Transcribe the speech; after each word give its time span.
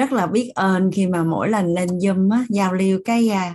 rất 0.00 0.12
là 0.12 0.26
biết 0.26 0.50
ơn 0.54 0.90
khi 0.92 1.06
mà 1.06 1.22
mỗi 1.22 1.48
lần 1.48 1.74
lên 1.74 1.88
zoom 1.88 2.32
á, 2.32 2.44
giao 2.48 2.72
lưu 2.72 3.00
cái 3.04 3.28
à, 3.28 3.54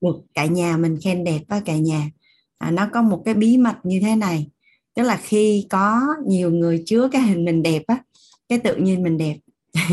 được 0.00 0.16
cả 0.34 0.46
nhà 0.46 0.76
mình 0.76 0.98
khen 1.02 1.24
đẹp 1.24 1.40
với 1.48 1.60
cả 1.64 1.76
nhà. 1.76 2.10
À, 2.58 2.70
nó 2.70 2.88
có 2.92 3.02
một 3.02 3.22
cái 3.24 3.34
bí 3.34 3.56
mật 3.56 3.74
như 3.82 4.00
thế 4.00 4.16
này. 4.16 4.46
Tức 4.94 5.02
là 5.02 5.16
khi 5.22 5.66
có 5.70 6.00
nhiều 6.26 6.50
người 6.50 6.82
chứa 6.86 7.08
cái 7.12 7.22
hình 7.22 7.44
mình 7.44 7.62
đẹp 7.62 7.82
á 7.86 7.98
cái 8.48 8.58
tự 8.58 8.76
nhiên 8.76 9.02
mình 9.02 9.18
đẹp. 9.18 9.36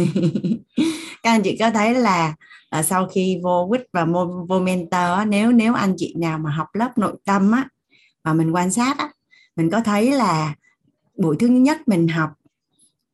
Các 1.23 1.31
anh 1.31 1.41
chị 1.43 1.57
có 1.57 1.71
thấy 1.71 1.93
là, 1.93 2.35
à, 2.69 2.83
sau 2.83 3.07
khi 3.07 3.39
vô 3.43 3.67
quýt 3.69 3.81
và 3.93 4.05
vô, 4.05 4.45
vô 4.49 4.59
mentor 4.59 5.17
á, 5.17 5.25
nếu 5.25 5.51
nếu 5.51 5.73
anh 5.73 5.93
chị 5.97 6.13
nào 6.17 6.37
mà 6.37 6.51
học 6.51 6.67
lớp 6.73 6.97
nội 6.97 7.13
tâm 7.25 7.51
á 7.51 7.67
mà 8.23 8.33
mình 8.33 8.51
quan 8.51 8.71
sát 8.71 8.97
á 8.97 9.09
mình 9.55 9.69
có 9.69 9.81
thấy 9.81 10.11
là 10.11 10.55
buổi 11.17 11.35
thứ 11.39 11.47
nhất 11.47 11.87
mình 11.87 12.07
học 12.07 12.29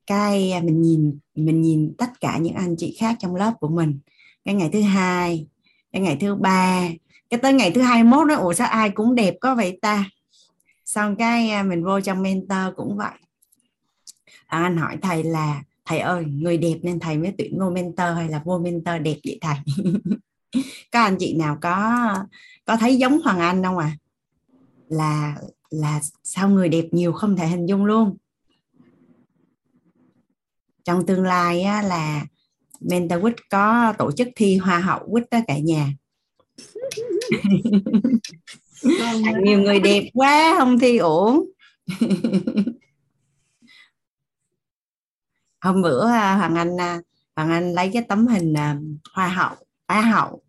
cái 0.08 0.52
à, 0.52 0.62
mình 0.62 0.82
nhìn 0.82 1.20
mình 1.36 1.62
nhìn 1.62 1.94
tất 1.98 2.22
cả 2.22 2.38
những 2.38 2.56
anh 2.56 2.76
chị 2.78 2.98
khác 3.00 3.16
trong 3.20 3.36
lớp 3.36 3.54
của 3.60 3.68
mình. 3.68 4.00
Cái 4.46 4.56
ngày 4.56 4.70
thứ 4.74 4.82
hai 4.82 5.48
cái 5.92 6.02
ngày 6.02 6.18
thứ 6.20 6.36
ba 6.36 6.90
cái 7.30 7.40
tới 7.40 7.54
ngày 7.54 7.72
thứ 7.72 7.82
hai 7.82 8.04
mốt 8.04 8.28
nó 8.28 8.36
ủa 8.36 8.54
sao 8.54 8.68
ai 8.68 8.90
cũng 8.90 9.16
đẹp 9.16 9.36
có 9.42 9.56
vậy 9.56 9.80
ta? 9.82 10.10
Xong 10.86 11.16
cái 11.16 11.50
à, 11.50 11.64
mình 11.64 11.84
vô 11.84 12.02
trong 12.02 12.22
mentor 12.22 12.76
cũng 12.76 12.98
vậy. 12.98 13.18
À, 14.48 14.64
anh 14.64 14.78
hỏi 14.78 14.98
thầy 15.02 15.24
là 15.24 15.64
thầy 15.86 16.00
ơi 16.00 16.26
người 16.26 16.58
đẹp 16.58 16.76
nên 16.82 17.00
thầy 17.00 17.18
mới 17.18 17.34
tuyển 17.38 17.60
vô 17.60 17.70
mentor 17.70 18.08
hay 18.16 18.30
là 18.30 18.42
vô 18.46 18.60
mentor 18.60 19.02
đẹp 19.02 19.18
vậy 19.26 19.40
thầy? 19.42 19.56
Các 20.92 21.04
anh 21.04 21.16
chị 21.20 21.34
nào 21.34 21.58
có 21.62 22.14
có 22.66 22.78
thấy 22.78 22.98
giống 22.98 23.22
hoàng 23.22 23.40
anh 23.40 23.64
không 23.64 23.78
à 23.78 23.98
là 24.90 25.36
là 25.70 26.00
sao 26.24 26.50
người 26.50 26.70
đẹp 26.70 26.86
nhiều 26.92 27.14
không 27.14 27.36
thể 27.36 27.48
hình 27.48 27.66
dung 27.66 27.86
luôn? 27.86 28.18
Trong 30.86 31.06
tương 31.06 31.24
lai 31.24 31.62
á, 31.62 31.82
là 31.82 32.26
mentor 32.82 33.22
quýt 33.22 33.36
có 33.50 33.94
tổ 33.98 34.12
chức 34.12 34.28
thi 34.36 34.58
hoa 34.58 34.80
hậu 34.80 35.08
quýt 35.12 35.24
đó 35.32 35.40
cả 35.48 35.58
nhà. 35.58 35.90
Nhiều 39.44 39.62
người 39.62 39.80
đẹp 39.80 40.04
quá 40.14 40.56
không 40.58 40.80
thi 40.80 40.98
ổn 40.98 41.46
hôm 45.62 45.82
bữa 45.82 46.08
à, 46.08 46.36
hoàng 46.36 46.56
anh 46.56 46.82
à, 46.82 47.02
hoàng 47.36 47.50
anh 47.50 47.74
lấy 47.74 47.90
cái 47.94 48.04
tấm 48.10 48.28
hình 48.28 48.54
à, 48.54 48.78
hoa 49.14 49.28
hậu 49.28 49.56
á 49.86 50.02
hậu. 50.02 50.42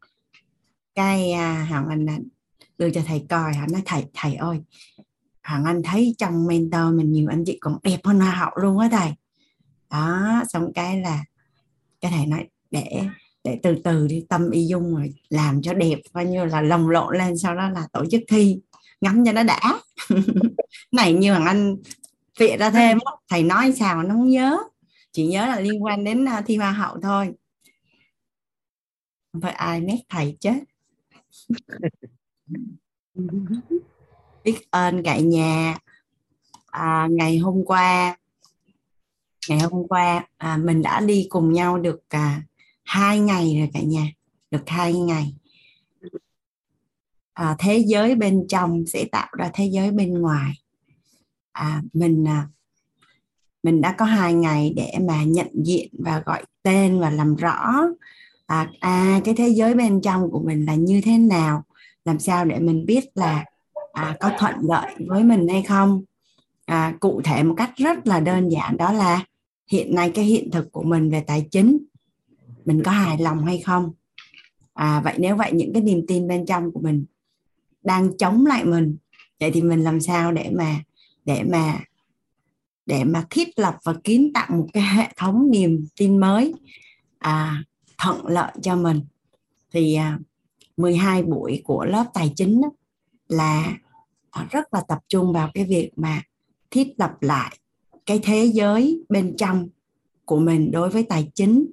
Cái 0.94 1.32
hoàng 1.68 1.86
anh 1.88 2.06
đưa 2.78 2.90
cho 2.90 3.02
thầy 3.06 3.26
coi 3.28 3.54
hắn 3.54 3.72
nói 3.72 3.82
thầy 3.84 4.04
thầy 4.14 4.34
ơi 4.34 4.60
hoàng 5.44 5.64
anh 5.64 5.82
thấy 5.82 6.14
trong 6.18 6.46
mentor 6.46 6.94
mình 6.94 7.12
nhiều 7.12 7.26
anh 7.30 7.44
chị 7.46 7.58
còn 7.60 7.78
đẹp 7.82 8.00
hơn 8.04 8.20
hoa 8.20 8.30
hậu 8.30 8.50
luôn 8.56 8.78
á 8.78 8.88
thầy 8.92 9.12
đó 9.90 10.42
xong 10.48 10.72
cái 10.74 11.00
là 11.00 11.24
cái 12.00 12.12
thầy 12.14 12.26
nói 12.26 12.48
để 12.70 13.02
để 13.46 13.58
từ 13.62 13.76
từ 13.84 14.06
đi 14.06 14.24
tâm 14.28 14.50
y 14.50 14.66
dung 14.66 14.94
rồi 14.94 15.14
làm 15.28 15.62
cho 15.62 15.74
đẹp 15.74 15.98
coi 16.12 16.24
như 16.24 16.44
là 16.44 16.60
lồng 16.60 16.88
lộn 16.88 17.18
lên 17.18 17.38
sau 17.38 17.54
đó 17.54 17.68
là 17.68 17.88
tổ 17.92 18.04
chức 18.10 18.22
thi. 18.28 18.60
Ngắm 19.00 19.24
cho 19.24 19.32
nó 19.32 19.42
đã. 19.42 19.80
Này 20.92 21.12
như 21.12 21.30
hoàng 21.30 21.46
anh 21.46 21.76
viện 22.38 22.58
ra 22.58 22.70
thêm 22.70 22.98
thầy 23.28 23.42
nói 23.42 23.72
sao 23.72 24.02
nó 24.02 24.14
không 24.14 24.28
nhớ. 24.28 24.58
Chỉ 25.12 25.26
nhớ 25.26 25.46
là 25.46 25.60
liên 25.60 25.84
quan 25.84 26.04
đến 26.04 26.24
à, 26.28 26.42
thi 26.46 26.56
hoa 26.56 26.72
hậu 26.72 27.00
thôi. 27.02 27.32
Không 29.32 29.42
phải 29.42 29.52
ai 29.52 29.80
nét 29.80 29.98
thầy 30.08 30.36
chết. 30.40 30.60
Biết 34.44 34.70
ơn 34.70 35.02
cả 35.02 35.18
nhà. 35.18 35.78
À, 36.66 37.08
ngày 37.10 37.38
hôm 37.38 37.64
qua 37.64 38.16
ngày 39.48 39.58
hôm 39.58 39.88
qua 39.88 40.26
à, 40.36 40.56
mình 40.56 40.82
đã 40.82 41.00
đi 41.00 41.26
cùng 41.30 41.52
nhau 41.52 41.78
được 41.78 42.00
à, 42.08 42.42
hai 42.84 43.20
ngày 43.20 43.56
rồi 43.58 43.70
cả 43.74 43.80
nhà 43.80 44.06
được 44.50 44.62
hai 44.68 44.92
ngày. 44.92 45.34
À, 47.32 47.56
thế 47.58 47.84
giới 47.86 48.14
bên 48.14 48.46
trong 48.48 48.86
sẽ 48.86 49.04
tạo 49.12 49.28
ra 49.38 49.50
thế 49.54 49.66
giới 49.66 49.90
bên 49.90 50.20
ngoài. 50.20 50.52
À, 51.52 51.82
mình 51.92 52.28
à, 52.28 52.48
mình 53.62 53.80
đã 53.80 53.92
có 53.98 54.04
hai 54.04 54.34
ngày 54.34 54.72
để 54.76 54.92
mà 55.00 55.24
nhận 55.24 55.48
diện 55.64 55.88
và 55.98 56.22
gọi 56.26 56.44
tên 56.62 57.00
và 57.00 57.10
làm 57.10 57.36
rõ 57.36 57.72
à, 58.46 58.70
à 58.80 59.20
cái 59.24 59.34
thế 59.34 59.48
giới 59.48 59.74
bên 59.74 60.00
trong 60.00 60.30
của 60.30 60.40
mình 60.40 60.66
là 60.66 60.74
như 60.74 61.00
thế 61.04 61.18
nào 61.18 61.64
làm 62.04 62.18
sao 62.18 62.44
để 62.44 62.58
mình 62.58 62.86
biết 62.86 63.04
là 63.14 63.44
à, 63.92 64.16
có 64.20 64.30
thuận 64.38 64.54
lợi 64.60 64.94
với 65.08 65.24
mình 65.24 65.48
hay 65.48 65.62
không. 65.62 66.02
À, 66.66 66.94
cụ 67.00 67.20
thể 67.24 67.42
một 67.42 67.54
cách 67.56 67.70
rất 67.76 68.06
là 68.06 68.20
đơn 68.20 68.48
giản 68.48 68.76
đó 68.76 68.92
là 68.92 69.24
hiện 69.66 69.94
nay 69.94 70.12
cái 70.14 70.24
hiện 70.24 70.50
thực 70.50 70.72
của 70.72 70.82
mình 70.82 71.10
về 71.10 71.20
tài 71.20 71.48
chính 71.50 71.78
mình 72.64 72.82
có 72.84 72.90
hài 72.90 73.18
lòng 73.18 73.44
hay 73.44 73.58
không? 73.58 73.92
À 74.74 75.00
vậy 75.04 75.14
nếu 75.18 75.36
vậy 75.36 75.52
những 75.52 75.72
cái 75.72 75.82
niềm 75.82 76.04
tin 76.08 76.28
bên 76.28 76.46
trong 76.46 76.72
của 76.72 76.80
mình 76.80 77.04
đang 77.82 78.16
chống 78.16 78.46
lại 78.46 78.64
mình 78.64 78.96
vậy 79.40 79.50
thì 79.50 79.62
mình 79.62 79.80
làm 79.80 80.00
sao 80.00 80.32
để 80.32 80.50
mà 80.52 80.80
để 81.24 81.42
mà 81.42 81.80
để 82.86 83.04
mà 83.04 83.26
thiết 83.30 83.58
lập 83.58 83.78
và 83.84 83.94
kiến 84.04 84.32
tạo 84.32 84.46
một 84.50 84.66
cái 84.72 84.82
hệ 84.82 85.08
thống 85.16 85.50
niềm 85.50 85.86
tin 85.96 86.18
mới 86.18 86.54
à, 87.18 87.64
thuận 87.98 88.26
lợi 88.26 88.52
cho 88.62 88.76
mình? 88.76 89.00
Thì 89.72 89.94
à, 89.94 90.18
12 90.76 91.22
buổi 91.22 91.62
của 91.64 91.84
lớp 91.84 92.04
tài 92.14 92.32
chính 92.36 92.60
đó, 92.60 92.70
là 93.28 93.78
à, 94.30 94.46
rất 94.50 94.74
là 94.74 94.82
tập 94.88 94.98
trung 95.08 95.32
vào 95.32 95.50
cái 95.54 95.64
việc 95.64 95.90
mà 95.96 96.22
thiết 96.70 96.94
lập 96.98 97.12
lại 97.20 97.58
cái 98.06 98.20
thế 98.22 98.44
giới 98.44 99.04
bên 99.08 99.34
trong 99.36 99.68
của 100.24 100.38
mình 100.38 100.70
đối 100.70 100.90
với 100.90 101.02
tài 101.02 101.30
chính. 101.34 101.66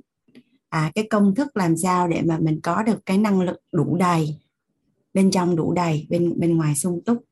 À, 0.70 0.92
cái 0.96 1.08
công 1.10 1.36
thức 1.36 1.58
làm 1.58 1.78
sao 1.78 2.08
để 2.08 2.22
mà 2.22 2.38
mình 2.42 2.60
có 2.64 2.84
được 2.84 3.06
cái 3.06 3.18
năng 3.18 3.42
lực 3.42 3.62
đủ 3.72 3.98
đầy 3.98 4.38
bên 5.14 5.32
trong 5.32 5.56
đủ 5.56 5.74
đầy 5.74 6.08
bên 6.10 6.40
bên 6.40 6.58
ngoài 6.58 6.76
sung 6.76 7.02
túc. 7.06 7.24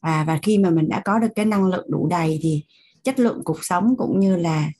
À, 0.00 0.24
và 0.26 0.38
khi 0.42 0.58
mà 0.58 0.70
mình 0.70 0.88
đã 0.88 1.02
có 1.04 1.18
được 1.18 1.28
cái 1.34 1.44
năng 1.44 1.66
lực 1.66 1.88
đủ 1.88 2.08
đầy 2.08 2.38
thì 2.42 2.64
chất 3.04 3.18
lượng 3.18 3.40
cuộc 3.44 3.64
sống 3.64 3.94
cũng 3.98 4.20
như 4.20 4.36
là 4.36 4.70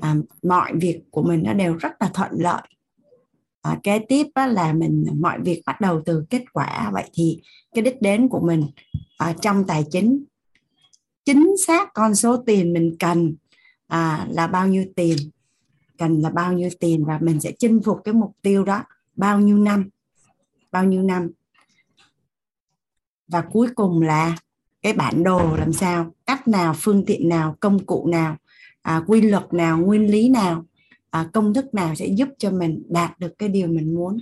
à, 0.00 0.16
mọi 0.42 0.72
việc 0.74 1.00
của 1.10 1.22
mình 1.22 1.42
nó 1.42 1.52
đều 1.52 1.74
rất 1.74 1.92
là 2.00 2.10
thuận 2.14 2.30
lợi. 2.32 2.62
À, 3.62 3.80
kế 3.82 3.98
tiếp 3.98 4.26
á, 4.34 4.46
là 4.46 4.72
mình 4.72 5.06
mọi 5.20 5.38
việc 5.40 5.62
bắt 5.66 5.80
đầu 5.80 6.02
từ 6.04 6.24
kết 6.30 6.44
quả. 6.52 6.90
Vậy 6.92 7.04
thì 7.12 7.40
cái 7.74 7.84
đích 7.84 8.02
đến 8.02 8.28
của 8.28 8.40
mình 8.40 8.64
à, 9.18 9.34
trong 9.40 9.64
tài 9.66 9.84
chính 9.90 10.24
chính 11.32 11.56
xác 11.66 11.94
con 11.94 12.14
số 12.14 12.36
tiền 12.46 12.72
mình 12.72 12.96
cần 12.98 13.34
à, 13.86 14.26
là 14.30 14.46
bao 14.46 14.68
nhiêu 14.68 14.84
tiền 14.96 15.16
cần 15.98 16.20
là 16.20 16.30
bao 16.30 16.52
nhiêu 16.52 16.68
tiền 16.80 17.04
và 17.04 17.18
mình 17.22 17.40
sẽ 17.40 17.52
chinh 17.58 17.80
phục 17.84 17.98
cái 18.04 18.14
mục 18.14 18.36
tiêu 18.42 18.64
đó 18.64 18.84
bao 19.16 19.40
nhiêu 19.40 19.58
năm 19.58 19.88
bao 20.72 20.84
nhiêu 20.84 21.02
năm. 21.02 21.30
Và 23.28 23.40
cuối 23.40 23.68
cùng 23.74 24.02
là 24.02 24.36
cái 24.82 24.92
bản 24.92 25.24
đồ 25.24 25.56
làm 25.56 25.72
sao 25.72 26.14
cách 26.26 26.48
nào 26.48 26.74
phương 26.76 27.04
tiện 27.06 27.28
nào 27.28 27.56
công 27.60 27.86
cụ 27.86 28.06
nào 28.06 28.36
à, 28.82 29.02
quy 29.06 29.20
luật 29.20 29.52
nào 29.52 29.78
nguyên 29.78 30.10
lý 30.10 30.28
nào 30.28 30.64
à, 31.10 31.30
công 31.32 31.54
thức 31.54 31.74
nào 31.74 31.94
sẽ 31.94 32.06
giúp 32.06 32.28
cho 32.38 32.50
mình 32.50 32.82
đạt 32.88 33.18
được 33.18 33.38
cái 33.38 33.48
điều 33.48 33.68
mình 33.68 33.94
muốn 33.94 34.18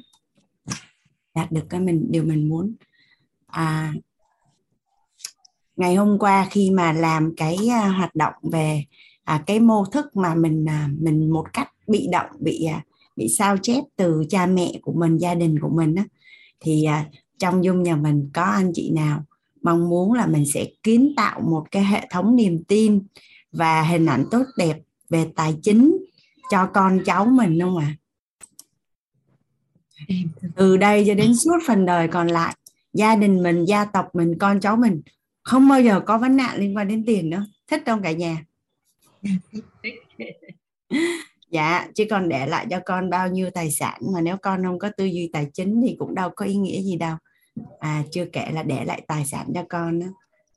đạt 1.35 1.53
được 1.53 1.65
cái 1.69 1.81
mình 1.81 2.07
điều 2.11 2.25
mình 2.25 2.49
muốn. 2.49 2.75
À, 3.47 3.95
ngày 5.79 5.95
hôm 5.95 6.19
qua 6.19 6.47
khi 6.51 6.71
mà 6.71 6.93
làm 6.93 7.35
cái 7.37 7.57
à, 7.71 7.89
hoạt 7.89 8.15
động 8.15 8.35
về 8.43 8.85
à, 9.25 9.43
cái 9.47 9.61
mô 9.61 9.85
thức 9.85 10.17
mà 10.17 10.35
mình 10.35 10.69
à, 10.69 10.89
mình 11.01 11.31
một 11.31 11.45
cách 11.53 11.73
bị 11.87 12.09
động 12.13 12.31
bị 12.39 12.65
à, 12.65 12.85
bị 13.17 13.29
sao 13.29 13.57
chép 13.63 13.85
từ 13.97 14.25
cha 14.29 14.47
mẹ 14.47 14.73
của 14.83 14.93
mình 14.93 15.17
gia 15.17 15.35
đình 15.35 15.59
của 15.61 15.69
mình 15.69 15.95
á 15.95 16.05
thì 16.61 16.85
à, 16.85 17.07
trong 17.39 17.65
dung 17.65 17.83
nhà 17.83 17.97
mình 17.97 18.31
có 18.35 18.43
anh 18.43 18.73
chị 18.75 18.91
nào 18.91 19.25
mong 19.63 19.89
muốn 19.89 20.13
là 20.13 20.27
mình 20.27 20.47
sẽ 20.47 20.67
kiến 20.83 21.13
tạo 21.17 21.41
một 21.41 21.65
cái 21.71 21.85
hệ 21.85 22.07
thống 22.11 22.37
niềm 22.37 22.65
tin 22.65 23.03
và 23.53 23.83
hình 23.83 24.07
ảnh 24.07 24.25
tốt 24.31 24.45
đẹp 24.57 24.79
về 25.11 25.27
tài 25.37 25.57
chính 25.63 25.97
cho 26.51 26.67
con 26.67 27.01
cháu 27.05 27.25
mình 27.25 27.61
không 27.61 27.77
ạ 27.77 27.87
à? 27.87 27.97
từ 30.57 30.77
đây 30.77 31.05
cho 31.07 31.15
đến 31.15 31.37
suốt 31.37 31.59
phần 31.67 31.87
đời 31.87 32.09
còn 32.09 32.27
lại 32.27 32.55
gia 32.93 33.17
đình 33.17 33.43
mình 33.43 33.65
gia 33.65 33.85
tộc 33.85 34.07
mình 34.15 34.39
con 34.39 34.61
cháu 34.61 34.77
mình 34.77 35.01
không 35.49 35.69
bao 35.69 35.81
giờ 35.81 36.01
có 36.01 36.19
vấn 36.19 36.37
nạn 36.37 36.61
liên 36.61 36.77
quan 36.77 36.89
đến 36.89 37.05
tiền 37.07 37.31
nữa. 37.31 37.47
Thích 37.67 37.83
không 37.87 38.03
cả 38.03 38.13
nhà. 38.13 38.45
Dạ 41.51 41.89
chứ 41.95 42.05
còn 42.11 42.29
để 42.29 42.47
lại 42.47 42.67
cho 42.71 42.81
con 42.87 43.11
bao 43.11 43.29
nhiêu 43.29 43.51
tài 43.51 43.71
sản 43.71 44.01
mà 44.15 44.21
nếu 44.21 44.37
con 44.43 44.65
không 44.65 44.79
có 44.79 44.91
tư 44.97 45.05
duy 45.05 45.31
tài 45.33 45.47
chính 45.55 45.83
thì 45.87 45.97
cũng 45.99 46.15
đâu 46.15 46.31
có 46.37 46.45
ý 46.45 46.55
nghĩa 46.55 46.83
gì 46.83 46.97
đâu. 46.97 47.17
À 47.79 48.05
chưa 48.13 48.25
kể 48.33 48.51
là 48.53 48.63
để 48.63 48.85
lại 48.85 49.03
tài 49.09 49.25
sản 49.25 49.47
cho 49.55 49.65
con 49.69 50.01
đó. 50.01 50.07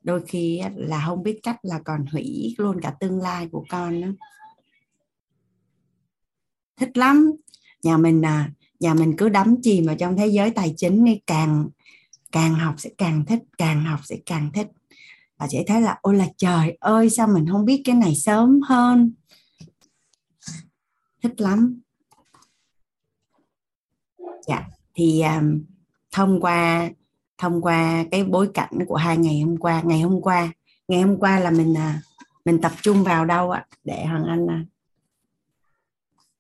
đôi 0.04 0.22
khi 0.28 0.62
là 0.76 1.04
không 1.06 1.24
biết 1.24 1.40
cách 1.44 1.58
là 1.64 1.80
còn 1.86 2.06
hủy 2.06 2.56
luôn 2.58 2.82
cả 2.82 2.94
tương 3.00 3.22
lai 3.22 3.48
của 3.52 3.66
con 3.70 4.02
đó 4.02 4.08
thích 6.78 6.98
lắm. 6.98 7.32
Nhà 7.84 7.98
mình 7.98 8.26
à 8.26 8.52
nhà 8.80 8.94
mình 8.94 9.18
cứ 9.18 9.30
đắm 9.30 9.56
chìm 9.62 9.86
vào 9.86 9.96
trong 9.96 10.18
thế 10.18 10.28
giới 10.28 10.52
tài 10.52 10.74
chính 10.78 11.06
đi 11.06 11.20
càng 11.28 11.70
càng 12.32 12.54
học 12.54 12.76
sẽ 12.78 12.90
càng 12.98 13.26
thích 13.26 13.44
càng 13.58 13.84
học 13.84 14.00
sẽ 14.04 14.16
càng 14.26 14.52
thích 14.54 14.68
và 15.42 15.48
sẽ 15.48 15.64
thấy 15.68 15.82
là 15.82 16.00
ôi 16.02 16.16
là 16.16 16.28
trời 16.38 16.78
ơi 16.80 17.10
sao 17.10 17.28
mình 17.28 17.46
không 17.52 17.66
biết 17.66 17.82
cái 17.86 17.96
này 17.96 18.16
sớm 18.16 18.62
hơn? 18.62 19.12
Thích 21.24 21.42
lắm. 21.42 21.82
Dạ, 24.48 24.68
thì 24.94 25.22
um, 25.22 25.64
thông 26.12 26.42
qua 26.42 26.90
thông 27.38 27.62
qua 27.62 28.06
cái 28.12 28.24
bối 28.24 28.50
cảnh 28.54 28.86
của 28.88 28.96
hai 28.96 29.18
ngày 29.18 29.42
hôm 29.42 29.58
qua 29.58 29.82
ngày 29.82 30.02
hôm 30.02 30.22
qua 30.22 30.52
ngày 30.88 31.02
hôm 31.02 31.20
qua 31.20 31.40
là 31.40 31.52
mình 31.52 31.78
à, 31.78 32.02
mình 32.46 32.62
tập 32.62 32.72
trung 32.82 33.04
vào 33.04 33.26
đâu 33.26 33.52
ạ? 33.52 33.66
Để 33.84 34.06
hoàng 34.06 34.26
anh 34.26 34.48
à, 34.48 34.66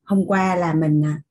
hôm 0.03 0.25
qua 0.27 0.55
là 0.55 0.73
mình 0.73 1.05
à, 1.05 1.21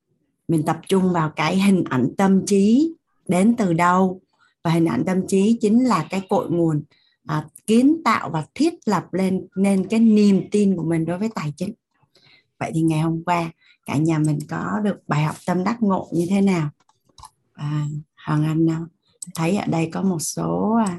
mình 0.49 0.63
tập 0.67 0.81
trung 0.89 1.13
vào 1.13 1.31
cái 1.37 1.57
hình 1.61 1.85
ảnh 1.91 2.09
tâm 2.19 2.47
trí 2.47 2.95
đến 3.29 3.57
từ 3.57 3.73
đâu? 3.73 4.21
Và 4.65 4.71
hình 4.71 4.87
ảnh 4.87 5.05
tâm 5.07 5.27
trí 5.27 5.59
chính 5.61 5.85
là 5.85 6.07
cái 6.11 6.27
cội 6.29 6.51
nguồn 6.51 6.83
à, 7.27 7.47
kiến 7.71 8.03
tạo 8.05 8.31
và 8.31 8.45
thiết 8.55 8.75
lập 8.85 9.15
lên 9.15 9.47
nên 9.57 9.89
cái 9.89 10.01
niềm 10.01 10.49
tin 10.51 10.77
của 10.77 10.83
mình 10.83 11.05
đối 11.05 11.19
với 11.19 11.29
tài 11.35 11.53
chính. 11.57 11.73
Vậy 12.59 12.71
thì 12.75 12.83
ngày 12.83 13.01
hôm 13.01 13.23
qua 13.25 13.51
cả 13.87 13.97
nhà 13.97 14.19
mình 14.19 14.39
có 14.49 14.81
được 14.85 14.97
bài 15.09 15.25
học 15.25 15.37
tâm 15.47 15.65
đắc 15.65 15.83
ngộ 15.83 16.09
như 16.13 16.27
thế 16.31 16.41
nào? 16.41 16.71
À, 17.53 17.87
hoàng 18.27 18.45
anh 18.45 18.67
thấy 19.35 19.57
ở 19.57 19.67
đây 19.67 19.91
có 19.93 20.03
một 20.03 20.19
số 20.19 20.79
à, 20.87 20.97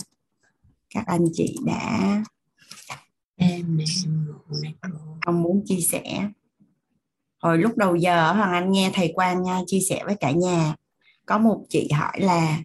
các 0.90 1.04
anh 1.08 1.26
chị 1.34 1.58
đã 1.66 2.24
em 3.36 3.80
không 5.26 5.42
muốn 5.42 5.64
chia 5.66 5.80
sẻ. 5.80 6.30
Hồi 7.42 7.58
lúc 7.58 7.78
đầu 7.78 7.96
giờ 7.96 8.34
hoàng 8.34 8.52
anh 8.52 8.72
nghe 8.72 8.92
thầy 8.94 9.12
quang 9.16 9.44
nha 9.44 9.62
chia 9.68 9.80
sẻ 9.90 10.04
với 10.06 10.16
cả 10.16 10.32
nhà. 10.32 10.76
Có 11.26 11.38
một 11.38 11.66
chị 11.70 11.90
hỏi 11.92 12.20
là 12.20 12.60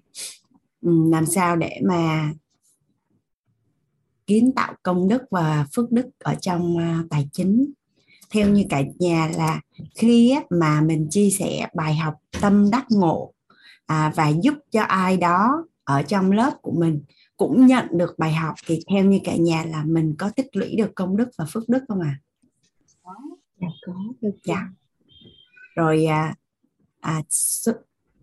làm 0.83 1.27
sao 1.27 1.57
để 1.57 1.81
mà 1.85 2.33
kiến 4.27 4.53
tạo 4.57 4.75
công 4.83 5.09
đức 5.09 5.23
và 5.31 5.67
phước 5.75 5.93
đức 5.93 6.07
ở 6.19 6.35
trong 6.35 6.79
à, 6.79 7.03
tài 7.11 7.29
chính 7.33 7.73
theo 8.31 8.49
như 8.49 8.65
cả 8.69 8.83
nhà 8.99 9.31
là 9.37 9.61
khi 9.95 10.37
mà 10.51 10.81
mình 10.81 11.09
chia 11.11 11.31
sẻ 11.31 11.69
bài 11.75 11.95
học 11.95 12.15
tâm 12.41 12.71
đắc 12.71 12.87
ngộ 12.91 13.33
à, 13.87 14.13
và 14.17 14.29
giúp 14.29 14.55
cho 14.71 14.83
ai 14.83 15.17
đó 15.17 15.65
ở 15.85 16.03
trong 16.03 16.33
lớp 16.33 16.51
của 16.63 16.73
mình 16.73 17.03
cũng 17.37 17.67
nhận 17.67 17.87
được 17.91 18.19
bài 18.19 18.33
học 18.33 18.55
thì 18.67 18.81
theo 18.91 19.05
như 19.05 19.21
cả 19.25 19.37
nhà 19.37 19.65
là 19.65 19.85
mình 19.85 20.15
có 20.19 20.31
tích 20.37 20.57
lũy 20.57 20.77
được 20.77 20.91
công 20.95 21.17
đức 21.17 21.29
và 21.39 21.45
phước 21.53 21.69
đức 21.69 21.85
không 21.89 22.01
ạ? 22.01 22.19
À? 23.03 23.13
Dạ 23.61 23.69
có. 23.87 23.95
Dạ. 24.45 24.69
Rồi 25.75 26.05
à, 26.05 26.35
à, 27.01 27.23
số, 27.31 27.73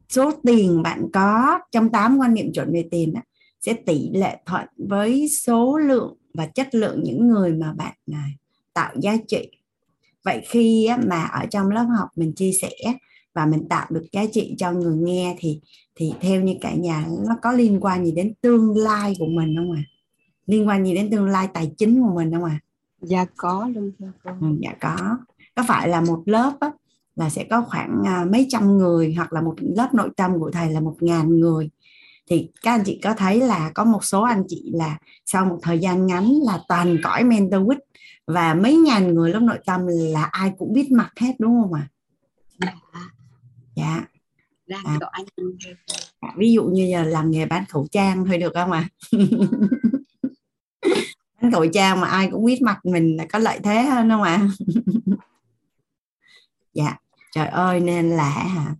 số 0.09 0.31
tiền 0.43 0.81
bạn 0.81 1.07
có 1.13 1.59
trong 1.71 1.89
8 1.89 2.17
quan 2.17 2.33
niệm 2.33 2.53
chuẩn 2.53 2.73
về 2.73 2.87
tiền 2.91 3.13
á, 3.13 3.21
sẽ 3.65 3.73
tỷ 3.73 4.09
lệ 4.13 4.37
thuận 4.45 4.67
với 4.77 5.27
số 5.29 5.77
lượng 5.77 6.17
và 6.33 6.45
chất 6.45 6.75
lượng 6.75 7.03
những 7.03 7.27
người 7.27 7.53
mà 7.53 7.73
bạn 7.73 7.95
à, 8.11 8.27
tạo 8.73 8.93
giá 8.99 9.17
trị 9.27 9.51
vậy 10.23 10.41
khi 10.49 10.89
mà 11.07 11.23
ở 11.23 11.45
trong 11.45 11.69
lớp 11.69 11.85
học 11.97 12.09
mình 12.15 12.33
chia 12.33 12.51
sẻ 12.61 12.69
và 13.33 13.45
mình 13.45 13.69
tạo 13.69 13.87
được 13.89 14.05
giá 14.11 14.25
trị 14.31 14.55
cho 14.57 14.71
người 14.71 14.97
nghe 14.97 15.35
thì 15.39 15.59
thì 15.95 16.13
theo 16.21 16.41
như 16.41 16.55
cả 16.61 16.73
nhà 16.73 17.05
nó 17.27 17.35
có 17.41 17.51
liên 17.51 17.79
quan 17.81 18.05
gì 18.05 18.11
đến 18.11 18.33
tương 18.41 18.77
lai 18.77 19.13
của 19.19 19.25
mình 19.25 19.55
không 19.57 19.71
ạ 19.71 19.83
à? 19.87 19.89
liên 20.45 20.67
quan 20.67 20.85
gì 20.85 20.95
đến 20.95 21.09
tương 21.11 21.25
lai 21.25 21.47
tài 21.53 21.71
chính 21.77 22.01
của 22.01 22.13
mình 22.15 22.31
không 22.33 22.43
ạ 22.43 22.59
à? 22.61 22.63
dạ 23.01 23.25
có 23.35 23.69
luôn 23.75 23.91
ừ, 24.23 24.57
dạ 24.61 24.73
có 24.81 25.17
có 25.55 25.63
phải 25.67 25.89
là 25.89 26.01
một 26.01 26.23
lớp 26.25 26.53
á, 26.59 26.71
là 27.15 27.29
sẽ 27.29 27.43
có 27.43 27.61
khoảng 27.61 28.01
à, 28.05 28.25
mấy 28.31 28.45
trăm 28.49 28.77
người 28.77 29.13
hoặc 29.13 29.33
là 29.33 29.41
một 29.41 29.55
lớp 29.59 29.93
nội 29.93 30.09
tâm 30.15 30.39
của 30.39 30.51
thầy 30.51 30.69
là 30.69 30.79
một 30.79 30.95
ngàn 30.99 31.39
người 31.39 31.69
thì 32.29 32.49
các 32.61 32.71
anh 32.71 32.83
chị 32.85 32.99
có 33.03 33.13
thấy 33.13 33.39
là 33.39 33.71
có 33.75 33.83
một 33.83 34.05
số 34.05 34.21
anh 34.21 34.43
chị 34.47 34.71
là 34.73 34.97
sau 35.25 35.45
một 35.45 35.59
thời 35.61 35.79
gian 35.79 36.07
ngắn 36.07 36.31
là 36.45 36.59
toàn 36.67 36.97
cõi 37.03 37.23
mentor 37.23 37.61
week 37.61 37.79
và 38.27 38.53
mấy 38.53 38.75
ngàn 38.75 39.13
người 39.13 39.31
lớp 39.31 39.39
nội 39.39 39.59
tâm 39.65 39.87
là 39.87 40.23
ai 40.23 40.51
cũng 40.57 40.73
biết 40.73 40.91
mặt 40.91 41.11
hết 41.19 41.33
đúng 41.39 41.61
không 41.61 41.73
ạ 41.73 41.87
à? 42.59 42.73
dạ 43.75 44.05
dạ 44.67 44.77
à. 44.85 44.99
à, 46.19 46.29
ví 46.37 46.53
dụ 46.53 46.63
như 46.63 46.87
giờ 46.91 47.03
làm 47.03 47.31
nghề 47.31 47.45
bán 47.45 47.65
khẩu 47.69 47.87
trang 47.91 48.25
thôi 48.25 48.37
được 48.37 48.51
không 48.53 48.71
ạ 48.71 48.89
à? 49.11 49.17
bán 51.41 51.51
khẩu 51.51 51.65
trang 51.73 52.01
mà 52.01 52.07
ai 52.07 52.29
cũng 52.31 52.45
biết 52.45 52.61
mặt 52.61 52.85
mình 52.85 53.17
là 53.17 53.25
có 53.31 53.39
lợi 53.39 53.59
thế 53.63 53.81
hơn 53.81 54.09
không 54.09 54.21
ạ 54.21 54.31
à? 54.31 54.49
dạ 56.73 56.97
trời 57.31 57.47
ơi 57.47 57.79
nên 57.79 58.09
là 58.09 58.29
hả 58.29 58.75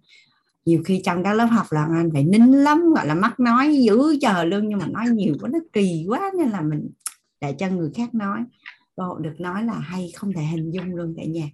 nhiều 0.65 0.81
khi 0.86 1.01
trong 1.06 1.24
các 1.24 1.33
lớp 1.33 1.45
học 1.45 1.65
là 1.69 1.88
anh 1.94 2.10
phải 2.13 2.24
nín 2.24 2.42
lắm 2.42 2.94
gọi 2.95 3.07
là 3.07 3.15
mắc 3.15 3.39
nói 3.39 3.77
dữ 3.81 4.18
chờ 4.21 4.44
luôn 4.44 4.69
nhưng 4.69 4.80
mà 4.80 4.88
nói 4.88 5.06
nhiều 5.10 5.36
quá 5.42 5.50
nó 5.54 5.60
kỳ 5.74 6.06
quá 6.07 6.31
nên 6.38 6.50
là 6.50 6.62
mình 6.62 6.89
để 7.42 7.56
cho 7.60 7.69
người 7.69 7.92
khác 7.95 8.15
nói. 8.15 8.44
Bộ 8.98 9.18
được 9.18 9.36
nói 9.39 9.63
là 9.63 9.74
hay 9.74 10.12
không 10.15 10.33
thể 10.33 10.44
hình 10.44 10.71
dung 10.71 10.95
luôn 10.95 11.13
cả 11.18 11.24
nhà. 11.24 11.45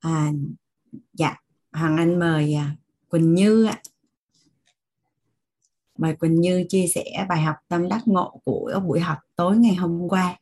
À, 0.00 0.32
dạ 1.12 1.34
hoàng 1.72 1.96
anh 1.96 2.18
mời 2.18 2.54
à, 2.54 2.76
quỳnh 3.08 3.34
như 3.34 3.64
ạ. 3.64 3.78
Mời 5.98 6.16
quỳnh 6.16 6.40
như 6.40 6.64
chia 6.68 6.86
sẻ 6.94 7.26
bài 7.28 7.42
học 7.42 7.56
tâm 7.68 7.88
đắc 7.88 8.02
ngộ 8.06 8.40
của 8.44 8.80
buổi 8.86 9.00
học 9.00 9.18
tối 9.36 9.56
ngày 9.56 9.74
hôm 9.74 10.08
qua. 10.08 10.36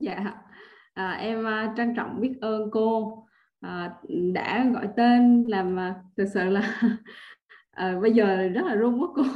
Dạ 0.00 0.34
à, 0.94 1.10
em 1.10 1.46
à, 1.46 1.74
trân 1.76 1.94
trọng 1.96 2.20
biết 2.20 2.32
ơn 2.40 2.70
cô 2.70 3.26
à, 3.60 3.90
đã 4.32 4.66
gọi 4.74 4.88
tên 4.96 5.44
làm 5.48 5.76
thực 6.16 6.24
sự 6.34 6.44
là 6.44 6.80
à, 7.70 7.98
bây 8.02 8.12
giờ 8.12 8.48
rất 8.54 8.64
là 8.66 8.74
run 8.74 9.02
quá 9.02 9.08
cô. 9.14 9.22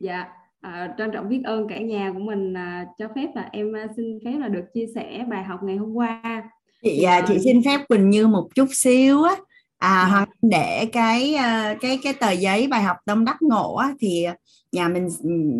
Dạ 0.00 0.26
à, 0.60 0.94
trân 0.98 1.10
trọng 1.12 1.28
biết 1.28 1.40
ơn 1.44 1.68
cả 1.68 1.78
nhà 1.78 2.12
của 2.14 2.18
mình 2.18 2.54
à, 2.54 2.86
cho 2.98 3.08
phép 3.14 3.28
là 3.34 3.48
em 3.52 3.72
xin 3.96 4.18
phép 4.24 4.38
là 4.40 4.48
được 4.48 4.64
chia 4.74 4.86
sẻ 4.94 5.24
bài 5.30 5.44
học 5.44 5.60
ngày 5.62 5.76
hôm 5.76 5.92
qua. 5.92 6.42
Chị 6.82 7.02
à, 7.02 7.24
chị 7.28 7.38
xin 7.44 7.62
phép 7.64 7.80
quỳnh 7.88 8.10
như 8.10 8.26
một 8.26 8.48
chút 8.54 8.66
xíu 8.70 9.22
á. 9.22 9.34
À 9.78 10.04
dạ. 10.04 10.10
hoặc 10.10 10.28
để 10.42 10.86
cái 10.92 11.36
cái 11.80 11.98
cái 12.02 12.12
tờ 12.20 12.30
giấy 12.30 12.68
bài 12.68 12.82
học 12.82 12.96
tâm 13.06 13.24
đắc 13.24 13.36
ngộ 13.42 13.74
á 13.74 13.94
thì 14.00 14.26
nhà 14.72 14.88
mình 14.88 15.08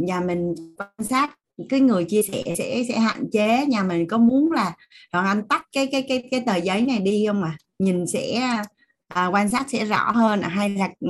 nhà 0.07 0.21
mình 0.21 0.55
quan 0.79 0.91
sát 0.99 1.40
cái 1.69 1.81
người 1.81 2.05
chia 2.05 2.23
sẻ 2.23 2.43
sẽ 2.59 2.85
sẽ 2.89 2.99
hạn 2.99 3.31
chế. 3.33 3.67
Nhà 3.67 3.83
mình 3.83 4.09
có 4.09 4.19
muốn 4.19 4.53
là 4.53 4.75
hoàng 5.13 5.27
anh 5.27 5.49
tắt 5.49 5.67
cái 5.73 5.89
cái 5.93 6.05
cái 6.09 6.29
cái 6.31 6.43
tờ 6.47 6.57
giấy 6.57 6.83
này 6.83 6.99
đi 6.99 7.25
không 7.27 7.43
à 7.43 7.57
nhìn 7.79 8.07
sẽ 8.07 8.41
à, 9.09 9.27
quan 9.27 9.51
sát 9.51 9.71
sẽ 9.71 9.85
rõ 9.85 10.11
hơn 10.11 10.41
à, 10.41 10.49
hay 10.49 10.71
là 10.71 10.89
ừ. 11.01 11.09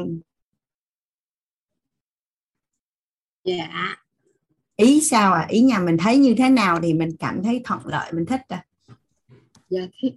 dạ. 3.44 3.97
Ý 4.76 5.00
sao 5.00 5.32
à 5.32 5.47
ý 5.49 5.61
nhà 5.61 5.79
mình 5.79 5.97
thấy 5.99 6.19
như 6.19 6.35
thế 6.38 6.49
nào 6.49 6.81
thì 6.82 6.94
mình 6.94 7.17
cảm 7.19 7.43
thấy 7.43 7.61
thuận 7.64 7.87
lợi 7.87 8.12
mình 8.12 8.26
thích 8.26 8.41
à? 8.49 8.64
Dạ 9.69 9.81
thích. 10.02 10.14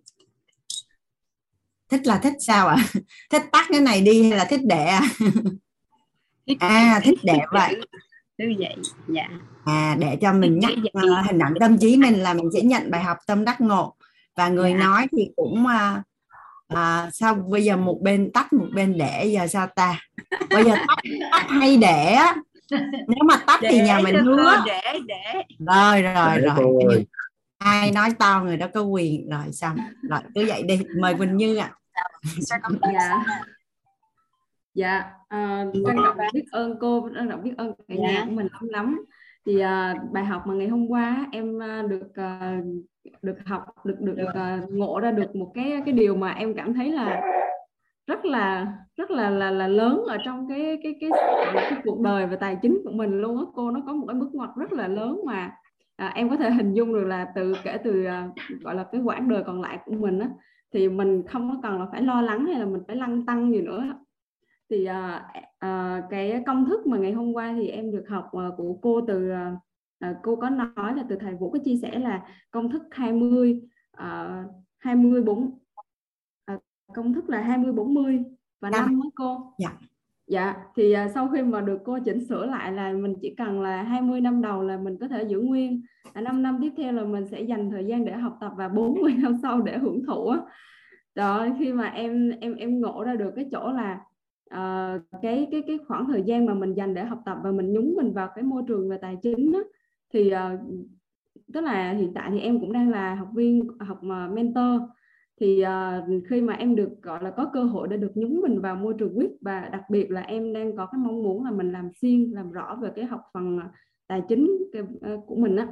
Thích 1.90 2.02
là 2.08 2.20
thích 2.24 2.34
sao 2.40 2.68
à 2.68 2.78
thích 3.30 3.44
tắt 3.52 3.68
cái 3.72 3.82
này 3.82 4.02
đi 4.02 4.24
hay 4.30 4.38
là 4.38 4.46
thích 4.46 4.62
để 4.64 4.86
à? 4.86 5.02
Thích, 6.48 6.58
à 6.60 7.02
thích 7.04 7.20
để 7.24 7.40
vậy 7.52 7.76
như 8.48 8.56
vậy 8.60 8.76
dạ. 9.08 9.30
À 9.66 9.96
để 10.00 10.18
cho 10.22 10.34
mình 10.34 10.60
nhắc 10.60 10.72
uh, 10.98 11.26
hình 11.26 11.40
ảnh 11.40 11.54
tâm 11.60 11.78
trí 11.78 11.98
mình 11.98 12.14
là 12.14 12.34
mình 12.34 12.50
sẽ 12.54 12.62
nhận 12.62 12.92
bài 12.92 13.04
học 13.04 13.18
tâm 13.28 13.46
đắc 13.46 13.62
ngộ. 13.62 13.96
Và 14.36 14.50
người 14.50 14.72
dạ. 14.72 14.78
nói 14.78 15.08
thì 15.12 15.30
cũng 15.36 15.64
uh, 15.64 16.00
uh, 16.74 17.14
sao 17.14 17.36
bây 17.36 17.64
giờ 17.64 17.78
một 17.78 18.00
bên 18.02 18.32
tắt 18.32 18.54
một 18.54 18.68
bên 18.74 18.98
để 18.98 19.26
giờ 19.26 19.48
sao 19.48 19.68
ta? 19.68 20.00
Bây 20.50 20.64
giờ 20.64 20.76
tắt, 20.88 20.98
tắt 21.32 21.46
hay 21.50 21.78
để 21.78 22.14
á? 22.14 22.36
Nếu 23.08 23.24
mà 23.26 23.38
tắt 23.48 23.60
để 23.62 23.70
thì 23.72 23.82
nhà 23.82 24.00
mình 24.00 24.16
hứa. 24.16 24.64
để 24.66 25.00
để. 25.08 25.44
Rồi 25.60 26.02
rồi 26.02 26.38
để 26.42 26.50
rồi. 26.56 27.06
ai 27.58 27.92
nói 27.92 28.10
to 28.20 28.42
người 28.46 28.58
đó 28.58 28.68
có 28.74 28.82
quyền. 28.82 29.30
Rồi 29.30 29.52
xong. 29.52 29.78
Rồi 30.10 30.20
cứ 30.36 30.46
vậy 30.48 30.64
đi. 30.64 30.80
Mời 31.00 31.14
quỳnh 31.14 31.38
như 31.38 31.58
ạ. 31.58 31.72
À. 31.94 32.04
dạ 32.40 32.58
dạ 34.74 35.04
uh, 35.24 35.74
trân 35.74 35.96
trọng 36.06 36.18
biết 36.34 36.46
ơn 36.52 36.78
cô 36.80 37.10
trân 37.16 37.30
trọng 37.30 37.44
biết 37.44 37.54
ơn 37.58 37.74
cả 37.88 37.96
nhà 37.96 38.14
dạ. 38.16 38.26
của 38.26 38.32
mình 38.32 38.48
lắm 38.54 38.70
lắm. 38.70 39.06
Thì 39.46 39.56
uh, 39.56 40.12
bài 40.12 40.26
học 40.26 40.48
mà 40.48 40.54
ngày 40.54 40.68
hôm 40.68 40.88
qua 40.88 41.28
em 41.32 41.56
uh, 41.56 41.90
được 41.90 42.08
uh, 42.08 42.66
được 43.22 43.38
học 43.46 43.64
được 43.84 43.96
được, 44.00 44.14
được 44.18 44.64
uh, 44.64 44.70
ngộ 44.70 45.00
ra 45.00 45.12
được 45.12 45.36
một 45.36 45.52
cái 45.54 45.82
cái 45.86 45.94
điều 45.94 46.16
mà 46.16 46.32
em 46.32 46.54
cảm 46.54 46.74
thấy 46.74 46.92
là 46.92 47.22
rất 48.08 48.26
là 48.26 48.74
rất 48.98 49.12
là 49.12 49.30
là 49.30 49.52
là 49.52 49.68
lớn 49.68 50.04
ở 50.08 50.18
trong 50.26 50.50
cái 50.50 50.80
cái 50.84 50.96
cái, 51.02 51.10
cái, 51.54 51.66
cái 51.70 51.82
cuộc 51.84 52.00
đời 52.00 52.28
và 52.28 52.36
tài 52.36 52.58
chính 52.62 52.82
của 52.84 52.92
mình 52.92 53.22
luôn 53.22 53.38
á. 53.38 53.44
Cô 53.54 53.72
nó 53.72 53.82
có 53.88 53.94
một 53.94 54.06
cái 54.08 54.16
bước 54.16 54.30
ngoặt 54.34 54.50
rất 54.56 54.74
là 54.74 54.88
lớn 54.88 55.22
mà 55.26 55.52
à, 55.96 56.12
em 56.16 56.30
có 56.30 56.36
thể 56.36 56.50
hình 56.50 56.74
dung 56.74 56.94
được 56.94 57.04
là 57.04 57.28
từ 57.36 57.54
kể 57.64 57.78
từ 57.84 58.06
à, 58.06 58.30
gọi 58.62 58.76
là 58.76 58.86
cái 58.92 59.02
quãng 59.02 59.30
đời 59.30 59.44
còn 59.44 59.62
lại 59.62 59.80
của 59.86 59.92
mình 59.92 60.20
á 60.20 60.30
thì 60.74 60.90
mình 60.90 61.24
không 61.28 61.50
có 61.50 61.60
cần 61.64 61.80
là 61.80 61.88
phải 61.92 62.02
lo 62.02 62.22
lắng 62.22 62.46
hay 62.46 62.60
là 62.60 62.66
mình 62.66 62.82
phải 62.88 62.96
lăn 62.96 63.26
tăng 63.26 63.52
gì 63.52 63.62
nữa 63.62 63.84
thì 64.70 64.86
à, 64.86 65.28
à, 65.60 66.02
cái 66.10 66.44
công 66.46 66.66
thức 66.66 66.88
mà 66.88 66.98
ngày 66.98 67.12
hôm 67.12 67.34
qua 67.34 67.54
thì 67.56 67.68
em 67.68 67.92
được 67.92 68.06
học 68.10 68.30
à, 68.34 68.50
của 68.58 68.78
cô 68.82 69.02
từ 69.08 69.30
à, 69.30 69.56
à 70.00 70.16
cô 70.24 70.36
có 70.36 70.50
nói 70.50 70.96
là 70.96 71.04
từ 71.10 71.16
thầy 71.16 71.34
Vũ 71.36 71.52
có 71.52 71.60
chia 71.66 71.76
sẻ 71.82 72.00
là 72.00 72.28
công 72.52 72.72
thức 72.72 72.84
20 72.92 73.62
à, 73.92 74.44
20 74.78 75.22
4 75.22 75.60
công 76.94 77.14
thức 77.14 77.30
là 77.30 77.42
20 77.42 77.74
40 77.74 78.24
và 78.62 78.70
năm 78.70 79.02
á 79.04 79.10
cô. 79.16 79.54
Dạ. 79.58 79.70
Dạ, 80.28 80.56
thì 80.76 80.96
uh, 81.06 81.12
sau 81.14 81.30
khi 81.30 81.42
mà 81.42 81.62
được 81.62 81.82
cô 81.86 82.00
chỉnh 82.06 82.26
sửa 82.26 82.46
lại 82.46 82.72
là 82.72 82.92
mình 82.92 83.16
chỉ 83.22 83.36
cần 83.36 83.62
là 83.62 83.84
20 83.84 84.22
năm 84.22 84.42
đầu 84.42 84.64
là 84.64 84.78
mình 84.78 84.98
có 85.00 85.08
thể 85.08 85.24
giữ 85.24 85.42
nguyên. 85.42 85.82
À, 86.14 86.22
5 86.22 86.44
năm 86.44 86.60
tiếp 86.62 86.72
theo 86.78 86.92
là 86.92 87.04
mình 87.04 87.28
sẽ 87.28 87.42
dành 87.42 87.72
thời 87.72 87.86
gian 87.86 88.06
để 88.06 88.14
học 88.14 88.38
tập 88.42 88.52
và 88.58 88.68
40 88.68 89.14
năm 89.18 89.38
sau 89.42 89.62
để 89.62 89.78
hưởng 89.78 90.06
thụ 90.06 90.28
á. 90.28 90.40
đó 91.16 91.48
khi 91.60 91.74
mà 91.74 91.88
em 91.88 92.30
em 92.42 92.56
em 92.56 92.82
ngộ 92.82 93.04
ra 93.04 93.16
được 93.16 93.32
cái 93.36 93.46
chỗ 93.52 93.72
là 93.72 94.00
uh, 94.54 95.02
cái 95.22 95.48
cái 95.52 95.64
cái 95.68 95.78
khoảng 95.88 96.08
thời 96.08 96.24
gian 96.24 96.46
mà 96.46 96.54
mình 96.54 96.74
dành 96.74 96.94
để 96.94 97.04
học 97.04 97.20
tập 97.26 97.38
và 97.44 97.52
mình 97.52 97.74
nhúng 97.74 97.94
mình 97.98 98.14
vào 98.14 98.30
cái 98.36 98.44
môi 98.44 98.64
trường 98.68 98.90
về 98.90 98.98
tài 99.02 99.18
chính 99.22 99.52
đó, 99.52 99.60
thì 100.14 100.34
uh, 100.34 100.60
tức 101.54 101.62
là 101.62 101.92
hiện 101.92 102.14
tại 102.14 102.30
thì 102.32 102.40
em 102.40 102.60
cũng 102.60 102.74
đang 102.74 102.90
là 102.90 103.16
học 103.16 103.28
viên 103.36 103.68
học 103.80 104.04
mà 104.04 104.28
mentor. 104.28 104.82
Thì 105.40 105.64
uh, 105.64 106.24
khi 106.30 106.42
mà 106.42 106.54
em 106.54 106.76
được 106.76 106.90
gọi 107.02 107.24
là 107.24 107.32
có 107.32 107.50
cơ 107.54 107.64
hội 107.64 107.88
để 107.88 107.98
được 107.98 108.12
nhúng 108.16 108.42
mình 108.42 108.62
vào 108.62 108.76
môi 108.76 108.94
trường 109.00 109.16
quýt 109.16 109.32
và 109.42 109.70
đặc 109.72 109.82
biệt 109.90 110.12
là 110.12 110.22
em 110.22 110.54
đang 110.54 110.76
có 110.76 110.86
cái 110.86 111.00
mong 111.04 111.24
muốn 111.24 111.44
là 111.44 111.52
mình 111.52 111.72
làm 111.72 111.90
xuyên 112.02 112.32
làm 112.32 112.52
rõ 112.52 112.78
về 112.82 112.90
cái 112.96 113.06
học 113.06 113.22
phần 113.34 113.60
tài 114.08 114.22
chính 114.30 114.50
của 115.26 115.36
mình 115.36 115.56
á. 115.56 115.68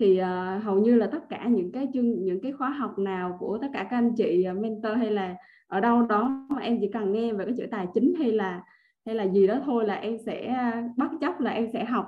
Thì 0.00 0.20
uh, 0.20 0.64
hầu 0.64 0.78
như 0.78 0.94
là 0.94 1.06
tất 1.06 1.28
cả 1.28 1.48
những 1.48 1.72
cái 1.72 1.88
chương 1.94 2.24
những 2.24 2.40
cái 2.40 2.52
khóa 2.52 2.70
học 2.70 2.98
nào 2.98 3.36
của 3.40 3.58
tất 3.58 3.68
cả 3.72 3.86
các 3.90 3.96
anh 3.96 4.14
chị 4.16 4.46
mentor 4.60 4.96
hay 4.96 5.10
là 5.10 5.36
ở 5.70 5.80
đâu 5.80 6.02
đó 6.02 6.46
mà 6.48 6.60
em 6.60 6.78
chỉ 6.80 6.90
cần 6.92 7.12
nghe 7.12 7.32
về 7.32 7.44
cái 7.44 7.54
chữ 7.58 7.66
tài 7.70 7.86
chính 7.94 8.14
hay 8.18 8.32
là 8.32 8.62
hay 9.06 9.14
là 9.14 9.24
gì 9.24 9.46
đó 9.46 9.60
thôi 9.64 9.84
là 9.86 9.94
em 9.94 10.16
sẽ 10.26 10.46
à, 10.46 10.88
bắt 10.96 11.10
chấp 11.20 11.40
là 11.40 11.50
em 11.50 11.68
sẽ 11.72 11.84
học. 11.84 12.06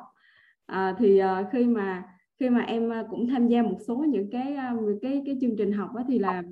À, 0.67 0.95
thì 0.99 1.19
à, 1.19 1.49
khi 1.53 1.65
mà 1.65 2.05
khi 2.41 2.51
mà 2.51 2.61
em 2.61 2.93
à, 2.93 3.05
cũng 3.11 3.29
tham 3.29 3.49
gia 3.49 3.63
một 3.63 3.79
số 3.87 3.97
những 3.97 4.31
cái 4.31 4.57
cái 5.03 5.23
cái 5.27 5.39
chương 5.41 5.57
trình 5.59 5.73
học 5.73 5.91
đó, 5.95 6.03
thì 6.09 6.19
là 6.19 6.43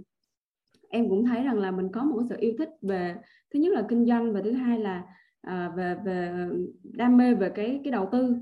em 0.88 1.08
cũng 1.08 1.24
thấy 1.24 1.44
rằng 1.44 1.58
là 1.58 1.70
mình 1.70 1.88
có 1.92 2.04
một 2.04 2.20
sự 2.28 2.36
yêu 2.38 2.52
thích 2.58 2.68
về 2.82 3.14
thứ 3.54 3.60
nhất 3.60 3.72
là 3.72 3.82
kinh 3.88 4.06
doanh 4.06 4.32
và 4.32 4.40
thứ 4.44 4.52
hai 4.52 4.78
là 4.78 5.02
à, 5.40 5.72
về 5.76 5.96
về 6.04 6.48
đam 6.82 7.16
mê 7.16 7.34
về 7.34 7.50
cái 7.54 7.80
cái 7.84 7.92
đầu 7.92 8.08
tư. 8.12 8.36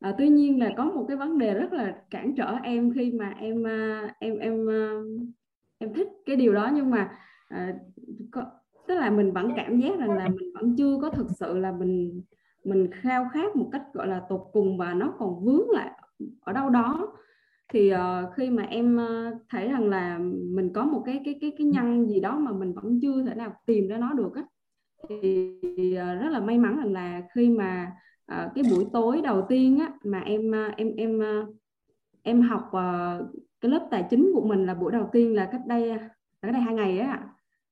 À, 0.00 0.14
tuy 0.18 0.28
nhiên 0.28 0.58
là 0.58 0.70
có 0.76 0.84
một 0.84 1.04
cái 1.08 1.16
vấn 1.16 1.38
đề 1.38 1.54
rất 1.54 1.72
là 1.72 1.96
cản 2.10 2.34
trở 2.36 2.56
em 2.62 2.92
khi 2.94 3.12
mà 3.12 3.34
em 3.38 3.64
em 4.18 4.38
em 4.38 4.66
em 5.78 5.94
thích 5.94 6.08
cái 6.26 6.36
điều 6.36 6.54
đó 6.54 6.70
nhưng 6.74 6.90
mà 6.90 7.10
à, 7.50 7.74
có, 8.30 8.44
tức 8.88 8.94
là 8.94 9.10
mình 9.10 9.32
vẫn 9.32 9.52
cảm 9.56 9.80
giác 9.80 9.98
rằng 9.98 10.10
là 10.10 10.28
mình 10.28 10.52
vẫn 10.54 10.76
chưa 10.76 10.98
có 11.02 11.10
thực 11.10 11.26
sự 11.30 11.58
là 11.58 11.72
mình 11.72 12.22
mình 12.64 12.90
khao 12.92 13.28
khát 13.32 13.56
một 13.56 13.68
cách 13.72 13.82
gọi 13.92 14.06
là 14.06 14.22
tột 14.28 14.40
cùng 14.52 14.78
và 14.78 14.94
nó 14.94 15.14
còn 15.18 15.44
vướng 15.44 15.70
lại 15.70 15.90
ở 16.40 16.52
đâu 16.52 16.70
đó. 16.70 17.16
Thì 17.72 17.92
uh, 17.94 17.98
khi 18.36 18.50
mà 18.50 18.62
em 18.62 18.96
uh, 18.96 19.34
thấy 19.48 19.68
rằng 19.68 19.88
là 19.88 20.18
mình 20.54 20.72
có 20.74 20.84
một 20.84 21.02
cái 21.06 21.20
cái 21.24 21.38
cái 21.40 21.52
cái 21.58 21.66
nhân 21.66 22.08
gì 22.08 22.20
đó 22.20 22.38
mà 22.38 22.52
mình 22.52 22.72
vẫn 22.72 22.98
chưa 23.02 23.22
thể 23.22 23.34
nào 23.34 23.52
tìm 23.66 23.88
ra 23.88 23.98
nó 23.98 24.12
được 24.12 24.34
á 24.34 24.42
thì 25.08 25.58
uh, 25.92 26.20
rất 26.22 26.28
là 26.30 26.40
may 26.40 26.58
mắn 26.58 26.76
rằng 26.76 26.92
là 26.92 27.22
khi 27.34 27.50
mà 27.50 27.92
uh, 28.32 28.52
cái 28.54 28.64
buổi 28.70 28.86
tối 28.92 29.20
đầu 29.24 29.46
tiên 29.48 29.78
á 29.78 29.92
mà 30.04 30.20
em 30.20 30.50
uh, 30.50 30.76
em 30.76 30.94
em 30.96 31.18
uh, 31.18 31.54
em 32.22 32.40
học 32.42 32.66
uh, 32.66 33.42
cái 33.60 33.70
lớp 33.70 33.88
tài 33.90 34.06
chính 34.10 34.32
của 34.34 34.48
mình 34.48 34.66
là 34.66 34.74
buổi 34.74 34.92
đầu 34.92 35.08
tiên 35.12 35.34
là 35.34 35.48
cách 35.52 35.60
đây 35.66 35.90
à, 35.90 36.08
cách 36.42 36.52
đây 36.52 36.62
hai 36.62 36.74
ngày 36.74 36.98
á 36.98 37.28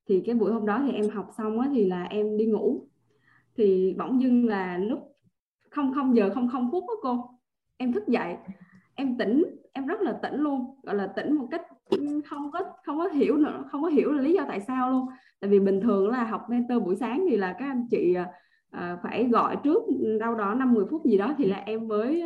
thì 0.09 0.23
cái 0.27 0.35
buổi 0.35 0.53
hôm 0.53 0.67
đó 0.67 0.83
thì 0.87 0.93
em 0.93 1.09
học 1.09 1.31
xong 1.39 1.61
á 1.61 1.69
thì 1.75 1.85
là 1.85 2.05
em 2.05 2.37
đi 2.37 2.47
ngủ. 2.47 2.87
Thì 3.57 3.95
bỗng 3.99 4.23
dưng 4.23 4.49
là 4.49 4.79
lúc 4.79 5.17
không 5.71 5.95
không 5.95 6.17
giờ 6.17 6.31
không 6.35 6.49
không 6.53 6.69
phút 6.73 6.85
á 6.89 6.95
cô 7.03 7.31
em 7.77 7.93
thức 7.93 8.09
dậy 8.09 8.37
em 8.95 9.19
tỉnh 9.19 9.45
em 9.73 9.87
rất 9.87 10.01
là 10.01 10.13
tỉnh 10.13 10.35
luôn 10.35 10.81
gọi 10.83 10.95
là 10.95 11.07
tỉnh 11.07 11.33
một 11.37 11.49
cách 11.51 11.63
không 12.27 12.51
có 12.53 12.61
không 12.85 12.99
có 12.99 13.09
hiểu 13.09 13.37
nữa 13.37 13.65
không 13.71 13.83
có 13.83 13.89
hiểu 13.89 14.13
là 14.13 14.23
lý 14.23 14.33
do 14.33 14.45
tại 14.49 14.61
sao 14.61 14.91
luôn. 14.91 15.07
Tại 15.41 15.51
vì 15.51 15.61
bình 15.61 15.81
thường 15.81 16.09
là 16.09 16.25
học 16.25 16.47
mentor 16.51 16.83
buổi 16.83 16.97
sáng 16.97 17.25
thì 17.31 17.37
là 17.37 17.57
các 17.59 17.65
anh 17.65 17.87
chị 17.91 18.15
à, 18.15 18.27
à 18.71 18.99
phải 19.03 19.29
gọi 19.29 19.57
trước 19.65 19.83
đâu 20.21 20.35
đó 20.35 20.55
năm 20.55 20.75
10 20.75 20.85
phút 20.91 21.05
gì 21.05 21.19
đó 21.19 21.35
thì 21.39 21.45
là 21.45 21.57
em 21.57 21.89
mới 21.89 22.23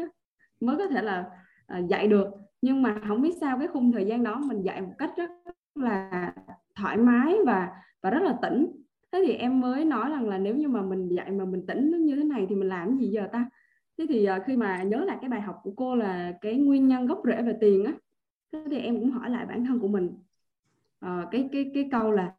mới 0.61 0.77
có 0.77 0.87
thể 0.87 1.03
là 1.03 1.25
à, 1.67 1.79
dạy 1.79 2.09
được. 2.09 2.27
Nhưng 2.63 2.83
mà 2.83 3.01
không 3.09 3.23
biết 3.23 3.35
sao 3.41 3.59
cái 3.59 3.69
khung 3.69 3.93
thời 3.93 4.07
gian 4.07 4.25
đó 4.25 4.41
mình 4.47 4.63
dạy 4.63 4.81
một 4.81 4.93
cách 4.99 5.11
rất 5.17 5.31
là 5.75 6.22
thoải 6.83 6.97
mái 6.97 7.35
và 7.47 7.69
và 8.03 8.11
rất 8.11 8.23
là 8.23 8.39
tỉnh. 8.43 8.67
Thế 9.13 9.23
thì 9.27 9.33
em 9.33 9.61
mới 9.61 9.85
nói 9.85 10.11
rằng 10.11 10.29
là 10.29 10.39
nếu 10.39 10.57
như 10.57 10.69
mà 10.69 10.83
mình 10.83 11.09
dạy 11.09 11.31
mà 11.31 11.45
mình 11.45 11.67
tỉnh 11.67 12.05
như 12.05 12.17
thế 12.17 12.25
này 12.25 12.47
thì 12.49 12.55
mình 12.55 12.69
làm 12.69 12.99
gì 12.99 13.07
giờ 13.07 13.29
ta? 13.33 13.47
Thế 13.99 14.07
thì 14.09 14.25
ờ, 14.25 14.39
khi 14.47 14.57
mà 14.57 14.83
nhớ 14.83 15.05
lại 15.05 15.19
cái 15.21 15.31
bài 15.31 15.41
học 15.41 15.61
của 15.63 15.73
cô 15.77 15.97
là 15.97 16.33
cái 16.41 16.55
nguyên 16.55 16.89
nhân 16.89 17.07
gốc 17.07 17.21
rễ 17.25 17.43
về 17.43 17.57
tiền 17.61 17.85
á 17.85 17.93
thế 18.53 18.65
thì 18.71 18.79
em 18.79 19.01
cũng 19.01 19.11
hỏi 19.11 19.31
lại 19.31 19.47
bản 19.47 19.65
thân 19.65 19.79
của 19.79 19.89
mình. 19.89 20.11
À, 21.01 21.27
cái 21.31 21.49
cái 21.53 21.71
cái 21.75 21.89
câu 21.93 22.11
là 22.11 22.33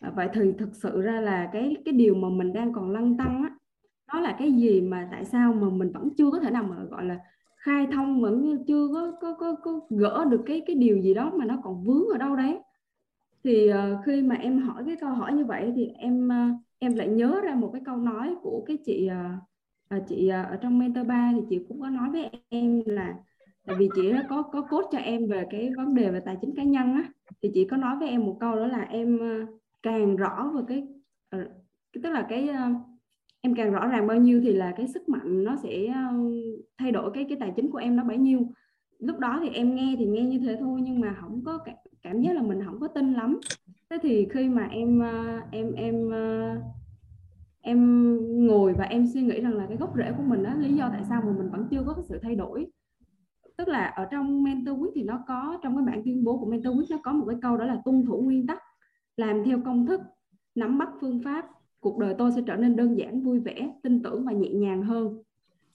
à, 0.00 0.12
vậy 0.16 0.28
thì 0.32 0.52
thực 0.58 0.74
sự 0.74 1.00
ra 1.00 1.20
là 1.20 1.50
cái 1.52 1.76
cái 1.84 1.94
điều 1.94 2.14
mà 2.14 2.28
mình 2.28 2.52
đang 2.52 2.72
còn 2.72 2.90
lăn 2.90 3.16
tăng 3.16 3.42
á 3.42 3.50
nó 4.12 4.20
là 4.20 4.36
cái 4.38 4.52
gì 4.52 4.80
mà 4.80 5.08
tại 5.12 5.24
sao 5.24 5.52
mà 5.52 5.68
mình 5.70 5.92
vẫn 5.92 6.08
chưa 6.16 6.30
có 6.30 6.40
thể 6.40 6.50
nào 6.50 6.62
mà 6.62 6.76
gọi 6.90 7.04
là 7.04 7.18
khai 7.56 7.86
thông 7.92 8.20
vẫn 8.20 8.64
chưa 8.66 8.88
có 8.94 9.12
có 9.20 9.34
có, 9.34 9.54
có 9.62 9.80
gỡ 9.90 10.24
được 10.30 10.42
cái 10.46 10.62
cái 10.66 10.76
điều 10.76 10.98
gì 10.98 11.14
đó 11.14 11.32
mà 11.34 11.44
nó 11.44 11.58
còn 11.64 11.84
vướng 11.84 12.08
ở 12.12 12.18
đâu 12.18 12.36
đấy? 12.36 12.58
Thì 13.46 13.70
uh, 13.72 14.04
khi 14.06 14.22
mà 14.22 14.34
em 14.34 14.58
hỏi 14.58 14.82
cái 14.86 14.96
câu 15.00 15.10
hỏi 15.10 15.32
như 15.32 15.44
vậy 15.44 15.72
thì 15.76 15.86
em 15.98 16.28
uh, 16.28 16.60
em 16.78 16.94
lại 16.94 17.08
nhớ 17.08 17.40
ra 17.44 17.54
một 17.54 17.70
cái 17.72 17.82
câu 17.84 17.96
nói 17.96 18.34
của 18.42 18.64
cái 18.66 18.76
chị 18.86 19.08
uh, 19.94 20.02
chị 20.08 20.28
ở 20.28 20.58
trong 20.62 20.78
mentor 20.78 21.06
3 21.06 21.32
thì 21.34 21.40
chị 21.50 21.64
cũng 21.68 21.80
có 21.80 21.88
nói 21.88 22.10
với 22.10 22.30
em 22.48 22.82
là 22.86 23.14
tại 23.66 23.76
vì 23.78 23.88
chị 23.94 24.12
có 24.28 24.42
có 24.42 24.60
cốt 24.60 24.88
cho 24.92 24.98
em 24.98 25.26
về 25.26 25.46
cái 25.50 25.70
vấn 25.76 25.94
đề 25.94 26.10
về 26.10 26.20
tài 26.20 26.36
chính 26.40 26.54
cá 26.56 26.62
nhân 26.62 26.94
á 26.94 27.04
thì 27.42 27.50
chị 27.54 27.64
có 27.64 27.76
nói 27.76 27.96
với 27.98 28.08
em 28.08 28.24
một 28.24 28.36
câu 28.40 28.56
đó 28.56 28.66
là 28.66 28.80
em 28.80 29.18
càng 29.82 30.16
rõ 30.16 30.52
về 30.54 30.62
cái, 30.68 30.86
cái 31.30 31.40
tức 32.02 32.10
là 32.10 32.26
cái 32.28 32.50
em 33.40 33.54
càng 33.54 33.72
rõ 33.72 33.86
ràng 33.86 34.06
bao 34.06 34.16
nhiêu 34.16 34.40
thì 34.44 34.52
là 34.52 34.74
cái 34.76 34.88
sức 34.88 35.08
mạnh 35.08 35.44
nó 35.44 35.56
sẽ 35.62 35.94
thay 36.78 36.92
đổi 36.92 37.10
cái 37.14 37.26
cái 37.28 37.38
tài 37.40 37.52
chính 37.56 37.70
của 37.70 37.78
em 37.78 37.96
nó 37.96 38.04
bấy 38.04 38.16
nhiêu. 38.16 38.40
Lúc 38.98 39.18
đó 39.18 39.38
thì 39.42 39.48
em 39.48 39.74
nghe 39.74 39.94
thì 39.98 40.06
nghe 40.06 40.22
như 40.22 40.38
thế 40.38 40.56
thôi 40.60 40.80
nhưng 40.82 41.00
mà 41.00 41.16
không 41.20 41.42
có 41.44 41.58
cảm, 42.06 42.20
giác 42.20 42.32
là 42.36 42.42
mình 42.42 42.64
không 42.64 42.80
có 42.80 42.88
tin 42.88 43.12
lắm. 43.12 43.40
Thế 43.90 43.98
thì 44.02 44.26
khi 44.30 44.48
mà 44.48 44.64
em 44.64 45.00
ờ, 45.00 45.40
em 45.50 45.72
em 45.72 46.10
ờ, 46.10 46.56
em 47.60 47.78
ngồi 48.46 48.72
và 48.72 48.84
em 48.84 49.06
suy 49.06 49.22
nghĩ 49.22 49.40
rằng 49.40 49.54
là 49.54 49.66
cái 49.66 49.76
gốc 49.76 49.92
rễ 49.96 50.12
của 50.16 50.22
mình 50.22 50.42
đó 50.42 50.54
lý 50.54 50.74
do 50.74 50.88
tại 50.92 51.02
sao 51.08 51.22
mà 51.26 51.32
mình 51.38 51.50
vẫn 51.50 51.66
chưa 51.70 51.82
có 51.86 51.92
cái 51.92 52.04
sự 52.08 52.18
thay 52.22 52.34
đổi. 52.34 52.66
Tức 53.56 53.68
là 53.68 53.86
ở 53.86 54.04
trong 54.10 54.42
mentor 54.42 54.80
quyết 54.80 54.90
thì 54.94 55.02
nó 55.02 55.24
có 55.28 55.58
trong 55.62 55.76
cái 55.76 55.84
bản 55.86 56.02
tuyên 56.04 56.24
bố 56.24 56.38
của 56.38 56.46
mentor 56.46 56.78
quyết 56.78 56.90
nó 56.90 56.96
có 57.02 57.12
một 57.12 57.26
cái 57.28 57.36
câu 57.42 57.56
đó 57.56 57.64
là 57.64 57.80
tuân 57.84 58.04
thủ 58.06 58.20
nguyên 58.22 58.46
tắc 58.46 58.58
làm 59.16 59.44
theo 59.44 59.60
công 59.64 59.86
thức 59.86 60.00
nắm 60.54 60.78
bắt 60.78 60.88
phương 61.00 61.22
pháp 61.22 61.46
cuộc 61.80 61.98
đời 61.98 62.14
tôi 62.18 62.32
sẽ 62.32 62.42
trở 62.46 62.56
nên 62.56 62.76
đơn 62.76 62.98
giản 62.98 63.22
vui 63.22 63.40
vẻ 63.40 63.70
tin 63.82 64.02
tưởng 64.02 64.24
và 64.24 64.32
nhẹ 64.32 64.48
nhàng 64.48 64.82
hơn. 64.82 65.22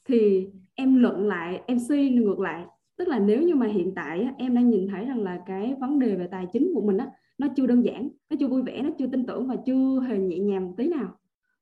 Thì 0.06 0.50
em 0.76 0.96
luận 0.96 1.28
lại 1.28 1.62
em 1.66 1.80
suy 1.80 2.10
ngược 2.10 2.40
lại 2.40 2.66
tức 3.02 3.08
là 3.08 3.20
nếu 3.20 3.42
như 3.42 3.56
mà 3.56 3.68
hiện 3.68 3.96
tại 3.96 4.28
em 4.38 4.56
đang 4.56 4.70
nhìn 4.70 4.88
thấy 4.88 5.06
rằng 5.06 5.24
là 5.24 5.40
cái 5.46 5.76
vấn 5.80 6.00
đề 6.00 6.16
về 6.16 6.28
tài 6.32 6.48
chính 6.54 6.72
của 6.76 6.82
mình 6.82 6.98
á 6.98 7.08
nó 7.38 7.48
chưa 7.56 7.68
đơn 7.68 7.86
giản 7.86 8.10
nó 8.30 8.36
chưa 8.40 8.48
vui 8.48 8.62
vẻ 8.62 8.82
nó 8.82 8.90
chưa 8.98 9.08
tin 9.08 9.26
tưởng 9.26 9.48
và 9.48 9.56
chưa 9.66 10.00
hề 10.08 10.18
nhẹ 10.18 10.40
nhàng 10.40 10.66
một 10.66 10.74
tí 10.78 10.88
nào. 10.88 11.18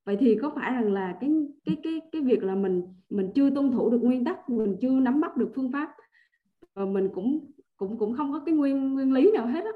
Vậy 0.06 0.18
thì 0.20 0.36
có 0.42 0.52
phải 0.56 0.74
rằng 0.74 0.94
là 0.94 1.18
cái 1.22 1.32
cái 1.66 1.78
cái 1.84 2.02
cái 2.12 2.22
việc 2.22 2.44
là 2.44 2.56
mình 2.56 2.84
mình 3.10 3.32
chưa 3.36 3.50
tuân 3.50 3.72
thủ 3.72 3.90
được 3.90 4.00
nguyên 4.02 4.26
tắc 4.26 4.50
mình 4.50 4.76
chưa 4.82 4.90
nắm 4.90 5.22
bắt 5.22 5.38
được 5.38 5.52
phương 5.56 5.72
pháp 5.72 5.90
và 6.76 6.86
mình 6.86 7.10
cũng 7.14 7.52
cũng 7.78 7.98
cũng 7.98 8.14
không 8.14 8.32
có 8.32 8.40
cái 8.46 8.56
nguyên 8.56 8.94
nguyên 8.94 9.14
lý 9.14 9.32
nào 9.32 9.48
hết 9.48 9.66
á? 9.66 9.72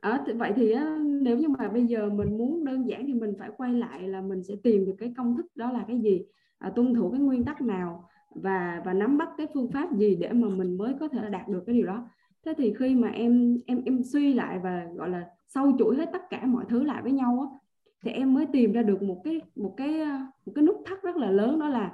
À, 0.00 0.24
vậy 0.36 0.52
thì 0.56 0.72
á, 0.72 0.98
nếu 1.22 1.38
như 1.38 1.48
mà 1.48 1.68
bây 1.68 1.86
giờ 1.86 2.10
mình 2.10 2.38
muốn 2.38 2.64
đơn 2.64 2.88
giản 2.88 3.06
thì 3.06 3.14
mình 3.14 3.34
phải 3.38 3.50
quay 3.56 3.74
lại 3.74 4.08
là 4.08 4.20
mình 4.20 4.42
sẽ 4.42 4.54
tìm 4.62 4.86
được 4.86 4.94
cái 4.98 5.14
công 5.16 5.36
thức 5.36 5.46
đó 5.54 5.72
là 5.72 5.84
cái 5.88 6.00
gì? 6.00 6.26
À, 6.58 6.72
tuân 6.76 6.94
thủ 6.94 7.10
cái 7.10 7.20
nguyên 7.20 7.44
tắc 7.44 7.62
nào? 7.62 8.08
Và 8.42 8.82
và 8.84 8.92
nắm 8.92 9.18
bắt 9.18 9.28
cái 9.38 9.46
phương 9.54 9.70
pháp 9.72 9.92
gì 9.92 10.16
để 10.16 10.32
mà 10.32 10.48
mình 10.48 10.78
mới 10.78 10.94
có 11.00 11.08
thể 11.08 11.30
đạt 11.30 11.48
được 11.48 11.62
cái 11.66 11.74
điều 11.74 11.86
đó. 11.86 12.08
Thế 12.44 12.54
thì 12.58 12.74
khi 12.78 12.94
mà 12.94 13.08
em 13.08 13.60
em 13.66 13.82
em 13.84 14.02
suy 14.02 14.34
lại 14.34 14.58
và 14.62 14.86
gọi 14.94 15.08
là 15.08 15.26
sâu 15.48 15.72
chuỗi 15.78 15.96
hết 15.96 16.08
tất 16.12 16.30
cả 16.30 16.46
mọi 16.46 16.64
thứ 16.68 16.82
lại 16.82 17.02
với 17.02 17.12
nhau 17.12 17.50
á, 17.52 17.58
thì 18.02 18.10
em 18.10 18.34
mới 18.34 18.46
tìm 18.46 18.72
ra 18.72 18.82
được 18.82 19.02
một 19.02 19.20
cái 19.24 19.40
một 19.56 19.74
cái 19.76 20.04
một 20.46 20.52
cái 20.54 20.64
nút 20.64 20.82
thắt 20.86 21.02
rất 21.02 21.16
là 21.16 21.30
lớn 21.30 21.58
đó 21.58 21.68
là 21.68 21.92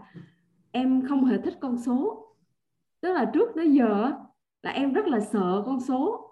em 0.72 1.02
không 1.08 1.24
hề 1.24 1.38
thích 1.38 1.54
con 1.60 1.78
số. 1.78 2.28
Tức 3.00 3.12
là 3.12 3.30
trước 3.34 3.50
tới 3.54 3.72
giờ 3.72 4.12
là 4.62 4.70
em 4.70 4.92
rất 4.92 5.06
là 5.06 5.20
sợ 5.20 5.62
con 5.66 5.80
số. 5.80 6.28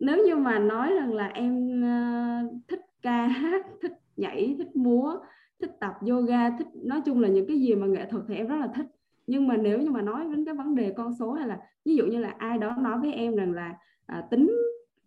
Nếu 0.00 0.26
như 0.26 0.36
mà 0.36 0.58
nói 0.58 0.94
rằng 0.94 1.12
là 1.12 1.26
em 1.26 1.82
ờ, 1.82 2.58
thích 2.68 2.80
ca 3.02 3.26
hát 3.26 3.66
thích 3.82 3.92
nhảy 4.16 4.54
thích 4.58 4.76
múa 4.76 5.16
thích 5.60 5.70
tập 5.80 5.94
yoga 6.08 6.50
thích 6.50 6.66
nói 6.74 7.00
chung 7.04 7.20
là 7.20 7.28
những 7.28 7.46
cái 7.46 7.60
gì 7.60 7.74
mà 7.74 7.86
nghệ 7.86 8.06
thuật 8.10 8.24
thì 8.28 8.34
em 8.34 8.46
rất 8.46 8.56
là 8.56 8.66
thích. 8.74 8.86
Nhưng 9.26 9.48
mà 9.48 9.56
nếu 9.56 9.78
như 9.80 9.90
mà 9.90 10.02
nói 10.02 10.24
đến 10.30 10.44
cái 10.44 10.54
vấn 10.54 10.74
đề 10.74 10.92
con 10.96 11.14
số 11.18 11.32
hay 11.32 11.48
là 11.48 11.60
ví 11.84 11.96
dụ 11.96 12.06
như 12.06 12.18
là 12.18 12.34
ai 12.38 12.58
đó 12.58 12.76
nói 12.80 12.98
với 12.98 13.12
em 13.12 13.36
rằng 13.36 13.52
là 13.52 13.74
à, 14.06 14.26
tính 14.30 14.50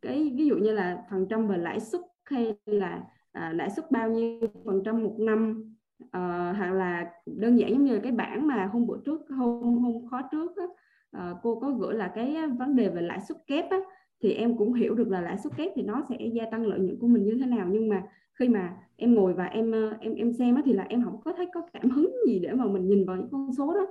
cái 0.01 0.33
ví 0.35 0.47
dụ 0.47 0.55
như 0.55 0.71
là 0.71 1.03
phần 1.09 1.27
trăm 1.29 1.47
về 1.47 1.57
lãi 1.57 1.79
suất 1.79 2.01
hay 2.23 2.55
là 2.65 3.03
à, 3.31 3.53
lãi 3.55 3.69
suất 3.69 3.91
bao 3.91 4.09
nhiêu 4.09 4.39
phần 4.65 4.81
trăm 4.85 5.03
một 5.03 5.15
năm 5.19 5.73
à, 6.11 6.53
hoặc 6.57 6.71
là 6.71 7.11
đơn 7.25 7.59
giản 7.59 7.69
giống 7.69 7.85
như 7.85 7.99
cái 7.99 8.11
bảng 8.11 8.47
mà 8.47 8.69
hôm 8.73 8.87
bữa 8.87 8.97
trước 9.05 9.21
hôm 9.29 9.77
hôm 9.77 10.07
khó 10.11 10.21
trước 10.31 10.57
á, 10.57 10.65
à, 11.11 11.33
cô 11.43 11.59
có 11.59 11.71
gửi 11.71 11.93
là 11.93 12.11
cái 12.15 12.47
vấn 12.47 12.75
đề 12.75 12.89
về 12.89 13.01
lãi 13.01 13.19
suất 13.21 13.37
kép 13.47 13.69
á, 13.69 13.77
thì 14.21 14.31
em 14.31 14.57
cũng 14.57 14.73
hiểu 14.73 14.95
được 14.95 15.07
là 15.09 15.21
lãi 15.21 15.37
suất 15.37 15.53
kép 15.57 15.71
thì 15.75 15.81
nó 15.81 16.01
sẽ 16.09 16.15
gia 16.33 16.45
tăng 16.51 16.65
lợi 16.65 16.79
nhuận 16.79 16.99
của 16.99 17.07
mình 17.07 17.23
như 17.23 17.37
thế 17.39 17.45
nào. 17.45 17.67
Nhưng 17.69 17.89
mà 17.89 18.03
khi 18.39 18.49
mà 18.49 18.77
em 18.95 19.15
ngồi 19.15 19.33
và 19.33 19.45
em 19.45 19.71
ờ, 19.71 19.97
em 20.01 20.15
em 20.15 20.33
xem 20.33 20.55
á, 20.55 20.61
thì 20.65 20.73
là 20.73 20.83
em 20.83 21.03
không 21.03 21.21
có 21.21 21.33
thấy 21.37 21.47
có 21.53 21.61
cảm 21.73 21.89
hứng 21.89 22.15
gì 22.27 22.39
để 22.39 22.53
mà 22.53 22.65
mình 22.65 22.87
nhìn 22.87 23.05
vào 23.05 23.17
những 23.17 23.29
con 23.31 23.49
số 23.57 23.73
đó. 23.73 23.85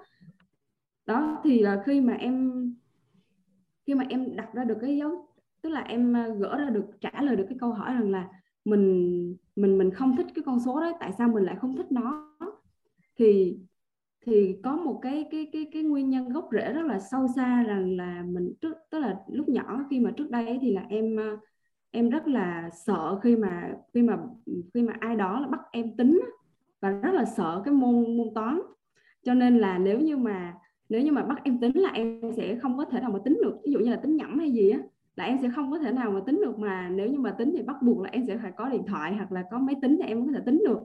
Đó 1.06 1.40
thì 1.44 1.58
là 1.58 1.82
khi 1.86 2.00
mà 2.00 2.12
em 2.12 2.64
khi 3.86 3.94
mà 3.94 4.04
em 4.08 4.36
đặt 4.36 4.54
ra 4.54 4.64
được 4.64 4.78
cái 4.80 4.96
dấu 4.96 5.26
tức 5.62 5.68
là 5.68 5.80
em 5.80 6.12
ờ, 6.12 6.34
gỡ 6.34 6.56
ra 6.58 6.70
được 6.70 6.84
trả 7.00 7.22
lời 7.22 7.36
được 7.36 7.44
cái 7.48 7.58
câu 7.60 7.72
hỏi 7.72 7.94
rằng 7.94 8.10
là 8.10 8.28
mình 8.64 9.36
mình 9.56 9.78
mình 9.78 9.90
không 9.90 10.16
thích 10.16 10.26
cái 10.34 10.42
con 10.46 10.60
số 10.60 10.80
đó 10.80 10.92
tại 11.00 11.12
sao 11.18 11.28
mình 11.28 11.44
lại 11.44 11.56
không 11.60 11.76
thích 11.76 11.92
nó? 11.92 12.28
Thì 13.18 13.58
thì 14.26 14.56
có 14.64 14.76
một 14.76 14.98
cái 15.02 15.28
cái 15.30 15.50
cái 15.52 15.66
cái 15.72 15.82
nguyên 15.82 16.10
nhân 16.10 16.28
gốc 16.28 16.48
rễ 16.52 16.72
rất 16.72 16.82
là 16.86 16.98
sâu 17.00 17.26
xa 17.36 17.62
rằng 17.62 17.96
là 17.96 18.24
mình 18.28 18.54
trước 18.60 18.76
tức 18.90 18.98
là 18.98 19.20
lúc 19.28 19.48
nhỏ 19.48 19.84
khi 19.90 20.00
mà 20.00 20.10
trước 20.16 20.30
đây 20.30 20.58
thì 20.62 20.72
là 20.72 20.86
em 20.88 21.16
ờ, 21.16 21.36
em 21.92 22.10
rất 22.10 22.28
là 22.28 22.70
sợ 22.86 23.18
khi 23.22 23.36
mà 23.36 23.74
khi 23.94 24.02
mà 24.02 24.18
khi 24.74 24.82
mà 24.82 24.94
ai 25.00 25.16
đó 25.16 25.40
là 25.40 25.48
bắt 25.48 25.60
em 25.72 25.96
tính 25.96 26.20
và 26.80 26.90
rất 26.90 27.14
là 27.14 27.24
sợ 27.24 27.62
cái 27.64 27.74
môn 27.74 28.16
môn 28.16 28.28
toán. 28.34 28.60
Cho 29.22 29.34
nên 29.34 29.58
là 29.58 29.78
nếu 29.78 30.00
như 30.00 30.16
mà, 30.16 30.54
nếu 30.88 31.02
như 31.02 31.12
mà 31.12 31.22
bắt 31.22 31.38
em 31.44 31.58
tính 31.60 31.78
là 31.78 31.90
em 31.90 32.20
sẽ 32.36 32.56
không 32.62 32.76
có 32.76 32.84
thể 32.84 33.00
nào 33.00 33.10
mà 33.10 33.18
tính 33.24 33.40
được. 33.44 33.58
Ví 33.64 33.72
dụ 33.72 33.78
như 33.78 33.90
là 33.90 33.96
tính 33.96 34.16
nhẩm 34.16 34.38
hay 34.38 34.50
gì 34.50 34.70
á, 34.70 34.78
là 35.16 35.24
em 35.24 35.38
sẽ 35.42 35.48
không 35.54 35.70
có 35.70 35.78
thể 35.78 35.92
nào 35.92 36.10
mà 36.10 36.20
tính 36.26 36.40
được 36.44 36.58
mà 36.58 36.88
nếu 36.88 37.08
như 37.08 37.18
mà 37.18 37.30
tính 37.30 37.52
thì 37.56 37.62
bắt 37.62 37.76
buộc 37.82 38.00
là 38.00 38.10
em 38.12 38.26
sẽ 38.26 38.38
phải 38.42 38.52
có 38.56 38.68
điện 38.68 38.82
thoại 38.86 39.14
hoặc 39.14 39.32
là 39.32 39.44
có 39.50 39.58
máy 39.58 39.76
tính 39.82 39.98
để 39.98 40.06
em 40.06 40.26
có 40.26 40.32
thể 40.32 40.40
tính 40.46 40.62
được. 40.66 40.80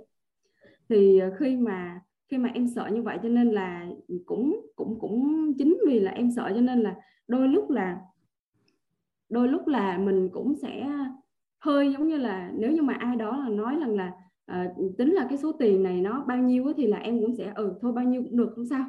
Thì 0.89 1.19
ờ, 1.19 1.31
khi 1.39 1.55
mà 1.55 2.01
khi 2.29 2.37
mà 2.37 2.49
em 2.53 2.67
sợ 2.67 2.87
như 2.87 3.01
vậy 3.01 3.17
cho 3.23 3.29
nên 3.29 3.51
là 3.51 3.87
cũng 4.25 4.65
cũng 4.75 4.99
cũng 4.99 5.53
chính 5.57 5.77
vì 5.87 5.99
là 5.99 6.11
em 6.11 6.31
sợ 6.31 6.51
cho 6.55 6.61
nên 6.61 6.79
là 6.79 6.95
đôi 7.27 7.47
lúc 7.47 7.69
là 7.69 7.97
đôi 9.29 9.47
lúc 9.47 9.67
là 9.67 9.97
mình 9.97 10.29
cũng 10.33 10.55
sẽ 10.61 10.89
hơi 11.59 11.93
giống 11.93 12.07
như 12.07 12.17
là 12.17 12.51
nếu 12.55 12.71
như 12.71 12.81
mà 12.81 12.93
ai 12.93 13.15
đó 13.15 13.37
là 13.37 13.49
nói 13.49 13.75
rằng 13.79 13.95
là 13.95 14.11
uh, 14.51 14.97
tính 14.97 15.13
là 15.13 15.25
cái 15.29 15.37
số 15.37 15.51
tiền 15.51 15.83
này 15.83 16.01
nó 16.01 16.23
bao 16.27 16.37
nhiêu 16.37 16.73
thì 16.77 16.87
là 16.87 16.97
em 16.97 17.21
cũng 17.21 17.35
sẽ 17.35 17.51
ừ 17.55 17.73
thôi 17.81 17.91
bao 17.91 18.05
nhiêu 18.05 18.23
cũng 18.23 18.37
được 18.37 18.51
không 18.55 18.65
sao. 18.65 18.85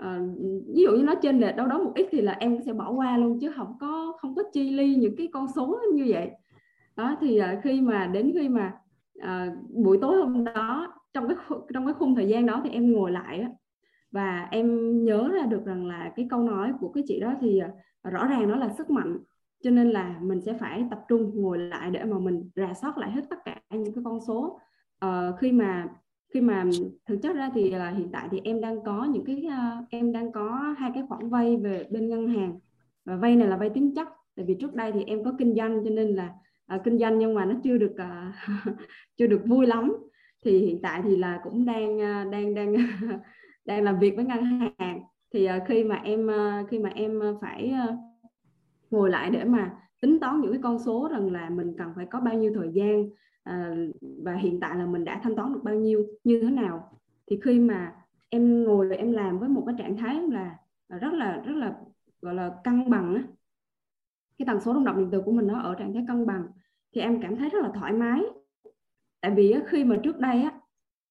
Uh, 0.00 0.38
ví 0.74 0.82
dụ 0.82 0.96
như 0.96 1.02
nó 1.02 1.14
trên 1.14 1.40
lệch 1.40 1.56
đâu 1.56 1.66
đó 1.66 1.78
một 1.78 1.92
ít 1.94 2.06
thì 2.10 2.20
là 2.20 2.32
em 2.32 2.58
sẽ 2.66 2.72
bỏ 2.72 2.90
qua 2.90 3.18
luôn 3.18 3.38
chứ 3.40 3.52
không 3.56 3.76
có 3.80 4.12
không 4.20 4.34
có 4.34 4.42
chi 4.52 4.70
ly 4.70 4.94
những 4.94 5.16
cái 5.16 5.28
con 5.32 5.46
số 5.54 5.80
như 5.94 6.04
vậy. 6.08 6.30
Đó 6.96 7.16
thì 7.20 7.40
uh, 7.40 7.62
khi 7.62 7.80
mà 7.80 8.06
đến 8.06 8.32
khi 8.34 8.48
mà 8.48 8.72
uh, 9.18 9.58
buổi 9.70 9.98
tối 10.00 10.16
hôm 10.16 10.44
đó 10.44 10.94
trong 11.14 11.28
cái 11.28 11.36
trong 11.74 11.86
cái 11.86 11.94
khung 11.94 12.14
thời 12.14 12.28
gian 12.28 12.46
đó 12.46 12.60
thì 12.64 12.70
em 12.70 12.92
ngồi 12.92 13.10
lại 13.12 13.40
á, 13.40 13.48
và 14.10 14.48
em 14.50 14.98
nhớ 15.04 15.28
ra 15.32 15.46
được 15.46 15.64
rằng 15.64 15.86
là 15.86 16.12
cái 16.16 16.26
câu 16.30 16.42
nói 16.42 16.72
của 16.80 16.88
cái 16.88 17.04
chị 17.06 17.20
đó 17.20 17.34
thì 17.40 17.60
rõ 18.02 18.26
ràng 18.26 18.48
nó 18.48 18.56
là 18.56 18.68
sức 18.68 18.90
mạnh 18.90 19.18
cho 19.62 19.70
nên 19.70 19.90
là 19.90 20.18
mình 20.20 20.40
sẽ 20.40 20.54
phải 20.60 20.84
tập 20.90 21.00
trung 21.08 21.30
ngồi 21.34 21.58
lại 21.58 21.90
để 21.90 22.04
mà 22.04 22.18
mình 22.18 22.50
rà 22.56 22.74
soát 22.74 22.98
lại 22.98 23.10
hết 23.10 23.22
tất 23.30 23.36
cả 23.44 23.60
những 23.70 23.94
cái 23.94 24.04
con 24.04 24.20
số. 24.20 24.60
Uh, 25.04 25.38
khi 25.40 25.52
mà 25.52 25.88
khi 26.34 26.40
mà 26.40 26.64
thực 27.06 27.18
chất 27.22 27.36
ra 27.36 27.50
thì 27.54 27.70
là 27.70 27.90
hiện 27.90 28.08
tại 28.12 28.28
thì 28.30 28.40
em 28.44 28.60
đang 28.60 28.84
có 28.84 29.04
những 29.04 29.24
cái 29.24 29.46
uh, 29.46 29.88
em 29.90 30.12
đang 30.12 30.32
có 30.32 30.74
hai 30.78 30.90
cái 30.94 31.02
khoản 31.08 31.28
vay 31.28 31.56
về 31.56 31.86
bên 31.90 32.08
ngân 32.08 32.28
hàng. 32.28 32.58
Và 33.04 33.16
vay 33.16 33.36
này 33.36 33.48
là 33.48 33.56
vay 33.56 33.70
tín 33.70 33.94
chấp 33.94 34.08
tại 34.36 34.46
vì 34.46 34.54
trước 34.60 34.74
đây 34.74 34.92
thì 34.92 35.04
em 35.04 35.24
có 35.24 35.32
kinh 35.38 35.54
doanh 35.54 35.84
cho 35.84 35.90
nên 35.90 36.08
là 36.08 36.34
uh, 36.74 36.84
kinh 36.84 36.98
doanh 36.98 37.18
nhưng 37.18 37.34
mà 37.34 37.44
nó 37.44 37.54
chưa 37.64 37.78
được 37.78 37.92
uh, 37.92 38.76
chưa 39.16 39.26
được 39.26 39.42
vui 39.46 39.66
lắm. 39.66 39.92
Thì 40.44 40.58
hiện 40.58 40.82
tại 40.82 41.02
thì 41.04 41.16
là 41.16 41.40
cũng 41.44 41.64
đang 41.64 41.96
uh, 41.96 42.32
đang 42.32 42.54
đang 42.54 42.74
đang 43.64 43.82
làm 43.82 43.98
việc 43.98 44.16
với 44.16 44.24
ngân 44.24 44.44
hàng. 44.78 45.02
Thì 45.34 45.48
uh, 45.56 45.62
khi 45.68 45.84
mà 45.84 45.96
em 46.04 46.26
uh, 46.26 46.68
khi 46.70 46.78
mà 46.78 46.90
em 46.94 47.20
phải 47.40 47.74
uh, 47.88 48.11
ngồi 48.92 49.10
lại 49.10 49.30
để 49.30 49.44
mà 49.44 49.74
tính 50.00 50.20
toán 50.20 50.40
những 50.40 50.52
cái 50.52 50.60
con 50.62 50.78
số 50.78 51.08
rằng 51.12 51.32
là 51.32 51.50
mình 51.50 51.74
cần 51.78 51.92
phải 51.96 52.06
có 52.06 52.20
bao 52.20 52.34
nhiêu 52.34 52.52
thời 52.54 52.70
gian 52.72 53.08
à, 53.42 53.74
và 54.24 54.34
hiện 54.34 54.60
tại 54.60 54.76
là 54.76 54.86
mình 54.86 55.04
đã 55.04 55.20
thanh 55.22 55.36
toán 55.36 55.52
được 55.52 55.60
bao 55.64 55.74
nhiêu 55.74 56.06
như 56.24 56.40
thế 56.42 56.50
nào. 56.50 56.98
Thì 57.26 57.40
khi 57.42 57.60
mà 57.60 57.94
em 58.28 58.64
ngồi 58.64 58.96
em 58.96 59.12
làm 59.12 59.38
với 59.38 59.48
một 59.48 59.64
cái 59.66 59.74
trạng 59.78 59.96
thái 59.96 60.22
là 60.22 60.56
rất 60.88 61.12
là 61.12 61.42
rất 61.46 61.56
là 61.56 61.74
gọi 62.22 62.34
là 62.34 62.54
cân 62.64 62.90
bằng 62.90 63.14
á 63.14 63.22
cái 64.38 64.46
tần 64.46 64.60
số 64.60 64.74
rung 64.74 64.84
động 64.84 64.98
điện 64.98 65.08
từ 65.12 65.20
của 65.20 65.32
mình 65.32 65.46
nó 65.46 65.60
ở 65.60 65.74
trạng 65.74 65.94
thái 65.94 66.04
cân 66.08 66.26
bằng 66.26 66.46
thì 66.94 67.00
em 67.00 67.22
cảm 67.22 67.36
thấy 67.36 67.48
rất 67.48 67.62
là 67.62 67.70
thoải 67.74 67.92
mái. 67.92 68.22
Tại 69.20 69.32
vì 69.36 69.54
khi 69.66 69.84
mà 69.84 69.96
trước 70.02 70.18
đây 70.18 70.42
á 70.42 70.60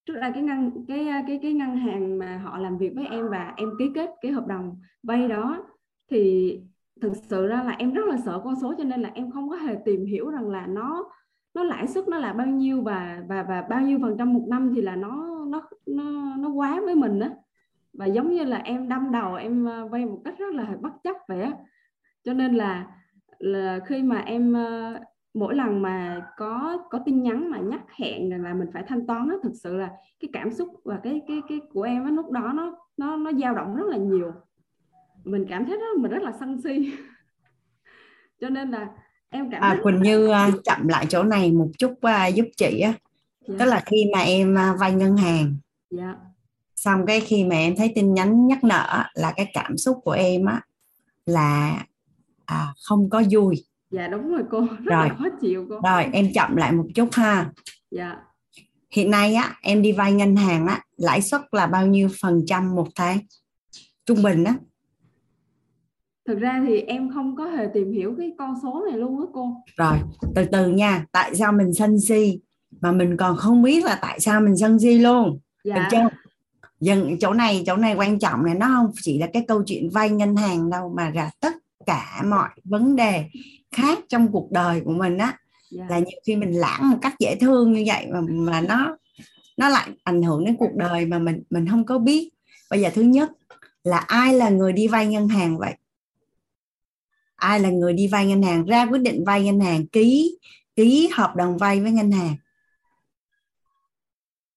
trước 0.06 0.14
đây 0.14 0.32
cái 0.34 0.44
ngân 0.44 0.86
cái 0.88 1.08
cái 1.28 1.40
cái 1.42 1.54
ngân 1.54 1.76
hàng 1.76 2.18
mà 2.18 2.38
họ 2.38 2.58
làm 2.58 2.78
việc 2.78 2.94
với 2.96 3.06
em 3.06 3.30
và 3.30 3.54
em 3.58 3.70
ký 3.80 3.92
kết 3.96 4.10
cái 4.22 4.32
hợp 4.32 4.48
đồng 4.48 4.80
vay 5.04 5.28
đó 5.28 5.66
thì 6.12 6.62
thực 7.02 7.16
sự 7.16 7.48
ra 7.48 7.64
là 7.64 7.72
em 7.72 7.94
rất 7.94 8.06
là 8.08 8.18
sợ 8.26 8.42
con 8.44 8.56
số 8.62 8.74
cho 8.78 8.84
nên 8.84 9.02
là 9.02 9.12
em 9.14 9.32
không 9.32 9.50
có 9.50 9.56
hề 9.56 9.76
tìm 9.86 10.06
hiểu 10.06 10.30
rằng 10.30 10.50
là 10.50 10.68
nó 10.68 11.12
nó 11.54 11.64
lãi 11.64 11.88
suất 11.88 12.08
nó 12.08 12.18
là 12.18 12.34
bao 12.34 12.48
nhiêu 12.48 12.82
và 12.82 13.24
và 13.28 13.44
và 13.44 13.62
bao 13.70 13.82
nhiêu 13.82 14.00
phần 14.02 14.16
trăm 14.18 14.34
một 14.34 14.46
năm 14.50 14.72
thì 14.76 14.82
là 14.82 14.96
nó 14.96 15.46
nó 15.46 15.62
nó 15.86 16.36
nó 16.38 16.50
quá 16.50 16.82
với 16.86 16.96
mình 16.96 17.20
á. 17.20 17.30
Và 17.94 18.06
giống 18.06 18.32
như 18.32 18.44
là 18.44 18.58
em 18.58 18.90
đâm 18.90 19.12
đầu, 19.12 19.36
em 19.36 19.66
ờ, 19.66 19.88
vay 19.88 20.06
một 20.06 20.22
cách 20.26 20.36
rất 20.38 20.54
là 20.54 20.78
bất 20.82 20.92
chấp 21.04 21.16
vậy 21.28 21.42
á. 21.42 21.52
Cho 22.24 22.34
nên 22.34 22.56
là 22.56 22.88
là 23.40 23.80
khi 23.86 24.04
mà 24.04 24.18
em 24.18 24.54
ờ, 24.54 25.00
mỗi 25.34 25.56
lần 25.56 25.82
mà 25.82 26.26
có 26.38 26.78
có 26.90 27.00
tin 27.06 27.24
nhắn 27.24 27.52
mà 27.52 27.60
nhắc 27.60 27.82
hẹn 27.92 28.30
rằng 28.30 28.44
là 28.44 28.54
mình 28.54 28.68
phải 28.74 28.84
thanh 28.88 29.08
toán 29.08 29.28
nó 29.28 29.36
thực 29.44 29.54
sự 29.56 29.78
là 29.78 29.90
cái 30.20 30.30
cảm 30.34 30.52
xúc 30.52 30.70
và 30.84 31.00
cái 31.04 31.22
cái 31.28 31.42
cái 31.50 31.60
của 31.74 31.82
em 31.82 32.06
á, 32.06 32.12
lúc 32.12 32.32
đó 32.32 32.52
nó 32.56 32.78
nó 32.98 33.18
nó 33.18 33.32
dao 33.34 33.56
động 33.56 33.76
rất 33.76 33.88
là 33.88 33.98
nhiều 33.98 34.32
mình 35.24 35.46
cảm 35.50 35.66
thấy 35.66 35.78
đó 35.78 35.86
mình 36.00 36.12
rất 36.12 36.24
là 36.24 36.34
sân 36.40 36.62
si. 36.64 36.94
Cho 38.42 38.50
nên 38.50 38.72
là 38.72 38.88
em 39.30 39.52
cảm 39.52 39.62
à, 39.62 39.80
Quỳnh 39.84 40.02
Như 40.02 40.28
uh, 40.28 40.64
chậm 40.64 40.88
lại 40.88 41.06
chỗ 41.10 41.24
này 41.24 41.52
một 41.52 41.68
chút 41.80 41.92
uh, 41.92 42.36
giúp 42.36 42.46
chị 42.58 42.80
á. 42.80 42.94
Dạ. 43.48 43.56
tức 43.60 43.66
là 43.66 43.84
khi 43.86 44.06
mà 44.14 44.20
em 44.20 44.56
uh, 44.74 44.80
vay 44.80 44.94
ngân 44.94 45.18
hàng. 45.18 45.56
Dạ. 45.90 46.16
xong 46.76 47.06
cái 47.06 47.22
khi 47.22 47.44
mà 47.44 47.56
em 47.56 47.76
thấy 47.76 47.92
tin 47.96 48.14
nhắn 48.14 48.48
nhắc 48.48 48.64
nợ 48.64 49.04
là 49.14 49.34
cái 49.36 49.52
cảm 49.54 49.78
xúc 49.78 49.98
của 50.04 50.12
em 50.12 50.46
á 50.46 50.62
là 51.26 51.84
à, 52.46 52.68
không 52.84 53.10
có 53.10 53.24
vui. 53.32 53.66
Dạ 53.92 54.08
đúng 54.08 54.30
rồi 54.30 54.44
cô. 54.52 54.60
Rất 54.80 54.96
rồi. 54.96 55.10
là 55.10 55.16
khó 55.20 55.26
chịu 55.42 55.66
cô. 55.70 55.80
Rồi 55.84 56.06
em 56.14 56.34
chậm 56.34 56.56
lại 56.56 56.72
một 56.72 56.86
chút 56.96 57.10
ha. 57.12 57.52
Dạ. 57.92 58.18
Hiện 58.92 59.12
nay 59.12 59.34
á 59.34 59.56
em 59.62 59.82
đi 59.82 59.92
vay 59.92 60.14
ngân 60.14 60.36
hàng 60.36 60.68
á 60.68 60.82
lãi 60.98 61.22
suất 61.22 61.42
là 61.52 61.68
bao 61.68 61.88
nhiêu 61.88 62.10
phần 62.22 62.44
trăm 62.48 62.76
một 62.76 62.88
tháng? 62.96 63.18
Trung 64.06 64.24
bình 64.24 64.44
á 64.44 64.56
thực 66.28 66.40
ra 66.40 66.64
thì 66.68 66.82
em 66.82 67.10
không 67.14 67.36
có 67.36 67.46
hề 67.46 67.68
tìm 67.74 67.92
hiểu 67.92 68.16
cái 68.18 68.32
con 68.38 68.56
số 68.64 68.86
này 68.90 69.00
luôn 69.00 69.20
á 69.20 69.26
cô 69.34 69.56
rồi 69.78 69.98
từ 70.36 70.46
từ 70.52 70.68
nha 70.68 71.06
tại 71.12 71.36
sao 71.36 71.52
mình 71.52 71.74
sân 71.74 72.00
si 72.00 72.40
mà 72.82 72.92
mình 72.92 73.18
còn 73.18 73.38
không 73.38 73.62
biết 73.62 73.86
là 73.86 74.00
tại 74.02 74.20
sao 74.20 74.42
mình 74.42 74.58
sân 74.58 74.80
si 74.80 75.00
luôn 75.00 75.40
dạ. 75.64 75.76
được 75.76 75.82
chưa 75.92 76.10
dần 76.80 77.18
chỗ 77.20 77.34
này 77.34 77.64
chỗ 77.66 77.76
này 77.76 77.96
quan 77.96 78.20
trọng 78.20 78.46
này 78.46 78.56
nó 78.56 78.68
không 78.68 78.92
chỉ 79.02 79.20
là 79.20 79.28
cái 79.34 79.46
câu 79.48 79.64
chuyện 79.66 79.90
vay 79.90 80.10
ngân 80.10 80.36
hàng 80.36 80.70
đâu 80.70 80.94
mà 80.96 81.12
là 81.16 81.32
tất 81.40 81.54
cả 81.86 82.22
mọi 82.26 82.50
vấn 82.64 82.96
đề 82.96 83.26
khác 83.72 84.00
trong 84.10 84.32
cuộc 84.32 84.52
đời 84.52 84.82
của 84.86 84.94
mình 84.94 85.18
á 85.18 85.26
yeah. 85.26 85.38
Dạ. 85.72 85.86
là 85.90 86.00
nhiều 86.00 86.20
khi 86.28 86.36
mình 86.36 86.52
lãng 86.52 86.90
một 86.90 86.98
cách 87.02 87.16
dễ 87.20 87.36
thương 87.36 87.74
như 87.74 87.84
vậy 87.88 88.08
mà 88.14 88.22
mà 88.30 88.62
nó 88.62 88.98
nó 89.58 89.70
lại 89.70 89.90
ảnh 90.04 90.24
hưởng 90.24 90.46
đến 90.46 90.56
cuộc 90.58 90.74
đời 90.76 91.06
mà 91.06 91.20
mình 91.20 91.44
mình 91.50 91.68
không 91.68 91.86
có 91.86 91.98
biết 91.98 92.30
bây 92.70 92.82
giờ 92.82 92.90
thứ 92.94 93.02
nhất 93.02 93.32
là 93.84 93.98
ai 93.98 94.34
là 94.34 94.50
người 94.50 94.74
đi 94.74 94.88
vay 94.88 95.08
ngân 95.08 95.28
hàng 95.28 95.58
vậy 95.58 95.74
ai 97.42 97.60
là 97.60 97.70
người 97.70 97.94
đi 97.94 98.08
vay 98.08 98.28
ngân 98.28 98.44
hàng? 98.44 98.66
Ra 98.66 98.86
quyết 98.86 99.02
định 99.02 99.24
vay 99.26 99.44
ngân 99.44 99.60
hàng. 99.60 99.88
Ký 99.88 100.38
ký 100.76 101.10
hợp 101.14 101.36
đồng 101.36 101.58
vay 101.58 101.82
với 101.82 101.92
ngân 101.92 102.12
hàng. 102.12 102.36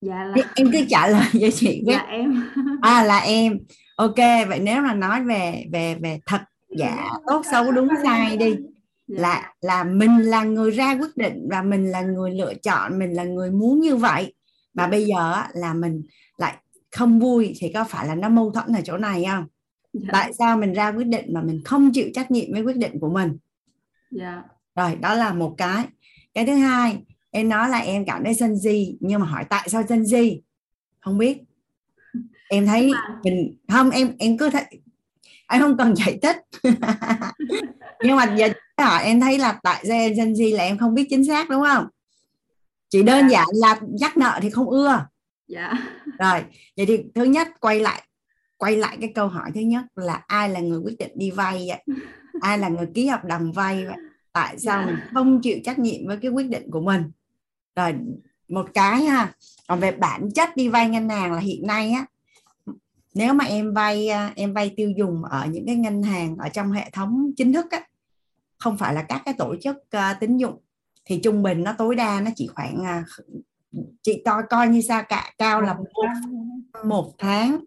Dạ 0.01 0.25
là... 0.25 0.35
em 0.55 0.73
cứ 0.73 0.85
trả 0.89 1.09
lời 1.09 1.27
cho 1.33 1.49
chị 1.55 1.83
biết 1.87 1.93
dạ 1.93 2.07
em. 2.11 2.51
À 2.83 3.05
là 3.05 3.19
em. 3.19 3.59
Ok 3.97 4.17
vậy 4.49 4.61
nếu 4.61 4.83
mà 4.83 4.95
nói 4.95 5.25
về 5.25 5.65
về 5.73 5.95
về 5.95 6.21
thật 6.27 6.41
giả 6.79 7.09
tốt 7.27 7.43
xấu 7.53 7.73
đúng 7.73 7.89
sai 8.03 8.37
đi. 8.37 8.57
Dạ. 9.07 9.21
là 9.21 9.53
là 9.61 9.85
mình 9.85 10.19
là 10.19 10.43
người 10.45 10.71
ra 10.71 10.97
quyết 11.01 11.17
định 11.17 11.49
và 11.51 11.63
mình 11.63 11.91
là 11.91 12.01
người 12.01 12.31
lựa 12.31 12.55
chọn 12.55 12.99
mình 12.99 13.13
là 13.13 13.25
người 13.25 13.51
muốn 13.51 13.81
như 13.81 13.97
vậy. 13.97 14.35
Mà 14.75 14.87
bây 14.87 15.05
giờ 15.05 15.43
là 15.55 15.75
mình 15.75 16.03
lại 16.37 16.57
không 16.97 17.21
vui 17.21 17.55
thì 17.59 17.73
có 17.75 17.85
phải 17.85 18.07
là 18.07 18.15
nó 18.15 18.29
mâu 18.29 18.51
thuẫn 18.51 18.77
ở 18.77 18.81
chỗ 18.85 18.97
này 18.97 19.25
không 19.31 19.47
dạ. 19.95 20.09
tại 20.13 20.33
sao 20.33 20.57
mình 20.57 20.73
ra 20.73 20.93
quyết 20.93 21.07
định 21.07 21.25
mà 21.35 21.43
mình 21.43 21.61
không 21.65 21.91
chịu 21.93 22.11
trách 22.15 22.31
nhiệm 22.31 22.53
với 22.53 22.63
quyết 22.63 22.77
định 22.77 23.01
của 23.01 23.09
mình 23.09 23.37
dạ. 24.11 24.43
rồi 24.77 24.97
đó 24.97 25.15
là 25.15 25.33
một 25.33 25.55
cái 25.59 25.85
cái 26.35 26.47
thứ 26.47 26.55
hai 26.55 26.99
em 27.31 27.49
nói 27.49 27.69
là 27.69 27.79
em 27.79 28.05
cảm 28.05 28.25
thấy 28.25 28.35
sân 28.35 28.59
si 28.59 28.97
nhưng 29.01 29.21
mà 29.21 29.27
hỏi 29.27 29.45
tại 29.51 29.69
sao 29.69 29.83
sân 29.89 30.07
si 30.07 30.41
không 31.01 31.19
biết 31.19 31.39
em 32.49 32.67
thấy 32.67 32.93
mình 33.25 33.57
không 33.73 33.91
em 33.91 34.13
em 34.19 34.39
cứ 34.39 34.51
thấy 34.51 34.65
anh 35.47 35.61
không 35.61 35.77
cần 35.77 35.95
giải 35.97 36.19
thích 36.23 36.37
nhưng 38.05 38.17
mà 38.17 38.35
giờ 38.37 38.49
hỏi 38.79 39.05
em 39.05 39.21
thấy 39.21 39.39
là 39.39 39.59
tại 39.63 39.85
sao 39.89 39.97
em 39.97 40.13
sân 40.17 40.37
si 40.37 40.53
là 40.53 40.65
em 40.65 40.79
không 40.79 40.95
biết 40.95 41.07
chính 41.11 41.25
xác 41.25 41.51
đúng 41.51 41.63
không 41.63 41.87
chỉ 42.89 43.03
đơn 43.03 43.29
dạ. 43.29 43.29
giản 43.29 43.47
là 43.53 43.81
nhắc 43.89 44.17
nợ 44.17 44.39
thì 44.43 44.51
không 44.51 44.71
ưa 44.71 45.07
dạ. 45.49 45.73
rồi 46.19 46.45
vậy 46.77 46.87
thì 46.87 46.99
thứ 47.15 47.25
nhất 47.25 47.49
quay 47.61 47.81
lại 47.81 48.03
quay 48.65 48.77
lại 48.77 48.97
cái 49.01 49.13
câu 49.15 49.29
hỏi 49.29 49.51
thứ 49.55 49.61
nhất 49.61 49.85
là 49.95 50.25
ai 50.27 50.49
là 50.49 50.61
người 50.61 50.79
quyết 50.79 50.99
định 50.99 51.13
đi 51.15 51.31
vay 51.31 51.67
vậy 51.69 51.85
ai 52.41 52.59
là 52.59 52.69
người 52.69 52.87
ký 52.95 53.07
hợp 53.07 53.25
đồng 53.25 53.53
vay 53.53 53.85
vậy 53.87 53.97
tại 54.33 54.59
sao 54.59 54.79
yeah. 54.79 54.89
Dạ. 54.89 54.95
mình 54.95 55.05
không 55.15 55.41
chịu 55.43 55.59
trách 55.65 55.79
nhiệm 55.79 56.07
với 56.07 56.17
cái 56.23 56.31
quyết 56.31 56.49
định 56.49 56.71
của 56.71 56.81
mình 56.81 57.03
rồi 57.77 57.95
một 58.49 58.67
cái 58.75 59.03
ha 59.05 59.33
còn 59.69 59.81
về 59.81 59.93
bản 59.93 60.31
chất 60.35 60.57
đi 60.57 60.69
vay 60.69 60.89
ngân 60.89 61.09
hàng 61.09 61.33
là 61.33 61.39
hiện 61.39 61.67
nay 61.67 61.91
á 61.91 62.07
nếu 63.15 63.35
mà 63.35 63.45
em 63.45 63.75
vay 63.75 64.09
em 64.37 64.55
vay 64.55 64.75
tiêu 64.77 64.91
dùng 64.91 65.25
ở 65.25 65.47
những 65.47 65.67
cái 65.67 65.77
ngân 65.77 66.03
hàng 66.03 66.37
ở 66.37 66.49
trong 66.49 66.73
hệ 66.73 66.91
thống 66.91 67.31
chính 67.37 67.53
thức 67.53 67.67
á 67.71 67.81
không 68.59 68.79
phải 68.79 68.95
là 68.95 69.03
các 69.03 69.23
cái 69.25 69.35
tổ 69.39 69.57
chức 69.63 69.77
uh, 69.77 70.21
tín 70.21 70.37
dụng 70.37 70.59
thì 71.05 71.21
trung 71.23 71.43
bình 71.43 71.65
nó 71.65 71.75
tối 71.79 71.95
đa 71.95 72.21
nó 72.21 72.31
chỉ 72.37 72.47
khoảng 72.47 72.83
uh, 72.83 73.27
chị 74.03 74.23
coi 74.25 74.43
coi 74.51 74.69
như 74.69 74.81
sao 74.81 75.03
cả 75.09 75.33
cao 75.39 75.63
là 75.63 75.75
một, 75.75 75.85
một 76.85 77.13
tháng 77.19 77.65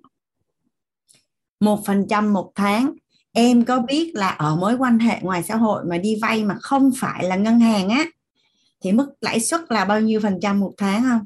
một 1.60 1.86
phần 1.86 2.06
trăm 2.10 2.34
một 2.34 2.52
tháng. 2.56 2.93
Em 3.32 3.65
có 3.65 3.80
biết 3.80 4.12
là 4.15 4.30
ở 4.30 4.56
mối 4.56 4.76
quan 4.76 5.00
hệ 5.00 5.20
ngoài 5.22 5.43
xã 5.43 5.56
hội 5.56 5.84
mà 5.86 5.98
đi 5.98 6.15
vay 6.22 6.43
mà 6.43 6.56
không 6.62 6.91
phải 6.98 7.24
là 7.24 7.36
ngân 7.36 7.60
hàng 7.60 7.89
á 7.89 8.06
thì 8.82 8.91
mức 8.91 9.10
lãi 9.22 9.39
suất 9.39 9.62
là 9.70 9.86
bao 9.86 10.02
nhiêu 10.02 10.20
phần 10.20 10.39
trăm 10.41 10.60
một 10.60 10.74
tháng 10.78 11.04
không? 11.04 11.26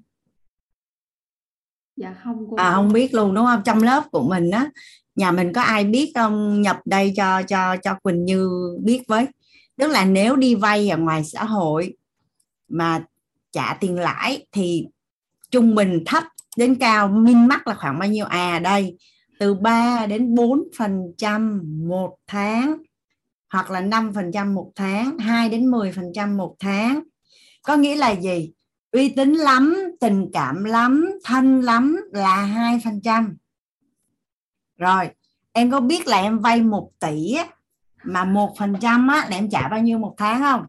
Dạ 1.95 2.15
không 2.23 2.45
cô. 2.49 2.55
À 2.55 2.71
không 2.73 2.93
biết 2.93 3.13
luôn 3.13 3.33
đúng 3.33 3.45
không? 3.45 3.61
Trong 3.65 3.83
lớp 3.83 4.03
của 4.11 4.29
mình 4.29 4.51
á 4.51 4.69
nhà 5.15 5.31
mình 5.31 5.53
có 5.53 5.61
ai 5.61 5.83
biết 5.83 6.11
không? 6.15 6.61
Nhập 6.61 6.79
đây 6.85 7.13
cho 7.15 7.43
cho 7.43 7.75
cho 7.83 7.95
Quỳnh 8.03 8.25
Như 8.25 8.49
biết 8.83 9.03
với. 9.07 9.27
Tức 9.77 9.87
là 9.87 10.05
nếu 10.05 10.35
đi 10.35 10.55
vay 10.55 10.89
ở 10.89 10.97
ngoài 10.97 11.23
xã 11.23 11.43
hội 11.43 11.97
mà 12.67 13.03
trả 13.51 13.73
tiền 13.73 13.99
lãi 13.99 14.45
thì 14.51 14.85
trung 15.51 15.75
bình 15.75 16.03
thấp 16.05 16.23
đến 16.57 16.75
cao 16.75 17.07
min 17.07 17.45
mắc 17.45 17.67
là 17.67 17.73
khoảng 17.73 17.99
bao 17.99 18.09
nhiêu? 18.09 18.25
À 18.25 18.59
đây 18.59 18.97
từ 19.41 19.53
3 19.53 20.05
đến 20.05 20.35
4 20.35 20.63
phần 20.77 21.13
trăm 21.17 21.61
một 21.87 22.17
tháng, 22.27 22.77
hoặc 23.53 23.71
là 23.71 23.81
5 23.81 24.13
phần 24.13 24.31
trăm 24.31 24.53
một 24.53 24.71
tháng 24.75 25.17
2 25.17 25.49
đến 25.49 25.71
10 25.71 25.91
phần 25.91 26.05
trăm 26.15 26.37
một 26.37 26.55
tháng. 26.59 27.03
Có 27.63 27.75
nghĩa 27.75 27.95
là 27.95 28.11
gì? 28.11 28.51
Uy 28.91 29.09
tín 29.09 29.33
lắm, 29.33 29.77
tình 29.99 30.29
cảm 30.33 30.63
lắm, 30.63 31.11
thân 31.23 31.61
lắm 31.61 31.97
là 32.11 32.35
2 32.35 32.81
phần 32.83 33.01
trăm. 33.03 33.37
Rồi, 34.77 35.09
em 35.51 35.71
có 35.71 35.79
biết 35.79 36.07
là 36.07 36.21
em 36.21 36.39
vay 36.39 36.61
1 36.61 36.91
tỷ 36.99 37.35
mà 38.03 38.25
một 38.25 38.55
phần 38.57 38.75
trăm 38.81 39.07
á 39.07 39.27
là 39.29 39.35
em 39.37 39.49
trả 39.49 39.67
bao 39.67 39.81
nhiêu 39.81 39.97
một 39.97 40.15
tháng 40.17 40.41
không? 40.41 40.65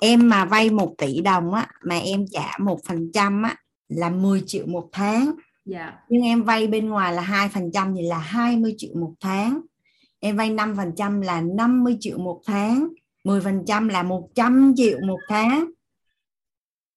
Em 0.00 0.28
mà 0.28 0.44
vay 0.44 0.70
1 0.70 0.94
tỷ 0.98 1.20
đồng 1.20 1.54
á, 1.54 1.68
mà 1.84 1.98
em 1.98 2.24
trả 2.30 2.58
một 2.58 2.78
phần 2.88 3.10
trăm 3.14 3.42
á 3.42 3.56
là 3.88 4.10
10 4.10 4.42
triệu 4.46 4.66
một 4.66 4.88
tháng 4.92 5.32
dạ. 5.64 5.92
nhưng 6.08 6.22
em 6.22 6.42
vay 6.42 6.66
bên 6.66 6.88
ngoài 6.88 7.12
là 7.12 7.22
hai 7.22 7.48
phần 7.48 7.70
trăm 7.72 7.94
thì 7.94 8.02
là 8.02 8.18
20 8.18 8.74
triệu 8.78 8.94
một 8.94 9.14
tháng. 9.20 9.60
Em 10.20 10.36
vay 10.36 10.50
5 10.50 10.76
phần 10.76 10.92
trăm 10.96 11.20
là 11.20 11.40
50 11.40 11.96
triệu 12.00 12.18
một 12.18 12.42
tháng. 12.46 12.88
10 13.24 13.40
phần 13.40 13.64
trăm 13.66 13.88
là 13.88 14.02
100 14.02 14.72
triệu 14.76 14.98
một 15.06 15.20
tháng. 15.28 15.70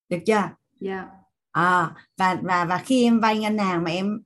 Được 0.09 0.19
chưa? 0.25 0.49
Dạ. 0.79 1.07
À, 1.51 1.91
và 2.17 2.37
và 2.43 2.65
và 2.65 2.77
khi 2.77 3.03
em 3.03 3.19
vay 3.19 3.39
ngân 3.39 3.57
hàng 3.57 3.83
mà 3.83 3.91
em 3.91 4.21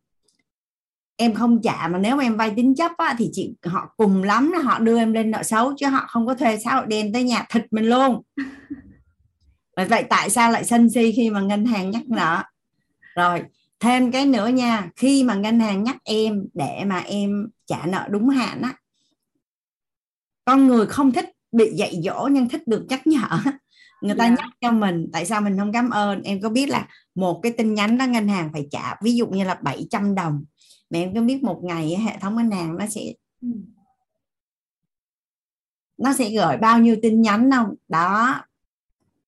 em 1.18 1.34
không 1.34 1.62
trả 1.62 1.88
mà 1.88 2.00
nếu 2.00 2.16
mà 2.16 2.24
em 2.24 2.38
vay 2.38 2.54
tín 2.56 2.76
chấp 2.76 2.92
á, 2.98 3.16
thì 3.18 3.30
chị 3.34 3.54
họ 3.64 3.94
cùng 3.98 4.24
lắm 4.24 4.52
là 4.52 4.60
họ 4.60 4.80
đưa 4.80 4.98
em 4.98 5.14
lên 5.14 5.32
nợ 5.32 5.44
xấu 5.44 5.74
chứ 5.78 5.88
họ 5.88 6.06
không 6.08 6.28
có 6.28 6.36
thuê 6.36 6.58
xã 6.58 6.76
hội 6.76 6.86
đen 6.88 7.14
tới 7.14 7.24
nhà 7.24 7.46
thịt 7.50 7.64
mình 7.72 7.86
luôn. 7.86 8.22
Vậy 9.90 10.04
tại 10.10 10.30
sao 10.30 10.52
lại 10.52 10.66
sân 10.66 10.90
si 10.90 11.12
khi 11.16 11.30
mà 11.30 11.42
ngân 11.42 11.66
hàng 11.66 11.92
nhắc 11.92 12.04
nợ? 12.10 12.44
Rồi 13.16 13.44
thêm 13.80 14.12
cái 14.12 14.26
nữa 14.26 14.48
nha 14.48 14.90
khi 14.96 15.24
mà 15.24 15.36
ngân 15.36 15.60
hàng 15.60 15.84
nhắc 15.84 15.98
em 16.04 16.48
để 16.54 16.84
mà 16.86 17.00
em 17.00 17.50
trả 17.66 17.86
nợ 17.86 18.08
đúng 18.12 18.30
hạn 18.30 18.62
á 18.62 18.74
con 20.46 20.68
người 20.68 20.86
không 20.86 21.12
thích 21.12 21.30
bị 21.52 21.72
dạy 21.76 22.02
dỗ 22.04 22.30
nhưng 22.32 22.50
thích 22.50 22.68
được 22.68 22.86
nhắc 22.90 23.08
nhở 23.08 23.28
người 24.02 24.16
ta 24.16 24.24
yeah. 24.26 24.38
Dạ. 24.38 24.44
nhắc 24.44 24.54
cho 24.62 24.72
mình 24.72 25.10
tại 25.14 25.26
sao 25.26 25.42
mình 25.42 25.58
không 25.58 25.74
cảm 25.74 25.90
ơn 25.90 26.22
em 26.22 26.42
có 26.42 26.50
biết 26.50 26.70
là 26.70 26.88
một 27.16 27.40
cái 27.44 27.52
tin 27.52 27.74
nhắn 27.74 27.98
đó 27.98 28.06
ngân 28.06 28.28
hàng 28.28 28.50
phải 28.54 28.68
trả 28.72 28.96
ví 29.04 29.16
dụ 29.16 29.28
như 29.28 29.44
là 29.44 29.54
700 29.54 30.16
đồng 30.16 30.46
mà 30.90 31.00
em 31.00 31.16
có 31.16 31.22
biết 31.22 31.44
một 31.44 31.62
ngày 31.64 31.96
hệ 31.96 32.18
thống 32.18 32.36
ngân 32.36 32.52
hàng 32.52 32.78
nó 32.78 32.88
sẽ 32.88 33.02
ừ. 33.42 33.48
nó 35.98 36.14
sẽ 36.14 36.30
gửi 36.30 36.58
bao 36.58 36.80
nhiêu 36.80 36.96
tin 37.02 37.22
nhắn 37.22 37.50
không 37.52 37.76
đó 37.88 38.42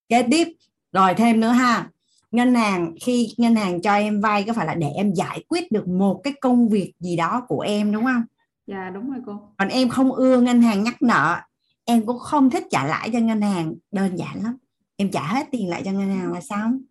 kế 0.10 0.28
tiếp 0.32 0.48
rồi 0.92 1.14
thêm 1.14 1.40
nữa 1.40 1.52
ha 1.52 1.91
ngân 2.32 2.56
hàng 2.56 2.96
khi 3.02 3.34
ngân 3.38 3.56
hàng 3.56 3.82
cho 3.82 3.94
em 3.94 4.22
vay 4.22 4.44
có 4.44 4.54
phải 4.54 4.66
là 4.66 4.76
để 4.76 4.88
em 4.96 5.14
giải 5.14 5.44
quyết 5.48 5.72
được 5.72 5.88
một 5.88 6.22
cái 6.24 6.34
công 6.42 6.70
việc 6.70 6.94
gì 7.00 7.16
đó 7.16 7.46
của 7.48 7.60
em 7.60 7.92
đúng 7.92 8.04
không? 8.04 8.24
Dạ 8.68 8.90
đúng 8.90 9.12
rồi 9.12 9.20
cô. 9.26 9.40
Còn 9.58 9.68
em 9.68 9.90
không 9.90 10.12
ưa 10.12 10.42
ngân 10.42 10.62
hàng 10.62 10.84
nhắc 10.84 11.02
nợ 11.02 11.42
em 11.86 12.06
cũng 12.06 12.20
không 12.20 12.50
thích 12.50 12.64
trả 12.70 12.86
lãi 12.86 13.10
cho 13.14 13.20
ngân 13.20 13.42
hàng. 13.42 13.74
Đơn 13.92 14.16
giản 14.16 14.44
lắm. 14.44 14.58
Em 14.96 15.12
trả 15.12 15.24
hết 15.24 15.48
tiền 15.52 15.70
lại 15.70 15.82
cho 15.86 15.92
ngân 15.92 16.18
hàng 16.18 16.34
là 16.34 16.42
xong 16.42 16.82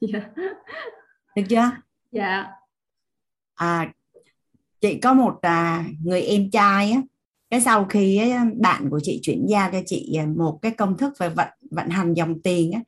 dạ. 0.00 0.20
được 1.36 1.42
chưa? 1.48 1.70
Dạ. 2.12 2.46
À 3.54 3.92
chị 4.80 4.98
có 4.98 5.14
một 5.14 5.38
à, 5.42 5.84
người 6.04 6.22
em 6.22 6.50
trai 6.50 6.90
á 6.92 7.02
cái 7.50 7.60
sau 7.60 7.84
khi 7.84 8.30
á, 8.30 8.46
bạn 8.56 8.90
của 8.90 9.00
chị 9.02 9.20
chuyển 9.22 9.46
giao 9.48 9.70
cho 9.72 9.80
chị 9.86 10.14
à, 10.18 10.26
một 10.36 10.58
cái 10.62 10.72
công 10.72 10.96
thức 10.96 11.12
về 11.18 11.28
vận 11.28 11.48
vận 11.70 11.88
hành 11.88 12.14
dòng 12.14 12.42
tiền 12.42 12.72
á 12.72 12.80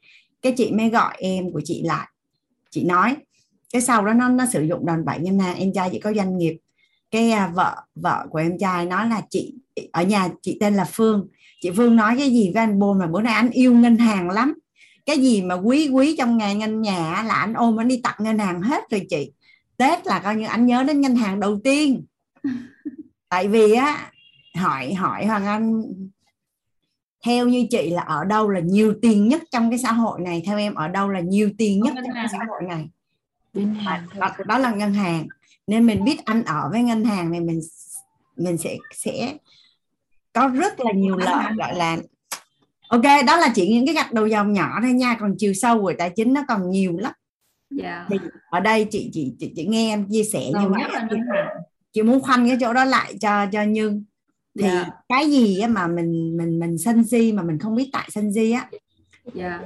cái 0.42 0.52
chị 0.56 0.72
mới 0.72 0.88
gọi 0.90 1.14
em 1.18 1.52
của 1.52 1.60
chị 1.64 1.82
lại. 1.82 2.08
Chị 2.70 2.84
nói 2.84 3.16
cái 3.72 3.82
sau 3.82 4.06
đó 4.06 4.12
nó 4.12 4.28
nó 4.28 4.46
sử 4.52 4.62
dụng 4.62 4.86
đòn 4.86 5.04
bẩy 5.04 5.18
ngân 5.18 5.38
hàng 5.38 5.56
em 5.56 5.72
trai 5.72 5.90
chị 5.92 5.98
có 5.98 6.12
doanh 6.12 6.38
nghiệp. 6.38 6.56
Cái 7.10 7.30
à, 7.30 7.52
vợ 7.54 7.76
vợ 7.94 8.26
của 8.30 8.38
em 8.38 8.58
trai 8.58 8.86
nói 8.86 9.08
là 9.08 9.22
chị 9.30 9.54
ở 9.92 10.02
nhà 10.02 10.28
chị 10.42 10.56
tên 10.60 10.74
là 10.74 10.84
Phương. 10.92 11.28
Chị 11.60 11.70
Phương 11.76 11.96
nói 11.96 12.14
cái 12.18 12.30
gì 12.30 12.50
với 12.54 12.62
anh 12.62 12.78
Bôn 12.78 12.98
mà 12.98 13.06
bữa 13.06 13.20
nay 13.20 13.34
anh 13.34 13.50
yêu 13.50 13.74
ngân 13.74 13.96
hàng 13.96 14.30
lắm. 14.30 14.54
Cái 15.06 15.18
gì 15.18 15.42
mà 15.42 15.54
quý 15.54 15.88
quý 15.88 16.16
trong 16.18 16.36
ngày 16.36 16.54
ngân 16.54 16.82
nhà 16.82 17.24
là 17.26 17.34
anh 17.34 17.54
ôm 17.54 17.80
anh 17.80 17.88
đi 17.88 18.00
tặng 18.02 18.16
ngân 18.18 18.38
hàng 18.38 18.62
hết 18.62 18.84
rồi 18.90 19.06
chị. 19.10 19.32
Tết 19.76 20.06
là 20.06 20.18
coi 20.18 20.36
như 20.36 20.46
anh 20.46 20.66
nhớ 20.66 20.82
đến 20.82 21.00
ngân 21.00 21.16
hàng 21.16 21.40
đầu 21.40 21.60
tiên. 21.64 22.04
Tại 23.28 23.48
vì 23.48 23.72
á 23.72 24.12
hỏi 24.54 24.94
hỏi 24.94 25.26
Hoàng 25.26 25.46
Anh 25.46 25.82
theo 27.24 27.48
như 27.48 27.66
chị 27.70 27.90
là 27.90 28.02
ở 28.02 28.24
đâu 28.24 28.48
là 28.48 28.60
nhiều 28.60 28.94
tiền 29.02 29.28
nhất 29.28 29.42
trong 29.50 29.70
cái 29.70 29.78
xã 29.78 29.92
hội 29.92 30.20
này? 30.20 30.42
Theo 30.46 30.58
em 30.58 30.74
ở 30.74 30.88
đâu 30.88 31.08
là 31.08 31.20
nhiều 31.20 31.50
tiền 31.58 31.80
nhất 31.80 31.94
trong 31.96 32.14
cái 32.14 32.26
xã 32.32 32.38
hội 32.48 32.62
này? 32.68 32.88
Đó, 34.18 34.30
đó 34.46 34.58
là 34.58 34.70
ngân 34.70 34.94
hàng. 34.94 35.26
Nên 35.66 35.86
mình 35.86 36.04
biết 36.04 36.24
anh 36.24 36.44
ở 36.44 36.68
với 36.72 36.82
ngân 36.82 37.04
hàng 37.04 37.30
này 37.30 37.40
mình 37.40 37.60
mình 38.36 38.58
sẽ 38.58 38.76
sẽ 38.94 39.34
có 40.32 40.48
rất 40.48 40.80
là 40.80 40.92
nhiều 40.92 41.16
lợi 41.16 41.44
gọi 41.58 41.74
là 41.74 41.98
ok 42.88 43.02
đó 43.26 43.36
là 43.36 43.52
chỉ 43.54 43.68
những 43.68 43.86
cái 43.86 43.94
gạch 43.94 44.12
đầu 44.12 44.26
dòng 44.26 44.52
nhỏ 44.52 44.78
thôi 44.82 44.92
nha 44.92 45.16
còn 45.20 45.34
chiều 45.38 45.54
sâu 45.54 45.80
của 45.80 45.92
tài 45.98 46.10
chính 46.10 46.32
nó 46.32 46.44
còn 46.48 46.70
nhiều 46.70 46.96
lắm. 46.98 47.12
Yeah. 47.82 48.06
thì 48.10 48.16
ở 48.50 48.60
đây 48.60 48.84
chị 48.90 49.10
chị 49.12 49.32
chị, 49.38 49.52
chị 49.56 49.66
nghe 49.66 49.92
em 49.92 50.06
chia 50.10 50.24
sẻ 50.24 50.40
như 50.60 50.68
vậy 50.68 50.82
chị, 51.10 51.16
chị 51.92 52.02
muốn 52.02 52.20
khoanh 52.20 52.48
cái 52.48 52.56
chỗ 52.60 52.72
đó 52.72 52.84
lại 52.84 53.14
cho 53.20 53.46
cho 53.52 53.62
như 53.62 54.02
thì 54.58 54.64
yeah. 54.64 54.88
cái 55.08 55.30
gì 55.30 55.58
á 55.58 55.68
mà 55.68 55.86
mình 55.86 56.36
mình 56.36 56.58
mình 56.58 56.78
sân 56.78 57.04
si 57.04 57.32
mà 57.32 57.42
mình 57.42 57.58
không 57.58 57.76
biết 57.76 57.90
tại 57.92 58.08
sân 58.12 58.32
si 58.34 58.50
á? 58.50 58.70
Yeah. 59.34 59.60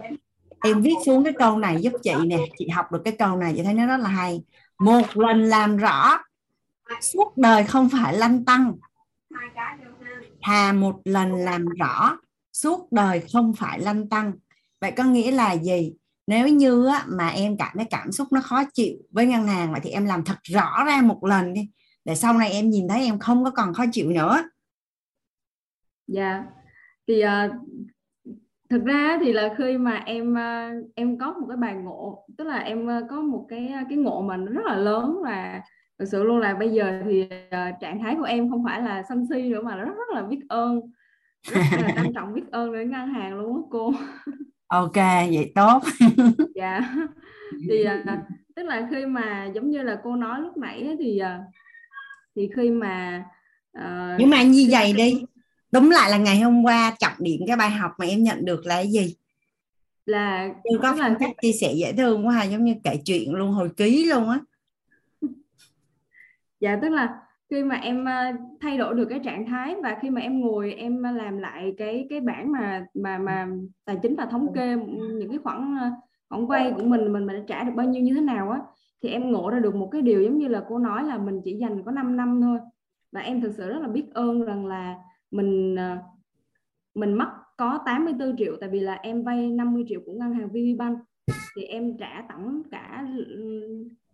em 0.62 0.82
viết 0.82 0.94
xuống 1.06 1.24
cái 1.24 1.32
câu 1.38 1.58
này 1.58 1.80
giúp 1.80 1.92
chị 2.02 2.14
nè 2.26 2.38
chị 2.58 2.68
học 2.68 2.92
được 2.92 3.00
cái 3.04 3.16
câu 3.18 3.36
này 3.36 3.52
chị 3.56 3.62
thấy 3.62 3.74
nó 3.74 3.86
rất 3.86 3.96
là 3.96 4.08
hay. 4.08 4.42
Một 4.78 5.16
lần 5.16 5.42
làm 5.42 5.76
rõ 5.76 6.18
suốt 7.00 7.36
đời 7.36 7.64
không 7.64 7.88
phải 7.88 8.16
lăn 8.16 8.44
tăng. 8.44 8.72
Thà 10.42 10.72
một 10.72 11.00
lần 11.04 11.34
làm 11.34 11.66
rõ 11.66 12.18
suốt 12.52 12.92
đời 12.92 13.22
không 13.32 13.52
phải 13.54 13.80
lăn 13.80 14.08
tăng. 14.08 14.32
Vậy 14.80 14.90
có 14.90 15.04
nghĩa 15.04 15.30
là 15.30 15.52
gì? 15.52 15.92
Nếu 16.26 16.48
như 16.48 16.86
á, 16.86 17.04
mà 17.08 17.28
em 17.28 17.56
cảm 17.56 17.72
thấy 17.76 17.86
cảm 17.90 18.12
xúc 18.12 18.32
nó 18.32 18.40
khó 18.40 18.64
chịu 18.74 18.94
với 19.10 19.26
ngân 19.26 19.46
hàng 19.46 19.72
vậy 19.72 19.80
thì 19.84 19.90
em 19.90 20.04
làm 20.04 20.24
thật 20.24 20.38
rõ 20.42 20.84
ra 20.86 21.02
một 21.02 21.24
lần 21.24 21.52
đi. 21.54 21.68
Để 22.04 22.14
sau 22.14 22.32
này 22.32 22.52
em 22.52 22.70
nhìn 22.70 22.88
thấy 22.88 23.04
em 23.04 23.18
không 23.18 23.44
có 23.44 23.50
còn 23.50 23.74
khó 23.74 23.84
chịu 23.92 24.10
nữa 24.10 24.42
dạ. 26.06 26.32
Yeah. 26.32 26.44
thì 27.08 27.24
uh, 27.24 27.50
thực 28.70 28.84
ra 28.84 29.18
thì 29.22 29.32
là 29.32 29.54
khi 29.58 29.78
mà 29.78 30.02
em 30.06 30.32
uh, 30.32 30.90
em 30.94 31.18
có 31.18 31.32
một 31.32 31.46
cái 31.48 31.56
bài 31.56 31.74
ngộ 31.74 32.26
tức 32.38 32.44
là 32.44 32.58
em 32.58 32.86
uh, 32.86 33.04
có 33.10 33.20
một 33.20 33.46
cái 33.48 33.74
cái 33.88 33.98
ngộ 33.98 34.22
mà 34.22 34.36
nó 34.36 34.52
rất 34.52 34.64
là 34.64 34.76
lớn 34.76 35.20
và 35.24 35.60
thực 35.98 36.04
sự 36.04 36.22
luôn 36.22 36.38
là 36.38 36.54
bây 36.54 36.70
giờ 36.70 37.02
thì 37.04 37.22
uh, 37.22 37.80
trạng 37.80 38.02
thái 38.02 38.14
của 38.18 38.24
em 38.24 38.50
không 38.50 38.64
phải 38.64 38.82
là 38.82 39.02
sân 39.08 39.26
si 39.30 39.42
nữa 39.42 39.62
mà 39.62 39.76
rất 39.76 39.84
rất 39.96 40.08
là 40.14 40.22
biết 40.22 40.40
ơn. 40.48 40.80
Rất 41.42 41.60
là 41.70 41.92
trân 41.96 42.12
trọng 42.14 42.34
biết 42.34 42.50
ơn 42.50 42.70
với 42.70 42.84
ngân 42.86 43.08
hàng 43.08 43.38
luôn 43.38 43.56
á 43.56 43.62
cô. 43.70 43.92
Ok 44.66 44.96
vậy 45.32 45.52
tốt. 45.54 45.82
Dạ. 46.54 46.80
Thì 47.68 47.84
uh, 47.86 48.18
tức 48.56 48.62
là 48.62 48.88
khi 48.90 49.06
mà 49.06 49.50
giống 49.54 49.70
như 49.70 49.82
là 49.82 50.00
cô 50.04 50.16
nói 50.16 50.40
lúc 50.40 50.56
nãy 50.56 50.96
thì 50.98 51.20
uh, 51.22 51.54
thì 52.36 52.50
khi 52.56 52.70
mà 52.70 53.24
uh, 53.78 54.18
nhưng 54.18 54.30
mà 54.30 54.42
như 54.42 54.68
vậy 54.70 54.92
đi 54.92 55.24
đúng 55.74 55.90
lại 55.90 56.10
là 56.10 56.16
ngày 56.16 56.40
hôm 56.40 56.62
qua 56.64 56.94
trọng 56.98 57.12
điểm 57.18 57.40
cái 57.46 57.56
bài 57.56 57.70
học 57.70 57.92
mà 57.98 58.06
em 58.06 58.22
nhận 58.22 58.44
được 58.44 58.66
là 58.66 58.74
cái 58.74 58.88
gì? 58.92 59.14
Là 60.06 60.48
Chưa 60.48 60.78
có 60.82 60.96
phong 60.98 61.14
cách 61.20 61.30
chia 61.42 61.52
sẻ 61.52 61.72
dễ 61.72 61.92
thương 61.92 62.26
quá 62.26 62.34
ha 62.34 62.44
giống 62.44 62.64
như 62.64 62.74
kể 62.84 62.96
chuyện 63.04 63.34
luôn 63.34 63.50
hồi 63.50 63.70
ký 63.76 64.06
luôn 64.10 64.28
á. 64.28 64.38
Dạ 66.60 66.78
tức 66.82 66.88
là 66.88 67.20
khi 67.50 67.62
mà 67.62 67.74
em 67.74 68.04
thay 68.60 68.78
đổi 68.78 68.94
được 68.94 69.04
cái 69.04 69.20
trạng 69.24 69.46
thái 69.46 69.74
và 69.82 69.98
khi 70.02 70.10
mà 70.10 70.20
em 70.20 70.40
ngồi 70.40 70.72
em 70.72 71.02
làm 71.02 71.38
lại 71.38 71.74
cái 71.78 72.06
cái 72.10 72.20
bảng 72.20 72.52
mà 72.52 72.86
mà 72.94 73.18
mà 73.18 73.48
tài 73.84 73.96
chính 74.02 74.16
và 74.16 74.26
thống 74.26 74.54
kê 74.54 74.76
những 75.18 75.28
cái 75.30 75.38
khoản 75.38 75.76
khoản 76.28 76.46
vay 76.46 76.72
của 76.76 76.82
mình 76.82 77.12
mình 77.12 77.26
mình 77.26 77.36
đã 77.36 77.42
trả 77.48 77.64
được 77.64 77.72
bao 77.76 77.86
nhiêu 77.86 78.02
như 78.02 78.14
thế 78.14 78.20
nào 78.20 78.50
á 78.50 78.58
thì 79.02 79.08
em 79.08 79.32
ngộ 79.32 79.50
ra 79.50 79.58
được 79.58 79.74
một 79.74 79.88
cái 79.92 80.02
điều 80.02 80.22
giống 80.22 80.38
như 80.38 80.48
là 80.48 80.64
cô 80.68 80.78
nói 80.78 81.04
là 81.04 81.18
mình 81.18 81.40
chỉ 81.44 81.56
dành 81.60 81.82
có 81.84 81.90
5 81.90 82.16
năm 82.16 82.40
thôi. 82.42 82.58
Và 83.12 83.20
em 83.20 83.40
thực 83.40 83.52
sự 83.56 83.68
rất 83.68 83.78
là 83.82 83.88
biết 83.88 84.04
ơn 84.14 84.42
rằng 84.42 84.66
là 84.66 84.94
mình 85.34 85.78
à, 85.78 86.02
mình 86.94 87.14
mất 87.14 87.28
có 87.56 87.78
84 87.86 88.36
triệu 88.36 88.56
tại 88.60 88.68
vì 88.68 88.80
là 88.80 88.94
em 88.94 89.22
vay 89.22 89.50
50 89.50 89.84
triệu 89.88 90.00
của 90.06 90.12
ngân 90.12 90.32
hàng 90.32 90.48
VPBank 90.48 90.98
thì 91.56 91.62
em 91.62 91.96
trả 91.98 92.24
tổng 92.28 92.62
cả 92.70 93.06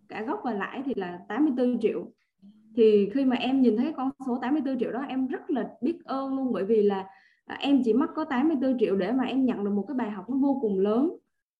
cả 0.08 0.22
gốc 0.22 0.40
và 0.44 0.52
lãi 0.52 0.82
thì 0.86 0.94
là 0.96 1.20
84 1.28 1.80
triệu. 1.80 2.12
Thì 2.76 3.10
khi 3.14 3.24
mà 3.24 3.36
em 3.36 3.62
nhìn 3.62 3.76
thấy 3.76 3.92
con 3.96 4.10
số 4.26 4.38
84 4.42 4.78
triệu 4.78 4.92
đó 4.92 5.04
em 5.08 5.26
rất 5.26 5.50
là 5.50 5.70
biết 5.80 6.04
ơn 6.04 6.36
luôn 6.36 6.52
bởi 6.52 6.64
vì 6.64 6.82
là 6.82 7.06
à, 7.46 7.56
em 7.60 7.82
chỉ 7.84 7.92
mất 7.92 8.06
có 8.14 8.24
84 8.24 8.78
triệu 8.78 8.96
để 8.96 9.12
mà 9.12 9.24
em 9.24 9.44
nhận 9.44 9.64
được 9.64 9.70
một 9.70 9.84
cái 9.88 9.94
bài 9.94 10.10
học 10.10 10.30
nó 10.30 10.36
vô 10.36 10.58
cùng 10.62 10.78
lớn. 10.78 11.16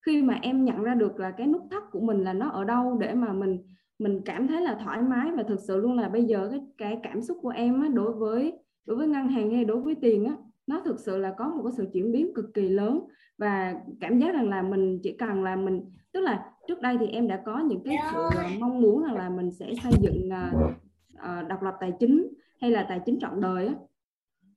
Khi 0.07 0.23
mà 0.23 0.38
em 0.42 0.64
nhận 0.64 0.83
ra 0.83 0.94
được 0.94 1.20
là 1.20 1.31
cái 1.31 1.46
nút 1.46 1.62
thắt 1.70 1.83
của 1.90 2.01
mình 2.01 2.25
là 2.25 2.33
nó 2.33 2.49
ở 2.49 2.64
đâu 2.64 2.99
để 3.01 3.14
mà 3.14 3.33
mình 3.33 3.59
mình 3.99 4.20
cảm 4.25 4.49
thấy 4.49 4.61
là 4.61 4.79
thoải 4.85 5.03
mái 5.03 5.33
và 5.37 5.42
thực 5.42 5.61
sự 5.61 5.77
luôn 5.77 5.99
là 5.99 6.09
bây 6.09 6.25
giờ 6.25 6.49
cái 6.51 6.61
cái 6.79 7.01
cảm 7.03 7.23
xúc 7.23 7.38
của 7.42 7.49
em 7.49 7.83
á, 7.83 7.88
đối 7.88 8.12
với 8.12 8.53
đối 8.87 8.97
với 8.97 9.09
ngân 9.09 9.29
hàng 9.29 9.51
hay 9.51 9.64
đối 9.64 9.81
với 9.81 9.95
tiền 9.95 10.25
á 10.25 10.37
nó 10.66 10.83
thực 10.85 11.01
sự 11.01 11.19
là 11.19 11.35
có 11.38 11.49
một 11.49 11.62
cái 11.62 11.73
sự 11.77 11.87
chuyển 11.93 12.12
biến 12.12 12.35
cực 12.35 12.55
kỳ 12.55 12.69
lớn. 12.69 13.01
Và 13.38 13.75
cảm 14.01 14.19
giác 14.19 14.35
rằng 14.35 14.49
là 14.49 14.62
mình 14.62 15.01
chỉ 15.03 15.16
cần 15.19 15.43
là 15.43 15.57
mình 15.57 15.83
tức 16.12 16.21
là 16.21 16.51
trước 16.69 16.81
đây 16.81 16.97
thì 17.01 17.07
em 17.07 17.29
đã 17.29 17.43
có 17.47 17.59
những 17.59 17.83
cái 17.85 17.97
sự 18.12 18.19
ờ, 18.37 18.45
mong 18.61 18.81
muốn 18.81 19.03
rằng 19.03 19.16
là 19.16 19.29
mình 19.29 19.51
sẽ 19.51 19.73
xây 19.83 19.93
dựng 20.01 20.29
uh, 20.29 21.49
độc 21.49 21.62
lập 21.62 21.75
tài 21.81 21.93
chính 22.01 22.29
hay 22.61 22.71
là 22.71 22.87
tài 22.88 23.01
chính 23.07 23.19
trọn 23.21 23.40
đời 23.40 23.66
á. 23.66 23.75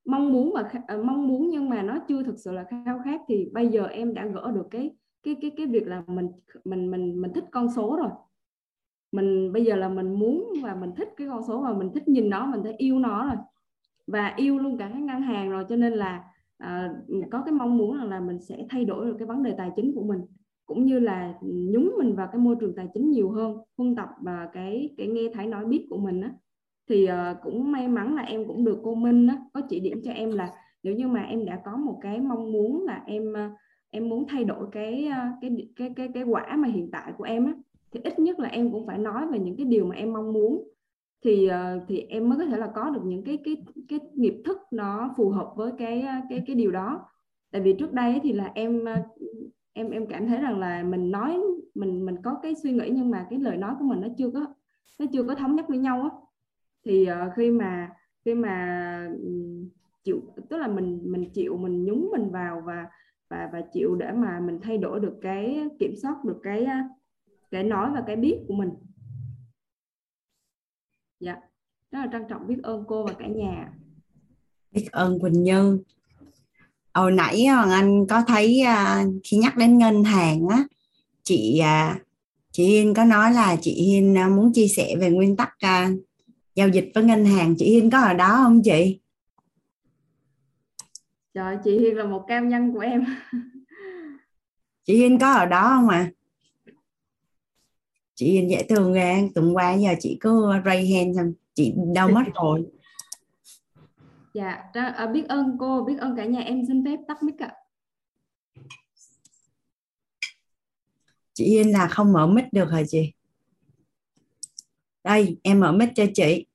Mong 0.05 0.33
muốn 0.33 0.53
và 0.53 0.69
uh, 0.95 1.05
mong 1.05 1.27
muốn 1.27 1.49
nhưng 1.49 1.69
mà 1.69 1.81
nó 1.81 1.99
chưa 2.07 2.23
thực 2.23 2.39
sự 2.39 2.51
là 2.51 2.65
khao 2.85 3.01
khát 3.05 3.21
thì 3.27 3.49
bây 3.53 3.67
giờ 3.67 3.85
em 3.85 4.13
đã 4.13 4.25
gỡ 4.25 4.51
được 4.55 4.67
cái 4.71 4.91
cái 5.23 5.35
cái 5.41 5.51
cái 5.57 5.65
việc 5.65 5.87
là 5.87 6.03
mình 6.07 6.27
mình 6.65 6.91
mình 6.91 7.21
mình 7.21 7.33
thích 7.33 7.45
con 7.51 7.67
số 7.75 7.97
rồi. 7.97 8.09
Mình 9.11 9.53
bây 9.53 9.65
giờ 9.65 9.75
là 9.75 9.89
mình 9.89 10.13
muốn 10.13 10.53
và 10.63 10.75
mình 10.75 10.91
thích 10.95 11.09
cái 11.17 11.27
con 11.27 11.41
số 11.47 11.61
và 11.61 11.73
mình 11.73 11.89
thích 11.93 12.07
nhìn 12.07 12.29
nó 12.29 12.45
mình 12.45 12.63
thấy 12.63 12.73
yêu 12.77 12.99
nó 12.99 13.25
rồi 13.25 13.35
và 14.07 14.33
yêu 14.37 14.59
luôn 14.59 14.77
cả 14.77 14.89
cái 14.93 15.01
ngân 15.01 15.21
hàng 15.21 15.49
rồi 15.49 15.65
cho 15.69 15.75
nên 15.75 15.93
là 15.93 16.23
à, 16.57 16.89
có 17.31 17.41
cái 17.45 17.53
mong 17.53 17.77
muốn 17.77 17.97
là, 17.97 18.05
là 18.05 18.19
mình 18.19 18.39
sẽ 18.39 18.65
thay 18.69 18.85
đổi 18.85 19.05
được 19.05 19.15
cái 19.19 19.27
vấn 19.27 19.43
đề 19.43 19.55
tài 19.57 19.71
chính 19.75 19.95
của 19.95 20.03
mình 20.03 20.21
cũng 20.65 20.85
như 20.85 20.99
là 20.99 21.33
nhúng 21.41 21.95
mình 21.97 22.15
vào 22.15 22.27
cái 22.31 22.41
môi 22.41 22.55
trường 22.59 22.75
tài 22.75 22.87
chính 22.93 23.11
nhiều 23.11 23.31
hơn 23.31 23.57
huân 23.77 23.95
tập 23.95 24.09
và 24.21 24.49
cái 24.53 24.89
cái 24.97 25.07
nghe 25.07 25.21
thấy 25.33 25.47
nói 25.47 25.65
biết 25.65 25.87
của 25.89 25.97
mình 25.97 26.21
á. 26.21 26.31
Thì 26.89 27.07
uh, 27.07 27.37
cũng 27.43 27.71
may 27.71 27.87
mắn 27.87 28.15
là 28.15 28.21
em 28.21 28.47
cũng 28.47 28.65
được 28.65 28.79
cô 28.83 28.95
Minh 28.95 29.27
á, 29.27 29.37
có 29.53 29.61
chỉ 29.69 29.79
điểm 29.79 30.01
cho 30.03 30.11
em 30.11 30.31
là 30.31 30.53
nếu 30.83 30.95
như 30.95 31.07
mà 31.07 31.21
em 31.21 31.45
đã 31.45 31.61
có 31.65 31.77
một 31.77 31.99
cái 32.01 32.21
mong 32.21 32.51
muốn 32.51 32.83
là 32.83 33.03
em 33.05 33.33
ờ, 33.33 33.49
em 33.89 34.09
muốn 34.09 34.25
thay 34.27 34.43
đổi 34.43 34.67
cái 34.71 35.09
cái 35.41 35.69
cái 35.75 35.93
cái 35.95 36.07
cái 36.13 36.23
quả 36.23 36.55
mà 36.55 36.67
hiện 36.67 36.89
tại 36.91 37.13
của 37.17 37.23
em 37.23 37.45
á 37.45 37.53
thì 37.91 37.99
ít 38.03 38.19
nhất 38.19 38.39
là 38.39 38.49
em 38.49 38.71
cũng 38.71 38.87
phải 38.87 38.97
nói 38.97 39.27
về 39.31 39.39
những 39.39 39.57
cái 39.57 39.65
điều 39.65 39.85
mà 39.85 39.95
em 39.95 40.13
mong 40.13 40.33
muốn 40.33 40.67
thì 41.23 41.47
ờ, 41.47 41.79
thì 41.87 42.05
em 42.09 42.29
mới 42.29 42.37
có 42.37 42.45
thể 42.45 42.57
là 42.57 42.71
có 42.75 42.89
được 42.89 43.01
những 43.05 43.23
cái 43.23 43.37
cái 43.43 43.57
cái 43.89 43.99
nghiệp 44.13 44.41
thức 44.45 44.57
nó 44.71 45.13
phù 45.17 45.29
hợp 45.29 45.53
với 45.55 45.71
cái 45.77 46.01
ờ, 46.01 46.13
cái 46.29 46.43
cái 46.47 46.55
điều 46.55 46.71
đó. 46.71 47.05
Tại 47.51 47.61
vì 47.61 47.73
trước 47.73 47.93
đây 47.93 48.19
thì 48.23 48.33
là 48.33 48.51
em 48.55 48.85
ờ, 48.85 49.01
em 49.73 49.89
em 49.89 50.05
cảm 50.07 50.27
thấy 50.27 50.37
rằng 50.37 50.59
là 50.59 50.83
mình 50.83 51.11
nói, 51.11 51.39
mình 51.75 52.05
mình 52.05 52.15
có 52.23 52.39
cái 52.43 52.55
suy 52.55 52.71
nghĩ 52.71 52.89
nhưng 52.93 53.09
mà 53.09 53.27
cái 53.29 53.39
lời 53.39 53.57
nói 53.57 53.75
của 53.79 53.85
mình 53.85 54.01
nó 54.01 54.07
chưa 54.17 54.29
có, 54.31 54.45
nó 54.99 55.05
chưa 55.13 55.23
có 55.23 55.35
thống 55.35 55.55
nhất 55.55 55.65
với 55.69 55.77
nhau 55.77 56.01
á. 56.01 56.09
Thì 56.85 57.07
khi 57.35 57.51
mà 57.51 57.89
khi 58.25 58.35
mà 58.35 59.09
chịu, 60.03 60.21
tức 60.49 60.57
là 60.57 60.67
mình 60.67 60.99
mình 61.03 61.29
chịu, 61.33 61.57
mình 61.57 61.85
nhúng 61.85 62.09
mình 62.11 62.29
vào 62.29 62.61
và 62.65 62.85
và 63.29 63.49
và 63.53 63.61
chịu 63.73 63.95
để 63.95 64.11
mà 64.11 64.39
mình 64.39 64.59
thay 64.61 64.77
đổi 64.77 64.99
được 64.99 65.13
cái 65.21 65.69
kiểm 65.79 65.95
soát 65.95 66.25
được 66.25 66.39
cái 66.43 66.67
cái 67.51 67.63
nói 67.63 67.91
và 67.93 68.03
cái 68.07 68.15
biết 68.15 68.39
của 68.47 68.53
mình 68.53 68.69
dạ 71.23 71.35
rất 71.91 71.99
là 71.99 72.07
trân 72.11 72.21
trọng 72.29 72.47
biết 72.47 72.57
ơn 72.63 72.83
cô 72.87 73.05
và 73.05 73.13
cả 73.19 73.27
nhà 73.27 73.73
biết 74.71 74.91
ơn 74.91 75.19
Quỳnh 75.19 75.43
Như 75.43 75.79
hồi 76.93 77.11
nãy 77.11 77.45
Hoàng 77.45 77.71
Anh 77.71 78.07
có 78.07 78.21
thấy 78.27 78.61
à, 78.61 79.03
khi 79.23 79.37
nhắc 79.37 79.57
đến 79.57 79.77
ngân 79.77 80.03
hàng 80.03 80.47
á 80.47 80.63
chị 81.23 81.59
à, 81.59 81.99
chị 82.51 82.65
Hiên 82.65 82.93
có 82.93 83.05
nói 83.05 83.33
là 83.33 83.55
chị 83.61 83.71
Hiên 83.71 84.15
muốn 84.35 84.53
chia 84.53 84.67
sẻ 84.67 84.95
về 84.99 85.09
nguyên 85.09 85.35
tắc 85.35 85.49
giao 86.55 86.67
dịch 86.67 86.91
với 86.95 87.03
ngân 87.03 87.25
hàng 87.25 87.55
chị 87.57 87.69
Hiên 87.69 87.89
có 87.89 87.99
ở 87.99 88.13
đó 88.13 88.29
không 88.43 88.61
chị? 88.63 88.99
Trời 91.33 91.57
chị 91.63 91.79
Hiên 91.79 91.97
là 91.97 92.03
một 92.03 92.25
cao 92.27 92.43
nhân 92.43 92.73
của 92.73 92.79
em. 92.79 93.05
chị 94.85 94.97
Hiên 94.97 95.19
có 95.19 95.33
ở 95.33 95.45
đó 95.45 95.69
không 95.69 95.89
ạ? 95.89 95.97
À? 95.97 96.22
Chị 98.15 98.31
Hiên 98.31 98.49
dễ 98.49 98.63
thương 98.69 98.93
ghê 98.93 99.29
tuần 99.35 99.55
qua 99.55 99.73
giờ 99.73 99.93
chị 99.99 100.17
cứ 100.19 100.51
ray 100.65 100.91
hand 100.91 101.17
xong 101.17 101.33
chị 101.53 101.73
đâu 101.95 102.09
mất 102.09 102.23
rồi. 102.43 102.65
Dạ 104.33 104.63
à, 104.73 105.09
biết 105.13 105.23
ơn 105.29 105.57
cô 105.59 105.83
biết 105.83 105.95
ơn 105.99 106.15
cả 106.17 106.25
nhà 106.25 106.39
em 106.39 106.61
xin 106.67 106.85
phép 106.85 106.97
tắt 107.07 107.23
mic 107.23 107.39
ạ. 107.39 107.53
Chị 111.33 111.45
Hiên 111.45 111.71
là 111.71 111.87
không 111.87 112.13
mở 112.13 112.27
mic 112.27 112.45
được 112.51 112.71
hả 112.71 112.81
chị? 112.87 113.13
Đây 115.03 115.37
em 115.43 115.59
mở 115.59 115.71
mic 115.71 115.89
cho 115.95 116.05
chị. 116.13 116.45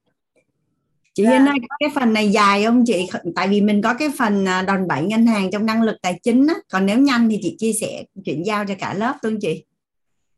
Chị 1.14 1.24
dạ. 1.24 1.30
Hiên 1.30 1.48
ơi 1.48 1.58
cái 1.78 1.88
phần 1.94 2.12
này 2.12 2.28
dài 2.28 2.64
không 2.64 2.84
chị? 2.86 3.06
Tại 3.34 3.48
vì 3.48 3.60
mình 3.60 3.82
có 3.82 3.94
cái 3.94 4.08
phần 4.18 4.44
à, 4.44 4.62
đòn 4.62 4.88
bẩy 4.88 5.02
ngân 5.02 5.26
hàng 5.26 5.50
trong 5.50 5.66
năng 5.66 5.82
lực 5.82 5.96
tài 6.02 6.20
chính 6.22 6.46
á. 6.46 6.54
Còn 6.70 6.86
nếu 6.86 6.98
nhanh 6.98 7.28
thì 7.30 7.38
chị 7.42 7.56
chia 7.58 7.72
sẻ 7.72 8.04
chuyển 8.24 8.46
giao 8.46 8.64
cho 8.66 8.74
cả 8.78 8.94
lớp 8.94 9.16
luôn 9.22 9.38
chị 9.40 9.64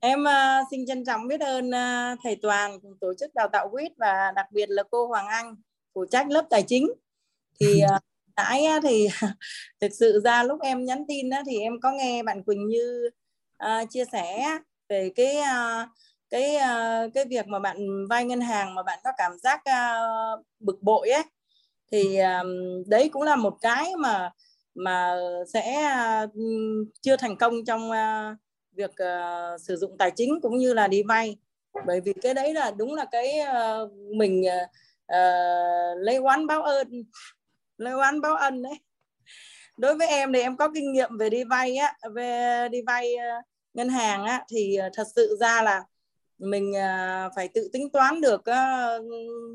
Em 0.03 0.25
uh, 0.25 0.67
xin 0.71 0.87
trân 0.87 1.05
trọng 1.05 1.29
biết 1.29 1.41
ơn 1.41 1.69
uh, 1.69 2.19
thầy 2.23 2.37
Toàn 2.43 2.81
cùng 2.81 2.97
tổ 3.01 3.15
chức 3.21 3.35
đào 3.35 3.49
tạo 3.53 3.69
quýt 3.71 3.93
và 3.97 4.33
đặc 4.37 4.47
biệt 4.53 4.71
là 4.71 4.83
cô 4.91 5.07
Hoàng 5.07 5.27
Anh 5.27 5.57
phụ 5.95 6.05
trách 6.11 6.31
lớp 6.31 6.47
tài 6.51 6.63
chính. 6.63 6.93
Thì 7.61 7.83
uh, 7.97 8.03
nãy 8.37 8.65
uh, 8.77 8.83
thì 8.83 9.09
thực 9.81 9.93
sự 9.93 10.21
ra 10.25 10.43
lúc 10.43 10.61
em 10.61 10.85
nhắn 10.85 11.05
tin 11.09 11.29
uh, 11.29 11.47
thì 11.47 11.61
em 11.61 11.81
có 11.81 11.93
nghe 11.93 12.23
bạn 12.23 12.45
Quỳnh 12.45 12.67
Như 12.67 13.11
uh, 13.65 13.91
chia 13.91 14.05
sẻ 14.13 14.59
về 14.89 15.11
cái 15.17 15.37
uh, 15.37 15.89
cái 16.31 16.57
uh, 16.57 17.15
cái 17.15 17.25
việc 17.25 17.47
mà 17.47 17.59
bạn 17.59 18.07
vay 18.09 18.25
ngân 18.25 18.41
hàng 18.41 18.75
mà 18.75 18.83
bạn 18.83 18.99
có 19.05 19.11
cảm 19.19 19.33
giác 19.39 19.61
uh, 19.61 20.47
bực 20.61 20.83
bội 20.83 21.09
ấy 21.09 21.25
thì 21.93 22.19
um, 22.19 22.49
đấy 22.87 23.09
cũng 23.13 23.23
là 23.23 23.37
một 23.37 23.57
cái 23.61 23.93
mà 23.99 24.31
mà 24.75 25.17
sẽ 25.53 25.95
uh, 26.25 26.31
chưa 27.03 27.17
thành 27.17 27.37
công 27.37 27.65
trong 27.67 27.91
uh, 27.91 28.39
việc 28.81 28.91
uh, 28.91 29.61
sử 29.61 29.77
dụng 29.77 29.99
tài 29.99 30.11
chính 30.17 30.41
cũng 30.43 30.59
như 30.59 30.75
là 30.75 30.89
đi 30.89 31.03
vay. 31.03 31.37
Bởi 31.87 32.01
vì 32.01 32.13
cái 32.13 32.35
đấy 32.35 32.55
là 32.55 32.71
đúng 32.71 32.95
là 32.95 33.05
cái 33.13 33.41
uh, 33.41 33.93
mình 34.17 34.43
ờ, 34.47 34.59
uh, 35.93 35.99
lấy 35.99 36.17
oán 36.17 36.47
báo 36.47 36.63
ơn 36.63 37.05
lấy 37.77 37.93
oán 37.93 38.21
báo 38.21 38.37
ân 38.37 38.63
đấy. 38.63 38.75
Đối 39.77 39.95
với 39.95 40.09
em 40.09 40.33
thì 40.33 40.41
em 40.41 40.57
có 40.57 40.69
kinh 40.75 40.93
nghiệm 40.93 41.19
về 41.19 41.31
đi 41.31 41.45
vay 41.45 41.77
á 41.77 41.95
về 42.15 42.69
đi 42.71 42.83
vay 42.87 43.15
uh, 43.15 43.45
ngân 43.75 43.89
hàng 43.89 44.25
á 44.25 44.45
thì 44.51 44.79
thật 44.95 45.07
sự 45.15 45.37
ra 45.41 45.63
là 45.63 45.85
mình 46.39 46.71
uh, 46.71 47.33
phải 47.37 47.49
tự 47.55 47.69
tính 47.73 47.91
toán 47.91 48.21
được 48.21 48.41
uh, 48.41 49.05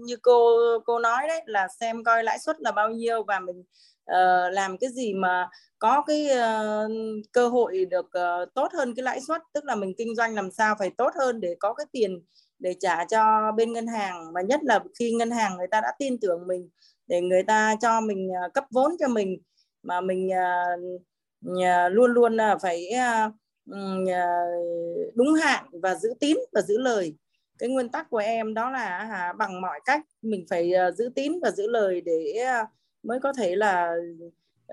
như 0.05 0.15
cô 0.21 0.57
cô 0.85 0.99
nói 0.99 1.27
đấy 1.27 1.41
là 1.45 1.67
xem 1.79 2.03
coi 2.03 2.23
lãi 2.23 2.39
suất 2.39 2.61
là 2.61 2.71
bao 2.71 2.89
nhiêu 2.89 3.23
và 3.23 3.39
mình 3.39 3.59
uh, 4.11 4.53
làm 4.53 4.77
cái 4.77 4.89
gì 4.89 5.13
mà 5.13 5.49
có 5.85 6.01
cái 6.07 6.27
uh, 6.31 6.91
cơ 7.31 7.47
hội 7.47 7.85
được 7.85 8.05
uh, 8.05 8.53
tốt 8.53 8.67
hơn 8.73 8.95
cái 8.95 9.03
lãi 9.03 9.21
suất 9.21 9.41
tức 9.53 9.65
là 9.65 9.75
mình 9.75 9.93
kinh 9.97 10.15
doanh 10.15 10.35
làm 10.35 10.51
sao 10.51 10.75
phải 10.79 10.89
tốt 10.97 11.09
hơn 11.15 11.41
để 11.41 11.55
có 11.59 11.73
cái 11.73 11.85
tiền 11.91 12.21
để 12.59 12.75
trả 12.79 13.05
cho 13.05 13.51
bên 13.51 13.73
ngân 13.73 13.87
hàng. 13.87 14.33
Và 14.33 14.41
nhất 14.41 14.63
là 14.63 14.79
khi 14.99 15.11
ngân 15.11 15.31
hàng 15.31 15.57
người 15.57 15.67
ta 15.71 15.81
đã 15.81 15.91
tin 15.99 16.19
tưởng 16.19 16.47
mình 16.47 16.69
để 17.07 17.21
người 17.21 17.43
ta 17.43 17.75
cho 17.81 18.01
mình 18.01 18.29
uh, 18.45 18.53
cấp 18.53 18.63
vốn 18.71 18.91
cho 18.99 19.07
mình 19.07 19.37
mà 19.83 20.01
mình 20.01 20.29
uh, 20.29 21.01
uh, 21.49 21.91
luôn 21.91 22.11
luôn 22.11 22.37
là 22.37 22.57
phải 22.57 22.89
uh, 22.93 23.33
uh, 23.71 25.15
đúng 25.15 25.33
hạn 25.33 25.65
và 25.81 25.95
giữ 25.95 26.09
tín 26.19 26.37
và 26.53 26.61
giữ 26.61 26.77
lời. 26.77 27.15
Cái 27.57 27.69
nguyên 27.69 27.89
tắc 27.89 28.09
của 28.09 28.17
em 28.17 28.53
đó 28.53 28.69
là 28.69 28.97
à, 28.97 29.33
bằng 29.33 29.61
mọi 29.61 29.79
cách 29.85 30.01
mình 30.21 30.45
phải 30.49 30.71
uh, 30.89 30.95
giữ 30.95 31.09
tín 31.15 31.33
và 31.41 31.51
giữ 31.51 31.67
lời 31.67 32.01
để 32.01 32.47
uh, 32.61 32.67
mới 33.03 33.19
có 33.19 33.33
thể 33.33 33.55
là 33.55 33.95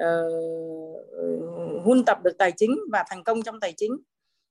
uh, 0.01 1.85
huân 1.85 2.05
tập 2.05 2.19
được 2.23 2.39
tài 2.39 2.53
chính 2.53 2.79
và 2.93 3.05
thành 3.09 3.25
công 3.25 3.43
trong 3.43 3.61
tài 3.61 3.73
chính. 3.77 3.97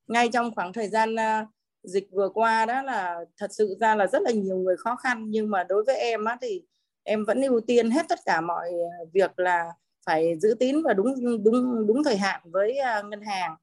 Ngay 0.07 0.29
trong 0.33 0.55
khoảng 0.55 0.73
thời 0.73 0.87
gian 0.87 1.15
uh, 1.15 1.47
dịch 1.83 2.07
vừa 2.11 2.29
qua 2.29 2.65
đó 2.65 2.81
là 2.81 3.19
thật 3.37 3.47
sự 3.53 3.77
ra 3.79 3.95
là 3.95 4.07
rất 4.07 4.21
là 4.21 4.31
nhiều 4.31 4.57
người 4.57 4.77
khó 4.77 4.95
khăn 4.95 5.25
nhưng 5.29 5.49
mà 5.49 5.63
đối 5.63 5.83
với 5.83 5.97
em 5.97 6.25
á 6.25 6.37
thì 6.41 6.61
em 7.03 7.25
vẫn 7.25 7.41
ưu 7.41 7.61
tiên 7.61 7.91
hết 7.91 8.05
tất 8.09 8.19
cả 8.25 8.41
mọi 8.41 8.71
việc 9.13 9.39
là 9.39 9.65
phải 10.05 10.39
giữ 10.39 10.55
tín 10.59 10.83
và 10.83 10.93
đúng 10.93 11.43
đúng 11.43 11.87
đúng 11.87 12.03
thời 12.03 12.17
hạn 12.17 12.41
với 12.43 12.79
uh, 12.99 13.05
ngân 13.05 13.21
hàng. 13.21 13.55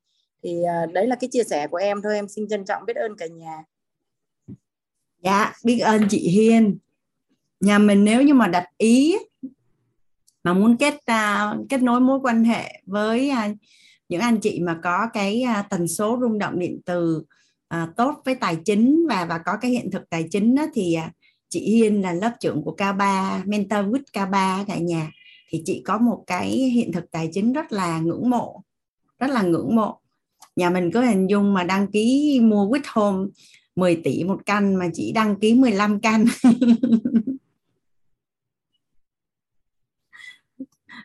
Thì 0.42 0.56
uh, 0.84 0.92
đấy 0.92 1.06
là 1.06 1.16
cái 1.20 1.28
chia 1.32 1.44
sẻ 1.44 1.66
của 1.66 1.76
em 1.76 2.02
thôi. 2.02 2.14
Em 2.14 2.28
xin 2.28 2.48
trân 2.48 2.64
trọng 2.64 2.86
biết 2.86 2.96
ơn 2.96 3.16
cả 3.16 3.26
nhà. 3.26 3.64
Dạ 5.22 5.52
biết 5.64 5.78
ơn 5.78 6.02
chị 6.10 6.28
Hiên. 6.28 6.78
Nhà 7.60 7.78
mình 7.78 8.04
nếu 8.04 8.22
như 8.22 8.34
mà 8.34 8.48
đặt 8.48 8.64
ý 8.78 9.16
mà 10.48 10.54
muốn 10.54 10.76
kết 10.76 10.94
uh, 10.94 11.68
kết 11.68 11.82
nối 11.82 12.00
mối 12.00 12.18
quan 12.22 12.44
hệ 12.44 12.82
với 12.86 13.30
uh, 13.30 13.56
những 14.08 14.20
anh 14.20 14.40
chị 14.40 14.60
mà 14.60 14.78
có 14.82 15.08
cái 15.12 15.44
uh, 15.60 15.66
tần 15.70 15.88
số 15.88 16.18
rung 16.20 16.38
động 16.38 16.58
điện 16.58 16.80
từ 16.84 17.22
uh, 17.74 17.96
tốt 17.96 18.14
với 18.24 18.34
tài 18.34 18.56
chính 18.64 19.06
và 19.08 19.24
và 19.24 19.38
có 19.38 19.56
cái 19.60 19.70
hiện 19.70 19.90
thực 19.90 20.10
tài 20.10 20.24
chính 20.30 20.54
đó, 20.54 20.66
thì 20.74 20.96
uh, 21.06 21.12
chị 21.48 21.60
Hiên 21.60 22.02
là 22.02 22.12
lớp 22.12 22.32
trưởng 22.40 22.62
của 22.62 22.74
K3 22.78 23.30
mentor 23.46 23.78
with 23.78 24.02
K3 24.12 24.64
cả 24.64 24.76
nhà. 24.76 25.10
Thì 25.50 25.62
chị 25.64 25.82
có 25.84 25.98
một 25.98 26.24
cái 26.26 26.48
hiện 26.50 26.92
thực 26.92 27.10
tài 27.10 27.30
chính 27.32 27.52
rất 27.52 27.72
là 27.72 27.98
ngưỡng 27.98 28.30
mộ 28.30 28.62
rất 29.18 29.30
là 29.30 29.42
ngưỡng 29.42 29.76
mộ. 29.76 30.00
Nhà 30.56 30.70
mình 30.70 30.90
có 30.90 31.00
hình 31.00 31.26
dung 31.30 31.54
mà 31.54 31.64
đăng 31.64 31.86
ký 31.86 32.38
mua 32.42 32.68
with 32.68 32.80
home 32.92 33.28
10 33.76 33.96
tỷ 33.96 34.24
một 34.24 34.40
căn 34.46 34.74
mà 34.74 34.88
chỉ 34.94 35.12
đăng 35.12 35.40
ký 35.40 35.54
15 35.54 36.00
căn. 36.00 36.24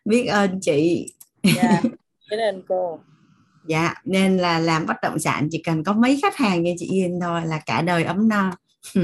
biết 0.06 0.26
ơn 0.26 0.60
chị. 0.62 1.13
Dạ 1.44 1.82
biết 2.32 2.38
ơn 2.38 2.63
cô. 2.68 3.00
Dạ 3.68 3.94
nên 4.06 4.38
là 4.38 4.60
làm 4.60 4.86
bất 4.86 4.98
động 5.02 5.20
sản 5.20 5.48
chỉ 5.52 5.62
cần 5.63 5.84
có 5.84 5.94
mấy 5.94 6.20
khách 6.22 6.36
hàng 6.36 6.63
như 6.63 6.76
chị 6.78 6.88
Yên 6.92 7.20
thôi 7.22 7.42
là 7.46 7.60
cả 7.66 7.82
đời 7.82 8.04
ấm 8.04 8.30
no. 8.30 8.52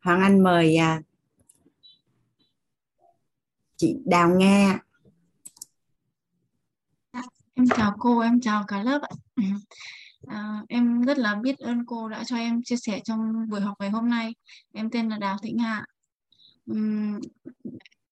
Hoàng 0.00 0.20
Anh 0.20 0.42
mời 0.42 0.76
à, 0.76 1.02
chị 3.76 3.96
Đào 4.04 4.28
Nga. 4.28 4.78
Em 7.54 7.66
chào 7.76 7.96
cô 7.98 8.20
em 8.20 8.40
chào 8.40 8.64
cả 8.68 8.82
lớp 8.82 9.02
ạ 9.02 9.08
à, 10.28 10.62
em 10.68 11.02
rất 11.02 11.18
là 11.18 11.34
biết 11.34 11.58
ơn 11.58 11.86
cô 11.86 12.08
đã 12.08 12.24
cho 12.24 12.36
em 12.36 12.60
chia 12.64 12.76
sẻ 12.76 13.00
trong 13.04 13.20
buổi 13.50 13.60
học 13.60 13.74
ngày 13.80 13.90
hôm 13.90 14.08
nay. 14.10 14.34
Em 14.74 14.90
tên 14.90 15.08
là 15.08 15.18
Đào 15.18 15.36
Thị 15.42 15.54
Hạ. 15.58 15.84
uhm, 16.72 17.20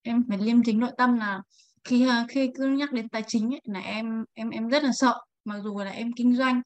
em 0.03 0.22
phải 0.29 0.38
liêm 0.38 0.62
chính 0.64 0.81
nội 0.81 0.92
tâm 0.98 1.16
là 1.16 1.40
khi 1.85 2.09
ờ, 2.09 2.25
khi 2.29 2.51
cứ 2.55 2.66
nhắc 2.66 2.92
đến 2.92 3.09
tài 3.09 3.22
chính 3.27 3.55
ấy, 3.55 3.61
là 3.64 3.81
em 3.81 4.25
em 4.35 4.51
em 4.51 4.68
rất 4.68 4.83
là 4.85 4.90
sợ 4.94 5.20
mặc 5.44 5.61
dù 5.64 5.79
là 5.79 5.90
em 5.90 6.12
kinh 6.16 6.37
doanh. 6.37 6.62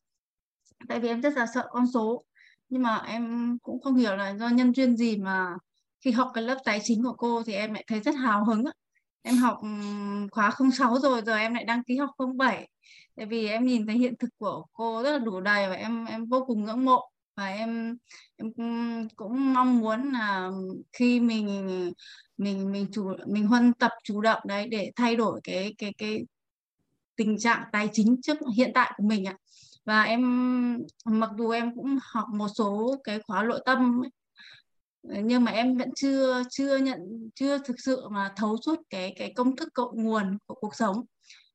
Tại 0.89 1.01
vì 1.01 1.09
em 1.09 1.21
rất 1.23 1.33
là 1.37 1.47
sợ 1.55 1.67
con 1.71 1.85
số 1.95 2.25
nhưng 2.69 2.83
mà 2.83 2.97
em 2.97 3.57
cũng 3.63 3.81
không 3.83 3.95
hiểu 3.95 4.17
là 4.17 4.35
do 4.35 4.49
nhân 4.49 4.75
duyên 4.75 4.97
gì 4.97 5.17
mà 5.17 5.55
khi 6.01 6.11
học 6.11 6.31
cái 6.35 6.45
lớp 6.45 6.59
tài 6.65 6.81
chính 6.85 7.03
của 7.03 7.13
cô 7.13 7.43
thì 7.47 7.53
em 7.53 7.73
lại 7.75 7.85
thấy 7.89 8.01
rất 8.01 8.15
hào 8.15 8.45
hứng 8.45 8.65
em 9.27 9.37
học 9.37 9.59
khóa 10.31 10.51
06 10.73 10.99
rồi 10.99 11.21
rồi 11.27 11.41
em 11.41 11.55
lại 11.55 11.65
đăng 11.65 11.85
ký 11.85 11.97
học 11.97 12.11
07 12.39 12.69
tại 13.17 13.27
vì 13.27 13.49
em 13.49 13.67
nhìn 13.67 13.87
thấy 13.87 13.99
hiện 13.99 14.15
thực 14.19 14.29
của 14.39 14.65
cô 14.73 15.03
rất 15.03 15.13
là 15.13 15.19
đủ 15.19 15.41
đầy 15.41 15.69
và 15.69 15.75
em 15.75 16.05
em 16.05 16.27
vô 16.27 16.45
cùng 16.47 16.65
ngưỡng 16.65 16.85
mộ. 16.85 17.01
Và 17.37 17.47
em 17.47 17.97
em 18.37 18.53
cũng 19.17 19.55
mong 19.55 19.79
muốn 19.79 20.13
là 20.13 20.51
khi 20.93 21.21
mình 21.21 21.71
mình 22.37 22.73
mình 22.73 22.87
chủ 22.93 23.13
mình 23.27 23.47
huân 23.47 23.73
tập 23.75 23.91
chủ 24.05 24.21
động 24.21 24.41
đấy 24.47 24.69
để 24.69 24.91
thay 24.97 25.17
đổi 25.17 25.41
cái 25.45 25.75
cái 25.79 25.93
cái 25.99 26.27
tình 27.17 27.39
trạng 27.39 27.65
tài 27.73 27.89
chính 27.93 28.17
trước 28.23 28.39
hiện 28.57 28.71
tại 28.75 28.93
của 28.97 29.05
mình 29.05 29.25
ạ. 29.25 29.37
Và 29.85 30.03
em 30.03 30.23
mặc 31.05 31.31
dù 31.39 31.51
em 31.51 31.75
cũng 31.75 31.99
học 32.03 32.27
một 32.35 32.49
số 32.49 32.97
cái 33.05 33.21
khóa 33.27 33.43
nội 33.43 33.63
tâm 33.67 34.03
ấy, 34.05 34.11
nhưng 35.25 35.45
mà 35.45 35.53
em 35.53 35.77
vẫn 35.77 35.91
chưa 35.97 36.43
chưa 36.51 36.77
nhận, 36.77 37.31
chưa 37.35 37.59
thực 37.59 37.77
sự 37.81 38.09
mà 38.11 38.33
thấu 38.37 38.57
suốt 38.67 38.77
cái 38.91 39.15
cái 39.19 39.33
công 39.37 39.57
thức 39.57 39.69
cội 39.75 39.89
nguồn 39.95 40.39
của 40.47 40.55
cuộc 40.55 40.75
sống. 40.75 41.05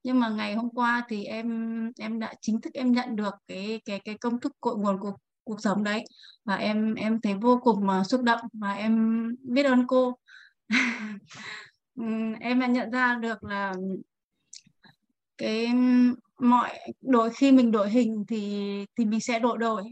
Nhưng 0.03 0.19
mà 0.19 0.29
ngày 0.29 0.55
hôm 0.55 0.69
qua 0.69 1.05
thì 1.09 1.25
em 1.25 1.47
em 1.99 2.19
đã 2.19 2.33
chính 2.41 2.61
thức 2.61 2.73
em 2.73 2.91
nhận 2.91 3.15
được 3.15 3.33
cái 3.47 3.81
cái 3.85 3.99
cái 3.99 4.17
công 4.17 4.39
thức 4.39 4.53
cội 4.61 4.75
nguồn 4.77 4.99
của 4.99 5.13
cuộc 5.43 5.61
sống 5.61 5.83
đấy. 5.83 6.03
Và 6.45 6.55
em 6.55 6.95
em 6.95 7.21
thấy 7.21 7.33
vô 7.33 7.59
cùng 7.63 7.87
mà 7.87 8.03
xúc 8.03 8.21
động 8.23 8.41
và 8.53 8.73
em 8.73 9.25
biết 9.41 9.63
ơn 9.63 9.87
cô. 9.87 10.17
Ừ, 11.95 12.03
em 12.39 12.59
đã 12.59 12.67
nhận 12.67 12.91
ra 12.91 13.15
được 13.15 13.43
là 13.43 13.73
cái 15.37 15.67
mọi 16.39 16.79
đổi 17.01 17.29
khi 17.29 17.51
mình 17.51 17.71
đổi 17.71 17.89
hình 17.89 18.23
thì 18.27 18.61
thì 18.97 19.05
mình 19.05 19.19
sẽ 19.19 19.39
đổi 19.39 19.57
đổi 19.57 19.83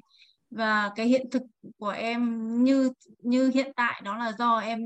và 0.51 0.91
cái 0.95 1.07
hiện 1.07 1.29
thực 1.31 1.43
của 1.77 1.89
em 1.89 2.49
như 2.63 2.91
như 3.19 3.51
hiện 3.53 3.71
tại 3.75 4.01
đó 4.03 4.17
là 4.17 4.31
do 4.39 4.57
em 4.57 4.79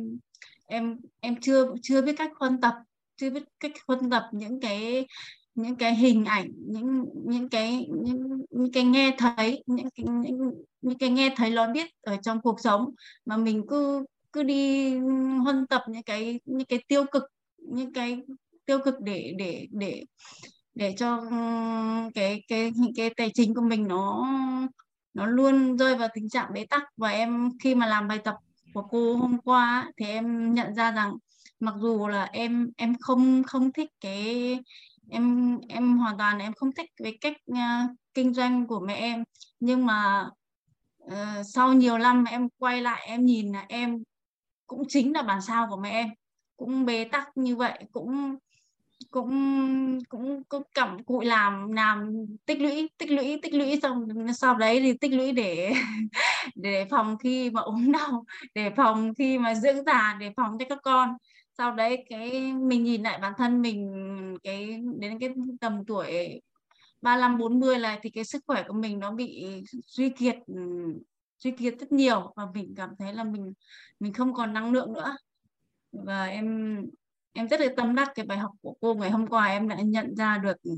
em 0.66 0.98
em 1.20 1.36
chưa 1.42 1.74
chưa 1.82 2.02
biết 2.02 2.16
cách 2.18 2.32
phân 2.40 2.62
tập 2.62 2.74
chưa 3.16 3.30
biết 3.30 3.44
cách 3.60 3.72
phân 3.88 4.10
tập 4.10 4.24
những 4.32 4.60
cái 4.60 5.08
những 5.56 5.76
cái 5.76 5.96
hình 5.96 6.26
ảnh 6.26 6.50
những 6.58 7.06
những 7.26 7.50
cái 7.50 7.88
những, 8.04 8.46
những 8.50 8.72
cái 8.72 8.84
nghe 8.84 9.16
thấy 9.18 9.64
những 9.66 9.90
cái 9.96 10.06
những, 10.08 10.52
những 10.82 10.98
cái 10.98 11.10
nghe 11.10 11.34
thấy 11.38 11.52
lo 11.52 11.68
biết 11.68 11.90
ở 12.02 12.18
trong 12.24 12.42
cuộc 12.42 12.60
sống. 12.60 12.90
Mà 13.26 13.38
mình 13.38 13.64
cứ 13.68 14.06
cứ 14.32 14.44
đi 14.44 14.96
huân 15.44 15.68
tập 15.68 15.82
những 15.88 16.04
cái 16.04 16.40
những 16.46 16.66
cái 16.66 16.84
tiêu 16.88 17.06
cực 17.12 17.24
những 17.58 17.94
cái 17.94 18.22
tiêu 18.66 18.80
cực 18.86 18.96
để 19.02 19.34
để 19.38 19.68
để 19.72 20.04
để 20.76 20.96
cho 20.98 21.22
cái 22.16 22.44
cái 22.48 22.72
cái 22.96 23.10
tài 23.18 23.32
chính 23.34 23.54
của 23.54 23.62
mình 23.62 23.88
nó 23.88 24.28
nó 25.14 25.26
luôn 25.26 25.78
rơi 25.78 25.96
vào 25.96 26.08
tình 26.14 26.30
trạng 26.30 26.54
bế 26.54 26.66
tắc. 26.66 26.84
Và 26.98 27.10
em 27.10 27.50
khi 27.64 27.76
mà 27.76 27.86
làm 27.86 28.08
bài 28.08 28.20
tập 28.24 28.36
của 28.74 28.82
cô 28.82 29.16
hôm 29.16 29.38
qua 29.38 29.92
thì 29.98 30.06
em 30.06 30.54
nhận 30.54 30.76
ra 30.76 30.92
rằng 30.92 31.14
mặc 31.60 31.76
dù 31.78 32.08
là 32.08 32.24
em 32.24 32.70
em 32.78 32.96
không 33.00 33.44
không 33.44 33.72
thích 33.72 33.90
cái 34.02 34.60
em 35.10 35.58
em 35.70 35.98
hoàn 35.98 36.18
toàn 36.18 36.40
em 36.40 36.54
không 36.54 36.72
thích 36.72 36.90
cái 36.98 37.18
cách 37.22 37.38
uh, 37.52 37.92
kinh 38.14 38.34
doanh 38.34 38.68
của 38.68 38.80
mẹ 38.80 38.96
em. 38.96 39.24
Nhưng 39.60 39.86
mà 39.86 40.30
uh, 41.04 41.46
sau 41.54 41.74
nhiều 41.74 41.98
năm 41.98 42.26
em 42.26 42.50
quay 42.58 42.82
lại 42.82 43.06
em 43.08 43.26
nhìn 43.26 43.52
là 43.52 43.66
em 43.70 44.04
cũng 44.68 44.84
chính 44.88 45.14
là 45.14 45.22
bản 45.22 45.42
sao 45.42 45.68
của 45.70 45.78
mẹ 45.78 45.90
em. 45.90 46.10
Cũng 46.58 46.86
bế 46.86 47.04
tắc 47.04 47.38
như 47.38 47.56
vậy 47.56 47.84
cũng 47.92 48.36
cũng 49.12 50.00
cũng 50.10 50.44
cũng 50.50 50.64
cặm 50.76 51.04
cụi 51.04 51.26
làm 51.26 51.72
làm 51.72 52.12
tích 52.46 52.62
lũy 52.62 52.90
tích 52.98 53.12
lũy 53.12 53.40
tích 53.42 53.54
lũy 53.54 53.80
xong 53.82 54.08
sau 54.38 54.56
đấy 54.56 54.80
thì 54.80 54.94
tích 54.98 55.14
lũy 55.14 55.32
để 55.32 55.74
để 56.56 56.86
phòng 56.90 57.18
khi 57.18 57.50
mà 57.50 57.62
ốm 57.62 57.92
đau, 57.92 58.26
để 58.56 58.70
phòng 58.78 59.14
khi 59.18 59.38
mà 59.38 59.56
dưỡng 59.56 59.86
già, 59.86 60.18
để 60.20 60.32
phòng 60.38 60.58
cho 60.60 60.66
các 60.70 60.80
con. 60.84 61.10
Sau 61.58 61.76
đấy 61.76 62.06
cái, 62.10 62.54
mình 62.54 62.84
nhìn 62.84 63.04
lại 63.04 63.20
bản 63.22 63.34
thân 63.38 63.62
mình, 63.62 63.92
cái, 64.44 64.80
đến 65.00 65.20
cái 65.20 65.30
tầm 65.62 65.86
tuổi 65.88 66.42
35 67.02 67.38
40 67.38 67.80
là 67.80 68.00
thì 68.04 68.10
cái 68.10 68.24
sức 68.24 68.44
khỏe 68.48 68.64
của 68.68 68.74
mình 68.74 69.00
nó 69.00 69.12
bị 69.12 69.46
suy 69.88 70.10
kiệt 70.10 70.36
suy 71.40 71.52
kiệt 71.52 71.74
rất 71.80 71.92
nhiều 71.92 72.34
và 72.36 72.46
mình 72.54 72.74
cảm 72.78 72.90
thấy 73.00 73.14
là 73.14 73.24
mình 73.24 73.54
mình 74.00 74.14
không 74.14 74.34
còn 74.34 74.54
năng 74.54 74.72
lượng 74.72 74.94
nữa. 74.94 75.18
Và 75.92 76.26
em 76.26 76.78
em 77.34 77.48
rất 77.48 77.60
là 77.60 77.68
tâm 77.78 77.96
đắc 77.96 78.12
cái 78.16 78.26
bài 78.26 78.38
học 78.38 78.52
của 78.62 78.74
cô 78.82 78.94
ngày 78.94 79.12
hôm 79.12 79.28
qua, 79.28 79.48
em 79.48 79.68
đã 79.70 79.76
nhận 79.76 80.16
ra 80.16 80.38
được 80.38 80.64
ừ, 80.64 80.72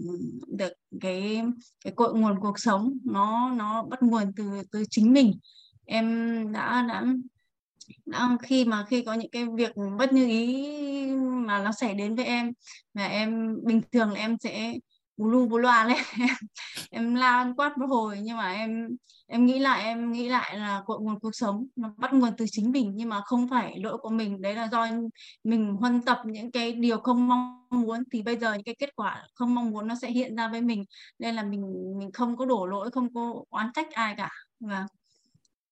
được 0.47 0.73
cái 1.01 1.41
cái 1.85 1.93
cội 1.95 2.13
nguồn 2.13 2.39
cuộc 2.39 2.59
sống. 2.59 2.97
Nó 3.03 3.51
nó 3.51 3.83
bắt 3.83 4.03
nguồn 4.03 4.31
từ 4.35 4.43
từ 4.71 4.83
chính 4.89 5.13
mình. 5.13 5.33
Em 5.85 6.05
đã 6.51 6.85
đã 6.89 7.03
đã, 8.05 8.37
khi 8.41 8.65
mà, 8.65 8.85
khi 8.89 9.03
có 9.03 9.13
những 9.13 9.31
cái 9.31 9.45
việc 9.55 9.71
bất 9.97 10.13
như 10.13 10.25
ý 10.27 10.67
mà 11.45 11.63
nó 11.63 11.71
xảy 11.71 11.93
đến 11.93 12.15
với 12.15 12.25
em, 12.25 12.51
mà 12.93 13.05
em, 13.05 13.57
bình 13.63 13.81
thường 13.91 14.09
là 14.11 14.19
em 14.19 14.37
sẽ 14.39 14.73
bù 15.17 15.27
lu 15.27 15.47
bù 15.47 15.57
loa 15.57 15.85
lên 15.85 15.97
em 16.91 17.15
la 17.15 17.53
quát 17.57 17.77
một 17.77 17.85
hồi 17.89 18.19
nhưng 18.21 18.37
mà 18.37 18.53
em 18.53 18.97
em 19.27 19.45
nghĩ 19.45 19.59
lại 19.59 19.83
em 19.83 20.11
nghĩ 20.11 20.29
lại 20.29 20.57
là 20.57 20.81
cội 20.85 20.99
nguồn 21.01 21.19
cuộc 21.19 21.35
sống 21.35 21.67
nó 21.75 21.93
bắt 21.97 22.13
nguồn 22.13 22.29
từ 22.37 22.45
chính 22.51 22.71
mình 22.71 22.91
nhưng 22.95 23.09
mà 23.09 23.21
không 23.21 23.47
phải 23.49 23.79
lỗi 23.79 23.97
của 23.97 24.09
mình. 24.09 24.41
Đấy 24.41 24.55
là 24.55 24.67
do 24.71 24.87
mình 25.43 25.75
huân 25.79 26.01
tập 26.01 26.21
những 26.25 26.51
cái 26.51 26.71
điều 26.71 26.97
không 26.99 27.27
mong 27.27 27.67
muốn 27.69 28.03
thì 28.11 28.21
bây 28.21 28.37
giờ 28.37 28.53
những 28.53 28.63
cái 28.63 28.75
kết 28.79 28.95
quả 28.95 29.27
không 29.35 29.55
mong 29.55 29.71
muốn 29.71 29.87
nó 29.87 29.95
sẽ 30.01 30.11
hiện 30.11 30.35
ra 30.35 30.47
với 30.47 30.61
mình. 30.61 30.83
Nên 31.19 31.35
là 31.35 31.43
mình 31.43 31.61
mình 31.99 32.11
không 32.11 32.37
có 32.37 32.45
đổ 32.45 32.65
lỗi 32.65 32.91
không 32.91 33.13
có 33.13 33.43
oán 33.49 33.69
trách 33.73 33.91
ai 33.91 34.15
cả. 34.17 34.29
Và 34.59 34.87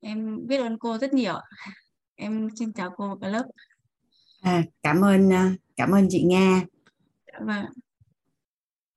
em 0.01 0.47
biết 0.47 0.58
ơn 0.58 0.79
cô 0.79 0.97
rất 0.97 1.13
nhiều 1.13 1.36
em 2.15 2.49
xin 2.56 2.73
chào 2.73 2.89
cô 2.97 3.10
và 3.10 3.15
cả 3.21 3.27
lớp. 3.27 3.45
À, 4.41 4.63
cảm 4.84 5.01
ơn 5.01 5.34
à, 5.34 5.56
cảm 5.77 5.91
ơn 5.91 6.08
chị 6.10 6.23
Nga. 6.23 6.62
Vâng 7.39 7.65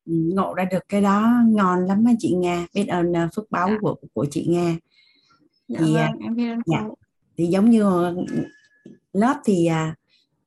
ngộ 0.06 0.54
ra 0.54 0.64
được 0.64 0.88
cái 0.88 1.00
đó 1.00 1.42
ngon 1.46 1.86
lắm 1.86 2.04
á 2.06 2.12
chị 2.18 2.34
Nga 2.34 2.66
biết 2.74 2.86
ơn 2.88 3.10
uh, 3.10 3.34
phước 3.36 3.50
báo 3.50 3.68
dạ. 3.68 3.76
của 3.80 3.96
của 4.14 4.26
chị 4.30 4.46
Nga. 4.48 4.76
Dạ 5.68 5.78
thì 5.80 5.94
vâng, 5.94 6.18
em 6.20 6.36
biết 6.36 6.56
dạ, 6.66 6.84
thì 7.36 7.46
giống 7.46 7.70
như 7.70 8.14
lớp 9.12 9.40
thì 9.44 9.68
uh, 9.70 9.96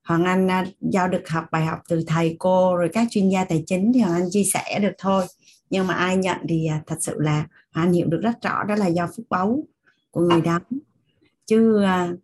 Hoàng 0.03 0.25
Anh 0.25 0.65
do 0.81 1.07
được 1.07 1.29
học 1.29 1.45
bài 1.51 1.65
học 1.65 1.79
từ 1.89 2.03
thầy 2.07 2.35
cô 2.39 2.75
rồi 2.75 2.89
các 2.93 3.07
chuyên 3.11 3.29
gia 3.29 3.45
tài 3.45 3.63
chính 3.67 3.93
thì 3.93 3.99
Hoàng 3.99 4.21
Anh 4.21 4.29
chia 4.29 4.43
sẻ 4.43 4.79
được 4.81 4.93
thôi. 4.97 5.25
Nhưng 5.69 5.87
mà 5.87 5.93
ai 5.93 6.17
nhận 6.17 6.37
thì 6.49 6.67
thật 6.87 6.97
sự 6.99 7.15
là 7.19 7.47
Hoàng 7.71 7.87
Anh 7.87 7.93
hiểu 7.93 8.07
được 8.07 8.19
rất 8.23 8.41
rõ 8.41 8.63
đó 8.63 8.75
là 8.75 8.87
do 8.87 9.07
phước 9.07 9.29
báu 9.29 9.63
của 10.11 10.21
người 10.21 10.41
đó. 10.41 10.59
Chứ 11.45 11.83
uh, 11.83 12.19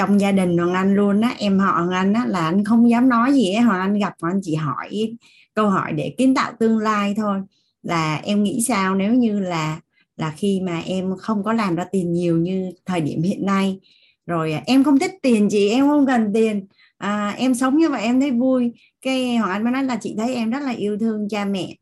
trong 0.00 0.20
gia 0.20 0.32
đình 0.32 0.58
Hoàng 0.58 0.74
Anh 0.74 0.94
luôn 0.94 1.20
á 1.20 1.34
em 1.38 1.58
họ 1.58 1.72
Hoàng 1.72 1.90
Anh 1.90 2.12
á 2.12 2.26
là 2.26 2.40
anh 2.40 2.64
không 2.64 2.90
dám 2.90 3.08
nói 3.08 3.32
gì 3.32 3.52
á 3.52 3.62
Hoàng 3.62 3.80
Anh 3.80 3.98
gặp 3.98 4.14
Hoàng 4.20 4.34
Anh 4.34 4.40
chỉ 4.42 4.54
hỏi 4.54 5.16
câu 5.54 5.70
hỏi 5.70 5.92
để 5.92 6.14
kiến 6.18 6.34
tạo 6.34 6.52
tương 6.58 6.78
lai 6.78 7.14
thôi. 7.16 7.40
Là 7.82 8.16
em 8.16 8.42
nghĩ 8.42 8.60
sao 8.68 8.94
nếu 8.94 9.14
như 9.14 9.40
là 9.40 9.80
là 10.16 10.34
khi 10.36 10.60
mà 10.60 10.80
em 10.80 11.16
không 11.18 11.44
có 11.44 11.52
làm 11.52 11.76
ra 11.76 11.84
tiền 11.92 12.12
nhiều 12.12 12.36
như 12.38 12.72
thời 12.86 13.00
điểm 13.00 13.22
hiện 13.22 13.46
nay? 13.46 13.80
Rồi 14.26 14.52
à, 14.52 14.62
em 14.66 14.84
không 14.84 14.98
thích 14.98 15.14
tiền 15.22 15.48
chị 15.50 15.68
em 15.68 15.86
không 15.86 16.06
cần 16.06 16.30
tiền. 16.34 16.66
À, 16.98 17.34
em 17.38 17.54
sống 17.54 17.76
như 17.76 17.90
vậy 17.90 18.02
em 18.02 18.20
thấy 18.20 18.30
vui. 18.30 18.72
Cái 19.02 19.36
hoàng 19.36 19.50
anh 19.50 19.64
mới 19.64 19.72
nói 19.72 19.84
là 19.84 19.98
chị 20.02 20.14
thấy 20.18 20.34
em 20.34 20.50
rất 20.50 20.62
là 20.62 20.70
yêu 20.70 20.98
thương 20.98 21.28
cha 21.28 21.44
mẹ. 21.44 21.76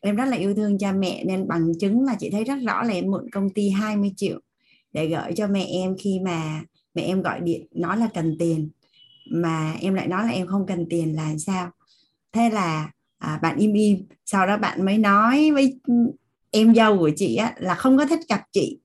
Em 0.00 0.16
rất 0.16 0.24
là 0.24 0.36
yêu 0.36 0.54
thương 0.54 0.78
cha 0.78 0.92
mẹ 0.92 1.24
nên 1.24 1.48
bằng 1.48 1.72
chứng 1.80 2.04
là 2.04 2.14
chị 2.20 2.30
thấy 2.30 2.44
rất 2.44 2.56
rõ 2.66 2.82
là 2.82 2.94
em 2.94 3.10
mượn 3.10 3.30
công 3.32 3.50
ty 3.50 3.70
20 3.70 4.12
triệu 4.16 4.40
để 4.92 5.06
gửi 5.06 5.32
cho 5.36 5.46
mẹ 5.46 5.64
em 5.64 5.96
khi 5.98 6.20
mà 6.24 6.62
mẹ 6.94 7.02
em 7.02 7.22
gọi 7.22 7.40
điện 7.40 7.66
nói 7.70 7.96
là 7.96 8.08
cần 8.14 8.36
tiền 8.38 8.70
mà 9.30 9.74
em 9.80 9.94
lại 9.94 10.08
nói 10.08 10.26
là 10.26 10.32
em 10.32 10.46
không 10.46 10.66
cần 10.66 10.86
tiền 10.90 11.16
là 11.16 11.34
sao? 11.38 11.70
Thế 12.32 12.50
là 12.50 12.90
à, 13.18 13.38
bạn 13.42 13.56
im 13.58 13.72
im 13.72 14.06
sau 14.26 14.46
đó 14.46 14.56
bạn 14.56 14.84
mới 14.84 14.98
nói 14.98 15.50
với 15.50 15.80
em 16.50 16.74
dâu 16.74 16.98
của 16.98 17.10
chị 17.16 17.36
á, 17.36 17.54
là 17.56 17.74
không 17.74 17.98
có 17.98 18.06
thích 18.06 18.20
gặp 18.28 18.42
chị. 18.52 18.78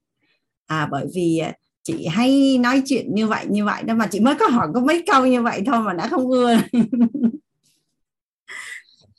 À, 0.65 0.87
bởi 0.91 1.05
vì 1.15 1.37
à, 1.37 1.53
chị 1.83 2.05
hay 2.07 2.57
nói 2.57 2.81
chuyện 2.85 3.15
như 3.15 3.27
vậy 3.27 3.45
như 3.49 3.65
vậy 3.65 3.83
đó 3.83 3.93
mà 3.93 4.07
chị 4.07 4.19
mới 4.19 4.35
có 4.39 4.47
hỏi 4.47 4.67
có 4.73 4.81
mấy 4.81 5.03
câu 5.07 5.25
như 5.25 5.41
vậy 5.41 5.63
thôi 5.65 5.79
mà 5.79 5.93
đã 5.93 6.07
không 6.07 6.31
ưa. 6.31 6.57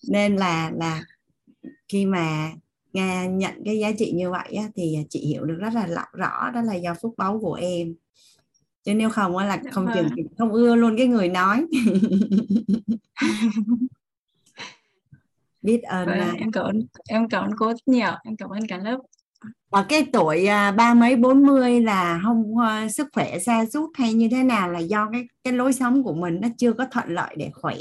Nên 0.08 0.36
là 0.36 0.72
là 0.76 1.04
khi 1.88 2.06
mà 2.06 2.52
nghe 2.92 3.28
nhận 3.28 3.54
cái 3.64 3.78
giá 3.78 3.92
trị 3.98 4.12
như 4.12 4.30
vậy 4.30 4.54
á, 4.54 4.68
thì 4.76 4.96
chị 5.10 5.26
hiểu 5.26 5.44
được 5.44 5.56
rất 5.60 5.74
là 5.74 6.06
rõ 6.12 6.50
đó 6.54 6.62
là 6.62 6.74
do 6.74 6.94
phúc 7.02 7.14
báu 7.16 7.38
của 7.42 7.54
em 7.54 7.94
chứ 8.84 8.94
nếu 8.94 9.10
không 9.10 9.36
là 9.36 9.60
dạ 9.64 9.70
không 9.70 9.86
chừng 9.94 10.08
vâng. 10.08 10.26
không 10.38 10.52
ưa 10.52 10.74
luôn 10.74 10.96
cái 10.96 11.06
người 11.06 11.28
nói. 11.28 11.66
Biết 15.62 15.82
ơn 15.82 16.06
vâng, 16.06 16.36
em 16.36 16.52
cảm 16.52 16.64
ơn 16.64 16.80
em 17.08 17.28
cảm 17.28 17.44
ơn 17.44 17.50
cô 17.58 17.68
rất 17.68 17.82
nhiều. 17.86 18.10
Em 18.24 18.36
cảm 18.36 18.50
ơn 18.50 18.66
cả 18.68 18.78
lớp. 18.78 18.98
Ở 19.70 19.84
cái 19.88 20.06
tuổi 20.12 20.46
à, 20.46 20.72
ba 20.72 20.94
mấy 20.94 21.16
bốn 21.16 21.46
mươi 21.46 21.80
là 21.80 22.20
không 22.24 22.54
uh, 22.54 22.90
sức 22.90 23.08
khỏe 23.12 23.38
xa 23.38 23.66
sút 23.66 23.90
hay 23.94 24.12
như 24.12 24.28
thế 24.30 24.42
nào 24.42 24.70
là 24.70 24.78
do 24.78 25.08
cái 25.12 25.26
cái 25.44 25.52
lối 25.52 25.72
sống 25.72 26.02
của 26.02 26.14
mình 26.14 26.38
nó 26.42 26.48
chưa 26.58 26.72
có 26.72 26.86
thuận 26.90 27.08
lợi 27.08 27.34
để 27.38 27.50
khỏe. 27.54 27.76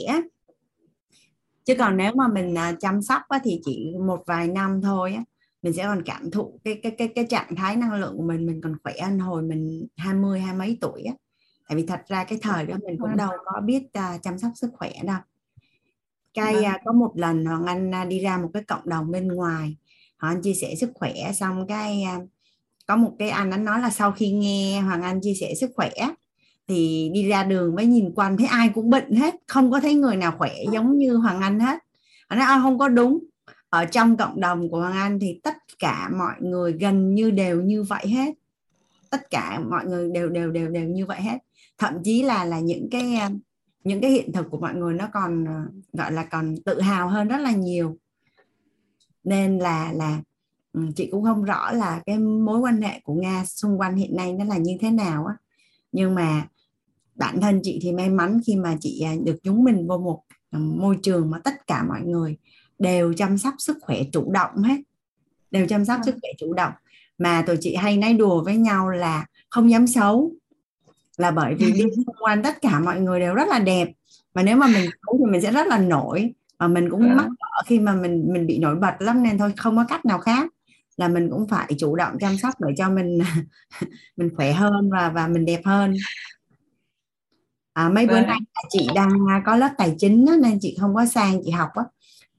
Chứ 1.65 1.75
còn 1.79 1.97
nếu 1.97 2.11
mà 2.15 2.27
mình 2.27 2.53
uh, 2.53 2.79
chăm 2.79 3.01
sóc 3.01 3.21
á, 3.29 3.39
thì 3.43 3.61
chỉ 3.65 3.93
một 4.07 4.23
vài 4.25 4.47
năm 4.47 4.81
thôi 4.81 5.13
á, 5.13 5.23
mình 5.63 5.73
sẽ 5.73 5.83
còn 5.83 6.03
cảm 6.05 6.31
thụ 6.31 6.59
cái 6.63 6.79
cái 6.83 6.91
cái 6.97 7.07
cái 7.07 7.25
trạng 7.29 7.55
thái 7.55 7.75
năng 7.75 7.93
lượng 7.93 8.17
của 8.17 8.23
mình 8.23 8.45
mình 8.45 8.61
còn 8.61 8.77
khỏe 8.83 8.93
hơn 9.01 9.19
hồi 9.19 9.41
mình 9.41 9.87
20 9.97 10.39
hai 10.39 10.55
mấy 10.55 10.77
tuổi 10.81 11.03
á. 11.03 11.13
Tại 11.67 11.75
vì 11.75 11.85
thật 11.85 12.01
ra 12.07 12.23
cái 12.23 12.39
thời 12.41 12.65
đó 12.65 12.75
mình 12.87 12.97
cũng 12.99 13.09
vâng. 13.09 13.17
đâu 13.17 13.29
có 13.45 13.61
biết 13.61 13.83
uh, 13.83 14.21
chăm 14.21 14.37
sóc 14.37 14.51
sức 14.55 14.71
khỏe 14.73 14.91
đâu. 15.03 15.17
Cái 16.33 16.55
uh, 16.55 16.81
có 16.85 16.91
một 16.91 17.11
lần 17.15 17.45
hoàng 17.45 17.65
anh 17.65 17.91
uh, 18.01 18.07
đi 18.07 18.19
ra 18.19 18.37
một 18.37 18.49
cái 18.53 18.63
cộng 18.63 18.89
đồng 18.89 19.11
bên 19.11 19.27
ngoài 19.27 19.77
hoàng 20.19 20.35
anh 20.35 20.41
chia 20.41 20.53
sẻ 20.53 20.75
sức 20.75 20.91
khỏe 20.93 21.13
xong 21.33 21.67
cái 21.67 22.03
uh, 22.17 22.29
có 22.85 22.95
một 22.95 23.11
cái 23.19 23.29
anh 23.29 23.51
anh 23.51 23.65
nói 23.65 23.81
là 23.81 23.89
sau 23.89 24.11
khi 24.11 24.31
nghe 24.31 24.81
hoàng 24.81 25.01
anh 25.01 25.21
chia 25.21 25.33
sẻ 25.33 25.53
sức 25.55 25.71
khỏe 25.75 25.91
thì 26.67 27.09
đi 27.13 27.27
ra 27.27 27.43
đường 27.43 27.75
mới 27.75 27.85
nhìn 27.85 28.13
quanh 28.15 28.37
thấy 28.37 28.47
ai 28.47 28.69
cũng 28.69 28.89
bệnh 28.89 29.15
hết 29.15 29.35
không 29.47 29.71
có 29.71 29.79
thấy 29.79 29.95
người 29.95 30.15
nào 30.15 30.35
khỏe 30.37 30.53
giống 30.71 30.97
như 30.97 31.15
hoàng 31.15 31.41
anh 31.41 31.59
hết. 31.59 31.79
Anh 32.27 32.39
nói 32.39 32.59
không 32.61 32.79
có 32.79 32.87
đúng 32.87 33.19
ở 33.73 33.85
trong 33.85 34.17
cộng 34.17 34.39
đồng 34.39 34.69
của 34.69 34.79
Hoàng 34.79 34.93
Anh 34.93 35.19
thì 35.19 35.39
tất 35.43 35.57
cả 35.79 36.09
mọi 36.17 36.35
người 36.39 36.71
gần 36.73 37.15
như 37.15 37.31
đều 37.31 37.61
như 37.61 37.83
vậy 37.83 38.07
hết. 38.07 38.33
Tất 39.09 39.29
cả 39.29 39.59
mọi 39.69 39.85
người 39.85 40.11
đều 40.11 40.29
đều 40.29 40.51
đều 40.51 40.69
đều 40.69 40.89
như 40.89 41.05
vậy 41.05 41.21
hết. 41.21 41.37
Thậm 41.77 41.93
chí 42.03 42.23
là 42.23 42.45
là 42.45 42.59
những 42.59 42.89
cái 42.91 43.15
à, 43.15 43.29
những 43.83 44.01
cái 44.01 44.11
hiện 44.11 44.31
thực 44.31 44.49
của 44.51 44.59
mọi 44.59 44.73
người 44.75 44.93
nó 44.93 45.07
còn 45.13 45.47
à, 45.47 45.65
gọi 45.93 46.11
là 46.11 46.23
còn 46.23 46.55
tự 46.65 46.81
hào 46.81 47.09
hơn 47.09 47.27
rất 47.27 47.37
là 47.37 47.51
nhiều. 47.51 47.97
Nên 49.23 49.59
là 49.59 49.93
là 49.93 50.21
ừ, 50.73 50.81
chị 50.95 51.07
cũng 51.11 51.23
không 51.23 51.43
rõ 51.43 51.71
là 51.71 52.01
cái 52.05 52.17
mối 52.17 52.59
quan 52.59 52.81
hệ 52.81 52.99
của 53.03 53.13
nga 53.13 53.45
xung 53.45 53.79
quanh 53.79 53.95
hiện 53.95 54.15
nay 54.15 54.33
nó 54.33 54.45
là 54.45 54.57
như 54.57 54.77
thế 54.81 54.91
nào 54.91 55.25
á. 55.25 55.35
Nhưng 55.91 56.15
mà 56.15 56.47
bản 57.15 57.41
thân 57.41 57.59
chị 57.63 57.79
thì 57.81 57.91
may 57.91 58.09
mắn 58.09 58.39
khi 58.45 58.55
mà 58.55 58.77
chị 58.81 59.01
à, 59.01 59.13
được 59.23 59.35
chúng 59.43 59.63
mình 59.63 59.87
vô 59.87 59.97
một 59.97 60.23
môi 60.51 60.97
trường 61.03 61.31
mà 61.31 61.39
tất 61.43 61.67
cả 61.67 61.83
mọi 61.83 62.01
người 62.01 62.37
đều 62.83 63.13
chăm 63.13 63.37
sóc 63.37 63.53
sức 63.59 63.77
khỏe 63.81 63.97
chủ 64.11 64.31
động 64.31 64.63
hết. 64.63 64.77
Đều 65.51 65.67
chăm 65.67 65.85
sóc 65.85 65.99
ừ. 66.01 66.05
sức 66.05 66.15
khỏe 66.21 66.29
chủ 66.37 66.53
động. 66.53 66.73
Mà 67.17 67.43
tụi 67.47 67.57
chị 67.59 67.75
hay 67.75 67.97
nói 67.97 68.13
đùa 68.13 68.43
với 68.43 68.57
nhau 68.57 68.89
là 68.89 69.25
không 69.49 69.71
dám 69.71 69.87
xấu. 69.87 70.31
Là 71.17 71.31
bởi 71.31 71.55
vì 71.55 71.71
đi 71.71 71.83
xung 71.95 72.15
quanh 72.19 72.43
tất 72.43 72.61
cả 72.61 72.79
mọi 72.79 72.99
người 72.99 73.19
đều 73.19 73.33
rất 73.33 73.47
là 73.47 73.59
đẹp. 73.59 73.91
Mà 74.33 74.43
nếu 74.43 74.57
mà 74.57 74.67
mình 74.67 74.89
xấu 75.05 75.17
thì 75.19 75.31
mình 75.31 75.41
sẽ 75.41 75.51
rất 75.51 75.67
là 75.67 75.77
nổi. 75.77 76.33
Và 76.59 76.67
mình 76.67 76.89
cũng 76.89 77.09
ừ. 77.09 77.15
mắc 77.15 77.27
cỡ 77.39 77.61
khi 77.65 77.79
mà 77.79 77.95
mình 77.95 78.25
mình 78.33 78.47
bị 78.47 78.57
nổi 78.57 78.75
bật 78.75 78.95
lắm 78.99 79.23
nên 79.23 79.37
thôi 79.37 79.53
không 79.57 79.75
có 79.75 79.85
cách 79.89 80.05
nào 80.05 80.19
khác. 80.19 80.53
Là 80.97 81.07
mình 81.07 81.29
cũng 81.31 81.47
phải 81.47 81.73
chủ 81.77 81.95
động 81.95 82.17
chăm 82.19 82.37
sóc 82.37 82.53
để 82.61 82.73
cho 82.77 82.89
mình 82.89 83.19
mình 84.17 84.29
khỏe 84.35 84.53
hơn 84.53 84.89
và 84.91 85.09
và 85.09 85.27
mình 85.27 85.45
đẹp 85.45 85.61
hơn. 85.65 85.93
À, 87.73 87.89
mấy 87.89 88.07
bữa 88.07 88.13
vâng. 88.13 88.27
nay 88.27 88.37
chị 88.69 88.87
đang 88.95 89.09
có 89.45 89.55
lớp 89.55 89.69
tài 89.77 89.95
chính 89.97 90.25
đó, 90.25 90.33
nên 90.41 90.57
chị 90.61 90.77
không 90.79 90.95
có 90.95 91.05
sang 91.05 91.41
chị 91.45 91.51
học 91.51 91.69
á 91.75 91.83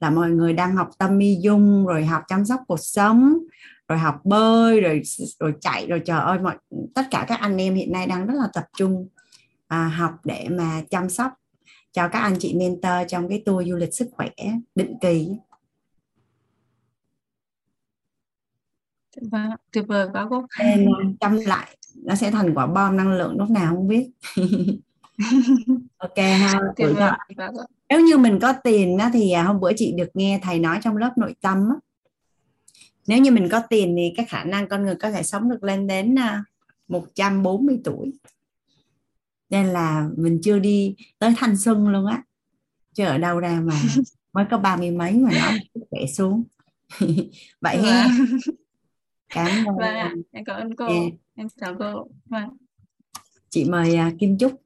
là 0.05 0.11
mọi 0.11 0.30
người 0.30 0.52
đang 0.52 0.76
học 0.76 0.90
tâm 0.98 1.18
mi 1.18 1.36
dung 1.40 1.86
rồi 1.86 2.05
học 2.05 2.22
chăm 2.28 2.44
sóc 2.44 2.61
cuộc 2.66 2.80
sống 2.80 3.38
rồi 3.88 3.98
học 3.98 4.20
bơi 4.24 4.80
rồi 4.80 5.02
rồi 5.40 5.55
chạy 5.61 5.86
rồi 5.86 6.02
trời 6.05 6.20
ơi 6.20 6.38
mọi 6.38 6.57
tất 6.94 7.02
cả 7.11 7.24
các 7.28 7.40
anh 7.40 7.57
em 7.57 7.74
hiện 7.74 7.92
nay 7.92 8.07
đang 8.07 8.26
rất 8.26 8.34
là 8.34 8.48
tập 8.55 8.64
trung 8.76 9.09
à, 9.68 9.88
học 9.88 10.12
để 10.24 10.46
mà 10.50 10.82
chăm 10.90 11.11
sóc 11.11 11.32
cho 11.92 12.09
các 12.09 12.18
anh 12.18 12.36
chị 12.38 12.55
mentor 12.55 13.09
trong 13.09 13.28
cái 13.28 13.42
tour 13.46 13.68
du 13.68 13.76
lịch 13.76 13.94
sức 13.94 14.09
khỏe 14.12 14.28
định 14.74 14.94
kỳ. 15.00 15.28
Vâng 19.30 19.50
tuyệt 19.72 19.84
vời 19.88 20.09
quá 20.12 20.26
cô. 20.30 20.46
Chăm 21.20 21.36
lại 21.36 21.76
nó 22.05 22.14
sẽ 22.14 22.30
thành 22.30 22.55
quả 22.55 22.66
bom 22.66 22.96
năng 22.96 23.12
lượng 23.12 23.38
lúc 23.38 23.50
nào 23.50 23.74
không 23.76 23.88
biết 23.88 24.11
ok 25.96 26.16
ha. 26.16 26.60
Tuyệt 26.76 26.88
vời 26.96 27.12
nếu 27.88 28.00
như 28.00 28.18
mình 28.18 28.38
có 28.42 28.52
tiền 28.64 28.98
á, 28.98 29.10
thì 29.12 29.30
à, 29.30 29.42
hôm 29.42 29.60
bữa 29.60 29.72
chị 29.76 29.92
được 29.96 30.08
nghe 30.14 30.40
thầy 30.42 30.58
nói 30.58 30.78
trong 30.82 30.96
lớp 30.96 31.18
nội 31.18 31.34
tâm 31.40 31.56
á, 31.56 31.76
nếu 33.06 33.18
như 33.18 33.30
mình 33.30 33.48
có 33.50 33.60
tiền 33.70 33.94
thì 33.96 34.12
cái 34.16 34.26
khả 34.26 34.44
năng 34.44 34.68
con 34.68 34.82
người 34.82 34.94
có 34.94 35.10
thể 35.10 35.22
sống 35.22 35.50
được 35.50 35.64
lên 35.64 35.86
đến 35.86 36.14
140 36.88 37.74
à, 37.74 37.80
tuổi. 37.84 38.12
Nên 39.50 39.66
là 39.66 40.08
mình 40.16 40.40
chưa 40.42 40.58
đi 40.58 40.96
tới 41.18 41.34
thanh 41.36 41.56
xuân 41.56 41.88
luôn 41.88 42.06
á. 42.06 42.22
Chứ 42.92 43.04
ở 43.04 43.18
đâu 43.18 43.40
ra 43.40 43.60
mà 43.64 43.74
mới 44.32 44.44
có 44.50 44.58
ba 44.58 44.76
mươi 44.76 44.90
mấy 44.90 45.12
mà 45.12 45.30
nói 45.30 45.58
khỏe 45.90 46.00
xuống. 46.06 46.44
Vậy 47.60 47.78
ha. 47.82 48.08
Vâng. 48.08 48.40
cảm 49.28 49.66
ơn. 49.66 49.76
Vâng 49.76 50.22
em 50.32 50.44
cảm 50.44 50.56
ơn 50.56 50.76
cô. 50.76 50.86
Yeah. 50.86 51.12
em 51.34 51.48
chào 51.60 51.74
cô. 51.78 52.06
Vâng. 52.24 52.56
chị 53.50 53.64
mời 53.64 53.98
uh, 54.08 54.18
Kim 54.18 54.38
Trúc 54.38 54.62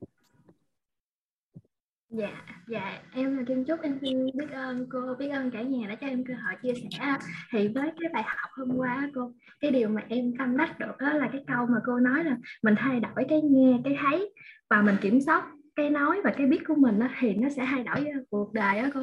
Dạ, 2.11 2.43
dạ 2.69 2.99
em 3.15 3.37
là 3.37 3.43
Kim 3.47 3.65
Trúc 3.65 3.81
em 3.81 3.99
xin 4.01 4.27
biết 4.27 4.51
ơn 4.53 4.87
cô 4.91 5.15
biết 5.19 5.29
ơn 5.29 5.51
cả 5.51 5.63
nhà 5.63 5.89
đã 5.89 5.95
cho 5.95 6.07
em 6.07 6.25
cơ 6.25 6.35
hội 6.35 6.55
chia 6.63 6.73
sẻ. 6.75 7.17
Thì 7.51 7.69
với 7.69 7.91
cái 8.01 8.11
bài 8.13 8.23
học 8.27 8.51
hôm 8.53 8.77
qua 8.77 9.11
cô 9.15 9.33
cái 9.61 9.71
điều 9.71 9.89
mà 9.89 10.03
em 10.09 10.33
tâm 10.39 10.57
đắc 10.57 10.79
được 10.79 10.97
đó 10.99 11.13
là 11.13 11.29
cái 11.33 11.45
câu 11.47 11.67
mà 11.67 11.79
cô 11.87 11.99
nói 11.99 12.25
là 12.25 12.37
mình 12.63 12.75
thay 12.79 13.01
đổi 13.01 13.25
cái 13.29 13.43
nghe 13.43 13.79
cái 13.85 13.97
thấy 14.03 14.33
và 14.71 14.83
mình 14.83 14.97
kiểm 15.01 15.21
soát 15.21 15.45
cái 15.77 15.91
nói 15.91 16.21
và 16.25 16.35
cái 16.37 16.47
biết 16.47 16.61
của 16.67 16.75
mình 16.75 16.99
đó, 16.99 17.09
thì 17.21 17.35
nó 17.35 17.49
sẽ 17.49 17.67
thay 17.67 17.85
đổi 17.85 17.97
ờ, 17.97 18.21
cuộc 18.31 18.53
đời 18.53 18.83
đó 18.83 18.89
cô. 18.95 19.01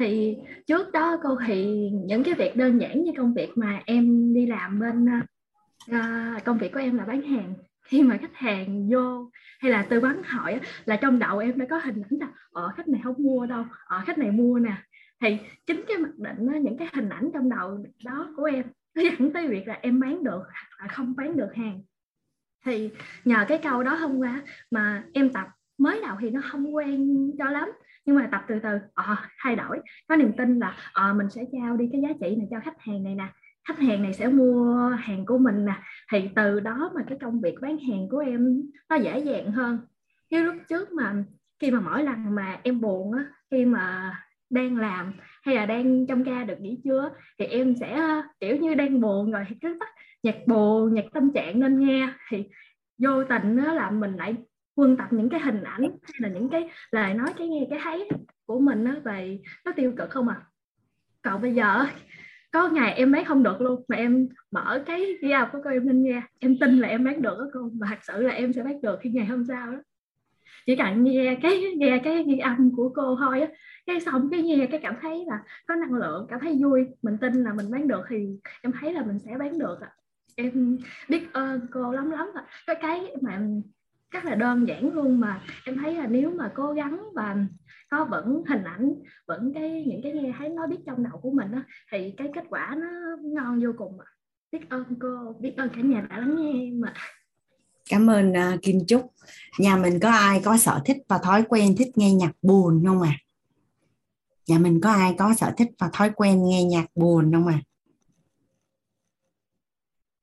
Thì 0.00 0.36
trước 0.66 0.92
đó 0.92 1.16
cô 1.22 1.38
thì 1.46 1.90
những 2.04 2.24
cái 2.24 2.34
việc 2.34 2.56
đơn 2.56 2.80
giản 2.80 3.02
như 3.02 3.12
công 3.16 3.34
việc 3.34 3.50
mà 3.56 3.80
em 3.86 4.34
đi 4.34 4.46
làm 4.46 4.80
bên 4.80 5.06
uh, 5.90 6.44
công 6.44 6.58
việc 6.58 6.72
của 6.72 6.80
em 6.80 6.98
là 6.98 7.04
bán 7.04 7.22
hàng 7.22 7.54
khi 7.88 8.02
mà 8.02 8.16
khách 8.16 8.34
hàng 8.34 8.88
vô 8.90 9.30
hay 9.60 9.72
là 9.72 9.82
tư 9.82 10.00
vấn 10.00 10.22
hỏi 10.22 10.60
là 10.84 10.96
trong 10.96 11.18
đầu 11.18 11.38
em 11.38 11.58
đã 11.58 11.66
có 11.70 11.78
hình 11.78 12.02
ảnh 12.10 12.18
là 12.20 12.28
ở 12.50 12.72
khách 12.76 12.88
này 12.88 13.00
không 13.04 13.14
mua 13.18 13.46
đâu 13.46 13.64
ở 13.84 14.02
khách 14.06 14.18
này 14.18 14.30
mua 14.30 14.58
nè. 14.58 14.72
Thì 15.20 15.38
chính 15.66 15.84
cái 15.88 15.96
mặc 15.96 16.10
định 16.16 16.62
những 16.62 16.78
cái 16.78 16.88
hình 16.92 17.08
ảnh 17.08 17.30
trong 17.34 17.48
đầu 17.48 17.84
đó 18.04 18.28
của 18.36 18.44
em 18.44 18.64
nó 18.94 19.02
dẫn 19.02 19.32
tới 19.32 19.48
việc 19.48 19.68
là 19.68 19.78
em 19.82 20.00
bán 20.00 20.24
được 20.24 20.42
hoặc 20.42 20.68
là 20.80 20.88
không 20.88 21.14
bán 21.16 21.36
được 21.36 21.54
hàng. 21.54 21.82
Thì 22.64 22.90
nhờ 23.24 23.44
cái 23.48 23.58
câu 23.58 23.82
đó 23.82 23.94
hôm 23.94 24.18
qua 24.18 24.42
mà 24.70 25.04
em 25.12 25.32
tập 25.32 25.46
mới 25.78 26.00
đầu 26.06 26.16
thì 26.20 26.30
nó 26.30 26.40
không 26.50 26.74
quen 26.74 27.30
cho 27.38 27.50
lắm 27.50 27.68
nhưng 28.04 28.16
mà 28.16 28.28
tập 28.32 28.44
từ 28.48 28.58
từ 28.62 28.78
à, 28.94 29.30
thay 29.38 29.56
đổi. 29.56 29.80
Có 30.08 30.16
niềm 30.16 30.32
tin 30.36 30.58
là 30.58 30.76
à, 30.92 31.12
mình 31.12 31.30
sẽ 31.30 31.44
trao 31.52 31.76
đi 31.76 31.88
cái 31.92 32.00
giá 32.00 32.08
trị 32.20 32.36
này 32.36 32.46
cho 32.50 32.60
khách 32.64 32.80
hàng 32.80 33.04
này 33.04 33.14
nè 33.14 33.28
khách 33.68 33.78
hàng 33.78 34.02
này 34.02 34.12
sẽ 34.12 34.28
mua 34.28 34.88
hàng 34.88 35.26
của 35.26 35.38
mình 35.38 35.64
nè. 35.64 35.72
Thì 36.12 36.28
từ 36.34 36.60
đó 36.60 36.90
mà 36.94 37.02
cái 37.08 37.18
công 37.20 37.40
việc 37.40 37.54
bán 37.60 37.78
hàng 37.78 38.08
của 38.10 38.18
em 38.18 38.62
nó 38.88 38.96
dễ 38.96 39.18
dàng 39.18 39.52
hơn. 39.52 39.78
Như 40.30 40.42
lúc 40.44 40.54
trước 40.68 40.92
mà 40.92 41.24
khi 41.58 41.70
mà 41.70 41.80
mỗi 41.80 42.02
lần 42.02 42.34
mà 42.34 42.60
em 42.62 42.80
buồn 42.80 43.12
á, 43.12 43.24
khi 43.50 43.64
mà 43.64 44.14
đang 44.50 44.76
làm 44.76 45.12
hay 45.42 45.54
là 45.54 45.66
đang 45.66 46.06
trong 46.06 46.24
ca 46.24 46.44
được 46.44 46.60
nghỉ 46.60 46.80
trưa 46.84 47.10
thì 47.38 47.44
em 47.44 47.74
sẽ 47.80 47.92
ờ, 47.92 48.22
kiểu 48.40 48.56
như 48.56 48.74
đang 48.74 49.00
buồn 49.00 49.30
rồi, 49.30 49.44
thì 49.48 49.56
cứ 49.62 49.76
tắt 49.80 49.88
nhạc 50.22 50.36
buồn, 50.46 50.94
nhạc 50.94 51.04
tâm 51.12 51.32
trạng 51.32 51.60
nên 51.60 51.78
nghe. 51.78 52.08
Thì 52.30 52.44
vô 52.98 53.24
tình 53.24 53.56
đó 53.56 53.72
là 53.72 53.90
mình 53.90 54.16
lại 54.16 54.34
quân 54.74 54.96
tập 54.96 55.06
những 55.10 55.28
cái 55.28 55.40
hình 55.40 55.62
ảnh 55.62 55.82
hay 55.82 56.14
là 56.18 56.28
những 56.28 56.48
cái 56.48 56.70
lời 56.90 57.14
nói, 57.14 57.28
cái 57.38 57.48
nghe, 57.48 57.66
cái 57.70 57.80
thấy 57.82 58.08
của 58.46 58.60
mình 58.60 58.84
đó 58.84 58.92
về 59.04 59.38
nó 59.64 59.72
tiêu 59.72 59.92
cực 59.96 60.10
không 60.10 60.28
à? 60.28 60.42
Còn 61.22 61.42
bây 61.42 61.54
giờ 61.54 61.84
có 62.50 62.68
ngày 62.68 62.94
em 62.94 63.12
bán 63.12 63.24
không 63.24 63.42
được 63.42 63.60
luôn, 63.60 63.84
mà 63.88 63.96
em 63.96 64.28
mở 64.50 64.82
cái 64.86 65.06
ghi 65.22 65.32
của 65.52 65.58
cô 65.64 65.70
em 65.70 65.86
lên 65.86 66.02
nghe. 66.02 66.22
Em 66.38 66.58
tin 66.60 66.78
là 66.78 66.88
em 66.88 67.04
bán 67.04 67.22
được 67.22 67.34
đó 67.38 67.46
cô 67.52 67.70
và 67.80 67.86
thật 67.90 67.98
sự 68.02 68.22
là 68.22 68.32
em 68.32 68.52
sẽ 68.52 68.62
bán 68.62 68.80
được 68.80 68.98
khi 69.00 69.10
ngày 69.10 69.26
hôm 69.26 69.44
sau 69.44 69.72
đó. 69.72 69.78
Chỉ 70.66 70.76
cần 70.76 71.04
nghe 71.04 71.38
cái 71.42 71.62
nghe 71.76 72.00
cái 72.04 72.24
ghi 72.26 72.38
âm 72.38 72.70
của 72.76 72.88
cô 72.88 73.16
thôi 73.16 73.40
á. 73.40 73.48
Cái 73.86 74.00
xong 74.00 74.28
cái 74.30 74.42
nghe 74.42 74.66
cái 74.70 74.80
cảm 74.82 74.94
thấy 75.00 75.24
là 75.26 75.38
có 75.66 75.74
năng 75.74 75.92
lượng, 75.92 76.26
cảm 76.30 76.40
thấy 76.40 76.58
vui. 76.62 76.86
Mình 77.02 77.18
tin 77.18 77.32
là 77.32 77.52
mình 77.54 77.70
bán 77.70 77.88
được 77.88 78.02
thì 78.08 78.26
em 78.62 78.72
thấy 78.80 78.92
là 78.92 79.04
mình 79.04 79.18
sẽ 79.18 79.36
bán 79.38 79.58
được 79.58 79.80
ạ. 79.80 79.90
Em 80.36 80.78
biết 81.08 81.32
ơn 81.32 81.60
cô 81.72 81.92
lắm 81.92 82.10
lắm 82.10 82.26
và 82.34 82.42
cái 82.66 82.76
cái 82.82 83.14
mà 83.22 83.40
rất 84.10 84.24
là 84.24 84.34
đơn 84.34 84.68
giản 84.68 84.92
luôn 84.92 85.20
mà. 85.20 85.40
Em 85.64 85.76
thấy 85.78 85.94
là 85.94 86.06
nếu 86.06 86.30
mà 86.30 86.52
cố 86.54 86.72
gắng 86.72 87.02
và 87.14 87.36
có 87.90 88.04
vẫn 88.04 88.42
hình 88.48 88.64
ảnh 88.64 88.94
vẫn 89.26 89.52
cái 89.54 89.84
những 89.86 90.00
cái 90.02 90.12
nghe 90.12 90.32
thấy 90.38 90.48
nó 90.48 90.66
biết 90.66 90.78
trong 90.86 91.02
đầu 91.02 91.18
của 91.22 91.30
mình 91.30 91.52
đó, 91.52 91.62
thì 91.92 92.14
cái 92.16 92.28
kết 92.34 92.44
quả 92.50 92.76
nó 92.80 92.88
ngon 93.22 93.60
vô 93.64 93.72
cùng 93.76 93.98
biết 94.52 94.70
ơn 94.70 94.84
cô 95.00 95.32
biết 95.40 95.54
ơn 95.56 95.68
cả 95.68 95.80
nhà 95.80 96.06
đã 96.10 96.18
lắng 96.18 96.36
nghe 96.36 96.52
em 96.52 96.84
ạ. 96.84 96.94
Cảm 97.90 98.10
ơn 98.10 98.30
uh, 98.30 98.62
Kim 98.62 98.86
Trúc. 98.86 99.12
Nhà 99.58 99.76
mình 99.76 100.00
có 100.00 100.10
ai 100.10 100.40
có 100.44 100.56
sở 100.56 100.80
thích 100.84 100.96
và 101.08 101.18
thói 101.18 101.44
quen 101.48 101.76
thích 101.76 101.98
nghe 101.98 102.12
nhạc 102.12 102.32
buồn 102.42 102.84
không 102.86 103.02
à 103.02 103.18
nhà 104.48 104.58
mình 104.58 104.80
có 104.80 104.90
ai 104.90 105.14
có 105.18 105.34
sở 105.34 105.52
thích 105.56 105.68
và 105.78 105.90
thói 105.92 106.10
quen 106.10 106.48
nghe 106.48 106.64
nhạc 106.64 106.86
buồn 106.94 107.32
không 107.32 107.46
à 107.46 107.62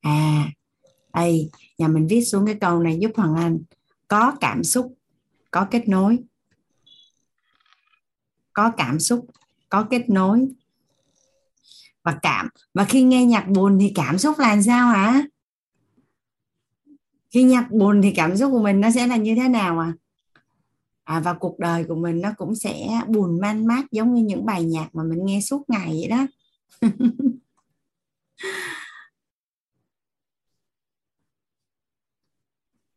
à 0.01 0.45
đây 1.15 1.49
nhà 1.77 1.87
mình 1.87 2.07
viết 2.07 2.21
xuống 2.21 2.45
cái 2.45 2.55
câu 2.55 2.79
này 2.79 2.97
giúp 3.01 3.11
Hoàng 3.15 3.35
Anh 3.35 3.59
có 4.07 4.35
cảm 4.41 4.63
xúc, 4.63 4.93
có 5.51 5.67
kết 5.71 5.87
nối. 5.87 6.19
Có 8.53 8.71
cảm 8.77 8.99
xúc, 8.99 9.25
có 9.69 9.87
kết 9.89 10.09
nối. 10.09 10.47
Và 12.03 12.19
cảm, 12.21 12.49
và 12.73 12.85
khi 12.85 13.03
nghe 13.03 13.25
nhạc 13.25 13.47
buồn 13.47 13.77
thì 13.81 13.91
cảm 13.95 14.17
xúc 14.17 14.39
là 14.39 14.61
sao 14.61 14.87
hả? 14.87 15.23
Khi 17.31 17.43
nhạc 17.43 17.71
buồn 17.71 18.01
thì 18.01 18.11
cảm 18.15 18.37
xúc 18.37 18.51
của 18.51 18.63
mình 18.63 18.81
nó 18.81 18.91
sẽ 18.91 19.07
là 19.07 19.15
như 19.15 19.35
thế 19.35 19.47
nào 19.47 19.79
à? 19.79 19.93
À 21.03 21.19
và 21.19 21.33
cuộc 21.33 21.59
đời 21.59 21.83
của 21.83 21.95
mình 21.95 22.21
nó 22.21 22.29
cũng 22.37 22.55
sẽ 22.55 23.01
buồn 23.07 23.41
man 23.41 23.67
mát 23.67 23.91
giống 23.91 24.13
như 24.13 24.23
những 24.23 24.45
bài 24.45 24.63
nhạc 24.63 24.95
mà 24.95 25.03
mình 25.03 25.25
nghe 25.25 25.41
suốt 25.41 25.69
ngày 25.69 25.87
vậy 25.87 26.07
đó. 26.09 26.27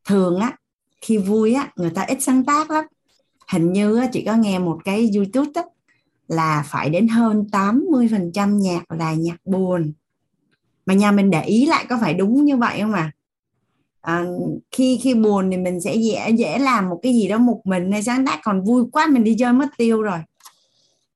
thường 0.09 0.39
á 0.39 0.57
khi 1.01 1.17
vui 1.17 1.53
á 1.53 1.71
người 1.75 1.89
ta 1.89 2.01
ít 2.01 2.17
sáng 2.21 2.43
tác 2.43 2.71
lắm. 2.71 2.85
Hình 3.51 3.73
như 3.73 4.01
chị 4.13 4.23
có 4.25 4.35
nghe 4.35 4.59
một 4.59 4.79
cái 4.85 5.11
youtube 5.15 5.51
á 5.53 5.63
là 6.27 6.63
phải 6.67 6.89
đến 6.89 7.07
hơn 7.07 7.45
80% 7.51 8.57
nhạc 8.57 8.91
là 8.91 9.13
nhạc 9.13 9.37
buồn. 9.45 9.93
Mà 10.85 10.93
nhà 10.93 11.11
mình 11.11 11.29
để 11.29 11.43
ý 11.43 11.65
lại 11.65 11.85
có 11.89 11.97
phải 12.01 12.13
đúng 12.13 12.45
như 12.45 12.57
vậy 12.57 12.79
không 12.81 12.93
à? 12.93 13.11
à 14.01 14.25
khi 14.71 14.99
khi 15.01 15.13
buồn 15.13 15.51
thì 15.51 15.57
mình 15.57 15.81
sẽ 15.81 15.95
dễ 15.95 16.29
dễ 16.29 16.59
làm 16.59 16.89
một 16.89 16.99
cái 17.03 17.13
gì 17.13 17.27
đó 17.27 17.37
một 17.37 17.61
mình 17.63 17.91
hay 17.91 18.03
sáng 18.03 18.25
tác 18.25 18.39
còn 18.43 18.63
vui 18.63 18.83
quá 18.91 19.07
mình 19.07 19.23
đi 19.23 19.35
chơi 19.39 19.53
mất 19.53 19.67
tiêu 19.77 20.01
rồi. 20.01 20.19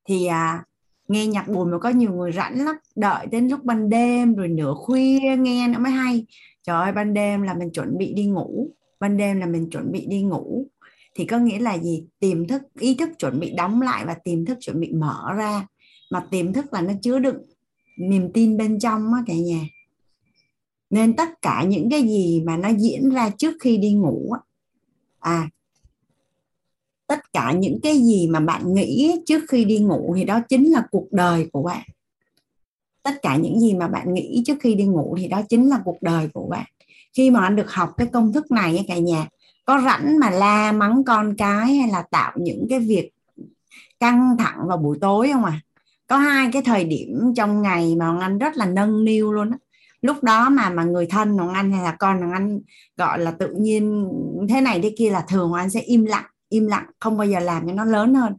Thì 0.06 0.26
à, 0.26 0.64
nghe 1.08 1.28
nhạc 1.28 1.48
buồn 1.48 1.72
mà 1.72 1.78
có 1.80 1.90
nhiều 1.90 2.12
người 2.12 2.32
rảnh 2.32 2.66
lắm 2.66 2.76
đợi 2.96 3.26
đến 3.26 3.48
lúc 3.48 3.64
ban 3.64 3.90
đêm 3.90 4.36
rồi 4.36 4.48
nửa 4.48 4.74
khuya 4.74 5.36
nghe 5.40 5.68
nó 5.68 5.80
mới 5.80 5.92
hay. 5.92 6.26
Trời 6.64 6.84
ơi 6.84 6.92
ban 6.92 7.14
đêm 7.14 7.42
là 7.42 7.54
mình 7.54 7.72
chuẩn 7.72 7.98
bị 7.98 8.14
đi 8.14 8.26
ngủ 8.26 8.70
ban 9.04 9.18
đêm 9.18 9.40
là 9.40 9.46
mình 9.46 9.70
chuẩn 9.70 9.92
bị 9.92 10.06
đi 10.06 10.22
ngủ. 10.22 10.68
Thì 11.16 11.26
có 11.26 11.38
nghĩa 11.38 11.60
là 11.60 11.78
gì? 11.78 12.08
Tiềm 12.20 12.48
thức, 12.48 12.62
ý 12.80 12.96
thức 12.96 13.10
chuẩn 13.20 13.40
bị 13.40 13.54
đóng 13.58 13.82
lại 13.82 14.06
và 14.06 14.14
tiềm 14.14 14.46
thức 14.46 14.58
chuẩn 14.62 14.80
bị 14.80 14.92
mở 14.92 15.34
ra. 15.36 15.68
Mà 16.12 16.28
tiềm 16.32 16.54
thức 16.54 16.74
là 16.74 16.82
nó 16.82 16.94
chứa 17.02 17.20
đựng 17.20 17.42
niềm 17.98 18.32
tin 18.34 18.58
bên 18.58 18.80
trong 18.80 19.14
á 19.14 19.24
cả 19.28 19.34
nhà. 19.34 19.68
Nên 20.90 21.16
tất 21.16 21.42
cả 21.42 21.64
những 21.68 21.90
cái 21.90 22.02
gì 22.02 22.42
mà 22.46 22.58
nó 22.58 22.70
diễn 22.70 23.10
ra 23.10 23.30
trước 23.30 23.56
khi 23.60 23.78
đi 23.78 23.92
ngủ 23.92 24.34
à 25.20 25.50
tất 27.08 27.34
cả 27.34 27.52
những 27.52 27.80
cái 27.84 27.98
gì 27.98 28.28
mà 28.28 28.40
bạn 28.40 28.74
nghĩ 28.74 29.22
trước 29.26 29.44
khi 29.50 29.66
đi 29.66 29.80
ngủ 29.80 30.14
thì 30.18 30.24
đó 30.24 30.42
chính 30.50 30.72
là 30.72 30.84
cuộc 30.92 31.08
đời 31.12 31.50
của 31.54 31.64
bạn. 31.64 31.88
Tất 33.04 33.22
cả 33.22 33.38
những 33.38 33.60
gì 33.60 33.74
mà 33.74 33.88
bạn 33.88 34.14
nghĩ 34.14 34.44
trước 34.46 34.58
khi 34.62 34.76
đi 34.76 34.86
ngủ 34.86 35.16
thì 35.20 35.28
đó 35.28 35.42
chính 35.50 35.70
là 35.70 35.82
cuộc 35.86 36.02
đời 36.02 36.30
của 36.34 36.48
bạn 36.48 36.66
khi 37.14 37.32
mà 37.32 37.42
anh 37.42 37.56
được 37.56 37.72
học 37.72 37.94
cái 37.98 38.08
công 38.08 38.34
thức 38.34 38.52
này 38.52 38.86
cả 38.88 38.98
nhà, 38.98 39.28
có 39.66 39.82
rảnh 39.86 40.20
mà 40.20 40.30
la, 40.30 40.72
mắng 40.72 41.04
con 41.06 41.36
cái 41.38 41.76
hay 41.76 41.90
là 41.90 42.04
tạo 42.12 42.32
những 42.38 42.68
cái 42.70 42.80
việc 42.80 43.10
căng 44.00 44.36
thẳng 44.40 44.58
vào 44.68 44.78
buổi 44.78 44.98
tối 45.02 45.30
không 45.34 45.46
à? 45.46 45.60
Có 46.08 46.18
hai 46.18 46.50
cái 46.54 46.62
thời 46.62 46.84
điểm 46.84 47.34
trong 47.36 47.62
ngày 47.62 47.96
mà 47.96 48.08
Hoàng 48.08 48.20
Anh 48.20 48.38
rất 48.38 48.58
là 48.58 48.66
nâng 48.66 49.06
niu 49.06 49.32
luôn 49.32 49.52
á. 49.52 49.58
Lúc 50.02 50.24
đó 50.24 50.50
mà 50.50 50.70
mà 50.70 50.84
người 50.84 51.06
thân 51.06 51.38
Hoàng 51.38 51.54
Anh 51.54 51.72
hay 51.72 51.84
là 51.84 51.96
con 52.00 52.18
Hoàng 52.18 52.32
Anh 52.32 52.60
gọi 52.98 53.20
là 53.20 53.32
tự 53.32 53.54
nhiên 53.60 54.10
thế 54.50 54.62
này 54.62 54.80
thế 54.84 54.96
kia 54.98 55.10
là 55.10 55.26
thường 55.30 55.50
Hoàng 55.50 55.64
Anh 55.64 55.70
sẽ 55.70 55.82
im 55.82 56.06
lặng 56.06 56.26
im 56.54 56.68
lặng, 56.68 56.86
không 57.00 57.18
bao 57.18 57.28
giờ 57.28 57.40
làm 57.40 57.68
cho 57.68 57.74
nó 57.74 57.86
lớn 57.86 58.14
hơn. 58.16 58.34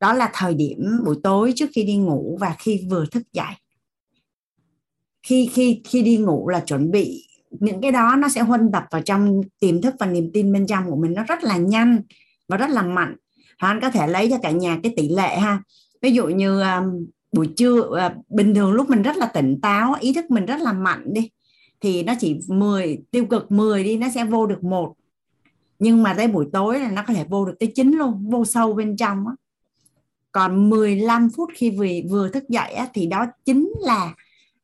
Đó 0.00 0.12
là 0.12 0.30
thời 0.32 0.54
điểm 0.54 0.78
buổi 1.04 1.16
tối 1.22 1.52
trước 1.56 1.66
khi 1.72 1.82
đi 1.84 1.96
ngủ 1.96 2.38
và 2.40 2.56
khi 2.58 2.86
vừa 2.90 3.06
thức 3.06 3.22
dậy. 3.32 3.54
Khi 5.22 5.50
khi 5.52 5.82
khi 5.84 6.02
đi 6.02 6.16
ngủ 6.16 6.48
là 6.48 6.60
chuẩn 6.60 6.90
bị 6.90 7.25
những 7.50 7.80
cái 7.80 7.92
đó 7.92 8.16
nó 8.18 8.28
sẽ 8.28 8.40
huân 8.40 8.72
tập 8.72 8.84
vào 8.90 9.02
trong 9.02 9.40
tiềm 9.60 9.82
thức 9.82 9.94
và 9.98 10.06
niềm 10.06 10.30
tin 10.34 10.52
bên 10.52 10.66
trong 10.66 10.90
của 10.90 10.96
mình 10.96 11.14
nó 11.14 11.22
rất 11.22 11.44
là 11.44 11.56
nhanh 11.56 12.02
và 12.48 12.56
rất 12.56 12.70
là 12.70 12.82
mạnh. 12.82 13.16
Anh 13.56 13.80
có 13.80 13.90
thể 13.90 14.06
lấy 14.06 14.30
cho 14.30 14.38
cả 14.42 14.50
nhà 14.50 14.78
cái 14.82 14.92
tỷ 14.96 15.08
lệ 15.08 15.38
ha. 15.38 15.62
Ví 16.02 16.10
dụ 16.10 16.26
như 16.26 16.60
um, 16.60 17.06
buổi 17.32 17.48
trưa 17.56 17.80
uh, 17.80 18.30
bình 18.30 18.54
thường 18.54 18.72
lúc 18.72 18.90
mình 18.90 19.02
rất 19.02 19.16
là 19.16 19.26
tỉnh 19.26 19.60
táo 19.60 19.94
ý 20.00 20.12
thức 20.12 20.30
mình 20.30 20.46
rất 20.46 20.60
là 20.60 20.72
mạnh 20.72 21.04
đi 21.12 21.30
thì 21.80 22.02
nó 22.02 22.14
chỉ 22.18 22.40
10 22.48 22.98
tiêu 23.10 23.26
cực 23.26 23.52
10 23.52 23.84
đi 23.84 23.96
nó 23.96 24.06
sẽ 24.14 24.24
vô 24.24 24.46
được 24.46 24.64
một. 24.64 24.94
Nhưng 25.78 26.02
mà 26.02 26.14
tới 26.14 26.28
buổi 26.28 26.46
tối 26.52 26.80
là 26.80 26.90
nó 26.90 27.04
có 27.06 27.14
thể 27.14 27.24
vô 27.28 27.44
được 27.44 27.54
tới 27.60 27.72
chín 27.74 27.92
luôn 27.92 28.30
vô 28.30 28.44
sâu 28.44 28.72
bên 28.72 28.96
trong 28.96 29.26
á. 29.26 29.34
Còn 30.32 30.70
15 30.70 31.28
phút 31.36 31.50
khi 31.54 31.70
vừa 31.70 31.86
vừa 32.10 32.28
thức 32.28 32.48
dậy 32.48 32.72
á, 32.72 32.88
thì 32.94 33.06
đó 33.06 33.26
chính 33.44 33.72
là 33.80 34.14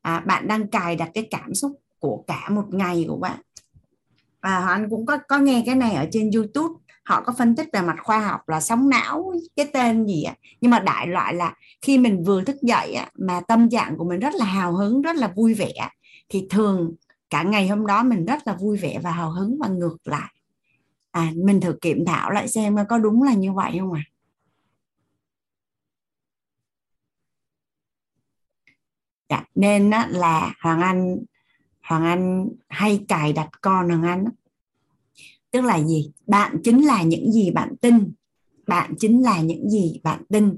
à, 0.02 0.20
bạn 0.26 0.48
đang 0.48 0.68
cài 0.68 0.96
đặt 0.96 1.10
cái 1.14 1.28
cảm 1.30 1.54
xúc 1.54 1.81
của 2.02 2.24
cả 2.26 2.48
một 2.50 2.64
ngày 2.70 3.04
của 3.08 3.16
bạn. 3.16 3.40
Và 4.42 4.66
anh 4.66 4.90
cũng 4.90 5.06
có 5.06 5.18
có 5.28 5.38
nghe 5.38 5.62
cái 5.66 5.74
này 5.74 5.94
ở 5.94 6.06
trên 6.12 6.30
YouTube. 6.30 6.74
Họ 7.04 7.22
có 7.22 7.32
phân 7.38 7.56
tích 7.56 7.68
về 7.72 7.80
mặt 7.80 7.96
khoa 8.02 8.20
học 8.20 8.48
là 8.48 8.60
sóng 8.60 8.88
não 8.88 9.32
cái 9.56 9.66
tên 9.72 10.06
gì 10.06 10.22
ạ 10.22 10.34
nhưng 10.60 10.70
mà 10.70 10.78
đại 10.78 11.06
loại 11.06 11.34
là 11.34 11.54
khi 11.82 11.98
mình 11.98 12.24
vừa 12.24 12.44
thức 12.44 12.56
dậy 12.62 12.98
mà 13.14 13.40
tâm 13.48 13.70
trạng 13.70 13.96
của 13.96 14.04
mình 14.04 14.20
rất 14.20 14.34
là 14.34 14.44
hào 14.44 14.72
hứng 14.72 15.02
rất 15.02 15.16
là 15.16 15.32
vui 15.36 15.54
vẻ 15.54 15.72
thì 16.28 16.46
thường 16.50 16.94
cả 17.30 17.42
ngày 17.42 17.68
hôm 17.68 17.86
đó 17.86 18.02
mình 18.02 18.24
rất 18.24 18.46
là 18.46 18.54
vui 18.54 18.76
vẻ 18.76 19.00
và 19.02 19.10
hào 19.10 19.30
hứng 19.30 19.58
và 19.60 19.68
ngược 19.68 19.96
lại. 20.04 20.34
À 21.10 21.32
mình 21.36 21.60
thử 21.60 21.78
kiểm 21.80 22.04
thảo 22.06 22.30
lại 22.30 22.48
xem 22.48 22.76
có 22.88 22.98
đúng 22.98 23.22
là 23.22 23.34
như 23.34 23.52
vậy 23.52 23.76
không 23.80 23.92
ạ? 23.92 24.02
À? 24.06 24.12
dạ, 29.28 29.44
nên 29.54 29.90
là 30.08 30.54
hoàng 30.62 30.80
anh 30.80 31.16
hoàng 31.82 32.04
anh 32.04 32.48
hay 32.68 33.04
cài 33.08 33.32
đặt 33.32 33.48
con 33.60 33.88
hoàng 33.88 34.02
anh 34.02 34.24
tức 35.52 35.64
là 35.64 35.80
gì? 35.80 36.10
Bạn 36.26 36.56
chính 36.64 36.86
là 36.86 37.02
những 37.02 37.32
gì 37.32 37.50
bạn 37.50 37.76
tin. 37.80 38.12
Bạn 38.66 38.94
chính 38.98 39.22
là 39.22 39.40
những 39.40 39.70
gì 39.70 40.00
bạn 40.02 40.22
tin. 40.28 40.56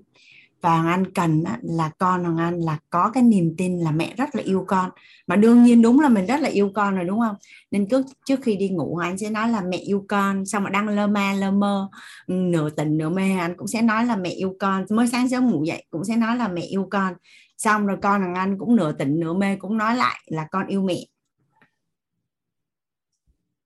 Và 0.61 0.70
Hoàng 0.70 0.87
Anh 0.87 1.12
cần 1.12 1.45
là 1.62 1.91
con 1.99 2.25
Hoàng 2.25 2.37
Anh 2.37 2.61
là 2.61 2.79
có 2.91 3.11
cái 3.14 3.22
niềm 3.22 3.55
tin 3.59 3.79
là 3.79 3.91
mẹ 3.91 4.14
rất 4.16 4.35
là 4.35 4.43
yêu 4.43 4.64
con. 4.68 4.91
Mà 5.27 5.37
đương 5.37 5.62
nhiên 5.62 5.83
đúng 5.83 6.01
là 6.01 6.09
mình 6.09 6.27
rất 6.27 6.41
là 6.41 6.49
yêu 6.49 6.70
con 6.75 6.97
rồi, 6.97 7.05
đúng 7.05 7.20
không? 7.20 7.37
Nên 7.70 7.89
cứ 7.89 8.05
trước 8.27 8.41
khi 8.43 8.57
đi 8.57 8.68
ngủ, 8.68 8.95
Hoàng 8.95 9.11
Anh 9.11 9.18
sẽ 9.18 9.31
nói 9.31 9.49
là 9.49 9.61
mẹ 9.61 9.77
yêu 9.77 10.05
con. 10.09 10.47
Xong 10.47 10.64
mà 10.64 10.70
đang 10.70 10.89
lơ 10.89 11.07
ma, 11.07 11.33
lơ 11.33 11.51
mơ 11.51 11.89
ừ, 12.27 12.35
nửa 12.35 12.70
tỉnh, 12.70 12.97
nửa 12.97 13.09
mê 13.09 13.37
anh 13.39 13.57
cũng 13.57 13.66
sẽ 13.66 13.83
nói 13.83 14.07
là 14.07 14.16
mẹ 14.16 14.31
yêu 14.31 14.57
con. 14.61 14.85
Mới 14.91 15.09
sáng 15.09 15.29
sớm 15.29 15.51
ngủ 15.51 15.64
dậy 15.64 15.85
cũng 15.91 16.05
sẽ 16.05 16.16
nói 16.16 16.37
là 16.37 16.49
mẹ 16.49 16.62
yêu 16.62 16.89
con. 16.91 17.14
Xong 17.59 17.87
rồi 17.87 17.97
con 18.03 18.20
Hoàng 18.20 18.35
Anh 18.35 18.59
cũng 18.59 18.77
nửa 18.77 18.93
tỉnh, 18.93 19.20
nửa 19.20 19.33
mê 19.33 19.57
cũng 19.57 19.79
nói 19.79 19.97
lại 19.97 20.20
là 20.27 20.47
con 20.51 20.66
yêu 20.66 20.83
mẹ 20.83 20.97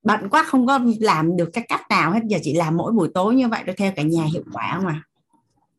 bận 0.09 0.29
quá 0.31 0.45
không 0.45 0.67
có 0.67 0.81
làm 1.01 1.37
được 1.37 1.51
cái 1.53 1.65
cách 1.69 1.83
nào 1.91 2.13
hết 2.13 2.21
giờ 2.27 2.39
chỉ 2.43 2.55
làm 2.55 2.77
mỗi 2.77 2.93
buổi 2.93 3.11
tối 3.15 3.35
như 3.35 3.49
vậy 3.49 3.63
để 3.67 3.75
theo 3.77 3.93
cả 3.97 4.03
nhà 4.03 4.25
hiệu 4.33 4.43
quả 4.53 4.81
mà. 4.85 5.03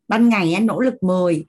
Ban 0.08 0.28
ngày 0.28 0.54
em 0.54 0.66
nỗ 0.66 0.80
lực 0.80 1.02
10 1.02 1.46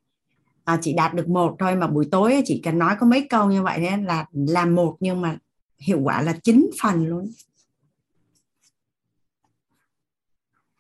à, 0.64 0.80
chỉ 0.82 0.94
đạt 0.94 1.14
được 1.14 1.30
một 1.30 1.56
thôi 1.60 1.76
mà 1.76 1.88
buổi 1.88 2.08
tối 2.12 2.42
chỉ 2.46 2.62
cần 2.64 2.80
nói 2.80 2.96
có 3.00 3.06
mấy 3.06 3.28
câu 3.30 3.52
như 3.52 3.64
vậy 3.64 3.80
thế 3.80 3.98
là 3.98 4.26
làm 4.34 4.76
một 4.76 4.98
nhưng 5.00 5.22
mà 5.22 5.38
hiệu 5.80 6.00
quả 6.04 6.22
là 6.22 6.34
chín 6.44 6.70
phần 6.82 7.08
luôn. 7.08 7.32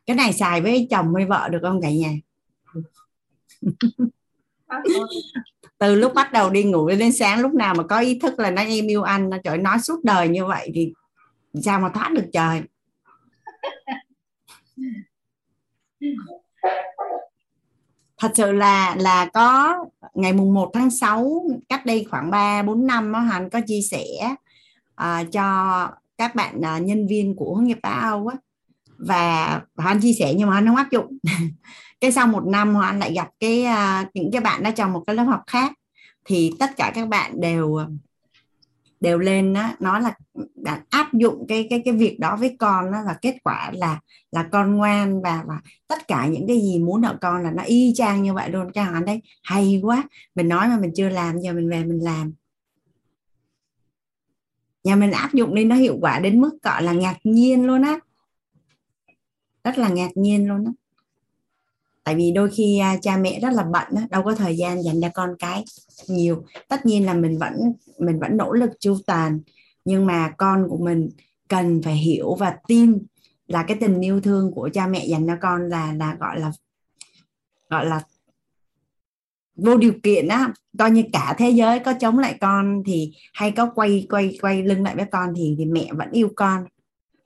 Cái 0.05 0.15
này 0.15 0.33
xài 0.33 0.61
với 0.61 0.87
chồng 0.89 1.15
hay 1.15 1.25
vợ 1.25 1.49
được 1.49 1.59
không 1.61 1.81
cả 1.81 1.89
nhà? 1.91 2.11
Từ 5.77 5.95
lúc 5.95 6.13
bắt 6.13 6.31
đầu 6.31 6.49
đi 6.49 6.63
ngủ 6.63 6.89
đến 6.89 7.11
sáng 7.11 7.39
lúc 7.39 7.53
nào 7.53 7.73
mà 7.73 7.83
có 7.83 7.99
ý 7.99 8.19
thức 8.19 8.39
là 8.39 8.51
nó 8.51 8.61
em 8.61 8.87
yêu 8.87 9.03
anh 9.03 9.29
nó 9.29 9.37
trời 9.43 9.57
nói 9.57 9.79
suốt 9.79 10.03
đời 10.03 10.29
như 10.29 10.45
vậy 10.45 10.71
thì 10.73 10.93
sao 11.63 11.79
mà 11.79 11.89
thoát 11.89 12.11
được 12.13 12.29
trời? 12.33 12.61
Thật 18.17 18.31
sự 18.35 18.51
là 18.51 18.95
là 18.99 19.25
có 19.33 19.77
ngày 20.13 20.33
mùng 20.33 20.53
1 20.53 20.71
tháng 20.73 20.91
6 20.91 21.45
cách 21.69 21.85
đây 21.85 22.07
khoảng 22.09 22.31
3 22.31 22.63
4 22.63 22.87
năm 22.87 23.11
đó, 23.11 23.25
anh 23.31 23.49
có 23.49 23.61
chia 23.67 23.81
sẻ 23.81 24.05
uh, 25.01 25.31
cho 25.31 25.87
các 26.17 26.35
bạn 26.35 26.59
uh, 26.59 26.81
nhân 26.81 27.07
viên 27.07 27.35
của 27.35 27.55
hướng 27.55 27.67
nghiệp 27.67 27.79
Á 27.81 27.91
Âu 27.91 28.27
á. 28.27 28.35
Và 28.97 29.61
anh 29.75 29.99
chia 30.01 30.13
sẻ 30.13 30.33
nhưng 30.37 30.49
mà 30.49 30.55
anh 30.55 30.67
không 30.67 30.75
áp 30.75 30.91
dụng. 30.91 31.17
Cái 32.01 32.11
sau 32.11 32.27
một 32.27 32.43
năm 32.47 32.77
anh 32.81 32.99
lại 32.99 33.13
gặp 33.13 33.29
cái 33.39 33.65
uh, 33.65 34.07
những 34.13 34.31
cái 34.31 34.41
bạn 34.41 34.63
đã 34.63 34.71
trong 34.71 34.93
một 34.93 35.03
cái 35.07 35.15
lớp 35.15 35.23
học 35.23 35.41
khác. 35.47 35.73
Thì 36.25 36.51
tất 36.59 36.77
cả 36.77 36.91
các 36.95 37.07
bạn 37.07 37.41
đều 37.41 37.79
đều 39.01 39.19
lên 39.19 39.53
á 39.53 39.75
nói 39.79 40.01
là 40.01 40.15
đã 40.55 40.83
áp 40.89 41.13
dụng 41.13 41.45
cái 41.47 41.67
cái 41.69 41.81
cái 41.85 41.93
việc 41.93 42.19
đó 42.19 42.35
với 42.35 42.55
con 42.59 42.91
đó 42.91 43.01
là 43.01 43.17
kết 43.21 43.37
quả 43.43 43.71
là 43.73 43.99
là 44.31 44.43
con 44.51 44.77
ngoan 44.77 45.21
và 45.21 45.43
và 45.47 45.61
tất 45.87 46.07
cả 46.07 46.27
những 46.27 46.47
cái 46.47 46.61
gì 46.61 46.79
muốn 46.79 47.01
ở 47.01 47.17
con 47.21 47.43
là 47.43 47.51
nó 47.51 47.63
y 47.63 47.93
chang 47.95 48.23
như 48.23 48.33
vậy 48.33 48.49
luôn. 48.49 48.71
Các 48.73 48.89
anh 48.93 49.05
đấy 49.05 49.21
hay 49.43 49.79
quá. 49.83 50.03
Mình 50.35 50.49
nói 50.49 50.67
mà 50.67 50.77
mình 50.79 50.91
chưa 50.95 51.09
làm, 51.09 51.39
giờ 51.39 51.53
mình 51.53 51.69
về 51.69 51.83
mình 51.83 51.99
làm. 52.03 52.33
Nhà 54.83 54.95
mình 54.95 55.11
áp 55.11 55.33
dụng 55.33 55.55
đi, 55.55 55.65
nó 55.65 55.75
hiệu 55.75 55.97
quả 56.01 56.19
đến 56.19 56.41
mức 56.41 56.57
gọi 56.63 56.83
là 56.83 56.93
ngạc 56.93 57.17
nhiên 57.23 57.65
luôn 57.65 57.81
á. 57.81 57.99
Rất 59.63 59.77
là 59.77 59.89
ngạc 59.89 60.11
nhiên 60.15 60.47
luôn 60.47 60.65
á 60.65 60.71
tại 62.03 62.15
vì 62.15 62.31
đôi 62.31 62.49
khi 62.49 62.77
à, 62.77 62.97
cha 63.01 63.17
mẹ 63.17 63.39
rất 63.39 63.53
là 63.53 63.63
bận 63.63 63.87
đâu 64.09 64.23
có 64.23 64.35
thời 64.35 64.57
gian 64.57 64.83
dành 64.83 65.01
cho 65.01 65.09
con 65.13 65.35
cái 65.39 65.63
nhiều. 66.07 66.45
Tất 66.67 66.85
nhiên 66.85 67.05
là 67.05 67.13
mình 67.13 67.37
vẫn 67.37 67.53
mình 67.97 68.19
vẫn 68.19 68.37
nỗ 68.37 68.53
lực 68.53 68.69
chu 68.79 68.97
toàn, 69.07 69.39
nhưng 69.85 70.05
mà 70.05 70.33
con 70.37 70.67
của 70.69 70.77
mình 70.77 71.09
cần 71.47 71.81
phải 71.81 71.95
hiểu 71.95 72.35
và 72.35 72.57
tin 72.67 72.97
là 73.47 73.63
cái 73.63 73.77
tình 73.79 74.01
yêu 74.01 74.21
thương 74.21 74.51
của 74.51 74.69
cha 74.73 74.87
mẹ 74.87 75.05
dành 75.05 75.27
cho 75.27 75.35
con 75.41 75.69
là 75.69 75.93
là 75.93 76.15
gọi 76.19 76.39
là 76.39 76.51
gọi 77.69 77.85
là 77.85 78.01
vô 79.55 79.77
điều 79.77 79.93
kiện 80.03 80.27
á. 80.27 80.53
Coi 80.77 80.91
như 80.91 81.03
cả 81.13 81.35
thế 81.37 81.49
giới 81.49 81.79
có 81.79 81.93
chống 81.99 82.19
lại 82.19 82.37
con 82.41 82.83
thì, 82.85 83.13
hay 83.33 83.51
có 83.51 83.71
quay 83.75 84.07
quay 84.09 84.37
quay 84.41 84.63
lưng 84.63 84.83
lại 84.83 84.95
với 84.95 85.05
con 85.11 85.33
thì 85.35 85.55
thì 85.57 85.65
mẹ 85.65 85.87
vẫn 85.93 86.11
yêu 86.11 86.29
con. 86.35 86.65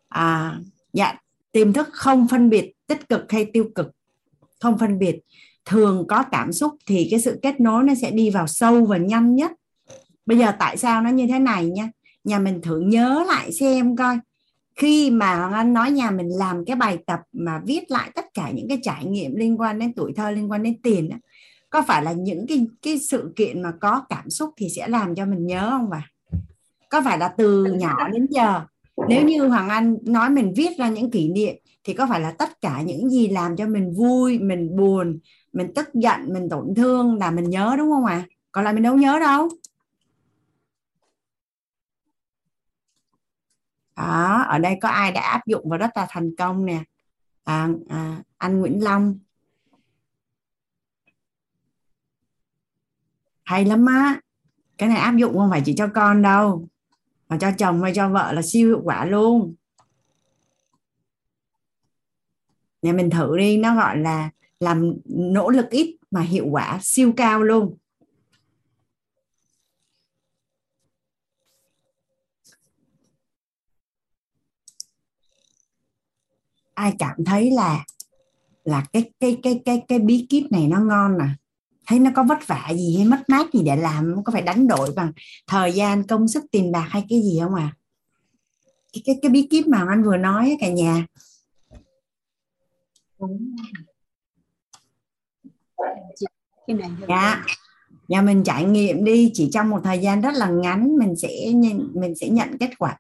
À 0.09 0.59
dạ 0.93 1.15
tiềm 1.51 1.73
thức 1.73 1.89
không 1.91 2.27
phân 2.27 2.49
biệt 2.49 2.71
tích 2.87 3.09
cực 3.09 3.31
hay 3.31 3.45
tiêu 3.53 3.69
cực 3.75 3.94
không 4.65 4.77
phân 4.77 4.99
biệt. 4.99 5.19
Thường 5.65 6.05
có 6.07 6.23
cảm 6.31 6.53
xúc 6.53 6.73
thì 6.87 7.07
cái 7.11 7.19
sự 7.19 7.39
kết 7.41 7.59
nối 7.59 7.83
nó 7.83 7.93
sẽ 7.95 8.11
đi 8.11 8.29
vào 8.29 8.47
sâu 8.47 8.85
và 8.85 8.97
nhanh 8.97 9.35
nhất. 9.35 9.51
Bây 10.25 10.37
giờ 10.37 10.51
tại 10.59 10.77
sao 10.77 11.01
nó 11.01 11.09
như 11.09 11.27
thế 11.27 11.39
này 11.39 11.65
nha? 11.65 11.89
Nhà 12.23 12.39
mình 12.39 12.61
thử 12.61 12.79
nhớ 12.79 13.25
lại 13.27 13.51
xem 13.51 13.95
coi. 13.95 14.17
Khi 14.75 15.11
mà 15.11 15.35
Hoàng 15.35 15.53
Anh 15.53 15.73
nói 15.73 15.91
nhà 15.91 16.11
mình 16.11 16.27
làm 16.29 16.65
cái 16.65 16.75
bài 16.75 16.97
tập 17.05 17.19
mà 17.33 17.61
viết 17.65 17.91
lại 17.91 18.09
tất 18.15 18.25
cả 18.33 18.51
những 18.51 18.67
cái 18.69 18.79
trải 18.83 19.05
nghiệm 19.05 19.35
liên 19.35 19.59
quan 19.59 19.79
đến 19.79 19.93
tuổi 19.93 20.13
thơ 20.15 20.31
liên 20.31 20.51
quan 20.51 20.63
đến 20.63 20.81
tiền 20.81 21.09
có 21.69 21.81
phải 21.81 22.03
là 22.03 22.11
những 22.11 22.47
cái 22.47 22.67
cái 22.81 22.99
sự 22.99 23.33
kiện 23.35 23.61
mà 23.61 23.71
có 23.81 24.01
cảm 24.09 24.29
xúc 24.29 24.49
thì 24.57 24.69
sẽ 24.69 24.87
làm 24.87 25.15
cho 25.15 25.25
mình 25.25 25.47
nhớ 25.47 25.69
không 25.69 25.89
bà? 25.89 26.07
Có 26.89 27.01
phải 27.01 27.17
là 27.17 27.27
từ 27.27 27.65
nhỏ 27.65 28.07
đến 28.13 28.27
giờ? 28.29 28.61
Nếu 29.09 29.23
như 29.25 29.47
Hoàng 29.47 29.69
Anh 29.69 29.97
nói 30.01 30.29
mình 30.29 30.53
viết 30.55 30.77
ra 30.77 30.89
những 30.89 31.11
kỷ 31.11 31.29
niệm 31.29 31.55
thì 31.85 31.93
có 31.93 32.07
phải 32.09 32.21
là 32.21 32.31
tất 32.31 32.61
cả 32.61 32.81
những 32.81 33.09
gì 33.09 33.27
làm 33.27 33.55
cho 33.55 33.67
mình 33.67 33.93
vui 33.93 34.39
mình 34.39 34.75
buồn 34.77 35.19
mình 35.53 35.73
tức 35.75 35.89
giận 35.93 36.33
mình 36.33 36.49
tổn 36.49 36.73
thương 36.75 37.17
là 37.17 37.31
mình 37.31 37.49
nhớ 37.49 37.75
đúng 37.77 37.89
không 37.89 38.05
ạ? 38.05 38.13
À? 38.13 38.27
còn 38.51 38.63
lại 38.63 38.73
mình 38.73 38.83
đâu 38.83 38.95
nhớ 38.95 39.19
đâu. 39.19 39.49
Đó 43.95 44.45
ở 44.49 44.59
đây 44.59 44.77
có 44.81 44.89
ai 44.89 45.11
đã 45.11 45.21
áp 45.21 45.47
dụng 45.47 45.69
và 45.69 45.77
rất 45.77 45.89
là 45.97 46.07
thành 46.09 46.35
công 46.35 46.65
nè? 46.65 46.83
À, 47.43 47.69
à, 47.89 48.23
anh 48.37 48.59
Nguyễn 48.59 48.83
Long. 48.83 49.19
Hay 53.43 53.65
lắm 53.65 53.85
á. 53.85 54.19
Cái 54.77 54.89
này 54.89 54.97
áp 54.97 55.15
dụng 55.15 55.37
không 55.37 55.49
phải 55.49 55.61
chỉ 55.65 55.75
cho 55.75 55.87
con 55.87 56.21
đâu 56.21 56.67
mà 57.29 57.37
cho 57.37 57.51
chồng 57.57 57.83
hay 57.83 57.91
cho 57.95 58.09
vợ 58.09 58.31
là 58.31 58.41
siêu 58.41 58.67
hiệu 58.67 58.81
quả 58.83 59.05
luôn. 59.05 59.55
Nhà 62.85 62.93
mình 62.93 63.09
thử 63.09 63.37
đi 63.37 63.57
nó 63.57 63.75
gọi 63.75 63.97
là 63.97 64.29
làm 64.59 64.93
nỗ 65.05 65.49
lực 65.49 65.69
ít 65.69 65.95
mà 66.11 66.21
hiệu 66.21 66.45
quả 66.51 66.79
siêu 66.81 67.13
cao 67.17 67.43
luôn. 67.43 67.77
Ai 76.73 76.93
cảm 76.99 77.25
thấy 77.25 77.51
là 77.51 77.85
là 78.63 78.85
cái 78.93 79.11
cái 79.19 79.37
cái 79.43 79.61
cái 79.65 79.81
cái 79.87 79.99
bí 79.99 80.27
kíp 80.29 80.51
này 80.51 80.67
nó 80.67 80.79
ngon 80.79 81.17
à? 81.19 81.35
thấy 81.87 81.99
nó 81.99 82.11
có 82.15 82.23
vất 82.23 82.47
vả 82.47 82.73
gì 82.75 82.95
hay 82.97 83.07
mất 83.07 83.29
mát 83.29 83.53
gì 83.53 83.61
để 83.65 83.75
làm? 83.75 84.23
Có 84.25 84.31
phải 84.31 84.41
đánh 84.41 84.67
đổi 84.67 84.89
bằng 84.95 85.11
thời 85.47 85.71
gian 85.71 86.07
công 86.07 86.27
sức 86.27 86.43
tiền 86.51 86.71
bạc 86.71 86.87
hay 86.89 87.05
cái 87.09 87.21
gì 87.21 87.39
không 87.41 87.55
à 87.55 87.73
cái 88.95 89.01
cái, 89.05 89.19
cái 89.21 89.29
bí 89.29 89.47
kíp 89.49 89.67
mà 89.67 89.85
anh 89.89 90.03
vừa 90.03 90.17
nói 90.17 90.57
cả 90.59 90.69
nhà 90.69 91.05
cái 96.67 96.75
này 96.77 96.89
dạ. 97.07 97.45
nhà 98.07 98.21
mình 98.21 98.43
trải 98.43 98.65
nghiệm 98.65 99.03
đi 99.03 99.31
chỉ 99.33 99.49
trong 99.53 99.69
một 99.69 99.79
thời 99.83 99.99
gian 99.99 100.21
rất 100.21 100.33
là 100.33 100.49
ngắn 100.49 100.97
mình 100.97 101.15
sẽ 101.15 101.29
mình 101.93 102.15
sẽ 102.15 102.29
nhận 102.29 102.57
kết 102.57 102.69
quả. 102.77 102.97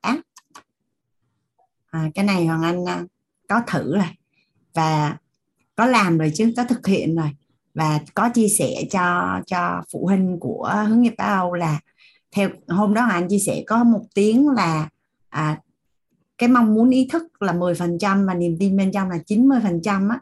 À, 1.91 2.09
cái 2.13 2.25
này 2.25 2.45
hoàng 2.45 2.63
anh 2.63 2.85
à, 2.85 3.03
có 3.49 3.61
thử 3.67 3.95
rồi. 3.95 4.09
Và 4.73 5.17
có 5.75 5.85
làm 5.85 6.17
rồi 6.17 6.31
chứ 6.35 6.53
có 6.57 6.63
thực 6.63 6.87
hiện 6.87 7.15
rồi. 7.15 7.29
Và 7.73 7.99
có 8.13 8.29
chia 8.29 8.47
sẻ 8.47 8.83
cho 8.91 9.39
cho 9.47 9.81
phụ 9.91 10.05
huynh 10.05 10.37
của 10.39 10.85
hướng 10.87 11.01
nghiệp 11.01 11.13
Á 11.17 11.35
Âu 11.35 11.53
là 11.53 11.79
theo 12.31 12.49
hôm 12.67 12.93
đó 12.93 13.05
anh 13.11 13.27
chia 13.29 13.39
sẻ 13.39 13.63
có 13.67 13.83
một 13.83 14.01
tiếng 14.13 14.49
là 14.49 14.89
à, 15.29 15.59
cái 16.37 16.49
mong 16.49 16.73
muốn, 16.73 16.89
ý 16.89 17.07
thức 17.11 17.41
là 17.41 17.53
10% 17.53 18.27
và 18.27 18.33
niềm 18.33 18.57
tin 18.59 18.77
bên 18.77 18.91
trong 18.91 19.09
là 19.09 19.17
90% 19.27 20.09
á. 20.09 20.19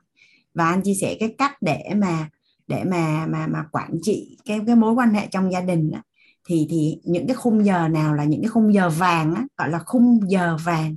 Và 0.53 0.69
anh 0.69 0.81
chia 0.81 0.93
sẻ 0.93 1.17
cái 1.19 1.35
cách 1.37 1.61
để 1.61 1.91
mà 1.95 2.29
để 2.67 2.83
mà 2.83 3.25
mà 3.25 3.47
mà 3.47 3.65
quản 3.71 3.91
trị 4.01 4.37
cái 4.45 4.59
cái 4.67 4.75
mối 4.75 4.93
quan 4.93 5.13
hệ 5.13 5.27
trong 5.31 5.51
gia 5.51 5.61
đình 5.61 5.91
á. 5.91 6.01
Thì 6.45 6.67
thì 6.69 6.99
những 7.03 7.27
cái 7.27 7.35
khung 7.35 7.65
giờ 7.65 7.87
nào 7.87 8.13
là 8.13 8.23
những 8.23 8.41
cái 8.41 8.49
khung 8.49 8.73
giờ 8.73 8.89
vàng 8.89 9.35
á, 9.35 9.43
gọi 9.57 9.69
là 9.69 9.79
khung 9.85 10.19
giờ 10.31 10.57
vàng. 10.63 10.95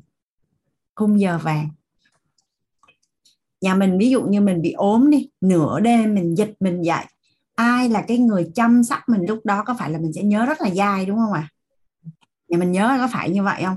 Khung 0.94 1.20
giờ 1.20 1.38
vàng. 1.42 1.68
Nhà 3.60 3.74
mình 3.74 3.98
ví 3.98 4.10
dụ 4.10 4.22
như 4.22 4.40
mình 4.40 4.62
bị 4.62 4.72
ốm 4.72 5.10
đi, 5.10 5.30
nửa 5.40 5.80
đêm 5.80 6.14
mình 6.14 6.36
giật 6.36 6.50
mình 6.60 6.82
dậy, 6.82 7.04
ai 7.54 7.88
là 7.88 8.04
cái 8.08 8.18
người 8.18 8.50
chăm 8.54 8.84
sóc 8.84 8.98
mình 9.08 9.20
lúc 9.28 9.40
đó 9.44 9.62
có 9.66 9.76
phải 9.78 9.90
là 9.90 9.98
mình 9.98 10.12
sẽ 10.12 10.22
nhớ 10.22 10.46
rất 10.46 10.60
là 10.60 10.70
dai, 10.70 11.06
đúng 11.06 11.16
không 11.16 11.32
ạ? 11.32 11.48
À? 11.50 11.52
nhà 12.48 12.58
mình 12.58 12.72
nhớ 12.72 12.96
có 13.00 13.08
phải 13.12 13.30
như 13.30 13.42
vậy 13.42 13.62
không? 13.64 13.76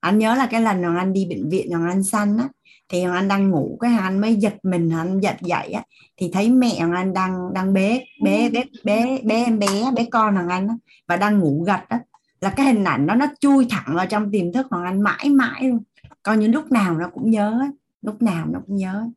Anh 0.00 0.18
nhớ 0.18 0.34
là 0.34 0.46
cái 0.46 0.60
lần 0.62 0.82
anh 0.96 1.12
đi 1.12 1.26
bệnh 1.30 1.48
viện 1.48 1.70
hoàng 1.70 1.88
anh 1.90 2.02
xanh 2.02 2.38
á 2.38 2.48
thì 2.88 3.04
hoàng 3.04 3.16
anh 3.16 3.28
đang 3.28 3.50
ngủ 3.50 3.78
cái 3.80 3.94
anh 3.94 4.20
mới 4.20 4.34
giật 4.34 4.54
mình 4.62 4.90
anh 4.90 5.20
giật 5.20 5.36
dậy 5.40 5.72
á 5.72 5.82
thì 6.16 6.30
thấy 6.32 6.48
mẹ 6.48 6.78
hoàng 6.78 6.92
anh 6.92 7.14
đang 7.14 7.52
đang 7.54 7.72
bế 7.72 8.04
bế 8.22 8.50
bế 8.50 8.62
bế 8.84 9.18
bế 9.24 9.34
em 9.34 9.58
bé 9.58 9.90
bé 9.96 10.04
con 10.10 10.34
hoàng 10.34 10.48
anh 10.48 10.68
á, 10.68 10.74
và 11.08 11.16
đang 11.16 11.38
ngủ 11.38 11.64
gật 11.66 11.80
á. 11.88 12.00
Là 12.40 12.50
cái 12.50 12.66
hình 12.66 12.84
ảnh 12.84 13.06
đó 13.06 13.14
nó 13.14 13.26
chui 13.40 13.66
thẳng 13.70 13.96
vào 13.96 14.06
trong 14.06 14.30
tiềm 14.32 14.52
thức 14.52 14.66
hoàng 14.70 14.84
anh 14.84 15.00
mãi 15.00 15.28
mãi 15.30 15.62
luôn. 15.62 15.82
Coi 16.22 16.36
như 16.36 16.46
lúc 16.46 16.72
nào 16.72 16.98
nó 16.98 17.10
cũng 17.14 17.30
nhớ 17.30 17.68
lúc 18.02 18.22
nào 18.22 18.46
nó 18.50 18.60
cũng 18.66 18.76
nhớ. 18.76 19.08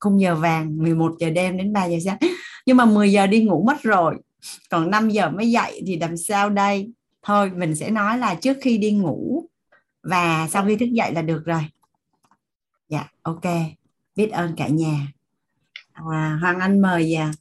Khung 0.00 0.20
giờ 0.20 0.34
vàng 0.34 0.78
11 0.78 1.14
giờ 1.18 1.30
đêm 1.30 1.56
đến 1.56 1.72
3 1.72 1.84
giờ 1.84 1.96
sáng. 2.04 2.18
Nhưng 2.66 2.76
mà 2.76 2.84
10 2.84 3.12
giờ 3.12 3.26
đi 3.26 3.44
ngủ 3.44 3.64
mất 3.66 3.82
rồi 3.82 4.16
còn 4.70 4.90
5 4.90 5.10
giờ 5.10 5.30
mới 5.30 5.50
dậy 5.50 5.82
thì 5.86 5.98
làm 5.98 6.16
sao 6.16 6.50
đây 6.50 6.92
thôi 7.26 7.50
mình 7.50 7.74
sẽ 7.74 7.90
nói 7.90 8.18
là 8.18 8.34
trước 8.34 8.56
khi 8.62 8.78
đi 8.78 8.92
ngủ 8.92 9.48
và 10.02 10.48
sau 10.50 10.66
khi 10.66 10.76
thức 10.76 10.88
dậy 10.92 11.12
là 11.12 11.22
được 11.22 11.42
rồi. 11.46 11.62
Dạ 12.88 13.08
ok. 13.22 13.42
Biết 14.14 14.28
ơn 14.32 14.54
cả 14.56 14.68
nhà. 14.68 15.12
À, 15.92 16.38
hoàng 16.40 16.60
anh 16.60 16.80
mời 16.80 17.14
à, 17.14 17.32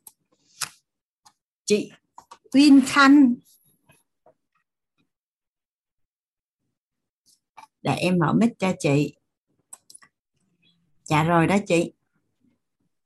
chị 1.65 1.91
uyên 2.53 2.81
khanh. 2.86 3.36
Để 7.81 7.95
em 7.95 8.17
mở 8.17 8.33
mic 8.33 8.59
cho 8.59 8.73
chị. 8.79 9.15
Dạ 11.03 11.23
rồi 11.23 11.47
đó 11.47 11.57
chị. 11.67 11.91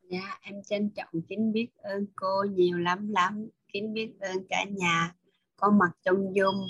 Dạ, 0.10 0.40
em 0.42 0.64
trân 0.64 0.90
trọng 0.90 1.22
kính 1.30 1.52
biết 1.52 1.68
ơn 1.78 2.06
cô 2.16 2.44
nhiều 2.44 2.78
lắm 2.78 3.10
lắm. 3.10 3.48
Kính 3.74 3.94
biết 3.94 4.14
ơn 4.20 4.48
cả 4.50 4.64
nhà 4.64 5.16
có 5.60 5.72
mặt 5.72 5.92
trong 6.06 6.34
Zoom. 6.34 6.68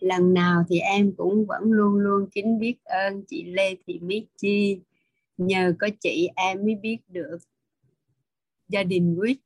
Lần 0.00 0.34
nào 0.34 0.64
thì 0.68 0.78
em 0.78 1.12
cũng 1.16 1.46
vẫn 1.46 1.62
luôn 1.72 1.94
luôn 1.94 2.28
kính 2.32 2.58
biết 2.58 2.84
ơn 2.84 3.24
chị 3.28 3.44
Lê 3.44 3.76
Thị 3.86 3.98
Mỹ 4.02 4.26
Chi. 4.36 4.80
Nhờ 5.36 5.74
có 5.78 5.88
chị 6.00 6.28
em 6.36 6.64
mới 6.64 6.74
biết 6.74 6.98
được 7.08 7.38
gia 8.68 8.82
đình 8.82 9.16
quyết. 9.18 9.40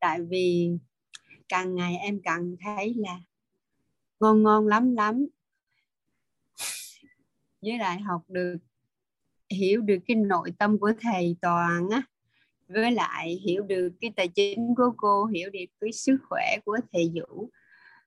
Tại 0.00 0.20
vì 0.22 0.70
càng 1.48 1.74
ngày 1.74 1.96
em 1.96 2.20
càng 2.22 2.56
thấy 2.60 2.94
là 2.94 3.20
ngon 4.20 4.42
ngon 4.42 4.66
lắm 4.66 4.94
lắm. 4.94 5.26
Với 7.62 7.78
lại 7.78 8.00
học 8.00 8.22
được, 8.28 8.56
hiểu 9.50 9.80
được 9.80 9.98
cái 10.06 10.16
nội 10.16 10.52
tâm 10.58 10.78
của 10.78 10.92
thầy 11.00 11.36
toàn 11.40 11.88
á 11.88 12.02
với 12.68 12.92
lại 12.92 13.40
hiểu 13.46 13.62
được 13.62 13.88
cái 14.00 14.12
tài 14.16 14.28
chính 14.28 14.74
của 14.76 14.92
cô 14.96 15.24
hiểu 15.24 15.50
được 15.50 15.64
cái 15.80 15.92
sức 15.92 16.16
khỏe 16.28 16.56
của 16.64 16.78
thầy 16.92 17.12
Vũ 17.14 17.50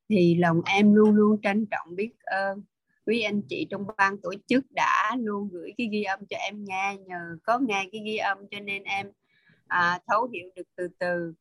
thì 0.09 0.36
lòng 0.36 0.62
em 0.66 0.93
luôn 0.93 1.16
luôn 1.16 1.41
trân 1.41 1.66
trọng 1.72 1.95
biết 1.95 2.12
ơn 2.24 2.64
quý 3.05 3.22
anh 3.22 3.41
chị 3.49 3.68
trong 3.70 3.88
ban 3.97 4.22
tổ 4.22 4.34
chức 4.47 4.66
đã 4.72 5.16
luôn 5.20 5.49
gửi 5.51 5.72
cái 5.78 5.88
ghi 5.91 6.03
âm 6.03 6.20
cho 6.30 6.38
em 6.38 6.66
nghe 6.66 6.97
nhờ 7.05 7.38
có 7.43 7.59
nghe 7.59 7.89
cái 7.91 8.01
ghi 8.05 8.18
âm 8.18 8.38
cho 8.51 8.59
nên 8.59 8.84
em 8.84 9.12
à, 9.68 9.99
thấu 10.07 10.28
hiểu 10.34 10.49
được 10.55 10.68
từ 10.76 10.88
từ. 10.99 11.34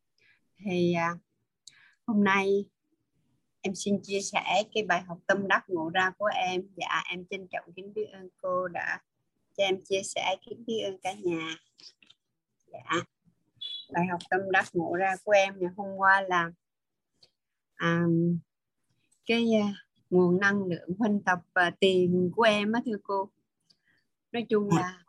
Thì 0.65 0.93
à, 0.93 1.11
hôm 2.07 2.25
nay 2.25 2.65
em 3.61 3.75
xin 3.75 3.99
chia 4.03 4.21
sẻ 4.21 4.63
cái 4.75 4.83
bài 4.83 5.03
học 5.03 5.19
tâm 5.27 5.49
đắc 5.49 5.65
ngộ 5.69 5.91
ra 5.95 6.11
của 6.19 6.31
em. 6.35 6.63
Dạ 6.77 7.03
em 7.11 7.25
trân 7.31 7.47
trọng 7.51 7.73
kính 7.77 7.95
biết 7.95 8.07
ơn 8.13 8.29
cô 8.43 8.69
đã 8.69 9.01
cho 9.57 9.65
em 9.65 9.81
chia 9.85 10.03
sẻ 10.03 10.37
kính 10.47 10.65
biết 10.67 10.81
ơn 10.85 10.99
cả 10.99 11.13
nhà. 11.13 11.57
Dạ 12.67 13.03
bài 13.93 14.07
học 14.11 14.21
tâm 14.31 14.41
đắc 14.51 14.67
ngộ 14.73 14.95
ra 14.95 15.17
của 15.25 15.33
em 15.33 15.55
ngày 15.59 15.71
hôm 15.77 15.97
qua 15.97 16.21
là 16.21 16.51
à, 17.75 18.05
cái 19.27 19.47
uh, 19.61 19.75
nguồn 20.11 20.41
năng 20.41 20.65
lượng 20.65 20.91
huynh 20.99 21.23
tập 21.23 21.39
và 21.55 21.71
tiền 21.81 22.31
của 22.37 22.43
em 22.43 22.73
á 22.73 22.81
thưa 22.87 22.97
cô. 23.03 23.31
Nói 24.33 24.47
chung 24.49 24.69
là 24.77 25.05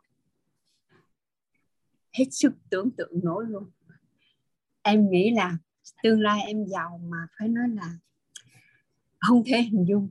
hết 2.12 2.24
sức 2.30 2.52
tưởng 2.70 2.90
tượng 2.90 3.20
nổi 3.22 3.44
luôn. 3.48 3.70
Em 4.82 5.10
nghĩ 5.10 5.30
là 5.30 5.58
tương 6.02 6.20
lai 6.20 6.40
em 6.46 6.66
giàu 6.66 7.00
mà 7.04 7.26
phải 7.38 7.48
nói 7.48 7.68
là 7.68 7.96
không 9.20 9.42
thể 9.46 9.62
hình 9.62 9.84
dung. 9.88 10.08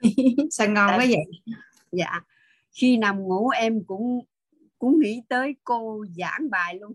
Sao 0.50 0.68
ngon 0.68 0.88
quá 0.88 1.06
vậy? 1.08 1.24
Dạ 1.92 2.20
khi 2.76 2.96
nằm 2.96 3.22
ngủ 3.22 3.48
em 3.48 3.84
cũng 3.84 4.20
cũng 4.78 5.00
nghĩ 5.00 5.22
tới 5.28 5.56
cô 5.64 6.06
giảng 6.16 6.50
bài 6.50 6.78
luôn 6.80 6.92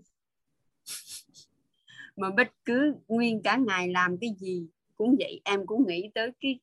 mà 2.21 2.29
bất 2.29 2.47
cứ 2.65 2.95
nguyên 3.07 3.41
cả 3.43 3.57
ngày 3.57 3.89
làm 3.89 4.17
cái 4.17 4.29
gì 4.39 4.67
cũng 4.95 5.15
vậy 5.19 5.41
em 5.43 5.65
cũng 5.65 5.87
nghĩ 5.87 6.09
tới 6.15 6.31
cái 6.41 6.59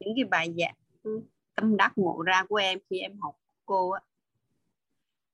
những 0.00 0.12
cái 0.16 0.24
bài 0.24 0.54
giảng 0.58 0.74
ừ, 1.02 1.20
tâm 1.54 1.76
đắc 1.76 1.92
ngộ 1.96 2.22
ra 2.22 2.44
của 2.48 2.56
em 2.56 2.78
khi 2.90 2.98
em 2.98 3.18
học 3.18 3.36
cô 3.66 3.90
á. 3.90 4.00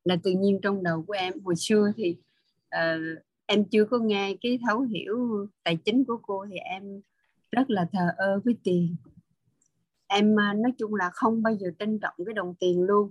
Là 0.04 0.16
tự 0.22 0.30
nhiên 0.30 0.60
trong 0.62 0.82
đầu 0.82 1.04
của 1.06 1.12
em 1.12 1.34
hồi 1.44 1.56
xưa 1.56 1.92
thì 1.96 2.16
uh, 2.76 3.22
em 3.46 3.64
chưa 3.70 3.84
có 3.84 3.98
nghe 3.98 4.36
cái 4.40 4.58
thấu 4.66 4.80
hiểu 4.80 5.46
tài 5.64 5.76
chính 5.76 6.04
của 6.04 6.18
cô 6.22 6.46
thì 6.50 6.56
em 6.56 7.00
rất 7.52 7.70
là 7.70 7.88
thờ 7.92 8.08
ơ 8.16 8.40
với 8.44 8.56
tiền. 8.64 8.96
Em 10.06 10.36
ờ, 10.36 10.54
nói 10.54 10.72
chung 10.78 10.94
là 10.94 11.10
không 11.12 11.42
bao 11.42 11.54
giờ 11.54 11.68
trân 11.78 11.98
trọng 11.98 12.14
cái 12.26 12.34
đồng 12.34 12.54
tiền 12.60 12.82
luôn. 12.82 13.10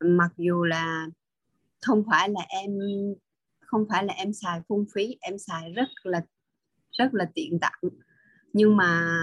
Mặc 0.00 0.32
dù 0.36 0.64
là 0.64 1.06
không 1.82 2.04
phải 2.10 2.28
là 2.28 2.40
em 2.48 2.78
không 3.66 3.86
phải 3.88 4.04
là 4.04 4.14
em 4.14 4.32
xài 4.32 4.60
phung 4.68 4.84
phí, 4.94 5.16
em 5.20 5.38
xài 5.38 5.72
rất 5.72 5.88
là 6.02 6.24
rất 6.92 7.14
là 7.14 7.30
tiện 7.34 7.58
tặng. 7.60 7.80
Nhưng 8.52 8.76
mà 8.76 9.18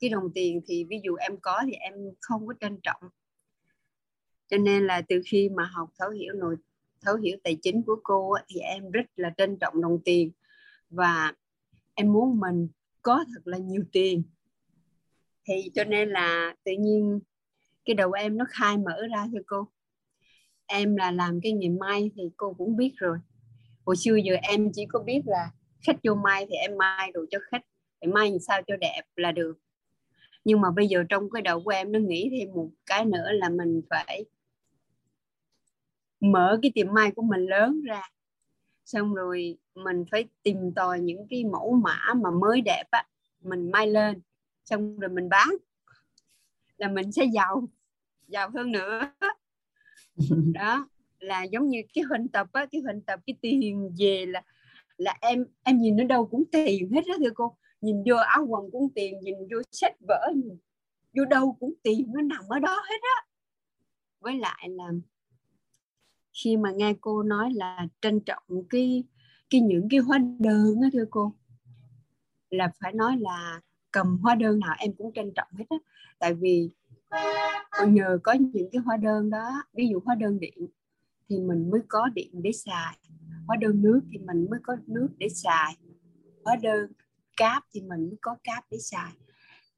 cái 0.00 0.10
đồng 0.10 0.32
tiền 0.34 0.60
thì 0.66 0.84
ví 0.84 1.00
dụ 1.04 1.14
em 1.14 1.36
có 1.42 1.62
thì 1.66 1.72
em 1.72 1.94
không 2.20 2.46
có 2.46 2.54
trân 2.60 2.78
trọng. 2.82 3.02
Cho 4.48 4.56
nên 4.56 4.86
là 4.86 5.02
từ 5.08 5.22
khi 5.26 5.48
mà 5.48 5.64
học 5.64 5.90
thấu 5.98 6.10
hiểu 6.10 6.34
nội, 6.34 6.56
thấu 7.00 7.16
hiểu 7.16 7.36
tài 7.44 7.58
chính 7.62 7.82
của 7.82 8.00
cô 8.02 8.34
thì 8.48 8.60
em 8.60 8.90
rất 8.90 9.06
là 9.16 9.34
trân 9.36 9.56
trọng 9.58 9.80
đồng 9.82 9.98
tiền. 10.04 10.30
Và 10.90 11.32
em 11.94 12.12
muốn 12.12 12.40
mình 12.40 12.68
có 13.02 13.24
thật 13.34 13.40
là 13.44 13.58
nhiều 13.58 13.84
tiền. 13.92 14.22
Thì 15.44 15.70
cho 15.74 15.84
nên 15.84 16.10
là 16.10 16.54
tự 16.64 16.72
nhiên 16.78 17.20
cái 17.84 17.94
đầu 17.94 18.12
em 18.12 18.36
nó 18.36 18.44
khai 18.48 18.78
mở 18.78 19.06
ra 19.10 19.26
cho 19.32 19.38
cô. 19.46 19.68
Em 20.66 20.96
là 20.96 21.10
làm 21.10 21.40
cái 21.42 21.52
nghề 21.52 21.68
may 21.68 22.10
thì 22.14 22.22
cô 22.36 22.54
cũng 22.58 22.76
biết 22.76 22.92
rồi 22.96 23.18
hồi 23.86 23.96
xưa 23.96 24.16
giờ 24.16 24.34
em 24.42 24.70
chỉ 24.74 24.86
có 24.88 24.98
biết 24.98 25.20
là 25.24 25.50
khách 25.86 25.96
vô 26.04 26.14
may 26.14 26.46
thì 26.50 26.54
em 26.54 26.78
may 26.78 27.10
đồ 27.14 27.20
cho 27.30 27.38
khách 27.50 27.62
phải 28.00 28.08
may 28.08 28.38
sao 28.40 28.62
cho 28.66 28.76
đẹp 28.76 29.02
là 29.16 29.32
được. 29.32 29.58
Nhưng 30.44 30.60
mà 30.60 30.70
bây 30.70 30.88
giờ 30.88 31.04
trong 31.08 31.30
cái 31.30 31.42
đầu 31.42 31.62
của 31.62 31.70
em 31.70 31.92
nó 31.92 31.98
nghĩ 31.98 32.30
thêm 32.32 32.54
một 32.54 32.70
cái 32.86 33.04
nữa 33.04 33.32
là 33.32 33.48
mình 33.48 33.82
phải 33.90 34.24
mở 36.20 36.58
cái 36.62 36.72
tiệm 36.74 36.94
may 36.94 37.10
của 37.10 37.22
mình 37.22 37.46
lớn 37.46 37.82
ra. 37.82 38.02
Xong 38.84 39.14
rồi 39.14 39.58
mình 39.74 40.04
phải 40.10 40.24
tìm 40.42 40.72
tòi 40.76 41.00
những 41.00 41.26
cái 41.30 41.44
mẫu 41.44 41.72
mã 41.84 42.14
mà 42.16 42.30
mới 42.30 42.60
đẹp 42.60 42.84
á 42.90 43.06
mình 43.40 43.70
may 43.70 43.86
lên 43.86 44.20
xong 44.64 44.98
rồi 44.98 45.10
mình 45.10 45.28
bán 45.28 45.48
là 46.76 46.88
mình 46.88 47.12
sẽ 47.12 47.24
giàu 47.24 47.68
giàu 48.28 48.50
hơn 48.50 48.72
nữa. 48.72 49.12
Đó 50.54 50.88
là 51.22 51.42
giống 51.42 51.68
như 51.68 51.82
cái 51.94 52.04
hình 52.10 52.28
tập 52.28 52.46
á, 52.52 52.66
cái 52.72 52.80
hình 52.80 53.00
tập, 53.00 53.20
cái 53.26 53.36
tiền 53.40 53.90
về 53.98 54.26
là 54.26 54.42
là 54.96 55.18
em 55.20 55.46
em 55.62 55.78
nhìn 55.78 55.96
nó 55.96 56.04
đâu 56.04 56.26
cũng 56.26 56.44
tiền 56.52 56.90
hết 56.92 57.00
đó 57.08 57.14
thưa 57.18 57.30
cô. 57.34 57.56
Nhìn 57.80 58.02
vô 58.06 58.16
áo 58.16 58.46
quần 58.48 58.70
cũng 58.72 58.88
tiền, 58.94 59.20
nhìn 59.20 59.34
vô 59.34 59.62
sách 59.72 59.94
vở, 60.08 60.28
nhìn 60.34 60.58
vô 61.16 61.24
đâu 61.24 61.56
cũng 61.60 61.74
tiền, 61.82 62.12
nó 62.14 62.22
nằm 62.22 62.44
ở 62.48 62.58
đó 62.58 62.82
hết 62.90 63.00
á. 63.02 63.26
Với 64.20 64.38
lại 64.38 64.68
là 64.70 64.92
khi 66.32 66.56
mà 66.56 66.70
nghe 66.72 66.94
cô 67.00 67.22
nói 67.22 67.50
là 67.54 67.86
trân 68.00 68.20
trọng 68.20 68.42
cái 68.70 69.04
cái 69.50 69.60
những 69.60 69.88
cái 69.90 70.00
hóa 70.00 70.18
đơn 70.38 70.80
á 70.82 70.88
thưa 70.92 71.04
cô, 71.10 71.32
là 72.50 72.72
phải 72.80 72.92
nói 72.92 73.16
là 73.20 73.60
cầm 73.90 74.18
hóa 74.22 74.34
đơn 74.34 74.60
nào 74.60 74.74
em 74.78 74.92
cũng 74.92 75.12
trân 75.14 75.32
trọng 75.34 75.48
hết 75.58 75.64
á. 75.68 75.76
Tại 76.18 76.34
vì 76.34 76.70
ờ, 77.70 77.86
nhờ 77.86 78.18
có 78.22 78.32
những 78.32 78.68
cái 78.72 78.82
hóa 78.84 78.96
đơn 78.96 79.30
đó, 79.30 79.62
ví 79.72 79.88
dụ 79.88 80.00
hóa 80.04 80.14
đơn 80.14 80.40
điện 80.40 80.68
thì 81.28 81.40
mình 81.40 81.70
mới 81.70 81.80
có 81.88 82.08
điện 82.14 82.30
để 82.42 82.52
xài. 82.52 82.98
Hóa 83.46 83.56
đơn 83.60 83.82
nước 83.82 84.00
thì 84.12 84.18
mình 84.18 84.46
mới 84.50 84.60
có 84.62 84.76
nước 84.86 85.08
để 85.18 85.28
xài. 85.28 85.76
Hóa 86.44 86.56
đơn 86.62 86.92
cáp 87.36 87.64
thì 87.72 87.80
mình 87.80 88.08
mới 88.08 88.16
có 88.20 88.36
cáp 88.44 88.64
để 88.70 88.78
xài. 88.78 89.12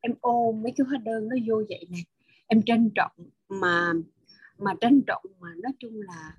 Em 0.00 0.14
ôm 0.20 0.62
mấy 0.62 0.72
cái 0.76 0.86
hóa 0.88 0.98
đơn 0.98 1.28
nó 1.28 1.36
vô 1.46 1.62
vậy 1.68 1.86
nè. 1.90 1.98
Em 2.46 2.62
trân 2.62 2.90
trọng 2.94 3.12
mà 3.48 3.92
mà 4.58 4.74
trân 4.80 5.02
trọng 5.06 5.24
mà 5.40 5.48
nói 5.62 5.72
chung 5.78 6.00
là 6.00 6.38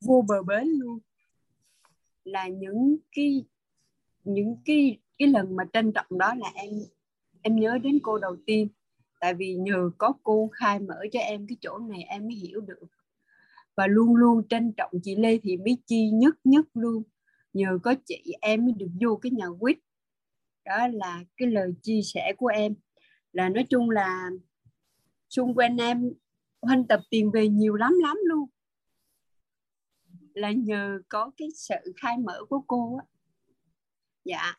vô 0.00 0.24
bờ 0.28 0.42
bến 0.42 0.68
luôn. 0.68 0.98
Là 2.24 2.48
những 2.48 2.96
cái 3.12 3.44
những 4.24 4.56
cái 4.64 4.98
cái 5.18 5.28
lần 5.28 5.56
mà 5.56 5.64
trân 5.72 5.92
trọng 5.92 6.18
đó 6.18 6.34
là 6.34 6.50
em 6.54 6.70
em 7.42 7.56
nhớ 7.56 7.78
đến 7.82 7.98
cô 8.02 8.18
đầu 8.18 8.36
tiên. 8.46 8.68
Tại 9.20 9.34
vì 9.34 9.54
nhờ 9.54 9.90
có 9.98 10.12
cô 10.22 10.50
khai 10.52 10.78
mở 10.78 11.00
cho 11.12 11.20
em 11.20 11.46
cái 11.46 11.56
chỗ 11.60 11.78
này 11.78 12.02
em 12.02 12.22
mới 12.22 12.34
hiểu 12.34 12.60
được 12.60 12.86
và 13.78 13.86
luôn 13.86 14.16
luôn 14.16 14.48
trân 14.48 14.72
trọng 14.76 14.90
chị 15.02 15.16
Lê 15.16 15.38
Thị 15.38 15.56
Mỹ 15.56 15.76
Chi 15.86 16.10
nhất 16.10 16.34
nhất 16.44 16.66
luôn. 16.74 17.02
Nhờ 17.52 17.78
có 17.82 17.94
chị 18.04 18.32
em 18.40 18.64
mới 18.64 18.74
được 18.76 18.88
vô 19.00 19.16
cái 19.16 19.32
nhà 19.32 19.46
quýt. 19.60 19.78
Đó 20.64 20.88
là 20.88 21.24
cái 21.36 21.48
lời 21.48 21.74
chia 21.82 22.00
sẻ 22.02 22.32
của 22.36 22.46
em. 22.46 22.74
Là 23.32 23.48
nói 23.48 23.66
chung 23.70 23.90
là 23.90 24.30
xung 25.28 25.54
quanh 25.54 25.76
em 25.76 26.12
huynh 26.62 26.86
tập 26.86 27.00
tiền 27.10 27.30
về 27.30 27.48
nhiều 27.48 27.74
lắm 27.74 27.98
lắm 28.02 28.16
luôn. 28.24 28.48
Là 30.34 30.52
nhờ 30.52 30.98
có 31.08 31.30
cái 31.36 31.48
sự 31.54 31.92
khai 31.96 32.18
mở 32.18 32.44
của 32.48 32.60
cô 32.66 32.96
á. 32.96 33.04
Dạ 34.24 34.54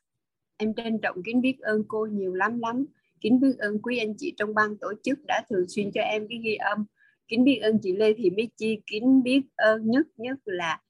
em 0.57 0.73
trân 0.73 0.99
trọng 1.01 1.23
kính 1.25 1.41
biết 1.41 1.59
ơn 1.59 1.83
cô 1.87 2.05
nhiều 2.05 2.33
lắm 2.33 2.59
lắm. 2.59 2.85
Kính 3.21 3.39
biết 3.39 3.55
ơn 3.57 3.81
quý 3.81 3.97
anh 3.97 4.13
chị 4.17 4.33
trong 4.37 4.53
ban 4.53 4.77
tổ 4.77 4.93
chức 5.03 5.19
đã 5.27 5.43
thường 5.49 5.65
xuyên 5.67 5.91
cho 5.91 6.01
em 6.01 6.27
cái 6.29 6.39
ghi 6.43 6.55
âm 6.55 6.85
kính 7.29 7.43
biết 7.43 7.59
ơn 7.63 7.79
chị 7.79 7.93
Lê 7.93 8.13
Thị 8.17 8.29
Mỹ 8.29 8.49
Chi, 8.57 8.81
kính 8.87 9.23
biết 9.23 9.41
ơn 9.55 9.89
nhất 9.91 10.07
nhất 10.17 10.39
là 10.45 10.81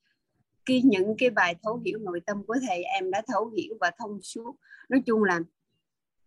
khi 0.66 0.82
những 0.82 1.16
cái 1.18 1.30
bài 1.30 1.56
thấu 1.64 1.82
hiểu 1.86 2.00
nội 2.00 2.22
tâm 2.26 2.44
của 2.48 2.56
thầy 2.68 2.84
em 2.84 3.12
đã 3.12 3.22
thấu 3.28 3.52
hiểu 3.58 3.78
và 3.80 3.92
thông 3.98 4.22
suốt. 4.22 4.56
Nói 4.90 5.02
chung 5.06 5.24
là 5.24 5.40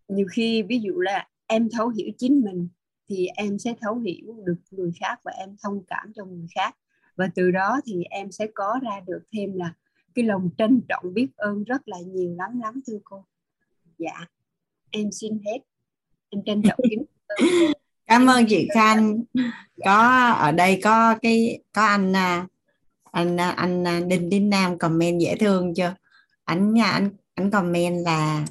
nhiều 0.07 0.27
khi 0.31 0.63
ví 0.63 0.79
dụ 0.79 0.99
là 0.99 1.27
em 1.47 1.69
thấu 1.71 1.89
hiểu 1.89 2.07
chính 2.17 2.41
mình 2.41 2.69
thì 3.09 3.27
em 3.35 3.59
sẽ 3.59 3.73
thấu 3.81 3.99
hiểu 3.99 4.35
được 4.45 4.57
người 4.71 4.91
khác 4.99 5.19
và 5.23 5.31
em 5.31 5.55
thông 5.63 5.83
cảm 5.87 6.13
cho 6.15 6.25
người 6.25 6.47
khác. 6.55 6.75
Và 7.15 7.29
từ 7.35 7.51
đó 7.51 7.79
thì 7.85 8.03
em 8.09 8.31
sẽ 8.31 8.47
có 8.53 8.79
ra 8.83 9.01
được 9.07 9.21
thêm 9.33 9.53
là 9.53 9.73
cái 10.15 10.25
lòng 10.25 10.49
trân 10.57 10.81
trọng, 10.89 11.13
biết 11.13 11.27
ơn 11.35 11.63
rất 11.63 11.87
là 11.87 11.97
nhiều. 11.99 12.35
Lắm 12.37 12.59
lắm 12.61 12.81
thưa 12.87 12.99
cô. 13.03 13.25
Dạ 13.97 14.25
em 14.91 15.11
xin 15.11 15.39
hết. 15.45 15.59
Em 16.29 16.43
trân 16.45 16.61
trọng 16.61 16.79
kính. 16.89 17.05
cảm 18.13 18.27
ơn 18.27 18.45
chị 18.45 18.67
Khanh. 18.73 19.23
Có 19.85 20.29
ở 20.29 20.51
đây 20.51 20.79
có 20.83 21.15
cái 21.21 21.59
có 21.73 21.85
anh 21.85 22.15
à, 22.15 22.47
anh 23.11 23.39
à, 23.39 23.49
anh 23.49 23.87
à, 23.87 23.99
Đinh 24.07 24.29
Đinh 24.29 24.49
Nam 24.49 24.77
comment 24.77 25.21
dễ 25.21 25.35
thương 25.35 25.73
chưa? 25.75 25.93
Anh 26.45 26.73
nha 26.73 26.85
anh 26.85 27.09
anh 27.35 27.51
comment 27.51 28.05
là 28.05 28.45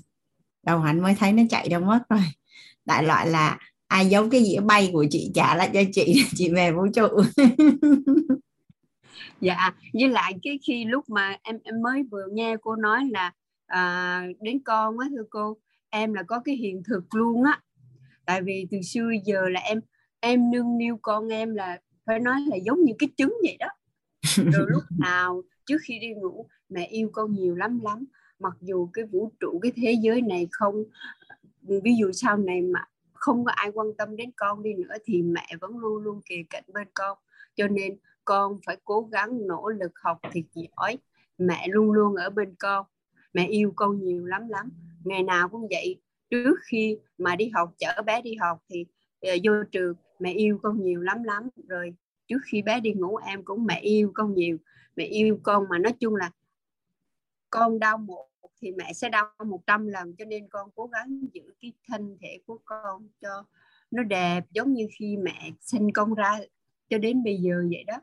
đầu 0.63 0.83
anh 0.83 1.01
mới 1.01 1.15
thấy 1.15 1.33
nó 1.33 1.43
chạy 1.51 1.69
đâu 1.69 1.81
mất 1.81 2.01
rồi. 2.09 2.21
Đại 2.85 3.05
loại 3.05 3.27
là 3.27 3.59
ai 3.87 4.07
giấu 4.07 4.31
cái 4.31 4.45
dĩa 4.45 4.61
bay 4.61 4.91
của 4.93 5.07
chị 5.11 5.31
trả 5.35 5.55
lại 5.55 5.71
cho 5.75 5.81
chị 5.93 6.25
chị 6.37 6.51
về 6.53 6.73
vũ 6.73 6.87
trụ. 6.95 7.09
Dạ 9.41 9.73
với 9.93 10.09
lại 10.09 10.35
cái 10.43 10.59
khi 10.67 10.85
lúc 10.85 11.11
mà 11.11 11.37
em 11.43 11.59
em 11.65 11.83
mới 11.83 12.03
vừa 12.11 12.27
nghe 12.33 12.57
cô 12.63 12.77
nói 12.77 13.09
là 13.11 13.33
à, 13.67 14.23
đến 14.41 14.61
con 14.65 14.99
á 14.99 15.07
thưa 15.11 15.25
cô 15.31 15.57
em 15.91 16.15
là 16.15 16.23
có 16.23 16.41
cái 16.45 16.55
hiện 16.55 16.83
thực 16.89 17.15
luôn 17.15 17.45
á 17.45 17.61
tại 18.27 18.43
vì 18.43 18.67
từ 18.71 18.79
xưa 18.83 19.11
giờ 19.25 19.49
là 19.49 19.61
em 19.61 19.81
em 20.21 20.51
nương 20.51 20.79
niu 20.79 20.99
con 21.03 21.29
em 21.29 21.55
là 21.55 21.81
phải 22.07 22.19
nói 22.19 22.41
là 22.47 22.57
giống 22.57 22.85
như 22.85 22.93
cái 22.99 23.09
trứng 23.17 23.35
vậy 23.43 23.57
đó. 23.61 23.69
Rồi 24.37 24.67
lúc 24.69 24.83
nào 24.99 25.43
trước 25.67 25.79
khi 25.85 25.99
đi 25.99 26.09
ngủ 26.15 26.47
mẹ 26.69 26.87
yêu 26.87 27.11
con 27.13 27.35
nhiều 27.35 27.55
lắm 27.55 27.81
lắm. 27.83 28.05
Mặc 28.39 28.53
dù 28.61 28.89
cái 28.93 29.05
vũ 29.05 29.33
trụ 29.41 29.59
cái 29.63 29.73
thế 29.77 29.93
giới 30.03 30.23
này 30.23 30.49
không 30.53 30.85
ví 31.63 31.97
dụ 32.01 32.13
sau 32.13 32.37
này 32.37 32.63
mà 32.63 32.81
không 33.13 33.45
có 33.45 33.53
ai 33.53 33.71
quan 33.75 33.87
tâm 33.99 34.17
đến 34.17 34.31
con 34.37 34.63
đi 34.63 34.75
nữa 34.75 34.95
thì 35.05 35.23
mẹ 35.23 35.49
vẫn 35.61 35.79
luôn 35.79 36.03
luôn 36.03 36.21
kề 36.25 36.37
cạnh 36.51 36.65
bên 36.73 36.89
con. 36.95 37.19
Cho 37.55 37.69
nên 37.69 37.97
con 38.25 38.59
phải 38.67 38.77
cố 38.85 39.09
gắng 39.13 39.47
nỗ 39.47 39.69
lực 39.69 39.93
học 40.03 40.19
thiệt 40.33 40.45
giỏi. 40.55 40.99
Mẹ 41.39 41.69
luôn 41.69 41.93
luôn 41.93 42.15
ở 42.15 42.31
bên 42.31 42.55
con. 42.59 42.87
Mẹ 43.33 43.47
yêu 43.47 43.73
con 43.77 44.01
nhiều 44.01 44.27
lắm 44.27 44.49
lắm. 44.49 44.71
Ngày 45.05 45.23
nào 45.23 45.49
cũng 45.49 45.67
vậy 45.71 46.01
trước 46.33 46.55
khi 46.65 46.99
mà 47.19 47.37
đi 47.37 47.49
học 47.49 47.75
chở 47.79 48.03
bé 48.07 48.23
đi 48.23 48.35
học 48.35 48.59
thì 48.69 48.87
uh, 49.27 49.41
vô 49.45 49.53
trường 49.73 49.95
mẹ 50.19 50.33
yêu 50.33 50.59
con 50.63 50.83
nhiều 50.83 51.01
lắm 51.01 51.23
lắm. 51.23 51.49
Rồi 51.69 51.95
trước 52.27 52.39
khi 52.45 52.63
bé 52.63 52.81
đi 52.81 52.93
ngủ 52.93 53.17
em 53.17 53.45
cũng 53.45 53.65
mẹ 53.65 53.81
yêu 53.81 54.13
con 54.15 54.35
nhiều. 54.35 54.57
Mẹ 54.97 55.05
yêu 55.05 55.39
con 55.43 55.67
mà 55.71 55.79
nói 55.79 55.93
chung 56.01 56.17
là 56.17 56.31
con 57.51 57.79
đau 57.79 57.99
một 57.99 58.29
thì 58.61 58.73
mẹ 58.73 58.93
sẽ 58.93 59.09
đau 59.09 59.31
100 59.45 59.87
lần. 59.87 60.17
Cho 60.17 60.25
nên 60.25 60.49
con 60.49 60.71
cố 60.75 60.87
gắng 60.87 61.21
giữ 61.33 61.43
cái 61.61 61.73
thân 61.89 62.17
thể 62.21 62.39
của 62.47 62.59
con 62.65 63.09
cho 63.21 63.45
nó 63.91 64.03
đẹp 64.03 64.45
giống 64.51 64.73
như 64.73 64.89
khi 64.99 65.17
mẹ 65.17 65.51
sinh 65.61 65.93
con 65.93 66.15
ra 66.15 66.39
cho 66.91 66.99
đến 66.99 67.25
bây 67.25 67.37
giờ 67.37 67.65
vậy 67.71 67.85
đó. 67.87 68.01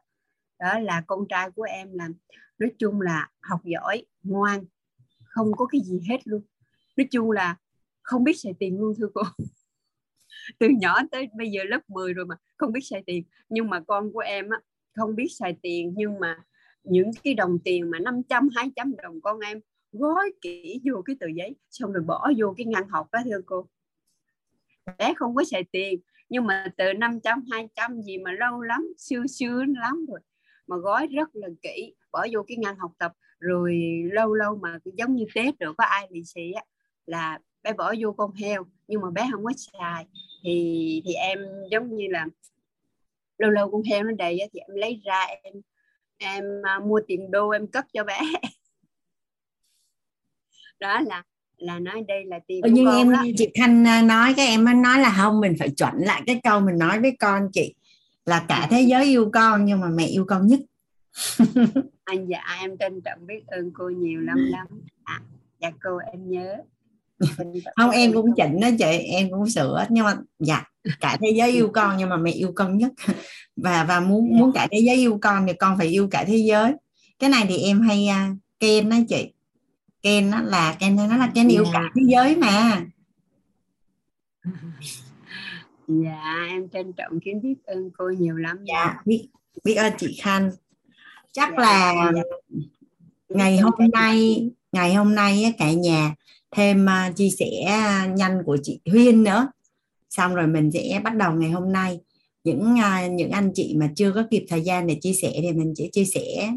Đó 0.59 0.79
là 0.79 1.03
con 1.07 1.27
trai 1.29 1.51
của 1.51 1.63
em 1.63 1.93
là 1.93 2.09
nói 2.57 2.71
chung 2.79 3.01
là 3.01 3.29
học 3.41 3.59
giỏi 3.63 4.05
ngoan 4.23 4.65
không 5.25 5.51
có 5.57 5.65
cái 5.65 5.81
gì 5.81 6.01
hết 6.09 6.17
luôn. 6.25 6.41
Nói 6.97 7.07
chung 7.11 7.31
là 7.31 7.55
không 8.09 8.23
biết 8.23 8.33
xài 8.33 8.53
tiền 8.59 8.79
luôn, 8.79 8.93
thưa 8.97 9.09
cô. 9.13 9.21
Từ 10.59 10.67
nhỏ 10.69 10.97
tới 11.11 11.27
bây 11.37 11.51
giờ 11.51 11.63
lớp 11.63 11.79
10 11.89 12.13
rồi 12.13 12.25
mà, 12.25 12.35
không 12.57 12.71
biết 12.71 12.81
xài 12.81 13.03
tiền 13.05 13.23
nhưng 13.49 13.69
mà 13.69 13.79
con 13.79 14.13
của 14.13 14.19
em 14.19 14.49
á, 14.49 14.59
không 14.95 15.15
biết 15.15 15.27
xài 15.39 15.57
tiền, 15.61 15.93
nhưng 15.97 16.19
mà 16.19 16.37
những 16.83 17.11
cái 17.23 17.33
đồng 17.33 17.59
tiền 17.65 17.91
mà 17.91 17.99
500 17.99 18.49
200 18.55 18.95
đồng 19.03 19.21
con 19.21 19.39
em 19.39 19.59
gói 19.91 20.31
kỹ 20.41 20.81
vô 20.83 21.01
cái 21.05 21.15
tờ 21.19 21.27
giấy, 21.35 21.55
xong 21.69 21.91
rồi 21.91 22.03
bỏ 22.03 22.31
vô 22.37 22.53
cái 22.57 22.65
ngăn 22.65 22.87
học 22.87 23.07
đó, 23.11 23.19
thưa 23.25 23.41
cô. 23.45 23.67
Bé 24.97 25.13
không 25.17 25.35
có 25.35 25.43
xài 25.43 25.63
tiền, 25.71 25.99
nhưng 26.29 26.45
mà 26.45 26.67
từ 26.77 26.93
500 26.93 27.43
200 27.51 28.01
gì 28.01 28.17
mà 28.17 28.31
lâu 28.31 28.61
lắm 28.61 28.87
xưa 28.97 29.27
xưa 29.27 29.63
lắm 29.67 30.05
rồi, 30.09 30.19
mà 30.67 30.77
gói 30.77 31.07
rất 31.07 31.29
là 31.33 31.47
kỹ, 31.61 31.95
bỏ 32.11 32.27
vô 32.31 32.43
cái 32.47 32.57
ngăn 32.57 32.75
học 32.75 32.91
tập. 32.97 33.11
Rồi 33.39 33.79
lâu 34.11 34.33
lâu 34.33 34.55
mà 34.55 34.79
giống 34.97 35.15
như 35.15 35.25
tết 35.35 35.59
rồi, 35.59 35.73
có 35.77 35.83
ai 35.83 36.07
lì 36.11 36.23
xì 36.23 36.51
á, 36.51 36.63
là 37.05 37.39
bé 37.63 37.73
bỏ 37.73 37.93
vô 37.99 38.11
con 38.11 38.33
heo 38.33 38.65
nhưng 38.87 39.01
mà 39.01 39.09
bé 39.11 39.29
không 39.31 39.43
có 39.43 39.51
xài. 39.57 40.05
Thì 40.43 41.01
thì 41.05 41.13
em 41.13 41.39
giống 41.71 41.95
như 41.95 42.07
là 42.09 42.25
lâu 43.37 43.49
lâu 43.49 43.71
con 43.71 43.83
heo 43.83 44.03
nó 44.03 44.11
đầy 44.17 44.39
thì 44.53 44.59
em 44.59 44.75
lấy 44.75 45.01
ra 45.03 45.25
em 45.43 45.53
em 46.17 46.43
uh, 46.77 46.83
mua 46.85 46.99
tiền 47.07 47.31
đô 47.31 47.49
em 47.49 47.67
cất 47.67 47.85
cho 47.93 48.03
bé. 48.03 48.19
Đó 50.79 50.99
là 51.01 51.23
là 51.57 51.79
nói 51.79 52.03
đây 52.07 52.25
là 52.25 52.39
tiền 52.47 52.61
ừ, 52.61 52.69
nhưng 52.73 52.97
em 52.97 53.11
đó. 53.11 53.23
chị 53.37 53.49
Thanh 53.55 53.87
à, 53.87 54.01
nói 54.01 54.33
cái 54.37 54.47
em 54.47 54.65
mới 54.65 54.73
nói 54.73 54.99
là 54.99 55.13
không 55.17 55.39
mình 55.39 55.55
phải 55.59 55.69
chuẩn 55.69 55.93
lại 55.97 56.21
cái 56.25 56.39
câu 56.43 56.59
mình 56.59 56.77
nói 56.77 56.99
với 56.99 57.15
con 57.19 57.49
chị 57.53 57.75
là 58.25 58.45
cả 58.47 58.67
thế 58.71 58.81
giới 58.81 59.05
yêu 59.05 59.29
con 59.33 59.65
nhưng 59.65 59.79
mà 59.79 59.87
mẹ 59.89 60.05
yêu 60.05 60.25
con 60.27 60.47
nhất. 60.47 60.59
Anh 62.03 62.27
dạ 62.29 62.57
em 62.61 62.77
trân 62.77 63.01
trọng 63.01 63.27
biết 63.27 63.47
ơn 63.47 63.71
cô 63.73 63.89
nhiều 63.89 64.21
lắm 64.21 64.37
lắm. 64.37 64.67
À, 65.03 65.21
dạ 65.59 65.71
cô 65.83 65.97
em 65.97 66.29
nhớ 66.29 66.57
không 67.75 67.89
em 67.89 68.13
cũng 68.13 68.35
chỉnh 68.37 68.59
đó 68.59 68.69
chị 68.79 68.97
em 68.97 69.29
cũng 69.31 69.49
sửa. 69.49 69.85
Nhưng 69.89 70.05
mà 70.05 70.15
dạ 70.39 70.63
cả 70.99 71.17
thế 71.21 71.29
giới 71.35 71.51
yêu 71.51 71.69
con 71.73 71.97
nhưng 71.97 72.09
mà 72.09 72.17
mẹ 72.17 72.31
yêu 72.31 72.51
con 72.55 72.77
nhất. 72.77 72.91
Và 73.55 73.83
và 73.83 73.99
muốn 73.99 74.37
muốn 74.37 74.51
cả 74.53 74.67
thế 74.71 74.79
giới 74.79 74.95
yêu 74.95 75.19
con 75.21 75.47
thì 75.47 75.53
con 75.53 75.77
phải 75.77 75.87
yêu 75.87 76.07
cả 76.11 76.23
thế 76.27 76.37
giới. 76.37 76.73
Cái 77.19 77.29
này 77.29 77.45
thì 77.49 77.57
em 77.57 77.81
hay 77.81 78.07
uh, 78.09 78.37
ken 78.59 78.89
đó 78.89 78.97
chị. 79.09 79.33
Ken 80.01 80.29
nó 80.29 80.41
là 80.41 80.75
ken 80.79 80.95
nó 80.95 81.17
là 81.17 81.31
ken 81.35 81.47
yêu 81.47 81.65
cả 81.73 81.81
thế 81.95 82.01
giới 82.05 82.35
mà. 82.35 82.81
Dạ 85.91 86.45
em 86.49 86.69
trân 86.69 86.93
trọng 86.93 87.19
kiến 87.19 87.41
biết 87.41 87.55
ơn 87.65 87.91
cô 87.97 88.09
nhiều 88.09 88.37
lắm 88.37 88.57
dạ 88.67 88.95
biết 89.05 89.27
biết 89.63 89.73
ơn 89.73 89.93
chị 89.97 90.19
khanh. 90.21 90.51
Chắc 91.31 91.49
dạ, 91.57 91.63
là 91.63 92.11
dạ. 92.15 92.21
ngày 93.29 93.57
hôm 93.57 93.73
nay 93.93 94.49
ngày 94.71 94.93
hôm 94.93 95.15
nay 95.15 95.53
cả 95.57 95.71
nhà 95.71 96.15
thêm 96.51 96.85
uh, 96.85 97.15
chia 97.15 97.29
sẻ 97.39 97.45
nhanh 98.15 98.43
của 98.45 98.57
chị 98.63 98.79
Huyên 98.91 99.23
nữa. 99.23 99.47
Xong 100.09 100.35
rồi 100.35 100.47
mình 100.47 100.71
sẽ 100.73 101.01
bắt 101.03 101.15
đầu 101.15 101.33
ngày 101.33 101.49
hôm 101.49 101.73
nay. 101.73 101.99
Những 102.43 102.73
uh, 102.73 103.11
những 103.11 103.31
anh 103.31 103.51
chị 103.55 103.75
mà 103.79 103.89
chưa 103.95 104.11
có 104.11 104.23
kịp 104.31 104.45
thời 104.49 104.61
gian 104.61 104.87
để 104.87 104.97
chia 105.01 105.13
sẻ 105.13 105.31
thì 105.41 105.51
mình 105.51 105.73
sẽ 105.77 105.85
chia 105.91 106.05
sẻ 106.05 106.51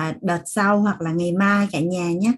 uh, 0.00 0.22
đợt 0.22 0.42
sau 0.46 0.80
hoặc 0.80 1.00
là 1.00 1.12
ngày 1.12 1.32
mai 1.32 1.68
cả 1.72 1.80
nhà 1.80 2.12
nhé. 2.12 2.32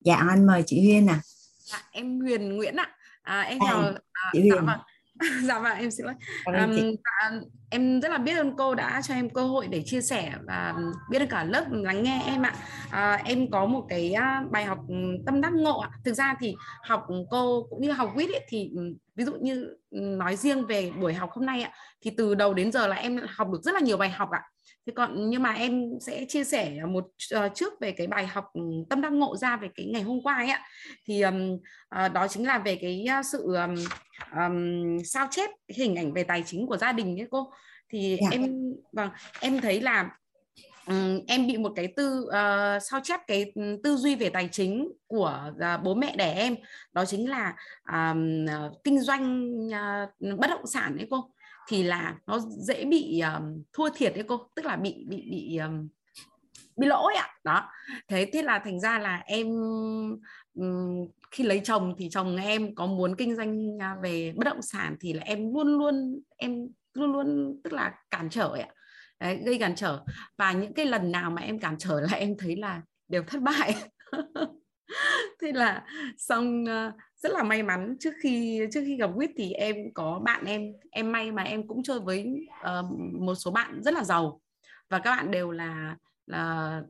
Dạ 0.00 0.16
anh 0.16 0.46
mời 0.46 0.62
chị 0.66 0.80
Huyên 0.80 1.06
à 1.06 1.20
dạ, 1.58 1.88
em 1.90 2.20
Huyền 2.20 2.56
Nguyễn 2.56 2.76
ạ. 2.76 2.90
À, 3.22 3.40
em 3.40 3.58
chào 3.66 3.80
à, 4.12 4.30
chị 4.32 4.40
Huyền. 4.40 4.54
Dạ, 4.54 4.60
vâng. 4.60 4.78
dạ 5.42 5.58
vâng 5.58 5.78
em 5.78 5.90
xin 5.90 6.06
lỗi. 6.06 6.14
Um, 6.44 6.54
dạ, 6.54 7.40
em 7.70 8.00
rất 8.00 8.10
là 8.10 8.18
biết 8.18 8.36
ơn 8.36 8.56
cô 8.56 8.74
đã 8.74 9.02
cho 9.04 9.14
em 9.14 9.30
cơ 9.30 9.44
hội 9.44 9.66
để 9.66 9.82
chia 9.86 10.00
sẻ 10.00 10.32
và 10.46 10.74
biết 11.10 11.18
ơn 11.18 11.28
cả 11.28 11.44
lớp 11.44 11.64
lắng 11.70 12.02
nghe 12.02 12.22
em 12.26 12.42
ạ. 12.42 12.54
À, 12.90 13.22
em 13.24 13.50
có 13.50 13.66
một 13.66 13.86
cái 13.88 14.14
bài 14.50 14.64
học 14.64 14.78
tâm 15.26 15.40
đắc 15.40 15.52
ngộ 15.52 15.78
ạ. 15.78 15.90
Thực 16.04 16.12
ra 16.12 16.34
thì 16.40 16.54
học 16.82 17.06
cô 17.30 17.66
cũng 17.70 17.82
như 17.82 17.92
học 17.92 18.10
quýt 18.14 18.30
ấy, 18.30 18.44
thì 18.48 18.70
ví 19.14 19.24
dụ 19.24 19.32
như 19.40 19.76
nói 19.90 20.36
riêng 20.36 20.66
về 20.66 20.90
buổi 21.00 21.14
học 21.14 21.30
hôm 21.32 21.46
nay 21.46 21.62
ạ 21.62 21.72
thì 22.00 22.10
từ 22.16 22.34
đầu 22.34 22.54
đến 22.54 22.72
giờ 22.72 22.86
là 22.86 22.96
em 22.96 23.20
học 23.28 23.48
được 23.52 23.62
rất 23.62 23.74
là 23.74 23.80
nhiều 23.80 23.96
bài 23.96 24.10
học 24.10 24.28
ạ 24.30 24.42
thế 24.90 24.94
còn 24.96 25.30
nhưng 25.30 25.42
mà 25.42 25.52
em 25.52 25.82
sẽ 26.00 26.24
chia 26.28 26.44
sẻ 26.44 26.84
một 26.88 27.04
uh, 27.36 27.54
trước 27.54 27.72
về 27.80 27.92
cái 27.92 28.06
bài 28.06 28.26
học 28.26 28.44
tâm 28.90 29.00
đắc 29.00 29.12
ngộ 29.12 29.36
ra 29.36 29.56
về 29.56 29.68
cái 29.76 29.86
ngày 29.86 30.02
hôm 30.02 30.22
qua 30.22 30.34
ấy 30.34 30.48
ạ 30.48 30.62
thì 31.06 31.22
um, 31.22 31.52
uh, 32.04 32.12
đó 32.12 32.28
chính 32.28 32.46
là 32.46 32.58
về 32.58 32.76
cái 32.76 33.06
uh, 33.20 33.26
sự 33.32 33.54
um, 33.54 33.74
um, 34.36 34.98
sao 35.04 35.28
chép 35.30 35.50
hình 35.76 35.96
ảnh 35.96 36.12
về 36.12 36.22
tài 36.22 36.42
chính 36.46 36.66
của 36.66 36.76
gia 36.76 36.92
đình 36.92 37.20
ấy 37.20 37.26
cô 37.30 37.52
thì 37.92 38.08
yeah. 38.08 38.20
Dạ. 38.22 38.28
em 38.30 38.72
vâng 38.92 39.10
em 39.40 39.60
thấy 39.60 39.80
là 39.80 40.10
um, 40.86 41.20
em 41.26 41.46
bị 41.46 41.56
một 41.56 41.72
cái 41.76 41.92
tư 41.96 42.24
uh, 42.26 42.82
sao 42.82 43.00
chép 43.02 43.20
cái 43.26 43.52
tư 43.82 43.96
duy 43.96 44.14
về 44.14 44.30
tài 44.30 44.48
chính 44.52 44.88
của 45.06 45.50
uh, 45.50 45.82
bố 45.82 45.94
mẹ 45.94 46.16
đẻ 46.16 46.34
em 46.34 46.56
đó 46.92 47.04
chính 47.04 47.30
là 47.30 47.54
um, 47.92 48.46
kinh 48.84 49.00
doanh 49.00 49.50
uh, 49.66 50.38
bất 50.38 50.50
động 50.50 50.66
sản 50.66 50.96
ấy 50.96 51.06
cô 51.10 51.30
thì 51.70 51.82
là 51.82 52.16
nó 52.26 52.38
dễ 52.38 52.84
bị 52.84 53.20
um, 53.20 53.62
thua 53.72 53.88
thiệt 53.94 54.12
đấy 54.14 54.24
cô. 54.28 54.50
Tức 54.54 54.66
là 54.66 54.76
bị 54.76 55.04
bị 55.08 55.16
bị 55.30 55.56
um, 55.56 55.88
bị 56.76 56.86
lỗi 56.86 57.14
ạ. 57.14 57.28
Đó. 57.44 57.70
Thế 58.08 58.30
thế 58.32 58.42
là 58.42 58.58
thành 58.58 58.80
ra 58.80 58.98
là 58.98 59.22
em 59.26 59.46
um, 60.54 61.08
khi 61.30 61.44
lấy 61.44 61.60
chồng 61.64 61.94
thì 61.98 62.08
chồng 62.10 62.36
em 62.36 62.74
có 62.74 62.86
muốn 62.86 63.16
kinh 63.16 63.36
doanh 63.36 63.78
à, 63.80 63.96
về 64.02 64.32
bất 64.36 64.44
động 64.44 64.62
sản 64.62 64.96
thì 65.00 65.12
là 65.12 65.22
em 65.22 65.54
luôn 65.54 65.78
luôn 65.78 66.20
em 66.36 66.68
luôn 66.94 67.12
luôn 67.12 67.60
tức 67.64 67.72
là 67.72 67.94
cản 68.10 68.30
trở 68.30 68.54
ạ. 68.58 68.68
Đấy, 69.20 69.40
gây 69.44 69.58
cản 69.58 69.74
trở. 69.74 70.04
Và 70.38 70.52
những 70.52 70.74
cái 70.74 70.86
lần 70.86 71.12
nào 71.12 71.30
mà 71.30 71.42
em 71.42 71.58
cản 71.58 71.78
trở 71.78 72.00
là 72.00 72.12
em 72.12 72.36
thấy 72.38 72.56
là 72.56 72.82
đều 73.08 73.22
thất 73.22 73.42
bại. 73.42 73.74
Thế 75.40 75.52
là 75.52 75.84
xong 76.18 76.64
uh, 76.64 76.94
rất 77.20 77.32
là 77.32 77.42
may 77.42 77.62
mắn. 77.62 77.96
Trước 78.00 78.14
khi 78.22 78.60
trước 78.72 78.80
khi 78.86 78.96
gặp 78.96 79.10
quýt 79.14 79.30
thì 79.36 79.52
em 79.52 79.76
có 79.94 80.20
bạn 80.24 80.44
em 80.44 80.62
em 80.90 81.12
may 81.12 81.32
mà 81.32 81.42
em 81.42 81.68
cũng 81.68 81.82
chơi 81.82 82.00
với 82.00 82.48
uh, 82.50 82.90
một 83.20 83.34
số 83.34 83.50
bạn 83.50 83.82
rất 83.82 83.94
là 83.94 84.04
giàu. 84.04 84.40
Và 84.88 84.98
các 84.98 85.10
bạn 85.10 85.30
đều 85.30 85.50
là 85.50 85.96
là 86.26 86.82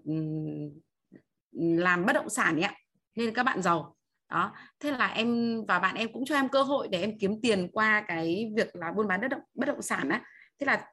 làm 1.52 2.06
bất 2.06 2.12
động 2.12 2.28
sản 2.28 2.60
ạ 2.60 2.74
nên 3.16 3.34
các 3.34 3.42
bạn 3.42 3.62
giàu. 3.62 3.96
Đó 4.30 4.52
thế 4.80 4.90
là 4.90 5.06
em 5.06 5.60
và 5.68 5.78
bạn 5.78 5.94
em 5.94 6.12
cũng 6.12 6.24
cho 6.24 6.34
em 6.34 6.48
cơ 6.48 6.62
hội 6.62 6.88
để 6.88 7.00
em 7.00 7.18
kiếm 7.18 7.40
tiền 7.42 7.68
qua 7.72 8.04
cái 8.08 8.52
việc 8.56 8.76
là 8.76 8.92
buôn 8.92 9.08
bán 9.08 9.20
đất 9.20 9.28
động 9.28 9.40
bất 9.54 9.66
động 9.66 9.82
sản 9.82 10.08
á. 10.08 10.22
Thế 10.58 10.66
là 10.66 10.86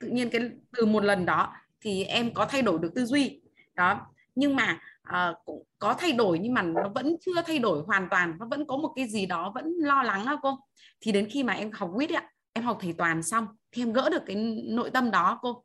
tự 0.00 0.08
nhiên 0.08 0.30
cái 0.30 0.50
từ 0.76 0.86
một 0.86 1.04
lần 1.04 1.26
đó 1.26 1.54
thì 1.80 2.04
em 2.04 2.34
có 2.34 2.46
thay 2.46 2.62
đổi 2.62 2.78
được 2.78 2.92
tư 2.94 3.04
duy. 3.04 3.40
Đó 3.74 4.13
nhưng 4.34 4.56
mà 4.56 4.78
uh, 5.08 5.36
cũng 5.44 5.64
có 5.78 5.94
thay 5.94 6.12
đổi 6.12 6.38
nhưng 6.38 6.54
mà 6.54 6.62
nó 6.62 6.88
vẫn 6.94 7.16
chưa 7.20 7.42
thay 7.46 7.58
đổi 7.58 7.82
hoàn 7.86 8.08
toàn 8.10 8.36
nó 8.40 8.46
vẫn 8.50 8.66
có 8.66 8.76
một 8.76 8.92
cái 8.96 9.08
gì 9.08 9.26
đó 9.26 9.52
vẫn 9.54 9.72
lo 9.78 10.02
lắng 10.02 10.26
đó 10.26 10.38
cô. 10.42 10.58
Thì 11.00 11.12
đến 11.12 11.28
khi 11.30 11.42
mà 11.42 11.52
em 11.52 11.70
học 11.72 11.90
quýt 11.94 12.10
ạ 12.10 12.30
em 12.52 12.64
học 12.64 12.78
thầy 12.80 12.92
toàn 12.92 13.22
xong 13.22 13.46
thì 13.72 13.82
em 13.82 13.92
gỡ 13.92 14.08
được 14.10 14.22
cái 14.26 14.36
nội 14.64 14.90
tâm 14.90 15.10
đó 15.10 15.38
cô. 15.42 15.64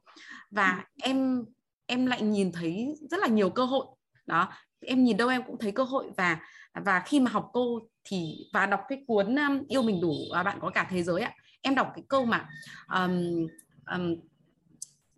Và 0.52 0.72
ừ. 0.72 0.84
em 1.04 1.46
em 1.86 2.06
lại 2.06 2.22
nhìn 2.22 2.52
thấy 2.52 2.96
rất 3.12 3.20
là 3.20 3.28
nhiều 3.28 3.50
cơ 3.50 3.66
hội. 3.66 3.86
Đó 4.26 4.50
em 4.86 5.04
nhìn 5.04 5.18
đâu 5.18 5.30
em 5.30 5.44
cũng 5.48 5.58
thấy 5.60 5.72
cơ 5.72 5.84
hội 5.84 6.12
và 6.18 6.40
và 6.86 7.00
khi 7.06 7.20
mà 7.20 7.32
học 7.32 7.50
cô 7.54 7.80
thì 8.04 8.36
và 8.54 8.66
đọc 8.66 8.82
cái 8.88 9.04
cuốn 9.08 9.36
um, 9.36 9.64
yêu 9.68 9.82
mình 9.82 10.02
đủ 10.02 10.14
và 10.34 10.44
bạn 10.44 10.58
có 10.62 10.70
cả 10.70 10.88
thế 10.90 11.04
giới 11.04 11.22
ạ 11.22 11.34
em 11.62 11.76
đọc 11.76 11.92
cái 11.96 12.04
câu 12.08 12.26
mà 12.26 12.48
um, 12.96 13.48
um, 13.92 14.16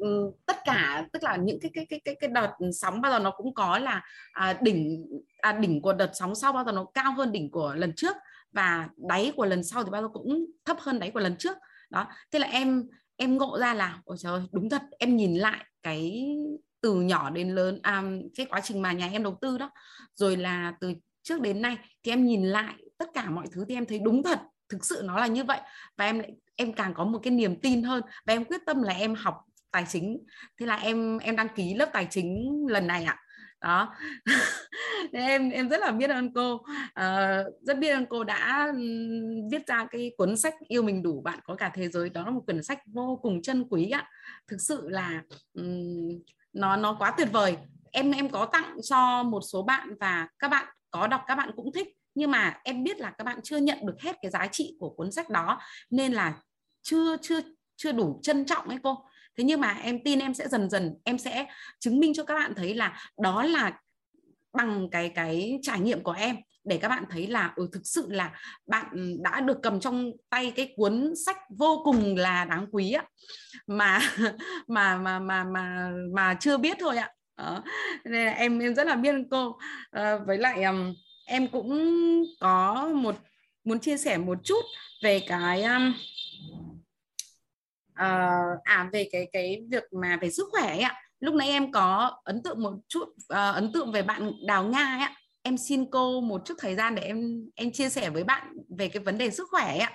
Ừ, 0.01 0.31
tất 0.45 0.57
cả 0.65 1.05
tức 1.13 1.23
là 1.23 1.35
những 1.35 1.59
cái 1.61 1.71
cái 1.73 1.85
cái 1.89 2.01
cái 2.05 2.15
cái 2.19 2.29
đợt 2.29 2.51
sóng 2.73 3.01
bao 3.01 3.11
giờ 3.11 3.19
nó 3.19 3.31
cũng 3.31 3.53
có 3.53 3.77
là 3.77 4.03
à, 4.31 4.59
đỉnh 4.61 5.05
à, 5.37 5.53
đỉnh 5.53 5.81
của 5.81 5.93
đợt 5.93 6.09
sóng 6.13 6.35
sau 6.35 6.53
bao 6.53 6.65
giờ 6.65 6.71
nó 6.71 6.85
cao 6.93 7.13
hơn 7.13 7.31
đỉnh 7.31 7.51
của 7.51 7.73
lần 7.75 7.93
trước 7.95 8.15
và 8.51 8.89
đáy 8.97 9.31
của 9.35 9.45
lần 9.45 9.63
sau 9.63 9.83
thì 9.83 9.89
bao 9.89 10.01
giờ 10.01 10.07
cũng 10.13 10.45
thấp 10.65 10.77
hơn 10.79 10.99
đáy 10.99 11.11
của 11.11 11.19
lần 11.19 11.35
trước. 11.37 11.57
Đó 11.89 12.07
thế 12.31 12.39
là 12.39 12.47
em 12.47 12.83
em 13.17 13.37
ngộ 13.37 13.57
ra 13.59 13.73
là 13.73 14.01
ôi 14.05 14.17
trời 14.19 14.33
ơi 14.33 14.41
đúng 14.51 14.69
thật 14.69 14.81
em 14.99 15.17
nhìn 15.17 15.35
lại 15.35 15.65
cái 15.83 16.25
từ 16.81 17.01
nhỏ 17.01 17.29
đến 17.29 17.55
lớn 17.55 17.79
à, 17.83 18.03
cái 18.35 18.45
quá 18.45 18.61
trình 18.63 18.81
mà 18.81 18.91
nhà 18.91 19.09
em 19.11 19.23
đầu 19.23 19.37
tư 19.41 19.57
đó. 19.57 19.71
Rồi 20.15 20.37
là 20.37 20.73
từ 20.81 20.93
trước 21.23 21.41
đến 21.41 21.61
nay 21.61 21.77
thì 22.03 22.11
em 22.11 22.25
nhìn 22.25 22.45
lại 22.45 22.73
tất 22.97 23.09
cả 23.13 23.29
mọi 23.29 23.45
thứ 23.51 23.65
thì 23.69 23.75
em 23.75 23.85
thấy 23.85 23.99
đúng 23.99 24.23
thật 24.23 24.39
thực 24.69 24.85
sự 24.85 25.01
nó 25.05 25.19
là 25.19 25.27
như 25.27 25.43
vậy. 25.43 25.59
Và 25.97 26.05
em 26.05 26.19
lại 26.19 26.31
em 26.55 26.73
càng 26.73 26.93
có 26.93 27.03
một 27.05 27.19
cái 27.23 27.31
niềm 27.31 27.61
tin 27.61 27.83
hơn 27.83 28.01
và 28.25 28.33
em 28.33 28.45
quyết 28.45 28.61
tâm 28.65 28.81
là 28.81 28.93
em 28.93 29.15
học 29.15 29.35
tài 29.71 29.85
chính. 29.89 30.17
Thế 30.59 30.65
là 30.65 30.75
em 30.75 31.17
em 31.17 31.35
đăng 31.35 31.49
ký 31.55 31.73
lớp 31.73 31.89
tài 31.93 32.07
chính 32.09 32.65
lần 32.69 32.87
này 32.87 33.03
ạ. 33.03 33.17
Đó. 33.61 33.95
Em 35.13 35.49
em 35.49 35.69
rất 35.69 35.79
là 35.79 35.91
biết 35.91 36.09
ơn 36.09 36.33
cô. 36.33 36.61
À, 36.93 37.43
rất 37.61 37.79
biết 37.79 37.89
ơn 37.89 38.05
cô 38.05 38.23
đã 38.23 38.71
viết 39.51 39.67
ra 39.67 39.87
cái 39.91 40.11
cuốn 40.17 40.37
sách 40.37 40.53
yêu 40.67 40.83
mình 40.83 41.03
đủ 41.03 41.21
bạn 41.21 41.39
có 41.43 41.55
cả 41.55 41.71
thế 41.73 41.89
giới. 41.89 42.09
Đó 42.09 42.23
là 42.25 42.31
một 42.31 42.43
cuốn 42.47 42.63
sách 42.63 42.79
vô 42.85 43.19
cùng 43.21 43.41
chân 43.41 43.65
quý 43.69 43.89
ạ. 43.89 44.09
Thực 44.47 44.57
sự 44.61 44.89
là 44.89 45.23
um, 45.53 46.19
nó 46.53 46.75
nó 46.75 46.95
quá 46.99 47.13
tuyệt 47.17 47.27
vời. 47.31 47.57
Em 47.91 48.11
em 48.11 48.29
có 48.29 48.45
tặng 48.45 48.77
cho 48.83 49.23
một 49.23 49.41
số 49.41 49.63
bạn 49.63 49.95
và 49.99 50.27
các 50.39 50.47
bạn 50.47 50.65
có 50.91 51.07
đọc 51.07 51.21
các 51.27 51.35
bạn 51.35 51.51
cũng 51.55 51.71
thích. 51.73 51.87
Nhưng 52.15 52.31
mà 52.31 52.59
em 52.63 52.83
biết 52.83 52.99
là 52.99 53.11
các 53.17 53.23
bạn 53.23 53.39
chưa 53.43 53.57
nhận 53.57 53.85
được 53.85 54.01
hết 54.01 54.15
cái 54.21 54.31
giá 54.31 54.47
trị 54.47 54.77
của 54.79 54.89
cuốn 54.89 55.11
sách 55.11 55.29
đó. 55.29 55.59
Nên 55.89 56.13
là 56.13 56.33
chưa 56.81 57.17
chưa 57.17 57.41
chưa 57.75 57.91
đủ 57.91 58.19
trân 58.23 58.45
trọng 58.45 58.69
ấy 58.69 58.77
cô 58.83 59.05
thế 59.37 59.43
nhưng 59.43 59.61
mà 59.61 59.77
em 59.83 60.03
tin 60.03 60.19
em 60.19 60.33
sẽ 60.33 60.47
dần 60.47 60.69
dần 60.69 60.93
em 61.03 61.17
sẽ 61.17 61.45
chứng 61.79 61.99
minh 61.99 62.13
cho 62.13 62.23
các 62.23 62.33
bạn 62.33 62.53
thấy 62.55 62.75
là 62.75 62.97
đó 63.17 63.43
là 63.43 63.71
bằng 64.53 64.89
cái 64.91 65.09
cái 65.09 65.59
trải 65.61 65.79
nghiệm 65.79 66.03
của 66.03 66.11
em. 66.11 66.35
Để 66.63 66.77
các 66.77 66.87
bạn 66.87 67.03
thấy 67.09 67.27
là 67.27 67.53
ừ 67.55 67.69
thực 67.73 67.81
sự 67.83 68.07
là 68.11 68.31
bạn 68.67 69.17
đã 69.23 69.41
được 69.41 69.57
cầm 69.63 69.79
trong 69.79 70.11
tay 70.29 70.53
cái 70.55 70.73
cuốn 70.75 71.13
sách 71.25 71.37
vô 71.49 71.81
cùng 71.83 72.15
là 72.15 72.45
đáng 72.45 72.65
quý 72.71 72.91
á. 72.91 73.03
Mà 73.67 73.99
mà 74.67 74.97
mà 74.97 75.19
mà 75.19 75.43
mà 75.43 75.91
mà 76.13 76.37
chưa 76.39 76.57
biết 76.57 76.77
thôi 76.79 76.97
ạ. 76.97 77.09
Đó. 77.37 77.63
nên 78.05 78.25
là 78.25 78.31
em 78.31 78.59
em 78.59 78.75
rất 78.75 78.87
là 78.87 78.95
biết 78.95 79.15
cô. 79.31 79.57
À, 79.91 80.17
với 80.27 80.37
lại 80.37 80.63
um, 80.63 80.93
em 81.25 81.47
cũng 81.47 81.93
có 82.39 82.89
một 82.93 83.15
muốn 83.63 83.79
chia 83.79 83.97
sẻ 83.97 84.17
một 84.17 84.37
chút 84.43 84.61
về 85.03 85.19
cái 85.27 85.63
um, 85.63 85.93
uh, 87.91 88.63
à 88.63 88.89
về 88.93 89.09
cái 89.11 89.27
cái 89.33 89.63
việc 89.71 89.83
mà 89.93 90.17
về 90.21 90.31
sức 90.31 90.47
khỏe 90.51 90.67
ấy 90.67 90.79
ạ. 90.79 91.01
Lúc 91.19 91.35
nãy 91.35 91.49
em 91.49 91.71
có 91.71 92.17
ấn 92.23 92.43
tượng 92.43 92.63
một 92.63 92.73
chút 92.87 93.03
uh, 93.03 93.15
ấn 93.29 93.71
tượng 93.73 93.91
về 93.91 94.01
bạn 94.01 94.31
Đào 94.47 94.63
Nga 94.63 94.85
ấy 94.85 94.99
ạ. 94.99 95.15
Em 95.43 95.57
xin 95.57 95.85
cô 95.91 96.21
một 96.21 96.41
chút 96.45 96.53
thời 96.59 96.75
gian 96.75 96.95
để 96.95 97.01
em 97.01 97.49
em 97.55 97.71
chia 97.71 97.89
sẻ 97.89 98.09
với 98.09 98.23
bạn 98.23 98.47
về 98.77 98.89
cái 98.89 99.03
vấn 99.03 99.17
đề 99.17 99.31
sức 99.31 99.47
khỏe 99.51 99.67
ấy 99.67 99.79
ạ. 99.79 99.91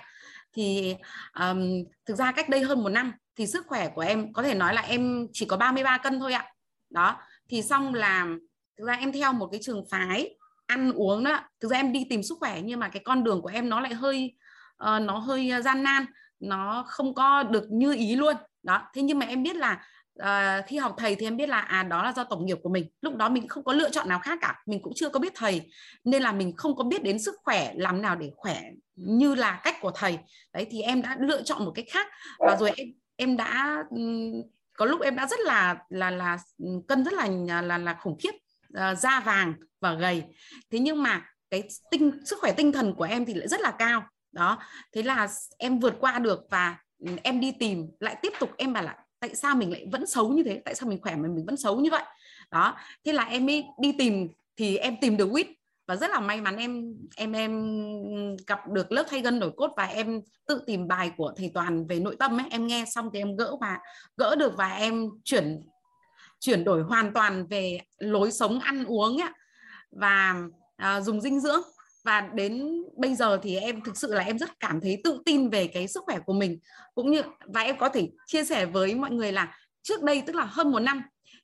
Thì 0.53 0.95
um, 1.39 1.83
thực 2.05 2.15
ra 2.15 2.31
cách 2.31 2.49
đây 2.49 2.61
hơn 2.61 2.83
một 2.83 2.89
năm 2.89 3.13
thì 3.35 3.47
sức 3.47 3.65
khỏe 3.67 3.89
của 3.89 4.01
em 4.01 4.33
có 4.33 4.43
thể 4.43 4.53
nói 4.53 4.73
là 4.73 4.81
em 4.81 5.27
chỉ 5.33 5.45
có 5.45 5.57
33 5.57 5.97
cân 5.97 6.19
thôi 6.19 6.33
ạ. 6.33 6.51
Đó 6.89 7.21
thì 7.49 7.61
xong 7.61 7.93
là 7.93 8.27
thực 8.77 8.85
ra 8.85 8.93
em 8.93 9.11
theo 9.11 9.33
một 9.33 9.47
cái 9.51 9.59
trường 9.63 9.85
phái 9.89 10.35
ăn 10.65 10.91
uống 10.91 11.23
đó 11.23 11.39
thực 11.59 11.71
ra 11.71 11.77
em 11.77 11.91
đi 11.91 12.05
tìm 12.09 12.23
sức 12.23 12.37
khỏe 12.39 12.61
nhưng 12.61 12.79
mà 12.79 12.89
cái 12.89 13.01
con 13.05 13.23
đường 13.23 13.41
của 13.41 13.49
em 13.53 13.69
nó 13.69 13.79
lại 13.79 13.93
hơi 13.93 14.35
uh, 14.83 15.01
nó 15.01 15.17
hơi 15.17 15.51
gian 15.61 15.83
nan 15.83 16.05
nó 16.39 16.85
không 16.87 17.13
có 17.13 17.43
được 17.43 17.63
như 17.71 17.93
ý 17.93 18.15
luôn. 18.15 18.35
Đó 18.63 18.81
thế 18.93 19.01
nhưng 19.01 19.19
mà 19.19 19.25
em 19.25 19.43
biết 19.43 19.55
là 19.55 19.83
uh, 20.23 20.65
khi 20.67 20.77
học 20.77 20.95
thầy 20.97 21.15
thì 21.15 21.27
em 21.27 21.37
biết 21.37 21.49
là 21.49 21.59
à 21.59 21.83
đó 21.83 22.03
là 22.03 22.13
do 22.15 22.23
tổng 22.23 22.45
nghiệp 22.45 22.57
của 22.63 22.69
mình. 22.69 22.89
Lúc 23.01 23.15
đó 23.15 23.29
mình 23.29 23.47
không 23.47 23.63
có 23.63 23.73
lựa 23.73 23.89
chọn 23.89 24.09
nào 24.09 24.19
khác 24.19 24.39
cả 24.41 24.61
mình 24.65 24.81
cũng 24.81 24.93
chưa 24.95 25.09
có 25.09 25.19
biết 25.19 25.33
thầy. 25.35 25.61
Nên 26.03 26.21
là 26.21 26.31
mình 26.31 26.55
không 26.57 26.75
có 26.75 26.83
biết 26.83 27.03
đến 27.03 27.19
sức 27.19 27.35
khỏe 27.43 27.73
làm 27.75 28.01
nào 28.01 28.15
để 28.15 28.31
khỏe 28.35 28.61
như 28.95 29.35
là 29.35 29.61
cách 29.63 29.75
của 29.81 29.91
thầy. 29.95 30.19
Đấy 30.53 30.67
thì 30.69 30.81
em 30.81 31.01
đã 31.01 31.17
lựa 31.19 31.41
chọn 31.41 31.65
một 31.65 31.71
cách 31.75 31.85
khác. 31.91 32.07
Và 32.39 32.55
rồi 32.59 32.71
em 32.75 32.87
em 33.15 33.37
đã 33.37 33.83
có 34.77 34.85
lúc 34.85 35.01
em 35.01 35.15
đã 35.15 35.27
rất 35.27 35.39
là 35.39 35.77
là 35.89 36.11
là 36.11 36.37
cân 36.87 37.03
rất 37.03 37.13
là 37.13 37.61
là 37.61 37.77
là 37.77 37.93
khủng 37.93 38.17
khiếp 38.19 38.31
ờ, 38.73 38.95
da 38.95 39.19
vàng 39.19 39.53
và 39.81 39.93
gầy. 39.93 40.23
Thế 40.71 40.79
nhưng 40.79 41.03
mà 41.03 41.25
cái 41.49 41.63
tinh 41.91 42.11
sức 42.25 42.39
khỏe 42.41 42.51
tinh 42.51 42.71
thần 42.71 42.93
của 42.95 43.03
em 43.03 43.25
thì 43.25 43.33
lại 43.33 43.47
rất 43.47 43.61
là 43.61 43.71
cao 43.71 44.03
đó 44.37 44.57
thế 44.93 45.03
là 45.03 45.27
em 45.57 45.79
vượt 45.79 45.93
qua 45.99 46.19
được 46.19 46.47
và 46.49 46.77
ừ, 46.99 47.11
em 47.23 47.39
đi 47.39 47.51
tìm 47.51 47.87
lại 47.99 48.15
tiếp 48.21 48.33
tục 48.39 48.49
em 48.57 48.73
bảo 48.73 48.83
là 48.83 48.97
tại 49.19 49.35
sao 49.35 49.55
mình 49.55 49.71
lại 49.71 49.87
vẫn 49.91 50.07
xấu 50.07 50.29
như 50.29 50.43
thế? 50.43 50.61
Tại 50.65 50.75
sao 50.75 50.89
mình 50.89 51.01
khỏe 51.01 51.15
mà 51.15 51.29
mình 51.29 51.45
vẫn 51.45 51.57
xấu 51.57 51.79
như 51.79 51.89
vậy? 51.91 52.03
Đó 52.51 52.75
thế 53.05 53.13
là 53.13 53.23
em 53.23 53.45
mới 53.45 53.65
đi 53.81 53.91
tìm 53.97 54.27
thì 54.57 54.77
em 54.77 54.95
tìm 55.01 55.17
được 55.17 55.29
quýt 55.31 55.47
và 55.87 55.95
rất 55.95 56.09
là 56.09 56.19
may 56.19 56.41
mắn 56.41 56.57
em 56.57 56.95
em 57.15 57.31
em 57.31 57.75
gặp 58.47 58.67
được 58.67 58.91
lớp 58.91 59.03
thay 59.09 59.21
gân 59.21 59.39
đổi 59.39 59.51
cốt 59.57 59.71
và 59.77 59.83
em 59.83 60.21
tự 60.47 60.61
tìm 60.67 60.87
bài 60.87 61.11
của 61.17 61.33
thầy 61.37 61.51
toàn 61.53 61.87
về 61.87 61.99
nội 61.99 62.15
tâm 62.19 62.39
ấy. 62.39 62.47
Em 62.49 62.67
nghe 62.67 62.85
xong 62.87 63.09
thì 63.13 63.19
em 63.19 63.35
gỡ 63.35 63.55
và 63.61 63.79
gỡ 64.17 64.35
được 64.35 64.53
và 64.57 64.69
em 64.69 65.09
chuyển 65.23 65.61
chuyển 66.39 66.63
đổi 66.63 66.83
hoàn 66.83 67.13
toàn 67.13 67.47
về 67.47 67.79
lối 67.97 68.31
sống 68.31 68.59
ăn 68.59 68.85
uống 68.85 69.21
ấy, 69.21 69.29
và 69.91 70.35
à, 70.75 71.01
dùng 71.01 71.21
dinh 71.21 71.39
dưỡng 71.39 71.61
và 72.07 72.21
đến 72.21 72.83
bây 72.97 73.15
giờ 73.15 73.39
thì 73.43 73.55
em 73.55 73.81
thực 73.81 73.97
sự 73.97 74.13
là 74.13 74.23
em 74.23 74.39
rất 74.39 74.59
cảm 74.59 74.81
thấy 74.81 75.01
tự 75.03 75.21
tin 75.25 75.49
về 75.49 75.67
cái 75.67 75.87
sức 75.87 76.03
khỏe 76.05 76.19
của 76.19 76.33
mình. 76.33 76.59
Cũng 76.95 77.11
như 77.11 77.21
và 77.45 77.61
em 77.61 77.77
có 77.77 77.89
thể 77.89 78.09
chia 78.25 78.43
sẻ 78.43 78.65
với 78.65 78.95
mọi 78.95 79.11
người 79.11 79.31
là 79.31 79.57
trước 79.83 80.03
đây 80.03 80.23
tức 80.27 80.35
là 80.35 80.45
hơn 80.45 80.71
một 80.71 80.79
năm 80.79 81.01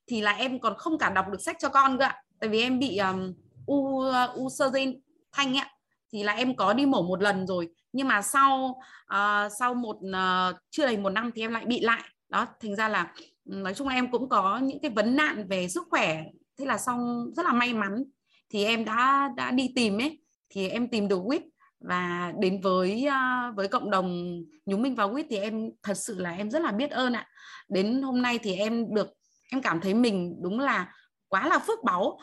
thì 0.07 0.21
là 0.21 0.31
em 0.31 0.59
còn 0.59 0.77
không 0.77 0.97
cả 0.97 1.09
đọc 1.09 1.25
được 1.31 1.41
sách 1.41 1.55
cho 1.59 1.69
con 1.69 1.97
cơ 1.97 2.05
ạ. 2.05 2.21
Tại 2.39 2.49
vì 2.49 2.61
em 2.61 2.79
bị 2.79 2.97
um, 2.97 3.33
u 3.65 4.01
u 4.35 4.49
sơ 4.49 4.69
dinh 4.73 5.01
thanh 5.31 5.57
ạ. 5.57 5.69
Thì 6.13 6.23
là 6.23 6.33
em 6.33 6.55
có 6.55 6.73
đi 6.73 6.85
mổ 6.85 7.01
một 7.01 7.21
lần 7.21 7.47
rồi. 7.47 7.69
Nhưng 7.91 8.07
mà 8.07 8.21
sau 8.21 8.81
uh, 9.13 9.51
sau 9.59 9.73
một 9.73 9.95
uh, 9.95 10.55
chưa 10.69 10.85
đầy 10.85 10.97
một 10.97 11.09
năm 11.09 11.31
thì 11.35 11.41
em 11.41 11.51
lại 11.51 11.65
bị 11.65 11.79
lại. 11.79 12.03
Đó 12.29 12.47
thành 12.61 12.75
ra 12.75 12.89
là 12.89 13.13
nói 13.45 13.73
chung 13.73 13.87
là 13.87 13.95
em 13.95 14.11
cũng 14.11 14.29
có 14.29 14.57
những 14.57 14.81
cái 14.81 14.91
vấn 14.91 15.15
nạn 15.15 15.47
về 15.49 15.67
sức 15.67 15.83
khỏe. 15.89 16.23
Thế 16.59 16.65
là 16.65 16.77
xong 16.77 17.31
rất 17.35 17.45
là 17.45 17.53
may 17.53 17.73
mắn. 17.73 18.03
Thì 18.49 18.65
em 18.65 18.85
đã 18.85 19.29
đã 19.37 19.51
đi 19.51 19.71
tìm 19.75 19.97
ấy 19.97 20.22
thì 20.53 20.67
em 20.67 20.87
tìm 20.87 21.07
được 21.07 21.21
WIT 21.23 21.41
và 21.79 22.33
đến 22.39 22.61
với 22.61 23.05
ờ, 23.05 23.51
với 23.55 23.67
cộng 23.67 23.91
đồng 23.91 24.37
nhúng 24.65 24.81
mình 24.81 24.95
vào 24.95 25.13
WIT 25.13 25.25
thì 25.29 25.37
em 25.37 25.69
thật 25.83 25.97
sự 25.97 26.19
là 26.19 26.31
em 26.31 26.51
rất 26.51 26.61
là 26.61 26.71
biết 26.71 26.91
ơn 26.91 27.13
ạ. 27.13 27.27
Đến 27.69 28.01
hôm 28.01 28.21
nay 28.21 28.39
thì 28.43 28.55
em 28.55 28.93
được 28.93 29.07
em 29.51 29.61
cảm 29.61 29.81
thấy 29.81 29.93
mình 29.93 30.35
đúng 30.41 30.59
là 30.59 30.93
quá 31.27 31.47
là 31.47 31.59
phước 31.59 31.83
báu. 31.83 32.19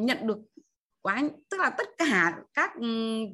Nhận 0.00 0.26
được 0.26 0.38
quá 1.02 1.22
tức 1.50 1.60
là 1.60 1.70
tất 1.70 1.88
cả 1.98 2.34
các 2.54 2.72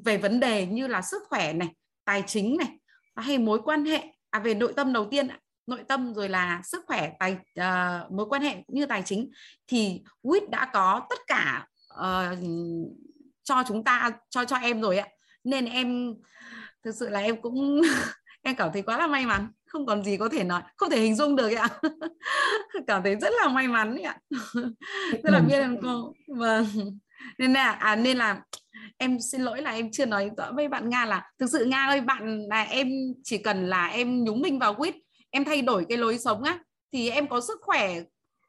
về 0.05 0.17
vấn 0.17 0.41
đề 0.41 0.67
như 0.67 0.87
là 0.87 1.03
sức 1.03 1.23
khỏe 1.29 1.53
này 1.53 1.69
tài 2.05 2.23
chính 2.27 2.57
này 2.57 2.69
hay 3.17 3.39
mối 3.39 3.61
quan 3.65 3.85
hệ 3.85 4.03
à 4.31 4.39
về 4.39 4.55
nội 4.55 4.73
tâm 4.77 4.93
đầu 4.93 5.09
tiên 5.11 5.29
nội 5.67 5.85
tâm 5.89 6.15
rồi 6.15 6.29
là 6.29 6.61
sức 6.65 6.85
khỏe 6.87 7.13
tài 7.19 7.33
uh, 7.33 8.13
mối 8.13 8.27
quan 8.29 8.43
hệ 8.43 8.55
cũng 8.55 8.77
như 8.77 8.87
tài 8.87 9.03
chính 9.03 9.31
thì 9.67 10.03
WIT 10.23 10.51
đã 10.51 10.71
có 10.73 11.07
tất 11.11 11.19
cả 11.27 11.67
uh, 11.95 12.39
cho 13.45 13.63
chúng 13.69 13.85
ta, 13.85 14.11
cho 14.31 14.45
cho 14.45 14.57
em 14.57 14.81
rồi 14.81 14.99
ạ. 14.99 15.09
Nên 15.45 15.65
em, 15.65 16.15
thực 16.85 16.95
sự 16.95 17.09
là 17.09 17.21
em 17.21 17.43
cũng 17.43 17.83
em 18.43 18.57
cảm 18.57 18.71
thấy 18.73 18.83
quá 18.83 18.99
là 18.99 19.07
may 19.07 19.27
mắn. 19.27 19.49
Không 19.67 19.87
còn 19.87 20.05
gì 20.05 20.17
có 20.17 20.29
thể 20.29 20.45
nói, 20.45 20.63
không 20.77 20.91
thể 20.91 21.01
hình 21.01 21.17
dung 21.17 21.37
được 21.37 21.53
ạ. 21.55 21.69
Cảm 22.87 23.03
thấy 23.03 23.17
rất 23.17 23.33
là 23.43 23.49
may 23.49 23.69
mắn 23.69 23.97
ạ. 24.03 24.19
Rất 25.23 25.31
là 25.31 25.41
biết 25.41 25.59
ơn 25.59 25.77
cô 25.83 26.13
vâng. 26.27 26.67
Nên 27.39 27.53
là 27.53 27.73
à 27.73 27.97
nên 27.97 28.17
là 28.17 28.41
em 28.99 29.19
xin 29.21 29.41
lỗi 29.41 29.63
là 29.63 29.71
em 29.71 29.91
chưa 29.93 30.07
nói 30.07 30.31
rõ 30.37 30.53
với 30.53 30.69
bạn 30.69 30.89
Nga 30.89 31.05
là, 31.05 31.31
thực 31.39 31.47
sự 31.53 31.65
Nga 31.65 31.87
ơi, 31.87 32.01
bạn 32.01 32.39
là 32.49 32.63
em 32.63 32.89
chỉ 33.25 33.39
cần 33.39 33.67
là 33.67 33.87
em 33.87 34.25
nhúng 34.25 34.43
mình 34.43 34.59
vào 34.59 34.75
quýt, 34.75 34.95
em 35.31 35.45
thay 35.45 35.63
đổi 35.63 35.87
cái 35.89 35.99
lối 35.99 36.19
sống 36.19 36.43
á, 36.43 36.59
thì 36.93 37.11
em 37.11 37.29
có 37.29 37.41
sức 37.41 37.59
khỏe 37.63 38.01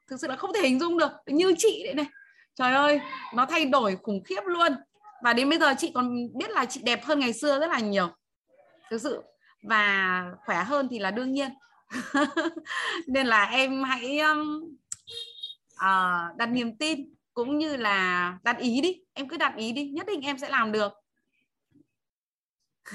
thực 0.07 0.19
sự 0.21 0.27
là 0.27 0.35
không 0.35 0.53
thể 0.53 0.61
hình 0.61 0.79
dung 0.79 0.97
được. 0.97 1.11
Như 1.27 1.55
chị 1.57 1.83
đấy 1.85 1.93
này 1.93 2.05
trời 2.55 2.73
ơi 2.73 3.01
nó 3.33 3.45
thay 3.45 3.65
đổi 3.65 3.97
khủng 4.03 4.23
khiếp 4.23 4.41
luôn. 4.45 4.71
Và 5.23 5.33
đến 5.33 5.49
bây 5.49 5.59
giờ 5.59 5.73
chị 5.77 5.91
còn 5.93 6.27
biết 6.37 6.49
là 6.49 6.65
chị 6.65 6.81
đẹp 6.83 7.05
hơn 7.05 7.19
ngày 7.19 7.33
xưa 7.33 7.59
rất 7.59 7.69
là 7.69 7.79
nhiều. 7.79 8.09
Thực 8.89 9.01
sự 9.01 9.23
và 9.63 10.23
khỏe 10.45 10.63
hơn 10.63 10.87
thì 10.91 10.99
là 10.99 11.11
đương 11.11 11.31
nhiên. 11.31 11.49
Nên 13.07 13.27
là 13.27 13.45
em 13.45 13.83
hãy 13.83 14.19
uh, 15.73 16.37
đặt 16.37 16.45
niềm 16.45 16.77
tin 16.77 17.13
cũng 17.33 17.57
như 17.57 17.75
là 17.75 18.37
đặt 18.43 18.57
ý 18.57 18.81
đi. 18.81 18.95
Em 19.13 19.27
cứ 19.27 19.37
đặt 19.37 19.55
ý 19.57 19.71
đi 19.71 19.89
nhất 19.89 20.07
định 20.07 20.21
em 20.21 20.37
sẽ 20.37 20.49
làm 20.49 20.71
được. 20.71 20.93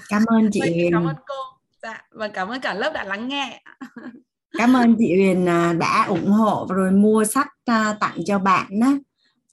Cảm 0.08 0.22
ơn 0.26 0.50
chị 0.52 0.60
Huyền. 0.74 0.92
cảm 0.92 1.04
ơn 1.04 1.16
cô. 1.26 1.34
Dạ 1.82 2.04
và 2.10 2.28
cảm 2.28 2.48
ơn 2.48 2.60
cả 2.60 2.74
lớp 2.74 2.90
đã 2.94 3.04
lắng 3.04 3.28
nghe. 3.28 3.62
Cảm 4.58 4.76
ơn 4.76 4.96
chị 4.98 5.14
Huyền 5.16 5.48
à, 5.48 5.72
đã 5.72 6.04
ủng 6.08 6.30
hộ 6.30 6.66
rồi 6.70 6.90
mua 6.90 7.24
sách 7.24 7.48
à, 7.64 7.96
tặng 8.00 8.18
cho 8.26 8.38
bạn 8.38 8.80
đó 8.80 8.88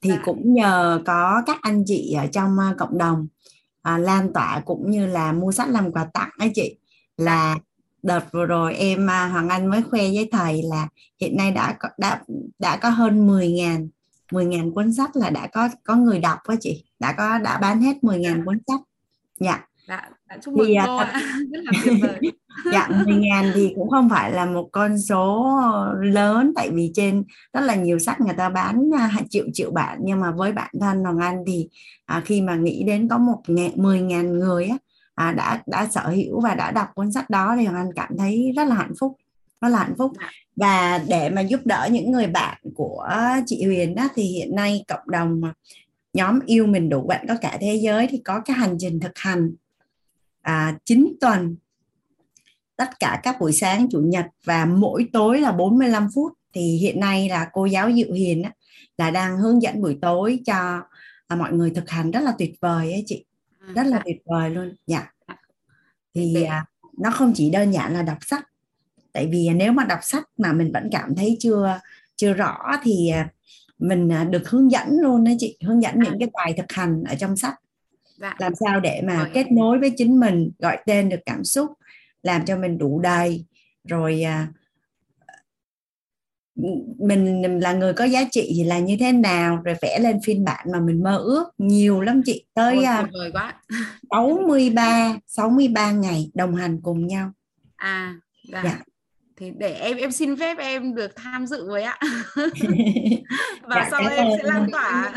thì 0.02 0.10
dạ. 0.10 0.22
cũng 0.26 0.54
nhờ 0.54 1.02
có 1.06 1.44
các 1.46 1.58
anh 1.62 1.84
chị 1.86 2.14
ở 2.14 2.28
trong 2.28 2.60
à, 2.60 2.76
cộng 2.78 2.98
đồng 2.98 3.28
à, 3.82 3.98
lan 3.98 4.34
tỏa 4.34 4.62
cũng 4.66 4.92
như 4.92 5.06
là 5.06 5.32
mua 5.32 5.52
sách 5.52 5.70
làm 5.70 5.92
quà 5.92 6.06
tặng 6.14 6.30
ấy 6.40 6.52
chị. 6.56 6.78
Là 7.18 7.54
dạ. 7.56 7.62
đợt 8.04 8.32
vừa 8.32 8.46
rồi 8.46 8.76
em 8.76 9.10
à, 9.10 9.28
Hoàng 9.28 9.50
Anh 9.50 9.70
mới 9.70 9.84
khoe 9.84 10.02
với 10.02 10.30
thầy 10.32 10.62
là 10.64 10.88
hiện 11.20 11.38
nay 11.38 11.52
đã 11.52 11.78
đã 11.98 12.22
đã 12.60 12.78
có 12.78 12.90
hơn 12.90 13.28
10 13.28 13.52
ngàn 13.52 13.90
10 14.32 14.46
ngàn 14.46 14.72
cuốn 14.74 14.94
sách 14.94 15.16
là 15.16 15.30
đã 15.30 15.48
có 15.48 15.70
có 15.84 15.96
người 15.96 16.20
đọc 16.20 16.40
với 16.46 16.58
chị. 16.60 16.86
Đã 17.00 17.14
có 17.18 17.38
đã 17.38 17.58
bán 17.58 17.82
hết 17.82 18.04
10 18.04 18.20
ngàn 18.20 18.46
cuốn 18.46 18.60
sách. 18.68 18.80
Dạ. 19.40 19.66
Dạ, 19.88 20.10
dạ 20.30 20.38
chúc 20.42 20.54
mừng 20.54 20.68
thì, 20.68 20.76
cô 20.86 20.98
ạ. 20.98 21.22
Rất 21.52 21.60
là 21.64 21.72
tuyệt 21.84 21.94
vời. 22.02 22.32
Dạ 22.72 22.88
10 23.06 23.16
ngàn 23.16 23.52
thì 23.56 23.74
cũng 23.76 23.90
không 23.90 24.10
phải 24.10 24.32
là 24.32 24.46
một 24.46 24.70
con 24.72 25.00
số 25.00 25.50
lớn 26.02 26.52
tại 26.56 26.70
vì 26.72 26.92
trên 26.94 27.24
rất 27.54 27.62
là 27.62 27.76
nhiều 27.76 28.00
sách 28.00 28.22
người 28.22 28.34
ta 28.38 28.50
bán 28.50 28.90
à, 28.98 29.12
triệu 29.30 29.46
triệu 29.54 29.72
bản 29.72 30.00
nhưng 30.02 30.20
mà 30.20 30.32
với 30.32 30.52
bản 30.52 30.72
thân 30.82 31.04
Hoàng 31.04 31.20
Anh 31.20 31.44
thì 31.48 31.70
à, 32.06 32.22
khi 32.26 32.42
mà 32.42 32.56
nghĩ 32.56 32.84
đến 32.84 33.08
có 33.08 33.18
một 33.18 33.42
ngàn, 33.48 33.72
10 33.76 34.02
ngàn 34.02 34.40
người 34.40 34.66
á, 34.66 34.78
à, 35.16 35.32
đã 35.32 35.62
đã 35.68 35.88
sở 35.92 36.10
hữu 36.10 36.42
và 36.42 36.56
đã 36.56 36.72
đọc 36.72 36.88
cuốn 36.96 37.12
sách 37.12 37.30
đó 37.30 37.56
thì 37.60 37.66
Hoàng 37.66 37.78
Anh 37.88 37.94
cảm 37.96 38.18
thấy 38.18 38.54
rất 38.56 38.68
là 38.68 38.76
hạnh 38.76 38.94
phúc 39.00 39.18
rất 39.62 39.70
là 39.70 39.80
hạnh 39.80 39.96
phúc. 39.98 40.12
Dạ. 40.20 40.30
và 40.56 41.02
để 41.08 41.30
mà 41.30 41.42
giúp 41.42 41.60
đỡ 41.66 41.88
những 41.92 42.12
người 42.12 42.28
bạn 42.28 42.58
của 42.76 43.10
chị 43.46 43.64
Huyền 43.64 43.96
đó 43.96 44.08
thì 44.16 44.24
hiện 44.24 44.56
nay 44.56 44.84
cộng 44.88 45.10
đồng 45.12 45.42
nhóm 46.14 46.40
yêu 46.46 46.66
mình 46.68 46.90
đủ 46.90 47.02
bạn 47.02 47.26
có 47.28 47.36
cả 47.42 47.58
thế 47.62 47.76
giới 47.76 48.08
thì 48.08 48.18
có 48.26 48.42
cái 48.46 48.58
hành 48.58 48.76
trình 48.80 49.00
thực 49.00 49.12
hành 49.16 49.52
à, 50.48 50.78
9 50.86 51.14
tuần. 51.22 51.56
Tất 52.76 52.90
cả 53.00 53.20
các 53.24 53.40
buổi 53.40 53.54
sáng 53.54 53.88
chủ 53.92 54.00
nhật 54.00 54.26
và 54.44 54.66
mỗi 54.66 55.10
tối 55.14 55.42
là 55.42 55.52
45 55.52 56.08
phút. 56.16 56.34
Thì 56.54 56.62
hiện 56.62 57.00
nay 57.00 57.30
là 57.30 57.50
cô 57.54 57.66
giáo 57.66 57.92
Diệu 57.94 58.14
Hiền 58.14 58.44
á, 58.44 58.52
là 58.98 59.12
đang 59.12 59.38
hướng 59.38 59.62
dẫn 59.62 59.82
buổi 59.82 59.98
tối 60.02 60.40
cho 60.46 60.82
à, 61.28 61.36
mọi 61.36 61.54
người 61.54 61.70
thực 61.70 61.90
hành 61.90 62.12
rất 62.12 62.20
là 62.20 62.34
tuyệt 62.38 62.54
vời 62.60 62.92
ấy 62.92 63.04
chị. 63.06 63.26
À, 63.60 63.68
rất 63.76 63.84
là 63.84 63.98
dạ. 63.98 64.02
tuyệt 64.06 64.18
vời 64.26 64.50
luôn 64.50 64.76
dạ. 64.88 65.14
Thì 66.14 66.44
à, 66.44 66.66
nó 66.98 67.12
không 67.12 67.34
chỉ 67.36 67.50
đơn 67.50 67.72
giản 67.72 67.94
là 67.94 68.02
đọc 68.02 68.18
sách 68.22 68.48
tại 69.14 69.28
vì 69.32 69.50
nếu 69.56 69.72
mà 69.72 69.84
đọc 69.84 70.00
sách 70.02 70.24
mà 70.38 70.54
mình 70.54 70.72
vẫn 70.74 70.90
cảm 70.92 71.16
thấy 71.16 71.38
chưa 71.40 71.80
chưa 72.16 72.34
rõ 72.34 72.58
thì 72.84 73.10
à, 73.10 73.30
mình 73.80 74.10
à, 74.12 74.24
được 74.24 74.50
hướng 74.50 74.72
dẫn 74.72 74.88
luôn 75.02 75.24
đấy 75.24 75.36
chị 75.40 75.58
hướng 75.64 75.82
dẫn 75.82 76.00
những 76.00 76.20
cái 76.20 76.30
bài 76.34 76.54
thực 76.58 76.72
hành 76.72 77.04
ở 77.04 77.16
trong 77.16 77.38
sách 77.38 77.56
dạ. 78.18 78.36
làm 78.40 78.54
sao 78.56 78.80
để 78.80 79.02
mà 79.06 79.18
rồi. 79.18 79.28
kết 79.34 79.52
nối 79.52 79.80
với 79.80 79.90
chính 79.98 80.20
mình 80.20 80.52
gọi 80.60 80.78
tên 80.86 81.10
được 81.10 81.20
cảm 81.26 81.44
xúc 81.44 81.72
làm 82.24 82.46
cho 82.46 82.58
mình 82.58 82.78
đủ 82.78 83.00
đầy 83.00 83.46
rồi 83.88 84.24
à, 84.24 84.48
mình 86.98 87.42
là 87.62 87.74
người 87.74 87.94
có 87.94 88.04
giá 88.04 88.24
trị 88.32 88.52
thì 88.56 88.64
là 88.64 88.80
như 88.80 88.98
thế 89.00 89.12
nào 89.12 89.62
rồi 89.64 89.76
vẽ 89.82 90.00
lên 90.00 90.20
phiên 90.26 90.46
bản 90.46 90.68
mà 90.72 90.80
mình 90.80 91.04
mơ 91.04 91.18
ước 91.18 91.46
nhiều 91.58 92.02
lắm 92.02 92.22
chị 92.26 92.46
tới 92.54 92.76
Ôi, 92.76 93.28
uh, 93.28 93.34
quá. 93.34 93.54
63 94.12 95.18
63 95.28 95.92
ngày 95.92 96.32
đồng 96.34 96.56
hành 96.56 96.80
cùng 96.82 97.08
nhau 97.08 97.32
à 97.76 98.16
dạ. 98.52 98.62
dạ 98.64 98.80
thì 99.38 99.52
để 99.58 99.74
em 99.74 99.98
em 99.98 100.12
xin 100.12 100.38
phép 100.38 100.58
em 100.58 100.96
được 100.96 101.16
tham 101.16 101.48
dự 101.48 101.70
với 101.70 101.84
ạ 101.84 102.00
và 103.62 103.76
dạ, 103.76 103.88
sau 103.92 104.02
em 104.02 104.28
sẽ 104.38 104.44
lan 104.44 104.70
tỏa 104.72 105.14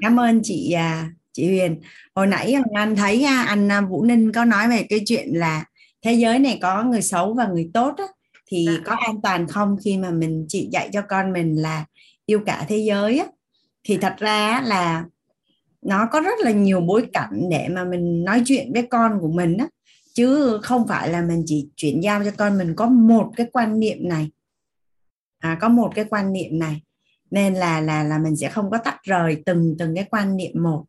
cảm 0.00 0.20
ơn 0.20 0.40
chị 0.42 0.72
à, 0.72 1.10
chị 1.36 1.46
Huyền 1.46 1.80
hồi 2.14 2.26
nãy 2.26 2.54
anh 2.74 2.96
thấy 2.96 3.24
anh 3.24 3.72
à, 3.72 3.80
Vũ 3.80 4.04
Ninh 4.04 4.32
có 4.32 4.44
nói 4.44 4.68
về 4.68 4.86
cái 4.88 5.00
chuyện 5.06 5.28
là 5.32 5.64
thế 6.02 6.12
giới 6.12 6.38
này 6.38 6.58
có 6.62 6.84
người 6.84 7.02
xấu 7.02 7.34
và 7.34 7.46
người 7.46 7.70
tốt 7.74 7.94
á, 7.98 8.04
thì 8.46 8.66
dạ. 8.66 8.78
có 8.84 8.96
an 9.06 9.20
toàn 9.22 9.46
không 9.46 9.76
khi 9.84 9.96
mà 9.96 10.10
mình 10.10 10.46
chị 10.48 10.68
dạy 10.72 10.90
cho 10.92 11.02
con 11.08 11.32
mình 11.32 11.62
là 11.62 11.84
yêu 12.26 12.40
cả 12.46 12.66
thế 12.68 12.78
giới 12.78 13.18
á, 13.18 13.26
thì 13.84 13.96
thật 13.96 14.14
ra 14.18 14.62
là 14.64 15.04
nó 15.82 16.08
có 16.12 16.20
rất 16.20 16.38
là 16.40 16.50
nhiều 16.50 16.80
bối 16.80 17.06
cảnh 17.12 17.48
để 17.50 17.68
mà 17.68 17.84
mình 17.84 18.24
nói 18.24 18.42
chuyện 18.46 18.72
với 18.72 18.82
con 18.90 19.18
của 19.20 19.30
mình 19.30 19.56
á 19.56 19.66
chứ 20.14 20.58
không 20.62 20.88
phải 20.88 21.08
là 21.08 21.22
mình 21.22 21.42
chỉ 21.46 21.68
chuyển 21.76 22.02
giao 22.02 22.24
cho 22.24 22.30
con 22.36 22.58
mình 22.58 22.74
có 22.76 22.86
một 22.86 23.32
cái 23.36 23.46
quan 23.52 23.80
niệm 23.80 24.08
này. 24.08 24.30
À, 25.38 25.58
có 25.60 25.68
một 25.68 25.92
cái 25.94 26.04
quan 26.10 26.32
niệm 26.32 26.58
này. 26.58 26.82
Nên 27.30 27.54
là 27.54 27.80
là 27.80 28.02
là 28.02 28.18
mình 28.18 28.36
sẽ 28.36 28.48
không 28.48 28.70
có 28.70 28.78
tách 28.78 29.02
rời 29.02 29.42
từng 29.46 29.76
từng 29.78 29.94
cái 29.94 30.04
quan 30.10 30.36
niệm 30.36 30.62
một 30.62 30.84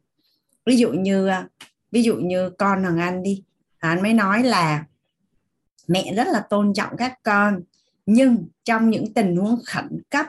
ví 0.67 0.77
dụ 0.77 0.91
như 0.91 1.27
à, 1.27 1.47
ví 1.91 2.03
dụ 2.03 2.15
như 2.15 2.49
con 2.49 2.83
hoàng 2.83 2.99
anh 2.99 3.23
đi 3.23 3.43
anh 3.79 4.03
mới 4.03 4.13
nói 4.13 4.43
là 4.43 4.85
mẹ 5.87 6.13
rất 6.15 6.27
là 6.27 6.39
tôn 6.49 6.73
trọng 6.73 6.97
các 6.97 7.13
con 7.23 7.61
nhưng 8.05 8.47
trong 8.63 8.89
những 8.89 9.13
tình 9.13 9.35
huống 9.35 9.59
khẩn 9.65 10.01
cấp 10.09 10.25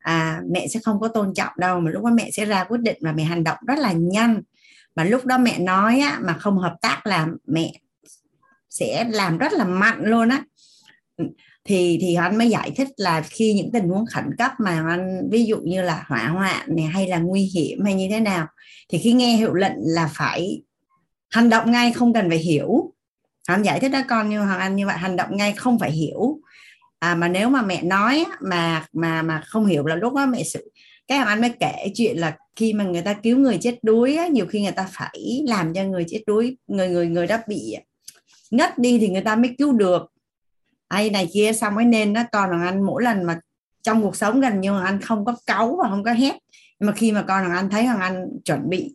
à, 0.00 0.42
mẹ 0.50 0.68
sẽ 0.68 0.80
không 0.84 1.00
có 1.00 1.08
tôn 1.08 1.34
trọng 1.34 1.52
đâu 1.56 1.80
mà 1.80 1.90
lúc 1.90 2.04
đó 2.04 2.10
mẹ 2.14 2.30
sẽ 2.30 2.44
ra 2.44 2.64
quyết 2.64 2.80
định 2.80 2.96
và 3.00 3.12
mẹ 3.12 3.24
hành 3.24 3.44
động 3.44 3.58
rất 3.66 3.78
là 3.78 3.92
nhanh. 3.92 4.42
Mà 4.96 5.04
lúc 5.04 5.26
đó 5.26 5.38
mẹ 5.38 5.58
nói 5.58 6.00
á, 6.00 6.18
mà 6.22 6.32
không 6.32 6.58
hợp 6.58 6.76
tác 6.82 7.06
là 7.06 7.26
mẹ 7.46 7.72
sẽ 8.70 9.04
làm 9.10 9.38
rất 9.38 9.52
là 9.52 9.64
mạnh 9.64 10.04
luôn 10.04 10.28
á 10.28 10.44
thì 11.64 11.98
thì 12.00 12.14
anh 12.14 12.38
mới 12.38 12.50
giải 12.50 12.70
thích 12.76 12.88
là 12.96 13.20
khi 13.20 13.52
những 13.52 13.72
tình 13.72 13.88
huống 13.88 14.06
khẩn 14.06 14.24
cấp 14.38 14.52
mà 14.58 14.84
anh 14.88 15.28
ví 15.30 15.44
dụ 15.44 15.56
như 15.64 15.82
là 15.82 16.04
hỏa 16.08 16.28
hoạn 16.28 16.76
này 16.76 16.86
hay 16.86 17.08
là 17.08 17.18
nguy 17.18 17.42
hiểm 17.42 17.84
hay 17.84 17.94
như 17.94 18.06
thế 18.10 18.20
nào 18.20 18.46
thì 18.88 18.98
khi 18.98 19.12
nghe 19.12 19.36
hiệu 19.36 19.54
lệnh 19.54 19.76
là 19.76 20.10
phải 20.14 20.62
hành 21.30 21.48
động 21.48 21.70
ngay 21.70 21.92
không 21.92 22.12
cần 22.12 22.28
phải 22.28 22.38
hiểu. 22.38 22.92
Anh 23.46 23.62
giải 23.62 23.80
thích 23.80 23.88
đó 23.88 24.00
con 24.08 24.30
như 24.30 24.40
hoàng 24.40 24.60
anh 24.60 24.76
như 24.76 24.86
vậy 24.86 24.96
hành 24.96 25.16
động 25.16 25.36
ngay 25.36 25.52
không 25.52 25.78
phải 25.78 25.92
hiểu. 25.92 26.40
À, 26.98 27.14
mà 27.14 27.28
nếu 27.28 27.48
mà 27.48 27.62
mẹ 27.62 27.82
nói 27.82 28.24
mà 28.40 28.86
mà 28.92 29.22
mà 29.22 29.42
không 29.46 29.66
hiểu 29.66 29.86
là 29.86 29.96
lúc 29.96 30.14
đó 30.14 30.26
mẹ 30.26 30.42
sự 30.44 30.70
cái 31.06 31.18
hoàng 31.18 31.28
anh 31.28 31.40
mới 31.40 31.50
kể 31.60 31.92
chuyện 31.94 32.18
là 32.18 32.36
khi 32.56 32.72
mà 32.72 32.84
người 32.84 33.02
ta 33.02 33.12
cứu 33.12 33.38
người 33.38 33.58
chết 33.60 33.78
đuối 33.82 34.16
á, 34.16 34.26
nhiều 34.26 34.46
khi 34.46 34.62
người 34.62 34.72
ta 34.72 34.88
phải 34.92 35.42
làm 35.46 35.74
cho 35.74 35.84
người 35.84 36.04
chết 36.08 36.22
đuối 36.26 36.56
người 36.66 36.88
người 36.88 37.06
người 37.06 37.26
đó 37.26 37.36
bị 37.48 37.76
ngất 38.50 38.78
đi 38.78 38.98
thì 38.98 39.08
người 39.08 39.22
ta 39.22 39.36
mới 39.36 39.54
cứu 39.58 39.72
được 39.72 40.02
ai 40.90 41.10
này 41.10 41.28
kia 41.32 41.52
xong 41.52 41.74
mới 41.74 41.84
nên 41.84 42.12
nó 42.12 42.22
con 42.32 42.50
thằng 42.50 42.62
anh 42.62 42.82
mỗi 42.82 43.02
lần 43.02 43.22
mà 43.22 43.40
trong 43.82 44.02
cuộc 44.02 44.16
sống 44.16 44.40
gần 44.40 44.60
như 44.60 44.80
anh 44.80 45.00
không 45.00 45.24
có 45.24 45.36
cáu 45.46 45.78
và 45.82 45.90
không 45.90 46.04
có 46.04 46.12
hét. 46.12 46.34
Nhưng 46.78 46.86
mà 46.86 46.92
khi 46.92 47.12
mà 47.12 47.22
con 47.22 47.42
thằng 47.42 47.56
anh 47.56 47.70
thấy 47.70 47.82
thằng 47.82 48.00
anh 48.00 48.26
chuẩn 48.44 48.68
bị 48.68 48.94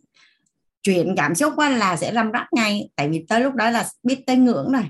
chuyển 0.82 1.14
cảm 1.16 1.34
xúc 1.34 1.52
quá 1.56 1.68
là 1.68 1.96
sẽ 1.96 2.12
lâm 2.12 2.32
rắp 2.32 2.46
ngay. 2.52 2.88
Tại 2.96 3.08
vì 3.08 3.24
tới 3.28 3.40
lúc 3.40 3.54
đó 3.54 3.70
là 3.70 3.86
biết 4.02 4.26
tới 4.26 4.36
ngưỡng 4.36 4.72
rồi. 4.72 4.82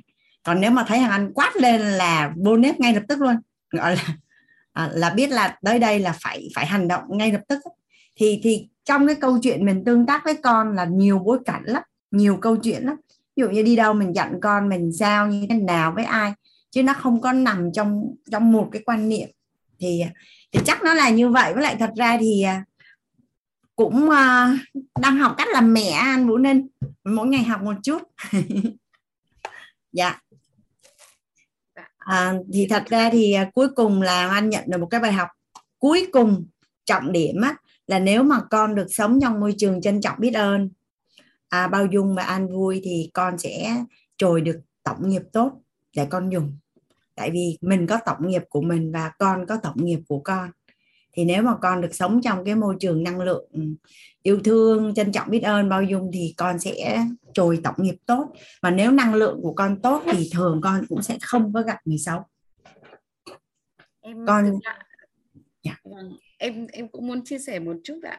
Còn 0.42 0.60
nếu 0.60 0.70
mà 0.70 0.84
thấy 0.88 0.98
thằng 0.98 1.10
anh 1.10 1.32
quát 1.34 1.56
lên 1.56 1.80
là 1.80 2.32
vô 2.36 2.56
nếp 2.56 2.80
ngay 2.80 2.94
lập 2.94 3.02
tức 3.08 3.20
luôn. 3.20 3.36
Gọi 3.70 3.96
là 3.96 4.16
à, 4.72 4.90
là 4.92 5.10
biết 5.10 5.30
là 5.30 5.58
tới 5.64 5.78
đây 5.78 5.98
là 5.98 6.14
phải 6.22 6.48
phải 6.54 6.66
hành 6.66 6.88
động 6.88 7.02
ngay 7.08 7.32
lập 7.32 7.42
tức 7.48 7.58
thì 8.16 8.40
thì 8.42 8.68
trong 8.84 9.06
cái 9.06 9.16
câu 9.16 9.38
chuyện 9.42 9.64
mình 9.64 9.84
tương 9.84 10.06
tác 10.06 10.24
với 10.24 10.34
con 10.34 10.74
là 10.74 10.84
nhiều 10.84 11.18
bối 11.18 11.38
cảnh 11.44 11.62
lắm 11.64 11.82
nhiều 12.10 12.38
câu 12.40 12.56
chuyện 12.56 12.82
lắm. 12.84 12.96
Ví 13.36 13.40
dụ 13.40 13.48
như 13.48 13.62
đi 13.62 13.76
đâu 13.76 13.92
mình 13.92 14.14
dặn 14.14 14.40
con 14.42 14.68
mình 14.68 14.92
sao 14.92 15.26
như 15.26 15.46
thế 15.50 15.54
nào 15.54 15.92
với 15.92 16.04
ai 16.04 16.32
chứ 16.70 16.82
nó 16.82 16.92
không 16.92 17.20
có 17.20 17.32
nằm 17.32 17.72
trong 17.72 18.14
trong 18.30 18.52
một 18.52 18.68
cái 18.72 18.82
quan 18.86 19.08
niệm. 19.08 19.28
Thì 19.78 20.02
thì 20.52 20.60
chắc 20.64 20.82
nó 20.82 20.94
là 20.94 21.10
như 21.10 21.28
vậy. 21.28 21.54
Với 21.54 21.62
lại 21.62 21.76
thật 21.78 21.90
ra 21.96 22.16
thì 22.20 22.42
à, 22.42 22.64
cũng 23.76 24.04
uh, 24.04 24.78
đang 25.00 25.16
học 25.16 25.34
cách 25.38 25.48
làm 25.52 25.74
mẹ 25.74 25.88
anh 25.90 26.28
Vũ 26.28 26.36
Ninh. 26.36 26.68
Mỗi 27.04 27.26
ngày 27.26 27.42
học 27.42 27.62
một 27.62 27.74
chút. 27.82 28.02
Dạ. 29.92 30.20
À, 31.98 32.34
thì 32.52 32.66
thật 32.70 32.82
ra 32.86 33.10
thì 33.12 33.36
uh, 33.42 33.54
cuối 33.54 33.68
cùng 33.68 34.02
là 34.02 34.28
anh 34.28 34.50
nhận 34.50 34.64
được 34.66 34.78
một 34.78 34.86
cái 34.90 35.00
bài 35.00 35.12
học 35.12 35.28
cuối 35.78 36.06
cùng 36.12 36.46
trọng 36.84 37.12
điểm 37.12 37.40
á, 37.40 37.56
là 37.86 37.98
nếu 37.98 38.22
mà 38.22 38.40
con 38.50 38.74
được 38.74 38.86
sống 38.90 39.18
trong 39.22 39.40
môi 39.40 39.54
trường 39.58 39.80
trân 39.80 40.00
trọng 40.00 40.14
biết 40.18 40.34
ơn 40.34 40.70
à, 41.48 41.68
bao 41.68 41.86
dung 41.86 42.14
và 42.14 42.22
an 42.22 42.48
vui 42.48 42.80
thì 42.84 43.10
con 43.14 43.38
sẽ 43.38 43.84
trồi 44.16 44.40
được 44.40 44.60
tổng 44.82 45.08
nghiệp 45.08 45.22
tốt 45.32 45.52
để 45.96 46.06
con 46.10 46.30
dùng. 46.30 46.58
Tại 47.14 47.30
vì 47.30 47.58
mình 47.60 47.86
có 47.86 47.98
tổng 48.06 48.28
nghiệp 48.28 48.42
của 48.48 48.60
mình 48.60 48.92
và 48.92 49.12
con 49.18 49.46
có 49.46 49.56
tổng 49.62 49.76
nghiệp 49.76 50.00
của 50.08 50.20
con. 50.20 50.50
Thì 51.12 51.24
nếu 51.24 51.42
mà 51.42 51.56
con 51.62 51.80
được 51.80 51.94
sống 51.94 52.20
trong 52.22 52.44
cái 52.44 52.54
môi 52.54 52.76
trường 52.80 53.02
năng 53.02 53.20
lượng 53.20 53.48
ừ, 53.52 53.60
yêu 54.22 54.40
thương 54.44 54.94
trân 54.94 55.12
trọng 55.12 55.30
biết 55.30 55.40
ơn 55.40 55.68
bao 55.68 55.82
dung 55.82 56.10
thì 56.14 56.34
con 56.36 56.58
sẽ 56.58 57.06
trồi 57.34 57.60
tổng 57.64 57.74
nghiệp 57.78 57.96
tốt. 58.06 58.26
Mà 58.62 58.70
nếu 58.70 58.90
năng 58.90 59.14
lượng 59.14 59.40
của 59.42 59.52
con 59.52 59.82
tốt 59.82 60.02
thì 60.12 60.30
thường 60.32 60.60
con 60.62 60.86
cũng 60.88 61.02
sẽ 61.02 61.18
không 61.22 61.52
có 61.52 61.62
gặp 61.62 61.78
người 61.84 61.98
xấu. 61.98 62.20
Em 64.00 64.26
con 64.26 64.58
dạ. 65.62 65.80
Vâng, 65.84 66.16
em 66.38 66.66
em 66.72 66.88
cũng 66.88 67.06
muốn 67.06 67.24
chia 67.24 67.38
sẻ 67.38 67.58
một 67.58 67.76
chút 67.84 68.00
ạ. 68.02 68.18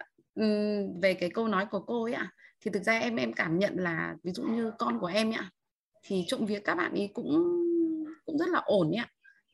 Về 1.02 1.14
cái 1.14 1.30
câu 1.30 1.48
nói 1.48 1.66
của 1.72 1.80
cô 1.80 2.04
ấy 2.04 2.14
ạ. 2.14 2.32
Thì 2.62 2.72
thực 2.74 2.84
ra 2.84 3.00
em 3.00 3.16
em 3.16 3.34
cảm 3.34 3.60
nhận 3.60 3.76
là 3.78 4.16
ví 4.24 4.32
dụ 4.32 4.44
như 4.44 4.72
con 4.80 5.00
của 5.00 5.08
em 5.08 5.32
ạ 5.32 5.52
thì 6.08 6.24
trộm 6.28 6.46
vía 6.46 6.60
các 6.60 6.76
bạn 6.76 6.92
ấy 6.92 7.10
cũng 7.14 7.64
cũng 8.28 8.38
rất 8.38 8.50
là 8.50 8.62
ổn 8.66 8.92
ạ. 8.98 9.08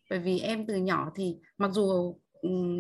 Bởi 0.10 0.20
vì 0.20 0.40
em 0.40 0.68
từ 0.68 0.76
nhỏ 0.76 1.12
thì 1.16 1.36
mặc 1.58 1.72
dù 1.74 2.16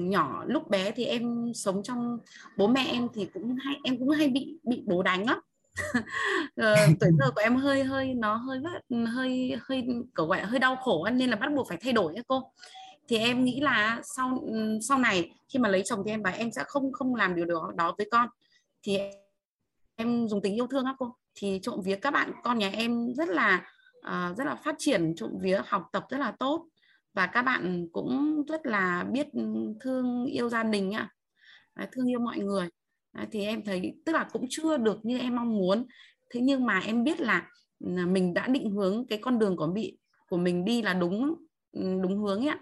nhỏ 0.10 0.44
lúc 0.48 0.70
bé 0.70 0.92
thì 0.92 1.06
em 1.06 1.52
sống 1.56 1.84
trong 1.84 2.18
bố 2.58 2.68
mẹ 2.68 2.86
em 2.92 3.08
thì 3.14 3.28
cũng 3.34 3.56
hay, 3.56 3.76
em 3.84 4.00
cũng 4.00 4.10
hay 4.10 4.28
bị 4.28 4.60
bị 4.64 4.84
bố 4.88 5.04
đánh 5.04 5.26
lắm. 5.26 5.40
Ờ, 6.56 6.76
tuổi 7.00 7.10
thơ 7.20 7.32
của 7.36 7.42
em 7.42 7.56
hơi 7.56 7.84
hơi, 7.84 8.14
nó 8.14 8.36
hơi 8.36 8.60
hơi 9.08 9.56
hơi 9.62 9.88
cậu 10.14 10.28
gọi 10.28 10.42
hơi 10.42 10.60
đau 10.60 10.76
khổ 10.76 11.10
nên 11.14 11.30
là 11.30 11.36
bắt 11.36 11.50
buộc 11.56 11.70
phải 11.70 11.78
thay 11.82 11.94
đổi 11.94 12.16
ấy 12.16 12.24
cô. 12.28 12.52
Thì 13.08 13.18
em 13.18 13.44
nghĩ 13.44 13.62
là 13.62 14.02
sau 14.04 14.44
sau 14.82 14.98
này 14.98 15.32
khi 15.50 15.60
mà 15.60 15.70
lấy 15.70 15.82
chồng 15.86 16.00
thì 16.06 16.12
em 16.12 16.24
bảo 16.24 16.34
em 16.38 16.52
sẽ 16.52 16.64
không 16.68 16.92
không 16.92 17.16
làm 17.16 17.36
điều 17.36 17.46
đó 17.46 17.72
đó 17.76 17.96
với 17.98 18.08
con. 18.12 18.28
Thì 18.84 18.98
em 19.96 20.28
dùng 20.28 20.42
tình 20.42 20.56
yêu 20.56 20.68
thương 20.68 20.86
á 20.86 20.96
cô. 21.00 21.16
Thì 21.36 21.60
trộm 21.64 21.82
vía 21.82 21.96
các 21.96 22.12
bạn, 22.12 22.32
con 22.44 22.58
nhà 22.58 22.70
em 22.70 23.14
rất 23.14 23.30
là 23.30 23.62
uh, 24.08 24.38
rất 24.38 24.44
là 24.44 24.56
phát 24.56 24.76
triển 24.78 25.14
trộm 25.16 25.32
vía 25.42 25.62
học 25.68 25.84
tập 25.92 26.06
rất 26.10 26.18
là 26.18 26.32
tốt. 26.40 26.68
Và 27.14 27.28
các 27.28 27.42
bạn 27.42 27.88
cũng 27.92 28.44
rất 28.48 28.66
là 28.66 29.06
biết 29.12 29.28
thương 29.80 30.26
yêu 30.26 30.50
gia 30.50 30.64
đình 30.64 30.92
ạ. 30.92 31.10
Thương 31.92 32.12
yêu 32.12 32.20
mọi 32.20 32.40
người. 32.40 32.70
À, 33.12 33.28
thì 33.32 33.46
em 33.46 33.64
thấy 33.66 33.94
tức 34.06 34.12
là 34.14 34.28
cũng 34.32 34.46
chưa 34.50 34.78
được 34.78 35.06
như 35.06 35.18
em 35.18 35.36
mong 35.36 35.58
muốn. 35.58 35.86
Thế 36.30 36.40
nhưng 36.42 36.66
mà 36.66 36.80
em 36.80 37.04
biết 37.04 37.22
là 37.22 37.50
ừ, 37.80 37.90
mình 38.08 38.34
đã 38.34 38.48
định 38.48 38.72
hướng 38.72 39.08
cái 39.08 39.20
con 39.22 39.40
đường 39.40 39.56
của 39.58 39.68
bị 39.68 39.98
của 40.30 40.38
mình 40.38 40.66
đi 40.66 40.82
là 40.82 40.94
đúng 40.94 41.36
ừ, 41.72 41.82
đúng 42.02 42.18
hướng 42.18 42.48
ạ. 42.48 42.60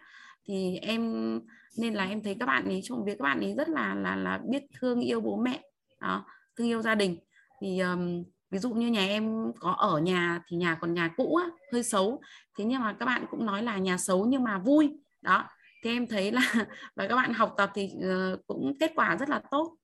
Thì 0.47 0.77
em 0.81 1.39
nên 1.77 1.93
là 1.93 2.05
em 2.05 2.23
thấy 2.23 2.35
các 2.39 2.45
bạn 2.45 2.65
ấy 2.65 2.81
trộm 2.83 3.03
vía 3.05 3.15
các 3.15 3.23
bạn 3.23 3.39
ấy 3.39 3.53
rất 3.57 3.69
là 3.69 3.95
là 3.95 4.15
là 4.15 4.41
biết 4.49 4.63
thương 4.79 4.99
yêu 4.99 5.21
bố 5.21 5.37
mẹ 5.37 5.61
đó 5.99 6.25
thương 6.57 6.67
yêu 6.67 6.81
gia 6.81 6.95
đình. 6.95 7.17
Thì 7.61 7.79
um, 7.79 8.23
ví 8.51 8.59
dụ 8.59 8.69
như 8.73 8.87
nhà 8.87 9.05
em 9.05 9.51
có 9.59 9.71
ở 9.71 9.99
nhà 9.99 10.41
thì 10.47 10.57
nhà 10.57 10.77
còn 10.81 10.93
nhà 10.93 11.13
cũ 11.17 11.35
á, 11.35 11.49
hơi 11.71 11.83
xấu. 11.83 12.21
Thế 12.57 12.65
nhưng 12.65 12.81
mà 12.81 12.93
các 12.99 13.05
bạn 13.05 13.25
cũng 13.31 13.45
nói 13.45 13.63
là 13.63 13.77
nhà 13.77 13.97
xấu 13.97 14.25
nhưng 14.25 14.43
mà 14.43 14.57
vui. 14.57 14.89
Đó 15.21 15.49
thì 15.83 15.89
em 15.89 16.07
thấy 16.07 16.31
là 16.31 16.41
và 16.95 17.07
các 17.07 17.15
bạn 17.15 17.33
học 17.33 17.53
tập 17.57 17.71
thì 17.75 17.89
ờ, 18.03 18.37
cũng 18.47 18.73
kết 18.79 18.91
quả 18.95 19.17
rất 19.19 19.29
là 19.29 19.41
tốt. 19.51 19.77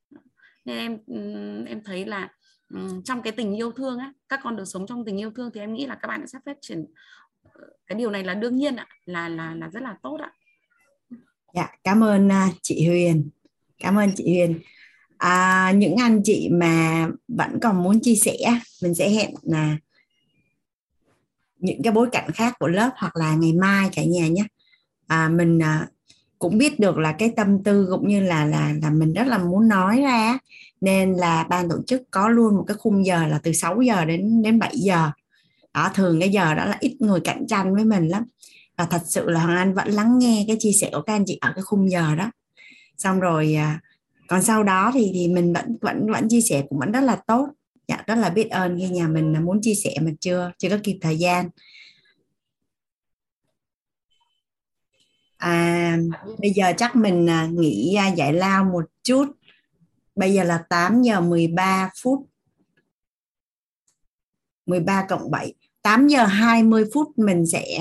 Nên 0.65 0.77
em 0.77 0.99
em 1.65 1.83
thấy 1.83 2.05
là 2.05 2.29
trong 3.03 3.21
cái 3.21 3.31
tình 3.31 3.55
yêu 3.55 3.71
thương 3.71 3.99
á 3.99 4.13
các 4.29 4.39
con 4.43 4.55
được 4.55 4.65
sống 4.65 4.87
trong 4.87 5.05
tình 5.05 5.19
yêu 5.19 5.31
thương 5.35 5.51
thì 5.53 5.59
em 5.59 5.73
nghĩ 5.73 5.85
là 5.85 5.95
các 5.95 6.07
bạn 6.07 6.27
sẽ 6.27 6.39
phát 6.45 6.57
triển 6.61 6.85
ờ, 7.43 7.61
cái 7.87 7.97
điều 7.97 8.11
này 8.11 8.23
là 8.23 8.33
đương 8.33 8.55
nhiên 8.55 8.75
ạ 8.75 8.87
là 9.05 9.29
là 9.29 9.55
là 9.55 9.69
rất 9.69 9.83
là 9.83 9.95
tốt 10.03 10.17
ạ. 10.21 10.31
Dạ 11.53 11.67
cảm 11.83 12.03
ơn 12.03 12.31
à, 12.31 12.49
chị 12.61 12.87
Huyền. 12.87 13.29
Cảm 13.79 13.95
ơn 13.95 14.09
chị 14.15 14.23
Huyền 14.23 14.59
à, 15.17 15.71
những 15.75 15.95
anh 15.95 16.21
chị 16.23 16.49
mà 16.51 17.07
vẫn 17.27 17.59
còn 17.61 17.83
muốn 17.83 17.99
chia 17.99 18.15
sẻ 18.15 18.37
mình 18.83 18.95
sẽ 18.95 19.09
hẹn 19.09 19.33
là 19.41 19.77
những 21.59 21.83
cái 21.83 21.93
bối 21.93 22.07
cảnh 22.11 22.31
khác 22.31 22.53
của 22.59 22.67
lớp 22.67 22.89
hoặc 22.95 23.15
là 23.15 23.35
ngày 23.35 23.53
mai 23.53 23.89
cả 23.95 24.03
nhà 24.03 24.27
nhé. 24.27 24.43
À, 25.07 25.29
mình 25.29 25.59
à, 25.59 25.87
cũng 26.39 26.57
biết 26.57 26.79
được 26.79 26.97
là 26.97 27.11
cái 27.11 27.33
tâm 27.35 27.63
tư 27.63 27.87
cũng 27.91 28.07
như 28.07 28.21
là 28.21 28.45
là 28.45 28.73
là 28.81 28.89
mình 28.89 29.13
rất 29.13 29.27
là 29.27 29.37
muốn 29.37 29.67
nói 29.67 30.01
ra 30.01 30.37
nên 30.81 31.13
là 31.13 31.43
ban 31.43 31.69
tổ 31.69 31.75
chức 31.87 32.01
có 32.11 32.29
luôn 32.29 32.55
một 32.55 32.63
cái 32.67 32.77
khung 32.77 33.05
giờ 33.05 33.27
là 33.27 33.39
từ 33.43 33.53
6 33.53 33.81
giờ 33.81 34.05
đến 34.05 34.41
đến 34.41 34.59
7 34.59 34.71
giờ. 34.75 35.11
Đó 35.73 35.91
thường 35.93 36.19
cái 36.19 36.29
giờ 36.29 36.53
đó 36.53 36.65
là 36.65 36.77
ít 36.79 36.97
người 36.99 37.19
cạnh 37.19 37.47
tranh 37.47 37.75
với 37.75 37.85
mình 37.85 38.07
lắm. 38.07 38.23
Và 38.77 38.85
thật 38.85 39.01
sự 39.05 39.29
là 39.29 39.43
hoàng 39.43 39.57
anh 39.57 39.73
vẫn 39.73 39.87
lắng 39.87 40.19
nghe 40.19 40.45
cái 40.47 40.57
chia 40.59 40.71
sẻ 40.71 40.89
của 40.93 41.01
các 41.01 41.13
anh 41.13 41.23
chị 41.25 41.37
ở 41.41 41.51
cái 41.55 41.63
khung 41.63 41.91
giờ 41.91 42.15
đó. 42.15 42.31
Xong 42.97 43.19
rồi 43.19 43.55
à, 43.55 43.79
còn 44.27 44.43
sau 44.43 44.63
đó 44.63 44.91
thì 44.93 45.11
thì 45.13 45.27
mình 45.27 45.53
vẫn 45.53 45.77
vẫn 45.81 46.11
vẫn 46.11 46.29
chia 46.29 46.41
sẻ 46.41 46.63
cũng 46.69 46.79
vẫn 46.79 46.91
rất 46.91 47.01
là 47.01 47.15
tốt. 47.27 47.47
Dạ 47.87 48.03
rất 48.07 48.15
là 48.15 48.29
biết 48.29 48.49
ơn 48.49 48.77
khi 48.79 48.89
nhà 48.89 49.07
mình 49.07 49.45
muốn 49.45 49.59
chia 49.61 49.75
sẻ 49.75 49.95
mà 50.01 50.11
chưa 50.19 50.51
chưa 50.57 50.69
có 50.69 50.77
kịp 50.83 50.97
thời 51.01 51.17
gian. 51.17 51.49
À 55.37 55.97
bây 56.39 56.51
giờ 56.51 56.73
chắc 56.77 56.95
mình 56.95 57.29
à, 57.29 57.47
nghỉ 57.51 57.95
à, 57.95 58.07
giải 58.07 58.33
lao 58.33 58.65
một 58.65 58.85
chút. 59.03 59.25
Bây 60.15 60.33
giờ 60.33 60.43
là 60.43 60.63
8 60.69 61.01
giờ 61.01 61.21
13 61.21 61.89
phút. 62.01 62.19
13 64.65 65.05
cộng 65.09 65.31
7 65.31 65.53
8 65.81 66.07
giờ 66.07 66.25
20 66.25 66.85
phút 66.93 67.19
mình 67.19 67.45
sẽ 67.45 67.79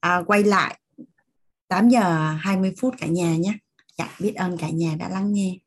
à, 0.00 0.22
quay 0.26 0.44
lại. 0.44 0.80
8 1.68 1.88
giờ 1.88 2.30
20 2.40 2.74
phút 2.80 2.94
cả 2.98 3.06
nhà 3.06 3.36
nhé 3.36 3.54
dạ 3.98 4.08
biết 4.20 4.34
ơn 4.34 4.58
cả 4.58 4.68
nhà 4.68 4.96
đã 4.98 5.08
lắng 5.08 5.32
nghe. 5.32 5.58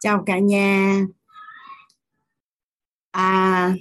Chào 0.00 0.22
cả 0.26 0.38
nhà. 0.38 1.04
À 3.10 3.74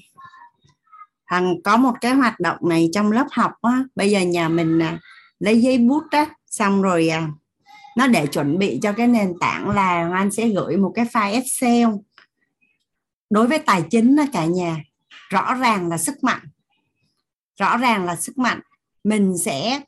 thằng 1.34 1.62
có 1.64 1.78
một 1.78 1.94
cái 2.02 2.14
hoạt 2.14 2.40
động 2.40 2.58
này 2.62 2.90
trong 2.94 3.12
lớp 3.12 3.28
học 3.32 3.52
á 3.62 3.84
bây 3.96 4.12
giờ 4.12 4.20
nhà 4.20 4.50
mình 4.50 4.80
à, 4.80 5.00
lấy 5.40 5.62
giấy 5.62 5.78
bút 5.78 6.04
á 6.12 6.26
xong 6.48 6.82
rồi 6.82 7.08
à, 7.08 7.28
nó 7.98 8.08
để 8.08 8.28
chuẩn 8.28 8.60
bị 8.60 8.80
cho 8.84 8.94
cái 8.94 9.08
nền 9.08 9.34
tảng 9.40 9.70
là 9.70 10.10
anh 10.14 10.32
sẽ 10.32 10.48
gửi 10.48 10.78
một 10.78 10.92
cái 10.96 11.06
file 11.06 11.34
excel. 11.34 11.88
Đối 13.30 13.48
với 13.48 13.60
tài 13.60 13.84
chính 13.92 14.16
đó 14.16 14.24
cả 14.34 14.46
nhà 14.46 14.78
rõ 15.30 15.54
ràng 15.54 15.90
là 15.90 15.98
sức 15.98 16.24
mạnh. 16.24 16.42
Rõ 17.60 17.78
ràng 17.78 18.06
là 18.06 18.16
sức 18.16 18.38
mạnh 18.38 18.60
mình 19.04 19.38
sẽ 19.38 19.82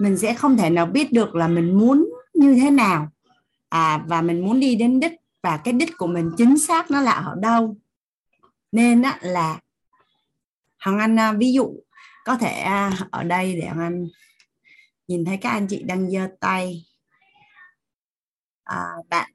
mình 0.00 0.18
sẽ 0.18 0.34
không 0.34 0.56
thể 0.56 0.70
nào 0.70 0.86
biết 0.86 1.12
được 1.12 1.34
là 1.34 1.48
mình 1.48 1.78
muốn 1.78 2.08
như 2.34 2.54
thế 2.54 2.70
nào 2.70 3.08
à, 3.68 4.04
và 4.06 4.22
mình 4.22 4.46
muốn 4.46 4.60
đi 4.60 4.76
đến 4.76 5.00
đích 5.00 5.12
và 5.42 5.56
cái 5.56 5.74
đích 5.74 5.96
của 5.98 6.06
mình 6.06 6.30
chính 6.36 6.58
xác 6.58 6.90
nó 6.90 7.00
là 7.00 7.12
ở 7.12 7.34
đâu 7.40 7.76
nên 8.72 9.02
á, 9.02 9.18
là 9.22 9.60
Hằng 10.76 10.98
Anh 10.98 11.18
à, 11.18 11.32
ví 11.32 11.52
dụ 11.52 11.74
có 12.24 12.36
thể 12.36 12.52
à, 12.60 12.92
ở 13.10 13.22
đây 13.22 13.54
để 13.60 13.66
Hằng 13.66 13.80
Anh 13.80 14.08
nhìn 15.08 15.24
thấy 15.24 15.36
các 15.36 15.50
anh 15.50 15.66
chị 15.66 15.82
đang 15.82 16.10
giơ 16.10 16.28
tay 16.40 16.84
à, 18.64 18.84
bạn 19.08 19.30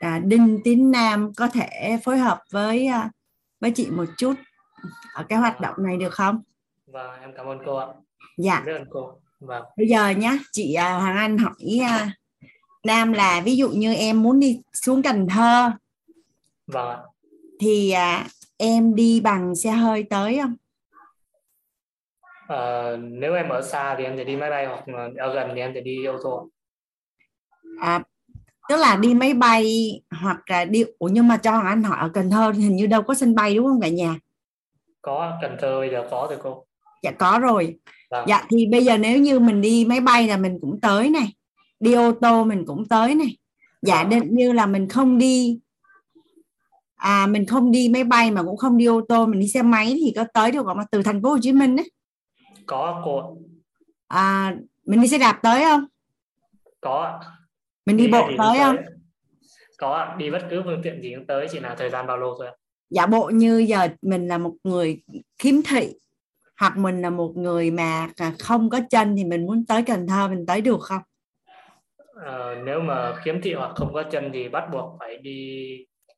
à, 0.00 0.20
Đinh 0.24 0.60
Tín 0.64 0.90
Nam 0.90 1.32
có 1.36 1.48
thể 1.48 1.98
phối 2.04 2.18
hợp 2.18 2.42
với 2.50 2.86
à, 2.86 3.10
với 3.60 3.70
chị 3.70 3.90
một 3.90 4.06
chút 4.16 4.34
ở 5.14 5.24
cái 5.28 5.38
hoạt 5.38 5.60
động 5.60 5.74
này 5.78 5.96
được 5.96 6.12
không? 6.12 6.42
Vâng, 6.86 7.20
em 7.20 7.32
cảm 7.36 7.46
ơn 7.46 7.58
cô 7.66 7.76
ạ. 7.76 7.86
Dạ. 8.36 8.64
Vâng. 9.40 9.64
Bây 9.76 9.88
giờ 9.88 10.08
nhá, 10.08 10.38
chị 10.52 10.74
à, 10.74 10.98
Hoàng 10.98 11.16
Anh 11.16 11.38
hỏi 11.38 11.80
à, 11.82 12.12
Nam 12.84 13.12
là 13.12 13.40
ví 13.44 13.56
dụ 13.56 13.68
như 13.68 13.94
em 13.94 14.22
muốn 14.22 14.40
đi 14.40 14.62
xuống 14.72 15.02
Cần 15.02 15.26
Thơ. 15.28 15.70
Vâng. 16.66 16.98
Thì 17.60 17.90
à, 17.90 18.26
em 18.56 18.94
đi 18.94 19.20
bằng 19.20 19.54
xe 19.56 19.70
hơi 19.70 20.02
tới 20.02 20.38
không? 20.42 20.54
À, 22.48 22.96
nếu 22.96 23.34
em 23.34 23.48
ở 23.48 23.62
xa 23.62 23.94
thì 23.98 24.04
em 24.04 24.16
sẽ 24.16 24.24
đi 24.24 24.36
máy 24.36 24.50
bay 24.50 24.66
hoặc 24.66 24.84
ở 25.18 25.34
gần 25.34 25.50
thì 25.54 25.60
em 25.60 25.72
sẽ 25.74 25.80
đi 25.80 26.04
ô 26.04 26.16
tô. 26.22 26.48
À, 27.80 28.02
tức 28.68 28.76
là 28.76 28.96
đi 28.96 29.14
máy 29.14 29.34
bay 29.34 29.92
hoặc 30.20 30.50
là 30.50 30.64
đi 30.64 30.84
Ủa 30.98 31.08
nhưng 31.08 31.28
mà 31.28 31.36
cho 31.36 31.50
Hoàng 31.50 31.66
Anh 31.66 31.82
hỏi 31.82 31.98
ở 32.00 32.10
Cần 32.14 32.30
Thơ 32.30 32.52
hình 32.56 32.76
như 32.76 32.86
đâu 32.86 33.02
có 33.02 33.14
sân 33.14 33.34
bay 33.34 33.54
đúng 33.54 33.66
không 33.66 33.80
cả 33.80 33.88
nhà? 33.88 34.16
Có 35.02 35.38
Cần 35.42 35.56
Thơ 35.60 35.80
bây 35.80 35.90
giờ 35.90 36.08
có 36.10 36.26
rồi 36.30 36.38
cô. 36.42 36.64
Dạ 37.02 37.10
có 37.10 37.38
rồi. 37.42 37.78
Vâng. 38.10 38.24
Dạ 38.28 38.44
thì 38.50 38.66
bây 38.66 38.84
giờ 38.84 38.98
nếu 38.98 39.18
như 39.18 39.38
mình 39.38 39.60
đi 39.60 39.84
máy 39.88 40.00
bay 40.00 40.28
là 40.28 40.36
mình 40.36 40.58
cũng 40.60 40.80
tới 40.80 41.10
này, 41.10 41.34
đi 41.80 41.92
ô 41.92 42.12
tô 42.12 42.44
mình 42.44 42.64
cũng 42.66 42.88
tới 42.88 43.14
này. 43.14 43.36
Giả 43.82 44.02
Vâng. 44.04 44.10
định 44.10 44.28
như 44.36 44.52
là 44.52 44.66
mình 44.66 44.88
không 44.88 45.18
đi 45.18 45.60
à 46.96 47.26
mình 47.26 47.46
không 47.46 47.70
đi 47.70 47.88
máy 47.88 48.04
bay 48.04 48.30
mà 48.30 48.42
cũng 48.42 48.56
không 48.56 48.76
đi 48.76 48.84
ô 48.84 49.00
tô 49.08 49.26
mình 49.26 49.40
đi 49.40 49.48
xe 49.48 49.62
máy 49.62 49.94
thì 50.04 50.12
có 50.16 50.24
tới 50.34 50.52
được 50.52 50.66
không 50.66 50.78
từ 50.90 51.02
thành 51.02 51.22
phố 51.22 51.28
Hồ 51.30 51.38
Chí 51.42 51.52
Minh 51.52 51.76
đấy 51.76 51.90
Có 52.66 53.02
cô. 53.04 53.36
à 54.08 54.56
mình 54.84 55.00
đi 55.00 55.08
xe 55.08 55.18
đạp 55.18 55.38
tới 55.42 55.64
không 55.64 55.84
Có. 56.80 57.20
mình 57.86 57.96
đi 57.96 58.08
bộ 58.08 58.18
thì 58.20 58.26
cũng 58.28 58.36
tới 58.38 58.58
không 58.58 58.76
Có 59.78 60.14
đi 60.18 60.30
bất 60.30 60.46
cứ 60.50 60.62
phương 60.64 60.80
tiện 60.82 61.02
gì 61.02 61.14
cũng 61.16 61.26
tới 61.26 61.46
chỉ 61.52 61.60
là 61.60 61.74
thời 61.78 61.90
gian 61.90 62.06
bao 62.06 62.16
lâu 62.18 62.34
thôi 62.38 62.46
ạ. 62.46 62.54
giả 62.90 63.06
bộ 63.06 63.30
như 63.34 63.58
giờ 63.58 63.88
mình 64.02 64.28
là 64.28 64.38
một 64.38 64.54
người 64.64 65.02
khiếm 65.38 65.54
thị 65.62 65.94
hoặc 66.58 66.76
mình 66.76 67.02
là 67.02 67.10
một 67.10 67.32
người 67.36 67.70
mà 67.70 68.08
không 68.38 68.70
có 68.70 68.80
chân 68.90 69.14
thì 69.16 69.24
mình 69.24 69.46
muốn 69.46 69.66
tới 69.66 69.82
Cần 69.82 70.06
Thơ 70.06 70.28
mình 70.28 70.46
tới 70.46 70.60
được 70.60 70.80
không? 70.80 71.02
Ờ, 72.24 72.56
nếu 72.64 72.80
mà 72.80 73.12
khiếm 73.24 73.42
thị 73.42 73.54
hoặc 73.54 73.72
không 73.74 73.92
có 73.94 74.02
chân 74.02 74.30
thì 74.32 74.48
bắt 74.48 74.64
buộc 74.72 74.96
phải 74.98 75.16
đi 75.16 75.68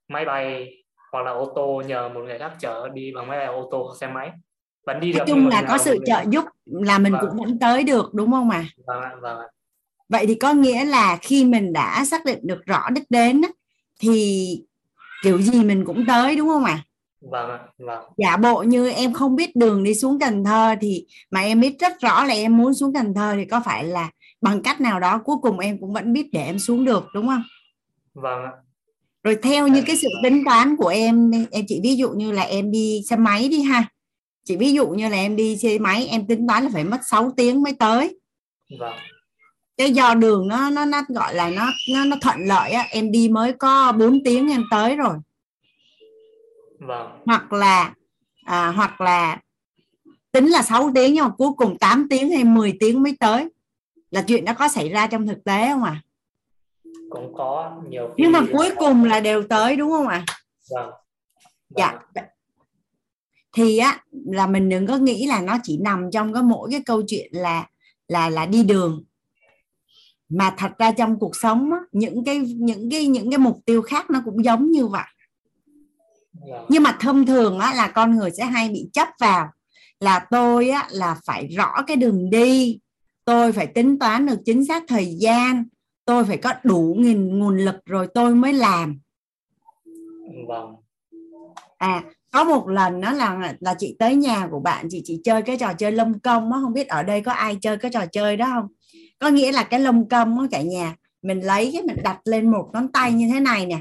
máy 0.09 0.25
bay 0.25 0.71
hoặc 1.13 1.23
là 1.23 1.31
ô 1.31 1.53
tô 1.57 1.83
nhờ 1.87 2.09
một 2.09 2.21
người 2.21 2.39
khác 2.39 2.53
chở 2.61 2.89
đi 2.95 3.13
bằng 3.15 3.29
máy 3.29 3.39
bay 3.39 3.47
ô 3.47 3.69
tô 3.71 3.95
xe 4.01 4.07
máy. 4.07 4.31
Vẫn 4.87 5.01
đi 5.01 5.13
được 5.13 5.19
nói 5.19 5.27
chung 5.29 5.45
mà 5.45 5.51
là 5.51 5.65
có 5.69 5.79
sự 5.79 5.99
trợ 6.07 6.23
giúp 6.29 6.45
là 6.67 6.99
mình 6.99 7.13
Vâng. 7.13 7.21
cũng 7.31 7.39
vẫn 7.39 7.59
tới 7.59 7.83
được 7.83 8.15
đúng 8.15 8.31
không 8.31 8.51
ạ? 8.51 8.65
Vâng 8.87 9.21
vâng 9.21 9.39
vậy 10.09 10.27
thì 10.27 10.35
có 10.35 10.53
nghĩa 10.53 10.85
là 10.85 11.19
khi 11.23 11.45
mình 11.45 11.73
đã 11.73 12.05
xác 12.05 12.25
định 12.25 12.39
được 12.43 12.67
rõ 12.67 12.91
đích 12.91 13.11
đến 13.11 13.43
thì 14.01 14.47
kiểu 15.23 15.43
gì 15.43 15.65
mình 15.65 15.85
cũng 15.85 16.07
tới 16.07 16.37
đúng 16.37 16.49
không 16.49 16.65
ạ 16.65 16.79
vâng 17.21 17.51
ạ, 17.51 17.59
vâng. 17.79 18.05
Giả 18.17 18.37
bộ 18.37 18.63
như 18.63 18.91
em 18.91 19.13
không 19.13 19.37
biết 19.37 19.57
đường 19.57 19.85
đi 19.85 19.95
xuống 19.95 20.19
Cần 20.21 20.45
Thơ 20.45 20.75
thì 20.81 21.07
mà 21.31 21.41
em 21.41 21.61
biết 21.61 21.79
rất 21.81 22.01
rõ 22.01 22.25
là 22.25 22.35
em 22.35 22.57
muốn 22.57 22.75
xuống 22.75 22.95
Cần 22.95 23.15
Thơ 23.15 23.33
thì 23.37 23.45
có 23.45 23.61
phải 23.65 23.85
là 23.85 24.11
bằng 24.41 24.63
cách 24.63 24.81
nào 24.81 25.01
đó 25.01 25.21
cuối 25.25 25.37
cùng 25.43 25.59
em 25.59 25.79
cũng 25.81 25.93
vẫn 25.93 26.13
biết 26.13 26.29
để 26.33 26.45
em 26.45 26.59
xuống 26.59 26.85
được 26.85 27.05
đúng 27.15 27.29
không? 27.29 27.43
Vâng 28.15 28.43
ạ. 28.45 28.53
rồi 29.23 29.37
theo 29.43 29.69
như 29.69 29.83
cái 29.87 29.97
sự 29.97 30.09
tính 30.23 30.45
toán 30.45 30.77
của 30.77 30.89
em 30.89 31.31
em 31.51 31.65
chỉ 31.69 31.81
ví 31.83 31.97
dụ 31.97 32.11
như 32.11 32.33
là 32.33 32.43
em 32.43 32.71
đi 32.71 33.03
xe 33.11 33.17
máy 33.17 33.49
đi 33.49 33.63
ha. 33.63 33.85
Chỉ 34.45 34.57
ví 34.57 34.73
dụ 34.73 34.89
như 34.89 35.09
là 35.09 35.17
em 35.17 35.37
đi 35.37 35.57
xe 35.57 35.79
máy 35.79 36.07
em 36.07 36.27
tính 36.27 36.47
toán 36.49 36.65
là 36.65 36.71
phải 36.73 36.85
mất 36.85 37.01
6 37.11 37.33
tiếng 37.37 37.63
mới 37.63 37.73
tới. 37.73 38.19
Vâng. 38.79 38.97
Cái 39.77 39.91
do 39.91 40.15
đường 40.15 40.49
nó 40.49 40.71
nó 40.71 40.85
nó 40.85 41.03
gọi 41.09 41.35
là 41.35 41.51
nó 41.51 41.73
nó 41.95 42.05
nó 42.05 42.17
thuận 42.21 42.37
lợi 42.47 42.71
á 42.71 42.87
em 42.91 43.13
đi 43.13 43.29
mới 43.29 43.53
có 43.53 43.93
4 43.93 44.25
tiếng 44.25 44.51
em 44.51 44.65
tới 44.71 44.97
rồi 44.97 45.17
vâng. 46.81 47.23
Hoặc 47.27 47.53
là 47.53 47.95
à, 48.45 48.69
hoặc 48.69 49.01
là 49.01 49.41
tính 50.33 50.47
là 50.47 50.63
6 50.63 50.91
tiếng 50.95 51.15
nhưng 51.15 51.25
mà 51.25 51.31
cuối 51.39 51.51
cùng 51.57 51.79
8 51.79 52.07
tiếng 52.11 52.31
hay 52.31 52.45
10 52.45 52.77
tiếng 52.81 53.03
mới 53.03 53.17
tới. 53.21 53.49
Là 54.11 54.23
chuyện 54.23 54.45
đó 54.45 54.55
có 54.59 54.69
xảy 54.69 54.89
ra 54.89 55.07
trong 55.07 55.27
thực 55.27 55.45
tế 55.45 55.69
không 55.69 55.83
ạ? 55.85 56.03
À? 56.05 56.07
cũng 57.11 57.35
có 57.35 57.81
nhiều 57.89 58.09
khi 58.09 58.15
nhưng 58.23 58.33
mà 58.33 58.47
cuối 58.53 58.71
cùng 58.79 59.05
là 59.05 59.21
đều 59.21 59.43
tới 59.43 59.77
đúng 59.77 59.91
không 59.91 60.09
ạ? 60.09 60.25
À? 60.27 60.35
vâng. 60.71 60.91
Dạ. 61.77 61.99
Thì 63.53 63.79
á 63.79 64.05
là 64.11 64.47
mình 64.47 64.69
đừng 64.69 64.87
có 64.87 64.97
nghĩ 64.97 65.27
là 65.27 65.41
nó 65.41 65.59
chỉ 65.63 65.79
nằm 65.79 66.11
trong 66.13 66.33
cái 66.33 66.43
mỗi 66.43 66.69
cái 66.73 66.83
câu 66.87 67.03
chuyện 67.07 67.31
là 67.33 67.67
là 68.09 68.31
là 68.31 68.47
đi 68.47 68.63
đường. 68.63 69.05
Mà 70.29 70.55
thật 70.59 70.73
ra 70.79 70.93
trong 70.93 71.19
cuộc 71.19 71.37
sống 71.37 71.73
á, 71.73 71.79
những 71.93 72.25
cái 72.25 72.39
những 72.39 72.91
cái 72.91 73.07
những 73.07 73.31
cái 73.31 73.39
mục 73.39 73.59
tiêu 73.67 73.83
khác 73.83 74.11
nó 74.11 74.23
cũng 74.25 74.45
giống 74.45 74.71
như 74.71 74.87
vậy. 74.87 75.03
vâng 75.03 75.20
nhưng 76.69 76.83
mà 76.83 76.97
thông 77.01 77.27
thường 77.27 77.59
á, 77.59 77.75
là 77.75 77.89
con 77.89 78.17
người 78.17 78.31
sẽ 78.31 78.45
hay 78.45 78.69
bị 78.69 78.89
chấp 78.93 79.09
vào 79.21 79.49
là 80.01 80.27
tôi 80.31 80.69
á, 80.69 80.89
là 80.91 81.17
phải 81.27 81.47
rõ 81.47 81.83
cái 81.87 81.97
đường 81.97 82.31
đi 82.31 82.79
tôi 83.25 83.53
phải 83.53 83.67
tính 83.67 83.99
toán 83.99 84.27
được 84.27 84.39
chính 84.45 84.65
xác 84.65 84.83
thời 84.89 85.17
gian 85.21 85.65
tôi 86.05 86.25
phải 86.25 86.37
có 86.37 86.53
đủ 86.63 86.97
nghìn 86.99 87.39
nguồn 87.39 87.57
lực 87.57 87.77
rồi 87.87 88.09
tôi 88.15 88.35
mới 88.35 88.53
làm. 88.53 89.01
Vâng. 90.49 90.75
À 91.79 92.03
có 92.33 92.45
một 92.45 92.69
lần 92.69 93.01
nó 93.01 93.13
là 93.13 93.55
là 93.61 93.75
chị 93.79 93.97
tới 93.99 94.17
nhà 94.17 94.49
của 94.51 94.61
bạn 94.61 94.87
chị 94.91 95.03
chị 95.05 95.21
chơi 95.25 95.43
cái 95.43 95.57
trò 95.57 95.73
chơi 95.73 95.93
lông 95.93 96.19
công 96.21 96.53
á 96.53 96.59
không 96.63 96.73
biết 96.73 96.89
ở 96.89 97.03
đây 97.03 97.21
có 97.21 97.33
ai 97.33 97.57
chơi 97.61 97.77
cái 97.77 97.91
trò 97.91 98.07
chơi 98.13 98.37
đó 98.37 98.47
không? 98.47 98.67
Có 99.19 99.29
nghĩa 99.29 99.53
là 99.53 99.63
cái 99.63 99.81
lông 99.81 100.09
công 100.09 100.41
á 100.41 100.47
cả 100.51 100.63
nhà 100.63 100.97
mình 101.23 101.41
lấy 101.41 101.71
cái 101.73 101.83
mình 101.83 101.97
đặt 102.05 102.21
lên 102.25 102.51
một 102.51 102.71
ngón 102.73 102.93
tay 102.93 103.13
như 103.13 103.29
thế 103.33 103.41
này 103.41 103.67
nè 103.67 103.79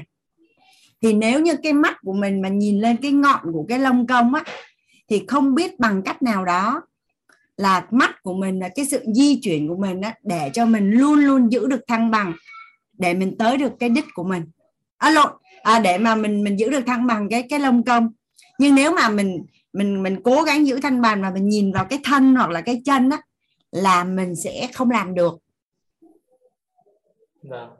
thì 1.02 1.12
nếu 1.12 1.40
như 1.40 1.56
cái 1.62 1.72
mắt 1.72 1.96
của 2.02 2.12
mình 2.12 2.42
mà 2.42 2.48
nhìn 2.48 2.80
lên 2.80 2.96
cái 2.96 3.12
ngọn 3.12 3.52
của 3.52 3.64
cái 3.68 3.78
lông 3.78 4.06
công 4.06 4.34
á 4.34 4.44
thì 5.08 5.24
không 5.28 5.54
biết 5.54 5.78
bằng 5.78 6.02
cách 6.02 6.22
nào 6.22 6.44
đó 6.44 6.82
là 7.56 7.86
mắt 7.90 8.22
của 8.22 8.34
mình 8.34 8.58
là 8.58 8.68
cái 8.68 8.86
sự 8.86 9.04
di 9.14 9.40
chuyển 9.42 9.68
của 9.68 9.76
mình 9.76 10.00
á, 10.00 10.14
để 10.22 10.50
cho 10.52 10.66
mình 10.66 10.90
luôn 10.90 11.18
luôn 11.18 11.52
giữ 11.52 11.66
được 11.66 11.80
thăng 11.88 12.10
bằng 12.10 12.32
để 12.92 13.14
mình 13.14 13.38
tới 13.38 13.56
được 13.56 13.72
cái 13.78 13.88
đích 13.88 14.04
của 14.14 14.24
mình. 14.24 14.42
À, 14.98 15.10
lộn 15.10 15.32
à, 15.62 15.78
để 15.78 15.98
mà 15.98 16.14
mình 16.14 16.44
mình 16.44 16.58
giữ 16.58 16.70
được 16.70 16.86
thăng 16.86 17.06
bằng 17.06 17.28
cái 17.28 17.42
cái 17.42 17.60
lông 17.60 17.84
công 17.84 18.08
nhưng 18.58 18.74
nếu 18.74 18.94
mà 18.94 19.08
mình 19.08 19.44
mình 19.72 20.02
mình 20.02 20.20
cố 20.24 20.42
gắng 20.42 20.66
giữ 20.66 20.80
thăng 20.80 21.00
bằng 21.00 21.22
mà 21.22 21.30
mình 21.30 21.48
nhìn 21.48 21.72
vào 21.72 21.84
cái 21.84 21.98
thân 22.04 22.34
hoặc 22.34 22.50
là 22.50 22.60
cái 22.60 22.82
chân 22.84 23.10
á 23.10 23.18
là 23.72 24.04
mình 24.04 24.36
sẽ 24.36 24.68
không 24.74 24.90
làm 24.90 25.14
được. 25.14 25.38
Vâng 27.42 27.70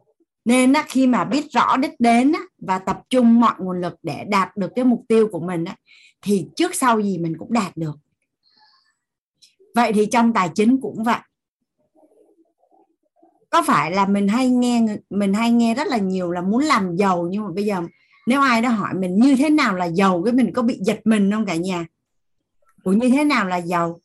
nên 0.44 0.72
á, 0.72 0.84
khi 0.88 1.06
mà 1.06 1.24
biết 1.24 1.52
rõ 1.52 1.76
đích 1.76 2.00
đến 2.00 2.32
á, 2.32 2.40
và 2.58 2.78
tập 2.78 3.00
trung 3.10 3.40
mọi 3.40 3.54
nguồn 3.58 3.80
lực 3.80 3.94
để 4.02 4.24
đạt 4.24 4.56
được 4.56 4.70
cái 4.76 4.84
mục 4.84 5.04
tiêu 5.08 5.28
của 5.32 5.40
mình 5.40 5.64
á, 5.64 5.76
thì 6.22 6.46
trước 6.56 6.74
sau 6.74 7.00
gì 7.00 7.18
mình 7.18 7.36
cũng 7.38 7.52
đạt 7.52 7.76
được. 7.76 7.94
Vậy 9.74 9.92
thì 9.92 10.06
trong 10.06 10.32
tài 10.32 10.50
chính 10.54 10.80
cũng 10.80 11.04
vậy. 11.04 11.18
Có 13.50 13.62
phải 13.62 13.90
là 13.90 14.06
mình 14.06 14.28
hay 14.28 14.50
nghe 14.50 14.82
mình 15.10 15.34
hay 15.34 15.50
nghe 15.50 15.74
rất 15.74 15.86
là 15.86 15.98
nhiều 15.98 16.30
là 16.30 16.40
muốn 16.40 16.62
làm 16.62 16.96
giàu 16.96 17.28
nhưng 17.30 17.44
mà 17.44 17.50
bây 17.50 17.64
giờ 17.64 17.82
nếu 18.26 18.40
ai 18.40 18.62
đó 18.62 18.68
hỏi 18.68 18.94
mình 18.94 19.16
như 19.16 19.36
thế 19.36 19.50
nào 19.50 19.74
là 19.74 19.84
giàu 19.84 20.22
cái 20.24 20.34
mình 20.34 20.52
có 20.52 20.62
bị 20.62 20.78
giật 20.80 21.00
mình 21.04 21.30
không 21.32 21.46
cả 21.46 21.54
nhà? 21.54 21.86
Cũng 22.84 22.98
như 22.98 23.08
thế 23.08 23.24
nào 23.24 23.48
là 23.48 23.56
giàu? 23.56 24.00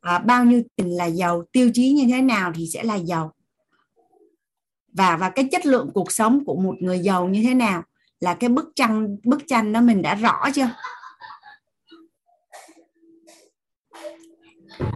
À, 0.00 0.18
bao 0.18 0.44
nhiêu 0.44 0.62
tiền 0.76 0.88
là 0.88 1.06
giàu? 1.06 1.42
Tiêu 1.52 1.70
chí 1.74 1.92
như 1.92 2.06
thế 2.08 2.22
nào 2.22 2.52
thì 2.54 2.66
sẽ 2.66 2.82
là 2.82 2.94
giàu? 2.94 3.32
Và 4.94 5.16
và 5.16 5.30
cái 5.30 5.48
chất 5.52 5.66
lượng 5.66 5.90
cuộc 5.94 6.12
sống 6.12 6.44
của 6.44 6.56
một 6.56 6.74
người 6.80 6.98
giàu 6.98 7.28
như 7.28 7.42
thế 7.42 7.54
nào 7.54 7.82
là 8.20 8.34
cái 8.34 8.50
bức 8.50 8.72
tranh 8.76 9.16
bức 9.24 9.42
tranh 9.46 9.72
đó 9.72 9.80
mình 9.80 10.02
đã 10.02 10.14
rõ 10.14 10.50
chưa? 10.54 10.70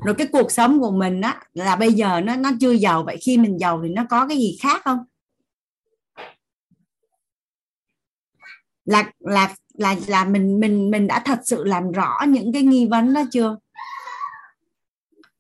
Rồi 0.05 0.15
cái 0.19 0.27
cuộc 0.33 0.53
sống 0.53 0.81
của 0.81 0.91
mình 0.91 1.21
á, 1.21 1.41
là 1.55 1.77
bây 1.77 1.93
giờ 1.93 2.21
nó 2.21 2.37
nó 2.37 2.51
chưa 2.61 2.73
giàu. 2.73 3.03
Vậy 3.05 3.19
khi 3.23 3.39
mình 3.39 3.61
giàu 3.61 3.81
thì 3.83 3.89
nó 3.89 4.05
có 4.11 4.29
cái 4.29 4.37
gì 4.37 4.59
khác 4.63 4.83
không? 4.85 4.99
Là 8.85 9.11
là 9.19 9.55
là 9.75 9.97
là 10.07 10.25
mình 10.25 10.61
mình 10.61 10.91
mình 10.91 11.07
đã 11.07 11.23
thật 11.25 11.39
sự 11.45 11.65
làm 11.65 11.93
rõ 11.93 12.19
những 12.29 12.53
cái 12.53 12.63
nghi 12.63 12.87
vấn 12.87 13.15
đó 13.15 13.23
chưa? 13.33 13.57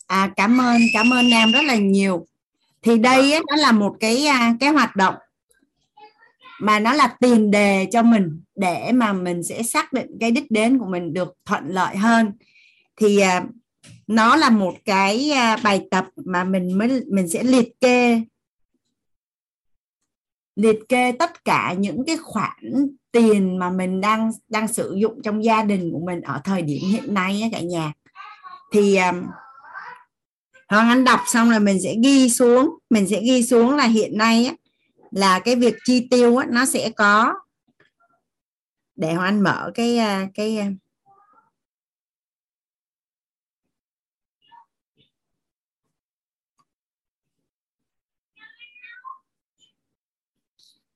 À 0.06 0.32
cảm 0.36 0.60
ơn 0.60 0.80
cảm 0.92 1.10
ơn 1.10 1.30
nam 1.30 1.52
rất 1.52 1.62
là 1.64 1.76
nhiều 1.76 2.26
thì 2.82 2.98
đây 2.98 3.32
ấy, 3.32 3.42
nó 3.48 3.56
là 3.56 3.72
một 3.72 3.96
cái 4.00 4.26
à, 4.26 4.54
cái 4.60 4.70
hoạt 4.70 4.96
động 4.96 5.14
mà 6.60 6.80
nó 6.80 6.92
là 6.92 7.16
tiền 7.20 7.50
đề 7.50 7.86
cho 7.92 8.02
mình 8.02 8.42
để 8.54 8.92
mà 8.92 9.12
mình 9.12 9.42
sẽ 9.42 9.62
xác 9.62 9.92
định 9.92 10.16
cái 10.20 10.30
đích 10.30 10.50
đến 10.50 10.78
của 10.78 10.86
mình 10.86 11.12
được 11.12 11.36
thuận 11.44 11.68
lợi 11.68 11.96
hơn. 11.96 12.32
Thì 12.96 13.18
à, 13.20 13.44
nó 14.06 14.36
là 14.36 14.50
một 14.50 14.74
cái 14.84 15.30
à, 15.30 15.56
bài 15.56 15.86
tập 15.90 16.06
mà 16.24 16.44
mình 16.44 16.78
mới 16.78 17.04
mình 17.12 17.28
sẽ 17.28 17.42
liệt 17.42 17.80
kê 17.80 18.22
liệt 20.56 20.78
kê 20.88 21.12
tất 21.12 21.44
cả 21.44 21.74
những 21.78 22.04
cái 22.06 22.16
khoản 22.16 22.86
tiền 23.12 23.58
mà 23.58 23.70
mình 23.70 24.00
đang 24.00 24.30
đang 24.48 24.68
sử 24.68 24.96
dụng 24.98 25.22
trong 25.22 25.44
gia 25.44 25.62
đình 25.62 25.90
của 25.92 26.00
mình 26.06 26.20
ở 26.20 26.40
thời 26.44 26.62
điểm 26.62 26.82
hiện 26.90 27.14
nay 27.14 27.50
cả 27.52 27.60
nhà. 27.60 27.92
Thì 28.72 28.98
Hoàng 30.68 30.88
Anh 30.88 31.04
đọc 31.04 31.20
xong 31.26 31.50
là 31.50 31.58
mình 31.58 31.82
sẽ 31.82 31.94
ghi 32.02 32.30
xuống. 32.30 32.78
Mình 32.90 33.08
sẽ 33.08 33.20
ghi 33.22 33.42
xuống 33.42 33.76
là 33.76 33.84
hiện 33.84 34.18
nay 34.18 34.46
á, 34.46 34.54
là 35.10 35.38
cái 35.38 35.56
việc 35.56 35.74
chi 35.84 36.08
tiêu 36.10 36.36
á, 36.36 36.46
nó 36.50 36.64
sẽ 36.64 36.90
có. 36.90 37.34
Để 38.96 39.14
Hoàng 39.14 39.26
Anh 39.26 39.42
mở 39.42 39.70
cái 39.74 39.98
à, 39.98 40.28
cái 40.34 40.58
à, 40.58 40.70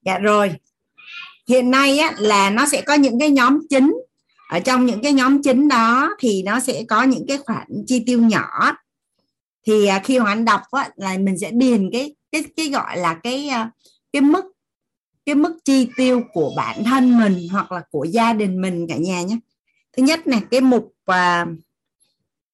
dạ 0.02 0.18
rồi. 0.18 0.52
Hiện 1.48 1.70
nay 1.70 1.98
á, 1.98 2.12
là 2.18 2.50
nó 2.50 2.66
sẽ 2.66 2.82
có 2.82 2.94
những 2.94 3.20
cái 3.20 3.30
nhóm 3.30 3.58
chính. 3.70 3.94
Ở 4.48 4.60
trong 4.60 4.86
những 4.86 5.02
cái 5.02 5.12
nhóm 5.12 5.42
chính 5.42 5.68
đó 5.68 6.10
thì 6.18 6.42
nó 6.42 6.60
sẽ 6.60 6.84
có 6.88 7.02
những 7.02 7.24
cái 7.28 7.38
khoản 7.38 7.66
chi 7.86 8.02
tiêu 8.06 8.20
nhỏ 8.20 8.72
thì 9.66 9.86
à, 9.86 10.00
khi 10.04 10.18
hoàng 10.18 10.38
anh 10.38 10.44
đọc 10.44 10.60
á, 10.70 10.90
là 10.96 11.18
mình 11.18 11.38
sẽ 11.38 11.50
điền 11.50 11.90
cái 11.92 12.14
cái 12.32 12.44
cái 12.56 12.68
gọi 12.68 12.96
là 12.96 13.14
cái 13.14 13.48
à, 13.48 13.70
cái 14.12 14.22
mức 14.22 14.44
cái 15.26 15.34
mức 15.34 15.58
chi 15.64 15.88
tiêu 15.96 16.22
của 16.32 16.52
bản 16.56 16.84
thân 16.84 17.18
mình 17.18 17.48
hoặc 17.52 17.72
là 17.72 17.82
của 17.90 18.04
gia 18.04 18.32
đình 18.32 18.60
mình 18.60 18.86
cả 18.88 18.96
nhà 18.96 19.22
nhé. 19.22 19.38
Thứ 19.96 20.02
nhất 20.02 20.26
này 20.26 20.40
cái 20.50 20.60
mục 20.60 20.94
à, 21.04 21.46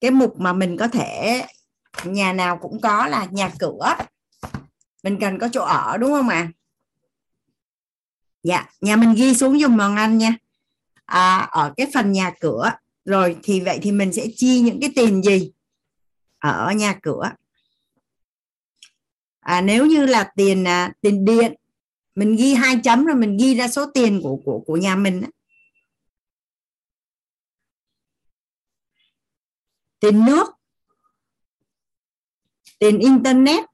cái 0.01 0.10
mục 0.10 0.40
mà 0.40 0.52
mình 0.52 0.76
có 0.76 0.89
thể 0.89 1.43
nhà 2.05 2.32
nào 2.32 2.59
cũng 2.62 2.80
có 2.80 3.06
là 3.06 3.26
nhà 3.30 3.51
cửa. 3.59 3.94
Mình 5.02 5.18
cần 5.20 5.39
có 5.39 5.48
chỗ 5.52 5.62
ở 5.62 5.97
đúng 5.97 6.10
không 6.10 6.28
ạ? 6.28 6.36
À? 6.36 6.52
dạ 8.43 8.66
nhà 8.80 8.97
mình 8.97 9.14
ghi 9.14 9.35
xuống 9.35 9.60
dùng 9.60 9.76
bằng 9.76 9.97
anh 9.97 10.18
nha. 10.18 10.35
À, 11.05 11.48
ở 11.51 11.72
cái 11.76 11.86
phần 11.94 12.12
nhà 12.12 12.32
cửa. 12.40 12.70
Rồi 13.05 13.36
thì 13.43 13.60
vậy 13.60 13.78
thì 13.82 13.93
mình 13.93 14.12
sẽ 14.12 14.26
chi 14.36 14.60
những 14.60 14.80
cái 14.80 14.93
tiền 14.97 15.22
gì? 15.22 15.52
Ở 16.39 16.73
nhà 16.73 16.98
cửa. 17.02 17.32
À, 19.40 19.60
nếu 19.60 19.86
như 19.86 20.06
là 20.06 20.32
tiền 20.36 20.65
à, 20.65 20.93
tiền 21.01 21.24
điện 21.24 21.55
mình 22.15 22.36
ghi 22.36 22.55
hai 22.55 22.81
chấm 22.85 23.05
rồi 23.05 23.16
mình 23.16 23.36
ghi 23.40 23.55
ra 23.55 23.69
số 23.69 23.86
tiền 23.94 24.20
của 24.23 24.36
của 24.44 24.62
của 24.66 24.77
nhà 24.77 24.97
mình 24.97 25.23
tiền 30.01 30.24
nước 30.24 30.48
tiền 32.78 32.98
internet 32.98 33.65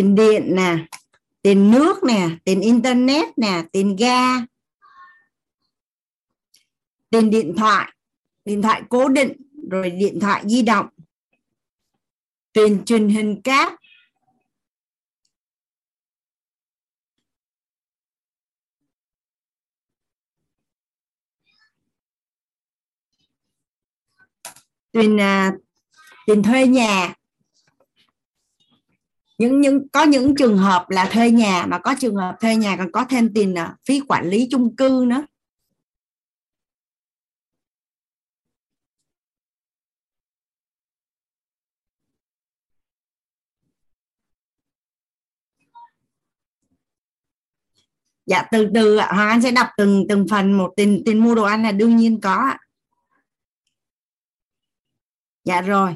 tiền 0.00 0.14
điện 0.14 0.54
nè 0.56 0.76
tiền 1.42 1.70
nước 1.70 2.04
nè 2.04 2.28
tiền 2.44 2.60
internet 2.60 3.38
nè 3.38 3.62
tiền 3.72 3.96
ga 3.96 4.40
tiền 7.10 7.30
điện 7.30 7.54
thoại 7.56 7.92
điện 8.44 8.62
thoại 8.62 8.82
cố 8.88 9.08
định 9.08 9.32
rồi 9.70 9.90
điện 9.90 10.20
thoại 10.20 10.42
di 10.46 10.62
động 10.62 10.86
tiền 12.52 12.84
truyền 12.84 13.08
hình 13.08 13.42
cáp. 13.42 13.72
Tiền 24.92 25.14
uh, 25.14 25.20
à, 25.20 25.52
tiền 26.26 26.42
thuê 26.42 26.66
nhà 26.66 27.14
những 29.40 29.60
những 29.60 29.88
có 29.88 30.02
những 30.04 30.34
trường 30.36 30.58
hợp 30.58 30.90
là 30.90 31.08
thuê 31.12 31.30
nhà 31.30 31.66
mà 31.68 31.78
có 31.78 31.94
trường 32.00 32.16
hợp 32.16 32.36
thuê 32.40 32.56
nhà 32.56 32.76
còn 32.76 32.92
có 32.92 33.04
thêm 33.10 33.34
tiền 33.34 33.54
à, 33.54 33.76
phí 33.88 34.00
quản 34.08 34.28
lý 34.30 34.48
chung 34.50 34.76
cư 34.76 35.04
nữa. 35.08 35.26
Dạ 48.26 48.42
từ 48.52 48.70
từ 48.74 48.96
hoàng 48.96 49.28
anh 49.28 49.42
sẽ 49.42 49.50
đọc 49.50 49.66
từng 49.76 50.06
từng 50.08 50.26
phần 50.30 50.52
một 50.52 50.72
tiền 50.76 51.02
tiền 51.06 51.18
mua 51.24 51.34
đồ 51.34 51.42
ăn 51.42 51.62
là 51.62 51.72
đương 51.72 51.96
nhiên 51.96 52.20
có 52.20 52.54
dạ 55.44 55.60
rồi. 55.62 55.94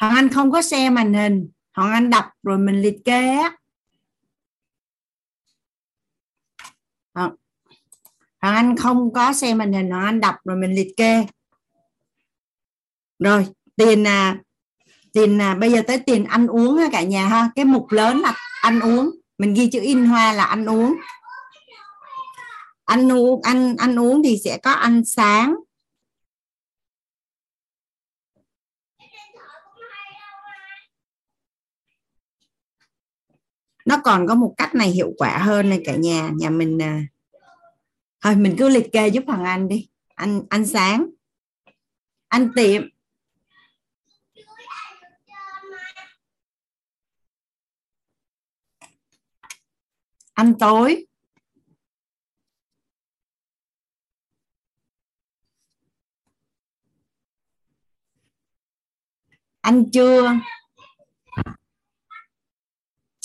Hoàng 0.00 0.14
Anh 0.14 0.28
không 0.28 0.52
có 0.52 0.62
xe 0.62 0.90
màn 0.90 1.14
hình 1.14 1.50
Hoàng 1.76 1.92
Anh 1.92 2.10
đọc 2.10 2.24
rồi 2.42 2.58
mình 2.58 2.82
liệt 2.82 2.96
kê 3.04 3.28
á. 3.28 3.56
Hoàng 7.14 8.54
Anh 8.54 8.76
không 8.76 9.12
có 9.12 9.32
xe 9.32 9.54
màn 9.54 9.72
hình 9.72 9.90
Hoàng 9.90 10.04
Anh 10.04 10.20
đọc 10.20 10.34
rồi 10.44 10.56
mình 10.56 10.74
liệt 10.74 10.88
kê. 10.96 11.26
Rồi 13.18 13.46
tiền 13.76 14.06
à, 14.06 14.38
tiền 15.12 15.40
à, 15.40 15.54
bây 15.54 15.72
giờ 15.72 15.82
tới 15.86 15.98
tiền 15.98 16.24
ăn 16.24 16.46
uống 16.46 16.76
ha 16.76 16.88
cả 16.92 17.02
nhà 17.02 17.28
ha. 17.28 17.50
Cái 17.54 17.64
mục 17.64 17.86
lớn 17.90 18.20
là 18.20 18.34
ăn 18.62 18.80
uống. 18.80 19.10
Mình 19.38 19.54
ghi 19.54 19.70
chữ 19.70 19.80
in 19.80 20.06
hoa 20.06 20.32
là 20.32 20.44
ăn 20.44 20.66
uống. 20.66 20.94
Ăn 22.84 23.12
uống 23.12 23.42
ăn 23.42 23.76
ăn 23.76 23.98
uống 23.98 24.22
thì 24.22 24.38
sẽ 24.44 24.58
có 24.58 24.70
ăn 24.70 25.04
sáng. 25.04 25.54
Nó 33.94 34.00
còn 34.04 34.26
có 34.26 34.34
một 34.34 34.54
cách 34.56 34.74
này 34.74 34.88
hiệu 34.88 35.12
quả 35.18 35.38
hơn 35.38 35.68
này 35.68 35.82
cả 35.84 35.96
nhà. 35.96 36.30
Nhà 36.34 36.50
mình 36.50 36.82
à, 36.82 37.06
thôi 38.20 38.36
mình 38.36 38.56
cứ 38.58 38.68
liệt 38.68 38.92
kê 38.92 39.08
giúp 39.08 39.24
thằng 39.26 39.44
anh 39.44 39.68
đi. 39.68 39.88
Anh 40.14 40.42
ăn 40.50 40.66
sáng 40.66 41.06
anh 42.28 42.50
tiệm. 42.56 42.82
Ăn 50.34 50.54
tối. 50.58 51.06
Ăn 59.60 59.90
trưa 59.92 60.32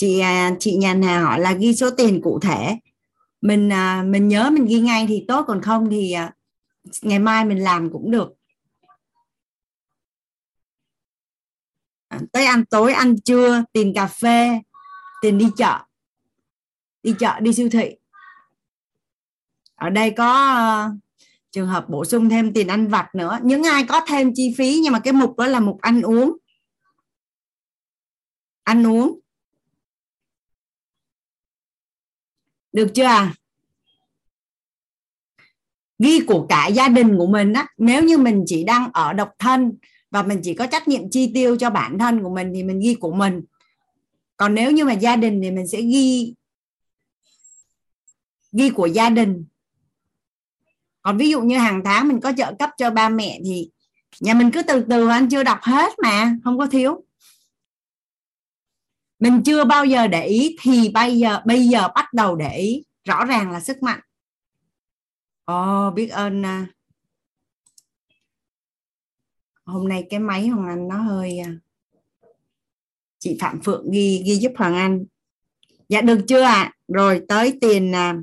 chị 0.00 0.18
à, 0.18 0.56
chị 0.60 0.76
nhà 0.76 0.94
nào 0.94 1.24
hỏi 1.24 1.40
là 1.40 1.52
ghi 1.52 1.74
số 1.74 1.90
tiền 1.90 2.20
cụ 2.22 2.40
thể? 2.40 2.78
Mình 3.40 3.72
à, 3.72 4.02
mình 4.06 4.28
nhớ 4.28 4.50
mình 4.52 4.64
ghi 4.64 4.80
ngay 4.80 5.06
thì 5.08 5.24
tốt, 5.28 5.44
còn 5.46 5.62
không 5.62 5.90
thì 5.90 6.12
à, 6.12 6.34
ngày 7.02 7.18
mai 7.18 7.44
mình 7.44 7.58
làm 7.58 7.92
cũng 7.92 8.10
được. 8.10 8.32
Tới 12.32 12.44
ăn 12.44 12.64
tối, 12.64 12.92
ăn 12.92 13.20
trưa 13.20 13.64
tiền 13.72 13.92
cà 13.94 14.06
phê 14.06 14.60
tiền 15.22 15.38
đi 15.38 15.46
chợ 15.56 15.78
đi 17.02 17.14
chợ, 17.18 17.40
đi 17.40 17.52
siêu 17.52 17.68
thị. 17.72 17.96
Ở 19.74 19.90
đây 19.90 20.10
có 20.10 20.90
trường 21.50 21.66
hợp 21.66 21.88
bổ 21.88 22.04
sung 22.04 22.28
thêm 22.28 22.52
tiền 22.52 22.68
ăn 22.68 22.88
vặt 22.88 23.14
nữa. 23.14 23.38
Những 23.42 23.62
ai 23.62 23.84
có 23.88 24.00
thêm 24.08 24.32
chi 24.34 24.54
phí, 24.58 24.80
nhưng 24.82 24.92
mà 24.92 25.00
cái 25.00 25.12
mục 25.12 25.38
đó 25.38 25.46
là 25.46 25.60
mục 25.60 25.80
ăn 25.80 26.02
uống. 26.02 26.36
Ăn 28.62 28.86
uống. 28.86 29.19
Được 32.72 32.88
chưa? 32.94 33.32
Ghi 35.98 36.20
của 36.26 36.46
cả 36.48 36.66
gia 36.66 36.88
đình 36.88 37.18
của 37.18 37.26
mình 37.26 37.52
á, 37.52 37.66
nếu 37.78 38.04
như 38.04 38.18
mình 38.18 38.44
chỉ 38.46 38.64
đang 38.64 38.90
ở 38.92 39.12
độc 39.12 39.30
thân 39.38 39.72
và 40.10 40.22
mình 40.22 40.40
chỉ 40.42 40.54
có 40.54 40.66
trách 40.66 40.88
nhiệm 40.88 41.10
chi 41.10 41.30
tiêu 41.34 41.56
cho 41.56 41.70
bản 41.70 41.98
thân 41.98 42.22
của 42.22 42.34
mình 42.34 42.52
thì 42.54 42.62
mình 42.62 42.80
ghi 42.80 42.94
của 42.94 43.12
mình. 43.12 43.42
Còn 44.36 44.54
nếu 44.54 44.70
như 44.70 44.84
mà 44.84 44.92
gia 44.92 45.16
đình 45.16 45.40
thì 45.42 45.50
mình 45.50 45.66
sẽ 45.66 45.82
ghi 45.82 46.34
ghi 48.52 48.70
của 48.70 48.86
gia 48.86 49.10
đình. 49.10 49.44
Còn 51.02 51.18
ví 51.18 51.30
dụ 51.30 51.40
như 51.40 51.58
hàng 51.58 51.82
tháng 51.84 52.08
mình 52.08 52.20
có 52.20 52.32
trợ 52.36 52.52
cấp 52.58 52.70
cho 52.78 52.90
ba 52.90 53.08
mẹ 53.08 53.40
thì 53.44 53.70
nhà 54.20 54.34
mình 54.34 54.50
cứ 54.50 54.62
từ 54.62 54.84
từ, 54.90 55.08
anh 55.08 55.28
chưa 55.28 55.42
đọc 55.42 55.58
hết 55.62 55.92
mà, 56.02 56.36
không 56.44 56.58
có 56.58 56.66
thiếu 56.66 57.04
mình 59.20 59.42
chưa 59.44 59.64
bao 59.64 59.84
giờ 59.84 60.06
để 60.06 60.26
ý 60.26 60.56
thì 60.60 60.88
bây 60.88 61.18
giờ 61.18 61.40
bây 61.44 61.68
giờ 61.68 61.88
bắt 61.94 62.14
đầu 62.14 62.36
để 62.36 62.56
ý 62.56 62.84
rõ 63.04 63.24
ràng 63.24 63.50
là 63.50 63.60
sức 63.60 63.82
mạnh. 63.82 64.00
Ồ 65.44 65.88
oh, 65.88 65.94
biết 65.94 66.08
ơn 66.08 66.42
à. 66.42 66.66
hôm 69.70 69.88
nay 69.88 70.06
cái 70.10 70.20
máy 70.20 70.48
hoàng 70.48 70.68
anh 70.68 70.88
nó 70.88 70.96
hơi 70.96 71.38
à, 71.38 71.50
chị 73.18 73.36
phạm 73.40 73.60
phượng 73.60 73.90
ghi 73.90 74.22
ghi 74.26 74.36
giúp 74.36 74.52
hoàng 74.56 74.74
anh. 74.74 75.04
Dạ 75.88 76.00
được 76.00 76.20
chưa 76.28 76.40
ạ? 76.40 76.52
À? 76.52 76.72
rồi 76.88 77.22
tới 77.28 77.58
tiền 77.60 77.94
à, 77.94 78.16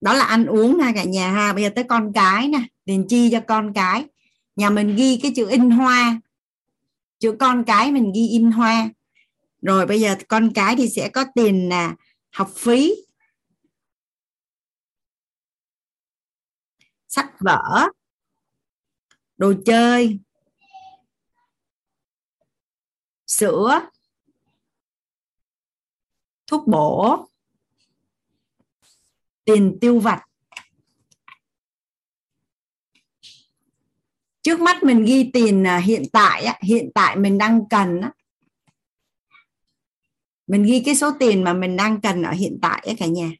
đó 0.00 0.14
là 0.14 0.24
ăn 0.24 0.46
uống 0.46 0.78
ha 0.78 0.92
cả 0.94 1.04
nhà 1.04 1.30
ha. 1.30 1.52
Bây 1.52 1.62
giờ 1.62 1.70
tới 1.74 1.84
con 1.84 2.12
cái 2.12 2.48
nè 2.48 2.62
tiền 2.84 3.06
chi 3.08 3.30
cho 3.30 3.40
con 3.40 3.72
cái. 3.72 4.04
Nhà 4.56 4.70
mình 4.70 4.96
ghi 4.96 5.18
cái 5.22 5.32
chữ 5.36 5.48
in 5.48 5.70
hoa. 5.70 6.20
Chữ 7.18 7.36
con 7.40 7.64
cái 7.64 7.92
mình 7.92 8.12
ghi 8.14 8.28
in 8.28 8.50
hoa 8.50 8.88
rồi 9.62 9.86
bây 9.86 10.00
giờ 10.00 10.16
con 10.28 10.52
cái 10.54 10.74
thì 10.76 10.88
sẽ 10.88 11.08
có 11.08 11.24
tiền 11.34 11.68
là 11.68 11.94
học 12.32 12.50
phí. 12.56 12.94
Sách 17.08 17.30
vở. 17.40 17.88
Đồ 19.36 19.52
chơi. 19.66 20.18
Sữa. 23.26 23.80
Thuốc 26.46 26.66
bổ. 26.66 27.26
Tiền 29.44 29.78
tiêu 29.80 29.98
vặt. 29.98 30.26
Trước 34.42 34.60
mắt 34.60 34.82
mình 34.82 35.04
ghi 35.04 35.30
tiền 35.32 35.66
à, 35.66 35.78
hiện 35.78 36.02
tại 36.12 36.46
hiện 36.62 36.90
tại 36.94 37.16
mình 37.16 37.38
đang 37.38 37.68
cần 37.70 38.00
mình 40.50 40.62
ghi 40.62 40.80
cái 40.80 40.94
số 40.94 41.10
tiền 41.18 41.44
mà 41.44 41.52
mình 41.52 41.76
đang 41.76 42.00
cần 42.00 42.22
ở 42.22 42.32
hiện 42.32 42.58
tại 42.62 42.82
ấy 42.86 42.94
cả 42.98 43.06
nhà. 43.06 43.30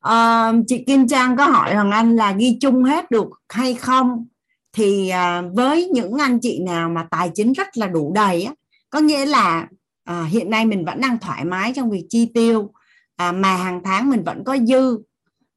À, 0.00 0.52
chị 0.66 0.84
Kim 0.86 1.08
Trang 1.08 1.36
có 1.36 1.46
hỏi 1.46 1.74
hoàng 1.74 1.90
anh 1.90 2.16
là 2.16 2.32
ghi 2.32 2.58
chung 2.60 2.84
hết 2.84 3.10
được 3.10 3.28
hay 3.48 3.74
không? 3.74 4.26
Thì 4.72 5.08
à, 5.08 5.42
với 5.54 5.88
những 5.88 6.14
anh 6.18 6.38
chị 6.40 6.58
nào 6.62 6.88
mà 6.88 7.06
tài 7.10 7.30
chính 7.34 7.52
rất 7.52 7.76
là 7.76 7.86
đủ 7.86 8.12
đầy 8.14 8.42
á 8.42 8.54
có 8.90 9.00
nghĩa 9.00 9.26
là 9.26 9.68
à, 10.04 10.24
hiện 10.24 10.50
nay 10.50 10.64
mình 10.66 10.84
vẫn 10.84 11.00
đang 11.00 11.18
thoải 11.18 11.44
mái 11.44 11.72
trong 11.76 11.90
việc 11.90 12.06
chi 12.08 12.30
tiêu 12.34 12.72
à, 13.16 13.32
mà 13.32 13.56
hàng 13.56 13.80
tháng 13.84 14.10
mình 14.10 14.24
vẫn 14.24 14.44
có 14.44 14.56
dư 14.68 14.98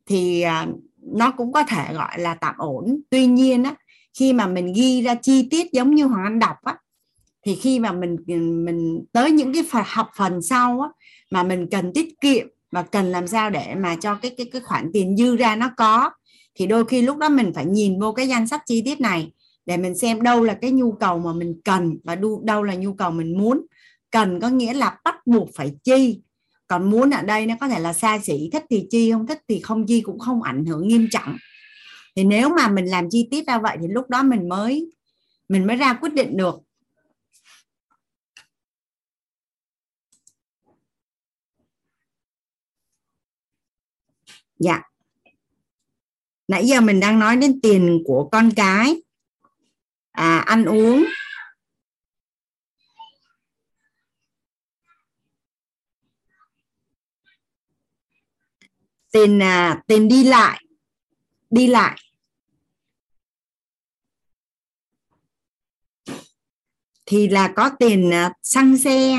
thì 0.06 0.42
à, 0.42 0.68
nó 1.02 1.32
cũng 1.32 1.52
có 1.52 1.64
thể 1.64 1.94
gọi 1.94 2.20
là 2.20 2.34
tạm 2.34 2.56
ổn. 2.58 3.02
Tuy 3.10 3.26
nhiên 3.26 3.64
á 3.64 3.76
khi 4.20 4.34
mà 4.34 4.48
mình 4.48 4.74
ghi 4.74 5.02
ra 5.02 5.16
chi 5.16 5.48
tiết 5.52 5.72
giống 5.72 5.96
như 5.96 6.06
hoàng 6.06 6.24
anh 6.24 6.40
đọc 6.40 6.56
á, 6.64 6.78
thì 7.46 7.56
khi 7.56 7.80
mà 7.80 7.92
mình 7.92 8.16
mình 8.66 9.06
tới 9.12 9.32
những 9.32 9.54
cái 9.54 9.64
phần, 9.72 9.84
học 9.86 10.10
phần 10.18 10.42
sau 10.42 10.82
á, 10.82 10.90
mà 11.32 11.44
mình 11.44 11.68
cần 11.72 11.94
tiết 11.94 12.22
kiệm 12.22 12.48
và 12.72 12.84
cần 12.84 13.06
làm 13.06 13.28
sao 13.28 13.50
để 13.50 13.76
mà 13.76 13.96
cho 13.96 14.16
cái 14.16 14.32
cái 14.38 14.50
cái 14.54 14.62
khoản 14.62 14.90
tiền 14.94 15.18
dư 15.18 15.36
ra 15.36 15.56
nó 15.56 15.70
có, 15.78 16.10
thì 16.56 16.68
đôi 16.68 16.86
khi 16.86 17.02
lúc 17.02 17.18
đó 17.18 17.30
mình 17.30 17.52
phải 17.56 17.66
nhìn 17.66 18.00
vô 18.00 18.12
cái 18.12 18.28
danh 18.28 18.48
sách 18.48 18.62
chi 18.66 18.82
tiết 18.86 19.02
này 19.02 19.32
để 19.66 19.78
mình 19.78 19.98
xem 19.98 20.22
đâu 20.22 20.44
là 20.44 20.54
cái 20.54 20.72
nhu 20.72 20.92
cầu 20.92 21.20
mà 21.20 21.34
mình 21.34 21.62
cần 21.64 21.98
và 22.04 22.18
đâu 22.44 22.64
là 22.64 22.76
nhu 22.76 22.94
cầu 22.94 23.12
mình 23.12 23.38
muốn. 23.38 23.66
Cần 24.12 24.40
có 24.40 24.50
nghĩa 24.50 24.74
là 24.74 24.98
bắt 25.04 25.16
buộc 25.28 25.50
phải 25.56 25.72
chi. 25.84 26.22
Còn 26.68 26.90
muốn 26.90 27.10
ở 27.10 27.22
đây 27.22 27.46
nó 27.46 27.56
có 27.62 27.68
thể 27.68 27.80
là 27.80 27.94
xa 27.94 28.20
xỉ, 28.20 28.50
thích 28.54 28.66
thì 28.70 28.88
chi, 28.90 29.12
không 29.12 29.28
thích 29.28 29.40
thì 29.48 29.60
không 29.60 29.86
chi 29.86 30.02
cũng 30.02 30.20
không 30.20 30.44
ảnh 30.44 30.66
hưởng 30.66 30.88
nghiêm 30.88 31.08
trọng 31.12 31.38
thì 32.16 32.24
nếu 32.24 32.50
mà 32.50 32.68
mình 32.68 32.86
làm 32.86 33.08
chi 33.10 33.28
tiết 33.32 33.48
ra 33.48 33.60
vậy 33.60 33.78
thì 33.82 33.88
lúc 33.88 34.10
đó 34.10 34.24
mình 34.24 34.50
mới 34.50 34.92
mình 35.50 35.68
mới 35.68 35.76
ra 35.76 35.94
quyết 35.94 36.14
định 36.14 36.38
được. 36.38 36.56
Dạ. 44.60 44.82
Nãy 46.48 46.68
giờ 46.68 46.82
mình 46.82 47.00
đang 47.00 47.20
nói 47.20 47.38
đến 47.38 47.60
tiền 47.62 48.04
của 48.06 48.30
con 48.32 48.52
cái. 48.56 49.02
À, 50.12 50.38
ăn 50.40 50.66
uống. 50.66 51.06
Tiền 59.12 59.44
à, 59.44 59.84
tiền 59.88 60.08
đi 60.08 60.24
lại 60.24 60.64
đi 61.52 61.68
lại. 61.68 61.98
Thì 67.06 67.28
là 67.28 67.54
có 67.56 67.72
tiền 67.80 68.14
à, 68.14 68.34
xăng 68.44 68.78
xe. 68.78 69.18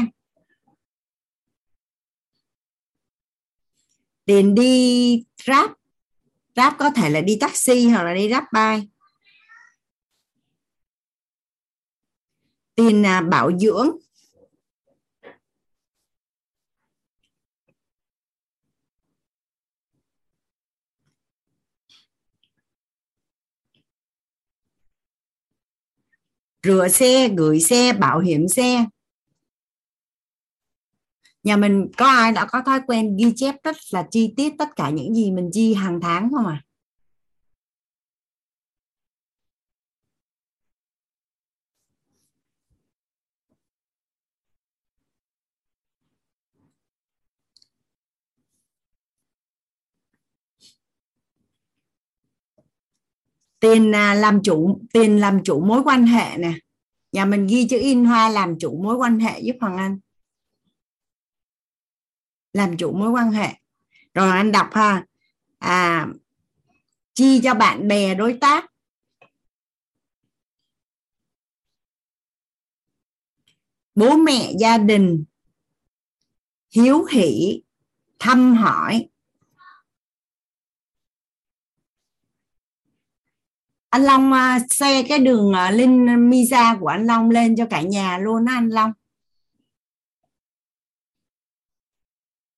Tiền 4.25 4.55
đi 4.55 5.25
grab. 5.45 5.71
Grab 6.55 6.73
có 6.79 6.91
thể 6.91 7.11
là 7.11 7.21
đi 7.21 7.37
taxi 7.41 7.89
hoặc 7.89 8.03
là 8.03 8.15
đi 8.15 8.29
grab 8.29 8.45
bay 8.53 8.89
tiền 12.75 13.07
à, 13.07 13.21
bảo 13.21 13.59
dưỡng. 13.59 13.91
Rửa 26.63 26.89
xe, 26.89 27.29
gửi 27.29 27.61
xe, 27.61 27.93
bảo 27.93 28.19
hiểm 28.19 28.49
xe. 28.49 28.87
Nhà 31.43 31.57
mình 31.57 31.89
có 31.97 32.07
ai 32.07 32.33
đã 32.33 32.47
có 32.47 32.63
thói 32.67 32.81
quen 32.87 33.17
ghi 33.17 33.33
chép 33.37 33.55
rất 33.65 33.77
là 33.91 34.07
chi 34.11 34.35
tiết 34.37 34.53
tất 34.59 34.69
cả 34.77 34.91
những 34.91 35.15
gì 35.15 35.31
mình 35.31 35.51
chi 35.53 35.75
hàng 35.75 36.01
tháng 36.01 36.31
không 36.31 36.47
à 36.47 36.63
tiền 53.63 53.95
à, 53.95 54.15
làm 54.15 54.43
chủ 54.43 54.81
tiền 54.93 55.21
làm 55.21 55.45
chủ 55.45 55.61
mối 55.61 55.83
quan 55.85 56.07
hệ 56.07 56.37
nè. 56.39 56.53
Nhà 57.13 57.25
mình 57.25 57.47
ghi 57.47 57.67
chữ 57.69 57.79
in 57.79 58.05
hoa 58.05 58.29
làm 58.29 58.59
chủ 58.59 58.83
mối 58.83 58.97
quan 58.97 59.19
hệ 59.19 59.41
giúp 59.41 59.57
hoàng 59.61 59.77
anh. 59.77 59.99
Làm 62.53 62.77
chủ 62.77 62.93
mối 62.93 63.11
quan 63.11 63.31
hệ. 63.31 63.49
Rồi 64.15 64.31
anh 64.31 64.53
đọc 64.53 64.69
ha. 64.73 65.07
À 65.59 66.09
chi 67.15 67.41
cho 67.45 67.55
bạn 67.55 67.89
bè 67.89 68.15
đối 68.15 68.39
tác. 68.41 68.73
Bố 73.95 74.17
mẹ 74.17 74.53
gia 74.59 74.79
đình. 74.79 75.25
Hiếu 76.71 77.05
hỷ, 77.05 77.63
thăm 78.19 78.55
hỏi. 78.55 79.09
Anh 83.93 84.03
Long 84.03 84.33
à, 84.33 84.59
xe 84.71 85.03
cái 85.09 85.19
đường 85.19 85.53
à, 85.53 85.71
link 85.71 86.19
Misa 86.19 86.77
của 86.81 86.87
anh 86.87 87.07
Long 87.07 87.31
lên 87.31 87.57
cho 87.57 87.67
cả 87.67 87.83
nhà 87.83 88.19
luôn 88.19 88.47
á 88.47 88.55
anh 88.55 88.69
Long. 88.69 88.93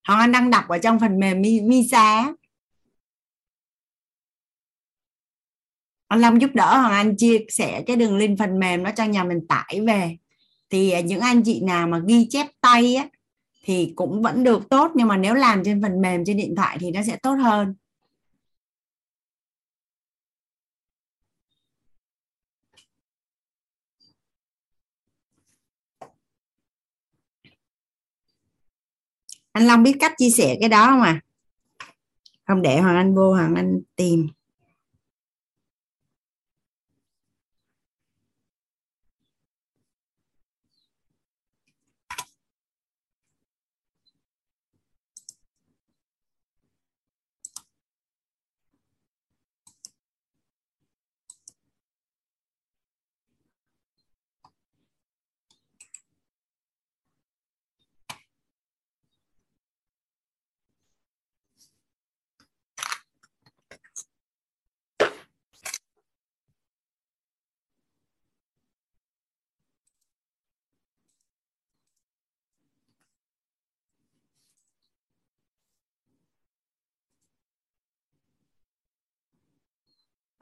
Hoàng 0.09 0.21
Anh 0.21 0.33
đang 0.33 0.51
đọc 0.51 0.65
ở 0.69 0.79
trong 0.79 1.01
phần 1.01 1.19
mềm 1.19 1.43
Misa 1.69 2.33
anh 6.09 6.21
Long 6.21 6.41
giúp 6.41 6.51
đỡ 6.55 6.81
Hoàng 6.81 6.93
Anh 6.93 7.17
chia 7.17 7.39
sẻ 7.49 7.83
cái 7.87 7.97
đường 7.97 8.17
link 8.17 8.39
phần 8.39 8.59
mềm 8.59 8.83
nó 8.83 8.91
cho 8.97 9.05
nhà 9.05 9.25
mình 9.25 9.47
tải 9.49 9.81
về. 9.87 10.17
Thì 10.71 10.91
à, 10.91 11.01
những 11.01 11.21
anh 11.21 11.43
chị 11.43 11.61
nào 11.61 11.87
mà 11.87 12.01
ghi 12.07 12.27
chép 12.31 12.47
tay 12.61 12.95
á, 12.95 13.09
thì 13.65 13.93
cũng 13.97 14.23
vẫn 14.23 14.45
được 14.45 14.69
tốt, 14.71 14.91
nhưng 14.95 15.09
mà 15.09 15.17
nếu 15.17 15.35
làm 15.35 15.65
trên 15.65 15.83
phần 15.83 16.01
mềm, 16.01 16.25
trên 16.27 16.37
điện 16.37 16.55
thoại 16.57 16.77
thì 16.81 16.91
nó 16.91 17.03
sẽ 17.07 17.17
tốt 17.17 17.35
hơn. 17.35 17.75
Anh 29.55 29.67
Long 29.67 29.83
biết 29.83 29.97
cách 30.01 30.13
chia 30.19 30.31
sẻ 30.31 30.57
cái 30.61 30.69
đó 30.69 30.87
không 30.87 31.03
à? 31.03 31.21
Không 32.47 32.63
để 32.63 32.81
Hoàng 32.81 32.97
Anh 32.97 33.15
vô, 33.15 33.33
Hoàng 33.33 33.55
Anh 33.55 33.81
tìm. 33.97 34.29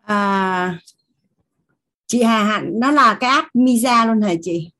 À, 0.02 0.78
chị 2.06 2.22
Hà 2.22 2.44
Hạnh 2.44 2.70
nó 2.80 2.90
là 2.90 3.16
cái 3.20 3.30
app 3.30 3.48
Misa 3.54 4.06
luôn 4.06 4.20
hả 4.22 4.34
chị? 4.42 4.70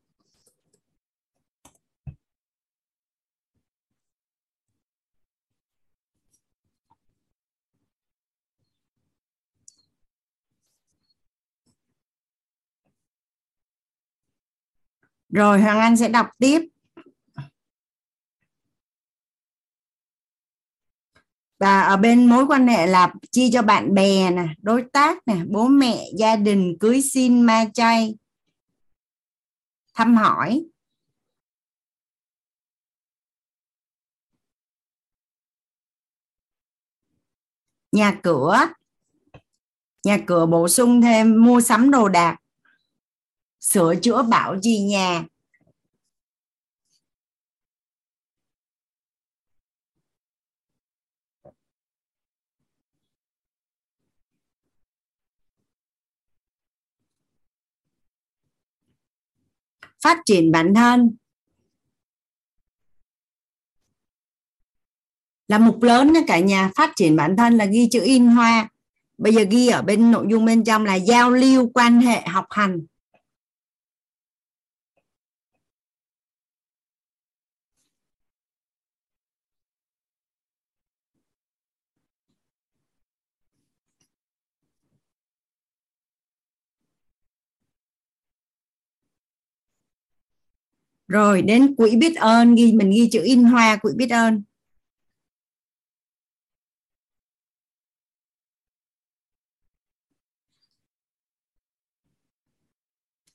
Rồi 15.29 15.61
Hoàng 15.61 15.79
Anh 15.79 15.97
sẽ 15.97 16.09
đọc 16.09 16.27
tiếp. 16.39 16.72
Và 21.63 21.81
ở 21.81 21.97
bên 21.97 22.27
mối 22.27 22.47
quan 22.47 22.67
hệ 22.67 22.87
là 22.87 23.15
chi 23.31 23.51
cho 23.53 23.63
bạn 23.63 23.95
bè 23.95 24.31
nè, 24.31 24.47
đối 24.63 24.85
tác 24.93 25.29
nè, 25.29 25.37
bố 25.49 25.69
mẹ, 25.69 26.05
gia 26.19 26.37
đình, 26.37 26.77
cưới 26.81 27.03
xin, 27.03 27.43
ma 27.43 27.65
chay. 27.75 28.15
Thăm 29.95 30.17
hỏi. 30.17 30.65
Nhà 37.93 38.21
cửa. 38.23 38.59
Nhà 40.05 40.19
cửa 40.27 40.47
bổ 40.47 40.69
sung 40.69 41.03
thêm, 41.03 41.45
mua 41.45 41.61
sắm 41.61 41.91
đồ 41.91 42.09
đạc. 42.09 42.37
Sửa 43.61 43.95
chữa 44.03 44.23
bảo 44.23 44.57
trì 44.63 44.79
nhà. 44.79 45.25
Phát 60.03 60.19
triển 60.25 60.53
bản 60.53 60.75
thân. 60.75 61.17
Là 65.49 65.59
mục 65.59 65.83
lớn 65.83 66.13
cả 66.27 66.39
nhà. 66.39 66.71
Phát 66.77 66.93
triển 66.97 67.17
bản 67.17 67.37
thân 67.37 67.55
là 67.55 67.65
ghi 67.65 67.89
chữ 67.91 68.01
in 68.03 68.27
hoa. 68.27 68.69
Bây 69.19 69.35
giờ 69.35 69.43
ghi 69.51 69.69
ở 69.69 69.83
bên 69.83 70.11
nội 70.11 70.27
dung 70.31 70.45
bên 70.45 70.65
trong 70.65 70.85
là 70.85 70.95
giao 70.95 71.31
lưu 71.31 71.71
quan 71.75 72.01
hệ 72.01 72.21
học 72.27 72.47
hành. 72.51 72.81
Rồi, 91.09 91.43
đến 91.43 91.75
quỹ 91.77 91.97
biết 91.97 92.17
ơn 92.17 92.55
ghi, 92.55 92.73
mình 92.73 92.91
ghi 92.91 93.09
chữ 93.13 93.23
in 93.25 93.45
hoa, 93.45 93.77
quỹ 93.77 93.93
biết 93.97 94.11
ơn. 94.11 94.43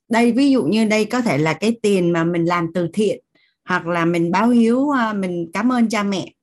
Đây, 0.09 0.31
ví 0.31 0.51
dụ 0.51 0.63
như 0.63 0.85
đây 0.85 1.05
có 1.05 1.21
thể 1.21 1.37
là 1.37 1.53
cái 1.53 1.77
tiền 1.81 2.13
mà 2.13 2.23
mình 2.23 2.45
làm 2.45 2.67
từ 2.73 2.87
thiện, 2.93 3.23
hoặc 3.65 3.87
là 3.87 4.05
mình 4.05 4.31
báo 4.31 4.49
hiếu 4.49 4.89
à, 4.89 5.13
mình 5.13 5.49
cảm 5.53 5.71
ơn 5.71 5.89
cha 5.89 6.03
mẹ. 6.03 6.33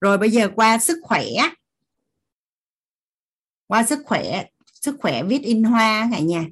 Rồi, 0.00 0.18
bây 0.18 0.30
giờ 0.30 0.48
qua 0.56 0.78
sức 0.78 0.98
khỏe. 1.02 1.24
Qua 3.66 3.84
sức 3.84 3.98
khỏe 4.04 4.44
sức 4.80 4.96
khỏe 5.00 5.22
viết 5.22 5.42
in 5.42 5.64
hoa 5.64 6.08
cả 6.12 6.18
nhà. 6.18 6.46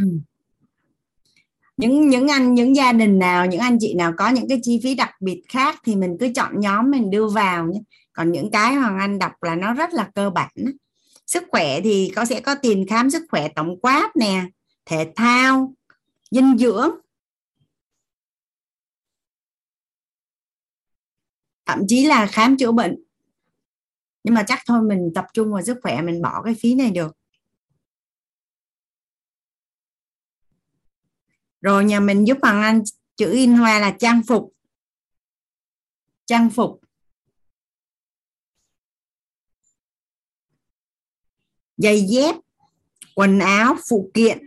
Ừ. 0.00 0.06
những 1.76 2.08
những 2.08 2.28
anh, 2.28 2.54
những 2.54 2.76
gia 2.76 2.92
đình 2.92 3.18
nào, 3.18 3.46
những 3.46 3.60
anh 3.60 3.78
chị 3.80 3.94
nào 3.94 4.12
có 4.16 4.28
những 4.28 4.48
cái 4.48 4.60
chi 4.62 4.80
phí 4.84 4.94
đặc 4.94 5.10
biệt 5.20 5.42
khác 5.48 5.80
thì 5.84 5.96
mình 5.96 6.16
cứ 6.20 6.28
chọn 6.34 6.60
nhóm 6.60 6.90
mình 6.90 7.10
đưa 7.10 7.28
vào 7.28 7.66
nhé. 7.66 7.80
Còn 8.12 8.32
những 8.32 8.50
cái 8.50 8.74
hoàng 8.74 8.98
anh 8.98 9.18
đọc 9.18 9.32
là 9.42 9.54
nó 9.54 9.74
rất 9.74 9.94
là 9.94 10.10
cơ 10.14 10.30
bản. 10.30 10.50
Sức 11.26 11.44
khỏe 11.50 11.80
thì 11.80 12.12
có 12.16 12.24
sẽ 12.24 12.40
có 12.40 12.54
tiền 12.54 12.86
khám 12.88 13.10
sức 13.10 13.22
khỏe 13.30 13.48
tổng 13.48 13.80
quát 13.80 14.16
nè, 14.16 14.44
thể 14.86 15.12
thao, 15.16 15.74
dinh 16.30 16.58
dưỡng. 16.58 16.90
Thậm 21.66 21.78
chí 21.88 22.06
là 22.06 22.26
khám 22.26 22.56
chữa 22.56 22.72
bệnh. 22.72 22.96
Nhưng 24.24 24.34
mà 24.34 24.42
chắc 24.42 24.58
thôi 24.66 24.82
mình 24.82 25.10
tập 25.14 25.26
trung 25.34 25.52
vào 25.52 25.62
sức 25.62 25.78
khỏe, 25.82 26.02
mình 26.02 26.22
bỏ 26.22 26.42
cái 26.44 26.54
phí 26.60 26.74
này 26.74 26.90
được. 26.90 27.16
Rồi 31.66 31.84
nhà 31.84 32.00
mình 32.00 32.24
giúp 32.24 32.38
bằng 32.42 32.62
Anh, 32.62 32.82
chữ 33.16 33.32
in 33.32 33.54
hoa 33.54 33.78
là 33.78 33.96
trang 33.98 34.22
phục. 34.28 34.52
Trang 36.26 36.50
phục. 36.50 36.80
Giày 41.76 42.00
dép, 42.00 42.34
quần 43.14 43.38
áo, 43.38 43.76
phụ 43.88 44.10
kiện. 44.14 44.46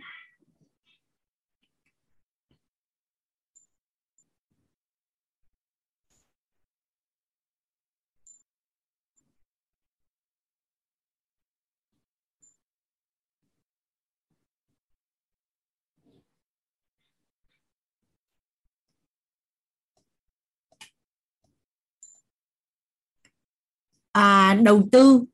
À, 24.12 24.54
đầu 24.62 24.88
tư. 24.92 25.24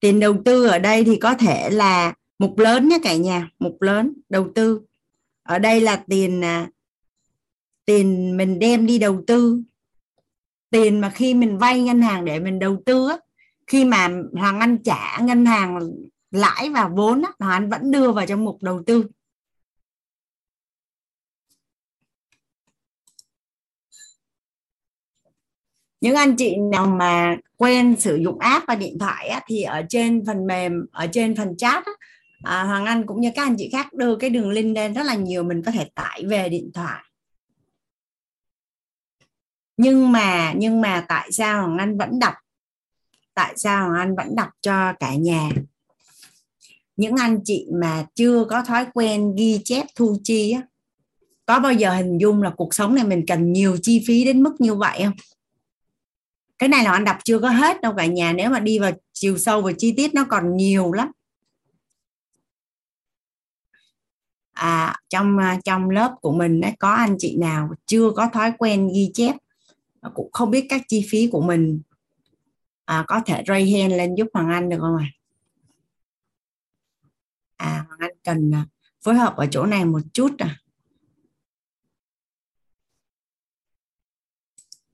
Tiền 0.00 0.20
đầu 0.20 0.36
tư 0.44 0.66
ở 0.66 0.78
đây 0.78 1.04
thì 1.04 1.16
có 1.16 1.34
thể 1.34 1.70
là 1.70 2.14
mục 2.38 2.58
lớn 2.58 2.88
nhé 2.88 2.98
cả 3.02 3.16
nhà 3.16 3.50
mục 3.58 3.82
lớn 3.82 4.12
đầu 4.28 4.50
tư. 4.54 4.80
Ở 5.42 5.58
đây 5.58 5.80
là 5.80 6.04
tiền 6.08 6.44
à, 6.44 6.70
tiền 7.84 8.36
mình 8.36 8.58
đem 8.58 8.86
đi 8.86 8.98
đầu 8.98 9.22
tư. 9.26 9.62
Tiền 10.70 11.00
mà 11.00 11.10
khi 11.10 11.34
mình 11.34 11.58
vay 11.58 11.82
ngân 11.82 12.02
hàng 12.02 12.24
để 12.24 12.40
mình 12.40 12.58
đầu 12.58 12.82
tư 12.86 13.08
á, 13.08 13.16
khi 13.66 13.84
mà 13.84 14.08
hoàng 14.32 14.60
anh 14.60 14.78
trả 14.82 15.18
ngân 15.22 15.46
hàng 15.46 15.78
lãi 16.30 16.70
và 16.70 16.88
vốn 16.88 17.22
á, 17.22 17.32
hoàng 17.38 17.52
anh 17.52 17.70
vẫn 17.70 17.90
đưa 17.90 18.12
vào 18.12 18.26
trong 18.26 18.44
mục 18.44 18.62
đầu 18.62 18.82
tư. 18.86 19.06
Những 26.06 26.14
anh 26.14 26.36
chị 26.36 26.56
nào 26.72 26.86
mà 26.86 27.36
quen 27.56 27.96
sử 27.98 28.16
dụng 28.16 28.38
app 28.38 28.66
và 28.68 28.74
điện 28.74 28.98
thoại 28.98 29.28
á, 29.28 29.40
thì 29.46 29.62
ở 29.62 29.82
trên 29.88 30.24
phần 30.26 30.46
mềm 30.46 30.86
ở 30.92 31.06
trên 31.06 31.36
phần 31.36 31.56
chat 31.56 31.86
á, 31.86 31.92
à, 32.42 32.62
Hoàng 32.62 32.84
Anh 32.84 33.06
cũng 33.06 33.20
như 33.20 33.30
các 33.34 33.42
anh 33.42 33.56
chị 33.58 33.68
khác 33.72 33.92
đưa 33.92 34.16
cái 34.16 34.30
đường 34.30 34.50
link 34.50 34.76
lên 34.76 34.94
rất 34.94 35.02
là 35.06 35.14
nhiều 35.14 35.42
mình 35.42 35.62
có 35.62 35.72
thể 35.72 35.88
tải 35.94 36.24
về 36.26 36.48
điện 36.48 36.70
thoại. 36.74 37.02
Nhưng 39.76 40.12
mà 40.12 40.52
nhưng 40.56 40.80
mà 40.80 41.04
tại 41.08 41.32
sao 41.32 41.62
Hoàng 41.62 41.78
Anh 41.78 41.98
vẫn 41.98 42.18
đọc? 42.18 42.34
Tại 43.34 43.52
sao 43.56 43.88
Hoàng 43.88 44.00
Anh 44.00 44.16
vẫn 44.16 44.36
đọc 44.36 44.48
cho 44.60 44.92
cả 45.00 45.14
nhà? 45.14 45.50
Những 46.96 47.16
anh 47.16 47.40
chị 47.44 47.66
mà 47.80 48.06
chưa 48.14 48.44
có 48.44 48.62
thói 48.62 48.86
quen 48.94 49.34
ghi 49.36 49.60
chép 49.64 49.86
thu 49.96 50.16
chi 50.24 50.52
á, 50.52 50.62
có 51.46 51.58
bao 51.58 51.72
giờ 51.72 51.90
hình 51.90 52.18
dung 52.18 52.42
là 52.42 52.50
cuộc 52.56 52.74
sống 52.74 52.94
này 52.94 53.04
mình 53.04 53.24
cần 53.26 53.52
nhiều 53.52 53.76
chi 53.82 54.04
phí 54.06 54.24
đến 54.24 54.42
mức 54.42 54.60
như 54.60 54.74
vậy 54.74 55.00
không? 55.04 55.14
Cái 56.58 56.68
này 56.68 56.84
là 56.84 56.92
anh 56.92 57.04
đọc 57.04 57.16
chưa 57.24 57.38
có 57.38 57.48
hết 57.48 57.80
đâu 57.80 57.94
cả 57.96 58.06
nhà 58.06 58.32
nếu 58.32 58.50
mà 58.50 58.60
đi 58.60 58.78
vào 58.78 58.92
chiều 59.12 59.38
sâu 59.38 59.62
và 59.62 59.72
chi 59.78 59.94
tiết 59.96 60.14
nó 60.14 60.24
còn 60.30 60.56
nhiều 60.56 60.92
lắm. 60.92 61.12
À 64.52 64.96
trong 65.08 65.38
à, 65.38 65.58
trong 65.64 65.90
lớp 65.90 66.14
của 66.20 66.32
mình 66.32 66.60
ấy, 66.60 66.72
có 66.78 66.90
anh 66.90 67.16
chị 67.18 67.36
nào 67.36 67.70
chưa 67.86 68.10
có 68.10 68.28
thói 68.32 68.52
quen 68.58 68.88
ghi 68.94 69.10
chép? 69.14 69.36
Cũng 70.14 70.32
không 70.32 70.50
biết 70.50 70.66
các 70.68 70.82
chi 70.88 71.06
phí 71.10 71.28
của 71.32 71.40
mình. 71.40 71.82
À, 72.84 73.04
có 73.08 73.20
thể 73.26 73.42
ray 73.46 73.70
hand 73.70 73.94
lên 73.94 74.14
giúp 74.14 74.26
hoàng 74.32 74.48
anh 74.48 74.68
được 74.68 74.78
không 74.80 74.96
ạ? 74.96 75.06
À? 75.06 75.16
à 77.56 77.84
hoàng 77.88 78.00
anh 78.00 78.16
cần 78.24 78.54
à, 78.54 78.66
phối 79.04 79.14
hợp 79.14 79.36
ở 79.36 79.46
chỗ 79.50 79.66
này 79.66 79.84
một 79.84 80.00
chút 80.12 80.34
à. 80.38 80.56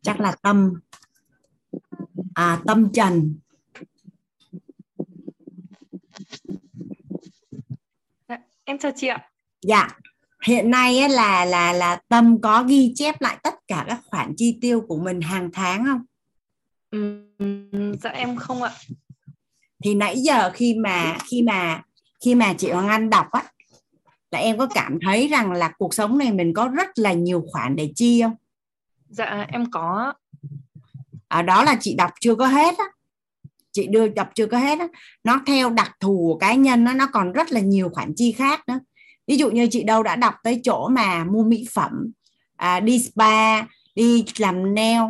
Chắc 0.03 0.21
là 0.21 0.37
tâm 0.43 0.73
à, 2.35 2.63
tâm 2.67 2.93
trần. 2.93 3.39
Dạ, 8.29 8.39
em 8.65 8.79
chào 8.79 8.93
chị 8.97 9.07
ạ. 9.07 9.31
Dạ 9.63 9.89
hiện 10.43 10.71
nay 10.71 10.99
ấy 10.99 11.09
là 11.09 11.45
là 11.45 11.73
là 11.73 12.01
tâm 12.09 12.41
có 12.41 12.63
ghi 12.63 12.93
chép 12.97 13.21
lại 13.21 13.37
tất 13.43 13.55
cả 13.69 13.85
các 13.89 14.01
khoản 14.07 14.35
chi 14.37 14.59
tiêu 14.61 14.81
của 14.89 14.97
mình 14.97 15.21
hàng 15.21 15.51
tháng 15.53 15.85
không? 15.85 16.03
Ừ, 16.91 17.23
dạ 18.03 18.11
em 18.11 18.37
không 18.37 18.63
ạ. 18.63 18.73
Thì 19.85 19.95
nãy 19.95 20.19
giờ 20.19 20.51
khi 20.55 20.75
mà 20.75 21.19
khi 21.25 21.43
mà 21.43 21.83
khi 22.25 22.35
mà 22.35 22.55
chị 22.59 22.71
Hoàng 22.71 22.89
Anh 22.89 23.11
đọc 23.11 23.27
á 23.33 23.43
là 24.31 24.39
em 24.39 24.59
có 24.59 24.67
cảm 24.75 24.99
thấy 25.07 25.29
rằng 25.29 25.53
là 25.53 25.73
cuộc 25.79 25.95
sống 25.95 26.19
này 26.19 26.33
mình 26.33 26.55
có 26.55 26.69
rất 26.69 26.89
là 26.95 27.13
nhiều 27.13 27.45
khoản 27.49 27.77
để 27.77 27.93
chi 27.97 28.23
không? 28.23 28.35
Dạ 29.09 29.47
em 29.49 29.71
có 29.71 30.13
à, 31.33 31.43
đó 31.43 31.65
là 31.65 31.77
chị 31.81 31.95
đọc 31.95 32.11
chưa 32.21 32.35
có 32.35 32.47
hết 32.47 32.79
á. 32.79 32.85
Chị 33.73 33.87
đưa 33.87 34.09
đọc 34.09 34.29
chưa 34.35 34.47
có 34.47 34.59
hết 34.59 34.79
á. 34.79 34.89
Nó 35.25 35.41
theo 35.47 35.71
đặc 35.71 35.97
thù 36.01 36.17
của 36.19 36.39
cá 36.39 36.55
nhân 36.55 36.85
nó 36.85 36.93
nó 36.93 37.07
còn 37.13 37.33
rất 37.33 37.53
là 37.53 37.61
nhiều 37.61 37.91
khoản 37.93 38.13
chi 38.17 38.33
khác 38.33 38.69
nữa. 38.69 38.79
Ví 39.27 39.37
dụ 39.37 39.51
như 39.51 39.69
chị 39.71 39.83
đâu 39.83 40.03
đã 40.03 40.17
đọc 40.17 40.35
tới 40.43 40.61
chỗ 40.65 40.89
mà 40.89 41.25
mua 41.25 41.43
mỹ 41.43 41.69
phẩm 41.75 42.11
à, 42.57 42.81
đi 42.81 42.99
spa 42.99 43.63
đi 43.95 44.25
làm 44.39 44.75
nail. 44.75 45.01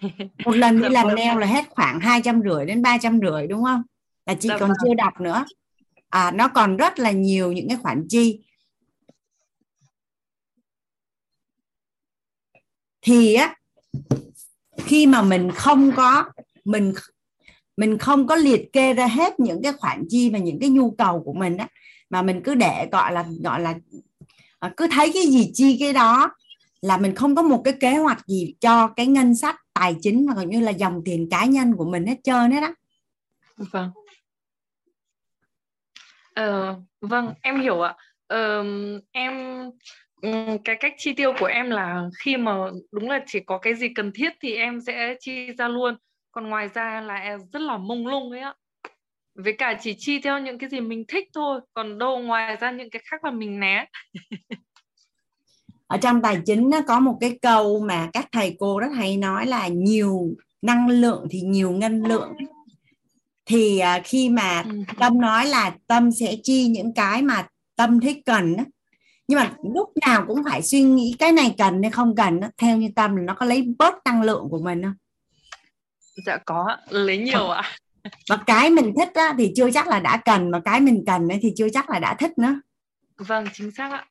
Một 0.44 0.56
lần 0.56 0.76
đi 0.76 0.82
dạ 0.82 0.88
làm 0.90 1.06
vâng. 1.06 1.14
nail 1.14 1.38
là 1.38 1.46
hết 1.46 1.64
khoảng 1.70 2.00
hai 2.00 2.22
trăm 2.24 2.42
rưỡi 2.42 2.66
đến 2.66 2.82
ba 2.82 2.98
trăm 2.98 3.20
rưỡi 3.20 3.46
đúng 3.46 3.64
không? 3.64 3.82
Là 4.26 4.34
chị 4.34 4.48
dạ 4.48 4.58
còn 4.58 4.68
vâng. 4.68 4.76
chưa 4.84 4.94
đọc 4.94 5.20
nữa. 5.20 5.44
À, 6.08 6.30
nó 6.30 6.48
còn 6.48 6.76
rất 6.76 6.98
là 6.98 7.10
nhiều 7.10 7.52
những 7.52 7.68
cái 7.68 7.78
khoản 7.82 8.06
chi. 8.08 8.40
Thì 13.02 13.34
á 13.34 13.54
khi 14.86 15.06
mà 15.06 15.22
mình 15.22 15.50
không 15.50 15.92
có 15.96 16.24
mình 16.64 16.92
mình 17.76 17.98
không 17.98 18.26
có 18.26 18.36
liệt 18.36 18.72
kê 18.72 18.94
ra 18.94 19.06
hết 19.06 19.40
những 19.40 19.62
cái 19.62 19.72
khoản 19.72 20.04
chi 20.08 20.30
và 20.30 20.38
những 20.38 20.58
cái 20.60 20.70
nhu 20.70 20.90
cầu 20.90 21.22
của 21.24 21.32
mình 21.32 21.56
á 21.56 21.68
mà 22.10 22.22
mình 22.22 22.42
cứ 22.44 22.54
để 22.54 22.88
gọi 22.92 23.12
là 23.12 23.24
gọi 23.44 23.60
là 23.60 23.74
à, 24.58 24.72
cứ 24.76 24.86
thấy 24.90 25.10
cái 25.14 25.22
gì 25.22 25.50
chi 25.54 25.76
cái 25.80 25.92
đó 25.92 26.30
là 26.82 26.96
mình 26.96 27.14
không 27.14 27.34
có 27.34 27.42
một 27.42 27.62
cái 27.64 27.74
kế 27.80 27.96
hoạch 27.96 28.26
gì 28.26 28.54
cho 28.60 28.88
cái 28.88 29.06
ngân 29.06 29.34
sách 29.36 29.56
tài 29.74 29.96
chính 30.00 30.26
và 30.26 30.34
cũng 30.34 30.50
như 30.50 30.60
là 30.60 30.70
dòng 30.70 31.02
tiền 31.04 31.28
cá 31.30 31.44
nhân 31.44 31.76
của 31.76 31.84
mình 31.84 32.06
hết 32.06 32.16
trơn 32.24 32.50
hết 32.50 32.60
đó 32.60 32.74
vâng. 33.56 33.90
Ờ, 36.34 36.76
vâng 37.00 37.34
em 37.42 37.60
hiểu 37.60 37.80
ạ. 37.80 37.94
Ờ, 38.26 38.64
em 39.12 39.62
cái 40.64 40.76
cách 40.80 40.94
chi 40.98 41.12
tiêu 41.12 41.32
của 41.40 41.46
em 41.46 41.70
là 41.70 42.08
khi 42.18 42.36
mà 42.36 42.52
đúng 42.92 43.08
là 43.08 43.24
chỉ 43.26 43.40
có 43.46 43.58
cái 43.58 43.74
gì 43.74 43.88
cần 43.94 44.12
thiết 44.14 44.32
thì 44.40 44.54
em 44.54 44.80
sẽ 44.80 45.14
chi 45.20 45.52
ra 45.58 45.68
luôn. 45.68 45.96
Còn 46.32 46.48
ngoài 46.48 46.68
ra 46.74 47.00
là 47.00 47.14
em 47.14 47.40
rất 47.52 47.62
là 47.62 47.78
mông 47.78 48.06
lung 48.06 48.30
ấy 48.30 48.40
ạ. 48.40 48.54
Với 49.34 49.52
cả 49.52 49.78
chỉ 49.82 49.94
chi 49.98 50.20
theo 50.20 50.38
những 50.38 50.58
cái 50.58 50.70
gì 50.70 50.80
mình 50.80 51.04
thích 51.08 51.28
thôi 51.34 51.60
còn 51.74 51.98
đâu 51.98 52.18
ngoài 52.18 52.56
ra 52.56 52.70
những 52.70 52.90
cái 52.90 53.02
khác 53.04 53.24
là 53.24 53.30
mình 53.30 53.60
né. 53.60 53.86
Ở 55.86 55.96
trong 55.96 56.22
tài 56.22 56.38
chính 56.46 56.70
nó 56.70 56.80
có 56.86 57.00
một 57.00 57.16
cái 57.20 57.38
câu 57.42 57.80
mà 57.80 58.10
các 58.12 58.28
thầy 58.32 58.56
cô 58.58 58.78
rất 58.78 58.92
hay 58.94 59.16
nói 59.16 59.46
là 59.46 59.68
nhiều 59.68 60.30
năng 60.62 60.88
lượng 60.88 61.26
thì 61.30 61.40
nhiều 61.40 61.70
ngân 61.70 62.02
lượng. 62.02 62.32
Thì 63.46 63.78
à, 63.78 64.00
khi 64.04 64.28
mà 64.28 64.64
tâm 64.98 65.20
nói 65.20 65.46
là 65.46 65.74
tâm 65.86 66.12
sẽ 66.12 66.36
chi 66.42 66.66
những 66.66 66.94
cái 66.94 67.22
mà 67.22 67.46
tâm 67.76 68.00
thích 68.00 68.18
cần 68.26 68.56
nhưng 69.30 69.38
mà 69.38 69.52
lúc 69.74 69.88
nào 70.06 70.24
cũng 70.26 70.44
phải 70.50 70.62
suy 70.62 70.82
nghĩ 70.82 71.16
cái 71.18 71.32
này 71.32 71.54
cần 71.58 71.82
hay 71.82 71.90
không 71.90 72.16
cần 72.16 72.40
theo 72.58 72.76
như 72.76 72.88
tâm 72.96 73.16
là 73.16 73.22
nó 73.22 73.34
có 73.34 73.46
lấy 73.46 73.74
bớt 73.78 73.94
năng 74.04 74.22
lượng 74.22 74.46
của 74.50 74.58
mình 74.58 74.82
không? 74.82 74.94
Dạ 76.26 76.36
có 76.46 76.76
lấy 76.88 77.18
nhiều 77.18 77.48
ạ. 77.48 77.62
À. 78.02 78.10
và 78.28 78.36
cái 78.46 78.70
mình 78.70 78.92
thích 78.98 79.08
á, 79.14 79.34
thì 79.38 79.52
chưa 79.56 79.70
chắc 79.70 79.88
là 79.88 80.00
đã 80.00 80.16
cần 80.24 80.50
mà 80.50 80.60
cái 80.64 80.80
mình 80.80 81.04
cần 81.06 81.28
ấy 81.28 81.38
thì 81.42 81.52
chưa 81.56 81.68
chắc 81.68 81.90
là 81.90 81.98
đã 81.98 82.14
thích 82.14 82.38
nữa. 82.38 82.60
Vâng 83.16 83.46
chính 83.52 83.70
xác 83.70 83.92
ạ. 83.92 84.04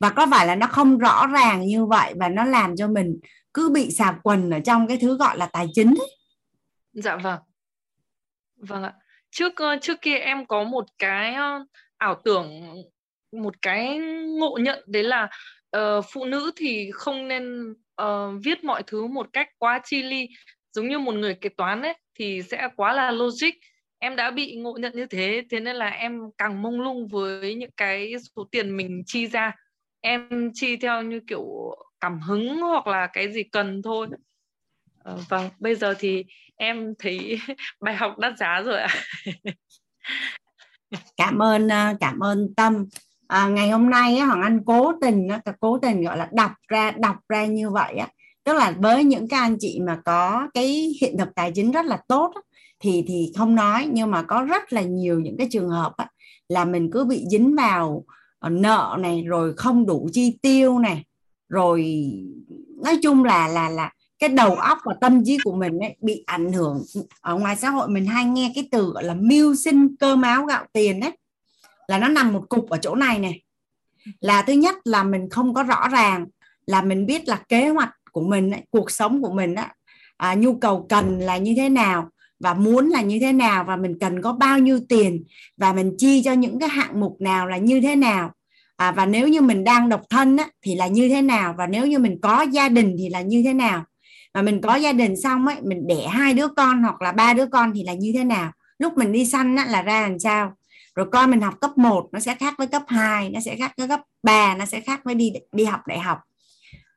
Và 0.00 0.10
có 0.10 0.26
phải 0.30 0.46
là 0.46 0.54
nó 0.54 0.66
không 0.66 0.98
rõ 0.98 1.26
ràng 1.26 1.66
như 1.66 1.86
vậy 1.86 2.14
và 2.16 2.28
nó 2.28 2.44
làm 2.44 2.76
cho 2.76 2.88
mình 2.88 3.18
cứ 3.54 3.70
bị 3.74 3.90
xà 3.90 4.18
quần 4.22 4.50
ở 4.50 4.60
trong 4.60 4.88
cái 4.88 4.98
thứ 5.00 5.16
gọi 5.16 5.38
là 5.38 5.46
tài 5.46 5.66
chính 5.74 5.88
ấy. 5.88 6.16
dạ 6.92 7.16
vâng. 7.16 7.40
Vâng 8.56 8.82
ạ. 8.82 8.92
Trước 9.30 9.56
ờ, 9.56 9.76
trước 9.82 10.00
kia 10.02 10.16
em 10.16 10.46
có 10.46 10.64
một 10.64 10.84
cái 10.98 11.34
ờ, 11.34 11.64
ảo 11.96 12.20
tưởng 12.24 12.62
một 13.42 13.62
cái 13.62 13.98
ngộ 14.38 14.58
nhận 14.60 14.84
đấy 14.86 15.02
là 15.02 15.28
uh, 15.76 16.04
phụ 16.12 16.24
nữ 16.24 16.52
thì 16.56 16.90
không 16.94 17.28
nên 17.28 17.74
uh, 18.02 18.42
viết 18.44 18.64
mọi 18.64 18.82
thứ 18.86 19.06
một 19.06 19.26
cách 19.32 19.48
quá 19.58 19.80
chi 19.84 20.02
ly 20.02 20.28
giống 20.72 20.88
như 20.88 20.98
một 20.98 21.14
người 21.14 21.34
kế 21.34 21.48
toán 21.48 21.82
ấy 21.82 21.94
thì 22.14 22.42
sẽ 22.42 22.68
quá 22.76 22.92
là 22.92 23.10
logic. 23.10 23.50
Em 23.98 24.16
đã 24.16 24.30
bị 24.30 24.56
ngộ 24.56 24.76
nhận 24.80 24.92
như 24.96 25.06
thế 25.06 25.42
thế 25.50 25.60
nên 25.60 25.76
là 25.76 25.88
em 25.88 26.20
càng 26.38 26.62
mông 26.62 26.80
lung 26.80 27.08
với 27.08 27.54
những 27.54 27.70
cái 27.76 28.12
số 28.36 28.48
tiền 28.50 28.76
mình 28.76 29.02
chi 29.06 29.26
ra. 29.26 29.52
Em 30.00 30.50
chi 30.54 30.76
theo 30.76 31.02
như 31.02 31.20
kiểu 31.28 31.74
cảm 32.00 32.20
hứng 32.20 32.60
hoặc 32.60 32.86
là 32.86 33.06
cái 33.06 33.32
gì 33.32 33.42
cần 33.42 33.82
thôi. 33.82 34.08
Và 35.28 35.50
bây 35.58 35.74
giờ 35.74 35.94
thì 35.98 36.24
em 36.56 36.94
thấy 36.98 37.38
bài 37.80 37.94
học 37.94 38.18
đắt 38.18 38.38
giá 38.38 38.62
rồi 38.62 38.80
ạ. 38.80 38.88
Cảm 41.16 41.42
ơn 41.42 41.68
cảm 42.00 42.18
ơn 42.18 42.54
tâm 42.56 42.86
à, 43.34 43.48
ngày 43.48 43.70
hôm 43.70 43.90
nay 43.90 44.16
á, 44.16 44.26
hoàng 44.26 44.42
anh 44.42 44.60
cố 44.66 44.92
tình 45.00 45.28
á, 45.28 45.40
cố 45.60 45.78
tình 45.78 46.02
gọi 46.02 46.16
là 46.18 46.28
đọc 46.32 46.50
ra 46.68 46.90
đọc 46.90 47.16
ra 47.28 47.46
như 47.46 47.70
vậy 47.70 47.94
á. 47.94 48.08
Tức 48.44 48.52
là 48.56 48.74
với 48.78 49.04
những 49.04 49.28
các 49.28 49.40
anh 49.40 49.56
chị 49.60 49.80
mà 49.86 50.00
có 50.04 50.48
cái 50.54 50.94
hiện 51.00 51.18
thực 51.18 51.34
tài 51.34 51.52
chính 51.54 51.70
rất 51.70 51.86
là 51.86 51.98
tốt 52.08 52.32
á, 52.34 52.40
thì 52.80 53.04
thì 53.08 53.32
không 53.38 53.54
nói 53.54 53.88
nhưng 53.92 54.10
mà 54.10 54.22
có 54.22 54.42
rất 54.42 54.72
là 54.72 54.82
nhiều 54.82 55.20
những 55.20 55.36
cái 55.38 55.48
trường 55.50 55.68
hợp 55.68 55.92
á, 55.96 56.08
là 56.48 56.64
mình 56.64 56.90
cứ 56.92 57.04
bị 57.04 57.24
dính 57.30 57.56
vào 57.56 58.04
ờ, 58.38 58.50
nợ 58.50 58.96
này 59.00 59.22
rồi 59.26 59.54
không 59.56 59.86
đủ 59.86 60.08
chi 60.12 60.38
tiêu 60.42 60.78
này 60.78 61.04
rồi 61.48 62.04
nói 62.84 62.98
chung 63.02 63.24
là 63.24 63.48
là 63.48 63.68
là 63.70 63.92
cái 64.18 64.28
đầu 64.28 64.54
óc 64.54 64.78
và 64.84 64.94
tâm 65.00 65.24
trí 65.24 65.38
của 65.44 65.54
mình 65.56 65.78
ấy, 65.78 65.96
bị 66.00 66.22
ảnh 66.26 66.52
hưởng. 66.52 66.82
Ở 67.20 67.36
ngoài 67.36 67.56
xã 67.56 67.70
hội 67.70 67.88
mình 67.88 68.06
hay 68.06 68.24
nghe 68.24 68.52
cái 68.54 68.68
từ 68.70 68.84
gọi 68.84 69.04
là 69.04 69.14
mưu 69.14 69.54
sinh 69.54 69.96
cơ 69.96 70.16
máu 70.16 70.46
gạo 70.46 70.64
tiền 70.72 71.00
đấy 71.00 71.12
là 71.88 71.98
nó 71.98 72.08
nằm 72.08 72.32
một 72.32 72.48
cục 72.48 72.70
ở 72.70 72.78
chỗ 72.82 72.94
này 72.94 73.18
này 73.18 73.42
là 74.20 74.42
thứ 74.42 74.52
nhất 74.52 74.74
là 74.84 75.02
mình 75.02 75.28
không 75.30 75.54
có 75.54 75.62
rõ 75.62 75.88
ràng 75.88 76.26
là 76.66 76.82
mình 76.82 77.06
biết 77.06 77.28
là 77.28 77.36
kế 77.48 77.68
hoạch 77.68 77.90
của 78.12 78.20
mình 78.20 78.50
ấy, 78.50 78.62
cuộc 78.70 78.90
sống 78.90 79.22
của 79.22 79.32
mình 79.32 79.54
à, 80.16 80.34
nhu 80.34 80.54
cầu 80.54 80.86
cần 80.88 81.18
là 81.18 81.36
như 81.36 81.54
thế 81.56 81.68
nào 81.68 82.08
và 82.40 82.54
muốn 82.54 82.88
là 82.88 83.02
như 83.02 83.18
thế 83.20 83.32
nào 83.32 83.64
và 83.64 83.76
mình 83.76 83.98
cần 84.00 84.22
có 84.22 84.32
bao 84.32 84.58
nhiêu 84.58 84.80
tiền 84.88 85.24
và 85.56 85.72
mình 85.72 85.94
chi 85.98 86.22
cho 86.24 86.32
những 86.32 86.58
cái 86.58 86.68
hạng 86.68 87.00
mục 87.00 87.20
nào 87.20 87.46
là 87.46 87.56
như 87.56 87.80
thế 87.80 87.96
nào. 87.96 88.32
À, 88.76 88.92
và 88.92 89.06
nếu 89.06 89.28
như 89.28 89.40
mình 89.40 89.64
đang 89.64 89.88
độc 89.88 90.02
thân 90.10 90.36
á, 90.36 90.48
thì 90.62 90.74
là 90.74 90.86
như 90.86 91.08
thế 91.08 91.22
nào 91.22 91.54
và 91.58 91.66
nếu 91.66 91.86
như 91.86 91.98
mình 91.98 92.18
có 92.22 92.42
gia 92.42 92.68
đình 92.68 92.96
thì 92.98 93.08
là 93.08 93.20
như 93.20 93.42
thế 93.44 93.52
nào. 93.52 93.84
Và 94.34 94.42
mình 94.42 94.60
có 94.60 94.74
gia 94.74 94.92
đình 94.92 95.20
xong 95.22 95.46
ấy 95.46 95.56
mình 95.62 95.86
đẻ 95.86 96.08
hai 96.08 96.34
đứa 96.34 96.48
con 96.48 96.82
hoặc 96.82 97.02
là 97.02 97.12
ba 97.12 97.34
đứa 97.34 97.46
con 97.46 97.72
thì 97.74 97.84
là 97.84 97.92
như 97.94 98.12
thế 98.14 98.24
nào. 98.24 98.52
Lúc 98.78 98.98
mình 98.98 99.12
đi 99.12 99.26
săn 99.26 99.56
á, 99.56 99.66
là 99.66 99.82
ra 99.82 100.02
làm 100.02 100.18
sao? 100.18 100.52
Rồi 100.94 101.06
con 101.12 101.30
mình 101.30 101.40
học 101.40 101.54
cấp 101.60 101.78
1 101.78 102.08
nó 102.12 102.20
sẽ 102.20 102.34
khác 102.34 102.54
với 102.58 102.66
cấp 102.66 102.82
2 102.88 103.30
nó 103.30 103.40
sẽ 103.40 103.56
khác 103.56 103.72
với 103.76 103.88
cấp 103.88 104.00
3 104.22 104.54
nó 104.54 104.66
sẽ 104.66 104.80
khác 104.80 105.00
với 105.04 105.14
đi 105.14 105.32
đi 105.52 105.64
học 105.64 105.80
đại 105.86 105.98
học. 105.98 106.18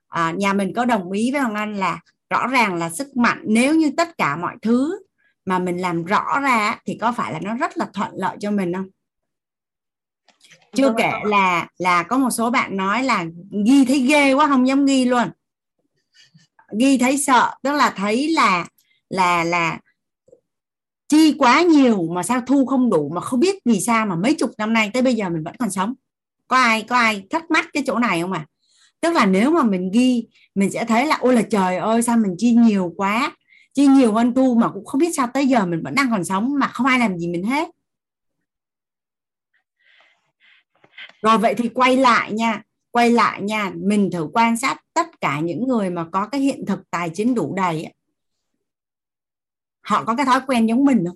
À, 0.07 0.31
nhà 0.37 0.53
mình 0.53 0.73
có 0.75 0.85
đồng 0.85 1.11
ý 1.11 1.31
với 1.31 1.41
Hoàng 1.41 1.55
Anh 1.55 1.75
là 1.75 1.99
rõ 2.29 2.47
ràng 2.47 2.75
là 2.75 2.89
sức 2.89 3.17
mạnh 3.17 3.41
nếu 3.47 3.75
như 3.75 3.91
tất 3.97 4.17
cả 4.17 4.35
mọi 4.35 4.55
thứ 4.61 4.99
mà 5.45 5.59
mình 5.59 5.77
làm 5.77 6.05
rõ 6.05 6.39
ra 6.39 6.79
thì 6.85 6.97
có 7.01 7.11
phải 7.11 7.33
là 7.33 7.39
nó 7.43 7.53
rất 7.53 7.77
là 7.77 7.87
thuận 7.93 8.11
lợi 8.13 8.37
cho 8.39 8.51
mình 8.51 8.73
không? 8.73 8.87
Chưa 10.75 10.93
kể 10.97 11.11
là 11.23 11.67
là 11.77 12.03
có 12.03 12.17
một 12.17 12.29
số 12.29 12.49
bạn 12.49 12.77
nói 12.77 13.03
là 13.03 13.25
ghi 13.65 13.85
thấy 13.85 13.99
ghê 13.99 14.33
quá 14.33 14.47
không 14.47 14.67
dám 14.67 14.85
ghi 14.85 15.05
luôn. 15.05 15.31
Ghi 16.79 16.97
thấy 16.97 17.17
sợ 17.17 17.55
tức 17.63 17.71
là 17.73 17.89
thấy 17.89 18.27
là 18.27 18.65
là 19.09 19.43
là 19.43 19.79
chi 21.07 21.35
quá 21.37 21.61
nhiều 21.61 22.07
mà 22.11 22.23
sao 22.23 22.41
thu 22.47 22.65
không 22.65 22.89
đủ 22.89 23.11
mà 23.15 23.21
không 23.21 23.39
biết 23.39 23.55
vì 23.65 23.79
sao 23.79 24.05
mà 24.05 24.15
mấy 24.15 24.33
chục 24.33 24.51
năm 24.57 24.73
nay 24.73 24.91
tới 24.93 25.01
bây 25.01 25.15
giờ 25.15 25.29
mình 25.29 25.43
vẫn 25.43 25.55
còn 25.59 25.71
sống? 25.71 25.93
Có 26.47 26.57
ai 26.57 26.81
có 26.81 26.95
ai 26.95 27.27
thắc 27.29 27.51
mắc 27.51 27.67
cái 27.73 27.83
chỗ 27.87 27.99
này 27.99 28.21
không 28.21 28.31
à 28.31 28.45
tức 29.01 29.13
là 29.13 29.25
nếu 29.25 29.51
mà 29.51 29.63
mình 29.63 29.91
ghi, 29.91 30.27
mình 30.55 30.71
sẽ 30.71 30.85
thấy 30.85 31.05
là, 31.05 31.17
ôi 31.21 31.33
là 31.33 31.41
trời 31.41 31.77
ơi, 31.77 32.01
sao 32.01 32.17
mình 32.17 32.35
chi 32.37 32.51
nhiều 32.51 32.93
quá, 32.97 33.35
chi 33.73 33.87
nhiều 33.87 34.13
hơn 34.13 34.33
tu 34.33 34.55
mà 34.55 34.69
cũng 34.69 34.85
không 34.85 34.99
biết 34.99 35.15
sao 35.15 35.27
tới 35.33 35.47
giờ 35.47 35.65
mình 35.65 35.81
vẫn 35.83 35.95
đang 35.95 36.11
còn 36.11 36.23
sống 36.23 36.53
mà 36.59 36.67
không 36.67 36.87
ai 36.87 36.99
làm 36.99 37.17
gì 37.17 37.27
mình 37.27 37.43
hết. 37.43 37.69
Rồi 41.21 41.37
vậy 41.37 41.53
thì 41.55 41.69
quay 41.69 41.97
lại 41.97 42.31
nha, 42.31 42.63
quay 42.91 43.11
lại 43.11 43.41
nha, 43.41 43.71
mình 43.75 44.09
thử 44.11 44.27
quan 44.33 44.57
sát 44.57 44.83
tất 44.93 45.21
cả 45.21 45.39
những 45.39 45.67
người 45.67 45.89
mà 45.89 46.05
có 46.11 46.27
cái 46.27 46.41
hiện 46.41 46.65
thực 46.65 46.79
tài 46.91 47.09
chính 47.09 47.35
đủ 47.35 47.53
đầy 47.55 47.93
họ 49.87 50.03
có 50.03 50.15
cái 50.15 50.25
thói 50.25 50.41
quen 50.47 50.65
giống 50.65 50.85
mình 50.85 51.03
không? 51.07 51.15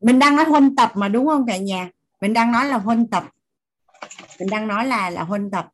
Mình 0.00 0.18
đang 0.18 0.36
nói 0.36 0.44
huân 0.44 0.76
tập 0.76 0.92
mà 0.94 1.08
đúng 1.08 1.26
không 1.26 1.46
cả 1.46 1.56
nhà? 1.56 1.90
Mình 2.20 2.32
đang 2.32 2.52
nói 2.52 2.66
là 2.66 2.78
huân 2.78 3.06
tập. 3.06 3.24
Mình 4.38 4.50
đang 4.50 4.68
nói 4.68 4.86
là 4.86 5.10
là 5.10 5.22
huân 5.22 5.50
tập. 5.50 5.68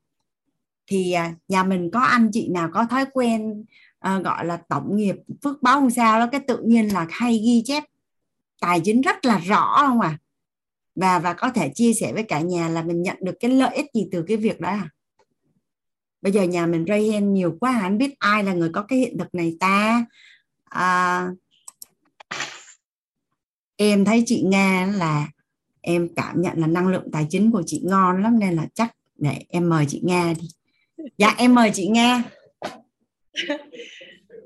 Thì 0.87 1.13
à, 1.13 1.35
nhà 1.49 1.63
mình 1.63 1.91
có 1.93 2.01
anh 2.01 2.31
chị 2.33 2.49
nào 2.49 2.71
có 2.73 2.85
thói 2.85 3.05
quen 3.13 3.65
uh, 4.09 4.25
gọi 4.25 4.45
là 4.47 4.57
tổng 4.69 4.97
nghiệp 4.97 5.17
phước 5.43 5.63
báo 5.63 5.81
không 5.81 5.91
sao 5.91 6.19
đó 6.21 6.29
cái 6.33 6.41
tự 6.41 6.63
nhiên 6.63 6.89
là 6.89 7.07
hay 7.11 7.39
ghi 7.47 7.63
chép 7.65 7.85
tài 8.61 8.81
chính 8.85 9.01
rất 9.01 9.25
là 9.25 9.39
rõ 9.39 9.77
không 9.77 10.01
à? 10.01 10.19
Và 10.95 11.19
và 11.19 11.33
có 11.33 11.51
thể 11.51 11.71
chia 11.75 11.95
sẻ 11.95 12.13
với 12.13 12.23
cả 12.23 12.41
nhà 12.41 12.69
là 12.69 12.83
mình 12.83 13.03
nhận 13.03 13.17
được 13.21 13.35
cái 13.41 13.51
lợi 13.51 13.77
ích 13.77 13.87
gì 13.95 14.09
từ 14.13 14.25
cái 14.29 14.37
việc 14.37 14.61
đó 14.61 14.69
à? 14.69 14.89
Bây 16.23 16.33
giờ 16.33 16.43
nhà 16.43 16.67
mình 16.67 16.85
ray 16.89 17.11
hen 17.11 17.35
nhiều 17.35 17.57
quá 17.61 17.81
anh 17.83 17.99
biết 17.99 18.15
ai 18.19 18.45
là 18.45 18.53
người 18.53 18.71
có 18.75 18.83
cái 18.83 18.99
hiện 18.99 19.19
thực 19.19 19.35
này 19.35 19.57
ta? 19.61 20.05
À, 20.77 21.29
em 23.77 24.05
thấy 24.05 24.23
chị 24.27 24.43
nga 24.47 24.93
là 24.97 25.29
em 25.81 26.09
cảm 26.17 26.43
nhận 26.43 26.59
là 26.59 26.67
năng 26.67 26.89
lượng 26.89 27.09
tài 27.13 27.27
chính 27.31 27.51
của 27.51 27.63
chị 27.67 27.83
ngon 27.85 28.23
lắm 28.23 28.39
nên 28.39 28.57
là 28.57 28.67
chắc 28.75 28.97
để 29.17 29.39
em 29.49 29.69
mời 29.69 29.85
chị 29.89 30.01
nga 30.05 30.35
đi. 30.41 30.49
Dạ 31.19 31.35
em 31.39 31.55
mời 31.55 31.71
chị 31.75 31.87
nga. 31.87 32.23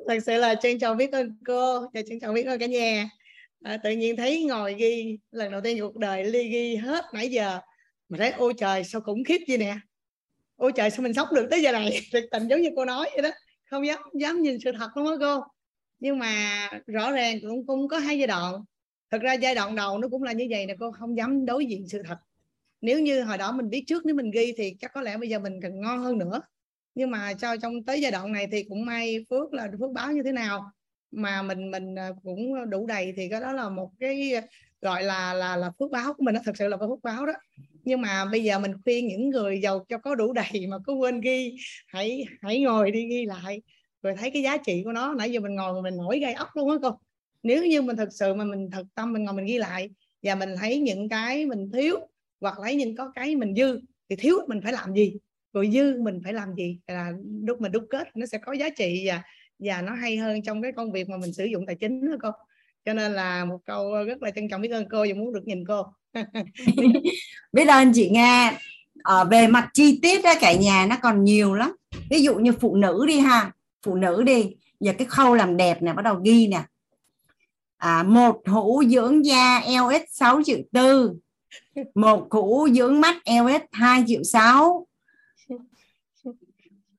Thật 0.08 0.18
sự 0.26 0.36
là 0.36 0.54
trân 0.54 0.78
trọng 0.78 0.96
biết 0.96 1.12
ơn 1.12 1.36
cô. 1.46 1.80
Và 1.80 2.02
trân 2.08 2.20
trọng 2.20 2.34
biết 2.34 2.46
ơn 2.46 2.58
cả 2.58 2.66
nhà. 2.66 3.10
À, 3.62 3.76
tự 3.76 3.90
nhiên 3.90 4.16
thấy 4.16 4.44
ngồi 4.44 4.74
ghi 4.74 5.18
lần 5.30 5.52
đầu 5.52 5.60
tiên 5.60 5.78
cuộc 5.80 5.96
đời 5.96 6.24
ly 6.24 6.48
ghi 6.48 6.76
hết 6.76 7.04
nãy 7.14 7.28
giờ. 7.28 7.60
Mà 8.08 8.18
thấy 8.18 8.30
ôi 8.30 8.54
trời 8.58 8.84
sao 8.84 9.00
khủng 9.00 9.24
khiếp 9.24 9.38
gì 9.48 9.56
nè? 9.56 9.76
Ôi 10.56 10.72
trời 10.76 10.90
sao 10.90 11.02
mình 11.02 11.14
sống 11.14 11.28
được 11.34 11.46
tới 11.50 11.62
giờ 11.62 11.72
này? 11.72 12.00
Thực 12.12 12.24
tình 12.30 12.48
giống 12.48 12.60
như 12.60 12.70
cô 12.76 12.84
nói 12.84 13.10
vậy 13.12 13.22
đó. 13.22 13.30
Không 13.70 13.86
dám 13.86 13.98
dám 14.20 14.42
nhìn 14.42 14.58
sự 14.64 14.72
thật 14.78 14.88
luôn 14.94 15.06
á 15.06 15.16
cô 15.20 15.40
nhưng 16.00 16.18
mà 16.18 16.68
rõ 16.86 17.12
ràng 17.12 17.38
cũng 17.42 17.66
cũng 17.66 17.88
có 17.88 17.98
hai 17.98 18.18
giai 18.18 18.26
đoạn. 18.26 18.54
Thực 19.10 19.22
ra 19.22 19.32
giai 19.32 19.54
đoạn 19.54 19.74
đầu 19.74 19.98
nó 19.98 20.08
cũng 20.08 20.22
là 20.22 20.32
như 20.32 20.46
vậy 20.50 20.66
nè, 20.66 20.74
cô 20.80 20.92
không 20.92 21.16
dám 21.16 21.46
đối 21.46 21.66
diện 21.66 21.88
sự 21.88 22.02
thật. 22.06 22.18
Nếu 22.80 23.00
như 23.00 23.22
hồi 23.22 23.38
đó 23.38 23.52
mình 23.52 23.70
biết 23.70 23.84
trước 23.86 24.06
nếu 24.06 24.14
mình 24.14 24.30
ghi 24.30 24.54
thì 24.56 24.74
chắc 24.80 24.92
có 24.94 25.00
lẽ 25.00 25.16
bây 25.16 25.28
giờ 25.28 25.38
mình 25.38 25.60
cần 25.62 25.80
ngon 25.80 25.98
hơn 25.98 26.18
nữa. 26.18 26.40
Nhưng 26.94 27.10
mà 27.10 27.32
cho 27.34 27.56
trong 27.56 27.84
tới 27.84 28.00
giai 28.00 28.12
đoạn 28.12 28.32
này 28.32 28.48
thì 28.52 28.62
cũng 28.62 28.84
may 28.84 29.24
phước 29.30 29.52
là 29.52 29.68
phước 29.80 29.90
báo 29.92 30.12
như 30.12 30.22
thế 30.22 30.32
nào. 30.32 30.70
Mà 31.10 31.42
mình 31.42 31.70
mình 31.70 31.94
à, 31.98 32.10
cũng 32.22 32.70
đủ 32.70 32.86
đầy 32.86 33.12
thì 33.16 33.28
cái 33.28 33.40
đó 33.40 33.52
là 33.52 33.68
một 33.68 33.90
cái 34.00 34.34
à, 34.34 34.42
gọi 34.80 35.02
là 35.02 35.34
là 35.34 35.56
là 35.56 35.70
phước 35.78 35.90
báo 35.90 36.14
của 36.14 36.22
mình 36.22 36.34
nó 36.34 36.40
thật 36.44 36.56
sự 36.56 36.68
là 36.68 36.76
phước 36.76 37.02
báo 37.02 37.26
đó. 37.26 37.32
Nhưng 37.84 38.00
mà 38.00 38.24
bây 38.24 38.42
giờ 38.42 38.58
mình 38.58 38.72
khuyên 38.84 39.08
những 39.08 39.30
người 39.30 39.60
giàu 39.60 39.84
cho 39.88 39.98
có 39.98 40.14
đủ 40.14 40.32
đầy 40.32 40.66
mà 40.68 40.76
có 40.86 40.92
quên 40.94 41.20
ghi, 41.20 41.56
hãy 41.86 42.24
hãy 42.40 42.60
ngồi 42.60 42.90
đi 42.90 43.06
ghi 43.08 43.24
lại 43.26 43.62
rồi 44.02 44.14
thấy 44.18 44.30
cái 44.30 44.42
giá 44.42 44.56
trị 44.56 44.82
của 44.84 44.92
nó, 44.92 45.14
nãy 45.14 45.32
giờ 45.32 45.40
mình 45.40 45.54
ngồi 45.54 45.82
mình 45.82 45.96
nổi 45.96 46.18
gai 46.18 46.32
ốc 46.32 46.48
luôn 46.56 46.70
á 46.70 46.76
cô. 46.82 46.98
Nếu 47.42 47.66
như 47.66 47.82
mình 47.82 47.96
thật 47.96 48.08
sự 48.12 48.34
mà 48.34 48.44
mình 48.44 48.70
thật 48.70 48.84
tâm 48.94 49.12
mình 49.12 49.24
ngồi 49.24 49.34
mình 49.34 49.46
ghi 49.46 49.58
lại 49.58 49.90
và 50.22 50.34
mình 50.34 50.54
thấy 50.60 50.80
những 50.80 51.08
cái 51.08 51.46
mình 51.46 51.70
thiếu 51.72 51.96
hoặc 52.40 52.58
lấy 52.58 52.74
những 52.74 52.96
có 52.96 53.12
cái 53.14 53.36
mình 53.36 53.54
dư 53.54 53.80
thì 54.10 54.16
thiếu 54.16 54.38
mình 54.48 54.60
phải 54.62 54.72
làm 54.72 54.94
gì? 54.94 55.12
Rồi 55.52 55.70
dư 55.72 56.02
mình 56.02 56.20
phải 56.24 56.32
làm 56.32 56.54
gì? 56.54 56.78
Là 56.86 57.12
lúc 57.42 57.60
mình 57.60 57.72
đúc 57.72 57.84
kết 57.90 58.08
nó 58.16 58.26
sẽ 58.26 58.38
có 58.38 58.52
giá 58.52 58.68
trị 58.68 59.04
và 59.06 59.22
và 59.58 59.82
nó 59.82 59.94
hay 59.94 60.16
hơn 60.16 60.42
trong 60.42 60.62
cái 60.62 60.72
công 60.72 60.92
việc 60.92 61.08
mà 61.08 61.16
mình 61.16 61.32
sử 61.32 61.44
dụng 61.44 61.66
tài 61.66 61.76
chính 61.76 62.10
đó 62.10 62.16
cô. 62.22 62.30
Cho 62.84 62.92
nên 62.92 63.12
là 63.12 63.44
một 63.44 63.58
câu 63.66 64.04
rất 64.04 64.22
là 64.22 64.30
trân 64.30 64.48
trọng 64.48 64.60
biết 64.60 64.70
ơn 64.72 64.88
cô 64.90 65.06
và 65.08 65.14
muốn 65.14 65.32
được 65.32 65.46
nhìn 65.46 65.64
cô. 65.68 65.86
Biết 67.52 67.68
ơn 67.68 67.92
chị 67.94 68.10
nghe 68.10 68.52
ở 69.02 69.18
ờ, 69.18 69.24
về 69.24 69.46
mặt 69.46 69.70
chi 69.74 69.98
tiết 70.02 70.22
đó 70.24 70.34
cả 70.40 70.52
nhà 70.52 70.86
nó 70.90 70.96
còn 71.02 71.24
nhiều 71.24 71.54
lắm. 71.54 71.76
Ví 72.10 72.22
dụ 72.22 72.34
như 72.34 72.52
phụ 72.52 72.76
nữ 72.76 73.04
đi 73.08 73.18
ha 73.18 73.52
phụ 73.82 73.94
nữ 73.94 74.22
đi. 74.22 74.56
Giờ 74.80 74.92
cái 74.98 75.06
khâu 75.06 75.34
làm 75.34 75.56
đẹp 75.56 75.82
này 75.82 75.94
bắt 75.94 76.02
đầu 76.02 76.20
ghi 76.24 76.48
nè. 76.48 76.62
À, 77.76 78.02
một 78.02 78.42
hũ 78.46 78.82
dưỡng 78.88 79.24
da 79.26 79.60
LS 79.60 80.02
6 80.10 80.42
triệu 80.44 80.58
tư. 80.72 81.12
Một 81.94 82.26
hũ 82.30 82.68
dưỡng 82.72 83.00
mắt 83.00 83.16
LS 83.26 83.62
2 83.72 84.04
triệu 84.06 84.22
6 84.22 84.86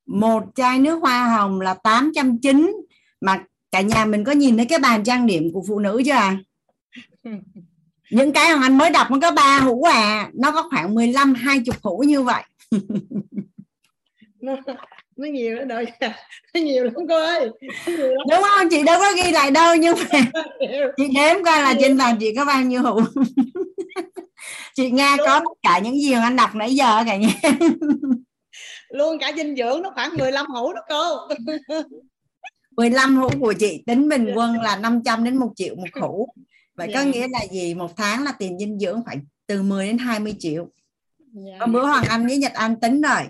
một 0.06 0.44
chai 0.56 0.80
nước 0.80 1.00
hoa 1.02 1.28
hồng 1.28 1.62
là 1.62 1.74
890 1.74 2.74
mà 3.22 3.44
cả 3.72 3.82
nhà 3.82 4.06
mình 4.06 4.24
có 4.24 4.32
nhìn 4.32 4.58
thấy 4.58 4.66
cái 4.66 4.80
bàn 4.80 5.04
trang 5.04 5.28
điểm 5.28 5.52
của 5.54 5.64
phụ 5.68 5.80
nữ 5.80 6.02
chưa 6.06 6.12
à 6.12 6.38
những 8.12 8.34
cái 8.34 8.50
hoàng 8.50 8.62
anh 8.62 8.78
mới 8.78 8.90
đọc 8.90 9.12
nó 9.12 9.18
có 9.22 9.32
ba 9.32 9.60
hũ 9.60 9.84
à. 9.84 10.30
Nó 10.34 10.52
có 10.52 10.70
khoảng 10.70 10.96
15 10.96 11.34
20 11.34 11.76
hũ 11.84 12.04
như 12.08 12.22
vậy. 12.22 12.44
nó, 15.22 15.28
nhiều 15.28 15.56
đó 15.56 15.64
đợi 15.64 15.86
nó 16.54 16.62
nhiều 16.62 16.84
lắm 16.84 16.94
cô 17.10 17.16
ơi 17.16 17.50
đúng 18.30 18.42
không? 18.42 18.70
Chị 18.72 18.84
đâu 18.84 19.00
có 19.00 19.14
ghi 19.16 19.32
lại 19.32 19.52
đâu 19.52 19.76
nhưng 19.76 19.96
mà 19.98 20.20
chị 20.98 21.08
đếm 21.16 21.44
coi 21.46 21.62
là 21.62 21.74
trên 21.80 21.98
bàn 21.98 22.18
chị 22.20 22.36
có 22.36 22.46
bao 22.46 22.62
nhiêu 22.62 22.82
hũ. 22.82 23.02
Chị 24.76 24.92
nga 24.92 25.18
có 25.18 25.40
tất 25.40 25.54
cả 25.62 25.80
những 25.80 26.00
gì 26.02 26.14
mà 26.14 26.22
anh 26.22 26.36
đọc 26.36 26.56
nãy 26.56 26.76
giờ 26.76 27.04
cả 27.06 27.16
nhà. 27.16 27.34
Luôn 28.90 29.20
cả 29.20 29.32
dinh 29.38 29.56
dưỡng 29.56 29.82
nó 29.82 29.92
khoảng 29.96 30.18
15 30.18 30.46
hũ 30.46 30.74
đó 30.74 30.82
cô. 30.90 31.28
15 32.78 33.18
hũ 33.18 33.30
của 33.40 33.54
chị 33.54 33.84
tính 33.88 34.10
bình 34.10 34.32
quân 34.36 34.62
là 34.62 34.78
500 34.78 35.24
đến 35.24 35.38
1 35.38 35.52
triệu 35.56 35.76
một 35.76 36.02
hũ. 36.02 36.28
Vậy 36.76 36.88
yeah. 36.88 37.00
có 37.00 37.06
dạ. 37.06 37.12
nghĩa 37.12 37.28
là 37.32 37.40
gì? 37.52 37.74
Một 37.74 37.98
tháng 37.98 38.24
là 38.24 38.32
tiền 38.32 38.60
dinh 38.60 38.80
dưỡng 38.80 39.02
phải 39.06 39.18
từ 39.48 39.62
10 39.62 39.88
đến 39.88 39.98
20 39.98 40.36
triệu. 40.40 40.68
Yeah. 41.46 41.60
Dạ. 41.60 41.66
bữa 41.66 41.86
Hoàng 41.86 42.06
Anh 42.10 42.28
với 42.28 42.38
Nhật 42.38 42.54
Anh 42.54 42.80
tính 42.80 43.02
rồi 43.02 43.22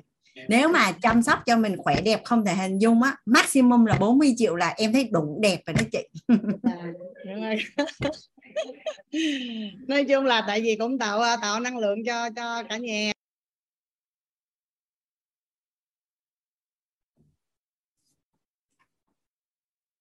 nếu 0.48 0.70
mà 0.70 0.92
chăm 1.02 1.22
sóc 1.22 1.40
cho 1.46 1.58
mình 1.58 1.76
khỏe 1.78 2.02
đẹp 2.02 2.22
không 2.26 2.46
thể 2.46 2.56
hình 2.56 2.78
dung 2.80 3.04
á 3.04 3.16
maximum 3.26 3.86
là 3.86 3.98
40 4.00 4.34
triệu 4.38 4.56
là 4.56 4.74
em 4.78 4.94
thấy 4.94 5.10
đủ 5.12 5.40
đẹp 5.42 5.60
rồi 5.66 5.74
đó 5.74 5.82
chị. 5.92 6.08
Nói 9.88 10.06
chung 10.10 10.26
là 10.26 10.44
tại 10.48 10.62
vì 10.62 10.76
cũng 10.80 11.00
tạo 11.00 11.22
tạo 11.42 11.60
năng 11.60 11.78
lượng 11.78 12.00
cho 12.06 12.30
cho 12.36 12.64
cả 12.70 12.78
nhà. 12.78 13.12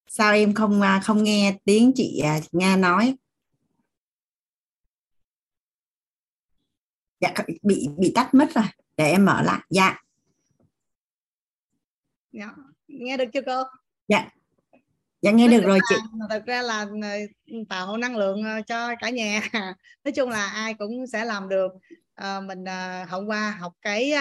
Sao 0.07 0.33
em 0.33 0.53
không 0.53 0.81
à, 0.81 0.99
không 1.03 1.23
nghe 1.23 1.57
tiếng 1.65 1.91
chị 1.95 2.19
à, 2.23 2.39
nga 2.51 2.75
nói? 2.77 3.15
Dạ 7.19 7.33
bị 7.63 7.87
bị 7.97 8.11
tắt 8.15 8.33
mất 8.33 8.47
rồi 8.55 8.63
để 8.97 9.11
em 9.11 9.25
mở 9.25 9.41
lại. 9.41 9.59
Dạ 9.69 9.97
dạ. 12.31 12.49
Nghe 12.87 13.17
được 13.17 13.25
chưa 13.33 13.41
cô? 13.45 13.63
Dạ. 14.07 14.29
Dạ 15.21 15.31
nghe 15.31 15.47
được 15.47 15.63
rồi 15.63 15.79
chị. 15.89 15.95
thật 16.29 16.43
ra 16.45 16.61
là 16.61 16.85
ừ, 17.47 17.57
tạo 17.69 17.97
năng 17.97 18.17
lượng 18.17 18.43
ờ, 18.43 18.61
cho 18.61 18.95
cả 18.99 19.09
nhà. 19.09 19.41
Nói 20.03 20.11
chung 20.11 20.29
là 20.29 20.45
ai 20.45 20.73
cũng 20.73 21.07
sẽ 21.07 21.25
làm 21.25 21.49
được. 21.49 21.71
À, 22.15 22.39
mình 22.39 22.65
à, 22.65 23.05
hôm 23.09 23.25
qua 23.27 23.57
học 23.59 23.73
cái 23.81 24.13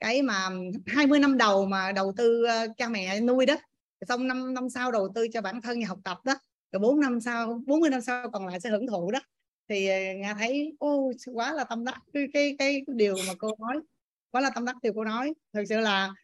cái 0.00 0.22
mà 0.22 0.48
20 0.86 1.18
năm 1.18 1.38
đầu 1.38 1.66
mà 1.66 1.92
đầu 1.92 2.12
tư 2.16 2.46
cha 2.76 2.88
mẹ 2.88 3.20
nuôi 3.20 3.46
đó. 3.46 3.54
Xong 4.08 4.28
năm 4.28 4.54
năm 4.54 4.68
sau 4.68 4.92
đầu 4.92 5.08
tư 5.14 5.28
cho 5.32 5.40
bản 5.40 5.60
thân 5.60 5.80
và 5.80 5.86
học 5.88 5.98
tập 6.04 6.18
đó. 6.24 6.34
Rồi 6.72 6.80
bốn 6.80 7.00
năm 7.00 7.20
sau 7.20 7.62
40 7.66 7.90
năm 7.90 8.00
sau 8.00 8.30
còn 8.30 8.46
lại 8.46 8.60
sẽ 8.60 8.70
hưởng 8.70 8.86
thụ 8.86 9.10
đó. 9.10 9.20
Thì 9.68 9.88
nga 10.16 10.34
thấy 10.34 10.76
ô 10.78 11.12
quá 11.34 11.52
là 11.52 11.64
tâm 11.64 11.84
đắc. 11.84 11.98
Cái, 12.12 12.26
cái 12.32 12.56
cái 12.58 12.82
điều 12.86 13.16
mà 13.26 13.32
cô 13.38 13.56
nói 13.58 13.80
quá 14.30 14.40
là 14.40 14.50
tâm 14.50 14.64
đắc 14.64 14.76
điều 14.82 14.92
cô 14.96 15.04
nói. 15.04 15.34
Thực 15.52 15.64
sự 15.68 15.80
là 15.80 16.14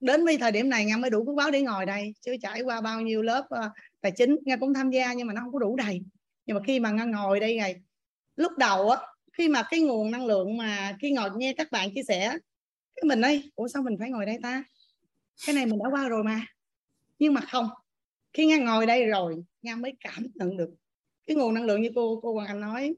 đến 0.00 0.24
với 0.24 0.36
thời 0.36 0.52
điểm 0.52 0.68
này 0.68 0.84
nga 0.84 0.96
mới 0.96 1.10
đủ 1.10 1.24
cuốn 1.24 1.36
báo 1.36 1.50
để 1.50 1.62
ngồi 1.62 1.86
đây 1.86 2.14
chứ 2.20 2.36
trải 2.42 2.62
qua 2.62 2.80
bao 2.80 3.00
nhiêu 3.00 3.22
lớp 3.22 3.44
uh, 3.54 3.72
tài 4.00 4.12
chính 4.12 4.36
nga 4.44 4.56
cũng 4.56 4.74
tham 4.74 4.90
gia 4.90 5.12
nhưng 5.12 5.26
mà 5.26 5.32
nó 5.32 5.40
không 5.40 5.52
có 5.52 5.58
đủ 5.58 5.76
đầy. 5.76 6.00
Nhưng 6.46 6.54
mà 6.54 6.60
khi 6.66 6.80
mà 6.80 6.90
nga 6.90 7.04
ngồi 7.04 7.40
đây 7.40 7.56
này 7.56 7.76
lúc 8.36 8.52
đầu 8.58 8.90
á 8.90 9.00
khi 9.32 9.48
mà 9.48 9.62
cái 9.70 9.80
nguồn 9.80 10.10
năng 10.10 10.26
lượng 10.26 10.56
mà 10.56 10.96
khi 11.00 11.10
ngồi 11.10 11.30
nghe 11.36 11.52
các 11.52 11.72
bạn 11.72 11.94
chia 11.94 12.02
sẻ 12.08 12.28
cái 12.96 13.02
mình 13.04 13.20
ấy 13.20 13.50
ủa 13.54 13.68
sao 13.68 13.82
mình 13.82 13.96
phải 13.98 14.10
ngồi 14.10 14.26
đây 14.26 14.38
ta? 14.42 14.64
Cái 15.46 15.54
này 15.54 15.66
mình 15.66 15.78
đã 15.78 15.90
qua 15.90 16.08
rồi 16.08 16.24
mà. 16.24 16.46
Nhưng 17.18 17.34
mà 17.34 17.40
không 17.40 17.68
khi 18.32 18.46
nga 18.46 18.58
ngồi 18.58 18.86
đây 18.86 19.06
rồi 19.06 19.36
nga 19.62 19.76
mới 19.76 19.92
cảm 20.00 20.26
nhận 20.34 20.56
được 20.56 20.70
cái 21.26 21.36
nguồn 21.36 21.54
năng 21.54 21.64
lượng 21.64 21.82
như 21.82 21.90
cô 21.94 22.20
cô 22.22 22.34
Hoàng 22.34 22.46
Anh 22.46 22.60
nói. 22.60 22.94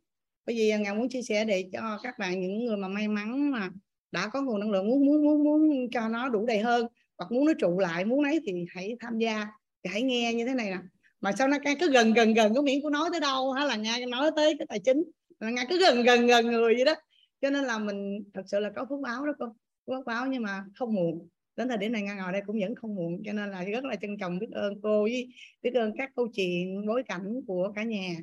Bởi 0.47 0.57
vì 0.57 0.73
nga 0.79 0.95
muốn 0.95 1.09
chia 1.09 1.23
sẻ 1.23 1.45
để 1.45 1.69
cho 1.73 1.99
các 2.03 2.19
bạn 2.19 2.41
những 2.41 2.65
người 2.65 2.77
mà 2.77 2.89
may 2.89 3.09
mắn 3.09 3.51
mà 3.51 3.71
đã 4.13 4.29
có 4.29 4.43
nguồn 4.43 4.61
năng 4.61 4.71
lượng 4.71 4.89
muốn 4.89 5.07
muốn 5.07 5.23
muốn 5.25 5.45
muốn 5.45 5.91
cho 5.91 6.09
nó 6.09 6.29
đủ 6.29 6.47
đầy 6.47 6.59
hơn 6.59 6.87
hoặc 7.19 7.33
muốn 7.33 7.47
nó 7.47 7.53
trụ 7.59 7.79
lại 7.79 8.05
muốn 8.05 8.25
ấy 8.25 8.41
thì 8.47 8.53
hãy 8.75 8.97
tham 9.01 9.19
gia 9.19 9.47
thì 9.85 9.91
hãy 9.93 10.03
nghe 10.03 10.35
như 10.35 10.47
thế 10.47 10.55
này 10.55 10.71
nè. 10.71 10.79
Mà 11.21 11.33
sao 11.33 11.49
nó 11.49 11.57
cứ 11.81 11.93
gần 11.93 12.13
gần 12.13 12.35
gần 12.35 12.55
cái 12.55 12.63
miệng 12.63 12.83
của 12.83 12.91
nói 12.91 13.09
tới 13.13 13.21
đâu 13.21 13.53
hay 13.53 13.67
là 13.67 13.77
nghe 13.77 14.07
nói 14.07 14.31
tới 14.37 14.55
cái 14.59 14.67
tài 14.69 14.79
chính 14.81 15.03
là 15.41 15.51
nghe 15.51 15.67
cứ 15.69 15.81
gần 15.81 16.03
gần 16.03 16.27
gần 16.27 16.47
người 16.47 16.75
vậy 16.75 16.85
đó. 16.85 16.95
Cho 17.41 17.51
nên 17.51 17.65
là 17.65 17.79
mình 17.79 18.25
thật 18.35 18.43
sự 18.47 18.61
là 18.61 18.71
có 18.77 18.87
phước 18.91 19.01
báo 19.01 19.27
đó 19.27 19.33
cô 19.39 19.47
phước 19.87 20.07
báo 20.07 20.27
nhưng 20.27 20.43
mà 20.43 20.65
không 20.75 20.95
muộn. 20.95 21.29
Đến 21.57 21.69
thời 21.69 21.79
điểm 21.79 21.93
này 21.93 22.03
ngang 22.03 22.17
ngồi 22.17 22.33
đây 22.33 22.43
cũng 22.47 22.61
vẫn 22.61 22.75
không 22.75 22.95
muộn 22.95 23.23
cho 23.25 23.33
nên 23.33 23.51
là 23.51 23.65
rất 23.65 23.85
là 23.85 23.97
trân 23.97 24.19
trọng 24.19 24.39
biết 24.39 24.51
ơn 24.53 24.81
cô 24.83 25.03
với 25.03 25.29
biết 25.63 25.75
ơn 25.75 25.93
các 25.99 26.11
câu 26.17 26.29
chuyện 26.35 26.87
bối 26.87 27.03
cảnh 27.09 27.41
của 27.47 27.73
cả 27.75 27.83
nhà. 27.83 28.17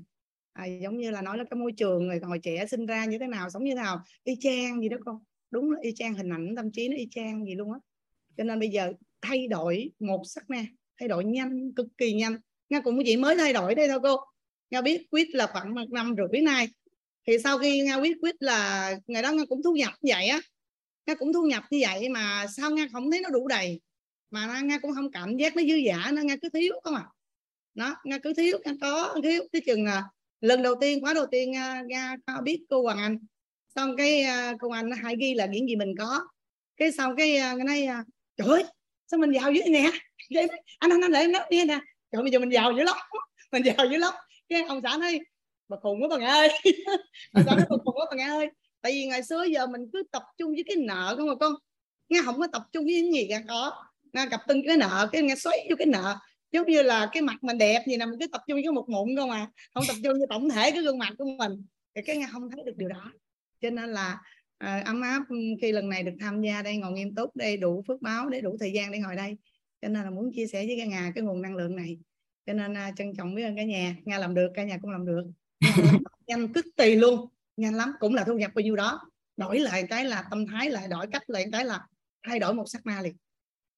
À, 0.54 0.66
giống 0.66 0.98
như 0.98 1.12
là 1.12 1.22
nói 1.22 1.38
là 1.38 1.44
cái 1.50 1.58
môi 1.58 1.72
trường 1.72 2.08
người 2.08 2.20
hồi 2.24 2.40
trẻ 2.44 2.66
sinh 2.66 2.86
ra 2.86 3.06
như 3.06 3.18
thế 3.20 3.28
nào 3.28 3.50
sống 3.50 3.64
như 3.64 3.72
thế 3.72 3.76
nào 3.76 4.00
y 4.24 4.36
chang 4.40 4.82
gì 4.82 4.90
đó 4.90 4.98
con 5.06 5.20
đúng 5.52 5.72
là 5.72 5.80
y 5.82 5.92
chang 5.96 6.14
hình 6.14 6.30
ảnh 6.30 6.54
tâm 6.56 6.72
trí 6.72 6.88
nó 6.90 6.96
y 6.98 7.08
chang 7.12 7.46
gì 7.46 7.56
luôn 7.56 7.72
á. 7.74 7.80
Cho 8.38 8.44
nên 8.44 8.60
bây 8.60 8.70
giờ 8.70 8.94
thay 9.22 9.48
đổi 9.48 9.92
một 10.00 10.22
sắc 10.26 10.50
na 10.50 10.66
thay 11.00 11.08
đổi 11.08 11.26
nhanh 11.26 11.72
cực 11.76 11.88
kỳ 11.98 12.14
nhanh. 12.14 12.38
Nga 12.70 12.82
cũng 12.82 13.00
chỉ 13.06 13.18
mới 13.18 13.36
thay 13.36 13.54
đổi 13.54 13.76
đây 13.76 13.88
thôi 13.88 14.00
cô. 14.04 14.18
Nga 14.70 14.82
biết 14.82 15.08
quyết 15.12 15.28
là 15.36 15.48
khoảng 15.48 15.76
một 15.76 15.92
năm 15.92 16.16
rưỡi 16.18 16.42
nay. 16.42 16.68
Thì 17.28 17.38
sau 17.44 17.58
khi 17.58 17.82
nga 17.82 17.96
quyết 17.96 18.18
quyết 18.22 18.36
là 18.40 18.92
ngày 19.08 19.24
đó 19.24 19.32
nga 19.32 19.46
cũng 19.50 19.64
thu 19.64 19.74
nhập 19.74 19.94
như 20.02 20.14
vậy 20.14 20.28
á. 20.28 20.42
Nga 21.06 21.16
cũng 21.16 21.34
thu 21.34 21.46
nhập 21.46 21.64
như 21.72 21.80
vậy 21.82 22.10
mà 22.10 22.46
sao 22.58 22.72
nga 22.72 22.88
không 22.92 23.12
thấy 23.12 23.22
nó 23.22 23.30
đủ 23.30 23.48
đầy? 23.48 23.82
Mà 24.32 24.62
nga 24.62 24.80
cũng 24.80 24.94
không 24.94 25.12
cảm 25.12 25.38
giác 25.38 25.56
nó 25.56 25.64
dư 25.64 25.76
giả 25.76 26.12
nó 26.14 26.22
nga 26.22 26.36
cứ 26.42 26.50
thiếu 26.50 26.74
không 26.84 26.96
à. 26.96 27.06
Nó 27.74 27.96
nga 28.04 28.18
cứ 28.18 28.34
thiếu 28.34 28.58
nga 28.66 28.74
có 28.82 29.16
thiếu. 29.24 29.44
Cái 29.52 29.62
chừng 29.66 29.86
à, 29.86 30.04
lần 30.42 30.64
đầu 30.64 30.76
tiên 30.82 31.02
khóa 31.02 31.14
đầu 31.14 31.26
tiên 31.32 31.56
à, 31.56 31.84
nga, 31.88 32.16
nga 32.28 32.42
biết 32.42 32.66
cô 32.70 32.82
Hoàng 32.82 32.98
Anh 32.98 33.18
xong 33.80 33.96
cái 33.98 34.22
à, 34.22 34.52
uh, 34.52 34.58
cô 34.62 34.72
Anh 34.72 34.92
hay 34.92 35.16
ghi 35.20 35.34
là 35.34 35.46
những 35.46 35.68
gì 35.68 35.76
mình 35.76 35.96
có. 36.00 36.28
Cái 36.78 36.92
sau 36.92 37.16
cái 37.18 37.38
uh, 37.38 37.58
cái 37.58 37.66
này 37.66 37.88
uh, 38.00 38.06
trời 38.38 38.48
ơi 38.48 38.64
sao 39.08 39.20
mình 39.20 39.32
giàu 39.32 39.52
dữ 39.52 39.62
nè? 39.70 39.92
Anh 40.80 40.92
anh 40.92 41.02
anh 41.02 41.12
để 41.12 41.20
em 41.20 41.32
nói 41.32 41.44
nghe 41.50 41.66
nè 41.66 41.80
trời 42.12 42.22
bây 42.22 42.32
giờ 42.32 42.40
mình 42.40 42.52
giàu 42.54 42.72
dữ 42.72 42.84
lắm 42.84 42.98
mình 43.52 43.64
giàu 43.64 43.86
dữ 43.92 43.98
lắm. 43.98 44.14
Cái 44.50 44.64
ông 44.64 44.82
xã 44.84 44.98
nói 44.98 45.20
bà 45.68 45.78
khùng 45.82 46.02
quá 46.02 46.08
bà 46.10 46.18
nghe 46.18 46.28
ơi. 46.28 46.50
Ông 47.34 47.44
xã 47.46 47.56
nói 47.56 47.66
bà 47.70 47.78
khùng 47.84 47.96
quá 47.96 48.06
bà 48.12 48.18
nghe 48.18 48.28
ơi. 48.28 48.48
Tại 48.82 48.92
vì 48.92 49.06
ngày 49.06 49.24
xưa 49.24 49.44
giờ 49.44 49.68
mình 49.68 49.82
cứ 49.94 50.04
tập 50.12 50.24
trung 50.38 50.52
với 50.52 50.64
cái 50.68 50.76
nợ 50.76 51.16
không 51.18 51.28
mà 51.28 51.36
con. 51.40 51.54
Nghe 52.10 52.20
không 52.26 52.40
có 52.40 52.48
tập 52.48 52.64
trung 52.72 52.86
với 52.86 52.94
những 52.94 53.14
gì 53.14 53.28
cả 53.30 53.42
có. 53.48 53.84
Nghe 54.14 54.26
cặp 54.32 54.42
từng 54.48 54.62
cái 54.68 54.78
nợ 54.78 55.10
cái 55.12 55.22
nghe 55.22 55.36
xoáy 55.36 55.68
vô 55.70 55.76
cái 55.80 55.88
nợ. 55.88 56.16
Giống 56.52 56.68
như 56.68 56.82
là 56.82 57.10
cái 57.12 57.22
mặt 57.22 57.44
mình 57.44 57.58
đẹp 57.58 57.84
gì 57.88 57.98
nè 57.98 58.06
mình 58.06 58.20
cứ 58.20 58.28
tập 58.28 58.42
trung 58.48 58.56
với 58.56 58.64
cái 58.64 58.72
một 58.72 58.90
mụn 58.90 59.16
không 59.16 59.32
à. 59.32 59.48
Không 59.74 59.84
tập 59.88 59.96
trung 60.04 60.14
với 60.14 60.28
tổng 60.30 60.50
thể 60.50 60.72
cái 60.72 60.82
gương 60.82 60.98
mặt 60.98 61.14
của 61.18 61.26
mình. 61.26 61.66
Thì 61.96 62.02
cái 62.06 62.18
nghe 62.18 62.28
không 62.32 62.50
thấy 62.52 62.64
được 62.66 62.78
điều 62.78 62.90
đó 62.90 63.12
cho 63.62 63.70
nên 63.70 63.90
là 63.90 64.22
à, 64.58 64.84
ấm 64.86 65.02
áp 65.02 65.24
khi 65.62 65.72
lần 65.72 65.90
này 65.90 66.04
được 66.04 66.12
tham 66.20 66.42
gia 66.42 66.62
đây 66.62 66.78
ngồi 66.78 66.92
nghiêm 66.92 67.16
túc 67.16 67.36
đây 67.36 67.58
đủ 67.58 67.84
phước 67.88 68.02
báo 68.02 68.30
để 68.30 68.42
đủ 68.42 68.58
thời 68.60 68.72
gian 68.72 68.92
để 68.92 69.00
ngồi 69.00 69.16
đây. 69.16 69.38
Cho 69.82 69.88
nên 69.88 70.04
là 70.04 70.10
muốn 70.10 70.32
chia 70.36 70.48
sẻ 70.48 70.66
với 70.66 70.76
cả 70.80 70.86
nhà 70.86 71.12
cái 71.16 71.24
nguồn 71.24 71.42
năng 71.42 71.56
lượng 71.56 71.76
này. 71.76 71.98
Cho 72.46 72.54
nên 72.54 72.74
à, 72.74 72.92
trân 72.98 73.14
trọng 73.18 73.36
biết 73.36 73.44
ơn 73.44 73.56
cả 73.56 73.64
nhà. 73.64 73.96
Nhà 74.06 74.18
làm 74.18 74.36
được 74.36 74.52
cả 74.56 74.64
nhà 74.64 74.78
cũng 74.82 74.92
làm 74.92 75.06
được. 75.06 75.24
Nhanh 76.28 76.54
cực 76.54 76.66
tì 76.76 76.96
luôn. 76.96 77.28
Nhanh 77.58 77.76
lắm 77.76 77.92
cũng 78.00 78.16
là 78.16 78.24
thu 78.24 78.38
nhập 78.38 78.52
bao 78.56 78.64
nhiêu 78.64 78.76
đó. 78.76 79.12
Đổi 79.38 79.60
lại 79.60 79.84
cái 79.90 80.06
là 80.06 80.24
tâm 80.32 80.48
thái 80.48 80.70
lại 80.70 80.88
đổi 80.88 81.08
cách 81.12 81.30
lại 81.30 81.46
cái 81.52 81.66
là 81.66 81.88
thay 82.28 82.40
đổi 82.40 82.54
một 82.54 82.66
sắc 82.68 82.86
na 82.86 83.02
liền. 83.02 83.16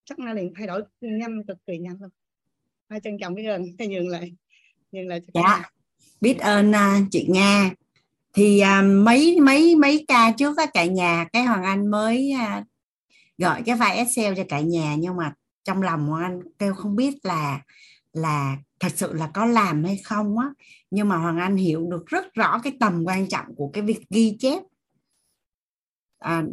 Sắc 0.10 0.20
na 0.20 0.34
liền 0.34 0.54
thay 0.56 0.68
đổi 0.68 0.84
nhanh 1.02 1.46
cực 1.48 1.58
kỳ 1.68 1.78
nhanh 1.78 1.98
luôn. 2.00 2.10
Hai 2.90 3.00
trân 3.04 3.18
trọng 3.22 3.36
biết 3.36 3.46
ơn? 3.46 3.66
Cái 3.78 3.88
nhường 3.88 4.08
lại 4.08 4.36
nhường 4.92 5.08
lại 5.08 5.22
cho 5.22 5.42
dạ. 5.44 5.70
biết 6.22 6.40
ơn 6.40 6.72
uh, 6.72 7.08
chị 7.12 7.28
nga 7.30 7.72
thì 8.34 8.60
à, 8.60 8.82
mấy 8.82 9.40
mấy 9.40 9.76
mấy 9.76 10.06
ca 10.08 10.32
trước 10.32 10.54
các 10.58 10.70
cả 10.74 10.86
nhà 10.86 11.26
cái 11.34 11.44
hoàng 11.44 11.64
anh 11.64 11.92
mới 11.92 12.32
à, 12.32 12.64
gọi 13.38 13.62
cái 13.66 13.76
file 13.76 13.96
excel 13.96 14.34
cho 14.38 14.44
cả 14.50 14.60
nhà 14.60 14.96
nhưng 15.00 15.16
mà 15.18 15.34
trong 15.64 15.82
lòng 15.82 16.08
hoàng 16.08 16.24
anh 16.24 16.40
kêu 16.60 16.74
không 16.74 16.96
biết 16.96 17.14
là 17.24 17.62
là 18.14 18.58
thật 18.80 18.92
sự 18.96 19.14
là 19.14 19.28
có 19.34 19.46
làm 19.46 19.84
hay 19.84 19.98
không 20.06 20.38
á. 20.40 20.48
Nhưng 20.92 21.10
mà 21.10 21.18
hoàng 21.18 21.40
anh 21.40 21.56
hiểu 21.56 21.88
được 21.92 22.06
rất 22.08 22.34
rõ 22.34 22.60
cái 22.64 22.74
tầm 22.80 23.04
quan 23.06 23.28
trọng 23.28 23.46
của 23.56 23.70
cái 23.74 23.84
việc 23.84 24.10
ghi 24.10 24.38
chép. 24.40 24.64
À, 26.20 26.44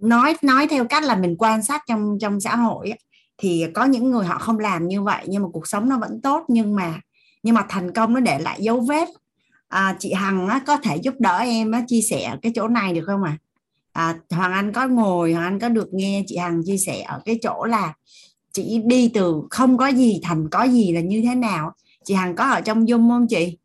nói 0.00 0.34
nói 0.42 0.66
theo 0.66 0.84
cách 0.84 1.02
là 1.02 1.16
mình 1.16 1.36
quan 1.38 1.62
sát 1.62 1.82
trong 1.86 2.18
trong 2.20 2.40
xã 2.40 2.56
hội 2.56 2.90
á, 2.90 2.96
thì 3.38 3.64
có 3.74 3.84
những 3.84 4.10
người 4.10 4.26
họ 4.26 4.38
không 4.38 4.58
làm 4.58 4.88
như 4.88 5.02
vậy 5.02 5.24
nhưng 5.28 5.42
mà 5.42 5.48
cuộc 5.52 5.68
sống 5.68 5.88
nó 5.88 5.98
vẫn 5.98 6.20
tốt 6.22 6.44
nhưng 6.48 6.76
mà 6.76 7.00
nhưng 7.42 7.54
mà 7.54 7.66
thành 7.68 7.92
công 7.92 8.14
nó 8.14 8.20
để 8.20 8.38
lại 8.38 8.58
dấu 8.62 8.80
vết 8.80 9.08
à, 9.70 9.96
chị 9.98 10.12
Hằng 10.12 10.48
á, 10.48 10.60
có 10.66 10.76
thể 10.76 10.96
giúp 10.96 11.14
đỡ 11.18 11.38
em 11.38 11.70
á, 11.72 11.84
chia 11.88 12.00
sẻ 12.10 12.36
cái 12.42 12.52
chỗ 12.54 12.68
này 12.68 12.94
được 12.94 13.04
không 13.06 13.22
ạ? 13.22 13.38
À? 13.92 14.14
à, 14.30 14.36
Hoàng 14.36 14.52
Anh 14.52 14.72
có 14.72 14.88
ngồi 14.88 15.32
Hoàng 15.32 15.44
Anh 15.44 15.58
có 15.60 15.68
được 15.68 15.94
nghe 15.94 16.24
chị 16.26 16.36
Hằng 16.36 16.62
chia 16.66 16.78
sẻ 16.78 17.02
ở 17.02 17.22
cái 17.24 17.38
chỗ 17.42 17.64
là 17.64 17.94
chị 18.52 18.80
đi 18.86 19.10
từ 19.14 19.42
không 19.50 19.78
có 19.78 19.86
gì 19.88 20.20
thành 20.22 20.48
có 20.50 20.64
gì 20.64 20.92
là 20.92 21.00
như 21.00 21.22
thế 21.22 21.34
nào? 21.34 21.72
Chị 22.04 22.14
Hằng 22.14 22.36
có 22.36 22.44
ở 22.44 22.60
trong 22.60 22.84
Zoom 22.84 23.08
không 23.10 23.26
chị? 23.28 23.58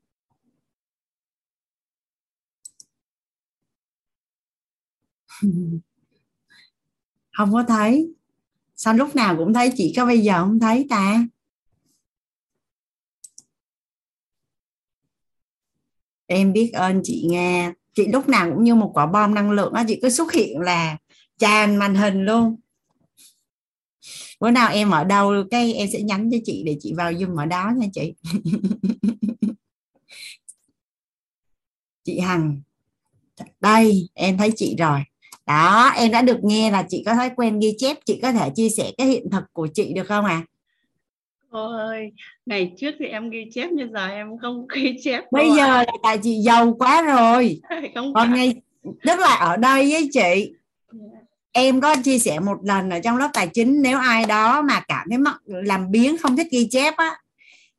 Không 7.38 7.54
có 7.54 7.64
thấy. 7.68 8.14
Sao 8.76 8.94
lúc 8.94 9.16
nào 9.16 9.36
cũng 9.38 9.54
thấy 9.54 9.72
chị 9.78 9.94
có 9.98 10.06
bây 10.06 10.20
giờ 10.20 10.40
không 10.40 10.60
thấy 10.60 10.88
ta? 10.90 11.26
Em 16.28 16.54
biết 16.54 16.72
ơn 16.74 17.02
chị 17.04 17.28
nghe 17.30 17.72
chị 17.96 18.08
lúc 18.08 18.30
nào 18.30 18.50
cũng 18.54 18.64
như 18.64 18.76
một 18.76 18.92
quả 18.94 19.06
bom 19.06 19.34
năng 19.34 19.52
lượng 19.52 19.74
á, 19.74 19.86
chị 19.88 20.00
cứ 20.02 20.10
xuất 20.10 20.34
hiện 20.34 20.60
là 20.60 20.98
tràn 21.40 21.76
màn 21.76 21.96
hình 21.96 22.26
luôn. 22.26 22.56
Bữa 24.40 24.52
nào 24.52 24.70
em 24.72 24.90
ở 24.90 25.04
đâu, 25.04 25.34
cái 25.52 25.74
em 25.74 25.88
sẽ 25.94 26.02
nhắn 26.02 26.30
cho 26.32 26.38
chị 26.46 26.64
để 26.66 26.78
chị 26.80 26.94
vào 26.94 27.12
zoom 27.12 27.38
ở 27.38 27.46
đó 27.46 27.72
nha 27.78 27.88
chị. 27.94 28.14
Chị 32.04 32.20
Hằng. 32.20 32.62
Đây, 33.60 34.10
em 34.14 34.38
thấy 34.38 34.52
chị 34.56 34.76
rồi. 34.80 35.00
Đó, 35.46 35.92
em 35.96 36.12
đã 36.12 36.22
được 36.22 36.38
nghe 36.44 36.72
là 36.72 36.86
chị 36.90 37.04
có 37.06 37.16
thói 37.16 37.30
quen 37.36 37.60
ghi 37.60 37.76
chép, 37.78 37.98
chị 38.06 38.20
có 38.22 38.32
thể 38.32 38.50
chia 38.56 38.70
sẻ 38.70 38.92
cái 38.98 39.08
hiện 39.08 39.30
thực 39.32 39.44
của 39.54 39.68
chị 39.74 39.94
được 39.94 40.08
không 40.08 40.26
ạ? 40.26 40.44
à? 40.48 40.55
Cô 41.56 41.78
ơi 41.78 42.12
ngày 42.46 42.72
trước 42.78 42.92
thì 43.00 43.06
em 43.06 43.30
ghi 43.30 43.46
chép 43.54 43.70
nhưng 43.72 43.92
giờ 43.94 44.08
em 44.08 44.38
không 44.42 44.68
ghi 44.76 44.96
chép 45.04 45.24
bây 45.32 45.50
giờ 45.50 45.68
là 45.68 45.94
tại 46.04 46.18
chị 46.18 46.36
giàu 46.46 46.74
quá 46.80 47.02
rồi. 47.02 47.60
Không 47.96 48.14
còn 48.14 48.34
ngày 48.34 48.54
tức 48.84 49.20
là 49.20 49.36
ở 49.36 49.58
đây 49.58 49.92
với 49.92 50.10
chị 50.12 50.54
em 51.52 51.82
có 51.82 51.96
chia 52.04 52.20
sẻ 52.20 52.40
một 52.40 52.58
lần 52.64 52.90
ở 52.90 53.00
trong 53.00 53.18
lớp 53.18 53.30
tài 53.34 53.48
chính 53.48 53.82
nếu 53.82 53.98
ai 53.98 54.26
đó 54.26 54.62
mà 54.62 54.80
cảm 54.88 55.08
thấy 55.10 55.18
mất 55.18 55.36
làm 55.46 55.92
biến 55.92 56.18
không 56.18 56.38
thích 56.38 56.48
ghi 56.52 56.68
chép 56.72 56.98
á 56.98 57.16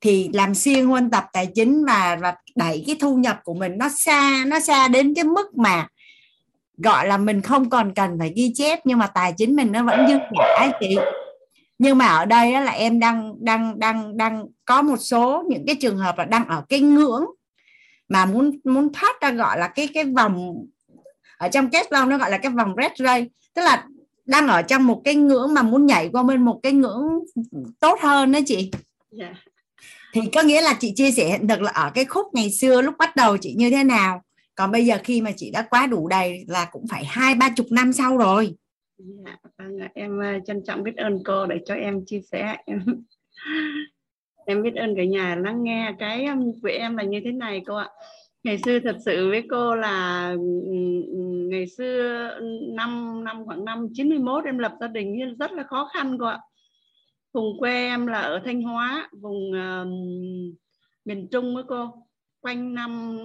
thì 0.01 0.31
làm 0.32 0.55
xuyên 0.55 0.86
huân 0.86 1.11
tập 1.11 1.24
tài 1.32 1.47
chính 1.55 1.85
và 1.85 2.19
và 2.23 2.35
đẩy 2.57 2.85
cái 2.86 2.97
thu 3.01 3.16
nhập 3.16 3.40
của 3.44 3.55
mình 3.55 3.73
nó 3.78 3.89
xa 3.97 4.44
nó 4.47 4.61
xa 4.61 4.89
đến 4.89 5.15
cái 5.15 5.24
mức 5.24 5.57
mà 5.57 5.89
gọi 6.77 7.07
là 7.07 7.16
mình 7.16 7.43
không 7.43 7.70
còn 7.70 7.94
cần 7.94 8.11
phải 8.19 8.32
ghi 8.36 8.53
chép 8.55 8.78
nhưng 8.85 8.98
mà 8.98 9.07
tài 9.07 9.32
chính 9.36 9.57
mình 9.57 9.73
nó 9.73 9.85
vẫn 9.85 10.07
dư 10.09 10.15
giả 10.39 10.70
chị 10.81 10.97
nhưng 11.78 11.98
mà 11.98 12.07
ở 12.07 12.24
đây 12.24 12.53
là 12.53 12.73
em 12.73 12.98
đang 12.98 13.35
đang 13.44 13.78
đang 13.78 14.16
đang 14.16 14.47
có 14.65 14.82
một 14.82 14.97
số 14.97 15.44
những 15.48 15.66
cái 15.66 15.77
trường 15.81 15.98
hợp 15.98 16.19
là 16.19 16.24
đang 16.24 16.48
ở 16.48 16.65
cái 16.69 16.81
ngưỡng 16.81 17.24
mà 18.09 18.27
muốn 18.27 18.51
muốn 18.65 18.93
thoát 18.93 19.20
ra 19.20 19.31
gọi 19.31 19.59
là 19.59 19.69
cái 19.69 19.89
cái 19.94 20.05
vòng 20.05 20.66
ở 21.39 21.48
trong 21.48 21.70
kết 21.70 21.93
long 21.93 22.09
nó 22.09 22.19
gọi 22.19 22.31
là 22.31 22.39
cái 22.39 22.53
vòng 22.53 22.74
red 22.77 22.93
ray 22.98 23.31
tức 23.55 23.62
là 23.62 23.86
đang 24.27 24.48
ở 24.48 24.62
trong 24.62 24.86
một 24.86 25.03
cái 25.05 25.15
ngưỡng 25.15 25.55
mà 25.55 25.62
muốn 25.62 25.86
nhảy 25.86 26.09
qua 26.12 26.23
bên 26.23 26.44
một 26.44 26.61
cái 26.62 26.73
ngưỡng 26.73 27.05
tốt 27.81 27.98
hơn 28.01 28.32
đó 28.32 28.39
chị 28.47 28.57
yeah. 28.57 28.73
Dạ. 29.11 29.35
thì 30.12 30.20
có 30.35 30.43
nghĩa 30.43 30.62
là 30.62 30.74
chị 30.81 30.93
chia 30.97 31.11
sẻ 31.11 31.28
hiện 31.28 31.48
thực 31.48 31.62
là 31.62 31.70
ở 31.70 31.90
cái 31.94 32.05
khúc 32.05 32.27
ngày 32.35 32.51
xưa 32.51 32.82
lúc 32.82 32.94
bắt 32.98 33.16
đầu 33.16 33.36
chị 33.36 33.55
như 33.57 33.70
thế 33.70 33.85
nào 33.85 34.23
còn 34.55 34.73
bây 34.73 34.86
giờ 34.86 34.98
khi 35.05 35.20
mà 35.20 35.31
chị 35.36 35.51
đã 35.51 35.62
quá 35.62 35.86
đủ 35.86 36.09
đầy 36.09 36.44
là 36.48 36.65
cũng 36.65 36.86
phải 36.90 37.05
hai 37.05 37.35
ba 37.35 37.48
chục 37.57 37.66
năm 37.70 37.93
sau 37.93 38.16
rồi 38.16 38.55
dạ, 38.98 39.36
vâng 39.59 39.78
em 39.94 40.23
à, 40.23 40.39
trân 40.47 40.64
trọng 40.64 40.82
biết 40.82 40.97
ơn 40.97 41.18
cô 41.24 41.47
để 41.47 41.60
cho 41.66 41.74
em 41.74 42.05
chia 42.06 42.20
sẻ. 42.20 42.56
Em 42.66 42.81
em 44.47 44.62
biết 44.62 44.74
ơn 44.74 44.97
cả 44.97 45.05
nhà 45.05 45.36
lắng 45.36 45.62
nghe 45.62 45.94
cái 45.98 46.27
um, 46.27 46.52
của 46.62 46.68
em 46.68 46.97
là 46.97 47.02
như 47.02 47.20
thế 47.24 47.32
này 47.32 47.62
cô 47.66 47.77
ạ. 47.77 47.89
Ngày 48.44 48.59
xưa 48.59 48.81
thật 48.81 48.97
sự 49.05 49.28
với 49.28 49.43
cô 49.51 49.74
là 49.74 50.35
ngày 51.51 51.66
xưa 51.66 52.31
năm 52.74 53.24
năm 53.24 53.44
khoảng 53.47 53.64
năm 53.64 53.89
91 53.94 54.44
em 54.44 54.59
lập 54.59 54.73
gia 54.81 54.89
đình 54.89 55.36
rất 55.39 55.52
là 55.52 55.62
khó 55.62 55.90
khăn 55.94 56.16
cô 56.20 56.27
ạ. 56.27 56.40
Vùng 57.32 57.59
quê 57.59 57.73
em 57.73 58.06
là 58.06 58.20
ở 58.20 58.40
Thanh 58.44 58.62
Hóa 58.62 59.09
vùng 59.12 59.51
uh, 59.51 59.89
miền 61.05 61.28
Trung 61.31 61.55
với 61.55 61.64
cô. 61.68 61.90
Quanh 62.40 62.74
năm 62.74 63.16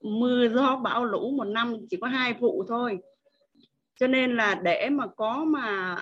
mưa 0.00 0.48
gió 0.48 0.76
bão 0.76 1.04
lũ 1.04 1.30
một 1.30 1.44
năm 1.44 1.76
chỉ 1.90 1.96
có 2.00 2.06
hai 2.06 2.34
vụ 2.34 2.64
thôi 2.68 2.98
cho 4.00 4.06
nên 4.06 4.36
là 4.36 4.54
để 4.54 4.88
mà 4.90 5.06
có 5.16 5.44
mà 5.44 5.96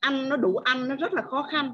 ăn 0.00 0.28
nó 0.28 0.36
đủ 0.36 0.56
ăn 0.56 0.88
nó 0.88 0.96
rất 0.96 1.14
là 1.14 1.22
khó 1.22 1.42
khăn. 1.42 1.70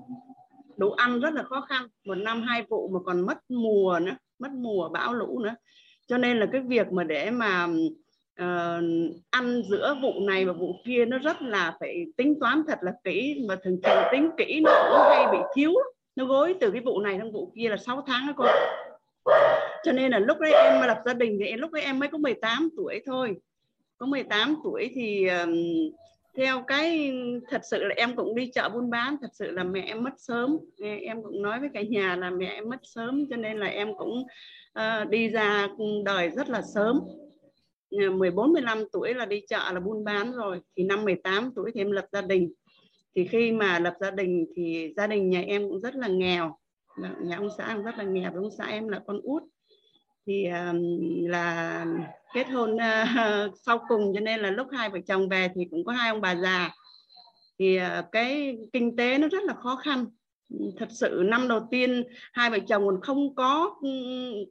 Đủ 0.76 0.90
ăn 0.90 1.20
rất 1.20 1.34
là 1.34 1.42
khó 1.42 1.60
khăn. 1.60 1.86
Một 2.06 2.14
năm 2.14 2.42
hai 2.42 2.62
vụ 2.68 2.88
mà 2.88 3.00
còn 3.04 3.20
mất 3.20 3.38
mùa 3.48 3.98
nữa 4.02 4.16
mất 4.38 4.52
mùa 4.52 4.88
bão 4.88 5.14
lũ 5.14 5.38
nữa. 5.38 5.54
Cho 6.06 6.18
nên 6.18 6.38
là 6.38 6.46
cái 6.52 6.60
việc 6.60 6.92
mà 6.92 7.04
để 7.04 7.30
mà 7.30 7.64
uh, 8.42 8.84
ăn 9.30 9.62
giữa 9.70 9.96
vụ 10.02 10.12
này 10.20 10.44
và 10.44 10.52
vụ 10.52 10.76
kia 10.84 11.04
nó 11.04 11.18
rất 11.18 11.42
là 11.42 11.76
phải 11.80 12.06
tính 12.16 12.40
toán 12.40 12.62
thật 12.68 12.78
là 12.82 12.92
kỹ. 13.04 13.44
Mà 13.48 13.56
thường 13.64 13.80
thường 13.82 14.02
tính 14.12 14.30
kỹ 14.36 14.60
nó 14.64 14.70
cũng 14.90 15.08
hay 15.10 15.26
bị 15.32 15.38
thiếu. 15.54 15.72
Nó 16.16 16.24
gối 16.24 16.54
từ 16.60 16.70
cái 16.70 16.80
vụ 16.80 17.00
này 17.00 17.18
sang 17.18 17.32
vụ 17.32 17.52
kia 17.56 17.68
là 17.68 17.76
6 17.76 18.04
tháng 18.06 18.26
đó 18.26 18.32
cô. 18.36 18.44
Cho 19.84 19.92
nên 19.92 20.10
là 20.10 20.18
lúc 20.18 20.38
đấy 20.40 20.52
em 20.52 20.80
mà 20.80 20.86
lập 20.86 20.98
gia 21.04 21.14
đình 21.14 21.38
thì 21.40 21.52
lúc 21.52 21.72
đấy 21.72 21.82
em 21.82 21.98
mới 21.98 22.08
có 22.08 22.18
18 22.18 22.68
tuổi 22.76 23.02
thôi 23.06 23.36
có 24.04 24.08
18 24.08 24.56
tuổi 24.64 24.90
thì 24.94 25.28
theo 26.36 26.62
cái 26.66 27.12
thật 27.48 27.60
sự 27.70 27.84
là 27.84 27.94
em 27.96 28.16
cũng 28.16 28.34
đi 28.34 28.50
chợ 28.54 28.68
buôn 28.68 28.90
bán 28.90 29.16
thật 29.20 29.28
sự 29.32 29.50
là 29.50 29.64
mẹ 29.64 29.84
em 29.86 30.04
mất 30.04 30.14
sớm. 30.18 30.58
Em 31.00 31.22
cũng 31.22 31.42
nói 31.42 31.60
với 31.60 31.68
cả 31.74 31.82
nhà 31.82 32.16
là 32.16 32.30
mẹ 32.30 32.46
em 32.46 32.68
mất 32.68 32.80
sớm 32.82 33.26
cho 33.30 33.36
nên 33.36 33.58
là 33.58 33.66
em 33.66 33.94
cũng 33.98 34.24
uh, 34.78 35.08
đi 35.10 35.28
ra 35.28 35.68
đời 36.04 36.30
rất 36.30 36.48
là 36.48 36.62
sớm. 36.74 37.00
14 37.90 38.52
15 38.52 38.84
tuổi 38.92 39.14
là 39.14 39.26
đi 39.26 39.40
chợ 39.48 39.72
là 39.72 39.80
buôn 39.80 40.04
bán 40.04 40.32
rồi 40.32 40.60
thì 40.76 40.84
năm 40.84 41.04
18 41.04 41.52
tuổi 41.56 41.70
thì 41.74 41.80
em 41.80 41.90
lập 41.90 42.06
gia 42.12 42.22
đình. 42.22 42.52
Thì 43.14 43.26
khi 43.26 43.52
mà 43.52 43.78
lập 43.78 43.94
gia 44.00 44.10
đình 44.10 44.46
thì 44.56 44.92
gia 44.96 45.06
đình 45.06 45.30
nhà 45.30 45.40
em 45.40 45.68
cũng 45.68 45.80
rất 45.80 45.94
là 45.94 46.08
nghèo. 46.08 46.58
Nhà 47.20 47.36
ông 47.36 47.48
xã 47.58 47.72
cũng 47.76 47.84
rất 47.84 47.98
là 47.98 48.04
nghèo 48.04 48.32
ông 48.34 48.50
xã 48.58 48.64
em 48.64 48.88
là 48.88 49.00
con 49.06 49.20
út. 49.22 49.42
Thì 50.26 50.46
uh, 50.48 50.76
là 51.30 51.86
kết 52.34 52.50
hôn 52.50 52.74
uh, 52.74 53.58
sau 53.66 53.78
cùng 53.88 54.12
cho 54.14 54.20
nên 54.20 54.40
là 54.40 54.50
lúc 54.50 54.66
hai 54.72 54.90
vợ 54.90 54.98
chồng 55.06 55.28
về 55.28 55.48
thì 55.54 55.64
cũng 55.70 55.84
có 55.84 55.92
hai 55.92 56.10
ông 56.10 56.20
bà 56.20 56.34
già. 56.34 56.70
Thì 57.58 57.78
uh, 57.78 58.04
cái 58.12 58.56
kinh 58.72 58.96
tế 58.96 59.18
nó 59.18 59.28
rất 59.28 59.42
là 59.42 59.54
khó 59.54 59.76
khăn. 59.76 60.06
Thật 60.78 60.88
sự 60.90 61.22
năm 61.24 61.48
đầu 61.48 61.60
tiên 61.70 62.04
hai 62.32 62.50
vợ 62.50 62.58
chồng 62.68 62.86
còn 62.86 63.00
không 63.02 63.34
có 63.34 63.74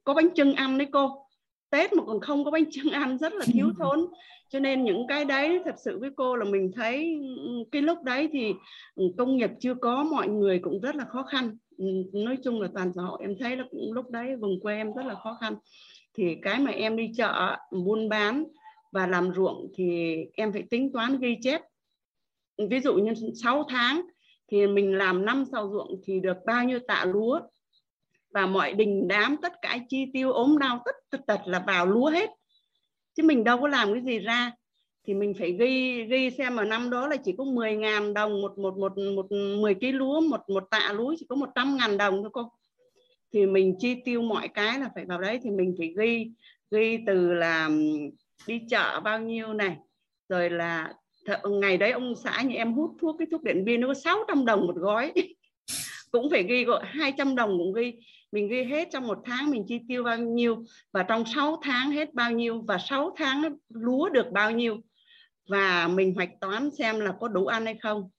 có 0.04 0.14
bánh 0.14 0.34
trưng 0.36 0.54
ăn 0.54 0.78
đấy 0.78 0.88
cô. 0.92 1.28
Tết 1.70 1.94
mà 1.94 2.04
còn 2.06 2.22
không 2.22 2.46
có 2.46 2.52
bánh 2.52 2.72
trưng 2.72 2.92
ăn 2.92 3.18
rất 3.18 3.34
là 3.34 3.46
thiếu 3.54 3.72
thốn. 3.80 4.06
Cho 4.50 4.60
nên 4.60 4.84
những 4.84 5.08
cái 5.08 5.26
đấy 5.26 5.62
thật 5.66 5.76
sự 5.86 6.00
với 6.00 6.10
cô 6.16 6.36
là 6.36 6.46
mình 6.46 6.72
thấy 6.76 7.20
cái 7.72 7.82
lúc 7.82 8.04
đấy 8.04 8.30
thì 8.32 8.54
công 9.18 9.38
nghiệp 9.38 9.50
chưa 9.60 9.74
có 9.74 10.04
mọi 10.04 10.28
người 10.28 10.60
cũng 10.60 10.80
rất 10.82 10.96
là 10.96 11.06
khó 11.06 11.24
khăn. 11.24 11.58
Nói 12.14 12.38
chung 12.44 12.62
là 12.62 12.70
toàn 12.74 12.92
xã 12.96 13.02
hội 13.02 13.20
em 13.22 13.36
thấy 13.40 13.58
là 13.58 13.64
cũng 13.72 13.94
lúc 13.94 14.12
đấy 14.12 14.36
vùng 14.36 14.60
quê 14.60 14.78
em 14.78 14.94
rất 14.94 15.06
là 15.06 15.16
khó 15.16 15.38
khăn 15.42 15.56
thì 16.14 16.38
cái 16.41 16.60
mà 16.60 16.72
em 16.72 16.95
đi 16.95 17.11
chợ, 17.18 17.57
buôn 17.72 18.10
bán 18.10 18.44
và 18.91 19.07
làm 19.07 19.34
ruộng 19.34 19.68
thì 19.76 20.15
em 20.34 20.53
phải 20.53 20.64
tính 20.69 20.91
toán 20.94 21.19
ghi 21.19 21.38
chép. 21.41 21.61
Ví 22.69 22.80
dụ 22.80 22.94
như 22.94 23.14
6 23.44 23.64
tháng 23.69 24.02
thì 24.52 24.68
mình 24.68 24.98
làm 24.98 25.26
năm 25.26 25.45
sào 25.52 25.69
ruộng 25.72 26.02
thì 26.03 26.19
được 26.19 26.38
bao 26.45 26.64
nhiêu 26.64 26.80
tạ 26.88 27.06
lúa. 27.06 27.40
Và 28.30 28.45
mọi 28.45 28.73
đình 28.73 29.07
đám, 29.07 29.38
tất 29.41 29.53
cả 29.61 29.77
chi 29.90 30.06
tiêu 30.14 30.31
ốm 30.31 30.57
đau, 30.57 30.81
tất 30.85 30.95
tất 31.10 31.18
tật 31.27 31.40
là 31.45 31.64
vào 31.68 31.85
lúa 31.85 32.10
hết. 32.10 32.30
Chứ 33.15 33.23
mình 33.23 33.44
đâu 33.44 33.57
có 33.61 33.68
làm 33.68 33.94
cái 33.94 34.02
gì 34.03 34.19
ra. 34.19 34.52
Thì 35.07 35.14
mình 35.14 35.34
phải 35.40 35.52
ghi 35.52 36.03
ghi 36.03 36.30
xem 36.30 36.56
ở 36.56 36.64
năm 36.64 36.90
đó 36.90 37.07
là 37.07 37.15
chỉ 37.15 37.35
có 37.38 37.44
10 37.44 37.76
ngàn 37.76 38.14
đồng, 38.14 38.41
một 38.41 38.57
một 38.57 38.77
một 38.77 38.94
một 39.15 39.31
10 39.31 39.76
ký 39.76 39.91
lúa, 39.91 40.22
một 40.22 40.49
một 40.49 40.64
tạ 40.72 40.94
lúa 40.94 41.15
chỉ 41.19 41.26
có 41.30 41.35
100 41.35 41.77
ngàn 41.77 41.98
đồng 41.98 42.22
thôi 42.22 42.30
cô 42.34 42.49
thì 43.34 43.46
mình 43.46 43.76
chi 43.80 43.96
tiêu 44.06 44.22
mọi 44.22 44.48
cái 44.48 44.80
là 44.80 44.90
phải 44.96 45.06
vào 45.06 45.22
đấy, 45.22 45.40
thì 45.44 45.52
mình 45.52 45.76
phải 45.78 45.94
ghi 45.98 46.32
ghi 46.72 47.00
từ 47.08 47.34
là 47.34 47.70
đi 48.48 48.62
chợ 48.70 49.02
bao 49.04 49.20
nhiêu 49.20 49.54
này, 49.54 49.78
rồi 50.30 50.50
là 50.50 50.94
ngày 51.50 51.78
đấy 51.78 51.92
ông 51.92 52.14
xã 52.24 52.42
nhà 52.42 52.56
em 52.56 52.74
hút 52.74 52.92
thuốc, 53.02 53.16
cái 53.20 53.28
thuốc 53.32 53.44
điện 53.44 53.66
biên 53.66 53.82
nó 53.82 53.88
có 53.88 53.94
600 53.94 54.46
đồng 54.46 54.68
một 54.68 54.76
gói. 54.76 55.14
Cũng 56.12 56.30
phải 56.30 56.44
ghi 56.44 56.64
gọi 56.64 56.84
200 56.86 57.36
đồng 57.36 57.58
cũng 57.58 57.74
ghi, 57.74 57.94
mình 58.32 58.48
ghi 58.48 58.64
hết 58.64 58.88
trong 58.92 59.08
một 59.08 59.18
tháng 59.26 59.52
mình 59.52 59.66
chi 59.68 59.80
tiêu 59.88 60.04
bao 60.04 60.18
nhiêu, 60.18 60.64
và 60.92 61.04
trong 61.04 61.24
6 61.36 61.60
tháng 61.64 61.92
hết 61.92 62.14
bao 62.14 62.32
nhiêu, 62.32 62.62
và 62.68 62.78
6 62.78 63.16
tháng 63.18 63.44
lúa 63.70 64.10
được 64.10 64.32
bao 64.32 64.52
nhiêu, 64.52 64.78
và 65.50 65.88
mình 65.88 66.14
hoạch 66.16 66.40
toán 66.42 66.70
xem 66.78 67.00
là 67.00 67.14
có 67.20 67.28
đủ 67.28 67.46
ăn 67.46 67.66
hay 67.66 67.76
không. 67.76 68.10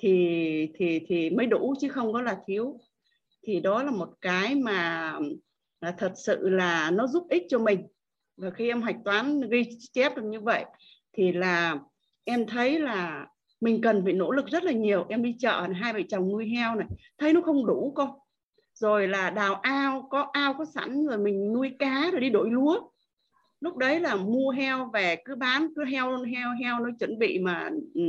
Thì 0.00 0.68
thì 0.74 1.00
thì 1.08 1.30
mới 1.30 1.46
đủ 1.46 1.74
chứ 1.80 1.88
không 1.88 2.12
có 2.12 2.22
là 2.22 2.36
thiếu 2.46 2.78
thì 3.48 3.60
đó 3.60 3.82
là 3.82 3.90
một 3.90 4.08
cái 4.20 4.54
mà 4.54 5.14
là 5.80 5.94
thật 5.98 6.12
sự 6.16 6.48
là 6.48 6.90
nó 6.90 7.06
giúp 7.06 7.26
ích 7.30 7.42
cho 7.48 7.58
mình. 7.58 7.86
Và 8.36 8.50
khi 8.50 8.68
em 8.68 8.82
hạch 8.82 8.96
toán, 9.04 9.40
ghi 9.50 9.62
chép 9.92 10.16
được 10.16 10.22
như 10.24 10.40
vậy, 10.40 10.64
thì 11.12 11.32
là 11.32 11.78
em 12.24 12.46
thấy 12.46 12.80
là 12.80 13.26
mình 13.60 13.80
cần 13.80 14.04
phải 14.04 14.12
nỗ 14.12 14.30
lực 14.30 14.46
rất 14.46 14.64
là 14.64 14.72
nhiều. 14.72 15.06
Em 15.08 15.22
đi 15.22 15.34
chợ 15.38 15.66
hai 15.74 15.92
vợ 15.92 16.00
chồng 16.08 16.28
nuôi 16.32 16.48
heo 16.48 16.74
này, 16.74 16.86
thấy 17.18 17.32
nó 17.32 17.40
không 17.40 17.66
đủ 17.66 17.92
con 17.96 18.10
rồi 18.74 19.08
là 19.08 19.30
đào 19.30 19.54
ao, 19.54 20.08
có 20.10 20.30
ao, 20.32 20.54
có 20.54 20.64
sẵn, 20.64 21.06
rồi 21.06 21.18
mình 21.18 21.52
nuôi 21.52 21.76
cá 21.78 22.10
rồi 22.12 22.20
đi 22.20 22.30
đổi 22.30 22.50
lúa. 22.50 22.80
Lúc 23.60 23.76
đấy 23.76 24.00
là 24.00 24.16
mua 24.16 24.50
heo 24.50 24.90
về, 24.92 25.16
cứ 25.24 25.34
bán, 25.34 25.68
cứ 25.76 25.84
heo 25.84 26.24
heo 26.24 26.50
heo 26.62 26.78
nó 26.78 26.90
chuẩn 26.98 27.18
bị 27.18 27.38
mà 27.38 27.70
ừ, 27.94 28.02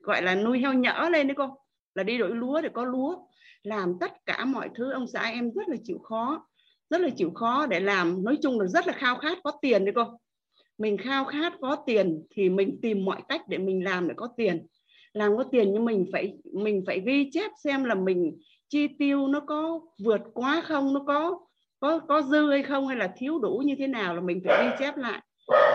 gọi 0.00 0.22
là 0.22 0.34
nuôi 0.34 0.58
heo 0.58 0.72
nhỡ 0.72 1.08
lên 1.12 1.26
đấy 1.26 1.34
cô. 1.38 1.58
Là 1.94 2.02
đi 2.02 2.18
đổi 2.18 2.30
lúa 2.30 2.60
để 2.60 2.68
có 2.72 2.84
lúa 2.84 3.16
làm 3.64 3.94
tất 4.00 4.12
cả 4.26 4.44
mọi 4.44 4.68
thứ, 4.74 4.90
ông 4.90 5.06
xã 5.06 5.22
em 5.22 5.50
rất 5.54 5.68
là 5.68 5.76
chịu 5.84 5.98
khó, 5.98 6.46
rất 6.90 7.00
là 7.00 7.08
chịu 7.16 7.30
khó 7.30 7.66
để 7.66 7.80
làm. 7.80 8.24
Nói 8.24 8.38
chung 8.42 8.60
là 8.60 8.66
rất 8.66 8.86
là 8.86 8.92
khao 8.92 9.16
khát 9.16 9.38
có 9.44 9.52
tiền 9.62 9.84
đấy 9.84 9.92
cô. 9.96 10.04
Mình 10.78 10.96
khao 10.98 11.24
khát 11.24 11.52
có 11.60 11.76
tiền 11.86 12.22
thì 12.30 12.48
mình 12.48 12.78
tìm 12.82 13.04
mọi 13.04 13.22
cách 13.28 13.48
để 13.48 13.58
mình 13.58 13.84
làm 13.84 14.08
để 14.08 14.14
có 14.16 14.28
tiền. 14.36 14.66
Làm 15.12 15.36
có 15.36 15.44
tiền 15.52 15.72
nhưng 15.72 15.84
mình 15.84 16.06
phải 16.12 16.34
mình 16.52 16.84
phải 16.86 17.00
ghi 17.06 17.30
chép 17.32 17.50
xem 17.64 17.84
là 17.84 17.94
mình 17.94 18.38
chi 18.68 18.88
tiêu 18.98 19.26
nó 19.26 19.40
có 19.40 19.80
vượt 20.04 20.20
quá 20.34 20.62
không, 20.64 20.94
nó 20.94 21.04
có 21.06 21.40
có 21.80 21.98
có 21.98 22.22
dư 22.22 22.50
hay 22.50 22.62
không 22.62 22.86
hay 22.86 22.96
là 22.96 23.12
thiếu 23.16 23.38
đủ 23.38 23.62
như 23.64 23.74
thế 23.78 23.86
nào 23.86 24.14
là 24.14 24.20
mình 24.20 24.42
phải 24.44 24.64
ghi 24.64 24.76
chép 24.78 24.96
lại. 24.96 25.22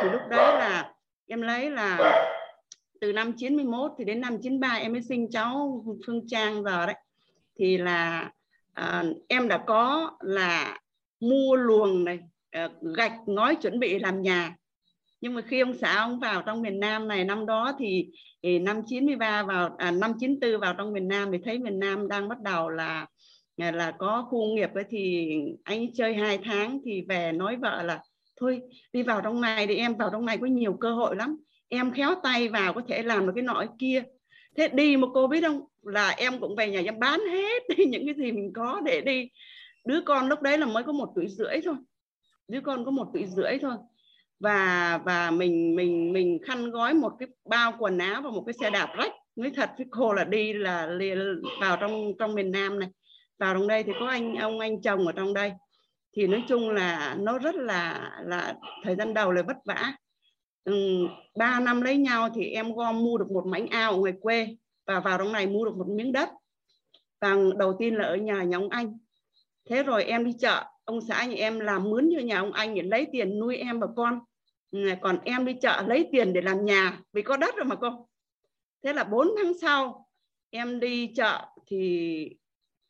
Thì 0.02 0.10
lúc 0.12 0.22
đấy 0.30 0.54
là 0.60 0.94
em 1.28 1.42
lấy 1.42 1.70
là 1.70 2.16
từ 3.02 3.14
năm 3.14 3.34
91 3.38 3.92
thì 3.98 4.06
đến 4.06 4.22
năm 4.22 4.38
93 4.42 4.74
em 4.74 4.92
mới 4.92 5.02
sinh 5.02 5.30
cháu 5.32 5.86
Phương 6.08 6.28
Trang 6.28 6.64
giờ 6.64 6.86
đấy 6.86 6.96
thì 7.60 7.78
là 7.78 8.32
à, 8.74 9.04
em 9.28 9.48
đã 9.48 9.58
có 9.68 10.12
là 10.20 10.80
mua 11.20 11.56
luồng 11.56 12.04
này 12.04 12.20
à, 12.52 12.70
gạch 12.96 13.14
ngói 13.26 13.56
chuẩn 13.56 13.80
bị 13.80 14.00
làm 14.00 14.22
nhà. 14.22 14.56
Nhưng 15.22 15.34
mà 15.34 15.42
khi 15.42 15.60
ông 15.60 15.74
xã 15.74 15.96
ông 15.96 16.20
vào 16.20 16.42
trong 16.42 16.62
miền 16.62 16.80
Nam 16.80 17.08
này 17.08 17.24
năm 17.24 17.46
đó 17.46 17.76
thì, 17.80 18.10
thì 18.44 18.60
năm 18.60 18.82
93 18.88 19.44
vào 19.44 19.76
à, 19.78 19.92
năm 19.92 20.14
94 20.20 20.60
vào 20.60 20.74
trong 20.74 20.94
miền 20.94 21.08
Nam 21.08 21.32
thì 21.32 21.38
thấy 21.46 21.60
miền 21.60 21.80
Nam 21.80 22.08
đang 22.08 22.30
bắt 22.30 22.42
đầu 22.42 22.70
là 22.70 23.08
à, 23.58 23.72
là 23.72 23.92
có 23.92 24.28
khu 24.30 24.56
nghiệp 24.56 24.70
ấy 24.74 24.84
thì 24.90 25.32
anh 25.64 25.94
chơi 25.94 26.14
hai 26.14 26.40
tháng 26.44 26.80
thì 26.86 27.02
về 27.10 27.32
nói 27.32 27.56
vợ 27.56 27.84
là 27.84 28.00
thôi 28.40 28.62
đi 28.94 29.04
vào 29.04 29.22
trong 29.22 29.42
này 29.42 29.68
thì 29.68 29.76
em 29.76 29.96
vào 29.96 30.10
trong 30.12 30.26
này 30.26 30.38
có 30.38 30.48
nhiều 30.48 30.74
cơ 30.74 30.94
hội 30.94 31.16
lắm. 31.16 31.38
Em 31.68 31.92
khéo 31.92 32.16
tay 32.24 32.48
vào 32.48 32.74
có 32.74 32.82
thể 32.88 33.04
làm 33.04 33.28
được 33.28 33.32
cái 33.36 33.44
nọ 33.44 33.66
kia. 33.80 34.04
Thế 34.58 34.68
đi 34.68 34.98
mà 34.98 35.08
cô 35.14 35.28
biết 35.28 35.42
không? 35.42 35.62
Là 35.82 36.10
em 36.10 36.40
cũng 36.40 36.56
về 36.56 36.70
nhà 36.70 36.82
em 36.86 37.00
bán 37.00 37.20
hết. 37.32 37.64
Những 37.88 38.06
cái 38.06 38.16
gì 38.16 38.32
mình 38.32 38.54
có 38.54 38.82
để 38.86 39.02
đi. 39.02 39.30
Đứa 39.86 40.02
con 40.02 40.28
lúc 40.28 40.42
đấy 40.42 40.58
là 40.58 40.66
mới 40.66 40.84
có 40.84 40.92
một 40.92 41.10
tuổi 41.16 41.28
rưỡi 41.28 41.62
thôi. 41.66 41.76
Đứa 42.48 42.62
con 42.62 42.86
có 42.86 42.92
một 42.92 43.08
tuổi 43.14 43.26
rưỡi 43.26 43.58
thôi. 43.62 43.76
Và 44.40 45.00
và 45.06 45.32
mình 45.32 45.76
mình 45.76 46.14
mình 46.14 46.40
khăn 46.46 46.72
gói 46.72 46.94
một 46.94 47.12
cái 47.20 47.28
bao 47.46 47.74
quần 47.80 47.98
áo 47.98 48.22
và 48.22 48.30
một 48.30 48.44
cái 48.46 48.54
xe 48.54 48.70
đạp 48.70 48.90
rách. 48.98 49.12
Nói 49.36 49.52
thật 49.56 49.70
với 49.78 49.88
cô 49.90 50.14
là 50.14 50.24
đi 50.24 50.54
là 50.54 50.88
liền 50.88 51.42
vào 51.62 51.78
trong 51.78 52.14
trong 52.20 52.36
miền 52.36 52.52
Nam 52.52 52.80
này. 52.80 52.90
Vào 53.40 53.54
trong 53.54 53.68
đây 53.68 53.84
thì 53.84 53.92
có 54.00 54.08
anh 54.08 54.36
ông 54.36 54.60
anh 54.60 54.82
chồng 54.82 55.08
ở 55.08 55.12
trong 55.12 55.34
đây. 55.34 55.52
Thì 56.16 56.28
nói 56.28 56.44
chung 56.48 56.70
là 56.70 57.16
nó 57.20 57.38
rất 57.38 57.56
là 57.56 58.12
là 58.26 58.56
thời 58.84 58.96
gian 58.96 59.14
đầu 59.14 59.32
là 59.32 59.42
vất 59.42 59.58
vả. 59.66 59.94
Ừ, 60.64 61.08
ba 61.38 61.60
năm 61.60 61.82
lấy 61.82 61.98
nhau 61.98 62.30
thì 62.36 62.46
em 62.46 62.74
gom 62.74 63.04
mua 63.04 63.18
được 63.18 63.32
một 63.32 63.46
mảnh 63.46 63.68
ao 63.68 63.92
ở 63.92 63.98
ngoài 63.98 64.14
quê 64.22 64.48
và 64.90 65.00
vào 65.00 65.18
trong 65.18 65.32
này 65.32 65.48
mua 65.48 65.66
được 65.66 65.78
một 65.78 65.88
miếng 65.88 66.12
đất. 66.12 66.30
Và 67.22 67.36
đầu 67.58 67.76
tiên 67.80 67.96
là 67.96 68.06
ở 68.08 68.16
nhà 68.16 68.44
nhà 68.44 68.58
ông 68.58 68.70
anh. 68.70 68.98
Thế 69.70 69.84
rồi 69.84 70.04
em 70.04 70.26
đi 70.26 70.34
chợ. 70.40 70.64
Ông 70.86 71.02
xã 71.02 71.26
nhà 71.26 71.36
em 71.36 71.60
làm 71.60 71.90
mướn 71.90 72.10
cho 72.16 72.22
nhà 72.22 72.40
ông 72.40 72.52
anh 72.52 72.76
để 72.76 72.82
lấy 72.82 73.08
tiền 73.12 73.40
nuôi 73.40 73.58
em 73.58 73.80
và 73.80 73.88
con. 73.96 74.20
Ừ, 74.72 74.90
còn 75.02 75.20
em 75.24 75.46
đi 75.46 75.56
chợ 75.62 75.84
lấy 75.88 76.08
tiền 76.12 76.34
để 76.34 76.42
làm 76.42 76.66
nhà, 76.66 77.00
vì 77.14 77.22
có 77.22 77.38
đất 77.38 77.56
rồi 77.56 77.66
mà 77.66 77.76
cô. 77.76 78.08
Thế 78.84 78.94
là 78.94 79.04
4 79.04 79.28
tháng 79.38 79.54
sau, 79.62 80.08
em 80.50 80.80
đi 80.80 81.14
chợ 81.16 81.46
thì 81.68 82.30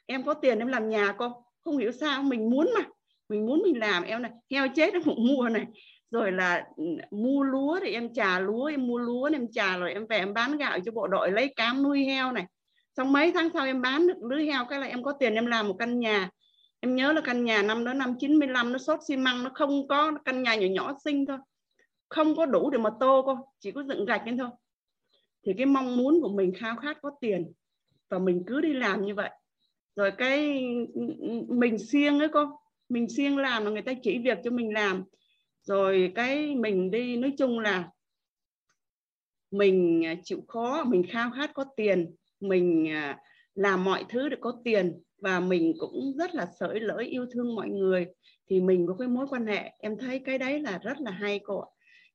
em 0.06 0.24
có 0.24 0.34
tiền 0.34 0.60
em 0.60 0.68
làm 0.68 0.90
nhà, 0.90 1.16
cô. 1.18 1.46
Không 1.62 1.78
hiểu 1.78 1.92
sao 1.92 2.24
mình 2.24 2.50
muốn 2.50 2.70
mà. 2.76 2.82
Mình 3.30 3.46
muốn 3.46 3.62
mình 3.64 3.80
làm. 3.80 4.04
Em 4.04 4.22
này, 4.22 4.32
heo 4.52 4.68
chết 4.76 4.94
em 4.94 5.04
cũng 5.04 5.28
mua 5.28 5.50
này 5.50 5.66
rồi 6.12 6.32
là 6.32 6.66
ừ, 6.76 6.84
mua 7.12 7.44
lúa 7.44 7.80
thì 7.84 7.94
em 7.94 8.14
trà 8.14 8.40
lúa, 8.40 8.66
em 8.66 8.88
mua 8.88 8.98
lúa 8.98 9.30
em 9.34 9.52
trà 9.52 9.78
rồi 9.78 9.94
em 9.94 10.08
về 10.08 10.18
em 10.18 10.34
bán 10.34 10.58
gạo 10.58 10.80
cho 10.86 10.92
bộ 10.92 11.08
đội 11.08 11.32
lấy 11.32 11.54
cám 11.56 11.84
nuôi 11.84 12.04
heo 12.06 12.32
này. 12.32 12.46
Xong 12.98 13.14
mấy 13.14 13.32
tháng 13.32 13.50
sau 13.54 13.66
em 13.66 13.82
bán 13.82 14.08
được 14.08 14.24
lưới 14.30 14.46
heo, 14.46 14.66
cái 14.70 14.80
là 14.80 14.88
em 14.88 15.04
có 15.04 15.14
tiền 15.20 15.34
em 15.36 15.46
làm 15.46 15.68
một 15.68 15.76
căn 15.80 16.00
nhà. 16.00 16.30
Em 16.80 16.96
nhớ 16.96 17.12
là 17.14 17.22
căn 17.22 17.46
nhà 17.46 17.62
năm 17.62 17.86
đó, 17.86 17.94
năm 17.94 18.16
95 18.20 18.72
nó 18.72 18.78
sốt 18.78 19.00
xi 19.08 19.18
măng, 19.18 19.44
nó 19.44 19.52
không 19.54 19.88
có 19.88 20.12
căn 20.26 20.44
nhà 20.44 20.56
nhỏ 20.56 20.68
nhỏ 20.68 20.94
xinh 21.06 21.26
thôi. 21.26 21.38
Không 22.10 22.36
có 22.36 22.46
đủ 22.46 22.70
để 22.70 22.78
mà 22.78 22.90
tô 23.00 23.24
cô, 23.26 23.38
chỉ 23.60 23.72
có 23.72 23.84
dựng 23.84 24.06
gạch 24.06 24.26
lên 24.26 24.38
thôi. 24.38 24.50
Thì 25.46 25.54
cái 25.58 25.66
mong 25.66 25.98
muốn 25.98 26.22
của 26.22 26.30
mình 26.30 26.54
khao 26.58 26.76
khát 26.76 26.98
có 27.02 27.12
tiền, 27.22 27.52
và 28.10 28.20
mình 28.20 28.44
cứ 28.48 28.62
đi 28.62 28.74
làm 28.74 29.06
như 29.06 29.16
vậy. 29.16 29.30
Rồi 29.96 30.12
cái 30.18 30.64
ừ, 30.94 31.02
ừ, 31.20 31.30
mình 31.50 31.78
siêng 31.78 32.20
ấy 32.20 32.28
cô, 32.34 32.46
mình 32.90 33.10
siêng 33.10 33.38
làm 33.38 33.66
là 33.66 33.72
người 33.72 33.82
ta 33.82 33.94
chỉ 34.04 34.20
việc 34.20 34.38
cho 34.44 34.52
mình 34.52 34.74
làm 34.74 35.04
rồi 35.70 36.12
cái 36.16 36.56
mình 36.56 36.92
đi, 36.92 37.18
nói 37.18 37.34
chung 37.38 37.60
là 37.60 37.90
mình 39.52 40.06
à, 40.06 40.16
chịu 40.24 40.44
khó, 40.48 40.84
mình 40.84 41.04
khao 41.10 41.32
khát 41.32 41.52
có 41.54 41.66
tiền, 41.76 42.16
mình 42.40 42.90
à, 42.90 43.18
làm 43.56 43.84
mọi 43.84 44.06
thứ 44.10 44.30
để 44.30 44.38
có 44.42 44.54
tiền 44.64 45.02
và 45.22 45.40
mình 45.40 45.74
cũng 45.80 46.14
rất 46.18 46.36
là 46.36 46.48
sởi 46.60 46.80
lỡi 46.80 47.06
yêu 47.06 47.26
thương 47.32 47.56
mọi 47.56 47.70
người, 47.70 48.08
thì 48.50 48.62
mình 48.62 48.88
có 48.88 48.96
cái 49.00 49.08
mối 49.08 49.28
quan 49.30 49.48
hệ. 49.48 49.72
Em 49.80 49.98
thấy 49.98 50.20
cái 50.20 50.38
đấy 50.38 50.60
là 50.60 50.80
rất 50.84 51.02
là 51.02 51.12
hay 51.12 51.40
cô 51.44 51.60
ạ. 51.60 51.70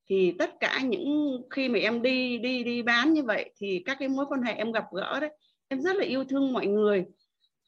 Thì 0.09 0.35
tất 0.39 0.51
cả 0.61 0.81
những 0.85 1.37
khi 1.51 1.69
mà 1.69 1.79
em 1.79 2.03
đi 2.03 2.39
đi 2.39 2.65
đi 2.65 2.83
bán 2.83 3.13
như 3.13 3.23
vậy 3.23 3.51
thì 3.57 3.83
các 3.87 3.97
cái 4.01 4.09
mối 4.09 4.27
quan 4.29 4.43
hệ 4.43 4.53
em 4.53 4.73
gặp 4.73 4.85
gỡ 4.93 5.21
đấy, 5.21 5.31
em 5.69 5.81
rất 5.81 5.97
là 5.97 6.05
yêu 6.05 6.25
thương 6.25 6.53
mọi 6.53 6.67
người. 6.67 7.05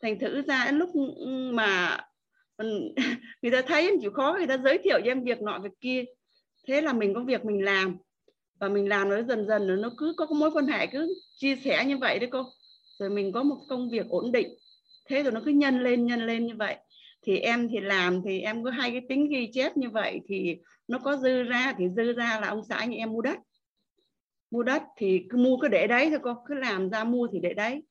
Thành 0.02 0.18
thử 0.18 0.42
ra 0.42 0.70
lúc 0.72 0.90
ừ, 1.16 1.50
mà 1.52 1.98
người 3.42 3.52
ta 3.52 3.62
thấy 3.66 3.82
em 3.82 4.00
chịu 4.00 4.10
khó, 4.10 4.34
người 4.38 4.46
ta 4.46 4.58
giới 4.58 4.78
thiệu 4.78 5.00
cho 5.04 5.10
em 5.10 5.24
việc 5.24 5.42
nọ, 5.42 5.58
việc 5.62 5.80
kia. 5.80 6.04
Thế 6.66 6.80
là 6.80 6.92
mình 6.92 7.14
có 7.14 7.20
việc 7.20 7.44
mình 7.44 7.64
làm. 7.64 7.96
Và 8.60 8.68
mình 8.68 8.88
làm 8.88 9.08
nó 9.08 9.22
dần 9.22 9.46
dần, 9.46 9.80
nó 9.80 9.90
cứ 9.98 10.14
có 10.16 10.26
mối 10.26 10.50
quan 10.50 10.66
hệ 10.66 10.86
cứ 10.86 11.14
chia 11.36 11.56
sẻ 11.56 11.84
như 11.84 11.98
vậy 11.98 12.18
đấy 12.18 12.28
cô. 12.32 12.44
Rồi 12.98 13.10
mình 13.10 13.32
có 13.32 13.42
một 13.42 13.56
công 13.68 13.90
việc 13.90 14.08
ổn 14.08 14.32
định. 14.32 14.48
Thế 15.08 15.22
rồi 15.22 15.32
nó 15.32 15.40
cứ 15.44 15.50
nhân 15.50 15.82
lên 15.82 16.06
nhân 16.06 16.26
lên 16.26 16.46
như 16.46 16.54
vậy. 16.56 16.76
Thì 17.22 17.38
em 17.38 17.68
thì 17.68 17.80
làm 17.80 18.22
thì 18.24 18.40
em 18.40 18.64
có 18.64 18.70
hai 18.70 18.90
cái 18.90 19.00
tính 19.08 19.28
ghi 19.28 19.50
chép 19.52 19.76
như 19.76 19.90
vậy 19.90 20.20
thì 20.28 20.56
nó 20.88 20.98
có 20.98 21.16
dư 21.16 21.42
ra 21.42 21.74
thì 21.78 21.84
dư 21.96 22.12
ra 22.12 22.40
là 22.40 22.48
ông 22.48 22.62
xã 22.68 22.84
như 22.84 22.96
em 22.96 23.12
mua 23.12 23.22
đất. 23.22 23.38
Mua 24.50 24.62
đất 24.62 24.82
thì 24.96 25.26
cứ 25.30 25.38
mua 25.38 25.56
cứ 25.56 25.68
để 25.68 25.86
đấy 25.86 26.10
thôi 26.10 26.18
cô. 26.22 26.34
Cứ 26.46 26.54
làm 26.54 26.90
ra 26.90 27.04
mua 27.04 27.28
thì 27.32 27.40
để 27.40 27.54
đấy 27.54 27.82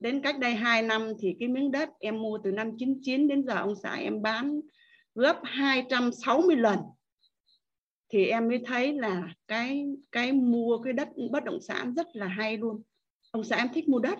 đến 0.00 0.20
cách 0.22 0.38
đây 0.38 0.54
2 0.54 0.82
năm 0.82 1.12
thì 1.20 1.36
cái 1.40 1.48
miếng 1.48 1.70
đất 1.70 1.88
em 2.00 2.22
mua 2.22 2.38
từ 2.44 2.52
năm 2.52 2.70
99 2.78 3.28
đến 3.28 3.44
giờ 3.46 3.54
ông 3.54 3.74
xã 3.82 3.94
em 3.94 4.22
bán 4.22 4.60
gấp 5.14 5.40
260 5.44 6.56
lần. 6.56 6.78
Thì 8.12 8.26
em 8.26 8.48
mới 8.48 8.58
thấy 8.66 8.92
là 8.92 9.34
cái 9.48 9.86
cái 10.12 10.32
mua 10.32 10.78
cái 10.78 10.92
đất 10.92 11.08
bất 11.30 11.44
động 11.44 11.60
sản 11.60 11.94
rất 11.94 12.06
là 12.12 12.26
hay 12.26 12.56
luôn. 12.56 12.82
Ông 13.30 13.44
xã 13.44 13.56
em 13.56 13.68
thích 13.74 13.88
mua 13.88 13.98
đất 13.98 14.18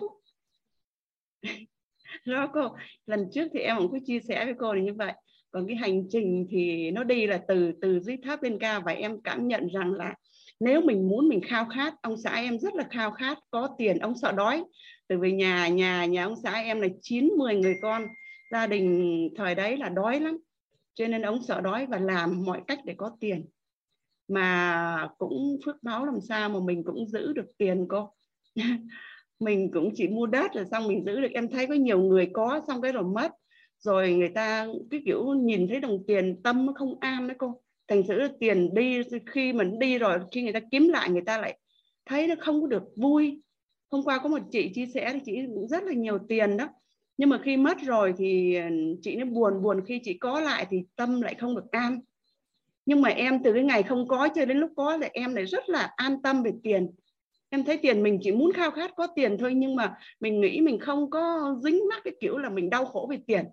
đó 2.25 2.47
cô 2.53 2.75
lần 3.05 3.29
trước 3.31 3.47
thì 3.53 3.59
em 3.59 3.77
cũng 3.77 3.91
có 3.91 3.97
chia 4.05 4.19
sẻ 4.19 4.45
với 4.45 4.53
cô 4.59 4.73
là 4.73 4.81
như 4.81 4.93
vậy. 4.93 5.13
Còn 5.51 5.67
cái 5.67 5.75
hành 5.75 6.03
trình 6.09 6.47
thì 6.49 6.91
nó 6.91 7.03
đi 7.03 7.27
là 7.27 7.41
từ 7.47 7.71
từ 7.81 7.99
dưới 7.99 8.17
thấp 8.23 8.43
lên 8.43 8.59
cao 8.59 8.81
và 8.85 8.91
em 8.91 9.21
cảm 9.21 9.47
nhận 9.47 9.67
rằng 9.67 9.93
là 9.93 10.15
nếu 10.59 10.81
mình 10.81 11.09
muốn 11.09 11.29
mình 11.29 11.41
khao 11.41 11.65
khát, 11.65 11.93
ông 12.01 12.17
xã 12.17 12.33
em 12.33 12.59
rất 12.59 12.75
là 12.75 12.87
khao 12.91 13.11
khát, 13.11 13.37
có 13.51 13.69
tiền, 13.77 13.99
ông 13.99 14.17
sợ 14.17 14.31
đói 14.31 14.63
từ 15.09 15.17
về 15.17 15.31
nhà 15.31 15.67
nhà 15.67 16.05
nhà 16.05 16.23
ông 16.23 16.35
xã 16.43 16.53
em 16.53 16.81
là 16.81 16.87
chín 17.01 17.27
mười 17.37 17.55
người 17.55 17.75
con. 17.81 18.07
Gia 18.51 18.67
đình 18.67 19.29
thời 19.35 19.55
đấy 19.55 19.77
là 19.77 19.89
đói 19.89 20.19
lắm. 20.19 20.37
Cho 20.93 21.07
nên 21.07 21.21
ông 21.21 21.43
sợ 21.43 21.61
đói 21.61 21.85
và 21.85 21.99
làm 21.99 22.43
mọi 22.45 22.61
cách 22.67 22.79
để 22.85 22.93
có 22.97 23.11
tiền. 23.19 23.45
Mà 24.27 25.09
cũng 25.17 25.57
phước 25.65 25.83
báo 25.83 26.05
làm 26.05 26.21
sao 26.21 26.49
mà 26.49 26.59
mình 26.59 26.83
cũng 26.83 27.07
giữ 27.07 27.33
được 27.33 27.45
tiền 27.57 27.85
cô. 27.89 28.13
Mình 29.39 29.71
cũng 29.73 29.91
chỉ 29.95 30.07
mua 30.07 30.25
đất 30.25 30.51
rồi 30.53 30.65
xong, 30.71 30.87
mình 30.87 31.05
giữ 31.05 31.21
được. 31.21 31.31
Em 31.33 31.49
thấy 31.49 31.67
có 31.67 31.73
nhiều 31.73 31.99
người 32.01 32.29
có, 32.33 32.61
xong 32.67 32.81
cái 32.81 32.91
rồi 32.91 33.03
mất. 33.03 33.31
Rồi 33.79 34.13
người 34.13 34.29
ta 34.29 34.67
cái 34.91 35.01
kiểu 35.05 35.33
nhìn 35.33 35.67
thấy 35.67 35.79
đồng 35.79 36.03
tiền, 36.07 36.41
tâm 36.43 36.65
nó 36.65 36.73
không 36.75 36.99
an 36.99 37.27
đấy 37.27 37.35
cô. 37.39 37.61
Thành 37.87 38.03
sự 38.07 38.27
tiền 38.39 38.73
đi, 38.73 39.01
khi 39.25 39.53
mình 39.53 39.79
đi 39.79 39.97
rồi, 39.97 40.19
khi 40.31 40.43
người 40.43 40.53
ta 40.53 40.59
kiếm 40.71 40.87
lại, 40.87 41.09
người 41.09 41.23
ta 41.25 41.37
lại 41.37 41.59
thấy 42.05 42.27
nó 42.27 42.35
không 42.39 42.61
có 42.61 42.67
được 42.67 42.83
vui 42.95 43.41
hôm 43.91 44.03
qua 44.03 44.19
có 44.23 44.29
một 44.29 44.41
chị 44.51 44.71
chia 44.73 44.85
sẻ 44.85 45.11
thì 45.13 45.19
chị 45.25 45.37
cũng 45.55 45.67
rất 45.67 45.83
là 45.83 45.93
nhiều 45.93 46.19
tiền 46.27 46.57
đó. 46.57 46.67
Nhưng 47.17 47.29
mà 47.29 47.39
khi 47.43 47.57
mất 47.57 47.77
rồi 47.81 48.13
thì 48.17 48.55
ờ, 48.55 48.65
chị 49.01 49.15
nó 49.15 49.25
buồn 49.25 49.61
buồn 49.61 49.85
khi 49.85 49.99
chị 50.03 50.13
có 50.13 50.39
lại 50.39 50.67
thì 50.69 50.83
tâm 50.95 51.21
lại 51.21 51.35
không 51.35 51.55
được 51.55 51.71
an. 51.71 51.99
Nhưng 52.85 53.01
mà 53.01 53.09
em 53.09 53.43
từ 53.43 53.53
cái 53.53 53.63
ngày 53.63 53.83
không 53.83 54.07
có 54.07 54.29
cho 54.35 54.45
đến 54.45 54.57
lúc 54.57 54.71
có 54.75 54.97
thì 55.01 55.07
em 55.13 55.35
lại 55.35 55.45
rất 55.45 55.69
là 55.69 55.93
an 55.95 56.21
tâm 56.21 56.43
về 56.43 56.51
tiền. 56.63 56.89
Em 57.49 57.63
thấy 57.63 57.77
tiền 57.77 58.03
mình 58.03 58.19
chỉ 58.23 58.31
muốn 58.31 58.53
khao 58.53 58.71
khát 58.71 58.95
có 58.95 59.07
tiền 59.07 59.37
thôi 59.39 59.53
nhưng 59.53 59.75
mà 59.75 59.97
mình 60.19 60.41
nghĩ 60.41 60.61
mình 60.61 60.79
không 60.79 61.09
có 61.09 61.55
dính 61.63 61.87
mắc 61.89 62.01
cái 62.03 62.13
kiểu 62.19 62.37
là 62.37 62.49
mình 62.49 62.69
đau 62.69 62.85
khổ 62.85 63.07
về 63.09 63.17
tiền. 63.27 63.45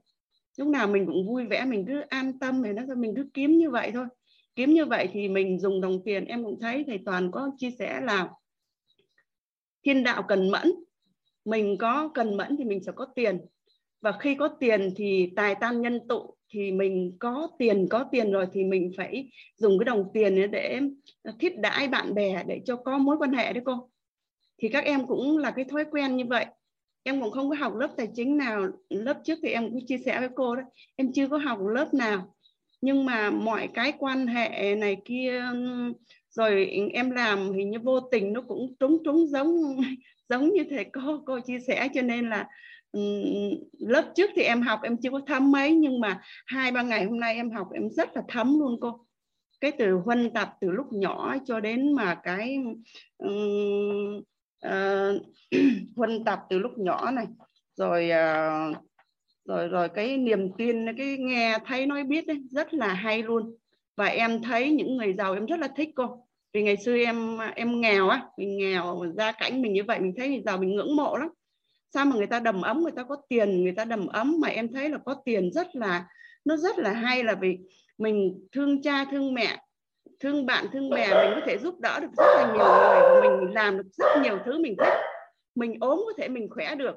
Lúc 0.59 0.69
nào 0.69 0.89
mình 0.89 1.07
cũng 1.07 1.27
vui 1.27 1.47
vẻ, 1.47 1.65
mình 1.65 1.85
cứ 1.89 2.01
an 2.01 2.39
tâm 2.39 2.63
về 2.63 2.73
nó 2.73 2.95
mình 2.95 3.13
cứ 3.17 3.29
kiếm 3.35 3.59
như 3.59 3.71
vậy 3.71 3.91
thôi. 3.95 4.07
Kiếm 4.55 4.73
như 4.73 4.85
vậy 4.85 5.09
thì 5.13 5.29
mình 5.29 5.59
dùng 5.61 5.81
đồng 5.81 6.05
tiền. 6.05 6.25
Em 6.25 6.45
cũng 6.45 6.61
thấy 6.61 6.85
thầy 6.87 6.99
toàn 7.07 7.31
có 7.31 7.51
chia 7.59 7.71
sẻ 7.71 8.01
là 8.01 8.29
thiên 9.87 10.05
đạo 10.05 10.23
cần 10.29 10.51
mẫn. 10.51 10.73
Mình 11.45 11.79
có 11.79 12.11
cần 12.15 12.37
mẫn 12.37 12.57
thì 12.57 12.65
mình 12.65 12.85
sẽ 12.85 12.93
có 12.93 13.07
tiền. 13.15 13.39
Và 14.01 14.13
khi 14.21 14.35
có 14.35 14.49
tiền 14.49 14.93
thì 14.97 15.33
tài 15.37 15.55
tan 15.55 15.81
nhân 15.81 16.09
tụ 16.09 16.35
thì 16.49 16.73
mình 16.73 17.17
có 17.19 17.49
tiền 17.59 17.87
có 17.91 18.05
tiền 18.13 18.33
rồi 18.33 18.47
thì 18.53 18.65
mình 18.65 18.93
phải 18.97 19.31
dùng 19.57 19.79
cái 19.79 19.85
đồng 19.85 20.05
tiền 20.15 20.51
để 20.51 20.81
thiết 21.41 21.59
đãi 21.59 21.89
bạn 21.89 22.15
bè 22.15 22.45
để 22.47 22.61
cho 22.65 22.77
có 22.77 22.99
mối 22.99 23.17
quan 23.19 23.33
hệ 23.33 23.53
đấy 23.53 23.63
cô. 23.67 23.91
Thì 24.59 24.69
các 24.69 24.85
em 24.85 25.07
cũng 25.07 25.39
là 25.39 25.51
cái 25.51 25.65
thói 25.65 25.85
quen 25.91 26.17
như 26.17 26.25
vậy. 26.25 26.47
Em 27.03 27.21
cũng 27.21 27.31
không 27.31 27.51
có 27.51 27.57
học 27.57 27.75
lớp 27.75 27.89
tài 27.97 28.09
chính 28.15 28.37
nào. 28.37 28.69
Lớp 28.89 29.21
trước 29.25 29.39
thì 29.43 29.49
em 29.49 29.71
cũng 29.71 29.87
chia 29.87 29.99
sẻ 29.99 30.21
với 30.21 30.29
cô 30.35 30.57
đấy 30.57 30.65
em 30.97 31.13
chưa 31.13 31.29
có 31.29 31.39
học 31.39 31.59
lớp 31.75 31.95
nào. 31.95 32.35
Nhưng 32.81 33.05
mà 33.05 33.31
mọi 33.31 33.69
cái 33.75 33.93
quan 33.99 34.27
hệ 34.27 34.75
này 34.75 34.97
kia 35.05 35.43
rồi 36.37 36.67
em 36.93 37.11
làm 37.11 37.53
hình 37.53 37.71
như 37.71 37.79
vô 37.79 38.01
tình 38.01 38.33
nó 38.33 38.41
cũng 38.41 38.75
trúng 38.81 38.99
trúng 39.05 39.27
giống 39.27 39.57
giống 40.29 40.53
như 40.53 40.65
thầy 40.71 40.85
cô 40.85 41.23
cô 41.27 41.41
chia 41.41 41.59
sẻ. 41.67 41.89
Cho 41.95 42.03
nên 42.03 42.31
là 42.31 42.49
lớp 43.79 44.13
trước 44.15 44.31
thì 44.37 44.43
em 44.43 44.63
học 44.63 44.81
em 44.83 44.97
chưa 44.97 45.11
có 45.11 45.21
thấm 45.27 45.53
mấy 45.53 45.75
nhưng 45.75 46.01
mà 46.01 46.21
hai 46.47 46.73
ba 46.73 46.83
ngày 46.83 47.05
hôm 47.05 47.21
nay 47.21 47.35
em 47.35 47.51
học 47.51 47.69
em 47.75 47.91
rất 47.91 48.17
là 48.17 48.23
thấm 48.29 48.59
luôn 48.59 48.81
cô. 48.81 49.07
Cái 49.61 49.73
từ 49.73 49.95
huân 49.95 50.31
tập 50.31 50.55
từ 50.61 50.71
lúc 50.71 50.87
nhỏ 50.93 51.37
cho 51.45 51.61
đến 51.61 51.93
mà 51.93 52.15
cái 52.15 52.59
um, 53.19 54.23
uh, 54.67 55.23
huân 55.97 56.25
tập 56.25 56.41
từ 56.51 56.59
lúc 56.59 56.79
nhỏ 56.79 57.11
này. 57.11 57.27
Rồi 57.77 58.11
uh, 58.11 58.77
rồi 59.45 59.69
rồi 59.69 59.89
cái 59.89 60.17
niềm 60.17 60.53
tin 60.59 60.97
cái 60.97 61.17
nghe 61.19 61.59
thấy 61.67 61.87
nói 61.87 62.05
biết 62.05 62.27
ấy, 62.27 62.43
rất 62.51 62.75
là 62.75 62.95
hay 62.95 63.23
luôn. 63.23 63.57
Và 63.97 64.07
em 64.07 64.43
thấy 64.43 64.71
những 64.71 64.97
người 64.97 65.15
giàu 65.19 65.35
em 65.35 65.47
rất 65.47 65.61
là 65.61 65.69
thích 65.77 65.89
cô 65.95 66.26
vì 66.57 66.63
ngày 66.63 66.77
xưa 66.77 66.97
em 66.97 67.39
em 67.55 67.81
nghèo 67.81 68.09
á, 68.09 68.23
mình 68.37 68.57
nghèo 68.59 69.05
gia 69.17 69.33
cảnh 69.33 69.63
mình 69.63 69.73
như 69.73 69.85
vậy, 69.85 70.01
mình 70.01 70.15
thấy 70.17 70.29
thì 70.29 70.43
giàu 70.47 70.59
mình 70.59 70.77
ngưỡng 70.77 70.97
mộ 70.97 71.17
lắm. 71.17 71.29
Sao 71.95 72.05
mà 72.05 72.17
người 72.17 72.27
ta 72.27 72.41
đầm 72.41 72.63
ấm, 72.63 72.83
người 72.83 72.93
ta 72.97 73.03
có 73.03 73.17
tiền, 73.29 73.63
người 73.63 73.73
ta 73.73 73.85
đầm 73.85 74.07
ấm, 74.07 74.41
mà 74.41 74.49
em 74.49 74.73
thấy 74.73 74.89
là 74.89 74.99
có 75.05 75.15
tiền 75.25 75.53
rất 75.53 75.77
là, 75.77 76.07
nó 76.45 76.57
rất 76.57 76.79
là 76.79 76.93
hay 76.93 77.25
là 77.25 77.35
vì 77.35 77.59
mình 77.99 78.47
thương 78.53 78.83
cha, 78.83 79.05
thương 79.05 79.35
mẹ, 79.35 79.63
thương 80.21 80.47
bạn, 80.47 80.67
thương 80.73 80.91
bè, 80.91 81.07
mình 81.09 81.33
có 81.35 81.41
thể 81.47 81.59
giúp 81.59 81.81
đỡ 81.81 82.01
được 82.01 82.09
rất 82.17 82.27
là 82.37 82.53
nhiều 82.55 82.65
người 82.65 83.01
và 83.03 83.21
mình 83.21 83.55
làm 83.55 83.77
được 83.77 83.89
rất 83.93 84.23
nhiều 84.23 84.39
thứ 84.45 84.59
mình 84.59 84.77
thích. 84.79 84.99
Mình 85.55 85.75
ốm 85.81 85.99
có 86.07 86.13
thể 86.19 86.29
mình 86.29 86.49
khỏe 86.51 86.75
được, 86.75 86.97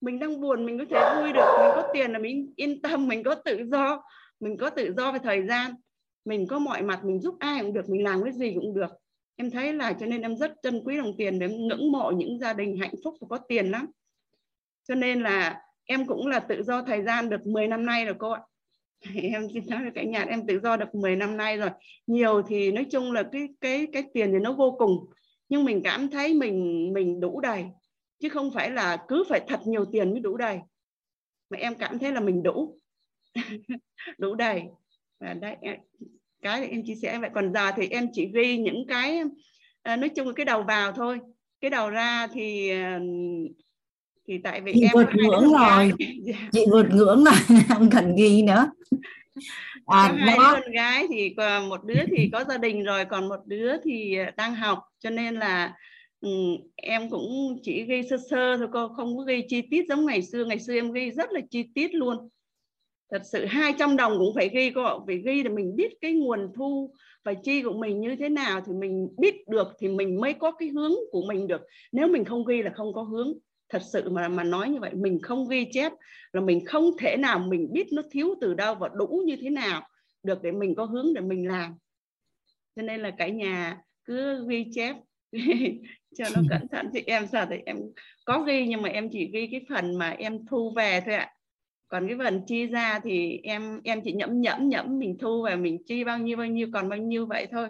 mình 0.00 0.18
đang 0.18 0.40
buồn 0.40 0.66
mình 0.66 0.78
có 0.78 0.84
thể 0.90 1.20
vui 1.20 1.32
được, 1.32 1.56
mình 1.58 1.70
có 1.74 1.90
tiền 1.94 2.12
là 2.12 2.18
mình 2.18 2.52
yên 2.56 2.82
tâm, 2.82 3.08
mình 3.08 3.22
có 3.22 3.34
tự 3.34 3.64
do, 3.72 4.02
mình 4.40 4.56
có 4.56 4.70
tự 4.70 4.94
do 4.96 5.12
về 5.12 5.18
thời 5.22 5.46
gian 5.46 5.74
mình 6.24 6.46
có 6.46 6.58
mọi 6.58 6.82
mặt, 6.82 7.04
mình 7.04 7.20
giúp 7.20 7.36
ai 7.38 7.62
cũng 7.62 7.72
được, 7.72 7.88
mình 7.88 8.04
làm 8.04 8.22
cái 8.24 8.32
gì 8.32 8.52
cũng 8.54 8.74
được. 8.74 8.90
Em 9.36 9.50
thấy 9.50 9.72
là 9.72 9.92
cho 9.92 10.06
nên 10.06 10.22
em 10.22 10.36
rất 10.36 10.52
trân 10.62 10.82
quý 10.84 10.96
đồng 10.96 11.16
tiền, 11.18 11.38
để 11.38 11.48
ngưỡng 11.48 11.92
mộ 11.92 12.10
những 12.10 12.38
gia 12.38 12.52
đình 12.52 12.76
hạnh 12.76 12.94
phúc 13.04 13.14
và 13.20 13.26
có 13.30 13.38
tiền 13.48 13.70
lắm. 13.70 13.86
Cho 14.88 14.94
nên 14.94 15.22
là 15.22 15.62
em 15.84 16.06
cũng 16.06 16.26
là 16.26 16.40
tự 16.40 16.62
do 16.62 16.82
thời 16.82 17.02
gian 17.02 17.30
được 17.30 17.46
10 17.46 17.68
năm 17.68 17.86
nay 17.86 18.04
rồi 18.04 18.14
cô 18.18 18.30
ạ. 18.30 18.40
Em 19.32 19.48
xin 19.54 19.66
nói 19.66 19.82
với 19.82 19.90
cả 19.94 20.02
nhà, 20.02 20.22
em 20.22 20.46
tự 20.46 20.60
do 20.60 20.76
được 20.76 20.94
10 20.94 21.16
năm 21.16 21.36
nay 21.36 21.56
rồi. 21.56 21.70
Nhiều 22.06 22.42
thì 22.42 22.72
nói 22.72 22.86
chung 22.90 23.12
là 23.12 23.22
cái 23.32 23.48
cái 23.60 23.86
cái 23.92 24.04
tiền 24.14 24.32
thì 24.32 24.38
nó 24.38 24.52
vô 24.52 24.76
cùng. 24.78 25.06
Nhưng 25.48 25.64
mình 25.64 25.80
cảm 25.84 26.10
thấy 26.10 26.34
mình 26.34 26.90
mình 26.92 27.20
đủ 27.20 27.40
đầy. 27.40 27.64
Chứ 28.18 28.28
không 28.28 28.50
phải 28.50 28.70
là 28.70 29.04
cứ 29.08 29.24
phải 29.28 29.40
thật 29.48 29.60
nhiều 29.66 29.84
tiền 29.84 30.10
mới 30.10 30.20
đủ 30.20 30.36
đầy. 30.36 30.58
Mà 31.50 31.58
em 31.58 31.74
cảm 31.74 31.98
thấy 31.98 32.12
là 32.12 32.20
mình 32.20 32.42
đủ. 32.42 32.78
Đủ 34.18 34.34
đầy 34.34 34.62
và 35.22 35.34
đây 35.34 35.56
cái 36.42 36.68
em 36.68 36.82
chia 36.84 36.94
sẻ 36.94 37.18
vậy 37.18 37.30
còn 37.34 37.52
giờ 37.52 37.70
thì 37.76 37.88
em 37.88 38.08
chỉ 38.12 38.30
ghi 38.34 38.58
những 38.58 38.86
cái 38.88 39.22
à, 39.82 39.96
nói 39.96 40.08
chung 40.08 40.26
là 40.26 40.32
cái 40.36 40.46
đầu 40.46 40.62
vào 40.62 40.92
thôi. 40.92 41.18
Cái 41.60 41.70
đầu 41.70 41.90
ra 41.90 42.26
thì 42.26 42.70
à, 42.70 43.00
thì 44.28 44.38
tại 44.44 44.60
vì 44.60 44.72
chị 44.74 44.82
em 44.82 44.90
vượt 44.94 45.08
ngưỡng 45.14 45.52
rồi. 45.52 45.92
Dạ. 46.22 46.36
chị 46.52 46.64
vượt 46.70 46.86
ngưỡng 46.90 47.24
rồi 47.24 47.34
không 47.68 47.90
cần 47.90 48.16
ghi 48.16 48.42
nữa. 48.42 48.70
À, 49.86 50.14
hai 50.18 50.36
đó. 50.36 50.52
con 50.52 50.72
gái 50.72 51.06
thì 51.08 51.34
một 51.68 51.84
đứa 51.84 52.00
thì 52.16 52.30
có 52.32 52.44
gia 52.48 52.58
đình 52.58 52.84
rồi 52.84 53.04
còn 53.04 53.28
một 53.28 53.40
đứa 53.46 53.72
thì 53.84 54.16
đang 54.36 54.54
học. 54.54 54.78
Cho 54.98 55.10
nên 55.10 55.34
là 55.34 55.72
ừ, 56.20 56.28
em 56.76 57.10
cũng 57.10 57.58
chỉ 57.62 57.84
ghi 57.84 58.02
sơ 58.10 58.16
sơ 58.30 58.56
thôi 58.56 58.68
cô 58.72 58.88
không 58.88 59.16
có 59.18 59.24
ghi 59.24 59.44
chi 59.48 59.62
tiết 59.70 59.84
giống 59.88 60.06
ngày 60.06 60.22
xưa. 60.22 60.44
Ngày 60.44 60.58
xưa 60.58 60.74
em 60.74 60.92
ghi 60.92 61.10
rất 61.10 61.32
là 61.32 61.40
chi 61.50 61.64
tiết 61.74 61.94
luôn 61.94 62.28
thật 63.12 63.22
sự 63.24 63.44
200 63.44 63.96
đồng 63.96 64.12
cũng 64.18 64.34
phải 64.34 64.48
ghi 64.48 64.70
cô 64.74 64.82
ạ 64.82 64.94
phải 65.06 65.16
ghi 65.16 65.42
để 65.42 65.50
mình 65.50 65.76
biết 65.76 65.92
cái 66.00 66.12
nguồn 66.12 66.52
thu 66.54 66.94
và 67.24 67.34
chi 67.34 67.62
của 67.62 67.72
mình 67.72 68.00
như 68.00 68.16
thế 68.16 68.28
nào 68.28 68.60
thì 68.66 68.72
mình 68.72 69.08
biết 69.18 69.48
được 69.48 69.68
thì 69.78 69.88
mình 69.88 70.20
mới 70.20 70.32
có 70.34 70.50
cái 70.50 70.68
hướng 70.68 70.92
của 71.10 71.22
mình 71.28 71.46
được. 71.46 71.60
Nếu 71.92 72.08
mình 72.08 72.24
không 72.24 72.44
ghi 72.44 72.62
là 72.62 72.70
không 72.74 72.92
có 72.92 73.02
hướng. 73.02 73.32
Thật 73.68 73.82
sự 73.92 74.10
mà 74.10 74.28
mà 74.28 74.44
nói 74.44 74.68
như 74.68 74.80
vậy, 74.80 74.90
mình 74.94 75.18
không 75.22 75.48
ghi 75.48 75.66
chép 75.72 75.92
là 76.32 76.40
mình 76.40 76.64
không 76.64 76.90
thể 76.98 77.16
nào 77.16 77.38
mình 77.38 77.72
biết 77.72 77.86
nó 77.92 78.02
thiếu 78.10 78.34
từ 78.40 78.54
đâu 78.54 78.74
và 78.74 78.88
đủ 78.94 79.22
như 79.26 79.36
thế 79.40 79.50
nào 79.50 79.88
được 80.22 80.42
để 80.42 80.52
mình 80.52 80.74
có 80.74 80.84
hướng 80.84 81.14
để 81.14 81.20
mình 81.20 81.48
làm. 81.48 81.74
Cho 82.76 82.82
nên 82.82 83.00
là 83.00 83.10
cả 83.10 83.28
nhà 83.28 83.78
cứ 84.04 84.48
ghi 84.48 84.66
chép 84.74 84.96
cho 86.18 86.24
nó 86.34 86.42
cẩn 86.50 86.68
thận. 86.68 86.86
Thì 86.94 87.02
em, 87.06 87.26
sao 87.32 87.46
thì 87.50 87.56
em 87.66 87.76
có 88.24 88.42
ghi 88.42 88.66
nhưng 88.66 88.82
mà 88.82 88.88
em 88.88 89.08
chỉ 89.12 89.30
ghi 89.32 89.48
cái 89.50 89.64
phần 89.68 89.98
mà 89.98 90.10
em 90.10 90.46
thu 90.46 90.72
về 90.76 91.00
thôi 91.06 91.14
ạ 91.14 91.31
còn 91.92 92.06
cái 92.08 92.16
phần 92.18 92.42
chi 92.46 92.66
ra 92.66 93.00
thì 93.04 93.40
em 93.42 93.80
em 93.84 94.00
chỉ 94.04 94.12
nhẫm 94.12 94.40
nhẫm 94.40 94.68
nhẫm 94.68 94.98
mình 94.98 95.16
thu 95.20 95.42
và 95.42 95.56
mình 95.56 95.78
chi 95.86 96.04
bao 96.04 96.18
nhiêu 96.18 96.36
bao 96.36 96.46
nhiêu 96.46 96.68
còn 96.72 96.88
bao 96.88 96.98
nhiêu 96.98 97.26
vậy 97.26 97.46
thôi. 97.52 97.68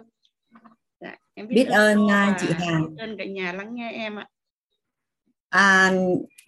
Dạ, 0.99 1.15
em 1.33 1.47
biết, 1.47 1.55
biết 1.55 1.67
ơn 1.67 2.07
à, 2.07 2.37
chị 2.41 2.47
Hằng. 2.59 2.85
biết 2.89 3.03
ơn 3.03 3.17
cả 3.17 3.25
nhà 3.25 3.53
lắng 3.53 3.75
nghe 3.75 3.91
em 3.91 4.19
ạ. 4.19 4.27
À, 5.49 5.93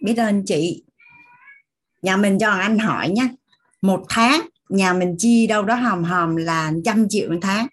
biết 0.00 0.14
ơn 0.16 0.44
chị. 0.46 0.84
Nhà 2.02 2.16
mình 2.16 2.38
cho 2.38 2.50
anh 2.50 2.78
hỏi 2.78 3.08
nhé 3.08 3.28
một 3.82 4.04
tháng 4.08 4.40
nhà 4.68 4.92
mình 4.92 5.14
chi 5.18 5.46
đâu 5.46 5.62
đó 5.62 5.74
hòm 5.74 6.04
hòm 6.04 6.36
là 6.36 6.72
trăm 6.84 7.08
triệu 7.08 7.30
một 7.30 7.38
tháng. 7.42 7.66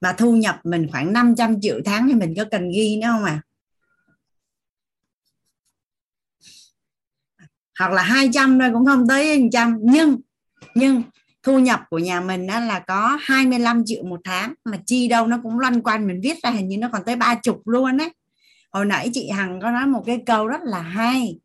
Mà 0.00 0.12
thu 0.12 0.36
nhập 0.36 0.60
mình 0.64 0.86
khoảng 0.90 1.12
500 1.12 1.60
triệu 1.60 1.80
tháng 1.84 2.08
thì 2.08 2.14
mình 2.14 2.34
có 2.36 2.44
cần 2.50 2.70
ghi 2.70 2.98
nữa 3.02 3.08
không 3.10 3.24
à 3.24 3.42
hoặc 7.78 7.92
là 7.92 8.02
200 8.02 8.58
thôi, 8.58 8.70
cũng 8.72 8.86
không 8.86 9.08
tới 9.08 9.38
100 9.38 9.78
nhưng 9.82 10.16
nhưng 10.74 11.02
thu 11.42 11.58
nhập 11.58 11.80
của 11.90 11.98
nhà 11.98 12.20
mình 12.20 12.46
đó 12.46 12.60
là 12.60 12.78
có 12.78 13.18
25 13.20 13.82
triệu 13.86 14.04
một 14.04 14.20
tháng, 14.24 14.54
mà 14.64 14.78
chi 14.86 15.08
đâu 15.08 15.26
nó 15.26 15.40
cũng 15.42 15.58
loanh 15.58 15.82
quanh, 15.82 16.06
mình 16.06 16.20
viết 16.22 16.42
ra 16.42 16.50
hình 16.50 16.68
như 16.68 16.78
nó 16.78 16.88
còn 16.92 17.02
tới 17.06 17.16
ba 17.16 17.34
chục 17.34 17.68
luôn 17.68 17.96
đấy 17.96 18.10
hồi 18.76 18.84
nãy 18.86 19.10
chị 19.12 19.28
Hằng 19.28 19.60
có 19.60 19.70
nói 19.70 19.86
một 19.86 20.02
cái 20.06 20.22
câu 20.26 20.46
rất 20.46 20.60
là 20.64 20.80
hay, 20.80 21.38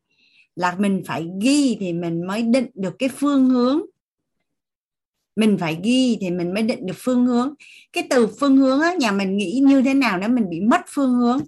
là 0.56 0.76
mình 0.80 1.04
phải 1.06 1.30
ghi 1.42 1.78
thì 1.80 1.94
mình 1.94 2.28
mới 2.28 2.42
định 2.42 2.68
được 2.74 2.96
cái 3.00 3.10
phương 3.10 3.50
hướng. 3.50 3.82
Mình 5.36 5.58
phải 5.58 5.78
ghi 5.84 6.18
thì 6.22 6.30
mình 6.30 6.54
mới 6.54 6.64
định 6.64 6.86
được 6.86 6.94
phương 6.98 7.26
hướng. 7.26 7.54
Cái 7.94 8.08
từ 8.10 8.28
phương 8.40 8.58
hướng 8.58 8.82
á, 8.82 8.94
nhà 8.94 9.12
mình 9.12 9.38
nghĩ 9.38 9.62
như 9.66 9.82
thế 9.82 9.94
nào 9.94 10.18
nếu 10.18 10.30
mình 10.30 10.50
bị 10.50 10.60
mất 10.60 10.82
phương 10.88 11.14
hướng? 11.14 11.40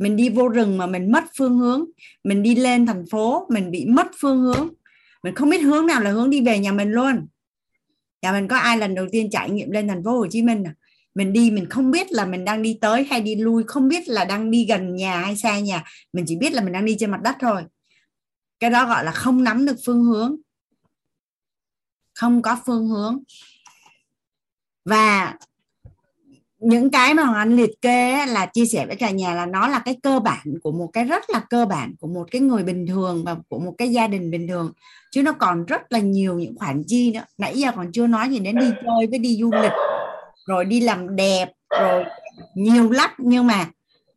Mình 0.00 0.16
đi 0.16 0.28
vô 0.28 0.48
rừng 0.48 0.78
mà 0.78 0.86
mình 0.86 1.12
mất 1.12 1.24
phương 1.38 1.58
hướng. 1.58 1.84
Mình 2.24 2.42
đi 2.42 2.54
lên 2.54 2.86
thành 2.86 3.04
phố, 3.10 3.46
mình 3.50 3.70
bị 3.70 3.86
mất 3.86 4.06
phương 4.20 4.40
hướng. 4.40 4.68
Mình 5.22 5.34
không 5.34 5.50
biết 5.50 5.58
hướng 5.58 5.86
nào 5.86 6.00
là 6.00 6.10
hướng 6.10 6.30
đi 6.30 6.40
về 6.40 6.58
nhà 6.58 6.72
mình 6.72 6.92
luôn. 6.92 7.26
Nhà 8.22 8.32
mình 8.32 8.48
có 8.48 8.56
ai 8.56 8.78
lần 8.78 8.94
đầu 8.94 9.06
tiên 9.12 9.30
trải 9.30 9.50
nghiệm 9.50 9.70
lên 9.70 9.88
thành 9.88 10.04
phố 10.04 10.18
Hồ 10.18 10.26
Chí 10.30 10.42
Minh 10.42 10.64
à? 10.64 10.74
mình 11.14 11.32
đi, 11.32 11.50
mình 11.50 11.68
không 11.68 11.90
biết 11.90 12.12
là 12.12 12.26
mình 12.26 12.44
đang 12.44 12.62
đi 12.62 12.78
tới 12.80 13.04
hay 13.04 13.20
đi 13.20 13.34
lui, 13.34 13.64
không 13.66 13.88
biết 13.88 14.08
là 14.08 14.24
đang 14.24 14.50
đi 14.50 14.66
gần 14.68 14.96
nhà 14.96 15.20
hay 15.20 15.36
xa 15.36 15.58
nhà. 15.58 15.84
Mình 16.12 16.24
chỉ 16.28 16.36
biết 16.36 16.52
là 16.52 16.62
mình 16.62 16.72
đang 16.72 16.84
đi 16.84 16.96
trên 16.98 17.10
mặt 17.10 17.20
đất 17.22 17.36
thôi. 17.40 17.62
Cái 18.60 18.70
đó 18.70 18.86
gọi 18.86 19.04
là 19.04 19.12
không 19.12 19.44
nắm 19.44 19.66
được 19.66 19.76
phương 19.86 20.04
hướng. 20.04 20.36
Không 22.14 22.42
có 22.42 22.58
phương 22.66 22.88
hướng. 22.88 23.22
Và 24.84 25.34
những 26.60 26.90
cái 26.90 27.14
mà 27.14 27.22
hoàng 27.22 27.38
anh 27.38 27.56
liệt 27.56 27.82
kê 27.82 28.26
là 28.26 28.46
chia 28.46 28.66
sẻ 28.66 28.86
với 28.86 28.96
cả 28.96 29.10
nhà 29.10 29.34
là 29.34 29.46
nó 29.46 29.68
là 29.68 29.78
cái 29.78 29.96
cơ 30.02 30.20
bản 30.20 30.54
của 30.62 30.72
một 30.72 30.90
cái 30.92 31.04
rất 31.04 31.30
là 31.30 31.40
cơ 31.50 31.66
bản 31.66 31.94
của 32.00 32.06
một 32.06 32.26
cái 32.30 32.40
người 32.40 32.62
bình 32.62 32.86
thường 32.86 33.24
và 33.24 33.36
của 33.48 33.58
một 33.58 33.74
cái 33.78 33.88
gia 33.92 34.06
đình 34.06 34.30
bình 34.30 34.48
thường. 34.48 34.72
Chứ 35.10 35.22
nó 35.22 35.32
còn 35.32 35.64
rất 35.64 35.92
là 35.92 35.98
nhiều 35.98 36.38
những 36.38 36.58
khoản 36.58 36.82
chi 36.86 37.12
nữa. 37.12 37.24
Nãy 37.38 37.60
giờ 37.60 37.72
còn 37.76 37.92
chưa 37.92 38.06
nói 38.06 38.28
gì 38.28 38.38
đến 38.38 38.58
đi 38.58 38.66
chơi 38.70 39.06
với 39.10 39.18
đi 39.18 39.36
du 39.40 39.50
lịch 39.52 39.72
rồi 40.46 40.64
đi 40.64 40.80
làm 40.80 41.16
đẹp 41.16 41.52
rồi 41.80 42.04
nhiều 42.54 42.90
lắm. 42.90 43.10
Nhưng 43.18 43.46
mà 43.46 43.66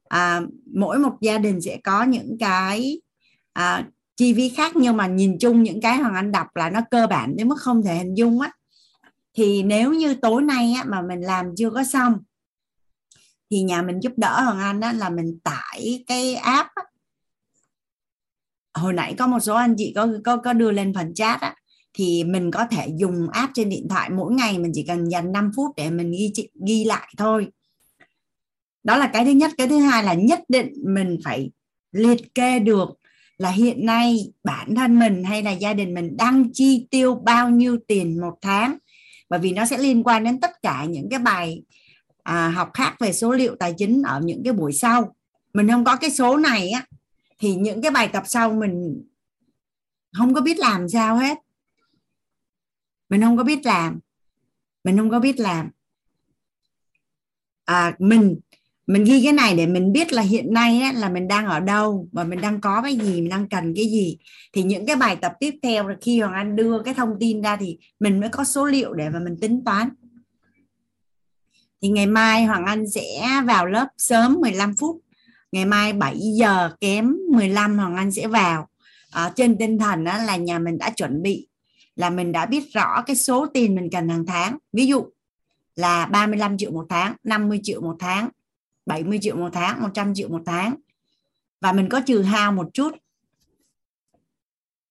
à, 0.08 0.42
mỗi 0.74 1.00
một 1.00 1.14
gia 1.22 1.38
đình 1.38 1.62
sẽ 1.62 1.78
có 1.84 2.04
những 2.04 2.38
cái 2.40 3.02
à, 3.54 3.86
chi 4.18 4.34
phí 4.34 4.50
khác. 4.50 4.76
Nhưng 4.76 4.98
mà 4.98 5.08
nhìn 5.08 5.38
chung 5.40 5.64
những 5.64 5.82
cái 5.82 5.98
hoàng 5.98 6.16
anh 6.16 6.32
đọc 6.32 6.48
là 6.56 6.70
nó 6.70 6.82
cơ 6.92 7.08
bản 7.08 7.36
đến 7.36 7.48
mức 7.48 7.58
không 7.58 7.84
thể 7.84 7.96
hình 7.96 8.18
dung 8.18 8.42
á. 8.42 8.52
Thì 9.38 9.64
nếu 9.64 9.94
như 9.94 10.14
tối 10.14 10.42
nay 10.42 10.74
á, 10.78 10.84
mà 10.88 11.02
mình 11.02 11.22
làm 11.22 11.56
chưa 11.58 11.70
có 11.70 11.84
xong 11.84 12.20
thì 13.54 13.62
nhà 13.62 13.82
mình 13.82 14.00
giúp 14.00 14.12
đỡ 14.18 14.42
hoàng 14.42 14.60
anh 14.60 14.82
á, 14.82 14.94
là 14.94 15.10
mình 15.10 15.40
tải 15.44 16.04
cái 16.08 16.36
app 16.36 16.70
á. 16.76 16.84
hồi 18.74 18.94
nãy 18.94 19.16
có 19.18 19.28
một 19.28 19.40
số 19.40 19.56
anh 19.56 19.76
chị 19.78 19.94
có 19.96 20.08
có 20.26 20.38
có 20.38 20.54
đưa 20.54 20.72
lên 20.72 20.94
phần 20.94 21.14
chat 21.14 21.42
á. 21.42 21.56
Thì 21.94 22.24
mình 22.24 22.52
có 22.52 22.68
thể 22.72 22.88
dùng 22.98 23.30
app 23.30 23.52
trên 23.54 23.70
điện 23.70 23.88
thoại 23.90 24.10
mỗi 24.10 24.34
ngày 24.34 24.60
mình 24.60 24.72
chỉ 24.76 24.86
cần 24.88 25.12
dành 25.12 25.32
5 25.32 25.52
phút 25.56 25.72
để 25.78 25.90
mình 25.90 26.12
ghi 26.12 26.34
ghi 26.68 26.84
lại 26.86 27.14
thôi. 27.18 27.48
Đó 28.84 28.98
là 28.98 29.10
cái 29.14 29.26
thứ 29.26 29.32
nhất. 29.32 29.52
Cái 29.58 29.68
thứ 29.68 29.80
hai 29.80 30.04
là 30.04 30.14
nhất 30.14 30.40
định 30.50 30.74
mình 30.86 31.18
phải 31.24 31.52
liệt 31.92 32.36
kê 32.36 32.60
được 32.60 32.90
là 33.38 33.50
hiện 33.50 33.86
nay 33.86 34.34
bản 34.44 34.76
thân 34.76 35.00
mình 35.00 35.24
hay 35.24 35.44
là 35.44 35.52
gia 35.52 35.74
đình 35.74 35.94
mình 35.94 36.18
đang 36.18 36.50
chi 36.54 36.88
tiêu 36.92 37.16
bao 37.16 37.50
nhiêu 37.50 37.78
tiền 37.88 38.22
một 38.22 38.34
tháng. 38.42 38.78
Bởi 39.30 39.40
vì 39.40 39.52
nó 39.52 39.66
sẽ 39.66 39.78
liên 39.78 40.04
quan 40.04 40.24
đến 40.24 40.40
tất 40.40 40.52
cả 40.62 40.86
những 40.90 41.10
cái 41.10 41.20
bài 41.20 41.64
à, 42.24 42.50
học 42.50 42.72
khác 42.74 42.96
về 43.00 43.14
số 43.14 43.32
liệu 43.32 43.56
tài 43.56 43.74
chính 43.78 44.02
ở 44.02 44.22
những 44.24 44.42
cái 44.44 44.54
buổi 44.54 44.74
sau. 44.74 45.16
Mình 45.54 45.70
không 45.70 45.84
có 45.84 45.96
cái 45.96 46.12
số 46.12 46.38
này 46.38 46.70
á 46.70 46.86
thì 47.40 47.56
những 47.56 47.82
cái 47.82 47.92
bài 47.92 48.08
tập 48.08 48.24
sau 48.26 48.54
mình 48.54 49.04
không 50.18 50.34
có 50.34 50.42
biết 50.42 50.60
làm 50.60 50.90
sao 50.90 51.18
hết. 51.18 51.38
Mình 53.10 53.22
không 53.22 53.38
có 53.38 53.44
biết 53.44 53.66
làm. 53.66 54.00
Mình 54.84 54.98
không 54.98 55.10
có 55.10 55.20
biết 55.20 55.40
làm. 55.40 55.70
À, 57.66 57.96
mình 58.00 58.40
mình 58.88 59.04
ghi 59.04 59.24
cái 59.24 59.34
này 59.34 59.56
để 59.56 59.68
mình 59.68 59.92
biết 59.92 60.14
là 60.14 60.22
hiện 60.22 60.54
nay 60.54 60.82
á, 60.82 60.94
là 60.94 61.10
mình 61.10 61.28
đang 61.28 61.46
ở 61.46 61.60
đâu 61.60 62.08
và 62.12 62.24
mình 62.24 62.42
đang 62.42 62.62
có 62.62 62.82
cái 62.82 62.96
gì 62.96 63.22
mình 63.22 63.30
đang 63.30 63.50
cần 63.50 63.74
cái 63.76 63.86
gì. 63.86 64.18
Thì 64.54 64.64
những 64.64 64.86
cái 64.86 64.96
bài 64.96 65.16
tập 65.16 65.34
tiếp 65.40 65.56
theo 65.64 65.88
là 65.88 65.96
khi 66.02 66.20
hoàng 66.20 66.34
anh 66.34 66.56
đưa 66.56 66.84
cái 66.84 66.94
thông 66.94 67.10
tin 67.20 67.42
ra 67.42 67.58
thì 67.58 67.78
mình 68.00 68.20
mới 68.20 68.30
có 68.30 68.44
số 68.44 68.66
liệu 68.66 68.94
để 68.94 69.10
mà 69.10 69.20
mình 69.20 69.38
tính 69.42 69.64
toán 69.66 69.90
thì 71.84 71.90
ngày 71.90 72.08
mai 72.08 72.46
hoàng 72.46 72.66
anh 72.66 72.90
sẽ 72.90 73.42
vào 73.46 73.66
lớp 73.66 73.88
sớm 73.98 74.38
15 74.42 74.76
phút. 74.76 75.02
Ngày 75.52 75.66
mai 75.66 75.94
7 75.94 76.18
giờ 76.40 76.70
kém 76.80 77.16
15 77.32 77.78
hoàng 77.78 77.96
anh 77.96 78.12
sẽ 78.12 78.28
vào. 78.28 78.68
À, 79.12 79.32
trên 79.36 79.58
tinh 79.58 79.78
thần 79.80 80.04
đó 80.04 80.18
là 80.18 80.36
nhà 80.36 80.60
mình 80.60 80.78
đã 80.78 80.90
chuẩn 80.90 81.22
bị 81.22 81.48
là 81.96 82.10
mình 82.10 82.32
đã 82.32 82.46
biết 82.46 82.74
rõ 82.74 83.02
cái 83.06 83.16
số 83.16 83.46
tiền 83.46 83.76
mình 83.76 83.90
cần 83.92 84.10
hàng 84.10 84.26
tháng. 84.26 84.58
Ví 84.74 84.88
dụ 84.88 85.06
là 85.76 86.06
35 86.06 86.58
triệu 86.58 86.72
một 86.72 86.86
tháng 86.90 87.16
50 87.24 87.60
triệu 87.64 87.82
một 87.82 87.96
tháng 88.00 88.30
70 88.86 89.20
triệu 89.22 89.36
một 89.36 89.50
tháng 89.54 89.82
100 89.82 90.14
triệu 90.16 90.30
một 90.30 90.42
tháng. 90.46 90.76
Và 91.62 91.72
mình 91.72 91.90
có 91.90 92.02
trừ 92.02 92.22
hao 92.22 92.52
một 92.52 92.70
chút. 92.74 92.96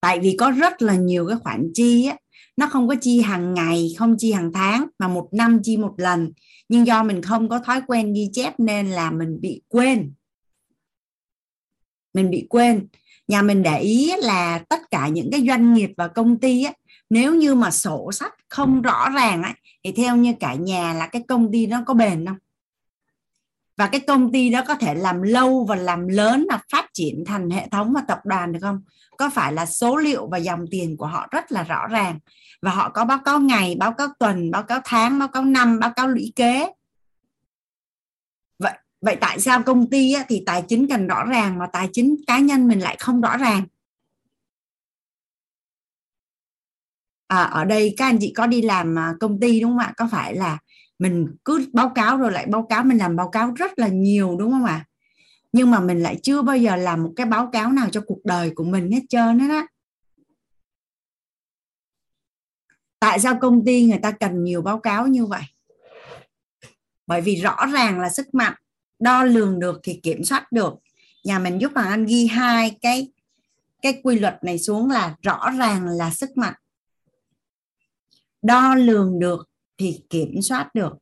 Tại 0.01 0.20
vì 0.20 0.36
có 0.39 0.51
rất 0.51 0.82
là 0.82 0.94
nhiều 0.94 1.27
cái 1.28 1.36
khoản 1.43 1.70
chi 1.74 2.06
á 2.06 2.16
nó 2.56 2.66
không 2.66 2.89
có 2.89 2.94
chi 3.01 3.20
hàng 3.20 3.55
ngày 3.55 3.94
không 3.98 4.16
chi 4.19 4.32
hàng 4.32 4.52
tháng 4.52 4.86
mà 4.98 5.09
một 5.09 5.28
năm 5.32 5.60
chi 5.62 5.77
một 5.77 5.94
lần 5.97 6.32
nhưng 6.69 6.87
do 6.87 7.03
mình 7.03 7.23
không 7.23 7.49
có 7.49 7.59
thói 7.59 7.81
quen 7.87 8.13
ghi 8.13 8.31
chép 8.33 8.61
nên 8.61 8.91
là 8.91 9.11
mình 9.11 9.41
bị 9.41 9.63
quên. 9.69 10.13
Mình 12.15 12.31
bị 12.31 12.47
quên. 12.51 12.89
Nhà 13.29 13.43
mình 13.43 13.63
để 13.63 13.81
ý 13.81 14.13
là 14.19 14.59
tất 14.59 14.91
cả 14.91 15.09
những 15.09 15.29
cái 15.33 15.45
doanh 15.49 15.75
nghiệp 15.75 15.91
và 15.97 16.09
công 16.09 16.39
ty 16.39 16.65
á, 16.65 16.73
nếu 17.11 17.35
như 17.35 17.55
mà 17.55 17.71
sổ 17.71 18.13
sách 18.13 18.35
không 18.49 18.83
rõ 18.83 19.09
ràng 19.15 19.43
ấy, 19.43 19.53
thì 19.85 19.93
theo 19.93 20.17
như 20.17 20.35
cả 20.41 20.55
nhà 20.55 20.95
là 20.95 21.07
cái 21.07 21.23
công 21.29 21.53
ty 21.53 21.67
nó 21.67 21.83
có 21.87 21.95
bền 21.95 22.27
không? 22.27 22.39
Và 23.77 23.87
cái 23.87 24.01
công 24.01 24.33
ty 24.33 24.51
đó 24.51 24.65
có 24.69 24.75
thể 24.75 24.95
làm 24.95 25.23
lâu 25.23 25.65
và 25.69 25.77
làm 25.77 26.09
lớn 26.09 26.47
là 26.49 26.61
phát 26.73 26.91
triển 26.93 27.25
thành 27.27 27.51
hệ 27.51 27.69
thống 27.69 27.93
và 27.93 28.01
tập 28.09 28.19
đoàn 28.25 28.53
được 28.53 28.59
không? 28.63 28.83
Có 29.19 29.31
phải 29.31 29.53
là 29.53 29.67
số 29.67 29.97
liệu 29.97 30.27
và 30.27 30.39
dòng 30.39 30.65
tiền 30.71 30.97
của 30.97 31.07
họ 31.07 31.29
rất 31.31 31.53
là 31.53 31.63
rõ 31.63 31.87
ràng? 31.87 32.19
Và 32.63 32.71
họ 32.71 32.91
có 32.91 33.05
báo 33.05 33.19
cáo 33.25 33.41
ngày 33.41 33.77
báo 33.79 33.93
cáo 33.93 34.09
tuần 34.19 34.51
báo 34.51 34.63
cáo 34.63 34.81
tháng 34.85 35.19
báo 35.19 35.29
cáo 35.29 35.45
năm 35.45 35.79
báo 35.79 35.93
cáo 35.97 36.09
lũy 36.09 36.33
kế? 36.37 36.73
Vậy 38.59 38.73
vậy 39.01 39.17
tại 39.21 39.41
sao 39.41 39.63
công 39.63 39.91
ty 39.91 40.15
thì 40.29 40.43
tài 40.47 40.63
chính 40.69 40.89
cần 40.89 41.07
rõ 41.07 41.25
ràng 41.25 41.59
mà 41.59 41.67
tài 41.73 41.89
chính 41.93 42.17
cá 42.27 42.39
nhân 42.39 42.69
mình 42.69 42.81
lại 42.81 42.97
không 43.01 43.21
rõ 43.21 43.37
ràng? 43.37 43.65
À, 47.27 47.43
ở 47.43 47.65
đây 47.65 47.95
các 47.97 48.07
anh 48.07 48.19
chị 48.21 48.33
có 48.37 48.47
đi 48.47 48.63
làm 48.63 48.99
à, 48.99 49.15
công 49.21 49.41
ty 49.41 49.61
đúng 49.61 49.71
không 49.71 49.79
ạ? 49.79 49.93
Có 49.97 50.09
phải 50.11 50.35
là 50.35 50.59
mình 50.99 51.27
cứ 51.45 51.67
báo 51.73 51.93
cáo 51.95 52.17
rồi 52.17 52.33
lại 52.33 52.47
báo 52.47 52.67
cáo 52.69 52.85
mình 52.85 52.99
làm 52.99 53.17
báo 53.17 53.29
cáo 53.29 53.53
rất 53.57 53.79
là 53.79 53.89
nhiều 53.89 54.37
đúng 54.39 54.51
không 54.51 54.65
ạ? 54.65 54.85
Nhưng 55.53 55.70
mà 55.70 55.81
mình 55.81 56.03
lại 56.03 56.19
chưa 56.23 56.43
bao 56.43 56.57
giờ 56.57 56.77
làm 56.77 57.03
một 57.03 57.12
cái 57.16 57.27
báo 57.27 57.51
cáo 57.53 57.73
nào 57.73 57.89
cho 57.91 58.03
cuộc 58.07 58.24
đời 58.24 58.53
của 58.55 58.65
mình 58.65 58.91
hết 58.93 59.03
trơn 59.09 59.39
hết 59.39 59.49
á. 59.49 59.66
Tại 62.99 63.20
sao 63.20 63.39
công 63.41 63.65
ty 63.65 63.85
người 63.85 63.99
ta 64.03 64.11
cần 64.11 64.45
nhiều 64.45 64.62
báo 64.62 64.81
cáo 64.81 65.07
như 65.07 65.27
vậy? 65.27 65.43
Bởi 67.07 67.20
vì 67.20 67.37
rõ 67.37 67.66
ràng 67.73 68.01
là 68.01 68.11
sức 68.11 68.35
mạnh 68.35 68.55
đo 68.99 69.24
lường 69.24 69.61
được 69.61 69.81
thì 69.83 70.01
kiểm 70.03 70.24
soát 70.24 70.53
được. 70.53 70.74
Nhà 71.24 71.39
mình 71.39 71.61
giúp 71.61 71.73
hoàng 71.74 71.91
anh 71.91 72.07
ghi 72.07 72.27
hai 72.27 72.79
cái 72.83 73.12
cái 73.83 74.01
quy 74.03 74.19
luật 74.19 74.39
này 74.45 74.59
xuống 74.59 74.91
là 74.91 75.16
rõ 75.23 75.51
ràng 75.59 75.87
là 75.87 76.11
sức 76.11 76.37
mạnh. 76.37 76.55
Đo 78.43 78.74
lường 78.74 79.19
được 79.19 79.49
thì 79.79 80.01
kiểm 80.11 80.43
soát 80.43 80.74
được. 80.74 80.93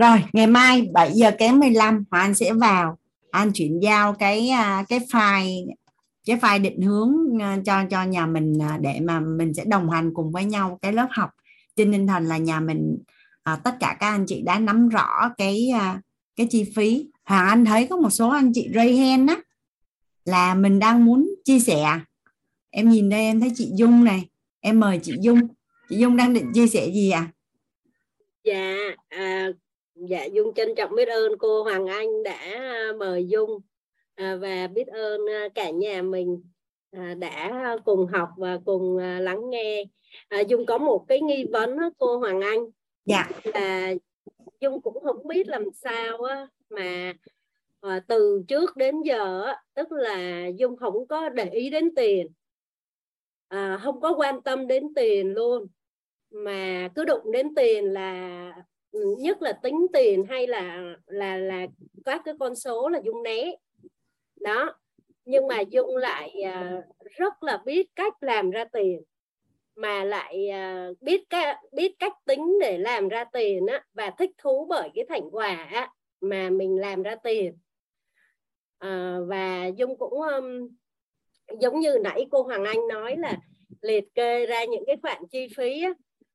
Rồi, 0.00 0.24
ngày 0.32 0.46
mai 0.46 0.88
7 0.92 1.12
giờ 1.14 1.30
kém 1.38 1.58
15 1.60 2.04
Hoàng 2.10 2.24
Anh 2.24 2.34
sẽ 2.34 2.52
vào. 2.52 2.98
Anh 3.30 3.52
chuyển 3.52 3.80
giao 3.82 4.12
cái 4.12 4.48
à, 4.48 4.84
cái 4.88 4.98
file 4.98 5.66
cái 6.26 6.36
file 6.36 6.62
định 6.62 6.82
hướng 6.82 7.12
à, 7.40 7.58
cho 7.64 7.84
cho 7.90 8.04
nhà 8.04 8.26
mình 8.26 8.62
à, 8.62 8.78
để 8.80 9.00
mà 9.00 9.20
mình 9.20 9.54
sẽ 9.54 9.64
đồng 9.64 9.90
hành 9.90 10.14
cùng 10.14 10.32
với 10.32 10.44
nhau 10.44 10.78
cái 10.82 10.92
lớp 10.92 11.08
học. 11.10 11.30
Trên 11.76 11.92
tinh 11.92 12.06
thần 12.06 12.24
là 12.24 12.38
nhà 12.38 12.60
mình 12.60 12.98
à, 13.42 13.56
tất 13.56 13.74
cả 13.80 13.96
các 14.00 14.08
anh 14.08 14.24
chị 14.26 14.42
đã 14.42 14.58
nắm 14.58 14.88
rõ 14.88 15.30
cái 15.38 15.68
cái 16.36 16.46
chi 16.50 16.72
phí. 16.76 17.06
Hoàng 17.24 17.48
Anh 17.48 17.64
thấy 17.64 17.86
có 17.86 17.96
một 17.96 18.10
số 18.10 18.28
anh 18.28 18.52
chị 18.54 18.70
ray 18.74 18.96
hen 18.96 19.26
á 19.26 19.36
là 20.24 20.54
mình 20.54 20.78
đang 20.78 21.04
muốn 21.04 21.30
chia 21.44 21.60
sẻ. 21.60 22.00
Em 22.70 22.88
nhìn 22.88 23.08
đây 23.08 23.20
em 23.20 23.40
thấy 23.40 23.52
chị 23.54 23.70
Dung 23.74 24.04
này 24.04 24.28
em 24.60 24.80
mời 24.80 25.00
chị 25.02 25.14
Dung. 25.20 25.40
Chị 25.88 25.96
Dung 25.96 26.16
đang 26.16 26.34
định 26.34 26.52
chia 26.54 26.66
sẻ 26.66 26.86
gì 26.86 27.10
à 27.10 27.28
dạ 28.44 28.76
à, 29.08 29.48
dạ 30.08 30.24
dung 30.24 30.54
trân 30.54 30.74
trọng 30.76 30.94
biết 30.94 31.08
ơn 31.08 31.38
cô 31.38 31.62
hoàng 31.62 31.86
anh 31.86 32.22
đã 32.22 32.38
à, 32.54 32.92
mời 32.98 33.28
dung 33.28 33.60
à, 34.14 34.36
và 34.40 34.66
biết 34.66 34.86
ơn 34.86 35.20
à, 35.30 35.48
cả 35.54 35.70
nhà 35.70 36.02
mình 36.02 36.42
đã 37.18 37.76
cùng 37.84 38.06
học 38.06 38.28
và 38.36 38.58
cùng 38.64 38.96
lắng 38.98 39.50
nghe. 39.50 39.84
Dung 40.48 40.66
có 40.66 40.78
một 40.78 41.04
cái 41.08 41.20
nghi 41.20 41.44
vấn 41.52 41.76
cô 41.98 42.18
hoàng 42.18 42.40
anh. 42.40 42.70
Dạ. 43.04 43.28
Là 43.44 43.94
dung 44.60 44.80
cũng 44.82 45.00
không 45.04 45.26
biết 45.26 45.48
làm 45.48 45.64
sao 45.72 46.18
mà 46.70 47.14
từ 48.06 48.42
trước 48.48 48.76
đến 48.76 49.02
giờ 49.02 49.54
tức 49.74 49.92
là 49.92 50.46
dung 50.46 50.76
không 50.76 51.06
có 51.06 51.28
để 51.28 51.44
ý 51.44 51.70
đến 51.70 51.94
tiền. 51.94 52.26
Không 53.80 54.00
có 54.00 54.14
quan 54.16 54.42
tâm 54.42 54.66
đến 54.66 54.94
tiền 54.94 55.32
luôn. 55.32 55.66
Mà 56.30 56.88
cứ 56.94 57.04
đụng 57.04 57.32
đến 57.32 57.54
tiền 57.54 57.84
là 57.84 58.52
nhất 58.92 59.42
là 59.42 59.52
tính 59.52 59.86
tiền 59.92 60.24
hay 60.28 60.46
là 60.46 60.94
là 61.06 61.36
là 61.36 61.66
các 62.04 62.22
cái 62.24 62.34
con 62.40 62.54
số 62.54 62.88
là 62.88 63.00
dung 63.04 63.22
né. 63.22 63.56
Đó. 64.40 64.74
Nhưng 65.24 65.46
mà 65.46 65.60
dung 65.60 65.96
lại 65.96 66.34
uh, 66.40 66.84
rất 67.10 67.42
là 67.42 67.62
biết 67.64 67.86
cách 67.96 68.22
làm 68.22 68.50
ra 68.50 68.64
tiền 68.64 69.02
mà 69.76 70.04
lại 70.04 70.48
uh, 70.50 71.02
biết 71.02 71.24
cách 71.30 71.58
biết 71.72 71.94
cách 71.98 72.12
tính 72.24 72.58
để 72.60 72.78
làm 72.78 73.08
ra 73.08 73.24
tiền 73.24 73.66
á 73.66 73.84
và 73.92 74.10
thích 74.18 74.30
thú 74.38 74.66
bởi 74.68 74.88
cái 74.94 75.04
thành 75.08 75.30
quả 75.30 75.68
á, 75.72 75.92
mà 76.20 76.50
mình 76.50 76.80
làm 76.80 77.02
ra 77.02 77.16
tiền. 77.24 77.58
Uh, 78.84 79.28
và 79.28 79.66
dung 79.66 79.98
cũng 79.98 80.22
um, 80.22 80.68
giống 81.60 81.80
như 81.80 81.98
nãy 82.04 82.26
cô 82.30 82.42
Hoàng 82.42 82.64
Anh 82.64 82.88
nói 82.88 83.16
là 83.16 83.38
liệt 83.80 84.04
kê 84.14 84.46
ra 84.46 84.64
những 84.64 84.84
cái 84.86 84.96
khoản 85.02 85.22
chi 85.30 85.48
phí 85.56 85.82
á, 85.82 85.92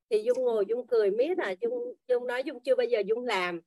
thì 0.10 0.22
dung 0.24 0.44
ngồi 0.44 0.66
dung 0.70 0.88
cười 0.88 1.12
miết 1.12 1.38
à 1.38 1.54
dung 1.62 1.94
dung 2.08 2.28
nói 2.28 2.44
dung 2.44 2.60
chưa 2.60 2.76
bao 2.76 2.88
giờ 2.88 3.00
dung 3.06 3.26
làm 3.26 3.62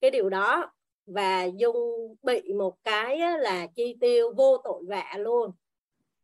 cái 0.00 0.10
điều 0.10 0.28
đó. 0.28 0.72
Và 1.06 1.44
dung 1.44 1.76
bị 2.22 2.52
một 2.52 2.84
cái 2.84 3.18
là 3.38 3.66
chi 3.66 3.96
tiêu 4.00 4.32
vô 4.36 4.56
tội 4.64 4.82
vạ 4.86 5.14
luôn. 5.18 5.50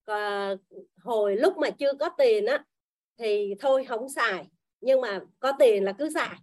À, 0.04 0.54
hồi 1.02 1.36
lúc 1.36 1.58
mà 1.58 1.70
chưa 1.70 1.92
có 1.92 2.08
tiền 2.18 2.46
á 2.46 2.64
thì 3.18 3.54
thôi 3.60 3.84
không 3.84 4.08
xài 4.08 4.44
nhưng 4.80 5.00
mà 5.00 5.20
có 5.40 5.52
tiền 5.58 5.84
là 5.84 5.92
cứ 5.92 6.10
xài. 6.10 6.36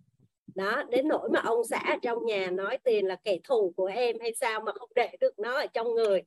Đó 0.55 0.83
đến 0.89 1.07
nỗi 1.07 1.29
mà 1.29 1.39
ông 1.39 1.63
xã 1.63 1.97
trong 2.01 2.25
nhà 2.25 2.51
nói 2.51 2.77
tiền 2.83 3.05
là 3.07 3.15
kẻ 3.23 3.37
thù 3.43 3.73
của 3.75 3.85
em 3.85 4.15
hay 4.19 4.33
sao 4.33 4.61
mà 4.61 4.71
không 4.71 4.89
để 4.95 5.17
được 5.19 5.39
nó 5.39 5.59
ở 5.59 5.67
trong 5.67 5.95
người. 5.95 6.21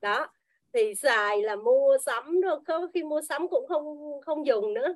Đó 0.00 0.26
thì 0.72 0.94
xài 0.94 1.42
là 1.42 1.56
mua 1.56 1.98
sắm 2.06 2.40
rồi 2.40 2.58
có 2.66 2.88
khi 2.94 3.02
mua 3.02 3.20
sắm 3.28 3.48
cũng 3.48 3.66
không 3.68 3.96
không 4.26 4.46
dùng 4.46 4.74
nữa 4.74 4.94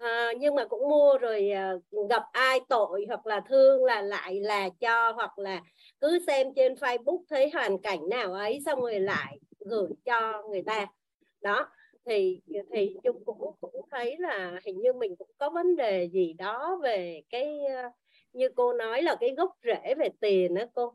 à, 0.00 0.32
nhưng 0.38 0.54
mà 0.54 0.64
cũng 0.64 0.88
mua 0.88 1.18
rồi 1.18 1.50
à, 1.50 1.72
gặp 2.10 2.22
ai 2.32 2.60
tội 2.68 3.04
hoặc 3.08 3.26
là 3.26 3.40
thương 3.48 3.84
là 3.84 4.02
lại 4.02 4.40
là 4.40 4.68
cho 4.80 5.12
hoặc 5.12 5.38
là 5.38 5.62
cứ 6.00 6.18
xem 6.26 6.54
trên 6.56 6.74
Facebook 6.74 7.22
thấy 7.28 7.50
hoàn 7.50 7.78
cảnh 7.78 8.08
nào 8.08 8.32
ấy 8.32 8.60
xong 8.66 8.80
rồi 8.80 9.00
lại 9.00 9.38
gửi 9.58 9.88
cho 10.04 10.42
người 10.50 10.62
ta. 10.62 10.86
Đó 11.40 11.68
thì 12.04 12.40
thì 12.72 12.96
chung 13.02 13.24
cũng 13.24 13.54
cũng 13.60 13.86
thấy 13.90 14.16
là 14.18 14.60
hình 14.66 14.80
như 14.80 14.92
mình 14.92 15.16
cũng 15.16 15.30
có 15.38 15.50
vấn 15.50 15.76
đề 15.76 16.08
gì 16.12 16.32
đó 16.32 16.78
về 16.82 17.22
cái 17.30 17.60
như 18.32 18.48
cô 18.56 18.72
nói 18.72 19.02
là 19.02 19.16
cái 19.20 19.30
gốc 19.36 19.56
rễ 19.64 19.94
về 19.94 20.08
tiền 20.20 20.54
đó 20.54 20.64
cô. 20.74 20.94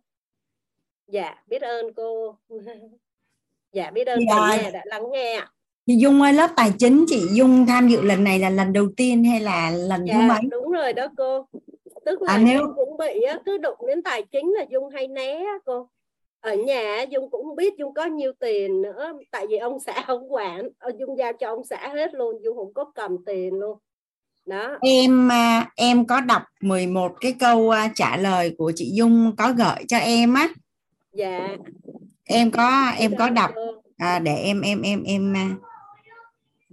Dạ 1.08 1.44
biết 1.48 1.62
ơn 1.62 1.94
cô. 1.94 2.38
Dạ 3.72 3.92
biết 3.92 4.08
ơn 4.08 4.20
dạ. 4.30 4.70
đã 4.74 4.82
lắng 4.86 5.12
nghe 5.12 5.34
ạ 5.34 5.55
Chị 5.88 5.96
Dung 5.98 6.22
ơi 6.22 6.34
lớp 6.34 6.50
tài 6.56 6.72
chính 6.80 7.06
chị 7.08 7.28
Dung 7.32 7.66
tham 7.66 7.88
dự 7.88 8.02
lần 8.02 8.24
này 8.24 8.40
là 8.40 8.50
lần 8.50 8.74
đầu 8.74 8.88
tiên 8.98 9.24
hay 9.24 9.40
là 9.40 9.72
lần 9.72 10.06
dạ, 10.06 10.14
thứ 10.14 10.20
mấy? 10.22 10.40
Đúng 10.52 10.72
rồi 10.72 10.94
đó 10.94 11.08
cô. 11.18 11.48
Tức 12.06 12.22
là 12.22 12.34
à, 12.34 12.38
nếu... 12.38 12.60
Dung 12.60 12.74
cũng 12.76 12.98
bị 12.98 13.22
á, 13.22 13.40
cứ 13.46 13.58
đụng 13.58 13.78
đến 13.88 14.02
tài 14.02 14.24
chính 14.24 14.54
là 14.54 14.66
Dung 14.70 14.90
hay 14.90 15.08
né 15.08 15.44
cô. 15.66 15.90
Ở 16.42 16.56
nhà 16.56 17.06
Dung 17.10 17.30
cũng 17.30 17.56
biết 17.56 17.78
Dung 17.78 17.94
có 17.94 18.06
nhiêu 18.06 18.32
tiền 18.40 18.82
nữa 18.82 19.14
tại 19.32 19.48
vì 19.50 19.58
ông 19.58 19.80
xã 19.80 20.04
không 20.08 20.34
quản, 20.34 20.70
ờ, 20.80 20.92
Dung 21.00 21.18
giao 21.18 21.34
cho 21.34 21.48
ông 21.48 21.64
xã 21.64 21.88
hết 21.94 22.14
luôn, 22.14 22.44
Dung 22.44 22.58
không 22.58 22.74
có 22.74 22.92
cầm 22.96 23.18
tiền 23.26 23.54
luôn. 23.54 23.78
Đó. 24.46 24.78
Em 24.82 25.32
à, 25.32 25.72
em 25.76 26.06
có 26.06 26.22
đọc 26.22 26.42
11 26.62 27.12
cái 27.22 27.36
câu 27.40 27.70
à, 27.70 27.92
trả 27.96 28.18
lời 28.18 28.56
của 28.58 28.72
chị 28.76 28.92
Dung 28.94 29.36
có 29.38 29.54
gửi 29.58 29.86
cho 29.88 29.98
em 29.98 30.34
á. 30.34 30.50
Dạ. 31.14 31.48
Em 32.24 32.52
có 32.52 32.92
em 32.98 33.16
có 33.18 33.30
đọc 33.30 33.52
à, 33.98 34.20
để 34.20 34.36
em 34.36 34.62
em 34.62 34.82
em 34.82 35.04
em 35.04 35.34
à, 35.34 35.50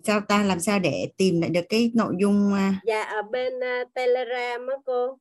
sao 0.04 0.20
ta? 0.20 0.42
Làm 0.42 0.60
sao 0.60 0.78
để 0.78 1.08
tìm 1.16 1.40
lại 1.40 1.50
được 1.50 1.64
cái 1.68 1.90
nội 1.94 2.14
dung 2.20 2.54
à? 2.54 2.80
dạ 2.84 3.02
ở 3.02 3.22
bên 3.22 3.52
uh, 3.56 3.94
telegram 3.94 4.66
á 4.66 4.76
cô. 4.84 5.18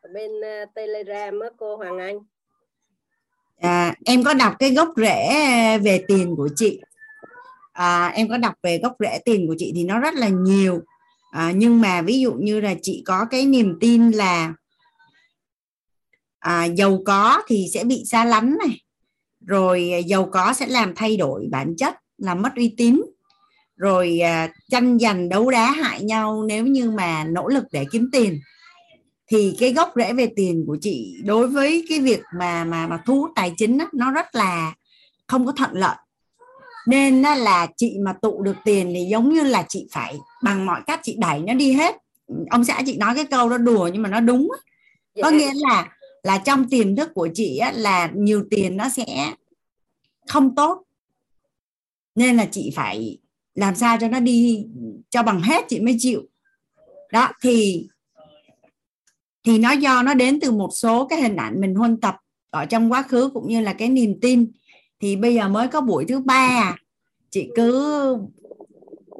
Ở 0.00 0.10
bên 0.14 0.30
uh, 0.30 0.74
telegram 0.74 1.40
á 1.40 1.48
cô 1.56 1.76
hoàng 1.76 1.98
anh. 1.98 2.18
À, 3.60 3.94
em 4.04 4.24
có 4.24 4.34
đọc 4.34 4.54
cái 4.58 4.70
gốc 4.70 4.88
rễ 4.96 5.28
về 5.78 6.04
tiền 6.08 6.34
của 6.36 6.48
chị. 6.56 6.80
À, 7.72 8.08
em 8.08 8.28
có 8.28 8.38
đọc 8.38 8.54
về 8.62 8.78
gốc 8.82 8.96
rễ 8.98 9.18
tiền 9.24 9.46
của 9.46 9.54
chị 9.58 9.72
thì 9.74 9.84
nó 9.84 10.00
rất 10.00 10.14
là 10.14 10.28
nhiều. 10.28 10.80
À, 11.30 11.52
nhưng 11.56 11.80
mà 11.80 12.02
ví 12.02 12.20
dụ 12.20 12.32
như 12.32 12.60
là 12.60 12.74
chị 12.82 13.02
có 13.06 13.26
cái 13.30 13.46
niềm 13.46 13.78
tin 13.80 14.10
là 14.10 14.54
à, 16.38 16.64
giàu 16.64 16.98
có 17.06 17.42
thì 17.46 17.66
sẽ 17.74 17.84
bị 17.84 18.02
xa 18.06 18.24
lánh 18.24 18.56
này 18.58 18.80
rồi 19.48 20.04
giàu 20.06 20.28
có 20.32 20.52
sẽ 20.52 20.66
làm 20.66 20.92
thay 20.96 21.16
đổi 21.16 21.48
bản 21.50 21.74
chất 21.76 21.94
làm 22.18 22.42
mất 22.42 22.50
uy 22.56 22.74
tín. 22.76 23.02
Rồi 23.76 24.20
à, 24.20 24.48
tranh 24.70 24.98
giành 24.98 25.28
đấu 25.28 25.50
đá 25.50 25.70
hại 25.70 26.02
nhau 26.02 26.44
nếu 26.48 26.66
như 26.66 26.90
mà 26.90 27.24
nỗ 27.24 27.48
lực 27.48 27.64
để 27.72 27.86
kiếm 27.92 28.08
tiền. 28.12 28.40
Thì 29.30 29.56
cái 29.58 29.72
gốc 29.72 29.92
rễ 29.96 30.12
về 30.12 30.32
tiền 30.36 30.64
của 30.66 30.76
chị 30.80 31.16
đối 31.24 31.48
với 31.48 31.84
cái 31.88 32.00
việc 32.00 32.20
mà 32.38 32.64
mà 32.64 32.86
mà 32.86 33.02
thu 33.06 33.20
hút 33.20 33.30
tài 33.34 33.52
chính 33.56 33.78
á, 33.78 33.86
nó 33.92 34.10
rất 34.10 34.34
là 34.34 34.74
không 35.26 35.46
có 35.46 35.52
thuận 35.52 35.70
lợi. 35.72 35.96
Nên 36.86 37.22
là 37.22 37.66
chị 37.76 37.96
mà 38.04 38.12
tụ 38.22 38.42
được 38.42 38.56
tiền 38.64 38.92
thì 38.94 39.06
giống 39.10 39.34
như 39.34 39.42
là 39.42 39.64
chị 39.68 39.88
phải 39.92 40.16
bằng 40.42 40.66
mọi 40.66 40.80
cách 40.86 41.00
chị 41.02 41.16
đẩy 41.18 41.40
nó 41.40 41.54
đi 41.54 41.72
hết. 41.72 41.96
Ông 42.50 42.64
xã 42.64 42.82
chị 42.86 42.96
nói 42.96 43.14
cái 43.14 43.24
câu 43.24 43.48
đó 43.48 43.58
đùa 43.58 43.90
nhưng 43.92 44.02
mà 44.02 44.08
nó 44.08 44.20
đúng 44.20 44.48
có 45.22 45.30
nghĩa 45.30 45.52
là 45.54 45.88
là 46.22 46.38
trong 46.38 46.68
tiềm 46.68 46.96
thức 46.96 47.10
của 47.14 47.28
chị 47.34 47.58
á, 47.58 47.72
là 47.72 48.10
nhiều 48.14 48.44
tiền 48.50 48.76
nó 48.76 48.88
sẽ 48.88 49.34
không 50.28 50.54
tốt. 50.54 50.82
Nên 52.14 52.36
là 52.36 52.48
chị 52.50 52.72
phải 52.74 53.18
làm 53.54 53.74
sao 53.74 53.96
cho 54.00 54.08
nó 54.08 54.20
đi 54.20 54.66
cho 55.10 55.22
bằng 55.22 55.40
hết 55.42 55.64
chị 55.68 55.80
mới 55.80 55.96
chịu. 55.98 56.22
Đó 57.12 57.28
thì 57.42 57.86
thì 59.44 59.58
nó 59.58 59.72
do 59.72 60.02
nó 60.02 60.14
đến 60.14 60.40
từ 60.40 60.50
một 60.50 60.70
số 60.72 61.06
cái 61.06 61.22
hình 61.22 61.36
ảnh 61.36 61.60
mình 61.60 61.74
huân 61.74 62.00
tập 62.00 62.16
ở 62.50 62.64
trong 62.66 62.92
quá 62.92 63.02
khứ 63.02 63.30
cũng 63.34 63.48
như 63.48 63.60
là 63.60 63.72
cái 63.72 63.88
niềm 63.88 64.18
tin. 64.22 64.52
Thì 65.00 65.16
bây 65.16 65.34
giờ 65.34 65.48
mới 65.48 65.68
có 65.68 65.80
buổi 65.80 66.04
thứ 66.08 66.20
ba 66.20 66.48
à. 66.48 66.76
chị 67.30 67.50
cứ 67.56 68.16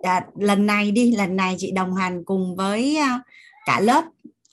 à, 0.02 0.26
lần 0.38 0.66
này 0.66 0.90
đi 0.90 1.16
lần 1.16 1.36
này 1.36 1.54
chị 1.58 1.70
đồng 1.70 1.94
hành 1.94 2.24
cùng 2.24 2.56
với 2.56 2.96
à, 2.96 3.20
cả 3.66 3.80
lớp 3.80 4.04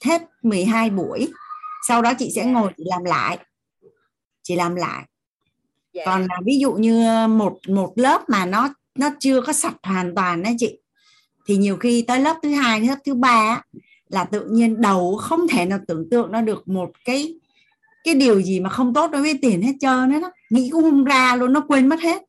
hết 0.04 0.22
12 0.42 0.90
buổi 0.90 1.28
sau 1.88 2.02
đó 2.02 2.12
chị 2.18 2.30
sẽ 2.34 2.44
ngồi 2.44 2.72
chị 2.76 2.84
làm 2.86 3.04
lại. 3.04 3.38
Chị 4.42 4.56
làm 4.56 4.74
lại. 4.74 5.04
Dạ. 5.92 6.02
còn 6.06 6.20
là 6.20 6.40
ví 6.44 6.58
dụ 6.58 6.72
như 6.72 7.26
một 7.26 7.58
một 7.68 7.92
lớp 7.96 8.28
mà 8.28 8.46
nó 8.46 8.74
nó 8.94 9.10
chưa 9.20 9.40
có 9.40 9.52
sạch 9.52 9.76
hoàn 9.82 10.14
toàn 10.14 10.42
đấy 10.42 10.54
chị 10.58 10.78
thì 11.46 11.56
nhiều 11.56 11.76
khi 11.76 12.04
tới 12.08 12.20
lớp 12.20 12.36
thứ 12.42 12.50
hai 12.50 12.80
lớp 12.80 12.96
thứ 13.04 13.14
ba 13.14 13.62
là 14.08 14.24
tự 14.24 14.46
nhiên 14.50 14.80
đầu 14.80 15.16
không 15.16 15.48
thể 15.48 15.64
nào 15.64 15.78
tưởng 15.88 16.10
tượng 16.10 16.32
nó 16.32 16.40
được 16.40 16.68
một 16.68 16.90
cái 17.04 17.34
cái 18.04 18.14
điều 18.14 18.42
gì 18.42 18.60
mà 18.60 18.70
không 18.70 18.94
tốt 18.94 19.10
đối 19.10 19.22
với 19.22 19.38
tiền 19.42 19.62
hết 19.62 19.72
trơn 19.80 20.10
hết 20.10 20.20
đó. 20.20 20.30
Nghĩ 20.50 20.70
cũng 20.72 20.82
không 20.82 21.04
ra 21.04 21.36
luôn 21.36 21.52
nó 21.52 21.64
quên 21.68 21.88
mất 21.88 22.00
hết. 22.00 22.22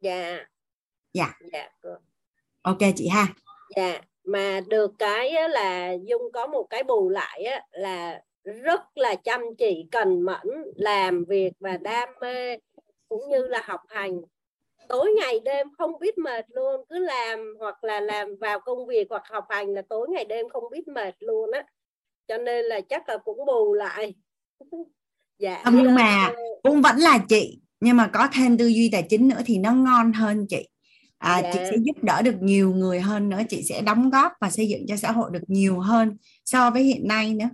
Dạ. 0.00 0.38
Dạ. 1.12 1.34
Dạ 1.52 1.68
ok 2.62 2.78
chị 2.96 3.08
ha. 3.08 3.26
Dạ 3.76 4.00
mà 4.24 4.60
được 4.68 4.92
cái 4.98 5.32
là 5.50 5.92
dung 5.92 6.22
có 6.32 6.46
một 6.46 6.66
cái 6.70 6.82
bù 6.82 7.08
lại 7.08 7.44
là 7.70 8.20
rất 8.46 8.80
là 8.94 9.14
chăm 9.14 9.40
chỉ 9.58 9.86
cần 9.90 10.22
mẫn 10.22 10.46
làm 10.76 11.24
việc 11.24 11.52
và 11.60 11.76
đam 11.76 12.08
mê 12.20 12.56
cũng 13.08 13.28
như 13.30 13.46
là 13.46 13.62
học 13.64 13.80
hành. 13.88 14.20
Tối 14.88 15.14
ngày 15.20 15.40
đêm 15.44 15.66
không 15.78 15.98
biết 16.00 16.18
mệt 16.18 16.46
luôn 16.48 16.80
cứ 16.88 16.98
làm 16.98 17.54
hoặc 17.58 17.84
là 17.84 18.00
làm 18.00 18.36
vào 18.40 18.60
công 18.60 18.86
việc 18.86 19.06
hoặc 19.10 19.22
học 19.30 19.44
hành 19.48 19.74
là 19.74 19.82
tối 19.88 20.08
ngày 20.10 20.24
đêm 20.24 20.48
không 20.48 20.64
biết 20.70 20.88
mệt 20.88 21.14
luôn 21.18 21.50
á. 21.50 21.64
Cho 22.28 22.38
nên 22.38 22.64
là 22.64 22.80
chắc 22.80 23.08
là 23.08 23.18
cũng 23.18 23.46
bù 23.46 23.74
lại. 23.74 24.14
Dạ 25.38 25.60
không, 25.64 25.74
nhưng 25.76 25.94
mà 25.94 26.32
cũng 26.62 26.82
vẫn 26.82 26.96
là 26.96 27.18
chị 27.28 27.60
nhưng 27.80 27.96
mà 27.96 28.10
có 28.12 28.28
thêm 28.32 28.58
tư 28.58 28.66
duy 28.66 28.88
tài 28.92 29.02
chính 29.02 29.28
nữa 29.28 29.40
thì 29.46 29.58
nó 29.58 29.72
ngon 29.72 30.12
hơn 30.12 30.46
chị. 30.48 30.68
À, 31.18 31.40
dạ. 31.42 31.50
chị 31.52 31.58
sẽ 31.70 31.76
giúp 31.82 32.04
đỡ 32.04 32.22
được 32.22 32.34
nhiều 32.40 32.74
người 32.74 33.00
hơn 33.00 33.28
nữa 33.28 33.40
chị 33.48 33.62
sẽ 33.62 33.80
đóng 33.80 34.10
góp 34.10 34.32
và 34.40 34.50
xây 34.50 34.68
dựng 34.68 34.86
cho 34.88 34.96
xã 34.96 35.12
hội 35.12 35.30
được 35.32 35.42
nhiều 35.46 35.80
hơn 35.80 36.16
so 36.44 36.70
với 36.70 36.82
hiện 36.82 37.08
nay 37.08 37.34
nữa 37.34 37.48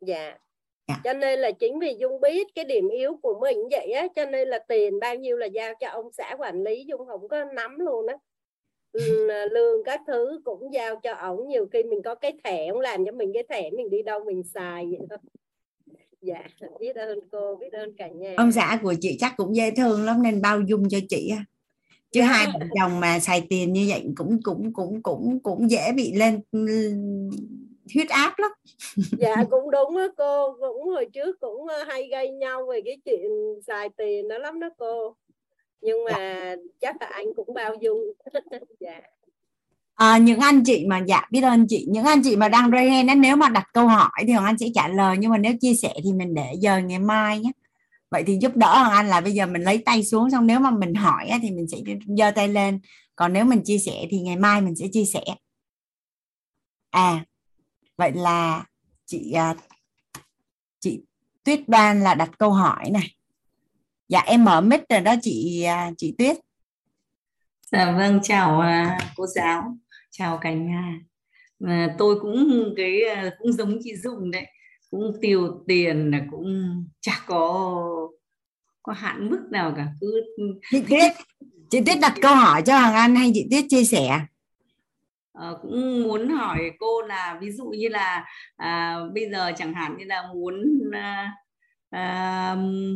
dạ 0.00 0.38
Yeah. 0.88 1.00
cho 1.04 1.12
nên 1.12 1.38
là 1.38 1.50
chính 1.50 1.78
vì 1.78 1.96
dung 1.98 2.20
biết 2.20 2.46
cái 2.54 2.64
điểm 2.64 2.88
yếu 2.88 3.18
của 3.22 3.38
mình 3.40 3.58
vậy 3.70 3.90
á 3.90 4.06
cho 4.16 4.24
nên 4.24 4.48
là 4.48 4.58
tiền 4.68 5.00
bao 5.00 5.14
nhiêu 5.14 5.36
là 5.36 5.46
giao 5.46 5.74
cho 5.80 5.88
ông 5.88 6.12
xã 6.12 6.36
quản 6.38 6.62
lý 6.62 6.84
dung 6.84 7.06
không 7.06 7.28
có 7.28 7.44
nắm 7.44 7.78
luôn 7.78 8.06
á 8.06 8.16
lương 9.50 9.84
các 9.84 10.00
thứ 10.06 10.40
cũng 10.44 10.72
giao 10.72 11.00
cho 11.02 11.14
ổng 11.14 11.48
nhiều 11.48 11.66
khi 11.72 11.82
mình 11.82 12.02
có 12.04 12.14
cái 12.14 12.32
thẻ 12.44 12.66
ông 12.66 12.80
làm 12.80 13.04
cho 13.04 13.12
mình 13.12 13.30
cái 13.34 13.42
thẻ 13.48 13.70
mình 13.70 13.90
đi 13.90 14.02
đâu 14.02 14.24
mình 14.24 14.42
xài 14.54 14.86
vậy 14.86 15.06
thôi 15.10 15.18
dạ 16.20 16.44
biết 16.80 16.96
ơn 16.96 17.18
cô 17.32 17.56
biết 17.56 17.72
ơn 17.72 17.96
cả 17.96 18.08
nhà 18.08 18.34
ông 18.36 18.52
xã 18.52 18.78
của 18.82 18.94
chị 19.00 19.16
chắc 19.20 19.34
cũng 19.36 19.56
dễ 19.56 19.70
thương 19.70 20.04
lắm 20.04 20.22
nên 20.22 20.42
bao 20.42 20.60
dung 20.60 20.88
cho 20.88 20.98
chị 21.08 21.32
á 21.36 21.44
chứ 22.12 22.20
yeah. 22.20 22.30
Dạ. 22.30 22.36
hai 22.36 22.46
vợ 22.46 22.66
chồng 22.80 23.00
mà 23.00 23.18
xài 23.18 23.46
tiền 23.50 23.72
như 23.72 23.86
vậy 23.88 24.04
cũng 24.16 24.42
cũng 24.42 24.72
cũng 24.72 25.02
cũng 25.02 25.40
cũng 25.42 25.70
dễ 25.70 25.92
bị 25.92 26.12
lên 26.12 26.40
huyết 27.94 28.08
áp 28.08 28.34
lắm. 28.38 28.50
Dạ 29.18 29.36
cũng 29.50 29.70
đúng 29.70 29.96
á 29.96 30.06
cô. 30.16 30.56
Cũng 30.60 30.88
hồi 30.88 31.06
trước 31.12 31.40
cũng 31.40 31.66
ờ, 31.66 31.84
hay 31.84 32.08
gây 32.10 32.30
nhau 32.30 32.66
về 32.72 32.80
cái 32.84 32.96
chuyện 33.04 33.30
xài 33.66 33.88
tiền 33.96 34.28
đó 34.28 34.38
lắm 34.38 34.60
đó 34.60 34.68
cô. 34.78 35.16
Nhưng 35.80 36.04
mà 36.04 36.12
dạ. 36.16 36.56
chắc 36.80 36.96
là 37.00 37.06
anh 37.06 37.26
cũng 37.36 37.54
bao 37.54 37.74
dung. 37.80 38.00
Dạ. 38.80 39.00
À, 39.94 40.18
những 40.18 40.40
anh 40.40 40.64
chị 40.64 40.84
mà 40.88 41.02
dạ 41.06 41.22
biết 41.30 41.40
ơn 41.40 41.66
chị. 41.68 41.86
Những 41.90 42.04
anh 42.04 42.22
chị 42.24 42.36
mà 42.36 42.48
đang 42.48 42.70
raise 42.70 42.90
hand 42.90 43.20
nếu 43.20 43.36
mà 43.36 43.48
đặt 43.48 43.66
câu 43.72 43.86
hỏi 43.86 44.10
thì 44.26 44.32
hoàng 44.32 44.46
anh 44.46 44.58
sẽ 44.58 44.66
trả 44.74 44.88
lời 44.88 45.16
nhưng 45.18 45.30
mà 45.30 45.38
nếu 45.38 45.52
chia 45.60 45.74
sẻ 45.74 45.94
thì 46.04 46.12
mình 46.12 46.34
để 46.34 46.54
giờ 46.58 46.78
ngày 46.78 46.98
mai 46.98 47.38
nhé. 47.38 47.50
Vậy 48.10 48.22
thì 48.26 48.38
giúp 48.40 48.56
đỡ 48.56 48.66
hoàng 48.66 48.92
anh 48.92 49.08
là 49.08 49.20
bây 49.20 49.32
giờ 49.32 49.46
mình 49.46 49.62
lấy 49.62 49.78
tay 49.78 50.04
xuống 50.04 50.30
xong 50.30 50.46
nếu 50.46 50.60
mà 50.60 50.70
mình 50.70 50.94
hỏi 50.94 51.30
thì 51.42 51.50
mình 51.50 51.66
sẽ 51.68 51.78
giơ 52.18 52.30
tay 52.30 52.48
lên. 52.48 52.80
Còn 53.16 53.32
nếu 53.32 53.44
mình 53.44 53.62
chia 53.64 53.78
sẻ 53.78 54.06
thì 54.10 54.20
ngày 54.20 54.36
mai 54.36 54.60
mình 54.60 54.76
sẽ 54.76 54.86
chia 54.92 55.04
sẻ. 55.04 55.24
À 56.90 57.24
vậy 57.98 58.12
là 58.12 58.64
chị 59.06 59.32
à, 59.32 59.54
chị 60.80 61.00
Tuyết 61.44 61.68
Đoan 61.68 62.00
là 62.00 62.14
đặt 62.14 62.30
câu 62.38 62.50
hỏi 62.50 62.90
này. 62.90 63.14
Dạ 64.08 64.20
em 64.20 64.44
mở 64.44 64.60
mic 64.60 64.80
rồi 64.88 65.00
đó 65.00 65.14
chị 65.22 65.62
à, 65.62 65.90
chị 65.96 66.14
Tuyết. 66.18 66.36
Dạ 67.72 67.92
vâng 67.92 68.20
chào 68.22 68.60
à, 68.60 68.98
cô 69.16 69.26
giáo 69.26 69.76
chào 70.10 70.38
cả 70.38 70.52
nhà. 70.52 71.00
Mà 71.58 71.94
tôi 71.98 72.20
cũng 72.20 72.72
cái 72.76 73.00
cũng 73.38 73.52
giống 73.52 73.78
chị 73.84 73.96
Dung 73.96 74.30
đấy 74.30 74.46
cũng 74.90 75.12
tiêu 75.20 75.64
tiền 75.66 76.10
là 76.10 76.20
cũng 76.30 76.84
chả 77.00 77.22
có 77.26 77.74
có 78.82 78.92
hạn 78.92 79.30
mức 79.30 79.40
nào 79.50 79.72
cả 79.76 79.86
cứ 80.00 80.22
chị 80.70 80.82
Tuyết 80.88 81.12
chị 81.70 81.80
Tuyết 81.86 81.98
đặt 82.00 82.14
câu 82.22 82.34
hỏi 82.34 82.62
cho 82.62 82.78
Hoàng 82.78 82.94
Anh 82.94 83.16
hay 83.16 83.30
chị 83.34 83.46
Tuyết 83.50 83.64
chia 83.68 83.84
sẻ 83.84 84.20
uh, 85.38 85.58
cũng 85.62 86.02
muốn 86.02 86.28
hỏi 86.28 86.70
cô 86.78 87.02
là 87.02 87.38
ví 87.40 87.50
dụ 87.50 87.64
như 87.64 87.88
là 87.88 88.24
à, 88.56 88.98
bây 89.14 89.30
giờ 89.30 89.52
chẳng 89.56 89.74
hạn 89.74 89.96
như 89.98 90.04
là 90.04 90.22
muốn 90.34 90.80
à, 90.92 91.32
à, 91.90 92.54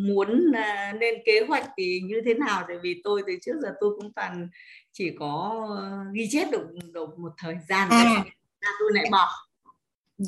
muốn 0.08 0.52
à, 0.54 0.92
lên 1.00 1.14
kế 1.24 1.40
hoạch 1.48 1.70
thì 1.76 2.00
như 2.04 2.20
thế 2.24 2.34
nào? 2.34 2.64
Tại 2.68 2.76
vì 2.82 3.00
tôi 3.04 3.22
từ 3.26 3.32
trước 3.42 3.52
giờ 3.62 3.68
tôi 3.80 3.90
cũng 3.96 4.12
toàn 4.12 4.48
chỉ 4.92 5.10
có 5.18 5.66
ghi 6.14 6.28
chép 6.30 6.50
được 6.52 6.66
được 6.92 7.18
một 7.18 7.32
thời 7.38 7.56
gian 7.68 7.88
à. 7.90 8.24
tôi 8.60 8.90
lại 8.92 9.04
bỏ. 9.12 9.28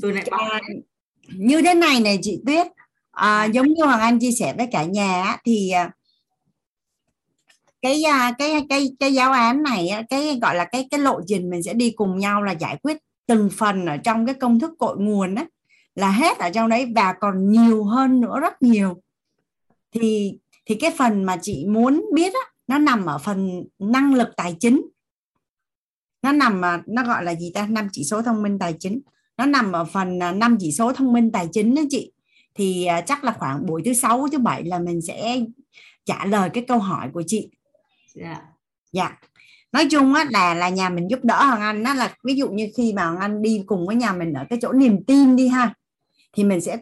Tôi 0.03 0.13
lại 0.13 0.25
bỏ. 0.31 0.37
À, 0.37 0.61
như 1.29 1.63
thế 1.63 1.75
này 1.75 2.01
này 2.01 2.19
chị 2.23 2.43
Tuyết. 2.47 2.67
À, 3.11 3.45
giống 3.45 3.67
như 3.67 3.85
Hoàng 3.85 4.01
Anh 4.01 4.19
chia 4.21 4.33
sẻ 4.33 4.55
với 4.57 4.69
cả 4.73 4.85
nhà 4.85 5.37
thì 5.45 5.73
cái 7.85 8.03
à, 8.03 8.33
cái 8.39 8.67
cái 8.69 8.89
cái 9.01 9.15
giáo 9.15 9.33
án 9.33 9.63
này 9.63 9.91
cái 10.11 10.39
gọi 10.43 10.55
là 10.55 10.65
cái 10.65 10.89
cái 10.91 11.01
lộ 11.01 11.21
trình 11.27 11.51
mình 11.51 11.63
sẽ 11.63 11.75
đi 11.75 11.91
cùng 11.91 12.19
nhau 12.19 12.43
là 12.43 12.53
giải 12.53 12.77
quyết 12.83 12.97
từng 13.27 13.51
phần 13.53 13.87
ở 13.87 13.97
trong 13.97 14.27
cái 14.27 14.35
công 14.35 14.61
thức 14.61 14.71
cội 14.79 14.97
nguồn 14.99 15.35
đó 15.35 15.43
là 15.95 16.11
hết 16.11 16.39
ở 16.39 16.51
trong 16.51 16.69
đấy 16.69 16.93
và 16.97 17.15
còn 17.21 17.53
nhiều 17.53 17.85
hơn 17.85 18.21
nữa 18.21 18.41
rất 18.41 18.63
nhiều. 18.63 19.03
Thì 19.93 20.39
thì 20.67 20.75
cái 20.75 20.91
phần 20.99 21.25
mà 21.25 21.37
chị 21.43 21.67
muốn 21.69 22.07
biết 22.15 22.35
á, 22.35 22.41
nó 22.67 22.79
nằm 22.79 23.07
ở 23.07 23.19
phần 23.19 23.65
năng 23.79 24.15
lực 24.15 24.29
tài 24.37 24.57
chính. 24.61 24.83
Nó 26.23 26.33
nằm 26.33 26.61
mà 26.61 26.83
nó 26.87 27.05
gọi 27.05 27.25
là 27.25 27.35
gì 27.35 27.51
ta? 27.55 27.67
Năm 27.67 27.89
chỉ 27.93 28.05
số 28.05 28.23
thông 28.23 28.43
minh 28.43 28.59
tài 28.59 28.75
chính. 28.81 29.01
Nó 29.37 29.47
nằm 29.47 29.73
ở 29.73 29.85
phần 29.85 30.23
à, 30.23 30.33
năm 30.33 30.57
chỉ 30.61 30.73
số 30.73 30.93
thông 30.93 31.13
minh 31.13 31.33
tài 31.33 31.49
chính 31.53 31.75
đó 31.75 31.83
chị. 31.91 32.13
Thì 32.55 32.85
à, 32.85 33.01
chắc 33.01 33.25
là 33.25 33.33
khoảng 33.33 33.67
buổi 33.67 33.83
thứ 33.85 33.93
sáu 33.93 34.29
thứ 34.33 34.39
bảy 34.39 34.65
là 34.65 34.79
mình 34.79 35.01
sẽ 35.03 35.41
trả 36.05 36.25
lời 36.25 36.51
cái 36.51 36.65
câu 36.69 36.79
hỏi 36.79 37.09
của 37.13 37.23
chị 37.27 37.49
dạ. 38.15 38.41
Dạ. 38.93 39.19
Nói 39.73 39.87
chung 39.91 40.15
á, 40.15 40.25
là 40.31 40.55
là 40.55 40.69
nhà 40.69 40.89
mình 40.89 41.11
giúp 41.11 41.19
đỡ 41.23 41.45
hoàng 41.45 41.61
anh 41.61 41.83
đó 41.83 41.95
là 41.95 42.15
ví 42.25 42.35
dụ 42.35 42.51
như 42.51 42.69
khi 42.77 42.93
mà 42.93 43.05
hoàng 43.05 43.21
anh 43.21 43.43
đi 43.43 43.63
cùng 43.67 43.87
với 43.87 43.97
nhà 43.97 44.13
mình 44.13 44.33
ở 44.33 44.45
cái 44.51 44.59
chỗ 44.63 44.73
niềm 44.73 45.05
tin 45.05 45.37
đi 45.37 45.49
ha, 45.49 45.75
thì 46.33 46.45
mình 46.45 46.61
sẽ 46.61 46.79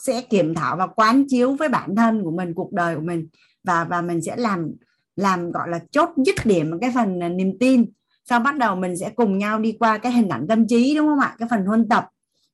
sẽ 0.00 0.20
kiểm 0.20 0.54
thảo 0.54 0.76
và 0.76 0.86
quán 0.86 1.24
chiếu 1.28 1.54
với 1.54 1.68
bản 1.68 1.96
thân 1.96 2.24
của 2.24 2.30
mình, 2.30 2.54
cuộc 2.54 2.72
đời 2.72 2.96
của 2.96 3.02
mình 3.02 3.28
và 3.64 3.84
và 3.84 4.00
mình 4.00 4.22
sẽ 4.22 4.36
làm 4.36 4.70
làm, 5.16 5.52
gọi 5.52 5.68
là, 5.68 5.80
chốt 5.90 6.08
dứt 6.26 6.34
điểm 6.44 6.80
cái 6.80 6.92
phần 6.94 7.22
à, 7.22 7.28
niềm 7.28 7.58
tin. 7.60 7.86
Sau 8.24 8.40
bắt 8.40 8.56
đầu 8.56 8.76
mình 8.76 8.96
sẽ 8.96 9.10
cùng 9.10 9.38
nhau 9.38 9.58
đi 9.58 9.76
qua 9.78 9.98
cái 9.98 10.12
hình 10.12 10.28
ảnh 10.28 10.46
tâm 10.48 10.66
trí, 10.68 10.94
đúng 10.96 11.06
không 11.06 11.20
ạ? 11.20 11.34
Cái 11.38 11.48
phần 11.50 11.66
huân 11.66 11.88
tập. 11.88 12.08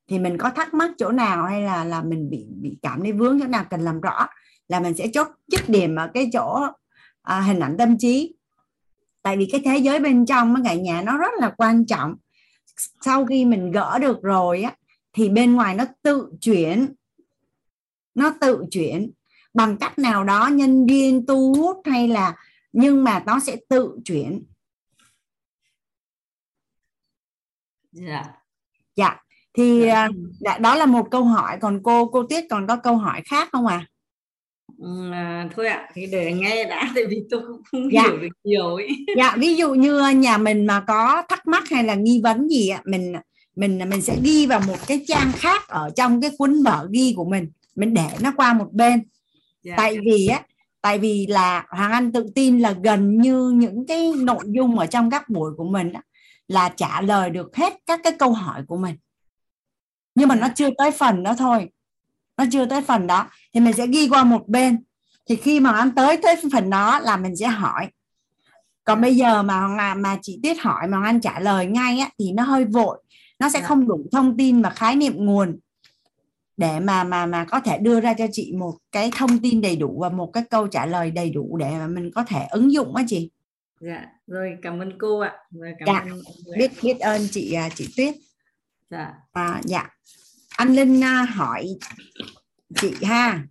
Thì 0.08 0.18
mình 0.18 0.38
có 0.38 0.50
thắc 0.50 0.74
mắc 0.74 0.90
chỗ 0.98 1.10
nào 1.10 1.44
hay 1.44 1.62
là 1.62 1.84
là 1.84 2.02
mình 2.02 2.30
bị 2.30 2.46
bị 2.60 2.78
cảm 2.82 3.00
thấy 3.02 3.12
vướng, 3.12 3.40
chỗ 3.40 3.46
nào 3.46 3.64
cần 3.70 3.80
làm 3.80 4.00
rõ, 4.00 4.26
là 4.68 4.80
mình 4.80 4.94
sẽ 4.94 5.08
chốt 5.12 5.26
dứt 5.48 5.68
điểm 5.68 5.96
ở 5.96 6.10
cái 6.14 6.30
chỗ 6.32 6.66
à, 7.22 7.40
hình 7.40 7.60
ảnh 7.60 7.76
tâm 7.78 7.98
trí. 7.98 8.34
Tại 9.22 9.36
vì 9.36 9.48
cái 9.52 9.62
thế 9.64 9.78
giới 9.78 10.00
bên 10.00 10.26
trong 10.26 10.54
cả 10.64 10.74
nhà 10.74 11.02
nó 11.02 11.18
rất 11.18 11.32
là 11.40 11.54
quan 11.58 11.86
trọng. 11.86 12.14
Sau 13.00 13.26
khi 13.26 13.44
mình 13.44 13.70
gỡ 13.70 13.98
được 13.98 14.22
rồi 14.22 14.62
á 14.62 14.76
thì 15.12 15.28
bên 15.28 15.54
ngoài 15.54 15.74
nó 15.74 15.84
tự 16.02 16.32
chuyển 16.40 16.94
nó 18.14 18.34
tự 18.40 18.64
chuyển. 18.70 19.10
Bằng 19.54 19.76
cách 19.76 19.98
nào 19.98 20.24
đó 20.24 20.48
nhân 20.48 20.86
viên 20.86 21.26
tu 21.26 21.54
hút 21.54 21.76
hay 21.84 22.08
là 22.08 22.36
nhưng 22.72 23.04
mà 23.04 23.22
nó 23.26 23.40
sẽ 23.40 23.56
tự 23.68 23.98
chuyển. 24.04 24.44
Dạ. 27.92 28.24
Dạ. 28.96 29.16
Thì 29.54 29.82
dạ. 29.86 30.08
À, 30.44 30.58
đó 30.58 30.74
là 30.74 30.86
một 30.86 31.08
câu 31.10 31.24
hỏi. 31.24 31.58
Còn 31.60 31.80
cô 31.82 32.06
cô 32.06 32.26
tiết 32.26 32.44
còn 32.50 32.66
có 32.66 32.76
câu 32.76 32.96
hỏi 32.96 33.22
khác 33.24 33.48
không 33.52 33.66
à 33.66 33.86
Ừ, 33.90 33.99
à, 35.12 35.48
thôi 35.56 35.66
ạ 35.66 35.76
à, 35.76 35.88
thì 35.94 36.06
để 36.06 36.32
nghe 36.32 36.64
đã 36.64 36.90
tại 36.94 37.04
vì 37.08 37.22
tôi 37.30 37.40
cũng 37.46 37.62
không 37.70 37.92
dạ. 37.92 38.02
hiểu 38.02 38.18
được 38.18 38.28
nhiều 38.44 38.74
ấy. 38.74 38.88
dạ 39.16 39.36
ví 39.38 39.56
dụ 39.56 39.74
như 39.74 40.08
nhà 40.08 40.38
mình 40.38 40.66
mà 40.66 40.80
có 40.80 41.22
thắc 41.28 41.46
mắc 41.46 41.64
hay 41.70 41.84
là 41.84 41.94
nghi 41.94 42.20
vấn 42.24 42.48
gì 42.48 42.68
ạ 42.68 42.82
mình 42.84 43.12
mình 43.56 43.90
mình 43.90 44.02
sẽ 44.02 44.16
ghi 44.22 44.46
vào 44.46 44.60
một 44.66 44.76
cái 44.86 45.04
trang 45.06 45.32
khác 45.34 45.68
ở 45.68 45.90
trong 45.96 46.20
cái 46.20 46.30
cuốn 46.38 46.62
vở 46.62 46.88
ghi 46.90 47.14
của 47.16 47.24
mình 47.24 47.50
mình 47.74 47.94
để 47.94 48.08
nó 48.20 48.32
qua 48.36 48.54
một 48.54 48.68
bên 48.72 49.02
dạ. 49.62 49.74
tại 49.76 49.98
vì 50.04 50.26
á 50.26 50.42
tại 50.80 50.98
vì 50.98 51.26
là 51.26 51.66
hoàng 51.70 51.92
anh 51.92 52.12
tự 52.12 52.26
tin 52.34 52.58
là 52.58 52.74
gần 52.84 53.20
như 53.20 53.50
những 53.50 53.86
cái 53.86 54.12
nội 54.16 54.44
dung 54.46 54.78
ở 54.78 54.86
trong 54.86 55.10
các 55.10 55.28
buổi 55.28 55.52
của 55.56 55.64
mình 55.64 55.92
á, 55.92 56.02
là 56.48 56.68
trả 56.68 57.00
lời 57.00 57.30
được 57.30 57.56
hết 57.56 57.72
các 57.86 58.00
cái 58.04 58.12
câu 58.18 58.32
hỏi 58.32 58.62
của 58.68 58.76
mình 58.76 58.96
nhưng 60.14 60.28
mà 60.28 60.34
nó 60.34 60.48
chưa 60.56 60.68
tới 60.78 60.90
phần 60.90 61.22
đó 61.22 61.34
thôi 61.38 61.68
nó 62.36 62.44
chưa 62.52 62.66
tới 62.66 62.82
phần 62.82 63.06
đó 63.06 63.28
thì 63.54 63.60
mình 63.60 63.72
sẽ 63.72 63.86
ghi 63.86 64.08
qua 64.08 64.24
một 64.24 64.48
bên. 64.48 64.82
Thì 65.28 65.36
khi 65.36 65.60
mà 65.60 65.72
anh 65.72 65.94
tới 65.94 66.16
tới 66.22 66.36
phần 66.52 66.70
đó 66.70 66.98
là 67.00 67.16
mình 67.16 67.36
sẽ 67.36 67.46
hỏi. 67.46 67.88
Còn 68.84 69.00
bây 69.00 69.16
giờ 69.16 69.42
mà 69.42 69.68
mà, 69.68 69.94
mà 69.94 70.18
chị 70.22 70.40
tiết 70.42 70.60
hỏi 70.60 70.88
mà 70.88 71.04
anh 71.04 71.20
trả 71.20 71.40
lời 71.40 71.66
ngay 71.66 71.98
á, 71.98 72.10
thì 72.18 72.32
nó 72.32 72.42
hơi 72.42 72.64
vội. 72.64 73.02
Nó 73.38 73.48
sẽ 73.48 73.60
dạ. 73.60 73.66
không 73.66 73.88
đủ 73.88 74.06
thông 74.12 74.36
tin 74.36 74.62
và 74.62 74.70
khái 74.70 74.96
niệm 74.96 75.12
nguồn 75.16 75.58
để 76.56 76.80
mà 76.80 77.04
mà 77.04 77.26
mà 77.26 77.44
có 77.44 77.60
thể 77.60 77.78
đưa 77.78 78.00
ra 78.00 78.14
cho 78.14 78.26
chị 78.32 78.52
một 78.58 78.74
cái 78.92 79.10
thông 79.16 79.38
tin 79.38 79.60
đầy 79.60 79.76
đủ 79.76 79.98
và 80.00 80.08
một 80.08 80.30
cái 80.32 80.44
câu 80.50 80.66
trả 80.66 80.86
lời 80.86 81.10
đầy 81.10 81.30
đủ 81.30 81.56
để 81.56 81.70
mà 81.70 81.86
mình 81.86 82.10
có 82.14 82.24
thể 82.24 82.46
ứng 82.50 82.72
dụng 82.72 82.96
á 82.96 83.04
chị. 83.08 83.30
Dạ 83.80 84.06
rồi 84.26 84.56
cảm 84.62 84.78
ơn 84.78 84.98
cô 84.98 85.18
ạ. 85.18 85.32
Rồi 85.50 85.74
cảm 85.78 85.86
dạ. 85.86 86.12
ơn 86.12 86.22
biết 86.58 86.70
biết 86.82 87.00
ơn 87.00 87.20
chị 87.30 87.52
à, 87.52 87.68
chị 87.74 87.88
tuyết. 87.96 88.14
Dạ. 88.90 89.14
À, 89.32 89.60
dạ. 89.64 89.88
Anh 90.56 90.74
linh 90.74 91.04
à, 91.04 91.26
hỏi 91.34 91.66
chị 92.74 92.94
ha. 93.02 93.42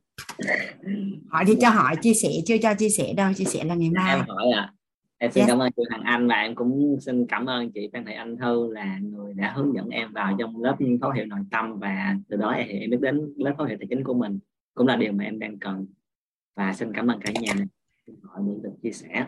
Hỏi 1.29 1.43
thì 1.47 1.53
cho 1.61 1.69
hỏi 1.69 1.95
chia 2.01 2.13
sẻ 2.13 2.29
chưa 2.45 2.57
cho 2.57 2.73
chia 2.73 2.89
sẻ 2.89 3.13
đâu 3.13 3.33
chia 3.33 3.45
sẻ 3.45 3.63
là 3.63 3.75
ngày 3.75 3.89
mai. 3.89 4.15
em 4.15 4.25
hỏi 4.27 4.51
à. 4.55 4.73
em 5.17 5.31
xin 5.31 5.41
yes. 5.41 5.49
cảm 5.49 5.59
ơn 5.59 5.71
chị 5.71 5.83
Hoàng 5.89 6.03
Anh 6.03 6.27
và 6.27 6.35
em 6.35 6.55
cũng 6.55 6.97
xin 7.01 7.25
cảm 7.27 7.45
ơn 7.45 7.71
chị 7.71 7.89
Phan 7.93 8.05
Thị 8.05 8.13
Anh 8.13 8.37
Thư 8.37 8.73
là 8.73 8.99
người 9.01 9.33
đã 9.33 9.53
hướng 9.55 9.75
dẫn 9.75 9.89
em 9.89 10.13
vào 10.13 10.35
trong 10.39 10.63
lớp 10.63 10.75
thấu 11.01 11.11
hiệu 11.11 11.25
nội 11.25 11.39
tâm 11.51 11.79
và 11.79 12.15
từ 12.29 12.37
đó 12.37 12.49
em, 12.49 12.67
em 12.67 12.89
biết 12.89 13.01
đến 13.01 13.33
lớp 13.37 13.53
thấu 13.57 13.67
hiệu 13.67 13.77
tài 13.79 13.87
chính 13.89 14.03
của 14.03 14.13
mình 14.13 14.39
cũng 14.73 14.87
là 14.87 14.95
điều 14.95 15.11
mà 15.11 15.23
em 15.23 15.39
đang 15.39 15.59
cần. 15.59 15.85
Và 16.55 16.73
xin 16.73 16.93
cảm 16.93 17.07
ơn 17.07 17.19
cả 17.19 17.31
nhà 17.41 17.53
hỏi 18.23 18.41
những 18.45 18.61
được 18.61 18.73
chia 18.83 18.91
sẻ. 18.91 19.25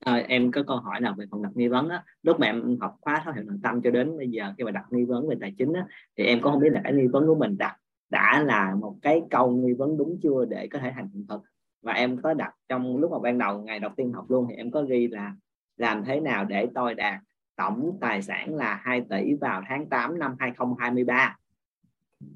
À, 0.00 0.14
em 0.14 0.52
có 0.52 0.62
câu 0.66 0.76
hỏi 0.76 1.00
nào 1.00 1.14
về 1.18 1.24
phần 1.30 1.42
đặt 1.42 1.50
nghi 1.54 1.68
vấn 1.68 1.88
á? 1.88 2.04
Lúc 2.22 2.40
mà 2.40 2.46
em 2.46 2.76
học 2.80 2.96
khóa 3.00 3.22
thấu 3.24 3.34
hiểu 3.34 3.44
nội 3.44 3.56
tâm 3.62 3.82
cho 3.82 3.90
đến 3.90 4.16
bây 4.16 4.28
giờ 4.28 4.52
khi 4.58 4.64
mà 4.64 4.70
đặt 4.70 4.84
nghi 4.90 5.04
vấn 5.04 5.28
về 5.28 5.36
tài 5.40 5.54
chính 5.58 5.72
á 5.72 5.86
thì 6.16 6.24
em 6.24 6.40
cũng 6.40 6.52
không 6.52 6.60
biết 6.60 6.70
là 6.72 6.80
cái 6.84 6.92
nghi 6.92 7.06
vấn 7.06 7.26
của 7.26 7.34
mình 7.34 7.58
đặt 7.58 7.76
đã 8.10 8.42
là 8.46 8.74
một 8.74 8.96
cái 9.02 9.22
câu 9.30 9.50
nghi 9.50 9.72
vấn 9.72 9.96
đúng 9.96 10.18
chưa 10.22 10.44
để 10.44 10.68
có 10.68 10.78
thể 10.78 10.92
thành 10.94 11.08
hiện 11.14 11.26
thực. 11.28 11.42
Và 11.82 11.92
em 11.92 12.22
có 12.22 12.34
đặt 12.34 12.54
trong 12.68 12.96
lúc 12.96 13.10
mà 13.10 13.18
ban 13.18 13.38
đầu 13.38 13.62
ngày 13.62 13.78
đầu 13.78 13.90
tiên 13.96 14.12
học 14.12 14.30
luôn 14.30 14.46
thì 14.48 14.54
em 14.54 14.70
có 14.70 14.82
ghi 14.82 15.08
là 15.08 15.34
làm 15.76 16.04
thế 16.04 16.20
nào 16.20 16.44
để 16.44 16.66
tôi 16.74 16.94
đạt 16.94 17.20
tổng 17.56 17.98
tài 18.00 18.22
sản 18.22 18.54
là 18.54 18.80
2 18.84 19.02
tỷ 19.10 19.34
vào 19.34 19.62
tháng 19.68 19.86
8 19.86 20.18
năm 20.18 20.36
2023 20.38 21.36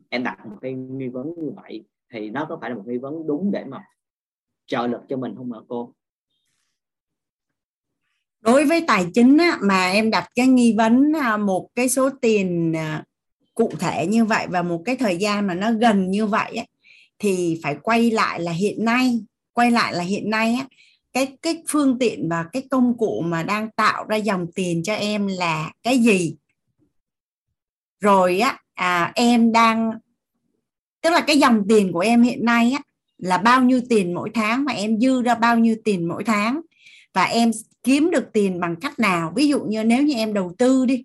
em 0.08 0.24
đặt 0.24 0.46
một 0.46 0.56
cái 0.60 0.72
nghi 0.72 1.08
vấn 1.08 1.34
như 1.36 1.50
vậy 1.56 1.84
thì 2.12 2.30
nó 2.30 2.46
có 2.48 2.58
phải 2.60 2.70
là 2.70 2.76
một 2.76 2.82
nghi 2.86 2.98
vấn 2.98 3.26
đúng 3.26 3.50
để 3.50 3.64
mà 3.64 3.84
trợ 4.66 4.86
lực 4.86 5.00
cho 5.08 5.16
mình 5.16 5.34
không 5.36 5.52
ạ 5.52 5.60
cô? 5.68 5.92
Đối 8.40 8.64
với 8.64 8.84
tài 8.86 9.06
chính 9.14 9.38
á, 9.38 9.58
mà 9.62 9.90
em 9.90 10.10
đặt 10.10 10.28
cái 10.34 10.46
nghi 10.46 10.74
vấn 10.78 11.12
à, 11.16 11.36
một 11.36 11.68
cái 11.74 11.88
số 11.88 12.10
tiền 12.20 12.76
à, 12.76 13.04
cụ 13.54 13.70
thể 13.78 14.06
như 14.06 14.24
vậy 14.24 14.46
và 14.50 14.62
một 14.62 14.82
cái 14.84 14.96
thời 14.96 15.16
gian 15.16 15.46
mà 15.46 15.54
nó 15.54 15.72
gần 15.72 16.10
như 16.10 16.26
vậy 16.26 16.56
ấy, 16.56 16.66
thì 17.18 17.60
phải 17.62 17.76
quay 17.82 18.10
lại 18.10 18.40
là 18.40 18.52
hiện 18.52 18.84
nay 18.84 19.20
quay 19.52 19.70
lại 19.70 19.94
là 19.94 20.02
hiện 20.02 20.30
nay 20.30 20.54
ấy, 20.54 20.64
cái 21.12 21.36
cái 21.42 21.62
phương 21.68 21.98
tiện 21.98 22.28
và 22.28 22.44
cái 22.52 22.62
công 22.70 22.98
cụ 22.98 23.22
mà 23.26 23.42
đang 23.42 23.70
tạo 23.70 24.04
ra 24.08 24.16
dòng 24.16 24.46
tiền 24.54 24.82
cho 24.82 24.94
em 24.94 25.26
là 25.26 25.72
cái 25.82 25.98
gì? 25.98 26.36
Rồi 28.00 28.40
á 28.40 28.58
à, 28.74 29.12
em 29.14 29.52
đang 29.52 29.90
tức 31.02 31.10
là 31.10 31.20
cái 31.20 31.38
dòng 31.38 31.62
tiền 31.68 31.92
của 31.92 32.00
em 32.00 32.22
hiện 32.22 32.44
nay 32.44 32.72
á 32.72 32.82
là 33.18 33.38
bao 33.38 33.62
nhiêu 33.62 33.80
tiền 33.88 34.14
mỗi 34.14 34.30
tháng 34.34 34.64
và 34.64 34.72
em 34.72 35.00
dư 35.00 35.22
ra 35.22 35.34
bao 35.34 35.58
nhiêu 35.58 35.76
tiền 35.84 36.08
mỗi 36.08 36.24
tháng? 36.24 36.60
Và 37.12 37.24
em 37.24 37.50
kiếm 37.82 38.10
được 38.10 38.24
tiền 38.32 38.60
bằng 38.60 38.76
cách 38.76 38.98
nào? 38.98 39.32
Ví 39.36 39.48
dụ 39.48 39.60
như 39.60 39.84
nếu 39.84 40.02
như 40.02 40.14
em 40.14 40.34
đầu 40.34 40.54
tư 40.58 40.86
đi 40.86 41.04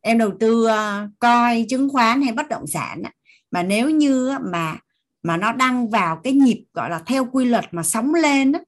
em 0.00 0.18
đầu 0.18 0.30
tư 0.40 0.66
uh, 0.66 1.10
coi 1.18 1.66
chứng 1.68 1.88
khoán 1.88 2.22
hay 2.22 2.32
bất 2.32 2.48
động 2.48 2.66
sản 2.66 3.02
mà 3.50 3.62
nếu 3.62 3.90
như 3.90 4.32
mà 4.52 4.78
mà 5.22 5.36
nó 5.36 5.52
đang 5.52 5.90
vào 5.90 6.20
cái 6.24 6.32
nhịp 6.32 6.64
gọi 6.74 6.90
là 6.90 7.02
theo 7.06 7.24
quy 7.32 7.44
luật 7.44 7.64
mà 7.70 7.82
sóng 7.82 8.14
lên 8.14 8.52
đó, 8.52 8.60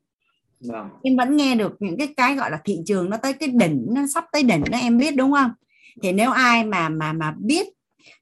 vâng. 0.61 0.89
em 1.03 1.17
vẫn 1.17 1.37
nghe 1.37 1.55
được 1.55 1.73
những 1.81 1.99
cái 1.99 2.15
cái 2.17 2.35
gọi 2.37 2.51
là 2.51 2.61
thị 2.65 2.79
trường 2.87 3.11
nó 3.11 3.17
tới 3.17 3.33
cái 3.33 3.49
đỉnh 3.49 3.87
nó 3.91 4.03
sắp 4.15 4.25
tới 4.33 4.43
đỉnh 4.43 4.65
đó 4.71 4.79
em 4.79 4.99
biết 4.99 5.17
đúng 5.17 5.33
không 5.33 5.51
thì 6.03 6.13
nếu 6.13 6.31
ai 6.31 6.65
mà 6.65 6.89
mà 6.89 7.13
mà 7.13 7.35
biết 7.39 7.67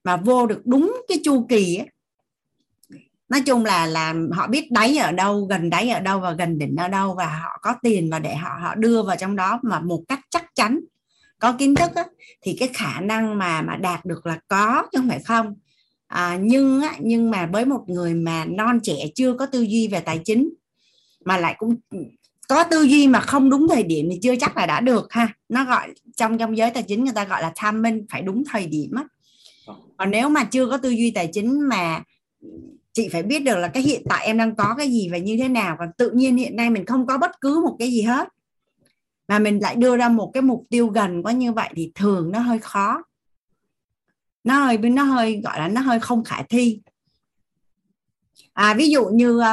mà 0.03 0.17
vô 0.17 0.47
được 0.47 0.61
đúng 0.65 1.01
cái 1.07 1.19
chu 1.23 1.45
kỳ 1.49 1.75
ấy, 1.75 1.87
nói 3.29 3.41
chung 3.45 3.65
là 3.65 3.85
là 3.85 4.13
họ 4.31 4.47
biết 4.47 4.71
đáy 4.71 4.97
ở 4.97 5.11
đâu 5.11 5.45
gần 5.45 5.69
đáy 5.69 5.89
ở 5.89 5.99
đâu 5.99 6.19
và 6.19 6.31
gần 6.31 6.57
đỉnh 6.57 6.75
ở 6.75 6.87
đâu 6.87 7.15
và 7.17 7.25
họ 7.25 7.59
có 7.61 7.75
tiền 7.83 8.09
và 8.11 8.19
để 8.19 8.35
họ 8.35 8.49
họ 8.61 8.75
đưa 8.75 9.03
vào 9.03 9.15
trong 9.15 9.35
đó 9.35 9.59
mà 9.63 9.79
một 9.79 10.03
cách 10.07 10.19
chắc 10.29 10.45
chắn 10.55 10.79
có 11.41 11.53
kiến 11.53 11.75
thức 11.75 11.91
á, 11.95 12.05
thì 12.41 12.55
cái 12.59 12.69
khả 12.73 12.99
năng 12.99 13.37
mà 13.37 13.61
mà 13.61 13.75
đạt 13.75 14.05
được 14.05 14.25
là 14.25 14.39
có 14.47 14.83
chứ 14.91 14.97
không 14.99 15.09
phải 15.09 15.19
không. 15.19 15.55
À, 16.07 16.37
nhưng 16.41 16.81
á, 16.81 16.95
nhưng 16.99 17.31
mà 17.31 17.49
với 17.53 17.65
một 17.65 17.83
người 17.87 18.13
mà 18.13 18.45
non 18.45 18.79
trẻ 18.83 18.95
chưa 19.15 19.33
có 19.33 19.45
tư 19.45 19.61
duy 19.61 19.87
về 19.87 19.99
tài 19.99 20.19
chính 20.25 20.49
mà 21.25 21.37
lại 21.37 21.55
cũng 21.57 21.75
có 22.47 22.63
tư 22.63 22.81
duy 22.81 23.07
mà 23.07 23.19
không 23.19 23.49
đúng 23.49 23.67
thời 23.67 23.83
điểm 23.83 24.07
thì 24.11 24.19
chưa 24.21 24.35
chắc 24.35 24.57
là 24.57 24.65
đã 24.65 24.79
được 24.79 25.13
ha. 25.13 25.33
Nó 25.49 25.65
gọi 25.65 25.93
trong 26.15 26.37
trong 26.37 26.57
giới 26.57 26.71
tài 26.71 26.83
chính 26.83 27.03
người 27.03 27.13
ta 27.13 27.25
gọi 27.25 27.41
là 27.41 27.53
timing 27.63 28.05
phải 28.09 28.21
đúng 28.21 28.43
thời 28.51 28.65
điểm 28.65 28.91
á. 28.95 29.03
Còn 29.97 30.11
nếu 30.11 30.29
mà 30.29 30.43
chưa 30.43 30.65
có 30.65 30.77
tư 30.77 30.89
duy 30.89 31.11
tài 31.11 31.29
chính 31.33 31.59
mà 31.69 32.03
chị 32.93 33.09
phải 33.11 33.23
biết 33.23 33.39
được 33.39 33.57
là 33.57 33.67
cái 33.67 33.83
hiện 33.83 34.01
tại 34.09 34.25
em 34.25 34.37
đang 34.37 34.55
có 34.55 34.75
cái 34.77 34.91
gì 34.91 35.09
và 35.11 35.17
như 35.17 35.37
thế 35.37 35.47
nào 35.47 35.75
còn 35.79 35.89
tự 35.97 36.11
nhiên 36.11 36.37
hiện 36.37 36.55
nay 36.55 36.69
mình 36.69 36.85
không 36.85 37.07
có 37.07 37.17
bất 37.17 37.31
cứ 37.41 37.61
một 37.65 37.75
cái 37.79 37.91
gì 37.91 38.01
hết 38.01 38.27
mà 39.31 39.39
mình 39.39 39.59
lại 39.61 39.75
đưa 39.75 39.97
ra 39.97 40.09
một 40.09 40.31
cái 40.33 40.41
mục 40.41 40.63
tiêu 40.69 40.87
gần 40.87 41.23
quá 41.23 41.31
như 41.31 41.53
vậy 41.53 41.69
thì 41.75 41.91
thường 41.95 42.31
nó 42.31 42.39
hơi 42.39 42.59
khó. 42.59 43.03
Nó 44.43 44.59
hơi 44.59 44.77
nó 44.77 45.03
hơi 45.03 45.41
gọi 45.43 45.59
là 45.59 45.67
nó 45.67 45.81
hơi 45.81 45.99
không 45.99 46.23
khả 46.23 46.43
thi. 46.49 46.81
À 48.53 48.73
ví 48.73 48.89
dụ 48.89 49.05
như 49.05 49.37
uh, 49.37 49.43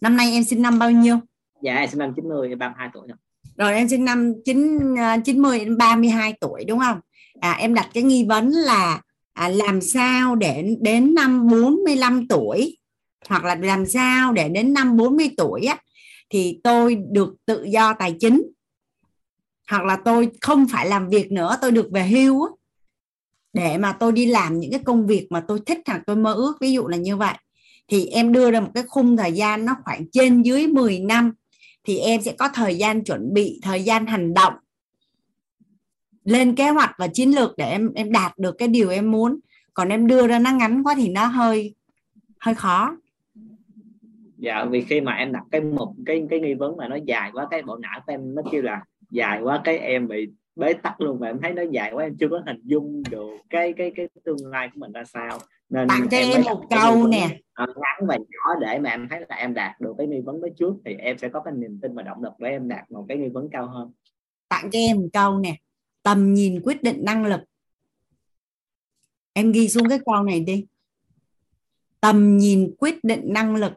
năm 0.00 0.16
nay 0.16 0.32
em 0.32 0.44
sinh 0.44 0.62
năm 0.62 0.78
bao 0.78 0.90
nhiêu? 0.90 1.18
Dạ 1.62 1.76
em 1.76 1.88
sinh 1.88 1.98
năm 1.98 2.12
90 2.16 2.54
32 2.54 2.88
tuổi 2.92 3.08
rồi. 3.08 3.16
Rồi 3.56 3.74
em 3.74 3.88
sinh 3.88 4.04
năm 4.04 4.32
9 4.44 4.76
uh, 4.92 5.24
90 5.24 5.58
đến 5.58 5.76
32 5.76 6.32
tuổi 6.40 6.64
đúng 6.64 6.78
không? 6.78 7.00
À 7.40 7.52
em 7.52 7.74
đặt 7.74 7.90
cái 7.94 8.02
nghi 8.02 8.26
vấn 8.28 8.50
là 8.50 9.00
à, 9.32 9.48
làm 9.48 9.80
sao 9.80 10.36
để 10.36 10.64
đến 10.80 11.14
năm 11.14 11.48
45 11.48 12.28
tuổi 12.28 12.78
hoặc 13.28 13.44
là 13.44 13.54
làm 13.54 13.86
sao 13.86 14.32
để 14.32 14.48
đến 14.48 14.72
năm 14.72 14.96
40 14.96 15.30
tuổi 15.36 15.64
á 15.64 15.78
thì 16.30 16.60
tôi 16.64 16.94
được 17.10 17.34
tự 17.46 17.64
do 17.64 17.94
tài 17.98 18.16
chính 18.20 18.42
hoặc 19.70 19.84
là 19.84 19.96
tôi 20.04 20.30
không 20.40 20.66
phải 20.72 20.88
làm 20.88 21.08
việc 21.08 21.32
nữa, 21.32 21.56
tôi 21.62 21.70
được 21.70 21.88
về 21.92 22.06
hưu 22.06 22.46
để 23.52 23.78
mà 23.78 23.92
tôi 23.92 24.12
đi 24.12 24.26
làm 24.26 24.60
những 24.60 24.70
cái 24.70 24.80
công 24.84 25.06
việc 25.06 25.26
mà 25.30 25.40
tôi 25.40 25.60
thích 25.66 25.78
hoặc 25.86 26.02
tôi 26.06 26.16
mơ 26.16 26.32
ước, 26.32 26.56
ví 26.60 26.72
dụ 26.72 26.86
là 26.86 26.96
như 26.96 27.16
vậy, 27.16 27.34
thì 27.88 28.06
em 28.06 28.32
đưa 28.32 28.50
ra 28.50 28.60
một 28.60 28.70
cái 28.74 28.84
khung 28.88 29.16
thời 29.16 29.32
gian 29.32 29.64
nó 29.64 29.76
khoảng 29.84 30.10
trên 30.12 30.42
dưới 30.42 30.66
10 30.66 30.98
năm, 30.98 31.32
thì 31.84 31.98
em 31.98 32.22
sẽ 32.22 32.32
có 32.32 32.48
thời 32.54 32.76
gian 32.76 33.04
chuẩn 33.04 33.34
bị, 33.34 33.60
thời 33.62 33.82
gian 33.82 34.06
hành 34.06 34.34
động, 34.34 34.54
lên 36.24 36.54
kế 36.54 36.68
hoạch 36.68 36.94
và 36.98 37.08
chiến 37.08 37.34
lược 37.34 37.56
để 37.56 37.70
em 37.70 37.92
em 37.94 38.12
đạt 38.12 38.38
được 38.38 38.54
cái 38.58 38.68
điều 38.68 38.90
em 38.90 39.10
muốn. 39.10 39.40
Còn 39.74 39.88
em 39.88 40.06
đưa 40.06 40.26
ra 40.26 40.38
nó 40.38 40.52
ngắn 40.52 40.82
quá 40.84 40.94
thì 40.96 41.08
nó 41.08 41.26
hơi 41.26 41.74
hơi 42.40 42.54
khó. 42.54 42.96
Dạ 44.38 44.64
vì 44.70 44.82
khi 44.82 45.00
mà 45.00 45.12
em 45.12 45.32
đặt 45.32 45.42
cái 45.50 45.60
một 45.60 45.94
cái 46.06 46.26
cái 46.30 46.40
nghi 46.40 46.54
vấn 46.54 46.76
mà 46.76 46.88
nó 46.88 46.96
dài 47.06 47.30
quá, 47.32 47.46
cái 47.50 47.62
bộ 47.62 47.76
não 47.76 48.00
của 48.06 48.12
em 48.12 48.34
nó 48.34 48.42
kêu 48.52 48.62
là 48.62 48.84
dài 49.16 49.40
quá 49.42 49.60
cái 49.64 49.78
em 49.78 50.08
bị 50.08 50.28
bế 50.56 50.72
tắc 50.72 51.00
luôn 51.00 51.18
và 51.18 51.26
em 51.26 51.40
thấy 51.42 51.52
nó 51.52 51.62
dài 51.70 51.90
quá 51.92 52.04
em 52.04 52.16
chưa 52.20 52.28
có 52.30 52.42
hình 52.46 52.60
dung 52.64 53.02
được 53.10 53.30
cái 53.50 53.72
cái 53.76 53.92
cái 53.96 54.08
tương 54.24 54.46
lai 54.46 54.68
của 54.74 54.80
mình 54.80 54.92
ra 54.92 55.04
sao. 55.04 55.38
Nên 55.68 55.88
tặng 55.88 56.08
cho 56.10 56.16
em, 56.16 56.30
em 56.30 56.42
một 56.44 56.64
câu 56.70 57.06
nè. 57.06 57.38
ngắn 57.58 58.06
và 58.06 58.16
nhỏ 58.16 58.60
để 58.60 58.78
mà 58.78 58.90
em 58.90 59.08
thấy 59.10 59.20
là 59.28 59.36
em 59.36 59.54
đạt 59.54 59.80
được 59.80 59.94
cái 59.98 60.06
nghi 60.06 60.20
vấn 60.20 60.40
đó 60.40 60.48
trước 60.58 60.74
thì 60.84 60.94
em 60.98 61.18
sẽ 61.18 61.28
có 61.28 61.40
cái 61.40 61.54
niềm 61.54 61.78
tin 61.82 61.94
và 61.94 62.02
động 62.02 62.22
lực 62.22 62.32
để 62.38 62.50
em 62.50 62.68
đạt 62.68 62.90
một 62.90 63.06
cái 63.08 63.18
nghi 63.18 63.28
vấn 63.28 63.48
cao 63.50 63.66
hơn. 63.66 63.92
Tặng 64.48 64.70
cho 64.70 64.78
em 64.78 64.96
một 64.96 65.08
câu 65.12 65.38
nè. 65.38 65.56
Tầm 66.02 66.34
nhìn 66.34 66.60
quyết 66.64 66.82
định 66.82 67.04
năng 67.04 67.26
lực. 67.26 67.40
Em 69.32 69.52
ghi 69.52 69.68
xuống 69.68 69.88
cái 69.88 69.98
câu 70.06 70.22
này 70.22 70.40
đi. 70.40 70.66
Tầm 72.00 72.36
nhìn 72.36 72.74
quyết 72.78 73.04
định 73.04 73.20
năng 73.24 73.56
lực 73.56 73.72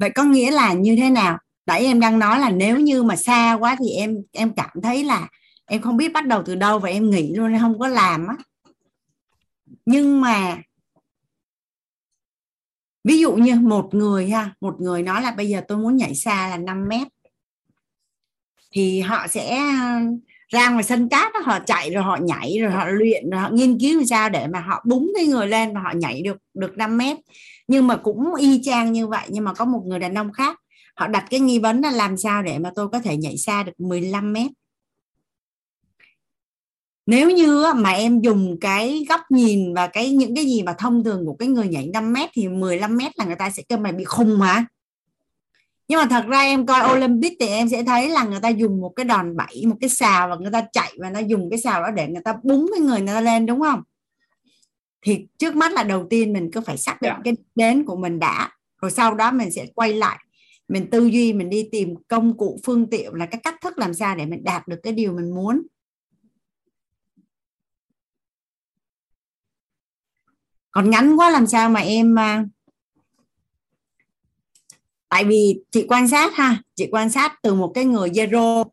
vậy 0.00 0.10
có 0.10 0.24
nghĩa 0.24 0.50
là 0.50 0.72
như 0.72 0.96
thế 0.96 1.10
nào? 1.10 1.38
Nãy 1.66 1.84
em 1.84 2.00
đang 2.00 2.18
nói 2.18 2.38
là 2.38 2.50
nếu 2.50 2.80
như 2.80 3.02
mà 3.02 3.16
xa 3.16 3.56
quá 3.60 3.76
thì 3.80 3.90
em 3.90 4.16
em 4.32 4.52
cảm 4.56 4.70
thấy 4.82 5.04
là 5.04 5.28
em 5.66 5.82
không 5.82 5.96
biết 5.96 6.12
bắt 6.12 6.26
đầu 6.26 6.42
từ 6.46 6.54
đâu 6.54 6.78
và 6.78 6.88
em 6.88 7.10
nghỉ 7.10 7.34
luôn, 7.34 7.52
em 7.52 7.60
không 7.60 7.78
có 7.78 7.88
làm 7.88 8.26
á. 8.26 8.36
Nhưng 9.86 10.20
mà 10.20 10.58
ví 13.04 13.18
dụ 13.18 13.32
như 13.32 13.54
một 13.54 13.94
người 13.94 14.30
ha, 14.30 14.54
một 14.60 14.80
người 14.80 15.02
nói 15.02 15.22
là 15.22 15.30
bây 15.30 15.48
giờ 15.48 15.62
tôi 15.68 15.78
muốn 15.78 15.96
nhảy 15.96 16.14
xa 16.14 16.48
là 16.48 16.56
5 16.56 16.88
mét, 16.88 17.08
thì 18.72 19.00
họ 19.00 19.26
sẽ 19.26 19.60
ra 20.50 20.70
ngoài 20.70 20.84
sân 20.84 21.08
cát 21.08 21.32
đó, 21.34 21.40
họ 21.44 21.58
chạy 21.66 21.90
rồi 21.90 22.02
họ 22.02 22.16
nhảy 22.16 22.58
rồi 22.60 22.70
họ 22.70 22.86
luyện 22.88 23.30
rồi 23.30 23.40
họ 23.40 23.50
nghiên 23.52 23.78
cứu 23.78 23.98
làm 23.98 24.06
sao 24.06 24.30
để 24.30 24.46
mà 24.46 24.60
họ 24.60 24.82
búng 24.86 25.12
cái 25.16 25.26
người 25.26 25.46
lên 25.46 25.74
và 25.74 25.80
họ 25.80 25.92
nhảy 25.96 26.22
được 26.22 26.36
được 26.54 26.76
5 26.78 26.98
mét. 26.98 27.16
Nhưng 27.68 27.86
mà 27.86 27.96
cũng 27.96 28.34
y 28.34 28.60
chang 28.62 28.92
như 28.92 29.06
vậy 29.06 29.26
nhưng 29.28 29.44
mà 29.44 29.54
có 29.54 29.64
một 29.64 29.82
người 29.86 29.98
đàn 29.98 30.14
ông 30.14 30.32
khác 30.32 30.58
họ 30.96 31.06
đặt 31.06 31.24
cái 31.30 31.40
nghi 31.40 31.58
vấn 31.58 31.80
là 31.80 31.90
làm 31.90 32.16
sao 32.16 32.42
để 32.42 32.58
mà 32.58 32.70
tôi 32.74 32.88
có 32.88 33.00
thể 33.00 33.16
nhảy 33.16 33.36
xa 33.38 33.62
được 33.62 33.72
15 33.78 34.32
mét. 34.32 34.50
Nếu 37.06 37.30
như 37.30 37.64
mà 37.76 37.90
em 37.90 38.20
dùng 38.20 38.56
cái 38.60 39.04
góc 39.08 39.20
nhìn 39.30 39.74
và 39.74 39.86
cái 39.86 40.12
những 40.12 40.34
cái 40.34 40.44
gì 40.44 40.62
mà 40.62 40.72
thông 40.78 41.04
thường 41.04 41.26
của 41.26 41.34
cái 41.34 41.48
người 41.48 41.68
nhảy 41.68 41.86
5 41.92 42.12
mét 42.12 42.30
thì 42.32 42.48
15 42.48 42.96
mét 42.96 43.18
là 43.18 43.24
người 43.24 43.36
ta 43.36 43.50
sẽ 43.50 43.62
kêu 43.68 43.78
mày 43.78 43.92
bị 43.92 44.04
khùng 44.04 44.40
hả? 44.40 44.64
Nhưng 45.90 45.98
mà 45.98 46.06
thật 46.10 46.24
ra 46.28 46.40
em 46.40 46.66
coi 46.66 46.96
Olympic 46.96 47.32
thì 47.40 47.46
em 47.46 47.68
sẽ 47.68 47.82
thấy 47.82 48.08
là 48.08 48.24
người 48.24 48.40
ta 48.40 48.48
dùng 48.48 48.80
một 48.80 48.92
cái 48.96 49.04
đòn 49.04 49.36
bẩy 49.36 49.66
một 49.66 49.76
cái 49.80 49.90
xào 49.90 50.28
và 50.28 50.36
người 50.36 50.50
ta 50.52 50.62
chạy 50.72 50.92
và 50.98 51.10
nó 51.10 51.20
dùng 51.20 51.50
cái 51.50 51.58
xào 51.58 51.82
đó 51.82 51.90
để 51.90 52.08
người 52.08 52.22
ta 52.24 52.34
búng 52.42 52.70
cái 52.72 52.80
người 52.80 53.00
người 53.00 53.14
ta 53.14 53.20
lên 53.20 53.46
đúng 53.46 53.60
không 53.60 53.82
thì 55.02 55.26
trước 55.38 55.56
mắt 55.56 55.72
là 55.72 55.82
đầu 55.82 56.06
tiên 56.10 56.32
mình 56.32 56.50
cứ 56.52 56.60
phải 56.60 56.76
xác 56.76 57.02
định 57.02 57.10
yeah. 57.10 57.18
Dạ. 57.18 57.22
cái 57.24 57.44
đến 57.54 57.84
của 57.84 57.96
mình 57.96 58.18
đã 58.18 58.50
rồi 58.82 58.90
sau 58.90 59.14
đó 59.14 59.30
mình 59.30 59.50
sẽ 59.50 59.66
quay 59.74 59.92
lại 59.92 60.18
mình 60.68 60.90
tư 60.90 61.06
duy 61.06 61.32
mình 61.32 61.50
đi 61.50 61.68
tìm 61.72 61.94
công 62.08 62.36
cụ 62.36 62.58
phương 62.64 62.90
tiện 62.90 63.14
là 63.14 63.26
cái 63.26 63.40
cách 63.44 63.54
thức 63.62 63.78
làm 63.78 63.94
sao 63.94 64.16
để 64.16 64.26
mình 64.26 64.44
đạt 64.44 64.68
được 64.68 64.78
cái 64.82 64.92
điều 64.92 65.12
mình 65.12 65.34
muốn 65.34 65.62
còn 70.70 70.90
ngắn 70.90 71.16
quá 71.16 71.30
làm 71.30 71.46
sao 71.46 71.70
mà 71.70 71.80
em 71.80 72.18
à, 72.18 72.44
tại 75.10 75.24
vì 75.24 75.60
chị 75.70 75.86
quan 75.88 76.08
sát 76.08 76.34
ha, 76.34 76.62
chị 76.76 76.88
quan 76.92 77.10
sát 77.10 77.38
từ 77.42 77.54
một 77.54 77.72
cái 77.74 77.84
người 77.84 78.10
zero, 78.10 78.64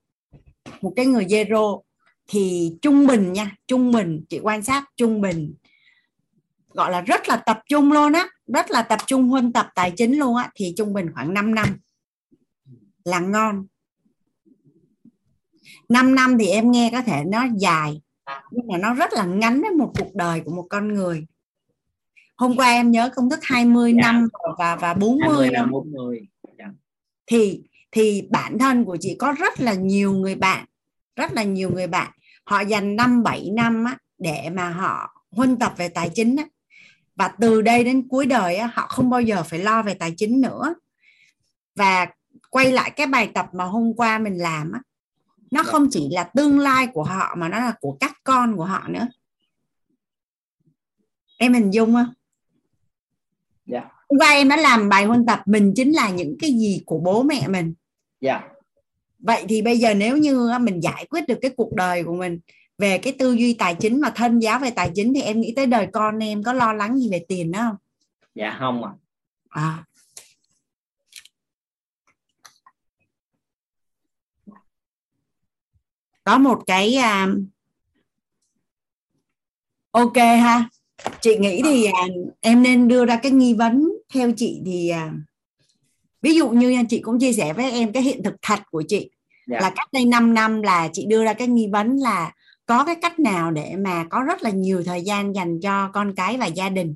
một 0.82 0.94
cái 0.96 1.06
người 1.06 1.26
zero 1.26 1.82
thì 2.28 2.72
trung 2.82 3.08
bình 3.08 3.34
nha, 3.34 3.56
trung 3.68 3.92
bình, 3.92 4.26
chị 4.30 4.40
quan 4.44 4.64
sát 4.64 4.86
trung 4.98 5.22
bình, 5.22 5.54
gọi 6.70 6.92
là 6.92 7.02
rất 7.02 7.30
là 7.30 7.36
tập 7.36 7.60
trung 7.70 7.92
luôn 7.92 8.14
á, 8.14 8.30
rất 8.54 8.72
là 8.72 8.82
tập 8.82 9.00
trung 9.08 9.28
huân 9.28 9.54
tập 9.54 9.70
tài 9.76 9.92
chính 9.92 10.20
luôn 10.20 10.36
á, 10.36 10.50
thì 10.56 10.74
trung 10.78 10.94
bình 10.94 11.12
khoảng 11.14 11.34
5 11.34 11.56
năm 11.56 11.78
là 13.06 13.20
ngon. 13.20 13.68
5 15.90 16.16
năm 16.16 16.38
thì 16.40 16.48
em 16.48 16.72
nghe 16.72 16.90
có 16.92 17.02
thể 17.02 17.24
nó 17.28 17.46
dài, 17.58 18.02
nhưng 18.52 18.68
mà 18.68 18.78
nó 18.78 18.94
rất 18.94 19.14
là 19.14 19.26
ngắn 19.26 19.62
với 19.62 19.72
một 19.72 19.92
cuộc 20.00 20.16
đời 20.16 20.42
của 20.46 20.52
một 20.52 20.68
con 20.70 20.94
người 20.94 21.26
hôm 22.38 22.58
qua 22.58 22.72
em 22.72 22.92
nhớ 22.92 23.10
công 23.16 23.30
thức 23.30 23.40
20 23.44 23.94
dạ. 23.94 24.02
năm 24.02 24.28
và 24.58 24.76
và 24.76 24.94
40 24.94 25.36
mươi 25.36 25.50
năm 25.52 25.72
40 25.72 26.28
dạ. 26.58 26.66
thì 27.26 27.64
thì 27.92 28.28
bản 28.30 28.58
thân 28.60 28.86
của 28.86 28.98
chị 29.02 29.16
có 29.20 29.32
rất 29.32 29.60
là 29.60 29.74
nhiều 29.74 30.14
người 30.14 30.36
bạn 30.36 30.66
rất 31.16 31.34
là 31.34 31.44
nhiều 31.44 31.70
người 31.70 31.88
bạn 31.88 32.12
họ 32.44 32.62
dành 32.62 32.96
năm 32.96 33.24
7 33.24 33.50
năm 33.54 33.84
á, 33.86 33.98
để 34.18 34.50
mà 34.54 34.70
họ 34.70 35.24
huân 35.32 35.60
tập 35.60 35.74
về 35.78 35.90
tài 35.90 36.10
chính 36.16 36.36
á. 36.36 36.44
và 37.16 37.28
từ 37.28 37.62
đây 37.62 37.84
đến 37.84 38.08
cuối 38.08 38.26
đời 38.26 38.56
á, 38.56 38.72
họ 38.74 38.88
không 38.88 39.10
bao 39.10 39.22
giờ 39.22 39.44
phải 39.44 39.60
lo 39.60 39.82
về 39.82 39.94
tài 39.94 40.14
chính 40.18 40.42
nữa 40.42 40.76
và 41.76 42.08
quay 42.50 42.72
lại 42.72 42.92
cái 42.92 43.08
bài 43.08 43.32
tập 43.34 43.50
mà 43.54 43.64
hôm 43.64 43.94
qua 43.94 44.20
mình 44.20 44.38
làm 44.38 44.72
á 44.72 44.80
nó 45.52 45.64
dạ. 45.64 45.72
không 45.72 45.88
chỉ 45.92 46.10
là 46.12 46.24
tương 46.24 46.60
lai 46.60 46.88
của 46.88 47.04
họ 47.04 47.36
mà 47.38 47.50
nó 47.50 47.60
là 47.60 47.74
của 47.82 47.98
các 48.00 48.14
con 48.24 48.58
của 48.58 48.66
họ 48.66 48.88
nữa 48.88 49.08
em 51.38 51.54
hình 51.54 51.72
dung 51.72 51.94
không 51.94 52.14
dạ. 53.68 53.82
Hôm 54.10 54.20
qua 54.20 54.32
em 54.32 54.50
đã 54.50 54.58
làm 54.58 54.90
bài 54.90 55.06
huân 55.06 55.26
tập 55.26 55.40
mình 55.46 55.74
chính 55.76 55.92
là 55.92 56.10
những 56.10 56.36
cái 56.40 56.52
gì 56.52 56.84
của 56.86 57.00
bố 57.00 57.24
mẹ 57.24 57.48
mình. 57.48 57.74
Dạ. 58.22 58.42
Vậy 59.20 59.46
thì 59.50 59.62
bây 59.62 59.78
giờ 59.78 59.94
nếu 59.94 60.18
như 60.18 60.52
mình 60.62 60.84
giải 60.84 61.06
quyết 61.10 61.28
được 61.28 61.38
cái 61.42 61.52
cuộc 61.58 61.74
đời 61.74 62.04
của 62.04 62.16
mình 62.16 62.40
về 62.78 62.98
cái 62.98 63.14
tư 63.20 63.34
duy 63.34 63.54
tài 63.54 63.76
chính 63.76 64.02
mà 64.02 64.10
thân 64.16 64.40
giáo 64.40 64.60
về 64.60 64.70
tài 64.70 64.92
chính 64.96 65.14
thì 65.14 65.22
em 65.22 65.42
nghĩ 65.42 65.54
tới 65.56 65.66
đời 65.66 65.88
con 65.94 66.24
em 66.24 66.44
có 66.44 66.54
lo 66.54 66.74
lắng 66.74 66.98
gì 66.98 67.10
về 67.12 67.26
tiền 67.28 67.52
đó 67.52 67.60
không? 67.60 67.76
Dạ 68.36 68.56
không 68.60 68.84
ạ. 68.84 68.92
À. 69.50 69.62
à. 69.62 69.84
có 76.24 76.38
một 76.38 76.64
cái 76.68 76.98
uh, 76.98 77.40
ok 79.92 80.16
ha 80.18 80.70
chị 81.22 81.38
nghĩ 81.38 81.62
thì 81.64 81.86
à, 81.86 82.08
em 82.42 82.64
nên 82.64 82.88
đưa 82.88 83.06
ra 83.06 83.20
cái 83.24 83.32
nghi 83.32 83.54
vấn 83.54 83.90
theo 84.14 84.32
chị 84.38 84.62
thì 84.66 84.90
à, 84.90 85.14
ví 86.22 86.36
dụ 86.36 86.50
như 86.50 86.84
chị 86.90 87.00
cũng 87.00 87.20
chia 87.20 87.34
sẻ 87.34 87.54
với 87.54 87.72
em 87.72 87.92
cái 87.92 88.04
hiện 88.04 88.24
thực 88.24 88.36
thật 88.42 88.60
của 88.72 88.84
chị 88.88 88.98
yeah. 88.98 89.10
Dạ. 89.48 89.60
là 89.60 89.70
cách 89.76 89.88
đây 89.94 90.06
5 90.06 90.34
năm 90.34 90.62
là 90.62 90.90
chị 90.94 91.06
đưa 91.06 91.24
ra 91.24 91.34
cái 91.34 91.48
nghi 91.48 91.68
vấn 91.72 91.98
là 91.98 92.32
có 92.66 92.86
cái 92.86 92.96
cách 92.96 93.20
nào 93.20 93.52
để 93.52 93.76
mà 93.76 94.06
có 94.10 94.24
rất 94.24 94.44
là 94.44 94.50
nhiều 94.50 94.84
thời 94.84 95.02
gian 95.02 95.36
dành 95.36 95.60
cho 95.62 95.90
con 95.94 96.16
cái 96.16 96.38
và 96.38 96.46
gia 96.46 96.70
đình 96.70 96.96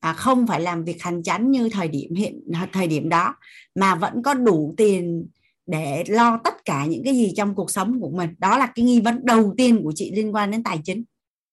à, 0.00 0.12
không 0.12 0.46
phải 0.46 0.60
làm 0.60 0.84
việc 0.84 1.02
hành 1.02 1.22
chánh 1.22 1.50
như 1.50 1.68
thời 1.68 1.88
điểm 1.88 2.14
hiện 2.14 2.40
thời 2.72 2.86
điểm 2.86 3.08
đó 3.08 3.34
mà 3.74 3.94
vẫn 3.94 4.22
có 4.22 4.34
đủ 4.34 4.74
tiền 4.76 5.26
để 5.66 6.04
lo 6.06 6.40
tất 6.44 6.64
cả 6.64 6.86
những 6.86 7.04
cái 7.04 7.14
gì 7.14 7.32
trong 7.36 7.54
cuộc 7.54 7.70
sống 7.70 8.00
của 8.00 8.10
mình 8.10 8.30
đó 8.38 8.58
là 8.58 8.66
cái 8.66 8.84
nghi 8.84 9.00
vấn 9.00 9.26
đầu 9.26 9.54
tiên 9.56 9.80
của 9.84 9.92
chị 9.94 10.12
liên 10.14 10.34
quan 10.34 10.50
đến 10.50 10.62
tài 10.62 10.78
chính 10.84 11.04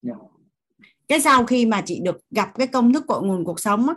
yeah. 0.06 0.18
Cái 1.08 1.22
sau 1.22 1.46
khi 1.46 1.66
mà 1.66 1.82
chị 1.86 2.00
được 2.04 2.18
gặp 2.32 2.50
cái 2.58 2.68
công 2.68 2.94
thức 2.94 3.04
cội 3.08 3.24
nguồn 3.24 3.46
cuộc 3.46 3.60
sống 3.60 3.88
á, 3.88 3.96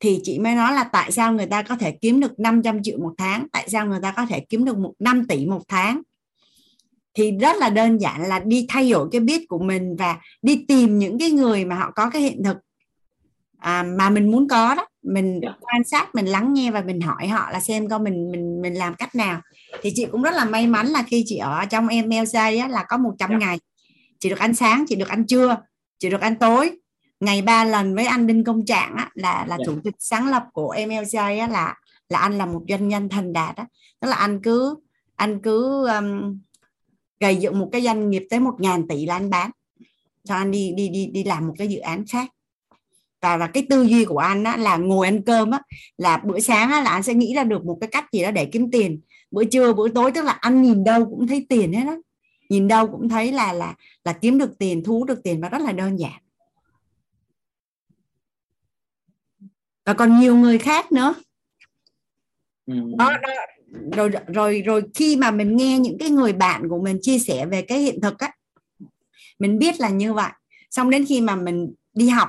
thì 0.00 0.20
chị 0.22 0.38
mới 0.38 0.54
nói 0.54 0.72
là 0.72 0.84
tại 0.84 1.12
sao 1.12 1.32
người 1.32 1.46
ta 1.46 1.62
có 1.62 1.76
thể 1.76 1.92
kiếm 1.92 2.20
được 2.20 2.40
500 2.40 2.82
triệu 2.82 2.98
một 2.98 3.12
tháng 3.18 3.46
tại 3.52 3.68
sao 3.68 3.86
người 3.86 4.00
ta 4.02 4.12
có 4.16 4.26
thể 4.26 4.40
kiếm 4.40 4.64
được 4.64 4.78
một 4.78 4.92
5 4.98 5.26
tỷ 5.28 5.46
một 5.46 5.62
tháng 5.68 6.02
thì 7.14 7.32
rất 7.40 7.56
là 7.56 7.70
đơn 7.70 8.00
giản 8.00 8.22
là 8.22 8.38
đi 8.38 8.66
thay 8.68 8.90
đổi 8.90 9.08
cái 9.12 9.20
biết 9.20 9.48
của 9.48 9.58
mình 9.58 9.96
và 9.96 10.16
đi 10.42 10.64
tìm 10.68 10.98
những 10.98 11.18
cái 11.18 11.30
người 11.30 11.64
mà 11.64 11.76
họ 11.76 11.90
có 11.90 12.10
cái 12.10 12.22
hiện 12.22 12.42
thực 12.44 12.56
à, 13.58 13.82
mà 13.82 14.10
mình 14.10 14.30
muốn 14.30 14.48
có 14.48 14.74
đó 14.74 14.86
mình 15.02 15.40
yeah. 15.42 15.42
Dạ. 15.42 15.58
quan 15.60 15.84
sát 15.84 16.14
mình 16.14 16.26
lắng 16.26 16.54
nghe 16.54 16.70
và 16.70 16.82
mình 16.82 17.00
hỏi 17.00 17.28
họ 17.28 17.50
là 17.50 17.60
xem 17.60 17.88
coi 17.88 17.98
mình 17.98 18.32
mình 18.32 18.62
mình 18.62 18.74
làm 18.74 18.94
cách 18.94 19.14
nào 19.14 19.40
thì 19.82 19.92
chị 19.94 20.06
cũng 20.12 20.22
rất 20.22 20.34
là 20.34 20.44
may 20.44 20.66
mắn 20.66 20.86
là 20.86 21.02
khi 21.02 21.24
chị 21.26 21.36
ở 21.36 21.64
trong 21.64 21.86
MLJ 21.86 22.60
á, 22.60 22.68
là 22.68 22.84
có 22.88 22.96
100 22.96 23.30
yeah. 23.30 23.40
Dạ. 23.40 23.46
ngày 23.46 23.58
chị 24.20 24.28
được 24.28 24.38
ăn 24.38 24.54
sáng 24.54 24.84
chị 24.88 24.96
được 24.96 25.08
ăn 25.08 25.26
trưa 25.26 25.56
chỉ 26.00 26.10
được 26.10 26.20
ăn 26.20 26.34
tối 26.36 26.70
ngày 27.20 27.42
ba 27.42 27.64
lần 27.64 27.94
với 27.94 28.06
anh 28.06 28.26
Đinh 28.26 28.44
Công 28.44 28.64
Trạng 28.64 28.94
á, 28.96 29.10
là 29.14 29.46
là 29.48 29.56
yeah. 29.56 29.58
Dạ. 29.58 29.64
chủ 29.66 29.80
tịch 29.84 29.94
sáng 29.98 30.28
lập 30.28 30.42
của 30.52 30.74
MLJ 30.74 31.40
á, 31.40 31.48
là 31.48 31.74
là 32.08 32.18
anh 32.18 32.38
là 32.38 32.46
một 32.46 32.62
doanh 32.68 32.88
nhân 32.88 33.08
thành 33.08 33.32
đạt 33.32 33.56
á. 33.56 33.66
tức 34.00 34.08
là 34.08 34.16
anh 34.16 34.40
cứ 34.42 34.76
anh 35.16 35.40
cứ 35.42 35.86
um, 35.88 36.38
gây 37.20 37.36
dựng 37.36 37.58
một 37.58 37.68
cái 37.72 37.82
doanh 37.82 38.10
nghiệp 38.10 38.26
tới 38.30 38.40
một 38.40 38.54
ngàn 38.58 38.88
tỷ 38.88 39.06
là 39.06 39.16
anh 39.16 39.30
bán 39.30 39.50
cho 40.24 40.34
anh 40.34 40.50
đi 40.50 40.72
đi 40.76 40.88
đi 40.88 41.06
đi 41.06 41.24
làm 41.24 41.46
một 41.46 41.54
cái 41.58 41.68
dự 41.68 41.78
án 41.78 42.04
khác 42.06 42.30
và 43.20 43.36
là 43.36 43.46
cái 43.46 43.66
tư 43.70 43.82
duy 43.82 44.04
của 44.04 44.18
anh 44.18 44.44
á, 44.44 44.56
là 44.56 44.76
ngồi 44.76 45.06
ăn 45.06 45.22
cơm 45.22 45.50
á, 45.50 45.60
là 45.98 46.16
bữa 46.24 46.40
sáng 46.40 46.70
á, 46.70 46.80
là 46.80 46.90
anh 46.90 47.02
sẽ 47.02 47.14
nghĩ 47.14 47.34
ra 47.34 47.44
được 47.44 47.64
một 47.64 47.78
cái 47.80 47.88
cách 47.92 48.04
gì 48.12 48.22
đó 48.22 48.30
để 48.30 48.44
kiếm 48.44 48.70
tiền 48.70 49.00
bữa 49.30 49.44
trưa 49.44 49.72
bữa 49.72 49.88
tối 49.88 50.12
tức 50.12 50.24
là 50.24 50.32
anh 50.32 50.62
nhìn 50.62 50.84
đâu 50.84 51.06
cũng 51.10 51.26
thấy 51.26 51.46
tiền 51.48 51.72
hết 51.72 51.84
đó 51.84 51.96
nhìn 52.50 52.68
đâu 52.68 52.86
cũng 52.86 53.08
thấy 53.08 53.32
là 53.32 53.52
là 53.52 53.74
là 54.04 54.12
kiếm 54.12 54.38
được 54.38 54.58
tiền 54.58 54.84
thu 54.84 55.04
được 55.04 55.22
tiền 55.24 55.40
và 55.40 55.48
rất 55.48 55.62
là 55.62 55.72
đơn 55.72 55.98
giản. 55.98 56.22
Và 59.86 59.94
còn 59.94 60.20
nhiều 60.20 60.36
người 60.36 60.58
khác 60.58 60.92
nữa. 60.92 61.14
Ừ. 62.66 62.74
đó, 62.98 63.12
đó. 63.22 63.28
Rồi 63.92 64.10
rồi 64.26 64.62
rồi 64.62 64.82
khi 64.94 65.16
mà 65.16 65.30
mình 65.30 65.56
nghe 65.56 65.78
những 65.78 65.98
cái 65.98 66.10
người 66.10 66.32
bạn 66.32 66.68
của 66.68 66.82
mình 66.82 66.98
chia 67.02 67.18
sẻ 67.18 67.46
về 67.46 67.62
cái 67.62 67.78
hiện 67.78 68.00
thực 68.00 68.18
á 68.18 68.32
mình 69.38 69.58
biết 69.58 69.80
là 69.80 69.88
như 69.88 70.14
vậy. 70.14 70.30
Xong 70.70 70.90
đến 70.90 71.04
khi 71.08 71.20
mà 71.20 71.36
mình 71.36 71.74
đi 71.94 72.08
học 72.08 72.28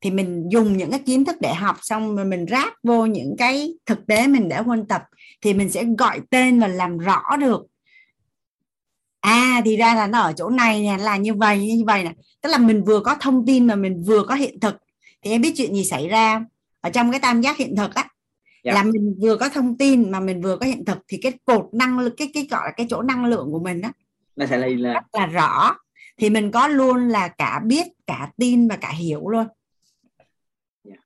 thì 0.00 0.10
mình 0.10 0.48
dùng 0.50 0.76
những 0.76 0.90
cái 0.90 1.00
kiến 1.06 1.24
thức 1.24 1.36
để 1.40 1.54
học 1.54 1.76
xong 1.82 2.16
rồi 2.16 2.24
mình 2.24 2.46
ráp 2.50 2.72
vô 2.82 3.06
những 3.06 3.34
cái 3.38 3.74
thực 3.86 4.06
tế 4.06 4.26
mình 4.26 4.48
đã 4.48 4.62
huân 4.62 4.86
tập 4.86 5.02
thì 5.40 5.54
mình 5.54 5.70
sẽ 5.70 5.84
gọi 5.98 6.20
tên 6.30 6.60
và 6.60 6.68
làm 6.68 6.98
rõ 6.98 7.36
được 7.40 7.66
à 9.22 9.62
thì 9.64 9.76
ra 9.76 9.94
là 9.94 10.06
nó 10.06 10.20
ở 10.20 10.32
chỗ 10.36 10.50
này 10.50 10.82
nè 10.82 10.96
là 11.00 11.16
như 11.16 11.34
vậy 11.34 11.58
như 11.58 11.84
vậy 11.86 12.04
nè. 12.04 12.12
Tức 12.40 12.48
là 12.48 12.58
mình 12.58 12.84
vừa 12.84 13.00
có 13.00 13.16
thông 13.20 13.46
tin 13.46 13.66
mà 13.66 13.74
mình 13.74 14.02
vừa 14.02 14.24
có 14.24 14.34
hiện 14.34 14.60
thực. 14.60 14.76
Thì 15.22 15.30
em 15.30 15.40
biết 15.40 15.52
chuyện 15.56 15.74
gì 15.74 15.84
xảy 15.84 16.08
ra 16.08 16.44
ở 16.80 16.90
trong 16.90 17.10
cái 17.10 17.20
tam 17.20 17.40
giác 17.40 17.56
hiện 17.56 17.76
thực 17.76 17.94
á 17.94 18.08
dạ. 18.64 18.72
là 18.72 18.82
mình 18.82 19.14
vừa 19.22 19.36
có 19.36 19.48
thông 19.48 19.76
tin 19.76 20.10
mà 20.10 20.20
mình 20.20 20.40
vừa 20.40 20.56
có 20.56 20.66
hiện 20.66 20.84
thực 20.84 20.98
thì 21.08 21.18
cái 21.22 21.32
cột 21.44 21.68
năng 21.72 21.98
lượng 21.98 22.14
cái 22.16 22.30
cái 22.34 22.46
gọi 22.50 22.62
là 22.64 22.72
cái 22.76 22.86
chỗ 22.90 23.02
năng 23.02 23.24
lượng 23.24 23.52
của 23.52 23.60
mình 23.60 23.80
á 23.80 23.92
nó 24.36 24.46
sẽ 24.46 24.58
lên 24.58 24.82
rất 24.82 25.04
là 25.12 25.26
rõ. 25.26 25.76
Thì 26.16 26.30
mình 26.30 26.50
có 26.50 26.68
luôn 26.68 27.08
là 27.08 27.28
cả 27.28 27.60
biết 27.64 27.86
cả 28.06 28.30
tin 28.36 28.68
và 28.68 28.76
cả 28.76 28.90
hiểu 28.90 29.28
luôn. 29.28 29.46
Dạ. 30.84 30.96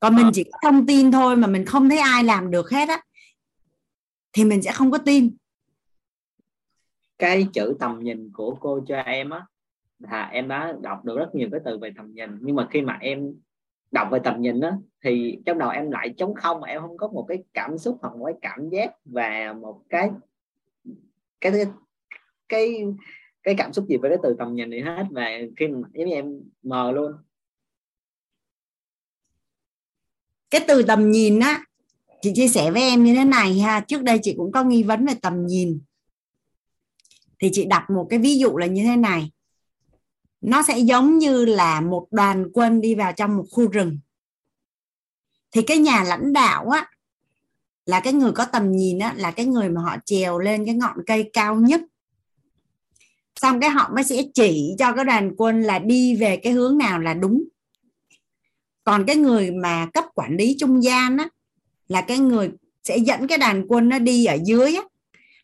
còn 0.00 0.16
mình 0.16 0.30
chỉ 0.34 0.44
có 0.44 0.58
thông 0.62 0.86
tin 0.86 1.12
thôi 1.12 1.36
mà 1.36 1.46
mình 1.46 1.64
không 1.64 1.88
thấy 1.88 1.98
ai 1.98 2.24
làm 2.24 2.50
được 2.50 2.70
hết 2.70 2.88
á 2.88 3.02
thì 4.32 4.44
mình 4.44 4.62
sẽ 4.62 4.72
không 4.72 4.90
có 4.90 4.98
tin 4.98 5.36
cái 7.20 7.46
chữ 7.52 7.76
tầm 7.78 7.98
nhìn 8.02 8.30
của 8.32 8.56
cô 8.60 8.80
cho 8.86 8.96
em 8.96 9.30
á 9.30 9.46
là 9.98 10.28
em 10.32 10.48
đã 10.48 10.74
đọc 10.80 11.04
được 11.04 11.18
rất 11.18 11.34
nhiều 11.34 11.48
cái 11.52 11.60
từ 11.64 11.78
về 11.78 11.90
tầm 11.96 12.12
nhìn. 12.14 12.30
Nhưng 12.40 12.56
mà 12.56 12.68
khi 12.70 12.80
mà 12.82 12.98
em 13.00 13.34
đọc 13.90 14.08
về 14.10 14.18
tầm 14.24 14.40
nhìn 14.40 14.60
á 14.60 14.72
thì 15.04 15.38
trong 15.46 15.58
đầu 15.58 15.70
em 15.70 15.90
lại 15.90 16.14
trống 16.16 16.34
không 16.34 16.60
mà 16.60 16.68
em 16.68 16.80
không 16.80 16.96
có 16.96 17.08
một 17.08 17.24
cái 17.28 17.38
cảm 17.54 17.78
xúc 17.78 17.98
hoặc 18.00 18.16
một 18.16 18.24
cái 18.24 18.34
cảm 18.42 18.68
giác 18.68 18.90
và 19.04 19.52
một 19.52 19.82
cái 19.88 20.10
cái 21.40 21.52
cái 21.52 21.66
cái, 22.48 22.84
cái 23.42 23.54
cảm 23.58 23.72
xúc 23.72 23.84
gì 23.88 23.96
với 23.96 24.10
cái 24.10 24.18
từ 24.22 24.36
tầm 24.38 24.54
nhìn 24.54 24.70
này 24.70 24.80
hết. 24.80 25.04
Và 25.10 25.28
khi 25.56 25.68
mà 25.68 25.88
giống 25.94 26.08
như 26.08 26.14
em 26.14 26.40
mờ 26.62 26.92
luôn. 26.92 27.12
Cái 30.50 30.60
từ 30.68 30.82
tầm 30.82 31.10
nhìn 31.10 31.40
á 31.40 31.64
chị 32.20 32.32
chia 32.34 32.48
sẻ 32.48 32.70
với 32.70 32.82
em 32.82 33.04
như 33.04 33.14
thế 33.14 33.24
này 33.24 33.58
ha. 33.58 33.80
Trước 33.80 34.02
đây 34.02 34.18
chị 34.22 34.34
cũng 34.36 34.52
có 34.52 34.64
nghi 34.64 34.82
vấn 34.82 35.06
về 35.06 35.14
tầm 35.22 35.46
nhìn 35.46 35.80
thì 37.40 37.50
chị 37.52 37.64
đặt 37.64 37.90
một 37.90 38.06
cái 38.10 38.18
ví 38.18 38.38
dụ 38.38 38.56
là 38.56 38.66
như 38.66 38.82
thế 38.84 38.96
này. 38.96 39.30
Nó 40.40 40.62
sẽ 40.62 40.78
giống 40.78 41.18
như 41.18 41.44
là 41.44 41.80
một 41.80 42.06
đoàn 42.10 42.46
quân 42.52 42.80
đi 42.80 42.94
vào 42.94 43.12
trong 43.12 43.36
một 43.36 43.44
khu 43.50 43.68
rừng. 43.68 43.98
Thì 45.52 45.62
cái 45.62 45.78
nhà 45.78 46.04
lãnh 46.04 46.32
đạo 46.32 46.68
á, 46.68 46.90
là 47.86 48.00
cái 48.00 48.12
người 48.12 48.32
có 48.32 48.44
tầm 48.44 48.72
nhìn 48.72 48.98
á, 48.98 49.14
là 49.16 49.30
cái 49.30 49.46
người 49.46 49.68
mà 49.68 49.80
họ 49.80 49.96
trèo 50.04 50.38
lên 50.38 50.66
cái 50.66 50.74
ngọn 50.74 50.96
cây 51.06 51.30
cao 51.32 51.56
nhất. 51.56 51.80
Xong 53.40 53.60
cái 53.60 53.70
họ 53.70 53.90
mới 53.94 54.04
sẽ 54.04 54.22
chỉ 54.34 54.74
cho 54.78 54.92
cái 54.92 55.04
đoàn 55.04 55.34
quân 55.36 55.62
là 55.62 55.78
đi 55.78 56.16
về 56.16 56.36
cái 56.36 56.52
hướng 56.52 56.78
nào 56.78 57.00
là 57.00 57.14
đúng. 57.14 57.44
Còn 58.84 59.04
cái 59.06 59.16
người 59.16 59.50
mà 59.50 59.86
cấp 59.94 60.04
quản 60.14 60.36
lý 60.36 60.56
trung 60.58 60.82
gian 60.82 61.16
á, 61.16 61.28
là 61.88 62.00
cái 62.00 62.18
người 62.18 62.50
sẽ 62.84 62.96
dẫn 62.96 63.26
cái 63.26 63.38
đoàn 63.38 63.64
quân 63.68 63.88
nó 63.88 63.98
đi 63.98 64.24
ở 64.24 64.38
dưới 64.44 64.74
á 64.74 64.82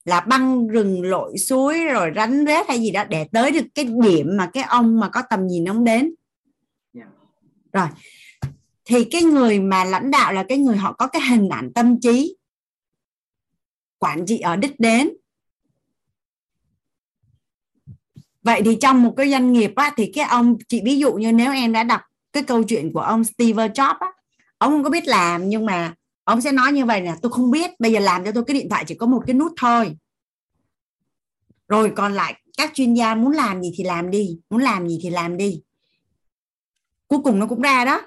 là 0.06 0.20
băng 0.20 0.68
rừng 0.68 1.02
lội 1.02 1.38
suối 1.38 1.84
rồi 1.84 2.10
rắn 2.16 2.44
rết 2.46 2.68
hay 2.68 2.78
gì 2.78 2.90
đó 2.90 3.04
để 3.04 3.28
tới 3.32 3.50
được 3.50 3.66
cái 3.74 3.84
điểm 3.84 4.26
mà 4.36 4.50
cái 4.52 4.62
ông 4.62 5.00
mà 5.00 5.08
có 5.08 5.22
tầm 5.30 5.46
nhìn 5.46 5.68
ông 5.68 5.84
đến. 5.84 6.14
Dạ. 6.92 7.06
rồi 7.72 7.86
thì 8.84 9.04
cái 9.04 9.22
người 9.22 9.60
mà 9.60 9.84
lãnh 9.84 10.10
đạo 10.10 10.32
là 10.32 10.44
cái 10.48 10.58
người 10.58 10.76
họ 10.76 10.92
có 10.92 11.06
cái 11.06 11.22
hình 11.30 11.48
ảnh 11.48 11.72
tâm 11.74 12.00
trí 12.00 12.36
quản 13.98 14.26
trị 14.26 14.38
ở 14.38 14.56
đích 14.56 14.80
đến 14.80 15.10
vậy 18.42 18.62
thì 18.64 18.78
trong 18.80 19.02
một 19.02 19.14
cái 19.16 19.30
doanh 19.30 19.52
nghiệp 19.52 19.72
á, 19.76 19.92
thì 19.96 20.12
cái 20.14 20.24
ông 20.24 20.56
chị 20.68 20.80
ví 20.84 20.98
dụ 20.98 21.12
như 21.12 21.32
nếu 21.32 21.52
em 21.52 21.72
đã 21.72 21.82
đọc 21.82 22.00
cái 22.32 22.42
câu 22.42 22.62
chuyện 22.62 22.92
của 22.92 23.00
ông 23.00 23.24
Steve 23.24 23.68
Jobs 23.68 23.96
á, 23.98 24.12
ông 24.58 24.72
không 24.72 24.84
có 24.84 24.90
biết 24.90 25.06
làm 25.06 25.48
nhưng 25.48 25.66
mà 25.66 25.94
ông 26.26 26.40
sẽ 26.40 26.52
nói 26.52 26.72
như 26.72 26.84
vậy 26.84 27.00
nè 27.00 27.14
tôi 27.22 27.32
không 27.32 27.50
biết 27.50 27.80
bây 27.80 27.92
giờ 27.92 28.00
làm 28.00 28.24
cho 28.24 28.32
tôi 28.32 28.44
cái 28.46 28.54
điện 28.54 28.68
thoại 28.68 28.84
chỉ 28.86 28.94
có 28.94 29.06
một 29.06 29.22
cái 29.26 29.34
nút 29.34 29.52
thôi. 29.60 29.96
Rồi 31.68 31.92
còn 31.96 32.12
lại 32.12 32.42
các 32.56 32.70
chuyên 32.74 32.94
gia 32.94 33.14
muốn 33.14 33.32
làm 33.32 33.62
gì 33.62 33.72
thì 33.76 33.84
làm 33.84 34.10
đi 34.10 34.38
muốn 34.50 34.62
làm 34.62 34.88
gì 34.88 34.98
thì 35.02 35.10
làm 35.10 35.36
đi. 35.36 35.62
Cuối 37.08 37.20
cùng 37.24 37.38
nó 37.38 37.46
cũng 37.46 37.60
ra 37.60 37.84
đó. 37.84 38.00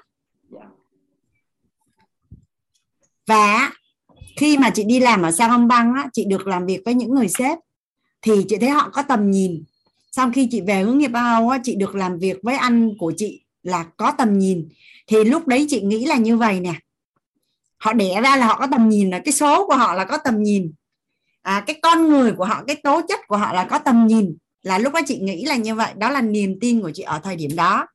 Và 3.26 3.72
khi 4.36 4.58
mà 4.58 4.70
chị 4.70 4.84
đi 4.84 5.00
làm 5.00 5.22
ở 5.22 5.32
Sang 5.32 5.68
Băng 5.68 5.94
á, 5.94 6.08
chị 6.12 6.24
được 6.24 6.46
làm 6.46 6.66
việc 6.66 6.82
với 6.84 6.94
những 6.94 7.14
người 7.14 7.28
sếp 7.28 7.58
thì 8.22 8.32
chị 8.48 8.56
thấy 8.56 8.70
họ 8.70 8.90
có 8.92 9.02
tầm 9.02 9.30
nhìn. 9.30 9.64
Sau 10.12 10.30
khi 10.34 10.48
chị 10.50 10.60
về 10.60 10.82
hướng 10.82 10.98
nghiệp 10.98 11.08
bao 11.08 11.48
á, 11.48 11.58
chị 11.64 11.74
được 11.74 11.94
làm 11.94 12.18
việc 12.18 12.36
với 12.42 12.56
anh 12.56 12.98
của 12.98 13.12
chị 13.16 13.44
là 13.62 13.84
có 13.96 14.12
tầm 14.18 14.38
nhìn. 14.38 14.68
Thì 15.06 15.24
lúc 15.24 15.46
đấy 15.46 15.66
chị 15.68 15.80
nghĩ 15.80 16.04
là 16.04 16.16
như 16.16 16.36
vậy 16.36 16.60
nè 16.60 16.74
họ 17.80 17.92
đẻ 17.92 18.20
ra 18.20 18.36
là 18.36 18.46
họ 18.46 18.58
có 18.58 18.66
tầm 18.70 18.88
nhìn 18.88 19.10
là 19.10 19.18
cái 19.24 19.32
số 19.32 19.66
của 19.66 19.76
họ 19.76 19.94
là 19.94 20.04
có 20.04 20.16
tầm 20.16 20.42
nhìn. 20.42 20.72
À, 21.42 21.64
cái 21.66 21.78
con 21.82 22.08
người 22.08 22.32
của 22.32 22.44
họ 22.44 22.64
cái 22.66 22.76
tố 22.76 23.00
chất 23.08 23.20
của 23.28 23.36
họ 23.36 23.52
là 23.52 23.64
có 23.64 23.78
tầm 23.78 24.06
nhìn. 24.06 24.36
Là 24.62 24.78
lúc 24.78 24.92
đó 24.92 25.00
chị 25.06 25.18
nghĩ 25.18 25.44
là 25.44 25.56
như 25.56 25.74
vậy 25.74 25.92
đó 25.96 26.10
là 26.10 26.20
niềm 26.20 26.60
tin 26.60 26.80
của 26.80 26.90
chị 26.94 27.02
ở 27.02 27.18
thời 27.18 27.36
điểm 27.36 27.50
đó. 27.56 27.86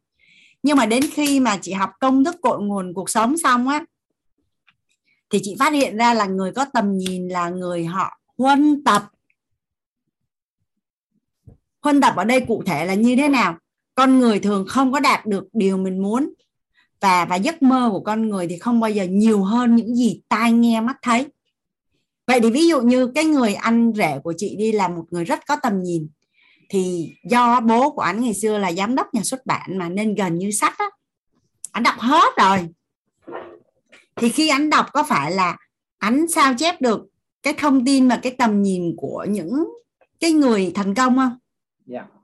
Nhưng 0.63 0.77
mà 0.77 0.85
đến 0.85 1.03
khi 1.13 1.39
mà 1.39 1.57
chị 1.61 1.73
học 1.73 1.89
công 1.99 2.23
thức 2.23 2.35
cội 2.41 2.61
nguồn 2.61 2.93
cuộc 2.93 3.09
sống 3.09 3.37
xong 3.37 3.67
á 3.67 3.85
thì 5.29 5.39
chị 5.43 5.55
phát 5.59 5.73
hiện 5.73 5.97
ra 5.97 6.13
là 6.13 6.25
người 6.25 6.51
có 6.51 6.65
tầm 6.73 6.97
nhìn 6.97 7.27
là 7.27 7.49
người 7.49 7.85
họ 7.85 8.19
huân 8.37 8.83
tập. 8.83 9.03
Huân 11.81 12.01
tập 12.01 12.13
ở 12.15 12.23
đây 12.23 12.41
cụ 12.47 12.63
thể 12.65 12.85
là 12.85 12.93
như 12.93 13.15
thế 13.15 13.29
nào? 13.29 13.57
Con 13.95 14.19
người 14.19 14.39
thường 14.39 14.65
không 14.67 14.91
có 14.91 14.99
đạt 14.99 15.25
được 15.25 15.47
điều 15.53 15.77
mình 15.77 16.03
muốn 16.03 16.33
và 17.01 17.25
và 17.25 17.35
giấc 17.35 17.61
mơ 17.61 17.89
của 17.91 17.99
con 17.99 18.29
người 18.29 18.47
thì 18.47 18.57
không 18.57 18.79
bao 18.79 18.91
giờ 18.91 19.03
nhiều 19.03 19.43
hơn 19.43 19.75
những 19.75 19.95
gì 19.95 20.21
tai 20.29 20.51
nghe 20.51 20.81
mắt 20.81 20.97
thấy 21.01 21.25
vậy 22.27 22.39
thì 22.41 22.51
ví 22.51 22.67
dụ 22.67 22.81
như 22.81 23.11
cái 23.15 23.25
người 23.25 23.53
anh 23.53 23.93
rể 23.95 24.19
của 24.23 24.33
chị 24.37 24.55
đi 24.55 24.71
là 24.71 24.87
một 24.87 25.05
người 25.09 25.25
rất 25.25 25.39
có 25.47 25.55
tầm 25.55 25.83
nhìn 25.83 26.07
thì 26.69 27.13
do 27.29 27.59
bố 27.59 27.91
của 27.91 28.01
anh 28.01 28.21
ngày 28.21 28.33
xưa 28.33 28.57
là 28.57 28.71
giám 28.71 28.95
đốc 28.95 29.13
nhà 29.13 29.23
xuất 29.23 29.45
bản 29.45 29.77
mà 29.77 29.89
nên 29.89 30.15
gần 30.15 30.37
như 30.37 30.51
sách 30.51 30.77
á 30.77 30.85
anh 31.71 31.83
đọc 31.83 31.95
hết 31.97 32.33
rồi 32.37 32.69
thì 34.15 34.29
khi 34.29 34.49
anh 34.49 34.69
đọc 34.69 34.85
có 34.93 35.03
phải 35.03 35.31
là 35.31 35.57
anh 35.97 36.27
sao 36.27 36.53
chép 36.57 36.81
được 36.81 37.07
cái 37.43 37.53
thông 37.57 37.85
tin 37.85 38.07
và 38.07 38.19
cái 38.23 38.35
tầm 38.37 38.61
nhìn 38.61 38.93
của 38.97 39.25
những 39.29 39.65
cái 40.19 40.31
người 40.31 40.71
thành 40.75 40.95
công 40.95 41.15
không? 41.15 41.37
Yeah. 41.91 42.05
Dạ. 42.05 42.15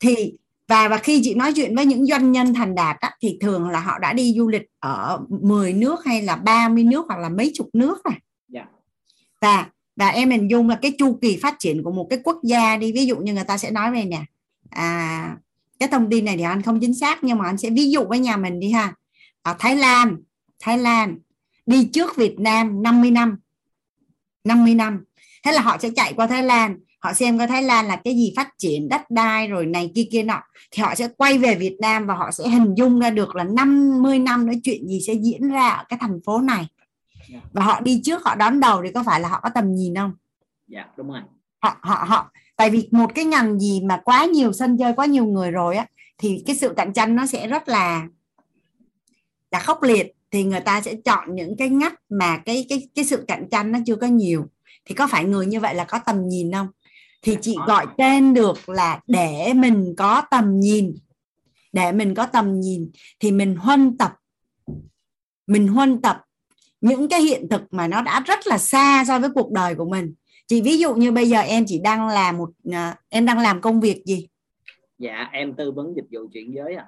Thì 0.00 0.38
và 0.72 0.88
và 0.88 0.98
khi 0.98 1.20
chị 1.24 1.34
nói 1.34 1.52
chuyện 1.56 1.76
với 1.76 1.86
những 1.86 2.06
doanh 2.06 2.32
nhân 2.32 2.54
thành 2.54 2.74
đạt 2.74 2.96
á, 3.00 3.10
thì 3.22 3.38
thường 3.40 3.68
là 3.68 3.80
họ 3.80 3.98
đã 3.98 4.12
đi 4.12 4.34
du 4.36 4.48
lịch 4.48 4.62
ở 4.80 5.20
10 5.28 5.72
nước 5.72 6.04
hay 6.04 6.22
là 6.22 6.36
30 6.36 6.84
nước 6.84 7.04
hoặc 7.08 7.18
là 7.18 7.28
mấy 7.28 7.52
chục 7.54 7.68
nước. 7.72 7.98
Yeah. 8.04 8.16
Dạ. 8.48 8.66
Và 9.40 9.66
và 9.96 10.08
em 10.08 10.30
hình 10.30 10.50
dung 10.50 10.68
là 10.68 10.78
cái 10.82 10.92
chu 10.98 11.18
kỳ 11.22 11.36
phát 11.36 11.56
triển 11.58 11.82
của 11.82 11.92
một 11.92 12.06
cái 12.10 12.18
quốc 12.24 12.40
gia 12.42 12.76
đi 12.76 12.92
ví 12.92 13.06
dụ 13.06 13.16
như 13.16 13.34
người 13.34 13.44
ta 13.44 13.58
sẽ 13.58 13.70
nói 13.70 13.92
về 13.92 14.04
nè 14.04 14.24
à, 14.70 15.36
cái 15.78 15.88
thông 15.88 16.10
tin 16.10 16.24
này 16.24 16.36
thì 16.36 16.42
anh 16.42 16.62
không 16.62 16.80
chính 16.80 16.94
xác 16.94 17.24
nhưng 17.24 17.38
mà 17.38 17.46
anh 17.46 17.58
sẽ 17.58 17.70
ví 17.70 17.90
dụ 17.90 18.04
với 18.04 18.18
nhà 18.18 18.36
mình 18.36 18.60
đi 18.60 18.70
ha 18.70 18.94
ở 19.42 19.56
Thái 19.58 19.76
Lan 19.76 20.16
Thái 20.60 20.78
Lan 20.78 21.18
đi 21.66 21.88
trước 21.92 22.16
Việt 22.16 22.40
Nam 22.40 22.82
50 22.82 23.10
năm 23.10 23.38
50 24.44 24.74
năm 24.74 25.04
thế 25.44 25.52
là 25.52 25.60
họ 25.62 25.78
sẽ 25.78 25.90
chạy 25.96 26.12
qua 26.12 26.26
Thái 26.26 26.42
Lan 26.42 26.78
họ 27.02 27.12
xem 27.12 27.38
coi 27.38 27.46
Thái 27.46 27.62
Lan 27.62 27.86
là 27.86 27.96
cái 27.96 28.14
gì 28.14 28.32
phát 28.36 28.48
triển 28.58 28.88
đất 28.88 29.10
đai 29.10 29.48
rồi 29.48 29.66
này 29.66 29.92
kia 29.94 30.04
kia 30.12 30.22
nọ 30.22 30.40
thì 30.70 30.82
họ 30.82 30.94
sẽ 30.94 31.08
quay 31.16 31.38
về 31.38 31.54
Việt 31.54 31.76
Nam 31.80 32.06
và 32.06 32.14
họ 32.14 32.30
sẽ 32.30 32.48
hình 32.48 32.74
dung 32.74 33.00
ra 33.00 33.10
được 33.10 33.36
là 33.36 33.44
50 33.44 34.18
năm 34.18 34.46
nói 34.46 34.60
chuyện 34.64 34.88
gì 34.88 35.00
sẽ 35.06 35.12
diễn 35.12 35.48
ra 35.48 35.68
ở 35.68 35.84
cái 35.88 35.98
thành 36.02 36.20
phố 36.26 36.38
này 36.40 36.66
dạ. 37.28 37.40
và 37.52 37.62
họ 37.64 37.80
đi 37.80 38.00
trước 38.04 38.24
họ 38.24 38.34
đón 38.34 38.60
đầu 38.60 38.82
thì 38.84 38.92
có 38.94 39.02
phải 39.06 39.20
là 39.20 39.28
họ 39.28 39.40
có 39.42 39.50
tầm 39.54 39.74
nhìn 39.74 39.94
không? 39.94 40.12
Dạ 40.68 40.86
đúng 40.96 41.08
rồi. 41.08 41.20
Họ 41.62 41.76
họ 41.80 42.04
họ 42.08 42.30
tại 42.56 42.70
vì 42.70 42.88
một 42.90 43.14
cái 43.14 43.24
ngành 43.24 43.60
gì 43.60 43.80
mà 43.80 44.00
quá 44.04 44.24
nhiều 44.24 44.52
sân 44.52 44.78
chơi 44.78 44.92
quá 44.92 45.06
nhiều 45.06 45.24
người 45.24 45.50
rồi 45.50 45.76
á 45.76 45.86
thì 46.18 46.42
cái 46.46 46.56
sự 46.56 46.74
cạnh 46.76 46.92
tranh 46.92 47.16
nó 47.16 47.26
sẽ 47.26 47.46
rất 47.46 47.68
là 47.68 48.06
là 49.50 49.58
khốc 49.58 49.82
liệt 49.82 50.12
thì 50.30 50.44
người 50.44 50.60
ta 50.60 50.80
sẽ 50.80 50.94
chọn 50.94 51.34
những 51.34 51.56
cái 51.56 51.68
ngách 51.68 51.94
mà 52.08 52.38
cái 52.38 52.66
cái 52.68 52.88
cái 52.94 53.04
sự 53.04 53.24
cạnh 53.28 53.48
tranh 53.50 53.72
nó 53.72 53.78
chưa 53.86 53.96
có 53.96 54.06
nhiều 54.06 54.46
thì 54.84 54.94
có 54.94 55.06
phải 55.06 55.24
người 55.24 55.46
như 55.46 55.60
vậy 55.60 55.74
là 55.74 55.84
có 55.84 55.98
tầm 55.98 56.28
nhìn 56.28 56.52
không 56.52 56.68
thì 57.22 57.36
chị 57.40 57.56
gọi 57.66 57.86
tên 57.98 58.34
được 58.34 58.68
là 58.68 59.00
để 59.06 59.52
mình 59.54 59.94
có 59.96 60.22
tầm 60.30 60.60
nhìn. 60.60 60.94
Để 61.72 61.92
mình 61.92 62.14
có 62.14 62.26
tầm 62.26 62.60
nhìn 62.60 62.90
thì 63.20 63.32
mình 63.32 63.56
huân 63.56 63.96
tập. 63.98 64.12
Mình 65.46 65.68
huân 65.68 66.02
tập. 66.02 66.24
Những 66.80 67.08
cái 67.08 67.22
hiện 67.22 67.48
thực 67.48 67.62
mà 67.70 67.88
nó 67.88 68.02
đã 68.02 68.20
rất 68.26 68.46
là 68.46 68.58
xa 68.58 69.04
so 69.08 69.18
với 69.18 69.30
cuộc 69.34 69.52
đời 69.52 69.74
của 69.74 69.88
mình. 69.88 70.14
Chị 70.46 70.62
ví 70.62 70.78
dụ 70.78 70.94
như 70.94 71.12
bây 71.12 71.28
giờ 71.28 71.40
em 71.40 71.64
chỉ 71.66 71.78
đang 71.78 72.08
làm 72.08 72.38
một 72.38 72.50
uh, 72.68 72.74
em 73.08 73.26
đang 73.26 73.38
làm 73.38 73.60
công 73.60 73.80
việc 73.80 74.02
gì? 74.06 74.28
Dạ 74.98 75.28
em 75.32 75.54
tư 75.54 75.72
vấn 75.72 75.94
dịch 75.96 76.06
vụ 76.10 76.28
chuyển 76.32 76.54
giới 76.54 76.74
à 76.74 76.86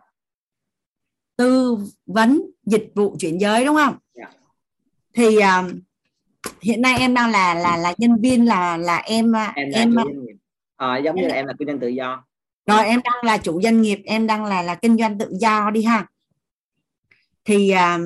tư 1.36 1.78
vấn 2.06 2.40
dịch 2.66 2.92
vụ 2.94 3.16
chuyển 3.18 3.40
giới 3.40 3.64
đúng 3.64 3.76
không? 3.76 3.96
Dạ. 4.14 4.30
thì 5.14 5.36
uh, 5.36 5.74
hiện 6.62 6.82
nay 6.82 6.98
em 6.98 7.14
đang 7.14 7.30
là 7.30 7.54
là 7.54 7.76
là 7.76 7.94
nhân 7.98 8.16
viên 8.20 8.46
là 8.46 8.76
là 8.76 8.96
em 8.96 9.36
à, 9.36 9.52
em, 9.56 9.70
là 9.70 9.78
em 9.78 9.94
à, 10.76 10.98
giống 10.98 11.16
như 11.16 11.26
là 11.26 11.34
em 11.34 11.46
là 11.46 11.52
kinh 11.58 11.68
doanh 11.68 11.80
tự 11.80 11.88
do. 11.88 12.24
Rồi 12.66 12.84
em 12.84 13.00
đang 13.04 13.24
là 13.24 13.38
chủ 13.38 13.62
doanh 13.62 13.82
nghiệp 13.82 14.00
em 14.04 14.26
đang 14.26 14.44
là 14.44 14.62
là 14.62 14.74
kinh 14.74 14.96
doanh 14.98 15.18
tự 15.18 15.32
do 15.40 15.70
đi 15.70 15.82
ha. 15.82 16.06
Thì 17.44 17.72
uh, 17.72 18.00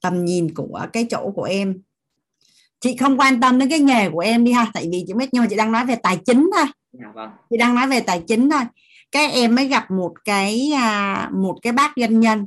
tầm 0.00 0.24
nhìn 0.24 0.54
của 0.54 0.86
cái 0.92 1.06
chỗ 1.10 1.32
của 1.34 1.44
em. 1.44 1.82
Chị 2.80 2.96
không 2.96 3.20
quan 3.20 3.40
tâm 3.40 3.58
đến 3.58 3.70
cái 3.70 3.78
nghề 3.78 4.10
của 4.10 4.18
em 4.18 4.44
đi 4.44 4.52
ha 4.52 4.70
tại 4.74 4.88
vì 4.92 5.04
chị 5.06 5.12
biết 5.14 5.28
nhưng 5.32 5.42
mà 5.42 5.46
chị 5.50 5.56
đang 5.56 5.72
nói 5.72 5.86
về 5.86 5.96
tài 6.02 6.16
chính 6.26 6.50
thôi. 6.56 6.66
Dạ, 6.92 7.12
vâng. 7.14 7.30
chị 7.50 7.56
đang 7.56 7.74
nói 7.74 7.88
về 7.88 8.00
tài 8.00 8.22
chính 8.28 8.50
thôi. 8.50 8.62
Cái 9.12 9.30
em 9.30 9.54
mới 9.54 9.66
gặp 9.66 9.90
một 9.90 10.14
cái 10.24 10.70
à, 10.74 11.30
một 11.34 11.58
cái 11.62 11.72
bác 11.72 11.92
doanh 11.96 12.20
nhân 12.20 12.46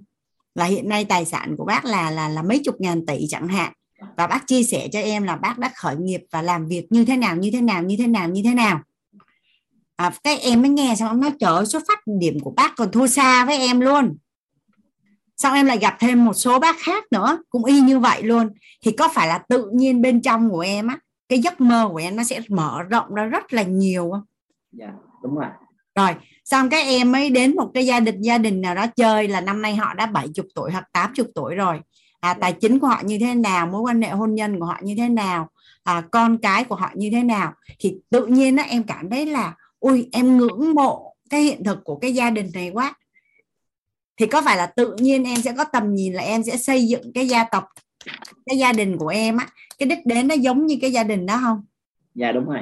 là 0.55 0.65
hiện 0.65 0.89
nay 0.89 1.05
tài 1.05 1.25
sản 1.25 1.55
của 1.57 1.65
bác 1.65 1.85
là 1.85 2.11
là 2.11 2.29
là 2.29 2.41
mấy 2.41 2.61
chục 2.65 2.75
ngàn 2.79 3.05
tỷ 3.05 3.25
chẳng 3.29 3.47
hạn. 3.47 3.73
Và 4.17 4.27
bác 4.27 4.47
chia 4.47 4.63
sẻ 4.63 4.87
cho 4.91 4.99
em 4.99 5.23
là 5.23 5.35
bác 5.35 5.57
đã 5.57 5.71
khởi 5.75 5.95
nghiệp 5.95 6.21
và 6.31 6.41
làm 6.41 6.67
việc 6.67 6.87
như 6.89 7.05
thế 7.05 7.17
nào 7.17 7.35
như 7.35 7.49
thế 7.53 7.61
nào 7.61 7.83
như 7.83 7.95
thế 7.99 8.07
nào 8.07 8.29
như 8.29 8.41
thế 8.45 8.53
nào. 8.53 8.81
À, 9.95 10.13
cái 10.23 10.39
em 10.39 10.61
mới 10.61 10.69
nghe 10.69 10.95
xong 10.99 11.21
nó 11.21 11.29
trở 11.29 11.57
trời 11.57 11.65
xuất 11.65 11.83
phát 11.87 11.99
điểm 12.19 12.39
của 12.39 12.51
bác 12.51 12.75
còn 12.75 12.91
thua 12.91 13.07
xa 13.07 13.45
với 13.45 13.57
em 13.57 13.79
luôn. 13.79 14.17
Xong 15.37 15.53
em 15.53 15.65
lại 15.65 15.77
gặp 15.77 15.95
thêm 15.99 16.25
một 16.25 16.33
số 16.33 16.59
bác 16.59 16.75
khác 16.79 17.03
nữa 17.11 17.43
cũng 17.49 17.65
y 17.65 17.81
như 17.81 17.99
vậy 17.99 18.23
luôn. 18.23 18.49
Thì 18.81 18.91
có 18.91 19.09
phải 19.13 19.27
là 19.27 19.37
tự 19.49 19.69
nhiên 19.73 20.01
bên 20.01 20.21
trong 20.21 20.49
của 20.49 20.59
em 20.59 20.87
á 20.87 20.97
cái 21.29 21.39
giấc 21.39 21.61
mơ 21.61 21.89
của 21.91 21.97
em 21.97 22.15
nó 22.15 22.23
sẽ 22.23 22.41
mở 22.49 22.83
rộng 22.83 23.13
ra 23.13 23.23
rất 23.23 23.53
là 23.53 23.63
nhiều 23.63 24.09
không? 24.11 24.23
Dạ 24.71 24.87
đúng 25.23 25.35
rồi 25.35 25.49
rồi 25.95 26.11
xong 26.45 26.69
các 26.69 26.85
em 26.85 27.11
mới 27.11 27.29
đến 27.29 27.55
một 27.55 27.71
cái 27.73 27.85
gia 27.85 27.99
đình 27.99 28.21
gia 28.21 28.37
đình 28.37 28.61
nào 28.61 28.75
đó 28.75 28.87
chơi 28.87 29.27
là 29.27 29.41
năm 29.41 29.61
nay 29.61 29.75
họ 29.75 29.93
đã 29.93 30.05
70 30.05 30.45
tuổi 30.55 30.71
hoặc 30.71 30.89
80 30.93 31.27
tuổi 31.35 31.55
rồi. 31.55 31.79
À, 32.19 32.33
tài 32.33 32.53
chính 32.53 32.79
của 32.79 32.87
họ 32.87 33.01
như 33.05 33.17
thế 33.19 33.35
nào 33.35 33.67
mối 33.67 33.81
quan 33.81 34.01
hệ 34.01 34.09
hôn 34.09 34.35
nhân 34.35 34.59
của 34.59 34.65
họ 34.65 34.77
như 34.81 34.95
thế 34.97 35.09
nào 35.09 35.49
à, 35.83 36.03
con 36.11 36.37
cái 36.37 36.63
của 36.63 36.75
họ 36.75 36.91
như 36.95 37.09
thế 37.11 37.23
nào 37.23 37.53
thì 37.79 37.95
tự 38.09 38.25
nhiên 38.25 38.57
á, 38.57 38.63
em 38.63 38.83
cảm 38.83 39.09
thấy 39.09 39.25
là 39.25 39.55
ui 39.79 40.09
em 40.11 40.37
ngưỡng 40.37 40.73
mộ 40.75 41.15
cái 41.29 41.41
hiện 41.41 41.63
thực 41.63 41.83
của 41.83 41.95
cái 41.95 42.13
gia 42.13 42.29
đình 42.29 42.49
này 42.53 42.69
quá. 42.69 42.93
Thì 44.17 44.25
có 44.25 44.41
phải 44.41 44.57
là 44.57 44.65
tự 44.65 44.95
nhiên 44.99 45.23
em 45.23 45.41
sẽ 45.41 45.53
có 45.57 45.63
tầm 45.63 45.93
nhìn 45.93 46.13
là 46.13 46.23
em 46.23 46.43
sẽ 46.43 46.57
xây 46.57 46.87
dựng 46.87 47.13
cái 47.13 47.27
gia 47.27 47.43
tộc 47.43 47.63
cái 48.45 48.57
gia 48.57 48.73
đình 48.73 48.97
của 48.97 49.07
em 49.07 49.37
á 49.37 49.47
cái 49.77 49.87
đích 49.87 50.05
đến 50.05 50.27
nó 50.27 50.35
giống 50.35 50.65
như 50.65 50.77
cái 50.81 50.91
gia 50.91 51.03
đình 51.03 51.25
đó 51.25 51.39
không? 51.41 51.65
Dạ 52.15 52.31
đúng 52.31 52.45
rồi. 52.45 52.59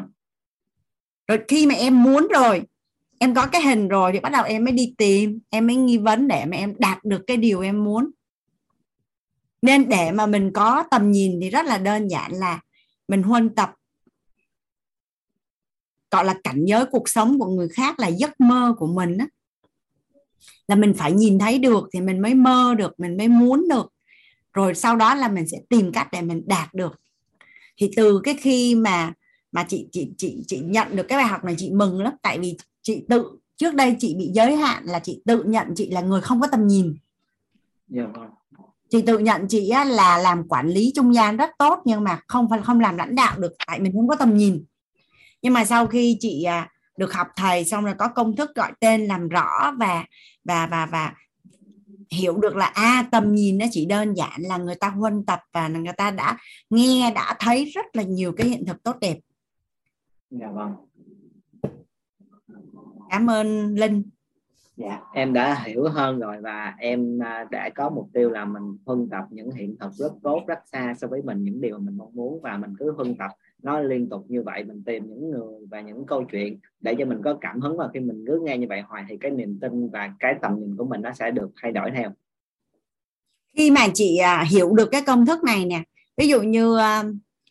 Rồi 1.27 1.39
khi 1.47 1.65
mà 1.65 1.75
em 1.75 2.03
muốn 2.03 2.27
rồi 2.27 2.61
em 3.21 3.33
có 3.35 3.47
cái 3.47 3.61
hình 3.61 3.87
rồi 3.87 4.11
thì 4.13 4.19
bắt 4.19 4.31
đầu 4.31 4.43
em 4.43 4.63
mới 4.63 4.71
đi 4.71 4.93
tìm, 4.97 5.39
em 5.49 5.67
mới 5.67 5.75
nghi 5.75 5.97
vấn 5.97 6.27
để 6.27 6.45
mà 6.45 6.57
em 6.57 6.75
đạt 6.79 7.05
được 7.05 7.21
cái 7.27 7.37
điều 7.37 7.61
em 7.61 7.83
muốn. 7.83 8.11
Nên 9.61 9.89
để 9.89 10.11
mà 10.11 10.25
mình 10.25 10.51
có 10.53 10.83
tầm 10.91 11.11
nhìn 11.11 11.39
thì 11.41 11.49
rất 11.49 11.65
là 11.65 11.77
đơn 11.77 12.07
giản 12.07 12.31
là 12.31 12.61
mình 13.07 13.23
huân 13.23 13.55
tập. 13.55 13.73
Gọi 16.11 16.25
là 16.25 16.35
cảnh 16.43 16.65
giới 16.65 16.85
cuộc 16.85 17.09
sống 17.09 17.39
của 17.39 17.47
người 17.47 17.69
khác 17.69 17.99
là 17.99 18.07
giấc 18.07 18.41
mơ 18.41 18.75
của 18.77 18.87
mình 18.87 19.17
á. 19.17 19.27
Là 20.67 20.75
mình 20.75 20.93
phải 20.97 21.11
nhìn 21.11 21.39
thấy 21.39 21.59
được 21.59 21.89
thì 21.93 22.01
mình 22.01 22.21
mới 22.21 22.33
mơ 22.33 22.75
được, 22.77 22.99
mình 22.99 23.17
mới 23.17 23.27
muốn 23.27 23.67
được. 23.69 23.93
Rồi 24.53 24.75
sau 24.75 24.95
đó 24.95 25.15
là 25.15 25.27
mình 25.27 25.47
sẽ 25.47 25.57
tìm 25.69 25.91
cách 25.91 26.07
để 26.11 26.21
mình 26.21 26.41
đạt 26.45 26.73
được. 26.73 27.01
Thì 27.77 27.91
từ 27.95 28.21
cái 28.23 28.35
khi 28.41 28.75
mà 28.75 29.13
mà 29.51 29.65
chị 29.69 29.87
chị 29.91 30.11
chị 30.17 30.43
chị 30.47 30.59
nhận 30.59 30.95
được 30.95 31.05
cái 31.07 31.17
bài 31.17 31.27
học 31.27 31.43
này, 31.43 31.55
chị 31.57 31.71
mừng 31.71 32.01
lắm. 32.01 32.13
Tại 32.21 32.39
vì 32.39 32.57
chị 32.81 33.05
tự 33.09 33.37
trước 33.57 33.75
đây 33.75 33.95
chị 33.99 34.15
bị 34.17 34.31
giới 34.33 34.55
hạn 34.55 34.83
là 34.85 34.99
chị 34.99 35.21
tự 35.25 35.43
nhận 35.43 35.67
chị 35.75 35.89
là 35.89 36.01
người 36.01 36.21
không 36.21 36.41
có 36.41 36.47
tầm 36.47 36.67
nhìn 36.67 36.85
yeah. 36.85 38.09
Dạ 38.13 38.21
vâng. 38.21 38.29
chị 38.89 39.01
tự 39.01 39.17
nhận 39.17 39.47
chị 39.47 39.69
á, 39.69 39.83
là 39.83 40.17
làm 40.17 40.47
quản 40.47 40.67
lý 40.67 40.91
trung 40.95 41.13
gian 41.13 41.37
rất 41.37 41.49
tốt 41.57 41.79
nhưng 41.85 42.03
mà 42.03 42.19
không 42.27 42.49
phải 42.49 42.59
không 42.63 42.79
làm 42.79 42.97
lãnh 42.97 43.15
đạo 43.15 43.39
được 43.39 43.53
tại 43.67 43.79
mình 43.79 43.93
không 43.93 44.07
có 44.07 44.15
tầm 44.15 44.37
nhìn 44.37 44.65
nhưng 45.41 45.53
mà 45.53 45.65
sau 45.65 45.87
khi 45.87 46.17
chị 46.19 46.43
à, 46.43 46.69
được 46.97 47.13
học 47.13 47.27
thầy 47.35 47.65
xong 47.65 47.85
rồi 47.85 47.93
có 47.97 48.07
công 48.07 48.35
thức 48.35 48.55
gọi 48.55 48.71
tên 48.79 49.07
làm 49.07 49.29
rõ 49.29 49.71
và 49.79 50.05
và 50.43 50.67
và 50.67 50.85
và 50.85 51.13
hiểu 52.11 52.37
được 52.37 52.55
là 52.55 52.65
a 52.65 52.83
à, 52.83 53.07
tầm 53.11 53.35
nhìn 53.35 53.57
nó 53.57 53.65
chỉ 53.71 53.85
đơn 53.85 54.13
giản 54.13 54.41
là 54.41 54.57
người 54.57 54.75
ta 54.75 54.87
huân 54.89 55.25
tập 55.25 55.39
và 55.53 55.67
người 55.67 55.93
ta 55.97 56.11
đã 56.11 56.37
nghe 56.69 57.11
đã 57.15 57.35
thấy 57.39 57.65
rất 57.65 57.85
là 57.93 58.03
nhiều 58.03 58.33
cái 58.37 58.47
hiện 58.47 58.65
thực 58.65 58.83
tốt 58.83 58.95
đẹp 59.01 59.17
dạ 60.29 60.47
vâng 60.53 60.75
cảm 63.11 63.29
ơn 63.29 63.75
linh. 63.75 64.03
Dạ. 64.77 64.99
Em 65.13 65.33
đã 65.33 65.63
hiểu 65.65 65.89
hơn 65.89 66.19
rồi 66.19 66.37
và 66.41 66.73
em 66.77 67.19
à, 67.23 67.45
đã 67.51 67.69
có 67.75 67.89
mục 67.89 68.09
tiêu 68.13 68.29
là 68.29 68.45
mình 68.45 68.77
phân 68.85 69.09
tập 69.11 69.25
những 69.29 69.51
hiện 69.51 69.75
thực 69.79 69.93
rất 69.93 70.11
tốt 70.23 70.43
rất 70.47 70.59
xa 70.71 70.93
so 70.97 71.07
với 71.07 71.21
mình 71.21 71.43
những 71.43 71.61
điều 71.61 71.79
mình 71.79 71.97
mong 71.97 72.15
muốn 72.15 72.41
và 72.41 72.57
mình 72.57 72.73
cứ 72.79 72.93
phân 72.97 73.15
tập 73.15 73.31
nó 73.63 73.79
liên 73.79 74.09
tục 74.09 74.25
như 74.27 74.43
vậy 74.43 74.63
mình 74.63 74.83
tìm 74.85 75.03
những 75.07 75.31
người 75.31 75.65
và 75.69 75.81
những 75.81 76.05
câu 76.05 76.23
chuyện 76.31 76.59
để 76.81 76.95
cho 76.99 77.05
mình 77.05 77.21
có 77.23 77.37
cảm 77.41 77.61
hứng 77.61 77.77
và 77.77 77.89
khi 77.93 77.99
mình 77.99 78.23
cứ 78.27 78.41
nghe 78.43 78.57
như 78.57 78.65
vậy 78.69 78.81
hoài 78.81 79.05
thì 79.09 79.17
cái 79.17 79.31
niềm 79.31 79.59
tin 79.61 79.89
và 79.89 80.13
cái 80.19 80.35
tầm 80.41 80.59
nhìn 80.59 80.75
của 80.77 80.85
mình 80.85 81.01
nó 81.01 81.11
sẽ 81.11 81.31
được 81.31 81.51
thay 81.61 81.71
đổi 81.71 81.91
theo. 81.91 82.11
Khi 83.57 83.71
mà 83.71 83.87
chị 83.93 84.17
à, 84.17 84.45
hiểu 84.51 84.75
được 84.75 84.89
cái 84.91 85.01
công 85.01 85.25
thức 85.25 85.43
này 85.43 85.65
nè 85.65 85.83
ví 86.17 86.27
dụ 86.27 86.41
như 86.41 86.77
à, 86.77 87.03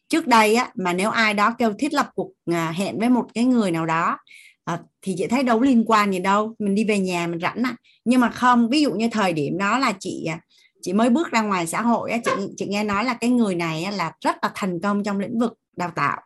trước 0.09 0.27
đây 0.27 0.55
á 0.55 0.71
mà 0.75 0.93
nếu 0.93 1.11
ai 1.11 1.35
đó 1.35 1.55
kêu 1.59 1.73
thiết 1.79 1.95
lập 1.95 2.11
cuộc 2.15 2.33
hẹn 2.75 2.99
với 2.99 3.09
một 3.09 3.27
cái 3.35 3.45
người 3.45 3.71
nào 3.71 3.87
đó 3.87 4.19
à, 4.65 4.79
thì 5.03 5.15
chị 5.19 5.27
thấy 5.27 5.43
đâu 5.43 5.61
liên 5.61 5.85
quan 5.87 6.13
gì 6.13 6.19
đâu 6.19 6.55
mình 6.59 6.75
đi 6.75 6.85
về 6.85 6.99
nhà 6.99 7.27
mình 7.27 7.41
rảnh 7.41 7.63
à 7.63 7.77
nhưng 8.05 8.21
mà 8.21 8.31
không 8.31 8.69
ví 8.69 8.83
dụ 8.83 8.93
như 8.93 9.09
thời 9.13 9.33
điểm 9.33 9.59
đó 9.59 9.79
là 9.79 9.93
chị 10.01 10.25
à, 10.25 10.41
chị 10.83 10.93
mới 10.93 11.11
bước 11.11 11.31
ra 11.31 11.43
ngoài 11.43 11.67
xã 11.67 11.83
hội 11.83 12.11
á 12.11 12.19
chị 12.25 12.31
chị 12.57 12.67
nghe 12.69 12.85
nói 12.85 13.05
là 13.05 13.15
cái 13.15 13.31
người 13.31 13.55
này 13.55 13.87
là 13.93 14.13
rất 14.21 14.37
là 14.43 14.51
thành 14.55 14.81
công 14.81 15.05
trong 15.05 15.19
lĩnh 15.19 15.39
vực 15.39 15.53
đào 15.77 15.91
tạo. 15.95 16.21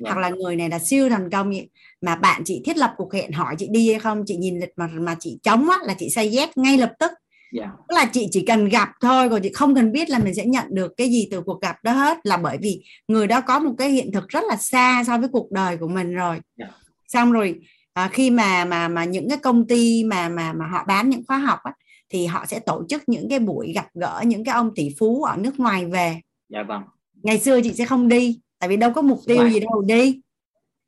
Dạ. 0.00 0.10
hoặc 0.12 0.20
là 0.20 0.28
người 0.28 0.56
này 0.56 0.68
là 0.68 0.78
siêu 0.78 1.08
thành 1.08 1.30
công 1.30 1.52
mà 2.00 2.16
bạn 2.16 2.42
chị 2.44 2.62
thiết 2.64 2.76
lập 2.76 2.94
cuộc 2.96 3.14
hẹn 3.14 3.32
hỏi 3.32 3.54
chị 3.58 3.68
đi 3.70 3.90
hay 3.90 4.00
không 4.00 4.24
chị 4.26 4.36
nhìn 4.36 4.60
lịch 4.60 4.72
mà 4.76 4.86
mà 4.86 5.16
chị 5.20 5.38
chống 5.42 5.68
á 5.70 5.78
là 5.82 5.94
chị 5.98 6.10
say 6.10 6.36
yes 6.36 6.50
ngay 6.56 6.76
lập 6.76 6.92
tức 6.98 7.10
yeah. 7.10 7.68
Dạ. 7.68 7.70
tức 7.88 7.94
là 7.94 8.10
chị 8.12 8.28
chỉ 8.30 8.44
cần 8.46 8.68
gặp 8.68 8.88
thôi 9.00 9.28
còn 9.28 9.42
chị 9.42 9.50
không 9.54 9.74
cần 9.74 9.92
biết 9.92 10.10
là 10.10 10.18
mình 10.18 10.34
sẽ 10.34 10.44
nhận 10.44 10.66
được 10.70 10.92
cái 10.96 11.10
gì 11.10 11.28
từ 11.30 11.40
cuộc 11.40 11.60
gặp 11.60 11.76
đó 11.84 11.92
hết 11.92 12.18
là 12.24 12.36
bởi 12.36 12.58
vì 12.60 12.82
người 13.08 13.26
đó 13.26 13.40
có 13.40 13.58
một 13.58 13.74
cái 13.78 13.90
hiện 13.90 14.12
thực 14.12 14.28
rất 14.28 14.44
là 14.48 14.56
xa 14.56 15.04
so 15.06 15.18
với 15.18 15.28
cuộc 15.32 15.52
đời 15.52 15.76
của 15.76 15.88
mình 15.88 16.14
rồi 16.14 16.30
yeah. 16.34 16.42
Dạ. 16.56 16.66
xong 17.08 17.32
rồi 17.32 17.60
à, 18.00 18.08
khi 18.12 18.30
mà 18.30 18.64
mà 18.64 18.88
mà 18.88 19.04
những 19.04 19.28
cái 19.28 19.38
công 19.38 19.66
ty 19.66 20.04
mà 20.04 20.28
mà 20.28 20.52
mà 20.52 20.66
họ 20.66 20.84
bán 20.84 21.08
những 21.08 21.22
khóa 21.26 21.38
học 21.38 21.58
á, 21.62 21.72
thì 22.08 22.26
họ 22.26 22.46
sẽ 22.46 22.60
tổ 22.60 22.84
chức 22.88 23.02
những 23.06 23.28
cái 23.28 23.38
buổi 23.38 23.72
gặp 23.72 23.86
gỡ 23.94 24.22
những 24.26 24.44
cái 24.44 24.54
ông 24.54 24.70
tỷ 24.74 24.88
phú 24.98 25.22
ở 25.22 25.36
nước 25.36 25.60
ngoài 25.60 25.86
về. 25.86 26.20
Dạ 26.48 26.62
vâng. 26.62 26.82
Ngày 27.22 27.38
xưa 27.38 27.60
chị 27.62 27.72
sẽ 27.72 27.86
không 27.86 28.08
đi 28.08 28.40
tại 28.58 28.68
vì 28.68 28.76
đâu 28.76 28.92
có 28.92 29.02
mục 29.02 29.20
tiêu 29.26 29.48
gì 29.48 29.60
đâu 29.60 29.82
đi. 29.82 30.20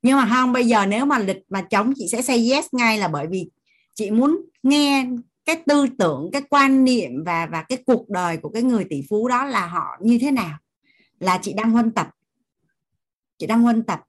Nhưng 0.02 0.16
mà 0.16 0.28
không 0.30 0.52
bây 0.52 0.66
giờ 0.66 0.86
nếu 0.86 1.04
mà 1.04 1.18
lịch 1.18 1.42
mà 1.48 1.62
chống 1.62 1.92
chị 1.96 2.08
sẽ 2.08 2.22
say 2.22 2.50
yes 2.50 2.66
ngay 2.72 2.98
là 2.98 3.08
bởi 3.08 3.26
vì 3.26 3.50
chị 3.94 4.10
muốn 4.10 4.40
nghe 4.62 5.06
cái 5.44 5.62
tư 5.66 5.86
tưởng 5.98 6.30
cái 6.32 6.42
quan 6.50 6.84
niệm 6.84 7.24
và 7.24 7.46
và 7.46 7.62
cái 7.62 7.78
cuộc 7.86 8.10
đời 8.10 8.36
của 8.36 8.48
cái 8.48 8.62
người 8.62 8.84
tỷ 8.90 9.02
phú 9.10 9.28
đó 9.28 9.44
là 9.44 9.66
họ 9.66 9.86
như 10.00 10.18
thế 10.18 10.30
nào. 10.30 10.58
Là 11.20 11.38
chị 11.42 11.52
đang 11.52 11.70
huân 11.70 11.90
tập. 11.90 12.08
Chị 13.38 13.46
đang 13.46 13.62
huân 13.62 13.82
tập 13.82 14.00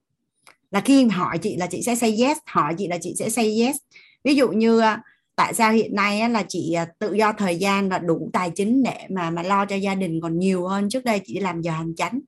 là 0.73 0.81
khi 0.81 1.05
hỏi 1.05 1.37
chị 1.37 1.55
là 1.57 1.67
chị 1.67 1.81
sẽ 1.81 1.95
say 1.95 2.17
yes 2.21 2.37
hỏi 2.45 2.75
chị 2.77 2.87
là 2.87 2.97
chị 3.01 3.13
sẽ 3.19 3.29
say 3.29 3.59
yes. 3.59 3.75
Ví 4.23 4.35
dụ 4.35 4.49
như 4.49 4.79
à, 4.79 5.01
tại 5.35 5.53
sao 5.53 5.71
hiện 5.71 5.95
nay 5.95 6.29
là 6.29 6.43
chị 6.47 6.73
à, 6.73 6.87
tự 6.99 7.13
do 7.13 7.33
thời 7.33 7.55
gian 7.57 7.89
và 7.89 7.99
đủ 7.99 8.29
tài 8.33 8.49
chính 8.49 8.83
để 8.83 8.97
mà 9.09 9.29
mà 9.29 9.43
lo 9.43 9.65
cho 9.65 9.75
gia 9.75 9.95
đình 9.95 10.21
còn 10.21 10.39
nhiều 10.39 10.67
hơn. 10.67 10.89
Trước 10.89 11.05
đây 11.05 11.21
chị 11.25 11.39
làm 11.39 11.61
giờ 11.61 11.71
hành 11.71 11.95
chánh. 11.95 12.19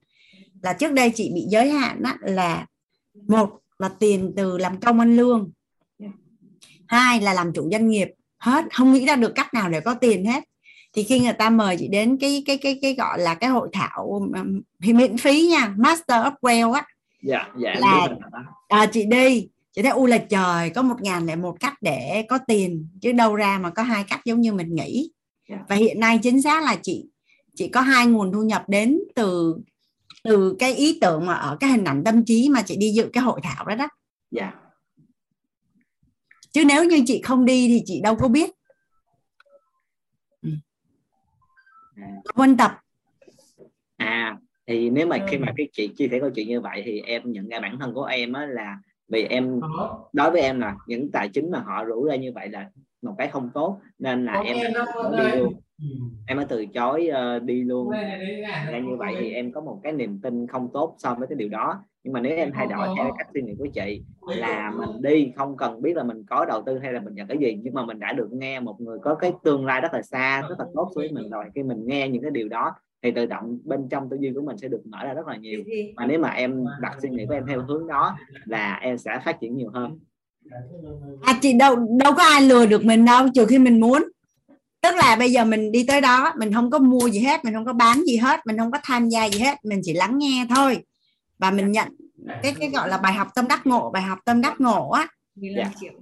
Là 0.61 0.73
trước 0.73 0.91
đây 0.91 1.11
chị 1.15 1.31
bị 1.35 1.45
giới 1.49 1.69
hạn 1.69 2.03
đó 2.03 2.13
là, 2.21 2.65
một 3.27 3.49
là 3.79 3.89
tiền 3.89 4.33
từ 4.35 4.57
làm 4.57 4.79
công 4.79 4.99
ăn 4.99 5.15
lương. 5.15 5.51
Hai 6.87 7.21
là 7.21 7.33
làm 7.33 7.53
chủ 7.53 7.69
doanh 7.71 7.89
nghiệp. 7.89 8.07
Hết, 8.37 8.65
không 8.73 8.93
nghĩ 8.93 9.05
ra 9.05 9.15
được 9.15 9.35
cách 9.35 9.53
nào 9.53 9.69
để 9.69 9.79
có 9.79 9.93
tiền 9.93 10.25
hết. 10.25 10.43
Thì 10.93 11.03
khi 11.03 11.19
người 11.19 11.33
ta 11.33 11.49
mời 11.49 11.77
chị 11.79 11.87
đến 11.87 12.17
cái 12.17 12.43
cái 12.45 12.57
cái 12.57 12.79
cái 12.81 12.93
gọi 12.93 13.19
là 13.19 13.35
cái 13.35 13.49
hội 13.49 13.69
thảo 13.73 14.27
thì 14.83 14.93
miễn 14.93 15.17
phí 15.17 15.47
nha, 15.47 15.73
master 15.77 16.25
of 16.25 16.33
well 16.41 16.71
á 16.71 16.85
dạ 17.25 17.47
dạ 17.57 17.75
là 17.79 18.09
à, 18.67 18.85
chị 18.85 19.05
đi 19.05 19.49
chị 19.71 19.81
thấy 19.81 19.91
u 19.91 20.05
là 20.05 20.17
trời 20.17 20.69
có 20.69 20.81
một 20.81 21.01
ngàn 21.01 21.25
lẻ 21.25 21.35
một 21.35 21.59
cách 21.59 21.73
để 21.81 22.25
có 22.29 22.37
tiền 22.47 22.87
chứ 23.01 23.11
đâu 23.11 23.35
ra 23.35 23.59
mà 23.59 23.69
có 23.69 23.83
hai 23.83 24.03
cách 24.03 24.21
giống 24.25 24.41
như 24.41 24.53
mình 24.53 24.75
nghĩ 24.75 25.11
yeah. 25.49 25.59
Dạ. 25.59 25.65
và 25.69 25.75
hiện 25.75 25.99
nay 25.99 26.19
chính 26.23 26.41
xác 26.41 26.63
là 26.63 26.75
chị 26.81 27.05
chị 27.55 27.67
có 27.67 27.81
hai 27.81 28.07
nguồn 28.07 28.31
thu 28.33 28.43
nhập 28.43 28.63
đến 28.67 28.99
từ 29.15 29.57
từ 30.23 30.55
cái 30.59 30.75
ý 30.75 30.97
tưởng 31.01 31.25
mà 31.25 31.33
ở 31.33 31.57
cái 31.59 31.69
hình 31.69 31.83
ảnh 31.83 32.03
tâm 32.03 32.25
trí 32.25 32.49
mà 32.49 32.61
chị 32.61 32.77
đi 32.77 32.91
dự 32.91 33.09
cái 33.13 33.23
hội 33.23 33.39
thảo 33.43 33.65
đó 33.65 33.75
đó 33.75 33.87
yeah. 34.37 34.53
Dạ. 34.53 34.53
chứ 36.51 36.65
nếu 36.65 36.83
như 36.83 37.03
chị 37.05 37.21
không 37.21 37.45
đi 37.45 37.67
thì 37.67 37.81
chị 37.85 38.01
đâu 38.01 38.15
có 38.15 38.27
biết 38.27 38.51
quân 42.35 42.57
tập 42.57 42.79
à 43.97 44.37
thì 44.67 44.89
nếu 44.89 45.07
mà 45.07 45.17
khi 45.27 45.37
mà 45.37 45.47
cái 45.57 45.69
chị 45.73 45.87
chia 45.87 46.07
sẻ 46.07 46.19
câu 46.19 46.29
chuyện 46.29 46.47
như 46.47 46.61
vậy 46.61 46.81
thì 46.85 47.01
em 47.01 47.21
nhận 47.25 47.47
ra 47.47 47.59
bản 47.59 47.79
thân 47.79 47.93
của 47.93 48.03
em 48.03 48.33
á 48.33 48.45
là 48.45 48.77
vì 49.07 49.23
em 49.23 49.59
đối 50.13 50.31
với 50.31 50.41
em 50.41 50.59
là 50.59 50.75
những 50.87 51.11
tài 51.11 51.29
chính 51.29 51.51
mà 51.51 51.59
họ 51.59 51.83
rủ 51.83 52.05
ra 52.05 52.15
như 52.15 52.31
vậy 52.33 52.49
là 52.49 52.69
một 53.01 53.15
cái 53.17 53.27
không 53.27 53.49
tốt 53.53 53.79
nên 53.99 54.25
là 54.25 54.41
em 54.41 54.57
đi 55.17 55.39
luôn. 55.39 55.53
Em 56.27 56.37
mới 56.37 56.45
từ 56.49 56.65
chối 56.65 57.09
uh, 57.37 57.43
đi 57.43 57.63
luôn. 57.63 57.89
Là 58.71 58.79
như 58.79 58.95
vậy 58.97 59.15
thì 59.19 59.31
em 59.31 59.51
có 59.51 59.61
một 59.61 59.79
cái 59.83 59.93
niềm 59.93 60.19
tin 60.23 60.47
không 60.47 60.69
tốt 60.73 60.95
so 60.97 61.15
với 61.15 61.27
cái 61.27 61.35
điều 61.35 61.49
đó. 61.49 61.83
Nhưng 62.03 62.13
mà 62.13 62.21
nếu 62.21 62.37
em 62.37 62.51
thay 62.53 62.67
đổi 62.67 62.87
theo 62.97 63.11
cách 63.17 63.27
suy 63.33 63.41
nghĩ 63.41 63.53
của 63.59 63.67
chị 63.73 64.03
là 64.27 64.71
mình 64.71 65.01
đi 65.01 65.31
không 65.35 65.57
cần 65.57 65.81
biết 65.81 65.95
là 65.95 66.03
mình 66.03 66.23
có 66.23 66.45
đầu 66.45 66.63
tư 66.65 66.79
hay 66.79 66.93
là 66.93 66.99
mình 66.99 67.15
nhận 67.15 67.27
cái 67.27 67.37
gì 67.37 67.59
nhưng 67.63 67.73
mà 67.73 67.85
mình 67.85 67.99
đã 67.99 68.13
được 68.13 68.31
nghe 68.31 68.59
một 68.59 68.81
người 68.81 68.99
có 68.99 69.15
cái 69.15 69.33
tương 69.43 69.65
lai 69.65 69.81
rất 69.81 69.93
là 69.93 70.01
xa 70.01 70.41
rất 70.49 70.59
là 70.59 70.65
tốt 70.73 70.91
với 70.95 71.11
mình 71.11 71.29
rồi. 71.29 71.45
Khi 71.55 71.63
mình 71.63 71.85
nghe 71.85 72.09
những 72.09 72.21
cái 72.21 72.31
điều 72.31 72.47
đó 72.47 72.75
thì 73.05 73.11
tự 73.11 73.25
động 73.25 73.59
bên 73.63 73.87
trong 73.89 74.09
tư 74.09 74.17
duy 74.19 74.31
của 74.35 74.41
mình 74.41 74.57
sẽ 74.57 74.67
được 74.67 74.81
mở 74.85 74.97
ra 75.05 75.13
rất 75.13 75.27
là 75.27 75.37
nhiều. 75.37 75.63
Mà 75.95 76.05
nếu 76.05 76.19
mà 76.19 76.29
em 76.29 76.65
đặt 76.81 76.97
suy 77.01 77.09
nghĩ 77.09 77.25
của 77.27 77.33
em 77.33 77.43
theo 77.47 77.61
hướng 77.61 77.87
đó 77.87 78.17
là 78.45 78.79
em 78.81 78.97
sẽ 78.97 79.19
phát 79.25 79.37
triển 79.41 79.57
nhiều 79.57 79.69
hơn. 79.73 79.99
À 81.21 81.39
chị 81.41 81.53
đâu 81.53 81.75
đâu 82.03 82.13
có 82.17 82.23
ai 82.23 82.41
lừa 82.41 82.65
được 82.65 82.85
mình 82.85 83.05
đâu 83.05 83.27
trừ 83.33 83.45
khi 83.45 83.59
mình 83.59 83.79
muốn. 83.79 84.03
Tức 84.81 84.95
là 84.95 85.15
bây 85.19 85.31
giờ 85.31 85.45
mình 85.45 85.71
đi 85.71 85.85
tới 85.87 86.01
đó 86.01 86.33
mình 86.37 86.53
không 86.53 86.69
có 86.69 86.79
mua 86.79 87.09
gì 87.09 87.19
hết 87.19 87.45
mình 87.45 87.53
không 87.53 87.65
có 87.65 87.73
bán 87.73 88.01
gì 88.07 88.17
hết 88.17 88.39
mình 88.45 88.57
không 88.57 88.71
có 88.71 88.79
tham 88.83 89.09
gia 89.09 89.29
gì 89.29 89.39
hết 89.39 89.57
mình 89.63 89.79
chỉ 89.83 89.93
lắng 89.93 90.17
nghe 90.17 90.45
thôi. 90.55 90.77
Và 91.37 91.51
mình 91.51 91.71
nhận 91.71 91.87
cái 92.43 92.55
cái 92.59 92.69
gọi 92.69 92.89
là 92.89 92.97
bài 92.97 93.13
học 93.13 93.27
tâm 93.35 93.47
đắc 93.49 93.67
ngộ 93.67 93.91
bài 93.91 94.03
học 94.03 94.19
tâm 94.25 94.41
đắc 94.41 94.61
ngộ 94.61 94.89
á. 94.89 95.07
15 95.35 95.65
dạ. 95.65 95.71
triệu 95.79 95.93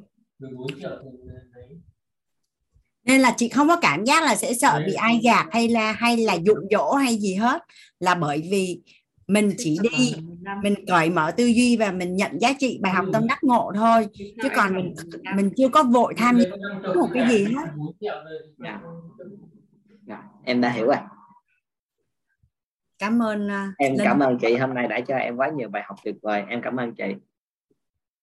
nên 3.06 3.22
là 3.22 3.34
chị 3.38 3.50
không 3.50 3.68
có 3.68 3.76
cảm 3.76 4.04
giác 4.04 4.24
là 4.24 4.36
sẽ 4.36 4.54
sợ 4.54 4.84
bị 4.86 4.94
ai 4.94 5.20
gạt 5.24 5.48
hay 5.52 5.68
là 5.68 5.92
hay 5.92 6.18
là 6.18 6.34
dụ 6.34 6.54
dỗ 6.72 6.92
hay 6.92 7.16
gì 7.16 7.36
hết. 7.36 7.62
Là 8.00 8.16
bởi 8.16 8.48
vì 8.52 8.82
mình 9.28 9.54
chỉ 9.58 9.78
đi 9.84 10.16
mình 10.64 10.76
cởi 10.88 11.10
mở 11.10 11.32
tư 11.32 11.46
duy 11.46 11.78
và 11.78 11.92
mình 11.92 12.16
nhận 12.16 12.42
giá 12.42 12.54
trị 12.60 12.80
bài 12.82 12.94
học 12.94 13.06
tâm 13.14 13.28
đắc 13.28 13.44
ngộ 13.44 13.72
thôi. 13.76 14.08
Chứ 14.18 14.50
còn 14.56 14.76
mình 14.76 14.94
mình 15.36 15.50
chưa 15.58 15.68
có 15.70 15.84
vội 15.84 16.14
tham 16.18 16.40
gia 16.40 16.50
một 16.96 17.10
cái 17.14 17.30
gì 17.30 17.46
hết. 17.46 17.66
dạ. 18.58 18.80
Dạ. 20.08 20.24
em 20.44 20.62
đã 20.62 20.70
hiểu 20.70 20.86
rồi. 20.86 20.96
Cảm 23.00 23.22
ơn 23.22 23.48
uh, 23.48 23.78
em 23.78 23.92
Linh. 23.92 24.02
cảm 24.04 24.20
ơn 24.20 24.38
chị. 24.40 24.56
Hôm 24.56 24.74
nay 24.74 24.88
đã 24.88 25.00
cho 25.00 25.16
em 25.16 25.36
quá 25.36 25.50
nhiều 25.50 25.70
bài 25.70 25.84
học 25.86 25.98
tuyệt 26.04 26.16
vời. 26.22 26.44
Em 26.50 26.62
cảm 26.62 26.78
ơn 26.78 26.96
chị 26.96 27.04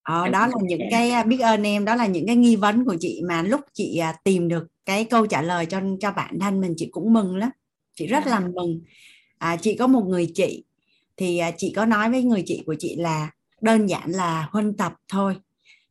ờ, 0.02 0.28
đó 0.28 0.46
là 0.46 0.54
những 0.62 0.80
cái 0.90 1.10
à, 1.10 1.22
biết 1.22 1.38
ơn 1.38 1.62
em 1.62 1.84
đó 1.84 1.94
là 1.94 2.06
những 2.06 2.26
cái 2.26 2.36
nghi 2.36 2.56
vấn 2.56 2.84
của 2.84 2.96
chị 3.00 3.22
mà 3.28 3.42
lúc 3.42 3.60
chị 3.72 4.00
uh, 4.10 4.16
tìm 4.24 4.48
được 4.48 4.66
cái 4.84 5.04
câu 5.04 5.26
trả 5.26 5.42
lời 5.42 5.66
cho 5.66 5.80
cho 6.00 6.12
bản 6.12 6.38
thân 6.38 6.60
mình 6.60 6.74
chị 6.76 6.88
cũng 6.90 7.12
mừng 7.12 7.36
lắm. 7.36 7.50
Chị 7.94 8.06
rất 8.06 8.26
là 8.26 8.40
mừng. 8.40 8.80
À, 9.38 9.56
chị 9.56 9.76
có 9.76 9.86
một 9.86 10.04
người 10.06 10.32
chị 10.34 10.64
thì 11.16 11.38
à, 11.38 11.50
chị 11.56 11.72
có 11.76 11.84
nói 11.84 12.10
với 12.10 12.22
người 12.22 12.42
chị 12.46 12.62
của 12.66 12.74
chị 12.78 12.96
là 12.96 13.30
đơn 13.60 13.86
giản 13.86 14.10
là 14.10 14.48
huân 14.52 14.76
tập 14.76 14.94
thôi. 15.08 15.36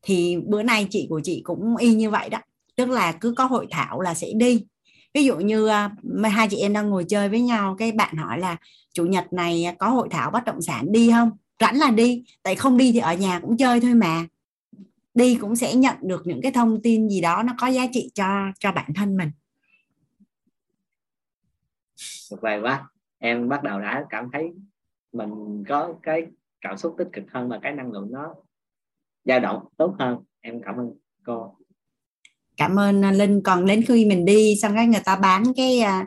Thì 0.02 0.36
bữa 0.46 0.62
nay 0.62 0.86
chị 0.90 1.06
của 1.10 1.20
chị 1.24 1.40
cũng 1.44 1.76
y 1.76 1.94
như 1.94 2.10
vậy 2.10 2.28
đó 2.28 2.38
tức 2.76 2.90
là 2.90 3.12
cứ 3.12 3.34
có 3.36 3.44
hội 3.44 3.66
thảo 3.70 4.00
là 4.00 4.14
sẽ 4.14 4.28
đi. 4.34 4.64
Ví 5.14 5.24
dụ 5.24 5.36
như 5.36 5.66
à, 5.66 5.90
hai 6.24 6.48
chị 6.48 6.56
em 6.56 6.72
đang 6.72 6.90
ngồi 6.90 7.04
chơi 7.08 7.28
với 7.28 7.40
nhau 7.40 7.76
cái 7.78 7.92
bạn 7.92 8.16
hỏi 8.16 8.38
là 8.38 8.56
chủ 8.94 9.06
nhật 9.06 9.32
này 9.32 9.66
có 9.78 9.88
hội 9.88 10.08
thảo 10.10 10.30
bất 10.30 10.44
động 10.44 10.62
sản 10.62 10.92
đi 10.92 11.10
không 11.10 11.30
rảnh 11.60 11.78
là 11.78 11.90
đi 11.90 12.24
tại 12.42 12.54
không 12.54 12.76
đi 12.76 12.92
thì 12.92 12.98
ở 12.98 13.14
nhà 13.14 13.40
cũng 13.40 13.56
chơi 13.56 13.80
thôi 13.80 13.94
mà. 13.94 14.26
Đi 15.14 15.34
cũng 15.34 15.56
sẽ 15.56 15.74
nhận 15.74 15.96
được 16.02 16.22
những 16.24 16.40
cái 16.42 16.52
thông 16.52 16.82
tin 16.82 17.08
gì 17.08 17.20
đó 17.20 17.42
nó 17.42 17.54
có 17.58 17.66
giá 17.66 17.86
trị 17.92 18.10
cho 18.14 18.24
cho 18.58 18.72
bản 18.72 18.90
thân 18.94 19.16
mình. 19.16 19.30
Vời 22.40 22.60
quá. 22.60 22.90
Em 23.18 23.48
bắt 23.48 23.62
đầu 23.62 23.80
đã 23.80 24.04
cảm 24.10 24.28
thấy 24.32 24.50
mình 25.12 25.64
có 25.68 25.94
cái 26.02 26.26
cảm 26.60 26.78
xúc 26.78 26.94
tích 26.98 27.08
cực 27.12 27.24
hơn 27.32 27.48
và 27.48 27.58
cái 27.62 27.72
năng 27.72 27.92
lượng 27.92 28.08
nó 28.10 28.34
dao 29.24 29.40
động 29.40 29.64
tốt 29.76 29.94
hơn. 29.98 30.18
Em 30.40 30.60
cảm 30.64 30.76
ơn 30.76 30.92
cô. 31.24 31.56
Cảm 32.56 32.78
ơn 32.78 33.04
à, 33.04 33.12
linh. 33.12 33.42
Còn 33.44 33.66
đến 33.66 33.84
khi 33.88 34.04
mình 34.04 34.24
đi 34.24 34.56
xong 34.62 34.74
cái 34.74 34.86
người 34.86 35.02
ta 35.04 35.16
bán 35.16 35.44
cái 35.56 35.80
à, 35.80 36.06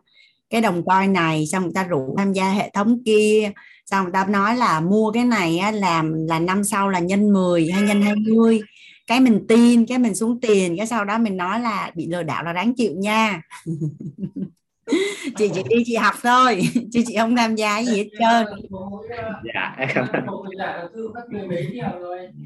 cái 0.50 0.62
đồng 0.62 0.84
coin 0.86 1.14
này 1.14 1.48
xong 1.48 1.64
người 1.64 1.72
ta 1.76 1.84
rủ 1.84 2.16
tham 2.18 2.34
gia 2.34 2.50
hệ 2.50 2.70
thống 2.74 3.04
kia 3.06 3.52
xong 3.86 4.04
người 4.04 4.14
ta 4.14 4.26
nói 4.26 4.56
là 4.56 4.80
mua 4.80 5.12
cái 5.12 5.26
này 5.26 5.58
á, 5.58 5.72
làm 5.72 6.28
là 6.28 6.40
năm 6.40 6.64
sau 6.64 6.90
là 6.90 7.00
nhân 7.00 7.34
10 7.34 7.72
hay 7.72 7.82
nhân 7.82 8.02
20 8.02 8.62
cái 9.08 9.20
mình 9.20 9.46
tin 9.48 9.86
cái 9.86 9.98
mình 9.98 10.16
xuống 10.16 10.42
tiền. 10.42 10.78
Cái 10.78 10.88
sau 10.88 11.06
đó 11.06 11.18
mình 11.18 11.38
nói 11.38 11.60
là 11.60 11.92
bị 11.96 12.08
lừa 12.08 12.24
đảo 12.24 12.44
là 12.44 12.54
đáng 12.54 12.74
chịu 12.74 12.94
nha. 12.96 13.42
Chị 15.38 15.50
chỉ 15.54 15.64
đi 15.70 15.84
chị 15.86 15.96
học 15.96 16.14
thôi 16.24 16.62
chứ 16.92 17.02
chị 17.08 17.16
không 17.18 17.36
tham 17.36 17.56
gia 17.56 17.80
gì 17.80 17.98
hết 17.98 18.10
trơn. 18.20 18.46
Dạ 19.44 19.76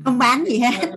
không 0.06 0.18
bán 0.18 0.46
gì 0.46 0.60
hết. 0.60 0.90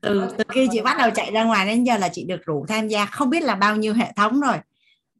Từ 0.00 0.28
từ 0.38 0.44
khi 0.48 0.68
chị 0.72 0.80
bắt 0.80 0.96
đầu 0.98 1.10
chạy 1.14 1.30
ra 1.30 1.44
ngoài 1.44 1.66
đến 1.66 1.84
giờ 1.84 1.96
là 1.96 2.08
chị 2.08 2.24
được 2.24 2.46
rủ 2.46 2.66
tham 2.68 2.88
gia 2.88 3.06
không 3.06 3.30
biết 3.30 3.42
là 3.42 3.54
bao 3.54 3.76
nhiêu 3.76 3.94
hệ 3.94 4.12
thống 4.16 4.40
rồi. 4.40 4.56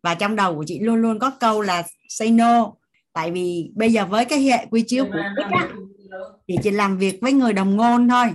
Và 0.03 0.15
trong 0.15 0.37
đầu 0.37 0.55
của 0.55 0.65
chị 0.67 0.79
luôn 0.81 0.97
luôn 0.97 1.19
có 1.19 1.31
câu 1.41 1.61
là 1.61 1.83
say 2.09 2.31
no 2.31 2.73
tại 3.13 3.31
vì 3.31 3.71
bây 3.75 3.93
giờ 3.93 4.07
với 4.07 4.25
cái 4.25 4.41
hệ 4.43 4.67
quy 4.71 4.83
chiếu 4.83 5.05
của 5.05 5.23
á, 5.51 5.69
thì 6.49 6.57
chị 6.63 6.71
làm 6.71 6.99
việc 6.99 7.19
với 7.21 7.33
người 7.33 7.53
đồng 7.53 7.77
ngôn 7.77 8.09
thôi. 8.09 8.27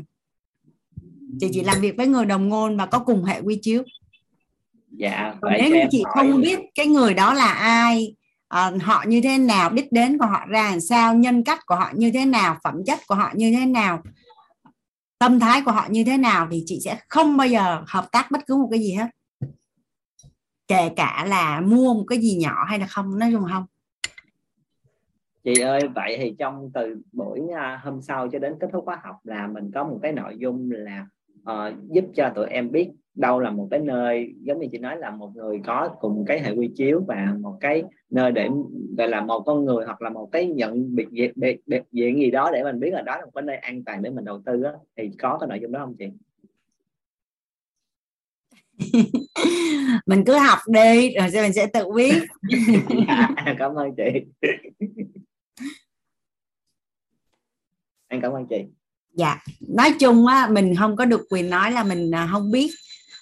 Chị 1.40 1.50
chỉ 1.54 1.64
làm 1.64 1.82
việc 1.82 1.98
với 1.98 2.08
người 2.08 2.26
đồng 2.26 2.50
ngôn 2.50 2.78
và 2.78 2.86
có 2.86 3.00
cùng 3.00 3.24
hệ 3.24 3.42
quy 3.42 3.60
chiếu. 3.62 3.84
Dạ 4.98 5.36
nếu 5.60 5.70
như 5.70 5.82
chị 5.92 6.04
hỏi... 6.06 6.14
không 6.16 6.42
biết 6.42 6.60
cái 6.76 6.88
người 6.88 7.14
đó 7.14 7.34
là 7.34 7.52
ai 7.54 8.16
à, 8.48 8.72
họ 8.82 9.04
như 9.08 9.22
thế 9.22 9.38
nào 9.38 9.70
đích 9.70 9.92
đến 9.92 10.18
của 10.18 10.26
họ 10.26 10.46
ra 10.48 10.70
làm 10.70 10.82
sao 10.82 11.16
nhân 11.16 11.44
cách 11.44 11.60
của 11.66 11.76
họ 11.76 11.92
như 11.96 12.12
thế 12.12 12.26
nào 12.26 12.58
phẩm 12.64 12.76
chất 12.86 13.00
của 13.08 13.16
họ 13.16 13.32
như 13.36 13.52
thế 13.60 13.66
nào 13.66 14.04
tâm 15.20 15.40
thái 15.40 15.62
của 15.62 15.72
họ 15.72 15.88
như 15.90 16.04
thế 16.04 16.18
nào 16.18 16.48
thì 16.52 16.64
chị 16.66 16.80
sẽ 16.86 17.00
không 17.10 17.38
bao 17.38 17.48
giờ 17.48 17.84
hợp 17.88 18.08
tác 18.12 18.32
bất 18.32 18.40
cứ 18.48 18.56
một 18.56 18.68
cái 18.72 18.80
gì 18.80 18.94
hết. 18.94 19.08
Kể 20.68 20.90
cả 20.96 21.26
là 21.28 21.62
mua 21.62 21.94
một 21.94 22.06
cái 22.08 22.22
gì 22.22 22.36
nhỏ 22.36 22.66
hay 22.68 22.80
là 22.80 22.88
không 22.88 23.20
nói 23.20 23.32
chung 23.32 23.44
không 23.52 23.66
chị 25.46 25.62
ơi 25.62 25.82
vậy 25.96 26.18
thì 26.20 26.36
trong 26.40 26.72
từ 26.74 26.98
buổi 27.12 27.42
à, 27.56 27.82
hôm 27.84 28.02
sau 28.02 28.28
cho 28.28 28.40
đến 28.40 28.54
kết 28.60 28.68
thúc 28.72 28.86
khóa 28.86 29.02
học 29.04 29.16
là 29.24 29.48
mình 29.48 29.72
có 29.74 29.84
một 29.84 30.00
cái 30.02 30.12
nội 30.12 30.36
dung 30.38 30.72
là 30.72 31.08
uh, 31.52 31.74
giúp 31.90 32.06
cho 32.16 32.32
tụi 32.36 32.48
em 32.48 32.72
biết 32.72 32.92
đâu 33.16 33.40
là 33.40 33.52
một 33.52 33.68
cái 33.72 33.80
nơi 33.80 34.34
giống 34.42 34.60
như 34.60 34.68
chị 34.72 34.78
nói 34.78 34.98
là 34.98 35.12
một 35.12 35.32
người 35.36 35.62
có 35.66 35.90
cùng 36.00 36.26
cái 36.28 36.40
hệ 36.40 36.52
quy 36.52 36.70
chiếu 36.76 37.04
và 37.08 37.34
một 37.40 37.58
cái 37.62 37.84
nơi 38.10 38.32
để 38.32 38.50
gọi 38.98 39.08
là 39.08 39.22
một 39.22 39.40
con 39.40 39.66
người 39.66 39.86
hoặc 39.86 40.02
là 40.02 40.10
một 40.10 40.30
cái 40.32 40.48
nhận 40.48 40.96
biệt 40.96 41.08
biệt, 41.12 41.38
biệt, 41.38 41.62
biệt 41.66 41.84
diện 41.92 42.20
gì 42.20 42.32
đó 42.32 42.50
để 42.54 42.64
mình 42.64 42.80
biết 42.80 42.92
là 42.94 43.02
đó 43.02 43.18
là 43.18 43.26
một 43.26 43.32
cái 43.36 43.42
nơi 43.42 43.58
an 43.58 43.84
toàn 43.84 44.02
để 44.02 44.10
mình 44.10 44.26
đầu 44.26 44.42
tư 44.46 44.64
đó, 44.64 44.72
thì 44.98 45.12
có 45.20 45.38
cái 45.38 45.48
nội 45.48 45.60
dung 45.62 45.72
đó 45.72 45.80
không 45.80 45.96
chị? 46.00 46.06
Mình 50.06 50.24
cứ 50.26 50.38
học 50.38 50.60
đi 50.68 51.14
rồi 51.16 51.30
mình 51.34 51.54
sẽ 51.54 51.68
tự 51.68 51.92
biết. 51.96 52.14
Dạ, 53.08 53.56
cảm 53.58 53.76
ơn 53.76 53.96
chị 53.96 54.26
em 58.16 58.22
cảm 58.22 58.32
ơn 58.32 58.46
chị. 58.50 58.58
Dạ. 59.14 59.38
Nói 59.60 59.96
chung 60.00 60.28
á 60.28 60.48
mình 60.52 60.76
không 60.80 60.96
có 60.96 61.06
được 61.06 61.22
quyền 61.30 61.50
nói 61.50 61.72
là 61.72 61.84
mình 61.84 62.12
à, 62.12 62.30
không 62.32 62.52
biết. 62.52 62.72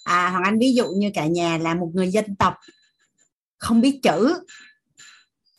À 0.04 0.30
hoàng 0.30 0.44
anh 0.44 0.60
ví 0.60 0.74
dụ 0.74 0.88
như 0.88 1.12
cả 1.14 1.26
nhà 1.26 1.58
là 1.58 1.76
một 1.76 1.92
người 1.94 2.08
dân 2.08 2.36
tộc 2.36 2.54
không 3.58 3.82
biết 3.82 4.00
chữ 4.04 4.46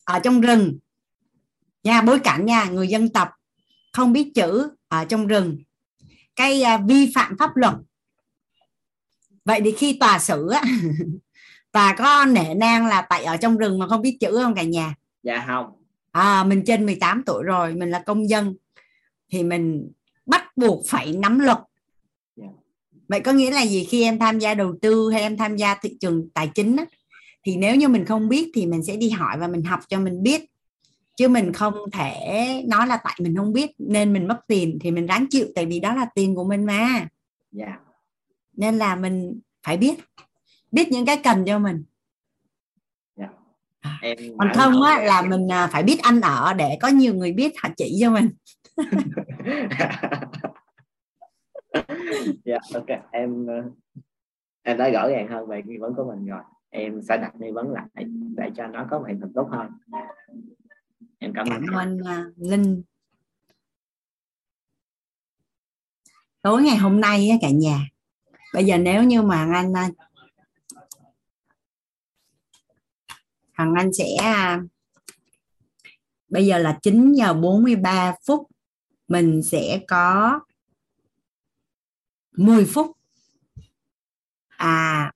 ở 0.05 0.19
trong 0.19 0.41
rừng. 0.41 0.79
Nha 1.83 2.03
bối 2.03 2.19
cảnh 2.19 2.47
nha 2.47 2.65
người 2.65 2.89
dân 2.89 3.09
tộc 3.09 3.29
không 3.93 4.13
biết 4.13 4.33
chữ 4.35 4.71
ở 4.89 5.05
trong 5.05 5.27
rừng. 5.27 5.59
Cái 6.37 6.63
uh, 6.75 6.81
vi 6.89 7.13
phạm 7.15 7.37
pháp 7.39 7.57
luật. 7.57 7.75
Vậy 9.45 9.61
thì 9.65 9.73
khi 9.73 9.97
tòa 10.01 10.19
xử 10.19 10.49
á 10.49 10.63
tòa 11.73 11.95
có 11.99 12.25
nể 12.25 12.55
nang 12.55 12.87
là 12.87 13.03
tại 13.03 13.25
ở 13.25 13.37
trong 13.37 13.57
rừng 13.57 13.79
mà 13.79 13.89
không 13.89 14.03
biết 14.03 14.17
chữ 14.21 14.39
không 14.43 14.55
cả 14.55 14.63
nhà? 14.63 14.95
Dạ 15.23 15.45
không. 15.47 15.67
À, 16.13 16.45
mình 16.45 16.63
trên 16.67 16.87
18 16.87 17.23
tuổi 17.27 17.43
rồi 17.43 17.75
mình 17.75 17.91
là 17.91 18.03
công 18.07 18.29
dân 18.29 18.55
thì 19.29 19.43
mình 19.43 19.91
bắt 20.27 20.57
buộc 20.57 20.87
phải 20.87 21.13
nắm 21.13 21.39
luật 21.39 21.59
vậy 23.09 23.21
có 23.21 23.33
nghĩa 23.33 23.51
là 23.51 23.63
gì 23.67 23.85
khi 23.85 24.03
em 24.03 24.19
tham 24.19 24.39
gia 24.39 24.55
đầu 24.55 24.75
tư 24.83 25.11
hay 25.11 25.23
em 25.23 25.37
tham 25.37 25.57
gia 25.57 25.75
thị 25.75 25.97
trường 26.01 26.29
tài 26.35 26.51
chính 26.55 26.77
á, 26.77 26.85
thì 27.45 27.57
nếu 27.57 27.77
như 27.77 27.89
mình 27.89 28.05
không 28.05 28.29
biết 28.29 28.51
thì 28.55 28.67
mình 28.67 28.83
sẽ 28.83 28.97
đi 28.97 29.11
hỏi 29.11 29.37
và 29.39 29.49
mình 29.49 29.63
học 29.63 29.81
cho 29.89 30.01
mình 30.01 30.23
biết 30.23 30.45
chứ 31.17 31.29
mình 31.29 31.53
không 31.53 31.75
thể 31.93 32.63
nói 32.67 32.87
là 32.87 32.97
tại 33.05 33.17
mình 33.21 33.37
không 33.37 33.53
biết 33.53 33.71
nên 33.79 34.13
mình 34.13 34.29
mất 34.29 34.41
tiền 34.49 34.79
thì 34.81 34.91
mình 34.91 35.07
ráng 35.07 35.27
chịu 35.31 35.47
tại 35.55 35.67
vì 35.67 35.81
đó 35.81 35.95
là 35.95 36.07
tiền 36.15 36.35
của 36.35 36.45
mình 36.45 36.65
mà 36.65 37.09
yeah. 37.59 37.81
Nên 38.53 38.79
là 38.79 38.97
mình 38.97 39.41
phải 39.63 39.77
biết 39.77 39.95
biết 40.73 40.89
những 40.93 41.07
cái 41.07 41.21
cần 41.25 41.45
cho 41.47 41.59
mình 41.59 41.85
yeah. 43.17 43.31
Dạ. 43.85 43.99
em 44.03 44.19
còn 44.39 44.49
không 44.55 44.83
á 44.83 45.03
là 45.05 45.23
mình 45.23 45.53
à, 45.53 45.67
phải 45.67 45.83
biết 45.83 46.03
ăn 46.03 46.21
ở 46.21 46.53
để 46.53 46.79
có 46.81 46.89
nhiều 46.89 47.15
người 47.15 47.33
biết 47.33 47.55
họ 47.63 47.69
chỉ 47.77 47.99
cho 48.01 48.11
mình 48.11 48.31
dạ 52.45 52.59
ok 52.75 52.87
em 53.11 53.47
ờ, 53.47 53.71
em 54.63 54.79
đã 54.79 54.91
rõ 54.91 55.09
ràng 55.09 55.29
hơn 55.29 55.47
về 55.47 55.63
nghi 55.63 55.79
vấn 55.79 55.95
của 55.95 56.05
mình 56.05 56.27
rồi. 56.27 56.43
Em 56.71 57.03
sẽ 57.03 57.17
đặt 57.17 57.33
nghi 57.39 57.51
vấn 57.51 57.73
lại 57.73 57.87
để 58.37 58.51
cho 58.57 58.67
nó 58.67 58.87
có 58.91 58.99
một 58.99 59.05
hiện 59.09 59.21
thực 59.21 59.31
tốt 59.35 59.49
hơn. 59.51 59.71
Em 61.19 61.33
cảm 61.35 61.47
ơn. 61.47 61.63
Cảm 61.67 61.75
ơn 61.75 61.99
ờ, 61.99 62.33
linh. 62.37 62.83
Tối 66.43 66.63
ngày 66.63 66.77
hôm 66.77 67.01
nay 67.01 67.29
á, 67.29 67.37
cả 67.41 67.51
nhà 67.51 67.79
bây 68.55 68.65
giờ 68.65 68.79
nếu 68.79 69.05
như 69.05 69.23
mà 69.23 69.51
anh 69.55 69.73
ờ, 69.73 69.83
thằng 73.55 73.75
anh 73.77 73.93
sẽ 73.93 74.07
bây 76.29 76.47
giờ 76.47 76.59
là 76.59 76.79
9 76.83 77.13
giờ 77.13 77.35
43 77.35 78.15
phút 78.27 78.54
mình 79.09 79.43
sẽ 79.43 79.81
có 79.89 80.41
10 82.37 82.65
phút. 82.65 82.97
À 84.57 85.13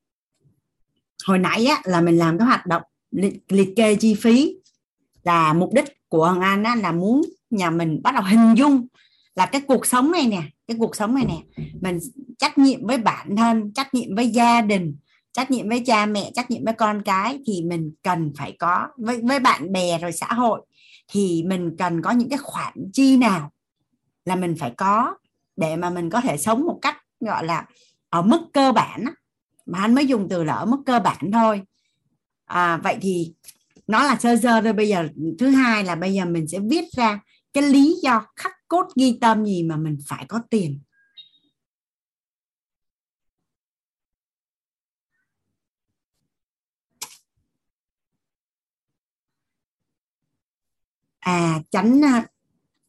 hồi 1.24 1.38
nãy 1.38 1.66
á, 1.66 1.82
là 1.84 2.00
mình 2.00 2.18
làm 2.18 2.38
cái 2.38 2.46
hoạt 2.46 2.66
động 2.66 2.82
liệt, 3.10 3.42
liệt 3.48 3.68
kê 3.76 3.94
chi 3.94 4.14
phí 4.14 4.56
là 5.22 5.52
mục 5.52 5.70
đích 5.74 6.08
của 6.08 6.24
Hoàng 6.24 6.40
Anh 6.40 6.62
á, 6.62 6.74
là 6.74 6.92
muốn 6.92 7.22
nhà 7.50 7.70
mình 7.70 8.00
bắt 8.02 8.14
đầu 8.14 8.22
hình 8.22 8.54
dung 8.56 8.86
là 9.34 9.46
cái 9.46 9.60
cuộc 9.60 9.86
sống 9.86 10.12
này 10.12 10.26
nè 10.26 10.42
cái 10.66 10.76
cuộc 10.80 10.96
sống 10.96 11.14
này 11.14 11.24
nè 11.24 11.64
mình 11.80 11.98
trách 12.38 12.58
nhiệm 12.58 12.86
với 12.86 12.98
bản 12.98 13.36
thân 13.36 13.72
trách 13.72 13.94
nhiệm 13.94 14.16
với 14.16 14.28
gia 14.28 14.60
đình 14.60 14.96
trách 15.32 15.50
nhiệm 15.50 15.68
với 15.68 15.82
cha 15.86 16.06
mẹ 16.06 16.30
trách 16.34 16.50
nhiệm 16.50 16.64
với 16.64 16.74
con 16.74 17.02
cái 17.04 17.38
thì 17.46 17.62
mình 17.62 17.92
cần 18.02 18.32
phải 18.36 18.56
có 18.58 18.88
với 18.96 19.20
với 19.22 19.40
bạn 19.40 19.72
bè 19.72 19.98
rồi 19.98 20.12
xã 20.12 20.26
hội 20.26 20.60
thì 21.08 21.42
mình 21.46 21.76
cần 21.78 22.02
có 22.02 22.10
những 22.10 22.28
cái 22.28 22.38
khoản 22.38 22.74
chi 22.92 23.16
nào 23.16 23.52
là 24.28 24.36
mình 24.36 24.54
phải 24.58 24.72
có 24.76 25.14
để 25.56 25.76
mà 25.76 25.90
mình 25.90 26.10
có 26.10 26.20
thể 26.20 26.36
sống 26.36 26.64
một 26.64 26.78
cách 26.82 26.96
gọi 27.20 27.44
là 27.44 27.66
ở 28.10 28.22
mức 28.22 28.40
cơ 28.52 28.72
bản 28.72 29.04
mà 29.66 29.78
anh 29.80 29.94
mới 29.94 30.06
dùng 30.06 30.28
từ 30.30 30.44
là 30.44 30.54
ở 30.54 30.64
mức 30.66 30.78
cơ 30.86 30.98
bản 31.00 31.30
thôi. 31.32 31.62
À, 32.44 32.76
vậy 32.76 32.98
thì 33.00 33.34
nó 33.86 34.04
là 34.04 34.16
sơ 34.16 34.36
sơ 34.36 34.60
thôi. 34.60 34.72
Bây 34.72 34.88
giờ 34.88 35.08
thứ 35.38 35.48
hai 35.50 35.84
là 35.84 35.94
bây 35.94 36.14
giờ 36.14 36.24
mình 36.24 36.48
sẽ 36.48 36.58
viết 36.70 36.84
ra 36.96 37.20
cái 37.52 37.62
lý 37.62 37.96
do 38.02 38.26
khắc 38.36 38.52
cốt 38.68 38.86
ghi 38.96 39.18
tâm 39.20 39.44
gì 39.44 39.62
mà 39.62 39.76
mình 39.76 39.98
phải 40.08 40.24
có 40.28 40.40
tiền. 40.50 40.80
À 51.20 51.60
tránh 51.70 52.04
à, 52.04 52.26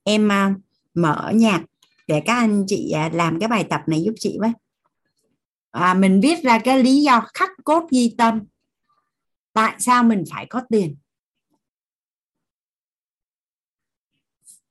em 0.03 0.31
à, 0.31 0.55
mở 1.01 1.31
nhạc 1.35 1.63
để 2.07 2.21
các 2.25 2.33
anh 2.33 2.63
chị 2.67 2.91
à, 2.91 3.09
làm 3.13 3.39
cái 3.39 3.47
bài 3.47 3.67
tập 3.69 3.81
này 3.87 4.01
giúp 4.03 4.13
chị 4.19 4.37
với. 4.39 4.51
À, 5.71 5.93
mình 5.93 6.21
viết 6.21 6.43
ra 6.43 6.59
cái 6.59 6.83
lý 6.83 7.01
do 7.01 7.21
khắc 7.33 7.49
cốt 7.63 7.87
ghi 7.91 8.15
tâm. 8.17 8.41
Tại 9.53 9.75
sao 9.79 10.03
mình 10.03 10.23
phải 10.31 10.45
có 10.45 10.61
tiền? 10.69 10.95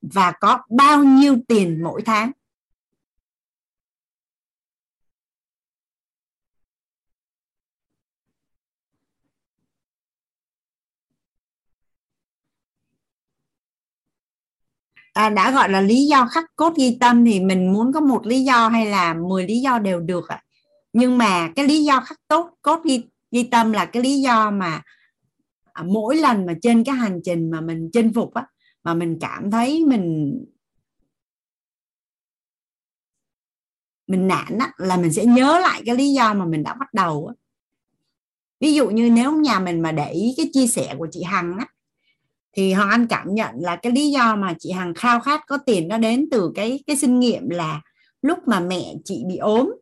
Và 0.03 0.33
có 0.41 0.59
bao 0.71 1.05
nhiêu 1.05 1.37
tiền 1.49 1.83
mỗi 1.83 2.03
tháng? 2.03 2.33
À, 15.19 15.31
đã 15.31 15.51
gọi 15.51 15.69
là 15.69 15.81
lý 15.81 16.07
do 16.07 16.27
khắc 16.27 16.45
cốt 16.57 16.77
ghi 16.77 16.97
tâm 17.01 17.25
thì 17.25 17.41
mình 17.41 17.73
muốn 17.73 17.93
có 17.93 18.01
một 18.01 18.27
lý 18.27 18.45
do 18.45 18.69
hay 18.69 18.87
là 18.87 19.15
10 19.15 19.47
lý 19.47 19.61
do 19.61 19.79
đều 19.79 20.01
được 20.01 20.29
ạ 20.29 20.37
à? 20.37 20.45
nhưng 20.93 21.19
mà 21.19 21.53
cái 21.57 21.69
lý 21.69 21.85
do 21.85 22.01
khắc 22.01 22.19
tốt 22.29 22.51
cốt 22.63 22.85
ghi, 22.85 23.05
ghi 23.31 23.43
tâm 23.43 23.73
là 23.73 23.85
cái 23.85 24.03
lý 24.03 24.21
do 24.21 24.51
mà 24.51 24.83
à, 25.73 25.83
mỗi 25.83 26.17
lần 26.17 26.47
mà 26.47 26.55
trên 26.63 26.85
cái 26.85 26.95
hành 26.95 27.21
trình 27.25 27.51
mà 27.51 27.61
mình 27.61 27.91
chinh 27.93 28.13
phục 28.15 28.35
á 28.35 28.47
mà 28.85 28.95
mình 28.95 29.19
cảm 29.21 29.51
thấy 29.51 29.85
mình 29.85 30.35
mình 34.07 34.29
nản 34.29 34.59
á, 34.59 34.73
là 34.77 34.97
mình 34.97 35.13
sẽ 35.13 35.25
nhớ 35.25 35.59
lại 35.59 35.83
cái 35.87 35.97
lý 35.97 36.13
do 36.13 36.35
mà 36.35 36.45
mình 36.45 36.63
đã 36.63 36.75
bắt 36.75 36.95
đầu 36.95 37.27
á. 37.27 37.35
ví 38.61 38.75
dụ 38.75 38.91
như 38.91 39.11
nếu 39.11 39.33
nhà 39.33 39.61
mình 39.61 39.81
mà 39.81 39.93
để 39.93 40.13
ý 40.13 40.35
cái 40.37 40.51
chia 40.53 40.67
sẻ 40.67 40.95
của 40.99 41.09
chị 41.11 41.23
Hằng 41.23 41.59
á 41.59 41.67
thì 42.53 42.73
Hoàng 42.73 42.91
Anh 42.91 43.07
cảm 43.07 43.35
nhận 43.35 43.55
là 43.59 43.77
cái 43.77 43.93
lý 43.93 44.11
do 44.11 44.37
mà 44.37 44.55
chị 44.59 44.71
Hằng 44.71 44.95
khao 44.95 45.21
khát 45.21 45.41
có 45.47 45.59
tiền 45.67 45.89
nó 45.89 45.99
đến 45.99 46.29
từ 46.31 46.53
cái 46.55 46.83
cái 46.87 46.97
kinh 47.01 47.21
nghiệm 47.21 47.49
là 47.49 47.83
lúc 48.23 48.39
mà 48.47 48.61
mẹ 48.61 48.95
chị 49.05 49.25
bị 49.29 49.37
ốm. 49.37 49.73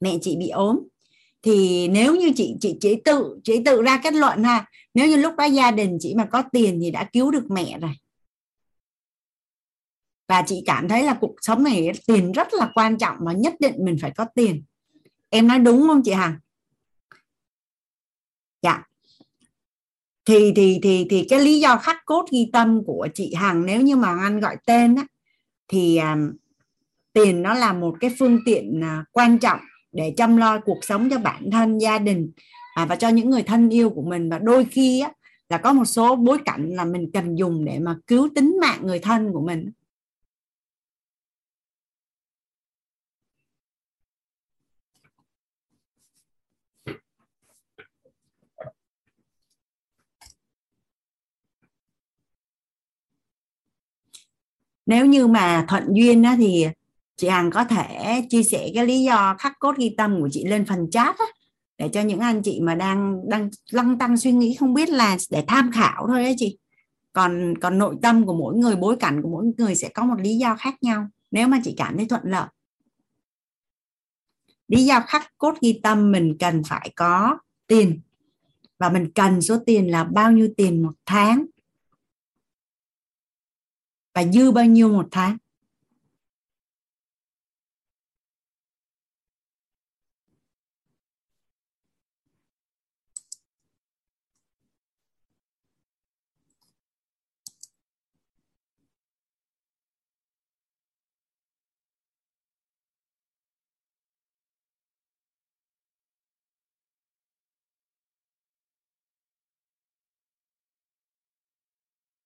Mẹ 0.00 0.18
chị 0.20 0.36
bị 0.36 0.48
ốm. 0.48 0.78
Thì 1.42 1.88
nếu 1.88 2.16
như 2.16 2.32
chị 2.36 2.54
chị 2.60 2.76
chỉ 2.80 3.00
tự 3.04 3.40
chỉ 3.44 3.62
tự 3.64 3.82
ra 3.82 4.00
kết 4.02 4.14
luận 4.14 4.44
ha, 4.44 4.66
nếu 4.94 5.08
như 5.08 5.16
lúc 5.16 5.36
đó 5.36 5.44
gia 5.44 5.70
đình 5.70 5.96
chị 6.00 6.14
mà 6.14 6.24
có 6.24 6.42
tiền 6.52 6.78
thì 6.82 6.90
đã 6.90 7.08
cứu 7.12 7.30
được 7.30 7.50
mẹ 7.50 7.78
rồi. 7.78 7.92
Và 10.28 10.42
chị 10.46 10.62
cảm 10.66 10.88
thấy 10.88 11.02
là 11.02 11.18
cuộc 11.20 11.34
sống 11.40 11.64
này, 11.64 11.92
tiền 12.06 12.32
rất 12.32 12.54
là 12.54 12.70
quan 12.74 12.98
trọng 12.98 13.16
và 13.20 13.32
nhất 13.32 13.54
định 13.60 13.74
mình 13.78 13.96
phải 14.00 14.10
có 14.10 14.26
tiền. 14.34 14.64
Em 15.30 15.48
nói 15.48 15.58
đúng 15.58 15.80
không 15.86 16.02
chị 16.04 16.12
Hằng? 16.12 16.38
Dạ 18.62 18.82
thì 20.24 20.52
thì 20.56 20.78
thì 20.82 21.06
thì 21.10 21.26
cái 21.28 21.40
lý 21.40 21.60
do 21.60 21.76
khắc 21.76 21.96
cốt 22.06 22.24
ghi 22.32 22.50
tâm 22.52 22.84
của 22.86 23.08
chị 23.14 23.34
Hằng 23.34 23.66
nếu 23.66 23.80
như 23.80 23.96
mà 23.96 24.16
anh 24.22 24.40
gọi 24.40 24.56
tên 24.66 24.94
á, 24.94 25.06
thì 25.68 25.98
um, 25.98 26.32
tiền 27.12 27.42
nó 27.42 27.54
là 27.54 27.72
một 27.72 27.96
cái 28.00 28.14
phương 28.18 28.38
tiện 28.44 28.80
uh, 28.80 29.06
quan 29.12 29.38
trọng 29.38 29.58
để 29.92 30.14
chăm 30.16 30.36
lo 30.36 30.60
cuộc 30.60 30.78
sống 30.82 31.10
cho 31.10 31.18
bản 31.18 31.50
thân 31.50 31.78
gia 31.78 31.98
đình 31.98 32.32
à, 32.74 32.86
và 32.86 32.96
cho 32.96 33.08
những 33.08 33.30
người 33.30 33.42
thân 33.42 33.68
yêu 33.68 33.90
của 33.90 34.02
mình. 34.02 34.30
Và 34.30 34.38
đôi 34.38 34.64
khi 34.64 35.00
á, 35.00 35.12
là 35.48 35.58
có 35.58 35.72
một 35.72 35.84
số 35.84 36.16
bối 36.16 36.38
cảnh 36.44 36.70
là 36.70 36.84
mình 36.84 37.10
cần 37.12 37.38
dùng 37.38 37.64
để 37.64 37.78
mà 37.78 37.96
cứu 38.06 38.28
tính 38.34 38.56
mạng 38.60 38.78
người 38.82 38.98
thân 38.98 39.32
của 39.32 39.40
mình. 39.40 39.70
Nếu 54.86 55.06
như 55.06 55.26
mà 55.26 55.64
thuận 55.68 55.84
duyên 55.92 56.22
á, 56.22 56.36
thì 56.38 56.66
chị 57.16 57.28
Hằng 57.28 57.50
có 57.50 57.64
thể 57.64 58.22
chia 58.30 58.42
sẻ 58.42 58.68
cái 58.74 58.86
lý 58.86 59.02
do 59.02 59.36
khắc 59.38 59.58
cốt 59.58 59.76
ghi 59.78 59.94
tâm 59.96 60.20
của 60.20 60.28
chị 60.32 60.44
lên 60.44 60.64
phần 60.64 60.90
chat 60.90 61.18
á, 61.18 61.24
để 61.78 61.88
cho 61.92 62.00
những 62.00 62.20
anh 62.20 62.42
chị 62.42 62.60
mà 62.60 62.74
đang 62.74 63.28
đang 63.28 63.50
lăng 63.70 63.98
tăng 63.98 64.16
suy 64.16 64.32
nghĩ 64.32 64.54
không 64.54 64.74
biết 64.74 64.88
là 64.88 65.16
để 65.30 65.44
tham 65.46 65.70
khảo 65.74 66.06
thôi 66.06 66.22
đấy 66.22 66.34
chị. 66.38 66.58
Còn 67.12 67.54
còn 67.60 67.78
nội 67.78 67.96
tâm 68.02 68.26
của 68.26 68.34
mỗi 68.34 68.56
người 68.56 68.76
bối 68.76 68.96
cảnh 68.96 69.22
của 69.22 69.28
mỗi 69.28 69.44
người 69.58 69.74
sẽ 69.74 69.88
có 69.88 70.04
một 70.04 70.20
lý 70.20 70.36
do 70.36 70.56
khác 70.56 70.74
nhau 70.82 71.08
nếu 71.30 71.48
mà 71.48 71.60
chị 71.64 71.74
cảm 71.76 71.96
thấy 71.96 72.06
thuận 72.06 72.22
lợi. 72.24 72.48
Lý 74.68 74.84
do 74.84 75.00
khắc 75.00 75.38
cốt 75.38 75.54
ghi 75.60 75.80
tâm 75.82 76.12
mình 76.12 76.36
cần 76.38 76.62
phải 76.64 76.92
có 76.96 77.38
tiền 77.66 78.00
và 78.78 78.88
mình 78.88 79.10
cần 79.14 79.42
số 79.42 79.58
tiền 79.66 79.90
là 79.90 80.04
bao 80.04 80.32
nhiêu 80.32 80.48
tiền 80.56 80.82
một 80.82 80.92
tháng 81.06 81.46
và 84.14 84.24
dư 84.32 84.50
bao 84.50 84.64
nhiêu 84.64 84.88
một 84.88 85.08
tháng? 85.10 85.36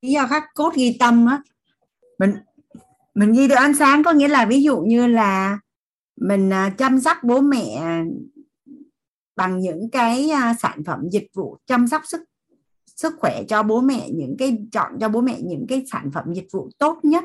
Lý 0.02 0.12
do 0.12 0.26
khắc 0.26 0.42
cốt 0.55 0.74
ghi 0.76 0.97
tâm 1.00 1.26
á 1.26 1.42
mình 2.19 2.35
mình 3.15 3.33
ghi 3.33 3.49
được 3.49 3.55
ăn 3.55 3.75
sáng 3.75 4.03
có 4.03 4.12
nghĩa 4.12 4.28
là 4.28 4.47
ví 4.47 4.62
dụ 4.62 4.81
như 4.81 5.07
là 5.07 5.59
mình 6.20 6.53
à, 6.53 6.75
chăm 6.78 7.01
sóc 7.01 7.17
bố 7.23 7.41
mẹ 7.41 8.03
bằng 9.36 9.61
những 9.61 9.91
cái 9.91 10.31
à, 10.31 10.55
sản 10.55 10.85
phẩm 10.86 11.01
dịch 11.11 11.27
vụ 11.35 11.57
chăm 11.67 11.89
sóc 11.89 12.03
sức 12.07 12.20
sức 12.97 13.15
khỏe 13.19 13.43
cho 13.49 13.62
bố 13.62 13.81
mẹ, 13.81 14.11
những 14.11 14.36
cái, 14.39 14.59
chọn 14.73 14.93
cho 15.01 15.09
bố 15.09 15.20
mẹ 15.20 15.41
những 15.43 15.67
cái 15.69 15.85
sản 15.93 16.11
phẩm 16.15 16.35
dịch 16.35 16.49
vụ 16.53 16.70
tốt 16.78 16.99
nhất. 17.03 17.25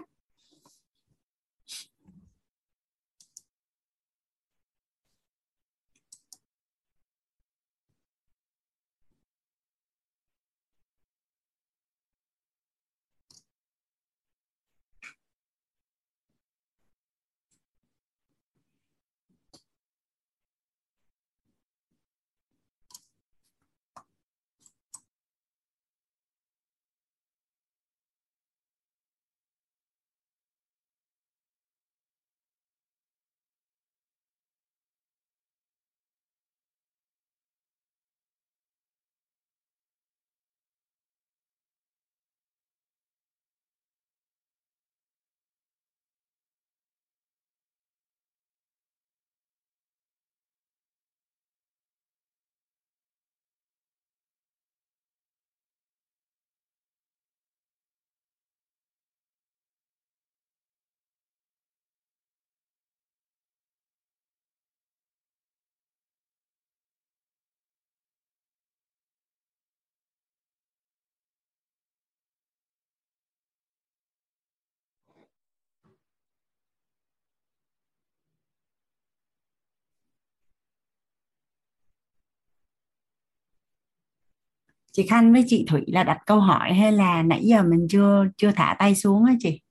Chị 84.91 85.07
Khanh 85.07 85.33
với 85.33 85.43
chị 85.47 85.65
Thủy 85.67 85.83
là 85.87 86.03
đặt 86.03 86.17
câu 86.25 86.39
hỏi 86.39 86.73
hay 86.73 86.91
là 86.91 87.23
nãy 87.23 87.41
giờ 87.43 87.63
mình 87.63 87.87
chưa 87.89 88.25
chưa 88.37 88.51
thả 88.51 88.75
tay 88.79 88.95
xuống 88.95 89.25
á 89.25 89.33
chị? 89.39 89.61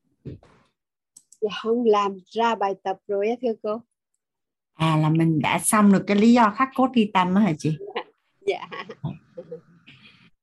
Dạ 1.40 1.50
không 1.62 1.84
làm 1.84 2.16
ra 2.26 2.54
bài 2.54 2.74
tập 2.82 2.96
rồi 3.08 3.28
á 3.28 3.34
thưa 3.42 3.52
cô. 3.62 3.82
À 4.74 4.96
là 4.96 5.10
mình 5.10 5.38
đã 5.42 5.58
xong 5.58 5.92
được 5.92 6.04
cái 6.06 6.16
lý 6.16 6.32
do 6.32 6.50
khắc 6.56 6.68
cốt 6.74 6.90
ghi 6.94 7.10
tâm 7.14 7.34
á 7.34 7.42
hả 7.42 7.52
chị? 7.58 7.78
Dạ. 8.46 8.68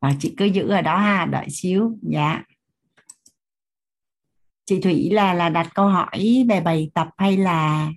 Rồi 0.01 0.11
chị 0.19 0.33
cứ 0.37 0.45
giữ 0.45 0.69
ở 0.69 0.81
đó 0.81 0.97
ha 0.97 1.25
đợi 1.25 1.47
xíu. 1.49 1.97
Dạ. 2.01 2.43
Chị 4.65 4.81
Thủy 4.81 5.09
là 5.11 5.33
là 5.33 5.49
đặt 5.49 5.69
câu 5.75 5.87
hỏi 5.87 6.45
về 6.49 6.61
bài 6.61 6.91
tập 6.93 7.07
hay 7.17 7.37
là? 7.37 7.91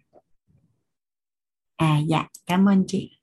À 1.77 1.99
dạ 2.09 2.29
cảm 2.47 2.69
ơn 2.69 2.85
chị 2.87 3.20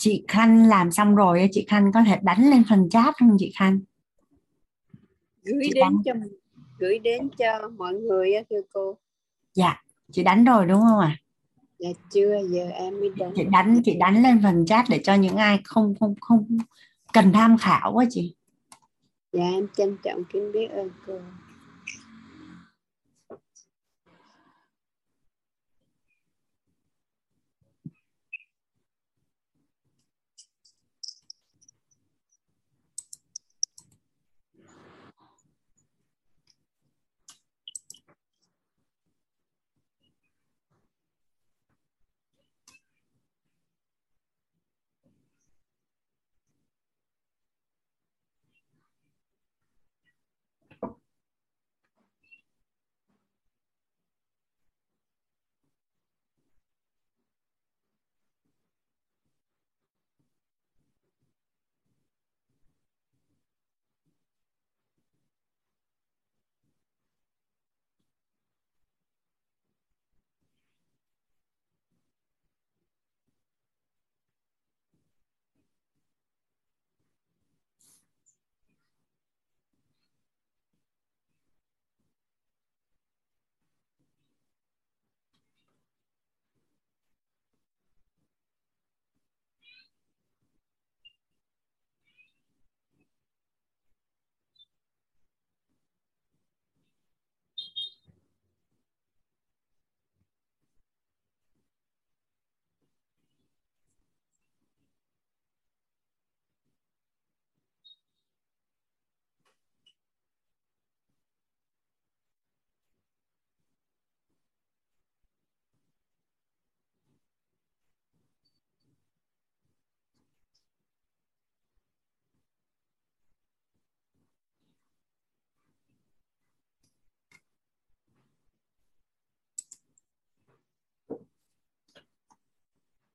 chị 0.00 0.24
Khanh 0.28 0.68
làm 0.68 0.90
xong 0.90 1.14
rồi 1.14 1.48
chị 1.52 1.64
Khanh 1.68 1.92
có 1.92 2.02
thể 2.06 2.18
đánh 2.22 2.50
lên 2.50 2.62
phần 2.68 2.88
chat 2.88 3.14
không 3.18 3.36
chị 3.38 3.52
Khanh? 3.58 3.80
Gửi 5.42 5.62
chị 5.62 5.70
đến 5.74 5.82
đánh. 5.84 5.96
cho 6.04 6.12
gửi 6.78 6.98
đến 6.98 7.28
cho 7.38 7.68
mọi 7.78 7.94
người 7.94 8.32
thưa 8.50 8.60
cô. 8.72 8.98
Dạ 9.54 9.82
chị 10.12 10.22
đánh 10.22 10.44
rồi 10.44 10.66
đúng 10.66 10.80
không 10.80 10.98
ạ? 10.98 11.16
À? 11.18 11.20
dạ 11.78 11.88
chưa 12.10 12.38
giờ 12.48 12.68
em 12.68 13.00
mới 13.00 13.10
đánh. 13.16 13.32
Chị 13.36 13.44
đánh 13.50 13.80
chị 13.84 13.96
đánh 14.00 14.22
lên 14.22 14.40
phần 14.42 14.66
chat 14.66 14.84
để 14.88 15.00
cho 15.04 15.14
những 15.14 15.36
ai 15.36 15.60
không 15.64 15.94
không 16.00 16.14
không 16.20 16.58
cần 17.12 17.32
tham 17.32 17.56
khảo 17.58 17.92
quá 17.92 18.04
chị. 18.10 18.34
Dạ 19.32 19.44
em 19.44 19.68
trân 19.76 19.96
trọng 20.02 20.24
kính 20.32 20.52
biết 20.52 20.68
ơn 20.70 20.90
cô 21.06 21.18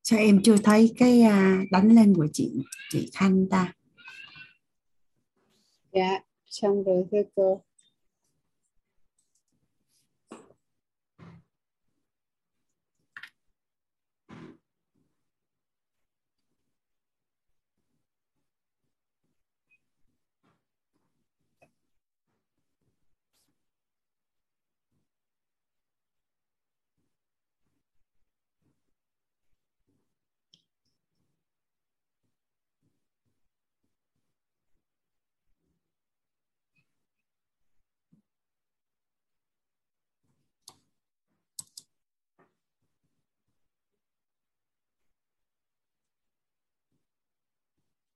sao 0.08 0.20
em 0.20 0.42
chưa 0.44 0.58
thấy 0.58 0.94
cái 0.98 1.22
à, 1.22 1.64
đánh 1.72 1.96
lên 1.96 2.14
của 2.16 2.28
chị 2.34 2.52
chị 2.92 3.10
Khanh 3.14 3.48
ta? 3.50 3.74
Dạ 5.94 6.20
xong 6.50 6.84
rồi 6.84 7.06
thưa 7.12 7.22
cô. 7.36 7.62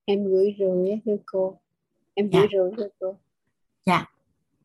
Em 0.09 0.27
gửi 0.27 0.55
rồi 0.59 1.01
thưa 1.05 1.17
cô. 1.25 1.57
Em 2.13 2.29
gửi 2.29 2.41
dạ. 2.41 2.47
rồi 2.51 2.71
thưa 2.77 2.87
cô. 2.99 3.15
Dạ. 3.85 4.05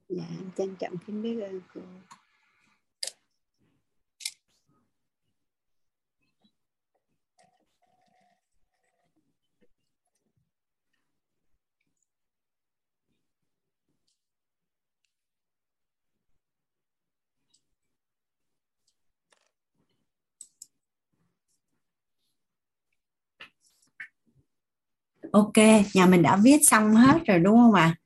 Dạ 0.08 0.24
trân 0.56 0.76
trọng 0.78 0.96
kính 1.06 1.22
biết 1.22 1.40
ơn 1.40 1.60
cô 1.74 1.80
ok 25.34 25.58
nhà 25.94 26.06
mình 26.06 26.22
đã 26.22 26.36
viết 26.36 26.58
xong 26.62 26.94
hết 26.94 27.18
rồi 27.26 27.38
đúng 27.38 27.56
không 27.56 27.72
ạ? 27.72 27.96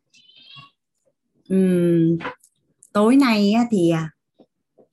Uhm, 1.54 2.18
tối 2.92 3.16
nay 3.16 3.54
thì 3.70 3.90
à, 3.90 4.10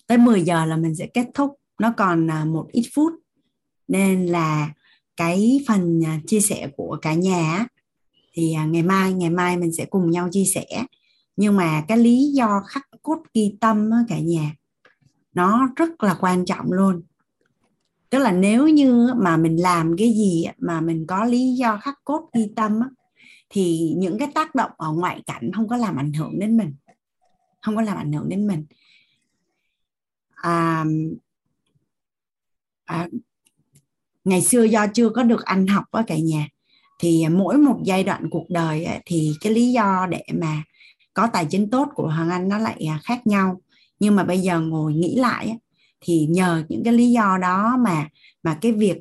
tới 0.08 0.18
10 0.18 0.42
giờ 0.42 0.66
là 0.66 0.78
mình 0.78 0.96
sẽ 0.96 1.08
kết 1.08 1.28
thúc. 1.34 1.56
Nó 1.80 1.94
còn 1.98 2.32
à, 2.32 2.46
một 2.46 2.68
ít 2.72 2.90
phút. 2.94 3.14
Nên 3.88 4.26
là 4.26 4.70
cái 5.18 5.64
phần 5.68 6.02
à, 6.06 6.20
chia 6.28 6.40
sẻ 6.40 6.70
của 6.78 6.98
cả 7.02 7.14
nhà 7.14 7.66
thì 8.34 8.56
ngày 8.68 8.84
mai 8.84 9.14
ngày 9.14 9.30
mai 9.30 9.58
mình 9.58 9.72
sẽ 9.72 9.86
cùng 9.86 10.12
nhau 10.12 10.30
chia 10.32 10.46
sẻ. 10.46 10.66
Nhưng 11.36 11.56
mà 11.56 11.86
cái 11.88 11.98
lý 11.98 12.32
do 12.34 12.62
khắc 12.68 12.84
cốt 13.02 13.18
ghi 13.34 13.58
tâm 13.62 13.90
cả 14.08 14.20
nhà 14.20 14.56
nó 15.34 15.70
rất 15.76 16.04
là 16.04 16.18
quan 16.20 16.46
trọng 16.46 16.72
luôn 16.72 17.02
tức 18.10 18.20
là 18.20 18.32
nếu 18.32 18.68
như 18.68 19.10
mà 19.16 19.38
mình 19.38 19.62
làm 19.62 19.96
cái 19.98 20.14
gì 20.14 20.46
mà 20.58 20.82
mình 20.82 21.06
có 21.08 21.26
lý 21.26 21.54
do 21.54 21.78
khắc 21.78 22.00
cốt 22.04 22.30
ghi 22.34 22.52
tâm 22.56 22.80
thì 23.50 23.94
những 23.98 24.20
cái 24.20 24.28
tác 24.36 24.56
động 24.56 24.72
ở 24.78 24.92
ngoại 24.92 25.22
cảnh 25.26 25.52
không 25.56 25.68
có 25.68 25.78
làm 25.78 25.96
ảnh 25.96 26.14
hưởng 26.14 26.40
đến 26.40 26.58
mình. 26.58 26.76
Không 27.62 27.76
có 27.76 27.82
làm 27.82 27.98
ảnh 27.98 28.12
hưởng 28.12 28.30
đến 28.30 28.48
mình. 28.48 28.66
À, 30.36 30.86
à, 32.86 33.08
ngày 34.24 34.42
xưa 34.42 34.64
do 34.64 34.88
chưa 34.94 35.10
có 35.10 35.24
được 35.24 35.46
ăn 35.46 35.68
học 35.68 35.86
ở 35.92 36.04
cả 36.08 36.18
nhà 36.18 36.48
thì 37.00 37.26
mỗi 37.30 37.58
một 37.58 37.80
giai 37.84 38.04
đoạn 38.04 38.30
cuộc 38.30 38.46
đời 38.50 38.88
thì 39.06 39.34
cái 39.42 39.54
lý 39.54 39.72
do 39.72 40.08
để 40.10 40.24
mà 40.42 40.64
có 41.14 41.28
tài 41.34 41.46
chính 41.50 41.70
tốt 41.70 41.88
của 41.96 42.08
hoàng 42.08 42.30
anh 42.30 42.50
nó 42.50 42.58
lại 42.58 42.86
à, 42.90 43.00
khác 43.04 43.28
nhau. 43.28 43.62
Nhưng 44.00 44.16
mà 44.16 44.24
bây 44.24 44.40
giờ 44.40 44.60
ngồi 44.60 44.94
nghĩ 44.94 45.16
lại 45.16 45.58
thì 46.06 46.26
nhờ 46.26 46.64
những 46.70 46.84
cái 46.84 46.94
lý 46.94 47.12
do 47.12 47.38
đó 47.42 47.78
mà 47.80 48.10
mà 48.44 48.58
cái 48.62 48.72
việc 48.72 48.98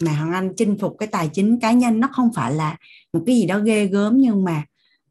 mà 0.00 0.12
hoàng 0.12 0.32
anh 0.32 0.52
chinh 0.56 0.78
phục 0.78 0.96
cái 0.98 1.06
tài 1.06 1.30
chính 1.32 1.60
cá 1.60 1.72
nhân 1.72 2.00
nó 2.00 2.08
không 2.12 2.30
phải 2.34 2.54
là 2.54 2.76
một 3.12 3.22
cái 3.26 3.36
gì 3.36 3.46
đó 3.46 3.58
ghê 3.58 3.86
gớm, 3.86 4.18
nhưng 4.18 4.44
mà 4.44 4.64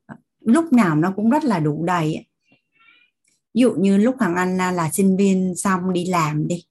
ờ, 0.05 0.15
lúc 0.45 0.73
nào 0.73 0.95
nó 0.95 1.13
cũng 1.15 1.29
rất 1.29 1.43
là 1.43 1.59
đủ 1.59 1.83
đầy 1.85 2.25
ví 3.53 3.61
dụ 3.61 3.73
như 3.73 3.97
lúc 3.97 4.15
hoàng 4.19 4.35
anh 4.35 4.57
là 4.57 4.89
sinh 4.93 5.17
viên 5.17 5.53
xong 5.55 5.93
đi 5.93 6.05
làm 6.05 6.47
đi, 6.47 6.63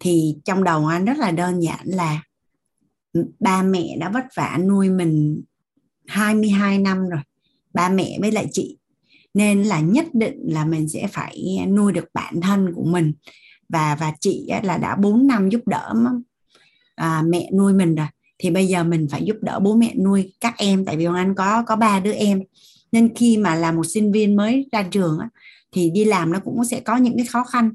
thì 0.00 0.36
trong 0.44 0.64
đầu 0.64 0.86
anh 0.86 1.04
rất 1.04 1.18
là 1.18 1.30
đơn 1.30 1.62
giản 1.62 1.80
là 1.84 2.22
ba 3.40 3.62
mẹ 3.62 3.96
đã 4.00 4.08
vất 4.08 4.24
vả 4.34 4.58
nuôi 4.68 4.90
mình 4.90 5.42
22 6.06 6.78
năm 6.78 7.08
rồi, 7.08 7.20
ba 7.74 7.88
mẹ 7.88 8.18
với 8.20 8.32
lại 8.32 8.46
chị. 8.52 8.78
Nên 9.34 9.62
là 9.62 9.80
nhất 9.80 10.06
định 10.12 10.38
là 10.42 10.64
mình 10.64 10.88
sẽ 10.88 11.06
phải 11.06 11.66
nuôi 11.68 11.92
được 11.92 12.04
bản 12.14 12.40
thân 12.40 12.72
của 12.74 12.84
mình 12.84 13.12
và 13.72 13.96
và 14.00 14.12
chị 14.20 14.50
là 14.62 14.78
đã 14.78 14.96
4 14.96 15.26
năm 15.26 15.48
giúp 15.48 15.60
đỡ 15.66 15.94
à, 16.94 17.22
mẹ 17.26 17.50
nuôi 17.58 17.72
mình 17.72 17.94
rồi. 17.94 18.06
Thì 18.38 18.50
bây 18.50 18.66
giờ 18.66 18.84
mình 18.84 19.06
phải 19.10 19.24
giúp 19.24 19.36
đỡ 19.40 19.60
bố 19.60 19.74
mẹ 19.74 19.94
nuôi 19.94 20.32
các 20.40 20.54
em 20.58 20.84
tại 20.84 20.96
vì 20.96 21.04
ông 21.04 21.14
anh 21.14 21.34
có 21.34 21.62
có 21.66 21.76
ba 21.76 22.00
đứa 22.00 22.12
em. 22.12 22.42
Nên 22.92 23.14
khi 23.14 23.36
mà 23.36 23.54
là 23.54 23.72
một 23.72 23.84
sinh 23.84 24.12
viên 24.12 24.36
mới 24.36 24.68
ra 24.72 24.82
trường 24.82 25.18
á, 25.18 25.28
thì 25.72 25.90
đi 25.90 26.04
làm 26.04 26.32
nó 26.32 26.40
cũng 26.44 26.64
sẽ 26.64 26.80
có 26.80 26.96
những 26.96 27.16
cái 27.16 27.26
khó 27.26 27.44
khăn. 27.44 27.72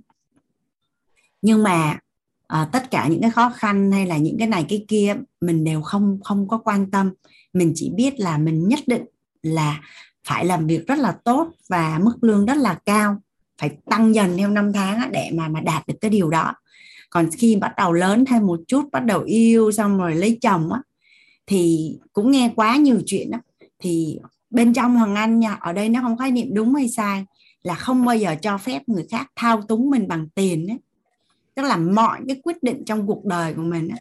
Nhưng 1.42 1.64
mà 1.64 2.00
à, 2.48 2.70
tất 2.72 2.92
cả 2.92 3.08
những 3.08 3.22
cái 3.22 3.32
khó 3.32 3.50
khăn 3.56 3.92
hay 3.92 4.06
là 4.06 4.18
những 4.18 4.38
cái 4.40 4.48
này 4.48 4.66
cái 4.70 4.86
kia 4.88 5.16
mình 5.42 5.64
đều 5.64 5.82
không 5.82 6.20
không 6.24 6.48
có 6.48 6.58
quan 6.58 6.92
tâm. 6.92 7.14
Mình 7.54 7.72
chỉ 7.76 7.92
biết 7.96 8.20
là 8.20 8.38
mình 8.38 8.68
nhất 8.68 8.80
định 8.88 9.06
là 9.44 9.82
phải 10.28 10.46
làm 10.46 10.68
việc 10.68 10.88
rất 10.88 11.00
là 11.00 11.12
tốt 11.24 11.52
và 11.70 12.00
mức 12.04 12.18
lương 12.22 12.46
rất 12.46 12.58
là 12.58 12.80
cao 12.86 13.22
phải 13.58 13.78
tăng 13.90 14.16
dần 14.16 14.38
theo 14.38 14.50
năm 14.50 14.74
tháng 14.74 15.12
để 15.12 15.30
mà 15.34 15.48
mà 15.48 15.62
đạt 15.62 15.88
được 15.88 15.96
cái 16.02 16.12
điều 16.12 16.30
đó 16.30 16.54
còn 17.10 17.30
khi 17.38 17.56
bắt 17.56 17.74
đầu 17.78 17.94
lớn 17.94 18.26
thêm 18.26 18.48
một 18.48 18.60
chút 18.68 18.92
bắt 18.92 19.06
đầu 19.06 19.22
yêu 19.22 19.72
xong 19.72 19.98
rồi 19.98 20.16
lấy 20.16 20.38
chồng 20.42 20.74
á 20.74 20.82
thì 21.48 21.92
cũng 22.14 22.32
nghe 22.32 22.54
quá 22.56 22.78
nhiều 22.78 23.02
chuyện 23.06 23.32
á 23.32 23.40
thì 23.80 24.20
bên 24.50 24.74
trong 24.74 24.96
hoàng 24.96 25.16
anh 25.16 25.40
nha 25.40 25.54
ở 25.54 25.74
đây 25.74 25.90
nó 25.90 26.02
không 26.02 26.18
khái 26.18 26.32
niệm 26.32 26.54
đúng 26.54 26.76
hay 26.76 26.90
sai 26.90 27.26
là 27.64 27.76
không 27.76 28.06
bao 28.06 28.16
giờ 28.16 28.36
cho 28.42 28.58
phép 28.58 28.82
người 28.88 29.06
khác 29.12 29.32
thao 29.36 29.62
túng 29.62 29.90
mình 29.90 30.08
bằng 30.08 30.28
tiền 30.36 30.68
ấy. 30.68 30.78
tức 31.56 31.64
là 31.64 31.78
mọi 31.78 32.20
cái 32.28 32.42
quyết 32.44 32.64
định 32.64 32.84
trong 32.86 33.08
cuộc 33.08 33.26
đời 33.26 33.54
của 33.54 33.62
mình 33.62 33.88
á, 33.88 33.98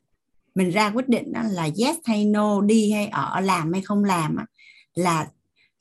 mình 0.55 0.71
ra 0.71 0.91
quyết 0.91 1.09
định 1.09 1.33
đó 1.33 1.43
là 1.51 1.63
yes 1.63 1.97
hay 2.05 2.25
no 2.25 2.61
đi 2.61 2.93
hay 2.93 3.07
ở 3.07 3.41
làm 3.41 3.73
hay 3.73 3.83
không 3.83 4.05
làm 4.05 4.37
á, 4.37 4.47
là 4.95 5.27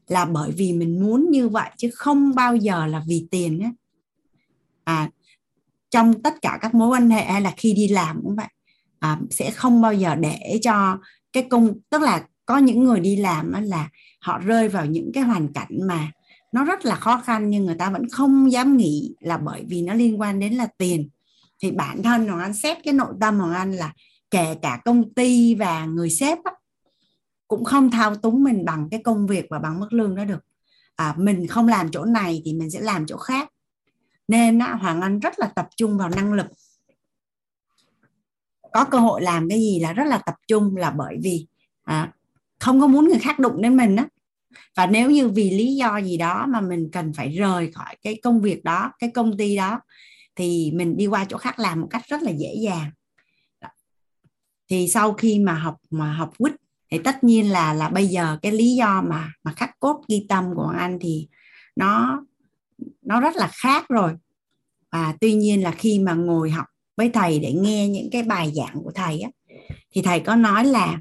là 0.08 0.26
bởi 0.26 0.52
vì 0.52 0.74
mình 0.74 1.04
muốn 1.04 1.30
như 1.32 1.50
vậy 1.50 1.70
chứ 1.78 1.90
không 1.94 2.36
bao 2.36 2.56
giờ 2.56 2.86
là 2.86 3.02
vì 3.08 3.28
tiền 3.32 3.60
nhé. 3.60 3.72
à 4.84 5.10
trong 5.90 6.22
tất 6.22 6.42
cả 6.42 6.58
các 6.62 6.76
mối 6.76 6.90
quan 6.90 7.10
hệ 7.10 7.26
hay 7.26 7.42
là 7.42 7.54
khi 7.58 7.74
đi 7.74 7.88
làm 7.88 8.22
cũng 8.24 8.36
vậy 8.36 8.48
à, 9.00 9.20
sẽ 9.30 9.52
không 9.52 9.82
bao 9.82 9.94
giờ 9.94 10.16
để 10.16 10.60
cho 10.62 10.98
cái 11.34 11.44
công 11.50 11.74
tức 11.90 12.02
là 12.02 12.24
có 12.46 12.58
những 12.58 12.84
người 12.84 13.00
đi 13.00 13.16
làm 13.16 13.54
là 13.64 13.90
họ 14.22 14.38
rơi 14.38 14.70
vào 14.70 14.86
những 14.86 15.12
cái 15.14 15.24
hoàn 15.24 15.54
cảnh 15.54 15.80
mà 15.88 16.12
nó 16.52 16.64
rất 16.64 16.86
là 16.86 16.96
khó 16.96 17.22
khăn 17.26 17.50
nhưng 17.50 17.66
người 17.66 17.76
ta 17.76 17.90
vẫn 17.90 18.10
không 18.10 18.52
dám 18.52 18.78
nghĩ 18.78 19.16
là 19.20 19.38
bởi 19.38 19.64
vì 19.68 19.82
nó 19.82 19.94
liên 19.94 20.20
quan 20.20 20.40
đến 20.40 20.54
là 20.54 20.68
tiền 20.78 21.10
thì 21.62 21.72
bản 21.72 22.04
thân 22.04 22.28
hoàng 22.28 22.40
anh 22.40 22.54
xét 22.54 22.78
cái 22.84 22.94
nội 22.94 23.14
tâm 23.22 23.40
hoàng 23.40 23.54
anh 23.54 23.72
là 23.72 23.94
kể 24.32 24.56
cả 24.62 24.82
công 24.86 25.14
ty 25.14 25.56
và 25.56 25.86
người 25.86 26.10
sếp 26.10 26.38
á, 26.44 26.52
cũng 27.48 27.64
không 27.64 27.92
thao 27.92 28.16
túng 28.16 28.44
mình 28.44 28.66
bằng 28.66 28.88
cái 28.92 29.02
công 29.04 29.28
việc 29.28 29.46
và 29.50 29.60
bằng 29.60 29.80
mức 29.80 29.94
lương 29.94 30.16
đó 30.16 30.26
được. 30.26 30.46
À, 30.96 31.16
mình 31.18 31.48
không 31.48 31.68
làm 31.68 31.92
chỗ 31.92 32.06
này 32.06 32.42
thì 32.46 32.54
mình 32.54 32.70
sẽ 32.70 32.80
làm 32.80 33.06
chỗ 33.06 33.18
khác. 33.18 33.50
Nên 34.28 34.60
á, 34.60 34.74
hoàng 34.74 35.02
anh 35.02 35.20
rất 35.20 35.40
là 35.40 35.48
tập 35.48 35.68
trung 35.78 35.98
vào 35.98 36.10
năng 36.10 36.34
lực. 36.34 36.48
Có 38.74 38.86
cơ 38.86 38.98
hội 38.98 39.22
làm 39.22 39.50
cái 39.50 39.60
gì 39.60 39.80
là 39.80 39.94
rất 39.94 40.08
là 40.08 40.18
tập 40.18 40.36
trung 40.48 40.78
là 40.78 40.92
bởi 40.92 41.18
vì 41.24 41.48
à, 41.84 42.14
không 42.60 42.82
có 42.82 42.88
muốn 42.88 43.08
người 43.08 43.20
khác 43.20 43.40
đụng 43.40 43.62
đến 43.62 43.78
mình 43.78 43.96
á. 43.96 44.08
Và 44.76 44.86
nếu 44.86 45.12
như 45.12 45.30
vì 45.30 45.50
lý 45.50 45.76
do 45.76 45.98
gì 45.98 46.18
đó 46.18 46.46
mà 46.50 46.62
mình 46.62 46.90
cần 46.92 47.14
phải 47.14 47.30
rời 47.30 47.72
khỏi 47.72 47.96
cái 48.02 48.20
công 48.24 48.42
việc 48.42 48.64
đó 48.64 48.92
cái 49.00 49.10
công 49.10 49.38
ty 49.38 49.56
đó 49.56 49.80
thì 50.36 50.72
mình 50.74 50.98
đi 50.98 51.08
qua 51.08 51.26
chỗ 51.30 51.38
khác 51.38 51.60
làm 51.60 51.82
một 51.82 51.88
cách 51.90 52.04
rất 52.08 52.24
là 52.24 52.32
dễ 52.32 52.56
dàng. 52.62 52.92
Thì 54.70 54.88
sau 54.88 55.14
khi 55.14 55.40
mà 55.40 55.54
học 55.54 55.78
mà 55.90 56.14
học 56.14 56.34
quýt 56.38 56.54
thì 56.92 56.98
tất 57.04 57.24
nhiên 57.24 57.52
là 57.52 57.74
là 57.74 57.90
bây 57.90 58.08
giờ 58.08 58.38
cái 58.42 58.52
lý 58.52 58.76
do 58.76 59.02
mà 59.02 59.34
mà 59.44 59.52
khắc 59.52 59.80
cốt 59.80 60.02
ghi 60.08 60.26
tâm 60.30 60.46
của 60.56 60.74
anh 60.78 60.98
thì 61.02 61.28
nó 61.76 62.24
nó 63.02 63.20
rất 63.20 63.36
là 63.36 63.50
khác 63.54 63.86
rồi. 63.90 64.14
Và 64.92 65.14
tuy 65.22 65.34
nhiên 65.34 65.64
là 65.64 65.72
khi 65.72 66.00
mà 66.00 66.14
ngồi 66.14 66.52
học 66.52 66.66
với 66.98 67.10
thầy 67.10 67.40
để 67.40 67.54
nghe 67.54 67.90
những 67.90 68.10
cái 68.12 68.24
bài 68.24 68.52
giảng 68.56 68.84
của 68.84 68.92
thầy 68.92 69.20
á 69.20 69.30
thì 69.92 70.02
thầy 70.02 70.20
có 70.20 70.36
nói 70.36 70.66
là 70.66 71.00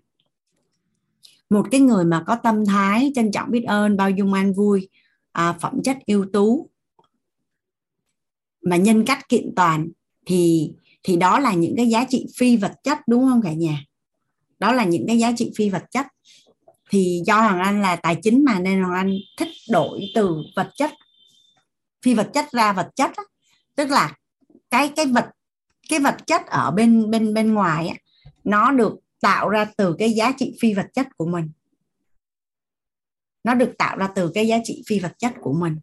một 1.50 1.66
cái 1.70 1.80
người 1.80 2.04
mà 2.04 2.24
có 2.26 2.36
tâm 2.36 2.66
thái 2.66 3.12
trân 3.14 3.32
trọng 3.32 3.50
biết 3.50 3.64
ơn 3.64 3.96
bao 3.96 4.10
dung 4.10 4.32
an 4.32 4.52
vui 4.52 4.88
à, 5.32 5.52
phẩm 5.52 5.82
chất 5.84 5.98
ưu 6.06 6.26
tú 6.32 6.70
mà 8.62 8.76
nhân 8.76 9.04
cách 9.04 9.28
kiện 9.28 9.52
toàn 9.56 9.88
thì 10.26 10.72
thì 11.02 11.16
đó 11.16 11.38
là 11.38 11.54
những 11.54 11.74
cái 11.76 11.88
giá 11.88 12.04
trị 12.08 12.26
phi 12.36 12.56
vật 12.56 12.72
chất 12.82 12.98
đúng 13.06 13.24
không 13.24 13.42
cả 13.42 13.52
nhà? 13.52 13.84
Đó 14.58 14.72
là 14.72 14.84
những 14.84 15.06
cái 15.06 15.18
giá 15.18 15.32
trị 15.36 15.52
phi 15.56 15.70
vật 15.70 15.84
chất. 15.90 16.06
Thì 16.90 17.22
do 17.26 17.40
hoàng 17.40 17.60
anh 17.60 17.82
là 17.82 17.96
tài 17.96 18.16
chính 18.22 18.44
mà 18.44 18.58
nên 18.58 18.82
hoàng 18.82 18.94
anh 18.94 19.16
thích 19.38 19.48
đổi 19.70 20.00
từ 20.14 20.36
vật 20.56 20.70
chất 20.76 20.90
phi 22.04 22.14
vật 22.14 22.30
chất 22.34 22.52
ra 22.52 22.72
vật 22.72 22.90
chất 22.96 23.10
tức 23.76 23.90
là 23.90 24.14
cái 24.70 24.92
cái 24.96 25.06
vật 25.06 25.26
cái 25.88 26.00
vật 26.00 26.16
chất 26.26 26.46
ở 26.46 26.70
bên 26.70 27.10
bên 27.10 27.34
bên 27.34 27.54
ngoài 27.54 27.88
á, 27.88 27.94
nó 28.44 28.72
được 28.72 28.94
tạo 29.20 29.48
ra 29.48 29.66
từ 29.76 29.96
cái 29.98 30.12
giá 30.12 30.32
trị 30.38 30.56
phi 30.60 30.74
vật 30.74 30.86
chất 30.94 31.06
của 31.16 31.26
mình. 31.26 31.50
Nó 33.44 33.54
được 33.54 33.72
tạo 33.78 33.96
ra 33.96 34.08
từ 34.14 34.30
cái 34.34 34.46
giá 34.46 34.58
trị 34.64 34.82
phi 34.86 34.98
vật 34.98 35.12
chất 35.18 35.32
của 35.40 35.52
mình. 35.52 35.78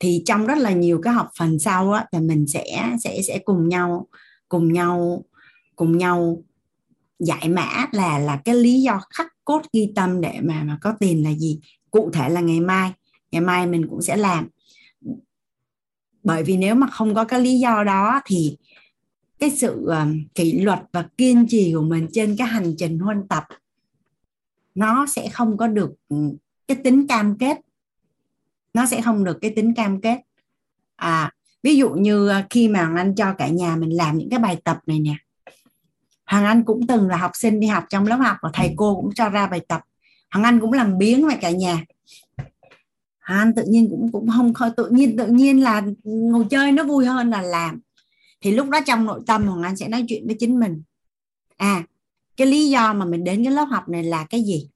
Thì 0.00 0.22
trong 0.26 0.46
rất 0.46 0.58
là 0.58 0.72
nhiều 0.72 1.00
cái 1.02 1.14
học 1.14 1.30
phần 1.38 1.58
sau 1.58 1.92
á 1.92 2.06
thì 2.12 2.18
mình 2.18 2.46
sẽ 2.46 2.96
sẽ 3.04 3.22
sẽ 3.22 3.38
cùng 3.44 3.68
nhau 3.68 4.06
cùng 4.48 4.72
nhau 4.72 5.24
cùng 5.76 5.98
nhau 5.98 6.42
giải 7.18 7.48
mã 7.48 7.86
là 7.92 8.18
là 8.18 8.40
cái 8.44 8.54
lý 8.54 8.82
do 8.82 9.00
khắc 9.10 9.26
cốt 9.44 9.62
ghi 9.72 9.92
tâm 9.94 10.20
để 10.20 10.40
mà 10.42 10.62
mà 10.62 10.78
có 10.80 10.94
tiền 11.00 11.24
là 11.24 11.34
gì. 11.34 11.60
Cụ 11.90 12.10
thể 12.10 12.28
là 12.28 12.40
ngày 12.40 12.60
mai 12.60 12.92
ngày 13.32 13.40
mai 13.40 13.66
mình 13.66 13.86
cũng 13.90 14.02
sẽ 14.02 14.16
làm. 14.16 14.48
Bởi 16.22 16.42
vì 16.42 16.56
nếu 16.56 16.74
mà 16.74 16.86
không 16.86 17.14
có 17.14 17.24
cái 17.24 17.40
lý 17.40 17.58
do 17.58 17.84
đó 17.84 18.20
thì 18.26 18.56
cái 19.38 19.50
sự 19.50 19.86
uh, 19.86 20.34
kỷ 20.34 20.52
luật 20.52 20.78
và 20.92 21.08
kiên 21.18 21.46
trì 21.48 21.72
của 21.74 21.82
mình 21.82 22.08
trên 22.12 22.36
cái 22.36 22.46
hành 22.46 22.74
trình 22.78 22.98
huân 22.98 23.28
tập 23.28 23.44
nó 24.74 25.06
sẽ 25.06 25.28
không 25.28 25.56
có 25.56 25.66
được 25.66 25.90
ừ, 26.08 26.16
cái 26.68 26.76
tính 26.84 27.06
cam 27.06 27.38
kết 27.38 27.56
nó 28.74 28.86
sẽ 28.86 29.02
không 29.02 29.24
được 29.24 29.38
cái 29.40 29.50
tính 29.56 29.74
cam 29.74 30.00
kết. 30.00 30.18
À 30.96 31.32
ví 31.62 31.76
dụ 31.76 31.90
như 31.90 32.28
à, 32.28 32.46
khi 32.50 32.68
mà 32.68 32.84
Hoàng 32.84 32.96
Anh 32.96 33.14
cho 33.14 33.32
cả 33.32 33.48
nhà 33.48 33.76
mình 33.76 33.96
làm 33.96 34.18
những 34.18 34.30
cái 34.30 34.38
bài 34.38 34.56
tập 34.64 34.78
này 34.86 35.00
nè. 35.00 35.14
Hoàng 36.26 36.44
Anh 36.44 36.64
cũng 36.64 36.86
từng 36.86 37.08
là 37.08 37.16
học 37.16 37.30
sinh 37.34 37.60
đi 37.60 37.66
học 37.66 37.84
trong 37.88 38.06
lớp 38.06 38.16
học 38.16 38.36
và 38.42 38.50
thầy 38.52 38.74
cô 38.76 38.94
cũng 38.94 39.14
cho 39.14 39.28
ra 39.28 39.46
bài 39.46 39.60
tập. 39.68 39.80
Hoàng 40.30 40.44
Anh 40.44 40.60
cũng 40.60 40.72
làm 40.72 40.98
biến 40.98 41.26
mà 41.26 41.36
cả 41.40 41.50
nhà. 41.50 41.84
Hoàng 43.20 43.40
Anh 43.40 43.54
tự 43.54 43.64
nhiên 43.68 43.88
cũng 43.90 44.12
cũng 44.12 44.28
không 44.36 44.54
khơi 44.54 44.70
tự 44.76 44.88
nhiên 44.90 45.16
tự 45.16 45.26
nhiên 45.26 45.62
là 45.62 45.82
ngồi 46.04 46.46
chơi 46.50 46.72
nó 46.72 46.84
vui 46.84 47.06
hơn 47.06 47.30
là 47.30 47.42
làm. 47.42 47.80
Thì 48.40 48.50
lúc 48.50 48.68
đó 48.68 48.80
trong 48.86 49.04
nội 49.04 49.20
tâm 49.26 49.46
Hoàng 49.46 49.62
Anh 49.62 49.76
sẽ 49.76 49.88
nói 49.88 50.04
chuyện 50.08 50.26
với 50.26 50.36
chính 50.38 50.60
mình. 50.60 50.82
À 51.56 51.82
cái 52.36 52.46
lý 52.46 52.70
do 52.70 52.92
mà 52.92 53.04
mình 53.04 53.24
đến 53.24 53.44
cái 53.44 53.52
lớp 53.52 53.64
học 53.64 53.88
này 53.88 54.02
là 54.02 54.26
cái 54.30 54.42
gì? 54.42 54.68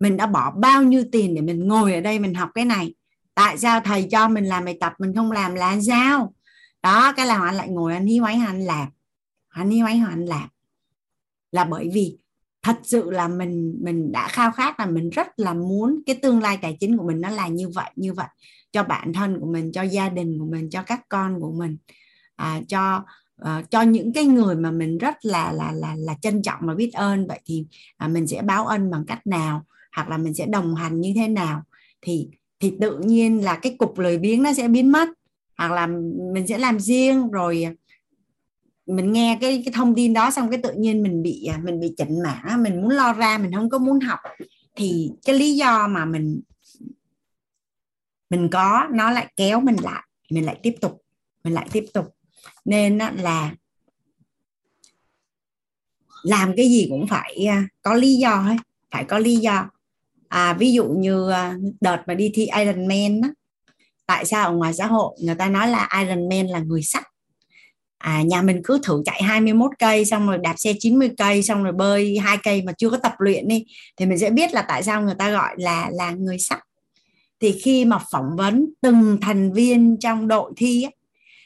Mình 0.00 0.16
đã 0.16 0.26
bỏ 0.26 0.50
bao 0.50 0.82
nhiêu 0.82 1.04
tiền 1.12 1.34
để 1.34 1.40
mình 1.40 1.68
ngồi 1.68 1.94
ở 1.94 2.00
đây 2.00 2.18
mình 2.18 2.34
học 2.34 2.50
cái 2.54 2.64
này? 2.64 2.94
Tại 3.34 3.58
sao 3.58 3.80
thầy 3.80 4.08
cho 4.10 4.28
mình 4.28 4.44
làm 4.44 4.64
bài 4.64 4.76
tập 4.80 4.92
mình 4.98 5.14
không 5.14 5.32
làm 5.32 5.54
là 5.54 5.80
sao? 5.86 6.34
Đó 6.82 7.12
cái 7.12 7.26
là 7.26 7.42
anh 7.42 7.54
lại 7.54 7.68
ngồi 7.68 7.94
anh 7.94 8.06
hí 8.06 8.18
ấy 8.18 8.34
anh 8.46 8.60
làm. 8.60 8.88
Anh 9.48 9.70
hí 9.70 9.80
ấy 9.80 10.02
anh 10.08 10.24
làm. 10.24 10.48
Là 11.52 11.64
bởi 11.64 11.90
vì 11.94 12.18
thật 12.62 12.78
sự 12.82 13.10
là 13.10 13.28
mình 13.28 13.78
mình 13.82 14.12
đã 14.12 14.28
khao 14.28 14.52
khát 14.52 14.80
là 14.80 14.86
mình 14.86 15.10
rất 15.10 15.26
là 15.36 15.54
muốn 15.54 16.02
cái 16.06 16.18
tương 16.22 16.42
lai 16.42 16.58
tài 16.62 16.76
chính 16.80 16.96
của 16.96 17.06
mình 17.06 17.20
nó 17.20 17.30
là 17.30 17.48
như 17.48 17.68
vậy 17.68 17.90
như 17.96 18.12
vậy. 18.12 18.26
Cho 18.72 18.82
bản 18.82 19.12
thân 19.12 19.40
của 19.40 19.46
mình 19.46 19.72
cho 19.72 19.82
gia 19.82 20.08
đình 20.08 20.38
của 20.38 20.46
mình 20.46 20.70
cho 20.70 20.82
các 20.82 21.00
con 21.08 21.40
của 21.40 21.52
mình. 21.52 21.76
À, 22.36 22.60
cho 22.68 23.04
uh, 23.42 23.70
cho 23.70 23.82
những 23.82 24.12
cái 24.12 24.24
người 24.24 24.56
mà 24.56 24.70
mình 24.70 24.98
rất 24.98 25.14
là 25.22 25.52
là 25.52 25.72
là 25.72 25.94
là 25.98 26.14
trân 26.22 26.42
trọng 26.42 26.60
và 26.60 26.74
biết 26.74 26.90
ơn. 26.92 27.26
Vậy 27.26 27.40
thì 27.44 27.66
à, 27.96 28.08
mình 28.08 28.26
sẽ 28.26 28.42
báo 28.42 28.66
ân 28.66 28.90
bằng 28.90 29.04
cách 29.06 29.26
nào? 29.26 29.64
Hoặc 29.96 30.08
là 30.08 30.18
mình 30.18 30.34
sẽ 30.34 30.46
đồng 30.46 30.74
hành 30.74 31.00
như 31.00 31.12
thế 31.16 31.28
nào? 31.28 31.62
Thì 32.00 32.28
thì 32.64 32.74
tự 32.80 32.98
nhiên 32.98 33.44
là 33.44 33.58
cái 33.62 33.76
cục 33.78 33.98
lười 33.98 34.18
biếng 34.18 34.42
nó 34.42 34.52
sẽ 34.52 34.68
biến 34.68 34.92
mất, 34.92 35.08
hoặc 35.58 35.72
là 35.72 35.86
mình 36.32 36.46
sẽ 36.46 36.58
làm 36.58 36.80
riêng, 36.80 37.30
rồi 37.30 37.66
mình 38.86 39.12
nghe 39.12 39.38
cái 39.40 39.62
cái 39.64 39.74
thông 39.74 39.94
tin 39.94 40.12
đó 40.12 40.30
xong 40.30 40.50
cái 40.50 40.60
tự 40.62 40.72
nhiên 40.72 41.02
mình 41.02 41.22
bị 41.22 41.44
à, 41.44 41.60
mình 41.64 41.80
bị 41.80 41.94
chỉnh 41.96 42.22
mã 42.22 42.56
mình 42.56 42.82
muốn 42.82 42.90
lo 42.90 43.12
ra, 43.12 43.38
mình 43.38 43.52
không 43.52 43.70
có 43.70 43.78
muốn 43.78 44.00
học. 44.00 44.18
Thì 44.76 45.10
cái 45.24 45.38
lý 45.38 45.56
do 45.56 45.88
mà 45.88 46.04
mình 46.04 46.40
mình 48.30 48.48
có, 48.52 48.88
nó 48.92 49.10
lại 49.10 49.32
kéo 49.36 49.60
mình 49.60 49.76
lại 49.82 50.02
mình 50.30 50.44
lại 50.44 50.58
tiếp 50.62 50.74
tục, 50.80 51.02
mình 51.44 51.54
lại 51.54 51.68
tiếp 51.72 51.84
tục. 51.94 52.06
Nên 52.64 52.98
là 52.98 53.54
làm 56.22 56.52
cái 56.56 56.68
gì 56.68 56.86
cũng 56.90 57.06
phải 57.06 57.46
à, 57.48 57.68
có 57.82 57.94
lý 57.94 58.14
do 58.14 58.44
ấy, 58.46 58.56
phải 58.90 59.04
có 59.04 59.18
lý 59.18 59.36
do 59.36 59.70
à, 60.28 60.54
ví 60.54 60.72
dụ 60.72 60.88
như 60.88 61.30
à, 61.30 61.54
đợt 61.80 62.02
mà 62.06 62.14
đi 62.14 62.30
thi 62.34 62.48
Ironman 62.58 63.20
đó, 63.20 63.28
tại 64.06 64.24
sao 64.24 64.46
ở 64.46 64.52
ngoài 64.52 64.74
xã 64.74 64.86
hội 64.86 65.16
người 65.20 65.34
ta 65.34 65.48
nói 65.48 65.68
là 65.68 65.88
Ironman 66.00 66.46
là 66.46 66.58
người 66.58 66.82
sắt? 66.82 67.04
À, 67.98 68.22
nhà 68.22 68.42
mình 68.42 68.60
cứ 68.64 68.80
thử 68.82 69.02
chạy 69.04 69.22
21 69.22 69.70
cây 69.78 70.04
xong 70.04 70.26
rồi 70.26 70.38
đạp 70.38 70.54
xe 70.56 70.72
90 70.78 71.10
cây 71.18 71.42
xong 71.42 71.64
rồi 71.64 71.72
bơi 71.72 72.18
hai 72.18 72.38
cây 72.42 72.62
mà 72.62 72.72
chưa 72.78 72.90
có 72.90 72.96
tập 72.96 73.12
luyện 73.18 73.48
đi 73.48 73.64
thì 73.96 74.06
mình 74.06 74.18
sẽ 74.18 74.30
biết 74.30 74.52
là 74.52 74.64
tại 74.68 74.82
sao 74.82 75.02
người 75.02 75.14
ta 75.18 75.30
gọi 75.30 75.54
là 75.58 75.90
là 75.92 76.10
người 76.10 76.38
sắt. 76.38 76.58
Thì 77.40 77.52
khi 77.62 77.84
mà 77.84 77.98
phỏng 78.10 78.36
vấn 78.36 78.66
từng 78.80 79.18
thành 79.20 79.52
viên 79.52 79.96
trong 80.00 80.28
đội 80.28 80.52
thi 80.56 80.82
ấy, 80.82 80.96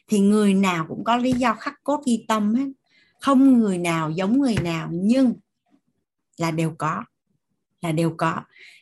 thì 0.08 0.18
người 0.18 0.54
nào 0.54 0.86
cũng 0.88 1.04
có 1.04 1.16
lý 1.16 1.32
do 1.32 1.54
khắc 1.54 1.74
cốt 1.84 2.02
ghi 2.06 2.24
tâm 2.28 2.54
hết. 2.54 2.66
Không 3.20 3.58
người 3.58 3.78
nào 3.78 4.10
giống 4.10 4.40
người 4.40 4.56
nào 4.62 4.88
nhưng 4.92 5.34
là 6.36 6.50
đều 6.50 6.74
có 6.78 7.04
là 7.80 7.92
đều 7.92 8.14
có. 8.16 8.34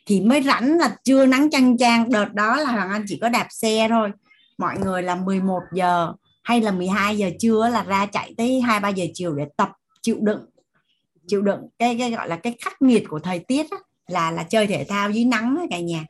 Thì 0.05 0.21
mới 0.21 0.43
rảnh 0.43 0.77
là 0.77 0.95
trưa 1.03 1.25
nắng 1.25 1.49
chăng 1.49 1.77
chang 1.77 2.09
đợt 2.09 2.33
đó 2.33 2.55
là 2.55 2.71
hoàng 2.71 2.89
anh 2.89 3.05
chỉ 3.07 3.19
có 3.21 3.29
đạp 3.29 3.47
xe 3.49 3.87
thôi. 3.89 4.11
Mọi 4.57 4.79
người 4.79 5.03
là 5.03 5.15
11 5.15 5.61
giờ 5.73 6.13
hay 6.43 6.61
là 6.61 6.71
12 6.71 7.17
giờ 7.17 7.29
trưa 7.39 7.69
là 7.71 7.83
ra 7.83 8.05
chạy 8.05 8.33
tới 8.37 8.61
hai 8.61 8.79
ba 8.79 8.89
giờ 8.89 9.05
chiều 9.13 9.35
để 9.35 9.45
tập 9.57 9.69
chịu 10.01 10.17
đựng. 10.21 10.45
Chịu 11.27 11.41
đựng 11.41 11.59
cái 11.79 11.97
cái 11.99 12.11
gọi 12.11 12.29
là 12.29 12.35
cái 12.35 12.55
khắc 12.61 12.81
nghiệt 12.81 13.03
của 13.09 13.19
thời 13.19 13.39
tiết 13.39 13.67
đó, 13.71 13.77
là 14.07 14.31
là 14.31 14.43
chơi 14.43 14.67
thể 14.67 14.85
thao 14.89 15.11
dưới 15.11 15.25
nắng 15.25 15.55
đó 15.55 15.65
cả 15.69 15.79
nhà. 15.79 16.05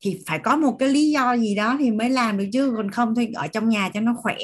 Thì 0.00 0.22
phải 0.26 0.38
có 0.38 0.56
một 0.56 0.76
cái 0.78 0.88
lý 0.88 1.10
do 1.10 1.36
gì 1.36 1.54
đó 1.54 1.76
thì 1.78 1.90
mới 1.90 2.10
làm 2.10 2.38
được 2.38 2.46
chứ 2.52 2.74
còn 2.76 2.90
không 2.90 3.14
thì 3.14 3.32
ở 3.34 3.46
trong 3.46 3.68
nhà 3.68 3.90
cho 3.94 4.00
nó 4.00 4.14
khỏe. 4.22 4.36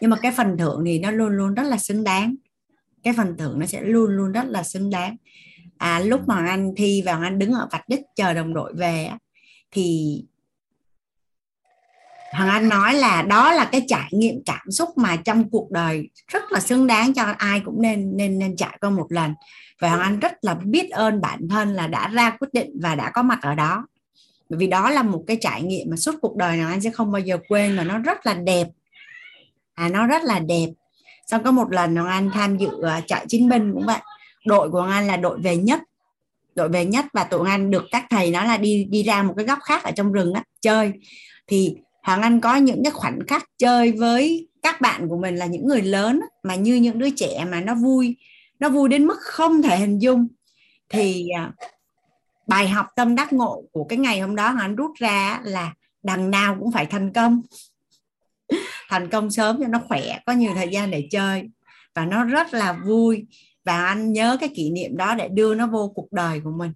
Nhưng 0.00 0.10
mà 0.10 0.16
cái 0.22 0.32
phần 0.32 0.56
thưởng 0.58 0.82
thì 0.86 0.98
nó 0.98 1.10
luôn 1.10 1.28
luôn 1.28 1.54
rất 1.54 1.62
là 1.62 1.78
xứng 1.78 2.04
đáng. 2.04 2.34
Cái 3.02 3.14
phần 3.16 3.36
thưởng 3.38 3.58
nó 3.58 3.66
sẽ 3.66 3.82
luôn 3.82 4.10
luôn 4.10 4.32
rất 4.32 4.44
là 4.46 4.62
xứng 4.62 4.90
đáng 4.90 5.16
à, 5.78 6.00
lúc 6.00 6.20
mà 6.26 6.46
anh 6.46 6.72
thi 6.76 7.02
vào 7.06 7.20
anh 7.22 7.38
đứng 7.38 7.52
ở 7.52 7.68
vạch 7.72 7.88
đích 7.88 8.00
chờ 8.16 8.34
đồng 8.34 8.54
đội 8.54 8.72
về 8.74 9.10
thì 9.70 10.22
Hoàng 12.32 12.48
Anh 12.48 12.68
nói 12.68 12.94
là 12.94 13.22
đó 13.22 13.52
là 13.52 13.64
cái 13.64 13.84
trải 13.88 14.08
nghiệm 14.10 14.34
cảm 14.46 14.70
xúc 14.70 14.88
mà 14.96 15.16
trong 15.16 15.50
cuộc 15.50 15.70
đời 15.70 16.08
rất 16.28 16.52
là 16.52 16.60
xứng 16.60 16.86
đáng 16.86 17.14
cho 17.14 17.22
ai 17.38 17.60
cũng 17.64 17.82
nên 17.82 18.16
nên 18.16 18.38
nên 18.38 18.56
trải 18.56 18.78
qua 18.80 18.90
một 18.90 19.06
lần. 19.10 19.34
Và 19.80 19.88
Hoàng 19.88 20.00
Anh 20.00 20.20
rất 20.20 20.32
là 20.42 20.54
biết 20.54 20.90
ơn 20.90 21.20
bản 21.20 21.48
thân 21.50 21.74
là 21.74 21.86
đã 21.86 22.08
ra 22.08 22.30
quyết 22.30 22.48
định 22.52 22.70
và 22.82 22.94
đã 22.94 23.10
có 23.10 23.22
mặt 23.22 23.38
ở 23.42 23.54
đó. 23.54 23.86
Bởi 24.48 24.58
vì 24.58 24.66
đó 24.66 24.90
là 24.90 25.02
một 25.02 25.24
cái 25.26 25.38
trải 25.40 25.62
nghiệm 25.62 25.86
mà 25.90 25.96
suốt 25.96 26.14
cuộc 26.20 26.36
đời 26.36 26.56
nào 26.56 26.68
Anh 26.68 26.80
sẽ 26.80 26.90
không 26.90 27.12
bao 27.12 27.20
giờ 27.20 27.38
quên 27.48 27.76
và 27.76 27.84
nó 27.84 27.98
rất 27.98 28.26
là 28.26 28.34
đẹp. 28.34 28.66
À 29.74 29.88
nó 29.88 30.06
rất 30.06 30.22
là 30.22 30.38
đẹp. 30.38 30.66
Xong 31.26 31.42
có 31.44 31.50
một 31.50 31.72
lần 31.72 31.96
Hoàng 31.96 32.08
Anh 32.08 32.30
tham 32.30 32.58
dự 32.58 32.68
ờ, 32.82 33.00
chạy 33.06 33.26
chiến 33.28 33.48
binh 33.48 33.72
cũng 33.72 33.86
vậy 33.86 34.00
đội 34.46 34.70
của 34.70 34.82
Hoàng 34.82 35.06
là 35.06 35.16
đội 35.16 35.38
về 35.38 35.56
nhất, 35.56 35.82
đội 36.54 36.68
về 36.68 36.84
nhất 36.84 37.04
và 37.12 37.24
tụi 37.24 37.50
anh 37.50 37.70
được 37.70 37.84
các 37.90 38.06
thầy 38.10 38.30
nói 38.30 38.46
là 38.46 38.56
đi 38.56 38.84
đi 38.90 39.02
ra 39.02 39.22
một 39.22 39.34
cái 39.36 39.46
góc 39.46 39.58
khác 39.64 39.84
ở 39.84 39.90
trong 39.90 40.12
rừng 40.12 40.32
á, 40.32 40.42
chơi. 40.60 40.92
Thì 41.46 41.76
Hoàng 42.02 42.22
Anh 42.22 42.40
có 42.40 42.56
những 42.56 42.84
cái 42.84 42.92
khoảnh 42.92 43.18
khắc 43.28 43.44
chơi 43.58 43.92
với 43.92 44.48
các 44.62 44.80
bạn 44.80 45.08
của 45.08 45.18
mình 45.18 45.36
là 45.36 45.46
những 45.46 45.66
người 45.66 45.82
lớn 45.82 46.20
mà 46.42 46.54
như 46.54 46.74
những 46.74 46.98
đứa 46.98 47.10
trẻ 47.10 47.44
mà 47.50 47.60
nó 47.60 47.74
vui 47.74 48.16
nó 48.58 48.68
vui 48.68 48.88
đến 48.88 49.06
mức 49.06 49.18
không 49.20 49.62
thể 49.62 49.78
hình 49.78 49.98
dung. 49.98 50.28
Thì 50.88 51.28
à, 51.28 51.52
bài 52.46 52.68
học 52.68 52.86
tâm 52.96 53.14
đắc 53.14 53.32
ngộ 53.32 53.62
của 53.72 53.84
cái 53.84 53.98
ngày 53.98 54.20
hôm 54.20 54.36
đó 54.36 54.44
Hoàng 54.44 54.58
Anh 54.58 54.76
rút 54.76 54.90
ra 54.98 55.40
là 55.44 55.74
đằng 56.02 56.30
nào 56.30 56.56
cũng 56.60 56.72
phải 56.72 56.86
thành 56.86 57.12
công. 57.12 57.42
Thành 58.88 59.08
công 59.08 59.30
sớm 59.30 59.56
cho 59.60 59.68
nó 59.68 59.80
khỏe, 59.88 60.18
có 60.26 60.32
nhiều 60.32 60.52
thời 60.54 60.68
gian 60.68 60.90
để 60.90 61.08
chơi 61.10 61.50
và 61.94 62.04
nó 62.04 62.24
rất 62.24 62.54
là 62.54 62.72
vui 62.72 63.26
và 63.66 63.84
anh 63.84 64.12
nhớ 64.12 64.36
cái 64.40 64.48
kỷ 64.54 64.70
niệm 64.70 64.96
đó 64.96 65.14
để 65.14 65.28
đưa 65.28 65.54
nó 65.54 65.66
vô 65.66 65.92
cuộc 65.94 66.12
đời 66.12 66.40
của 66.40 66.50
mình. 66.50 66.72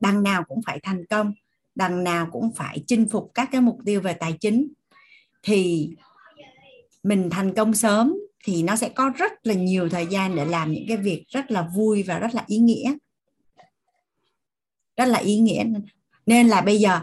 Đằng 0.00 0.22
nào 0.22 0.44
cũng 0.48 0.60
phải 0.66 0.80
thành 0.82 1.06
công, 1.06 1.32
đằng 1.74 2.04
nào 2.04 2.28
cũng 2.32 2.52
phải 2.56 2.84
chinh 2.86 3.08
phục 3.08 3.30
các 3.34 3.48
cái 3.52 3.60
mục 3.60 3.78
tiêu 3.84 4.00
về 4.00 4.12
tài 4.12 4.32
chính. 4.40 4.68
Thì 5.42 5.90
mình 7.02 7.30
thành 7.30 7.54
công 7.54 7.74
sớm 7.74 8.14
thì 8.44 8.62
nó 8.62 8.76
sẽ 8.76 8.88
có 8.88 9.12
rất 9.16 9.32
là 9.42 9.54
nhiều 9.54 9.88
thời 9.88 10.06
gian 10.06 10.36
để 10.36 10.44
làm 10.44 10.72
những 10.72 10.84
cái 10.88 10.96
việc 10.96 11.24
rất 11.28 11.50
là 11.50 11.70
vui 11.74 12.02
và 12.02 12.18
rất 12.18 12.34
là 12.34 12.44
ý 12.46 12.58
nghĩa. 12.58 12.94
Rất 14.96 15.04
là 15.04 15.18
ý 15.18 15.38
nghĩa. 15.38 15.64
Nên 16.26 16.48
là 16.48 16.60
bây 16.60 16.78
giờ, 16.78 17.00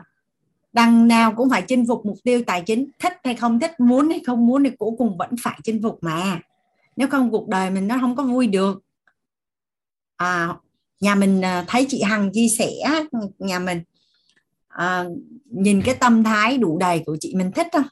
đằng 0.74 1.08
nào 1.08 1.34
cũng 1.38 1.50
phải 1.50 1.62
chinh 1.62 1.88
phục 1.88 2.06
mục 2.06 2.18
tiêu 2.24 2.42
tài 2.48 2.62
chính, 2.62 2.90
thích 3.00 3.14
hay 3.24 3.36
không 3.36 3.60
thích, 3.60 3.80
muốn 3.80 4.10
hay 4.10 4.22
không 4.26 4.48
muốn 4.48 4.64
thì 4.64 4.70
cuối 4.70 4.92
cùng 4.98 5.18
vẫn 5.18 5.30
phải 5.42 5.60
chinh 5.64 5.84
phục 5.84 5.98
mà. 6.02 6.40
Nếu 6.96 7.08
không, 7.08 7.32
cuộc 7.32 7.48
đời 7.48 7.70
mình 7.70 7.88
nó 7.88 7.98
không 8.02 8.16
có 8.16 8.24
vui 8.24 8.48
được 8.48 8.85
à, 10.18 10.50
nhà 11.00 11.16
mình 11.16 11.42
à, 11.42 11.66
thấy 11.68 11.86
chị 11.90 12.02
Hằng 12.02 12.32
chia 12.34 12.48
sẻ 12.48 12.72
nhà 13.40 13.60
mình 13.60 13.82
à, 14.68 15.06
nhìn 15.46 15.82
cái 15.82 15.96
tâm 15.96 16.24
thái 16.24 16.58
đủ 16.58 16.78
đầy 16.78 17.04
của 17.06 17.18
chị 17.20 17.36
mình 17.36 17.52
thích 17.52 17.68
không 17.74 17.86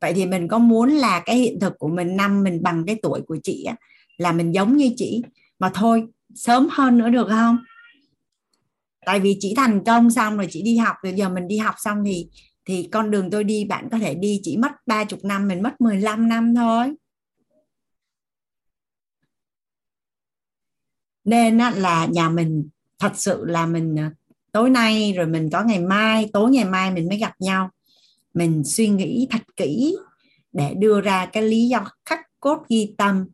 vậy 0.00 0.12
thì 0.14 0.26
mình 0.26 0.48
có 0.48 0.58
muốn 0.58 0.90
là 0.90 1.22
cái 1.26 1.36
hiện 1.36 1.60
thực 1.60 1.78
của 1.78 1.88
mình 1.88 2.16
năm 2.16 2.42
mình 2.42 2.62
bằng 2.62 2.84
cái 2.86 2.96
tuổi 3.02 3.20
của 3.26 3.36
chị 3.42 3.64
á, 3.64 3.76
là 4.16 4.32
mình 4.32 4.54
giống 4.54 4.76
như 4.76 4.90
chị. 4.96 5.22
Mà 5.58 5.70
thôi 5.74 6.06
sớm 6.34 6.68
hơn 6.70 6.98
nữa 6.98 7.08
được 7.08 7.26
không? 7.28 7.58
Tại 9.06 9.20
vì 9.20 9.36
chị 9.40 9.54
thành 9.56 9.84
công 9.84 10.10
xong 10.10 10.36
rồi 10.36 10.46
chị 10.50 10.62
đi 10.62 10.76
học 10.76 10.96
rồi 11.02 11.12
giờ 11.16 11.28
mình 11.28 11.48
đi 11.48 11.58
học 11.58 11.74
xong 11.78 12.04
thì 12.06 12.28
thì 12.64 12.88
con 12.92 13.10
đường 13.10 13.30
tôi 13.30 13.44
đi 13.44 13.64
bạn 13.64 13.88
có 13.92 13.98
thể 13.98 14.14
đi 14.14 14.40
chỉ 14.42 14.56
mất 14.56 14.72
ba 14.86 15.04
chục 15.04 15.24
năm 15.24 15.48
mình 15.48 15.62
mất 15.62 15.80
15 15.80 16.28
năm 16.28 16.54
thôi. 16.54 16.94
Nên 21.26 21.58
là 21.58 22.06
nhà 22.06 22.28
mình 22.28 22.68
thật 22.98 23.12
sự 23.14 23.44
là 23.44 23.66
mình 23.66 23.98
à, 23.98 24.10
tối 24.52 24.70
nay 24.70 25.12
rồi 25.16 25.26
mình 25.26 25.50
có 25.50 25.62
ngày 25.62 25.80
mai, 25.80 26.30
tối 26.32 26.50
ngày 26.50 26.64
mai 26.64 26.90
mình 26.90 27.08
mới 27.08 27.18
gặp 27.18 27.34
nhau. 27.38 27.70
Mình 28.34 28.64
suy 28.64 28.88
nghĩ 28.88 29.28
thật 29.30 29.56
kỹ 29.56 29.96
để 30.52 30.74
đưa 30.74 31.00
ra 31.00 31.26
cái 31.26 31.42
lý 31.42 31.68
do 31.68 31.84
khắc 32.04 32.20
cốt 32.40 32.64
ghi 32.68 32.94
tâm 32.98 33.26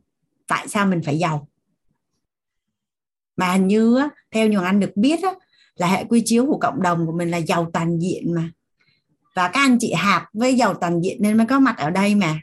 tại 0.47 0.67
sao 0.67 0.85
mình 0.85 1.01
phải 1.05 1.19
giàu. 1.19 1.47
Mà 3.37 3.51
hình 3.51 3.67
như 3.67 3.99
theo 4.31 4.47
nhiều 4.47 4.61
anh 4.61 4.79
được 4.79 4.91
biết 4.95 5.19
là 5.75 5.87
hệ 5.87 6.03
quy 6.03 6.21
chiếu 6.25 6.45
của 6.45 6.57
cộng 6.57 6.81
đồng 6.81 7.05
của 7.05 7.11
mình 7.11 7.31
là 7.31 7.37
giàu 7.37 7.69
toàn 7.73 7.99
diện 7.99 8.33
mà. 8.33 8.49
Và 9.35 9.47
các 9.47 9.59
anh 9.59 9.77
chị 9.79 9.93
hạp 9.93 10.23
với 10.33 10.55
giàu 10.55 10.73
toàn 10.73 11.01
diện 11.01 11.17
nên 11.21 11.37
mới 11.37 11.47
có 11.47 11.59
mặt 11.59 11.75
ở 11.77 11.89
đây 11.89 12.15
mà. 12.15 12.41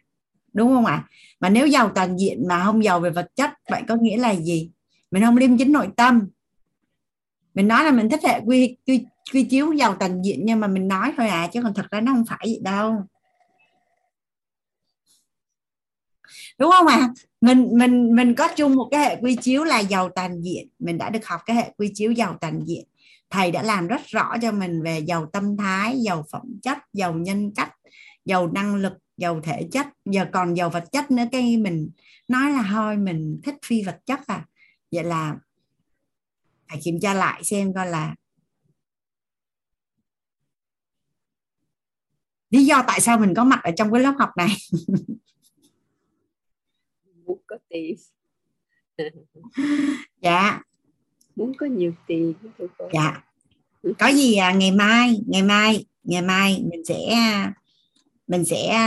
Đúng 0.53 0.69
không 0.69 0.87
ạ? 0.87 1.09
Mà 1.41 1.49
nếu 1.49 1.67
giàu 1.67 1.91
toàn 1.95 2.19
diện 2.19 2.49
mà 2.49 2.65
không 2.65 2.85
giàu 2.85 3.01
về 3.01 3.11
vật 3.11 3.31
chất, 3.37 3.51
vậy 3.71 3.83
có 3.89 3.97
nghĩa 3.97 4.17
là 4.17 4.35
gì? 4.35 4.71
Mình 5.11 5.25
không 5.25 5.37
liêm 5.37 5.59
chính 5.59 5.73
nội 5.73 5.89
tâm. 5.97 6.29
Mình 7.55 7.69
nói 7.69 7.85
là 7.85 7.91
mình 7.91 8.09
thích 8.11 8.21
hệ 8.25 8.41
quy 8.47 8.77
quy, 8.87 9.05
quy 9.33 9.45
chiếu 9.45 9.73
giàu 9.73 9.95
tầng 9.95 10.25
diện 10.25 10.41
nhưng 10.45 10.61
mà 10.61 10.67
mình 10.67 10.89
nói 10.89 11.13
thôi 11.17 11.29
à 11.29 11.49
chứ 11.53 11.63
còn 11.63 11.75
thật 11.75 11.87
ra 11.91 12.01
nó 12.01 12.13
không 12.13 12.25
phải 12.29 12.47
gì 12.47 12.59
đâu. 12.63 13.03
Đúng 16.59 16.71
không 16.71 16.87
ạ? 16.87 16.97
À? 16.97 17.09
mình 17.41 17.69
mình 17.73 18.15
mình 18.17 18.35
có 18.35 18.49
chung 18.57 18.77
một 18.77 18.89
cái 18.91 19.01
hệ 19.01 19.17
quy 19.23 19.37
chiếu 19.37 19.65
là 19.65 19.79
giàu 19.79 20.09
tàn 20.09 20.43
diện. 20.43 20.69
Mình 20.79 20.99
đã 20.99 21.11
được 21.11 21.27
học 21.27 21.41
cái 21.47 21.57
hệ 21.57 21.73
quy 21.77 21.91
chiếu 21.95 22.13
giàu 22.13 22.37
tàn 22.41 22.61
diện. 22.67 22.85
Thầy 23.31 23.51
đã 23.51 23.63
làm 23.63 23.87
rất 23.87 24.01
rõ 24.07 24.35
cho 24.43 24.53
mình 24.53 24.83
về 24.83 24.99
giàu 24.99 25.27
tâm 25.33 25.57
thái 25.57 26.01
giàu 26.01 26.25
phẩm 26.33 26.43
chất 26.63 26.79
giàu 26.93 27.15
nhân 27.15 27.53
cách 27.57 27.73
giàu 28.25 28.51
năng 28.53 28.75
lực 28.75 28.93
giàu 29.17 29.41
thể 29.43 29.69
chất. 29.73 29.87
Giờ 30.05 30.27
còn 30.33 30.55
giàu 30.55 30.71
vật 30.71 30.85
chất 30.93 31.11
nữa 31.11 31.25
cái 31.33 31.57
mình 31.57 31.91
nói 32.29 32.51
là 32.51 32.65
thôi 32.73 32.97
mình 32.97 33.41
thích 33.45 33.55
phi 33.67 33.83
vật 33.83 33.99
chất 34.07 34.21
à 34.27 34.45
vậy 34.93 35.05
là 35.05 35.37
phải 36.69 36.81
kiểm 36.85 37.01
tra 37.01 37.15
lại 37.15 37.45
xem 37.45 37.75
coi 37.75 37.87
là 37.87 38.15
lý 42.51 42.65
do 42.65 42.85
tại 42.87 43.01
sao 43.01 43.19
mình 43.19 43.35
có 43.35 43.45
mặt 43.45 43.61
ở 43.63 43.71
trong 43.77 43.93
cái 43.93 44.03
lớp 44.03 44.15
học 44.19 44.31
này. 44.37 44.49
Muốn 47.27 47.39
có 47.47 47.57
tiền. 47.69 47.97
Dạ. 50.23 50.63
Muốn 51.37 51.53
có 51.59 51.67
nhiều 51.67 51.93
tiền 52.07 52.35
dạ. 52.93 53.25
Có 53.99 54.07
gì 54.09 54.37
à, 54.37 54.53
ngày 54.53 54.73
mai 54.73 55.21
ngày 55.27 55.43
mai 55.43 55.85
ngày 56.03 56.23
mai 56.23 56.63
mình 56.71 56.85
sẽ 56.85 57.17
mình 58.27 58.45
sẽ 58.45 58.79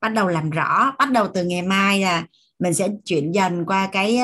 bắt 0.00 0.08
đầu 0.08 0.28
làm 0.28 0.50
rõ 0.50 0.94
bắt 0.98 1.10
đầu 1.12 1.28
từ 1.34 1.44
ngày 1.44 1.62
mai 1.62 2.00
là 2.00 2.26
mình 2.58 2.74
sẽ 2.74 2.88
chuyển 3.04 3.32
dần 3.32 3.64
qua 3.66 3.88
cái 3.92 4.18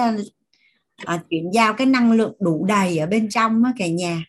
à, 0.96 1.22
chuyển 1.30 1.50
giao 1.54 1.74
cái 1.74 1.86
năng 1.86 2.12
lượng 2.12 2.34
đủ 2.40 2.64
đầy 2.64 2.98
ở 2.98 3.06
bên 3.06 3.28
trong 3.28 3.64
á, 3.64 3.72
cả 3.78 3.86
nhà. 3.86 4.24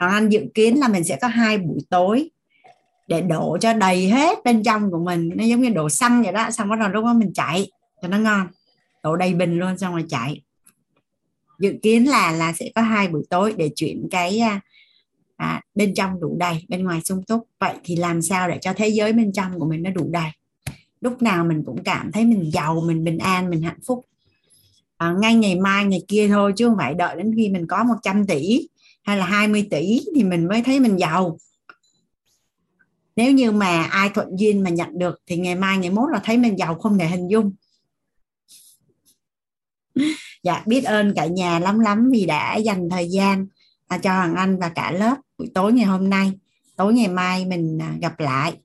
Còn 0.00 0.10
Anh 0.10 0.28
dự 0.28 0.46
kiến 0.54 0.78
là 0.80 0.88
mình 0.88 1.04
sẽ 1.04 1.18
có 1.20 1.28
hai 1.28 1.58
buổi 1.58 1.78
tối 1.90 2.30
để 3.08 3.20
đổ 3.20 3.58
cho 3.60 3.72
đầy 3.72 4.08
hết 4.08 4.38
bên 4.44 4.62
trong 4.62 4.90
của 4.90 4.98
mình. 4.98 5.30
Nó 5.34 5.44
giống 5.44 5.62
như 5.62 5.68
đổ 5.70 5.88
xăng 5.88 6.22
vậy 6.22 6.32
đó 6.32 6.50
xong 6.50 6.68
bắt 6.68 6.78
đầu 6.78 6.88
lúc 6.88 7.04
đó 7.04 7.12
mình 7.12 7.32
chạy 7.34 7.70
cho 8.02 8.08
nó 8.08 8.18
ngon. 8.18 8.46
Đổ 9.02 9.16
đầy 9.16 9.34
bình 9.34 9.58
luôn 9.58 9.78
xong 9.78 9.92
rồi 9.92 10.04
chạy. 10.08 10.42
Dự 11.58 11.74
kiến 11.82 12.08
là 12.08 12.32
là 12.32 12.52
sẽ 12.52 12.70
có 12.74 12.82
hai 12.82 13.08
buổi 13.08 13.22
tối 13.30 13.54
để 13.56 13.70
chuyển 13.76 14.08
cái 14.10 14.38
à, 14.38 14.60
à 15.36 15.62
bên 15.74 15.94
trong 15.94 16.20
đủ 16.20 16.36
đầy 16.38 16.64
bên 16.68 16.84
ngoài 16.84 17.00
sung 17.04 17.22
túc. 17.22 17.48
Vậy 17.60 17.74
thì 17.84 17.96
làm 17.96 18.22
sao 18.22 18.48
để 18.48 18.58
cho 18.60 18.72
thế 18.72 18.88
giới 18.88 19.12
bên 19.12 19.32
trong 19.32 19.58
của 19.58 19.66
mình 19.66 19.82
nó 19.82 19.90
đủ 19.90 20.08
đầy? 20.10 20.30
Lúc 21.00 21.22
nào 21.22 21.44
mình 21.44 21.62
cũng 21.66 21.84
cảm 21.84 22.12
thấy 22.12 22.24
mình 22.24 22.50
giàu 22.52 22.82
mình 22.86 23.04
bình 23.04 23.18
an 23.18 23.50
mình 23.50 23.62
hạnh 23.62 23.80
phúc 23.86 24.04
à, 25.04 25.14
ngay 25.20 25.34
ngày 25.34 25.60
mai 25.60 25.84
ngày 25.84 26.02
kia 26.08 26.28
thôi 26.28 26.52
chứ 26.56 26.68
không 26.68 26.76
phải 26.76 26.94
đợi 26.94 27.16
đến 27.16 27.34
khi 27.36 27.48
mình 27.48 27.66
có 27.66 27.84
100 27.84 28.26
tỷ 28.26 28.68
hay 29.02 29.16
là 29.16 29.26
20 29.26 29.66
tỷ 29.70 30.00
thì 30.14 30.24
mình 30.24 30.48
mới 30.48 30.62
thấy 30.62 30.80
mình 30.80 30.96
giàu. 30.96 31.38
Nếu 33.16 33.32
như 33.32 33.52
mà 33.52 33.82
ai 33.84 34.10
thuận 34.14 34.28
duyên 34.38 34.62
mà 34.62 34.70
nhận 34.70 34.98
được 34.98 35.20
thì 35.26 35.36
ngày 35.36 35.54
mai 35.54 35.78
ngày 35.78 35.90
mốt 35.90 36.10
là 36.12 36.20
thấy 36.24 36.38
mình 36.38 36.58
giàu 36.58 36.74
không 36.74 36.98
thể 36.98 37.06
hình 37.06 37.28
dung. 37.28 37.52
Dạ 40.42 40.62
biết 40.66 40.84
ơn 40.84 41.12
cả 41.16 41.26
nhà 41.26 41.58
lắm 41.58 41.80
lắm 41.80 42.08
vì 42.12 42.26
đã 42.26 42.56
dành 42.56 42.88
thời 42.90 43.08
gian 43.08 43.46
à, 43.88 43.98
cho 43.98 44.12
Hoàng 44.12 44.34
Anh 44.34 44.58
và 44.58 44.68
cả 44.68 44.90
lớp 44.90 45.16
buổi 45.38 45.50
tối 45.54 45.72
ngày 45.72 45.86
hôm 45.86 46.10
nay. 46.10 46.32
Tối 46.76 46.94
ngày 46.94 47.08
mai 47.08 47.46
mình 47.46 47.78
à, 47.82 47.94
gặp 48.00 48.20
lại. 48.20 48.58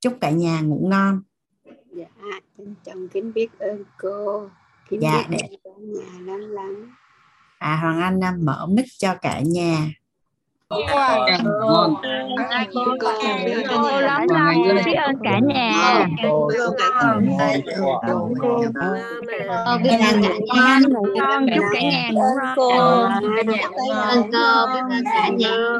Chúc 0.00 0.16
cả 0.20 0.30
nhà 0.30 0.60
ngủ 0.60 0.86
ngon. 0.90 1.22
Dạ 1.96 2.06
trân 2.58 2.74
trọng 2.84 3.08
kính 3.08 3.32
biết 3.32 3.58
ơn 3.58 3.84
cô 3.98 4.48
kính 4.90 5.00
dạ 5.02 5.24
để 5.28 5.38
ơn 5.64 5.92
nhà 5.92 6.32
lắm 6.32 6.40
lắm 6.50 6.96
à 7.58 7.76
Hoàng 7.76 8.00
Anh 8.00 8.24
à, 8.24 8.34
mở 8.42 8.66
mic 8.70 8.86
cho 8.98 9.14
cả 9.22 9.40
nhà 9.40 9.88
lắm 14.02 14.26
lắm 14.28 14.54
biết 14.84 14.94
ơn 14.94 15.18
cả 15.24 15.38
nhà 15.38 16.06
biết 16.48 16.58
ơn 16.58 16.74
cả 16.78 17.10
nhà 17.10 17.50
chúc 19.72 19.86
cả 19.88 20.10
nhà 20.12 20.80
ngủ 20.88 21.06
ngon 21.14 21.46
ơn 21.46 22.50
cô 22.56 23.08
biết 23.46 23.46
ơn 23.78 24.30
cả 25.04 25.28
nhà 25.28 25.78